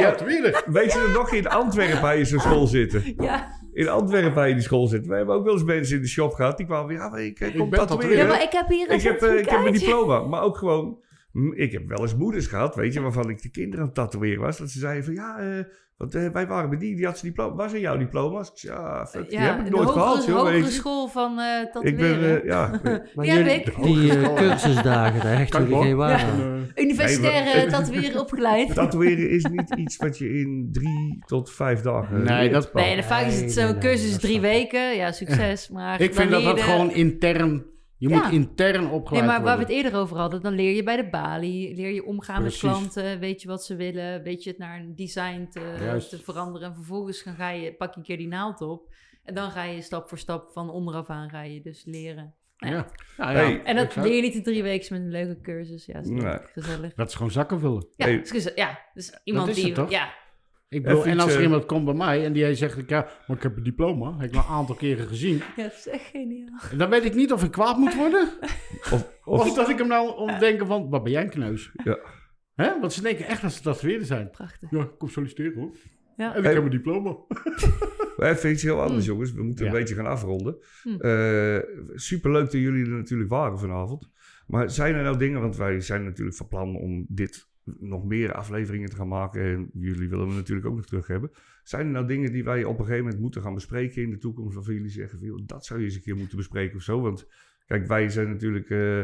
Ik 0.48 0.64
ben 0.64 0.74
weet 0.74 0.92
je 0.92 1.12
nog 1.14 1.34
in 1.34 1.48
Antwerpen 1.48 2.02
bij 2.02 2.18
je 2.18 2.26
zo'n 2.26 2.40
school 2.40 2.68
zitten? 2.68 3.04
Ja. 3.18 3.62
In 3.74 3.90
Antwerpen 3.90 4.34
bij 4.34 4.48
je 4.48 4.54
die 4.54 4.64
school 4.64 4.88
zitten. 4.88 5.12
We 5.12 5.18
hebben 5.18 5.36
ook 5.36 5.44
wel 5.44 5.54
eens 5.54 5.64
mensen 5.64 5.96
in 5.96 6.02
de 6.02 6.08
shop 6.08 6.34
gehad. 6.34 6.58
Die 6.58 6.66
kwamen, 6.66 6.94
ja, 6.96 7.16
ik, 7.16 7.40
ik 7.40 7.56
kom 7.58 7.70
ben 7.70 7.80
tatoeëren. 7.80 8.18
ja, 8.18 8.26
maar 8.28 8.42
ik 8.44 8.52
heb 8.52 8.70
hier 8.70 8.90
een 8.90 8.96
Ik 8.96 9.02
heb, 9.02 9.22
eh, 9.22 9.30
ik 9.34 9.50
heb 9.50 9.60
een 9.60 9.64
certificaatje. 9.64 9.80
diploma, 9.80 10.20
maar 10.28 10.42
ook 10.42 10.58
gewoon... 10.58 10.98
Ik 11.56 11.72
heb 11.72 11.88
wel 11.88 12.02
eens 12.02 12.16
moeders 12.16 12.48
gehad, 12.48 12.76
weet 12.76 12.94
je, 12.94 13.02
waarvan 13.02 13.30
ik 13.30 13.42
de 13.42 13.50
kinderen 13.50 13.80
aan 13.80 13.86
het 13.86 13.96
tatoeëren 13.96 14.42
was. 14.42 14.58
Dat 14.58 14.70
ze 14.70 14.80
zeiden 14.80 15.04
van, 15.04 15.14
ja, 15.14 15.38
eh, 15.40 15.64
want 15.98 16.16
eh, 16.16 16.28
wij 16.30 16.48
waren 16.48 16.70
bij 16.70 16.80
die, 16.80 16.96
die 16.96 17.06
had 17.06 17.18
zijn 17.18 17.32
diploma. 17.32 17.56
Waar 17.56 17.70
zijn 17.70 17.82
jouw 17.82 17.98
diploma's? 17.98 18.48
Ik 18.50 18.58
zei, 18.58 18.74
ja, 18.74 19.06
fuck, 19.06 19.30
die 19.30 19.40
heb 19.40 19.60
ik 19.66 19.70
nooit 19.70 19.84
hogere, 19.88 20.00
gehad, 20.04 20.26
joh, 20.26 20.38
hogere 20.40 20.70
school 20.70 21.08
van 21.08 21.40
eh 21.40 21.62
Ik 21.62 21.72
tatoeëren. 21.72 22.20
ben, 22.20 22.42
eh, 22.42 22.46
ja, 22.54 22.80
Maar 23.16 23.26
jullie, 23.26 23.64
die 23.82 24.18
eh, 24.20 24.34
cursusdagen, 24.36 25.22
daar 25.22 25.38
hechten 25.38 25.50
Kan 25.60 25.62
jullie 25.62 25.78
ik 25.78 25.84
geen 25.84 25.96
waarde 25.96 26.24
aan. 26.24 26.66
eh, 26.76 26.84
Universitaire 26.84 27.58
Nee, 27.60 27.68
tatoeëren 27.76 28.20
opgeleid. 28.22 28.74
tatoeëren 28.74 29.30
is 29.30 29.44
niet 29.46 29.76
iets 29.76 29.98
wat 29.98 30.18
je 30.18 30.30
in 30.40 30.70
drie 30.72 31.24
tot 31.26 31.52
vijf 31.52 31.82
dagen... 31.82 32.24
Nee, 32.24 32.40
leert. 32.50 32.54
dat- 32.54 32.74
Nee, 32.74 33.04
vaak 33.04 33.26
is 33.26 33.42
het 33.42 33.52
zo'n 33.52 33.80
cursus 33.80 34.18
drie 34.18 34.36
ik. 34.36 34.42
weken. 34.42 34.96
Ja, 34.96 35.12
succes. 35.12 35.70
Maar 35.70 36.02
ik 36.02 36.14
vind 36.14 36.32
dat 36.32 36.44
dat 36.44 36.62
gewoon 36.62 36.92
intern... 36.92 37.66
Je 38.04 38.10
Ja. 38.10 38.24
moet 38.24 38.32
intern 38.32 38.90
opgeleid 38.90 39.26
Nee, 39.26 39.34
maar 39.34 39.42
waar 39.44 39.58
we 39.58 39.64
worden. 39.64 39.76
het 39.76 39.86
eerder 39.86 40.00
over 40.00 40.18
hadden, 40.18 40.42
dan 40.42 40.54
leer 40.54 40.76
je 40.76 40.84
bij 40.84 40.96
de 40.96 41.10
balie, 41.10 41.76
leer 41.76 41.94
je 41.94 42.06
omgaan 42.06 42.42
Precies. 42.42 42.62
met 42.62 42.72
klanten, 42.72 43.20
weet 43.20 43.42
je 43.42 43.48
wat 43.48 43.64
ze 43.66 43.76
willen, 43.76 44.24
weet 44.24 44.44
je 44.44 44.50
het 44.50 44.60
naar 44.60 44.80
een 44.80 44.96
design 44.96 45.48
te, 45.50 46.06
te 46.10 46.20
veranderen. 46.24 46.68
En 46.68 46.76
vervolgens 46.76 47.22
gaan, 47.22 47.36
ga 47.36 47.50
je, 47.50 47.74
pak 47.74 47.94
je 47.94 48.00
een 48.00 48.06
keer 48.06 48.18
die 48.18 48.28
naald 48.28 48.62
op 48.62 48.94
en 49.24 49.34
dan 49.36 49.52
ga 49.52 49.64
je 49.64 49.82
stap 49.82 50.10
voor 50.10 50.18
stap 50.18 50.52
van 50.52 50.70
onderaf 50.70 51.10
aan 51.10 51.30
ga 51.30 51.42
je 51.42 51.62
dus 51.62 51.84
leren. 51.86 52.34
Nou 52.58 52.74
ja. 52.76 52.88
Ja. 53.18 53.32
Ja. 53.32 53.38
Hey. 53.38 53.64
En 53.64 53.76
dat 53.76 53.86
Exact. 53.86 54.06
leer 54.08 54.16
je 54.16 54.22
niet 54.22 54.34
in 54.36 54.44
drie 54.44 54.64
weken 54.64 54.94
met 54.94 55.02
een 55.02 55.12
leuke 55.12 55.42
cursus. 55.42 55.86
Ja, 55.86 56.00
is 56.00 56.08
leuk, 56.10 56.22
Nee. 56.22 56.38
gezellig. 56.54 56.94
Dat 56.94 57.08
is 57.08 57.16
gewoon 57.16 57.32
zakken 57.32 57.60
vullen. 57.60 57.88
Ja, 57.96 58.06
Hey. 58.06 58.16
is 58.16 58.52
ja, 58.56 58.80
dus 58.94 59.20
iemand 59.24 59.48
is 59.50 59.56
die... 59.56 59.66
het 59.66 59.76
toch? 59.76 59.90
Ja, 59.90 60.14
Ik 60.74 60.84
bedoel, 60.84 61.06
en 61.06 61.20
als 61.20 61.34
er 61.36 61.42
iemand 61.42 61.66
komt 61.66 61.86
bij 61.86 61.94
mij 61.94 62.26
en 62.26 62.34
die 62.34 62.56
zegt, 62.56 62.90
ja, 62.90 63.08
maar 63.28 63.38
ik 63.38 63.44
heb 63.44 63.58
een 63.58 63.64
diploma. 63.64 64.18
Heb 64.18 64.30
ik 64.30 64.36
al 64.36 64.42
een 64.42 64.48
aantal 64.56 64.76
keren 64.76 65.08
gezien. 65.08 65.42
ja, 65.56 65.64
dat 65.64 65.74
is 65.74 65.88
echt 65.88 66.06
geniaal. 66.12 66.60
Dan 66.78 66.90
weet 66.90 67.06
ik 67.06 67.14
niet 67.16 67.32
of 67.32 67.44
ik 67.44 67.52
kwaad 67.52 67.78
moet 67.78 67.96
worden. 67.96 68.30
Of, 68.92 68.92
Of, 69.24 69.40
of, 69.40 69.54
dat 69.54 69.70
ik 69.70 69.78
hem 69.78 69.88
nou 69.88 70.18
om 70.18 70.40
denken 70.40 70.68
van, 70.68 70.90
wat 70.90 71.04
ben 71.04 71.12
jij 71.12 71.24
een 71.24 71.30
kneus? 71.30 71.72
Ja. 71.84 71.98
Hè? 72.56 72.80
Want 72.80 72.94
ze 72.94 73.02
denken 73.02 73.26
echt 73.28 73.42
dat 73.42 73.54
ze 73.54 73.62
tatoeëerder 73.62 74.08
zijn. 74.08 74.30
Prachtig. 74.30 74.72
Ja, 74.72 74.90
kom 74.98 75.10
solliciteren 75.10 75.54
hoor. 75.60 75.72
Ja. 76.18 76.32
En 76.32 76.38
ik 76.38 76.44
Hey. 76.44 76.54
heb 76.54 76.64
een 76.64 76.70
diploma. 76.70 77.16
even 78.30 78.52
iets 78.52 78.64
heel 78.64 78.82
anders, 78.82 79.06
Hm. 79.06 79.12
jongens. 79.12 79.34
We 79.34 79.44
moeten 79.44 79.66
Ja. 79.66 79.72
een 79.72 79.78
beetje 79.78 79.96
gaan 79.96 80.06
afronden. 80.06 80.58
Hm. 80.84 80.90
Eh, 81.00 81.58
superleuk 81.94 82.44
dat 82.44 82.62
jullie 82.62 82.84
er 82.86 82.90
natuurlijk 82.98 83.30
waren 83.30 83.60
vanavond. 83.60 84.12
Maar 84.48 84.70
zijn 84.70 84.96
er 84.96 85.04
nou 85.04 85.18
dingen, 85.18 85.42
want 85.42 85.58
wij 85.58 85.80
zijn 85.80 86.04
natuurlijk 86.04 86.38
van 86.38 86.48
plan 86.48 86.76
om 86.76 87.06
dit 87.10 87.48
nog 87.64 88.06
meer 88.06 88.34
afleveringen 88.34 88.90
te 88.90 88.96
gaan 88.96 89.08
maken. 89.08 89.42
En 89.42 89.70
jullie 89.74 90.10
willen 90.10 90.28
we 90.28 90.34
natuurlijk 90.34 90.68
ook 90.68 90.76
nog 90.76 90.86
terug 90.86 91.08
hebben. 91.08 91.32
Zijn 91.64 91.86
er 91.86 91.92
nou 91.92 92.08
dingen 92.08 92.32
die 92.32 92.44
wij 92.44 92.64
op 92.64 92.80
een 92.80 92.86
gegeven 92.86 93.04
moment 93.04 93.22
moeten 93.22 93.42
gaan 93.42 93.54
bespreken 93.54 94.02
in 94.02 94.10
de 94.10 94.18
toekomst? 94.18 94.56
Waarvan 94.56 94.74
jullie 94.74 94.90
zeggen, 94.90 95.20
van, 95.20 95.28
joh, 95.28 95.42
dat 95.46 95.66
zou 95.66 95.80
je 95.80 95.86
eens 95.86 95.96
een 95.96 96.02
keer 96.02 96.16
moeten 96.16 96.38
bespreken 96.38 96.76
of 96.76 96.84
zo. 96.84 97.02
Want 97.02 97.28
kijk, 97.66 97.88
wij 97.88 98.10
zijn 98.10 98.30
natuurlijk, 98.30 98.70
eh, 98.70 99.04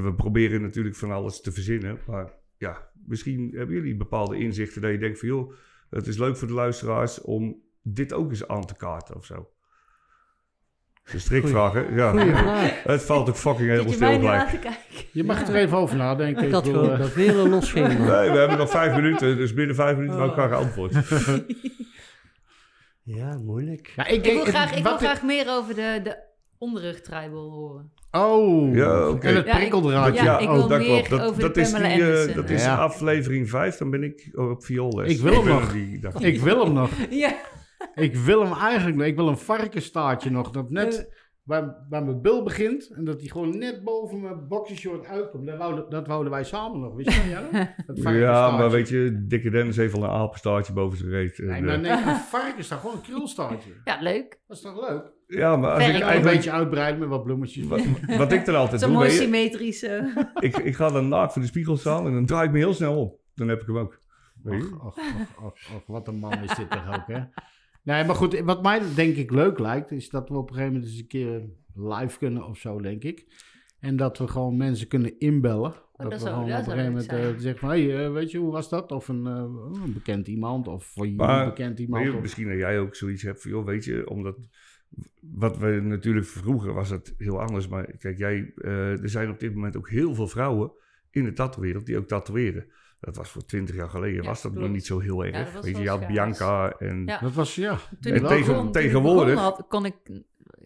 we 0.00 0.14
proberen 0.16 0.62
natuurlijk 0.62 0.96
van 0.96 1.10
alles 1.10 1.40
te 1.40 1.52
verzinnen. 1.52 1.98
Maar 2.06 2.32
ja, 2.56 2.90
misschien 3.06 3.50
hebben 3.54 3.76
jullie 3.76 3.96
bepaalde 3.96 4.38
inzichten 4.38 4.82
dat 4.82 4.90
je 4.90 4.98
denkt 4.98 5.18
van, 5.18 5.28
joh, 5.28 5.52
het 5.90 6.06
is 6.06 6.18
leuk 6.18 6.36
voor 6.36 6.48
de 6.48 6.54
luisteraars 6.54 7.20
om 7.20 7.62
dit 7.82 8.12
ook 8.12 8.30
eens 8.30 8.48
aan 8.48 8.66
te 8.66 8.76
kaarten 8.76 9.16
of 9.16 9.24
zo. 9.24 9.50
De 11.12 11.18
strikvragen, 11.18 11.94
ja. 11.94 12.10
Goeie 12.10 12.34
vraag. 12.44 12.82
Het 12.84 13.02
valt 13.02 13.28
ook 13.28 13.36
fucking 13.36 13.68
helemaal 13.68 13.92
stil 13.92 14.08
gelijk. 14.12 14.48
Je 15.12 15.24
mag 15.24 15.48
er 15.48 15.54
even 15.54 15.76
over 15.78 15.96
nadenken. 15.96 16.46
Ik 16.46 16.52
had 16.52 16.66
eh, 16.68 16.98
dat 16.98 17.14
weer 17.14 17.36
een 17.38 17.48
los 17.48 17.72
ging. 17.72 17.88
Nee, 17.88 18.30
we 18.30 18.38
hebben 18.38 18.58
nog 18.58 18.70
vijf 18.70 18.94
minuten, 18.94 19.36
dus 19.36 19.54
binnen 19.54 19.74
vijf 19.76 19.96
minuten 19.96 20.16
wil 20.18 20.26
ik 20.26 20.32
graag 20.32 20.48
geantwoord. 20.50 20.92
Ja, 23.02 23.38
moeilijk. 23.44 23.92
ja, 23.96 24.06
ik, 24.06 24.26
Ik 24.26 24.32
wil 24.32 24.44
graag, 24.44 24.76
ik 24.76 24.82
wil 24.82 24.96
graag 24.96 25.22
meer 25.22 25.48
over 25.48 25.74
de, 25.74 26.00
de 26.02 26.16
onderrugtribal 26.58 27.50
horen. 27.50 27.90
Oh, 28.10 28.74
Ja, 28.74 29.08
oké. 29.08 29.26
en 29.26 29.34
het 29.36 29.46
Ja, 29.46 29.52
ik- 29.52 29.58
prikkeldraadje. 29.58 30.22
Ja, 30.22 30.38
ik 30.38 30.48
wil 30.48 30.62
oh, 30.62 30.68
dat 30.68 30.78
meer 30.78 30.86
klopt. 30.88 31.10
Dat, 31.10 31.20
over 31.20 31.40
dat 31.40 31.54
de 31.54 31.60
is, 31.60 31.72
die, 31.72 31.82
eh, 31.82 31.92
Anderson. 31.92 32.34
dat 32.34 32.50
is 32.50 32.64
Ja. 32.64 32.76
aflevering 32.76 33.50
vijf, 33.50 33.76
dan 33.76 33.90
ben 33.90 34.02
ik 34.02 34.28
op 34.32 34.64
vioolles. 34.64 35.10
Ik 35.12 35.20
wil 35.20 35.32
hem 35.34 35.44
nog. 35.46 35.72
Die. 35.72 36.00
Ik 36.18 36.40
wil 36.40 36.64
hem 36.64 36.72
nog. 36.72 36.90
Ja, 37.10 37.34
Ik 37.94 38.16
wil 38.16 38.42
hem 38.44 38.52
eigenlijk 38.52 38.96
nog. 38.96 39.06
Ik 39.06 39.16
wil 39.16 39.28
een 39.28 39.38
varkenstaartje 39.38 40.30
nog. 40.30 40.50
Dat 40.50 40.64
Eh. 40.64 40.70
net 40.70 41.24
bij, 41.42 41.74
bij 41.88 42.02
mijn 42.02 42.20
bil 42.20 42.42
begint. 42.42 42.90
En 42.94 43.04
dat 43.04 43.20
die 43.20 43.30
gewoon 43.30 43.58
net 43.58 43.84
boven 43.84 44.20
mijn 44.20 44.48
boxershort 44.48 45.06
uitkomt. 45.06 45.46
Dat 45.46 45.58
wouden, 45.58 45.90
dat 45.90 46.06
wouden 46.06 46.32
wij 46.32 46.44
samen 46.44 46.80
nog. 46.80 46.94
Wist 46.94 47.10
je 47.12 47.20
dat, 47.20 47.30
Janne? 47.30 47.50
Dat 47.86 47.96
Ja, 47.96 48.02
varkenstaartje. 48.02 48.58
maar 48.58 48.70
weet 48.70 48.88
je, 48.88 49.24
Dikke 49.28 49.50
Dennis 49.50 49.76
heeft 49.76 49.94
al 49.94 50.02
een 50.04 50.10
apenstaartje 50.10 50.72
boven 50.72 50.98
zijn 50.98 51.10
reet. 51.10 51.38
Nee, 51.38 51.48
eh, 51.60 51.64
maar 51.66 51.78
nee, 51.80 51.90
een 51.92 52.16
varkenstaart. 52.36 52.80
Gewoon 52.80 52.96
een 52.96 53.02
krulstaartje. 53.02 53.70
ja, 53.84 53.98
leuk. 54.00 54.40
Dat 54.46 54.56
is 54.56 54.62
toch 54.62 54.88
leuk? 54.88 55.12
ja, 55.26 55.56
maar 55.56 55.70
als 55.70 55.80
ik 55.82 55.86
wel. 55.86 55.96
Een 55.96 56.02
eigenlijk... 56.02 56.36
beetje 56.36 56.50
uitbreiden 56.52 57.00
met 57.00 57.08
wat 57.08 57.24
bloemetjes. 57.24 57.66
Wat, 57.66 57.80
wat 58.16 58.32
ik 58.32 58.44
dan 58.44 58.54
altijd 58.54 58.80
Zo'n 58.80 58.90
doe, 58.90 58.98
mooi 58.98 59.10
weet 59.10 59.18
je, 59.18 59.24
symmetrische... 59.24 60.12
ik, 60.40 60.56
ik 60.56 60.74
ga 60.76 60.88
dan 60.90 61.08
naakt 61.08 61.32
voor 61.32 61.42
de 61.42 61.48
spiegel 61.48 61.76
staan 61.76 62.06
en 62.06 62.12
dan 62.12 62.26
draai 62.26 62.46
ik 62.46 62.52
me 62.52 62.58
heel 62.58 62.74
snel 62.74 63.00
op. 63.00 63.20
Dan 63.34 63.48
heb 63.48 63.60
ik 63.60 63.66
hem 63.66 63.78
ook. 63.78 63.98
Weet 64.42 64.62
je? 64.62 64.74
Och, 64.74 64.84
och, 64.84 64.96
och, 64.96 65.44
och, 65.44 65.58
och, 65.76 65.86
wat 65.86 66.08
een 66.08 66.18
man 66.18 66.32
is 66.42 66.54
dit 66.54 66.70
toch 66.70 66.88
ook, 66.88 67.06
hè? 67.06 67.20
Nee, 67.86 68.04
maar 68.04 68.14
goed, 68.14 68.40
wat 68.40 68.62
mij 68.62 68.80
denk 68.94 69.16
ik 69.16 69.30
leuk 69.30 69.58
lijkt, 69.58 69.90
is 69.90 70.10
dat 70.10 70.28
we 70.28 70.34
op 70.34 70.48
een 70.48 70.54
gegeven 70.54 70.72
moment 70.72 70.90
eens 70.90 71.00
een 71.00 71.06
keer 71.06 71.42
live 71.74 72.18
kunnen 72.18 72.44
of 72.46 72.58
zo, 72.58 72.80
denk 72.80 73.02
ik. 73.02 73.26
En 73.80 73.96
dat 73.96 74.18
we 74.18 74.28
gewoon 74.28 74.56
mensen 74.56 74.88
kunnen 74.88 75.18
inbellen. 75.18 75.74
dat, 75.96 76.10
dat 76.10 76.22
we 76.22 76.28
gewoon 76.28 76.48
dat 76.48 76.60
op 76.60 76.66
een 76.66 76.72
gegeven 76.72 76.84
moment 76.92 77.04
zijn. 77.04 77.40
zeggen 77.40 77.58
van, 77.60 77.70
hé, 77.70 77.90
hey, 77.90 78.04
eh, 78.06 78.12
weet 78.12 78.30
je, 78.30 78.38
hoe 78.38 78.52
was 78.52 78.68
dat? 78.68 78.92
Of 78.92 79.08
een, 79.08 79.26
eh, 79.26 79.82
een 79.84 79.92
bekend 79.92 80.28
iemand, 80.28 80.68
of 80.68 80.84
voor 80.84 81.06
jullie 81.06 81.44
bekend 81.44 81.78
iemand. 81.78 82.04
Je, 82.04 82.14
of- 82.14 82.20
misschien 82.20 82.48
dat 82.48 82.56
jij 82.58 82.78
ook 82.80 82.94
zoiets 82.94 83.22
hebt 83.22 83.42
van, 83.42 83.50
joh, 83.50 83.64
weet 83.64 83.84
je, 83.84 84.08
omdat... 84.10 84.36
Wat 85.20 85.58
we 85.58 85.80
natuurlijk 85.82 86.26
vroeger 86.26 86.72
was 86.72 86.90
het 86.90 87.14
heel 87.18 87.40
anders. 87.40 87.68
Maar 87.68 87.96
kijk, 87.98 88.18
jij, 88.18 88.52
eh, 88.56 89.02
er 89.02 89.08
zijn 89.08 89.30
op 89.30 89.40
dit 89.40 89.54
moment 89.54 89.76
ook 89.76 89.90
heel 89.90 90.14
veel 90.14 90.28
vrouwen 90.28 90.72
in 91.10 91.24
de 91.24 91.32
tattoo-wereld 91.32 91.86
die 91.86 91.98
ook 91.98 92.06
tatoeëren. 92.06 92.66
Dat 93.00 93.16
was 93.16 93.28
voor 93.30 93.44
twintig 93.44 93.74
jaar 93.74 93.88
geleden, 93.90 94.22
Ja, 94.22 94.28
was 94.28 94.42
dat 94.42 94.52
nog 94.52 94.68
niet 94.68 94.86
zo 94.86 94.98
heel 94.98 95.24
erg. 95.24 95.36
Ja, 95.36 95.44
dat 95.44 95.52
was 95.52 95.64
weet 95.64 95.76
je, 95.78 95.88
had 95.88 95.98
schaars. 95.98 96.12
Bianca 96.12 96.70
en... 96.70 97.06
Ja. 97.06 97.18
Dat 97.18 97.32
was, 97.32 97.54
ja, 97.54 97.76
Toen 98.00 98.12
En 98.12 98.18
ik 98.20 98.26
tegen- 98.26 98.46
begon, 98.46 98.56
toen 98.56 98.66
ik 98.66 98.72
tegenwoordig- 98.72 99.38
had, 99.38 99.64
kon 99.68 99.84
ik, 99.84 99.94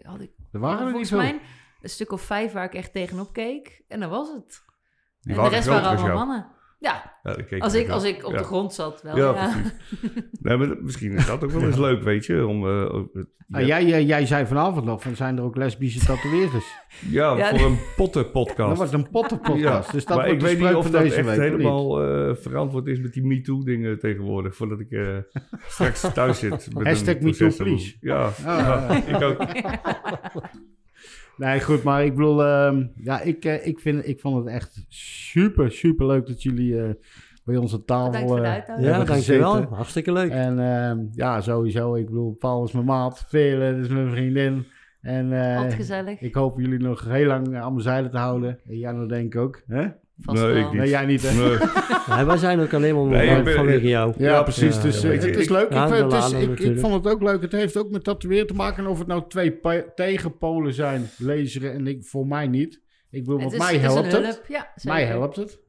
had 0.02 0.20
ik 0.20 0.31
er 0.52 0.61
waren 0.61 0.86
er 0.86 0.93
niet 0.93 1.11
mij 1.11 1.40
een 1.81 1.89
stuk 1.89 2.12
of 2.12 2.23
vijf 2.23 2.52
waar 2.52 2.65
ik 2.65 2.74
echt 2.74 2.93
tegenop 2.93 3.32
keek. 3.32 3.82
En 3.89 4.01
dat 4.01 4.11
was 4.11 4.32
het. 4.32 4.65
Die 5.20 5.35
en 5.36 5.43
de 5.43 5.48
rest 5.48 5.69
waren 5.69 5.85
allemaal 5.89 6.05
jou. 6.07 6.19
mannen. 6.19 6.47
Ja, 6.81 7.19
als 7.59 7.74
ik 7.74 7.90
als 7.90 8.05
ik 8.05 8.24
op 8.27 8.32
Ja. 8.32 8.39
de 8.39 8.44
grond 8.44 8.74
zat 8.74 9.02
wel. 9.02 9.16
Ja, 9.16 9.24
Ja, 9.24 9.32
precies. 9.52 9.73
Nee, 10.43 10.57
maar 10.57 10.77
misschien 10.81 11.12
is 11.12 11.27
dat 11.27 11.44
ook 11.44 11.51
wel 11.51 11.62
eens 11.62 11.77
leuk, 11.77 12.02
weet 12.02 12.27
je. 12.27 12.47
Om, 12.47 12.66
eh, 12.69 12.94
Nou, 13.47 13.65
jij, 13.65 13.85
jij, 13.85 14.05
jij 14.05 14.27
zei 14.27 14.47
vanavond 14.47 14.85
nog, 14.85 15.02
van 15.02 15.16
zijn 15.16 15.36
er 15.36 15.43
ook 15.43 15.57
lesbische 15.57 16.07
tatoeëerders? 16.07 16.65
ja, 17.11 17.36
Ja, 17.36 17.48
voor 17.57 17.66
een 17.66 17.78
pottenpodcast. 17.97 18.69
Dat 18.69 18.77
wordt 18.77 18.93
een 18.93 19.11
pottenpodcast. 19.11 19.86
Ja, 19.86 19.93
dus 19.93 20.05
dat 20.05 20.16
maar 20.16 20.27
wordt 20.28 20.43
ik 20.43 20.48
weet 20.48 20.59
niet 20.66 20.74
of 20.77 20.82
van 20.82 20.93
dat 20.93 21.02
deze 21.02 21.16
echt 21.16 21.27
week, 21.27 21.39
helemaal 21.39 22.02
eh, 22.02 22.35
verantwoord 22.35 22.86
is 22.86 23.01
met 23.01 23.12
die 23.12 23.24
MeToo-dingen 23.27 23.98
tegenwoordig. 23.98 24.57
Voordat 24.57 24.81
ik 24.81 24.90
eh, 24.90 25.16
straks 25.69 26.12
thuis 26.12 26.39
zit. 26.39 26.74
Met 26.74 26.86
Hashtag 26.86 27.20
MeToo, 27.20 27.51
please. 27.57 27.97
Ja, 28.01 28.23
Ah, 28.24 28.32
ja, 28.44 28.90
ik 29.07 29.23
ook. 29.23 29.39
Nee, 31.41 31.61
goed, 31.61 31.83
maar 31.83 32.05
ik 32.05 32.15
bedoel, 32.15 32.45
ehm, 32.45 32.87
ja, 32.95 33.21
ik, 33.21 33.45
eh, 33.45 33.67
ik, 33.67 33.81
vind, 33.81 34.09
ik 34.09 34.21
vond 34.21 34.37
het 34.37 34.55
echt 34.55 34.85
super, 34.89 35.71
super 35.71 36.07
leuk 36.07 36.27
dat 36.27 36.43
jullie 36.43 36.83
eh, 36.83 36.91
bij 37.45 37.57
ons 37.57 37.73
aan 37.73 37.85
tafel 37.85 38.11
Bedankt 38.11 38.29
voor 38.29 38.41
de 38.41 38.47
eh, 38.47 38.53
uitnodiging. 38.53 38.97
Ja, 38.97 39.05
dankjewel. 39.05 39.62
Hartstikke 39.62 40.12
leuk. 40.12 40.31
En 40.31 40.59
ehm, 40.59 40.99
ja, 41.12 41.41
sowieso, 41.41 41.95
ik 41.95 42.07
bedoel, 42.07 42.37
Paul 42.39 42.65
is 42.65 42.73
mijn 42.73 42.85
maat, 42.85 43.25
Vele 43.29 43.79
is 43.81 43.89
mijn 43.89 44.11
vriendin. 44.11 44.67
En 45.01 45.33
eh, 45.33 45.57
Altijd 45.57 45.75
gezellig. 45.75 46.21
ik 46.21 46.35
hoop 46.35 46.61
jullie 46.61 46.79
nog 46.79 47.05
heel 47.05 47.27
lang 47.27 47.57
aan 47.57 47.73
mijn 47.73 47.85
zijde 47.85 48.09
te 48.09 48.19
houden. 48.19 48.59
En 48.67 48.79
Janno 48.79 49.07
denk 49.07 49.35
ik 49.35 49.41
ook, 49.41 49.62
hè? 49.67 49.89
Vast 50.23 50.43
Nee, 50.43 50.53
wel. 50.53 50.63
ik 50.63 50.71
niet. 50.71 50.81
Nee, 50.81 50.89
jij 50.89 51.07
niet, 51.07 51.23
hè? 51.23 51.49
Nee. 51.49 51.59
Ja, 52.07 52.27
wij 52.27 52.37
zijn 52.37 52.61
ook 52.61 52.73
alleen 52.75 52.95
maar 52.95 53.05
Nee, 53.05 53.43
ben- 53.43 53.55
vanwege 53.55 53.89
jou. 53.89 54.15
Ja, 54.19 54.31
Ja, 54.31 54.43
precies. 54.43 54.77
ja, 54.77 54.83
dus 54.83 55.01
ja, 55.01 55.11
eh, 55.11 55.21
het 55.21 55.37
is 55.37 55.49
leuk. 55.49 55.73
Ja, 55.73 55.85
ik, 55.85 55.91
de 55.91 55.97
het 55.97 56.13
is- 56.13 56.19
Lana 56.21 56.37
ik, 56.37 56.43
ik 56.43 56.49
natuurlijk. 56.49 56.81
vond 56.81 56.95
het 57.05 57.13
ook 57.13 57.23
leuk. 57.23 57.43
Het 57.43 57.53
heeft 57.53 57.77
ook 57.77 57.91
met 57.91 58.05
tatoeëren 58.05 58.47
te 58.47 58.55
maken. 58.55 58.85
En 58.85 58.91
of 58.91 58.99
het 58.99 59.07
nou 59.07 59.23
twee 59.29 59.61
tegenpolen 59.95 60.75
zijn, 60.75 61.03
lezen 61.19 61.73
en 61.73 61.87
ik, 61.87 62.05
voor 62.05 62.27
mij 62.27 62.47
niet. 62.49 62.81
Ik 63.11 63.25
bedoel, 63.25 63.41
Het 63.41 63.57
want 63.57 63.71
mij 63.71 63.79
helpt 63.81 64.13
het. 64.13 64.25
hulp. 64.47 64.73
Mij 64.83 65.05
helpt 65.05 65.37
het. 65.37 65.61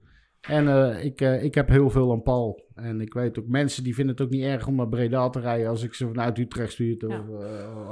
En 0.41 0.68
eh, 0.68 1.03
ik, 1.06 1.22
eh, 1.22 1.44
ik 1.44 1.56
heb 1.56 1.69
heel 1.69 1.90
veel 1.90 2.11
aan 2.11 2.22
Paul. 2.23 2.65
En 2.76 3.02
ik 3.02 3.14
weet 3.14 3.40
ook, 3.40 3.48
mensen 3.48 3.84
die 3.84 3.95
vinden 3.95 4.15
het 4.15 4.23
ook 4.26 4.32
niet 4.32 4.44
erg 4.44 4.68
om 4.68 4.76
naar 4.76 4.88
Breda 4.90 5.30
te 5.30 5.40
rijden 5.40 5.68
als 5.69 5.84
ik 5.84 5.94
ze 5.94 6.07
vanuit 6.07 6.38
Utrecht 6.38 6.72
stuur. 6.72 6.98
Of, 7.07 7.19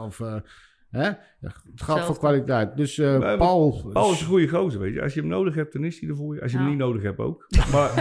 of 0.05 0.19
eh, 0.19 0.35
hè? 0.89 1.09
Het 1.41 1.53
gaat 1.75 2.05
voor 2.05 2.17
kwaliteit. 2.17 2.77
Dus 2.77 2.97
eh, 2.97 3.19
maar 3.19 3.37
Paul... 3.37 3.89
Paul 3.93 4.11
is 4.11 4.19
een 4.21 4.25
goede 4.27 4.47
gozer, 4.47 4.79
weet 4.79 4.93
je. 4.93 5.01
Als 5.01 5.13
je 5.13 5.19
hem 5.19 5.29
nodig 5.29 5.55
hebt, 5.55 5.73
dan 5.73 5.83
is 5.83 5.99
hij 5.99 6.09
er 6.09 6.15
voor 6.15 6.35
je. 6.35 6.41
Als 6.41 6.51
je 6.51 6.57
hem 6.57 6.65
Ja. 6.65 6.71
niet 6.71 6.81
nodig 6.81 7.01
hebt, 7.01 7.19
ook. 7.19 7.45
Maar 7.71 7.91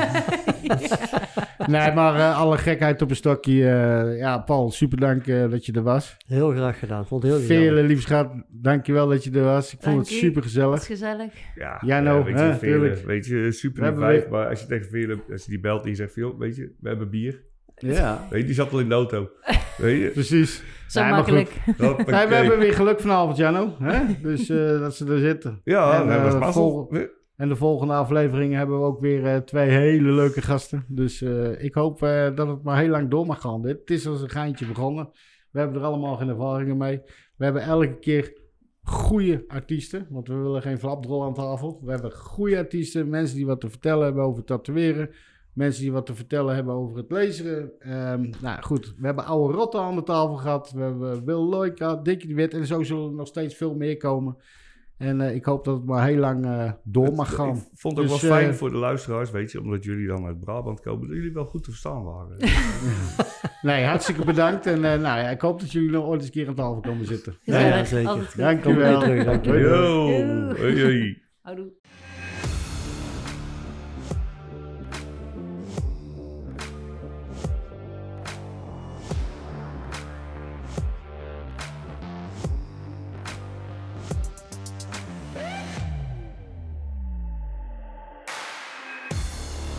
Nee, 1.67 1.93
maar 1.93 2.15
eh, 2.15 2.39
alle 2.39 2.59
gekheid 2.59 3.03
op 3.03 3.11
een 3.11 3.17
stokje. 3.17 3.53
eh, 3.71 4.19
ja, 4.19 4.39
Paul, 4.39 4.71
super 4.71 5.01
dank 5.01 5.27
eh, 5.27 5.51
dat 5.51 5.67
je 5.67 5.73
er 5.73 5.83
was. 5.83 6.17
Heel 6.27 6.51
graag 6.51 6.79
gedaan. 6.79 7.07
Vond 7.07 7.23
het 7.23 7.33
heel. 7.33 7.41
Vele 7.41 7.83
lieve 7.83 8.03
schat, 8.03 8.31
dankjewel 8.49 9.09
dat 9.09 9.25
je 9.25 9.31
er 9.31 9.43
was. 9.45 9.73
Ik 9.75 9.83
vond 9.83 9.95
Dank 9.97 10.07
het 10.07 10.15
u. 10.17 10.19
super 10.19 10.43
gezellig. 10.43 10.81
is 10.81 10.87
gezellig. 10.87 11.33
ja, 11.55 11.83
Ja, 11.85 12.01
nou, 12.01 12.25
weet 12.25 12.35
hè, 12.35 12.47
je, 12.49 12.55
Vele, 12.55 12.97
weet 13.07 13.27
je, 13.27 13.53
super 13.53 14.09
lief. 14.13 14.29
Maar 14.29 14.49
als 14.49 14.61
je 14.61 14.67
tegen 14.67 14.89
Vele, 14.91 15.19
als 15.33 15.45
je 15.45 15.51
die 15.51 15.61
belt 15.61 15.83
en 15.83 15.89
je 15.89 15.95
zegt 15.97 16.15
joh, 16.15 16.39
weet 16.39 16.57
je, 16.57 16.73
we 16.81 16.89
hebben 16.89 17.11
bier. 17.11 17.43
Ja, 17.79 18.27
Weet 18.31 18.41
je, 18.41 18.47
die 18.47 18.55
zat 18.55 18.73
al 18.73 18.81
in 18.81 18.89
de 18.89 18.95
auto. 18.95 19.31
Weet 19.77 20.01
je, 20.03 20.09
precies. 20.09 20.63
Zo 20.89 21.01
maar 21.01 21.11
makkelijk. 21.11 21.61
Nee, 21.77 21.95
we 22.27 22.35
hebben 22.35 22.59
weer 22.59 22.73
geluk 22.73 23.01
vanavond, 23.01 23.37
Jano. 23.37 23.75
Hè? 23.79 24.01
Dus 24.23 24.49
eh, 24.49 24.81
dat 24.81 24.97
ze 24.97 25.07
er 25.07 25.19
zitten. 25.19 25.61
Ja, 25.65 26.01
En, 26.01 26.07
nee, 26.07 26.19
dat 26.23 26.35
eh, 26.35 26.41
was 26.41 26.55
vol- 26.55 26.89
mazzel. 26.91 27.09
En 27.37 27.49
de 27.49 27.57
volgende 27.57 27.95
aflevering 27.95 28.55
hebben 28.55 28.79
we 28.79 28.85
ook 28.85 29.01
weer 29.01 29.27
eh, 29.27 29.37
twee 29.37 29.69
hele 29.69 30.11
leuke 30.13 30.43
gasten. 30.43 30.85
Dus 30.89 31.23
eh, 31.23 31.63
ik 31.65 31.75
hoop 31.75 32.03
eh, 32.03 32.35
dat 32.35 32.49
het 32.49 32.63
maar 32.63 32.79
heel 32.79 32.89
lang 32.89 33.11
door 33.11 33.27
mag 33.27 33.41
gaan. 33.41 33.63
Dit 33.63 33.79
het 33.81 33.91
is 33.91 34.07
als 34.07 34.21
een 34.23 34.31
geintje 34.31 34.67
begonnen. 34.67 35.11
We 35.51 35.59
hebben 35.59 35.81
er 35.81 35.87
allemaal 35.87 36.17
geen 36.17 36.29
ervaringen 36.29 36.77
mee. 36.77 37.01
We 37.37 37.45
hebben 37.45 37.63
elke 37.63 37.99
keer 37.99 38.33
goede 38.83 39.45
artiesten. 39.49 40.07
Want 40.11 40.29
we 40.29 40.35
willen 40.35 40.63
geen 40.63 40.79
flapdrol 40.79 41.25
aan 41.25 41.35
tafel. 41.35 41.81
We 41.85 41.91
hebben 41.91 42.13
goede 42.13 42.59
artiesten. 42.59 43.09
Mensen 43.09 43.37
die 43.37 43.47
wat 43.47 43.61
te 43.61 43.71
vertellen 43.71 44.05
hebben 44.05 44.23
over 44.25 44.45
tatoeëren. 44.45 45.11
Mensen 45.59 45.83
die 45.83 45.93
wat 45.93 46.07
te 46.07 46.15
vertellen 46.15 46.55
hebben 46.55 46.75
over 46.75 46.97
het 46.97 47.11
lezen. 47.11 47.73
Ehm, 47.79 48.31
nou 48.41 48.63
goed, 48.63 48.95
we 48.99 49.07
hebben 49.07 49.25
oude 49.25 49.55
rotten 49.55 49.81
aan 49.81 49.95
de 49.95 50.03
tafel 50.03 50.37
gehad. 50.37 50.71
We 50.71 50.81
hebben 50.81 51.25
Wil 51.25 51.71
gehad, 51.75 52.05
Dikkie 52.05 52.29
de 52.29 52.35
Wit. 52.35 52.55
En 52.55 52.67
zo 52.67 52.83
zullen 52.83 53.09
er 53.09 53.15
nog 53.15 53.27
steeds 53.27 53.55
veel 53.55 53.75
meer 53.75 53.97
komen. 53.97 54.37
En 54.97 55.21
eh, 55.21 55.35
ik 55.35 55.45
hoop 55.45 55.65
dat 55.65 55.77
het 55.77 55.85
maar 55.85 56.07
heel 56.07 56.19
lang 56.19 56.45
eh, 56.45 56.73
door 56.85 57.13
mag 57.13 57.35
gaan. 57.35 57.57
Ik 57.57 57.63
vond 57.75 57.97
het 57.97 58.07
ook 58.07 58.13
Dus, 58.13 58.23
wel 58.23 58.31
fijn 58.31 58.49
eh, 58.49 58.55
voor 58.55 58.71
de 58.71 58.77
luisteraars, 58.77 59.31
weet 59.31 59.53
je, 59.53 59.61
omdat 59.61 59.85
jullie 59.85 60.07
dan 60.07 60.27
uit 60.27 60.41
Brabant 60.41 60.81
komen, 60.81 61.09
dat 61.09 61.17
jullie 61.17 61.33
wel 61.33 61.47
goed 61.47 61.65
te 61.65 61.71
verstaan 61.71 62.05
waren. 62.05 62.37
Nee, 63.63 63.85
hartstikke 63.85 64.25
bedankt. 64.25 64.67
En 64.67 64.81
nou 64.81 65.01
ja, 65.01 65.31
ik 65.31 65.41
hoop 65.41 65.61
dat 65.61 65.73
jullie 65.73 65.91
nog 65.91 66.05
ooit 66.05 66.21
eens 66.21 66.27
een 66.27 66.35
keer 66.35 66.49
aan 66.49 66.55
tafel 66.55 66.81
komen 66.81 67.07
zitten. 67.07 67.37
Ja, 67.41 67.55
Gezellig, 67.55 67.77
ja, 67.77 67.85
zeker. 67.85 68.09
altijd 68.09 68.29
goed. 68.29 68.37
Dank 68.37 68.63
Kom 68.63 68.75
je 68.75 68.81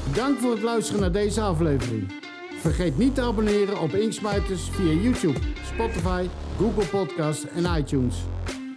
Bedankt 0.09 0.41
voor 0.41 0.51
het 0.51 0.61
luisteren 0.61 1.01
naar 1.01 1.11
deze 1.11 1.41
aflevering. 1.41 2.11
Vergeet 2.59 2.97
niet 2.97 3.15
te 3.15 3.21
abonneren 3.21 3.79
op 3.79 3.93
Inksmijters 3.93 4.69
via 4.69 4.91
YouTube, 4.91 5.39
Spotify, 5.73 6.25
Google 6.57 6.85
Podcasts 6.85 7.47
en 7.47 7.77
iTunes. 7.77 8.15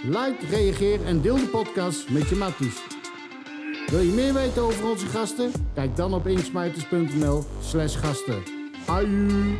Like, 0.03 0.37
reageer 0.51 1.05
en 1.07 1.21
deel 1.21 1.37
de 1.37 1.47
podcast 1.47 2.11
met 2.11 2.29
je 2.29 2.37
matties. 2.37 2.83
Wil 3.87 4.01
je 4.01 4.13
meer 4.13 4.35
weten 4.35 4.63
over 4.63 4.91
onze 4.91 5.07
gasten? 5.07 5.51
Kijk 5.75 5.97
dan 5.97 6.15
op 6.15 6.27
inksmijters.nl 6.27 7.45
slash 7.61 7.99
gasten. 7.99 8.43
Aju! 8.87 9.57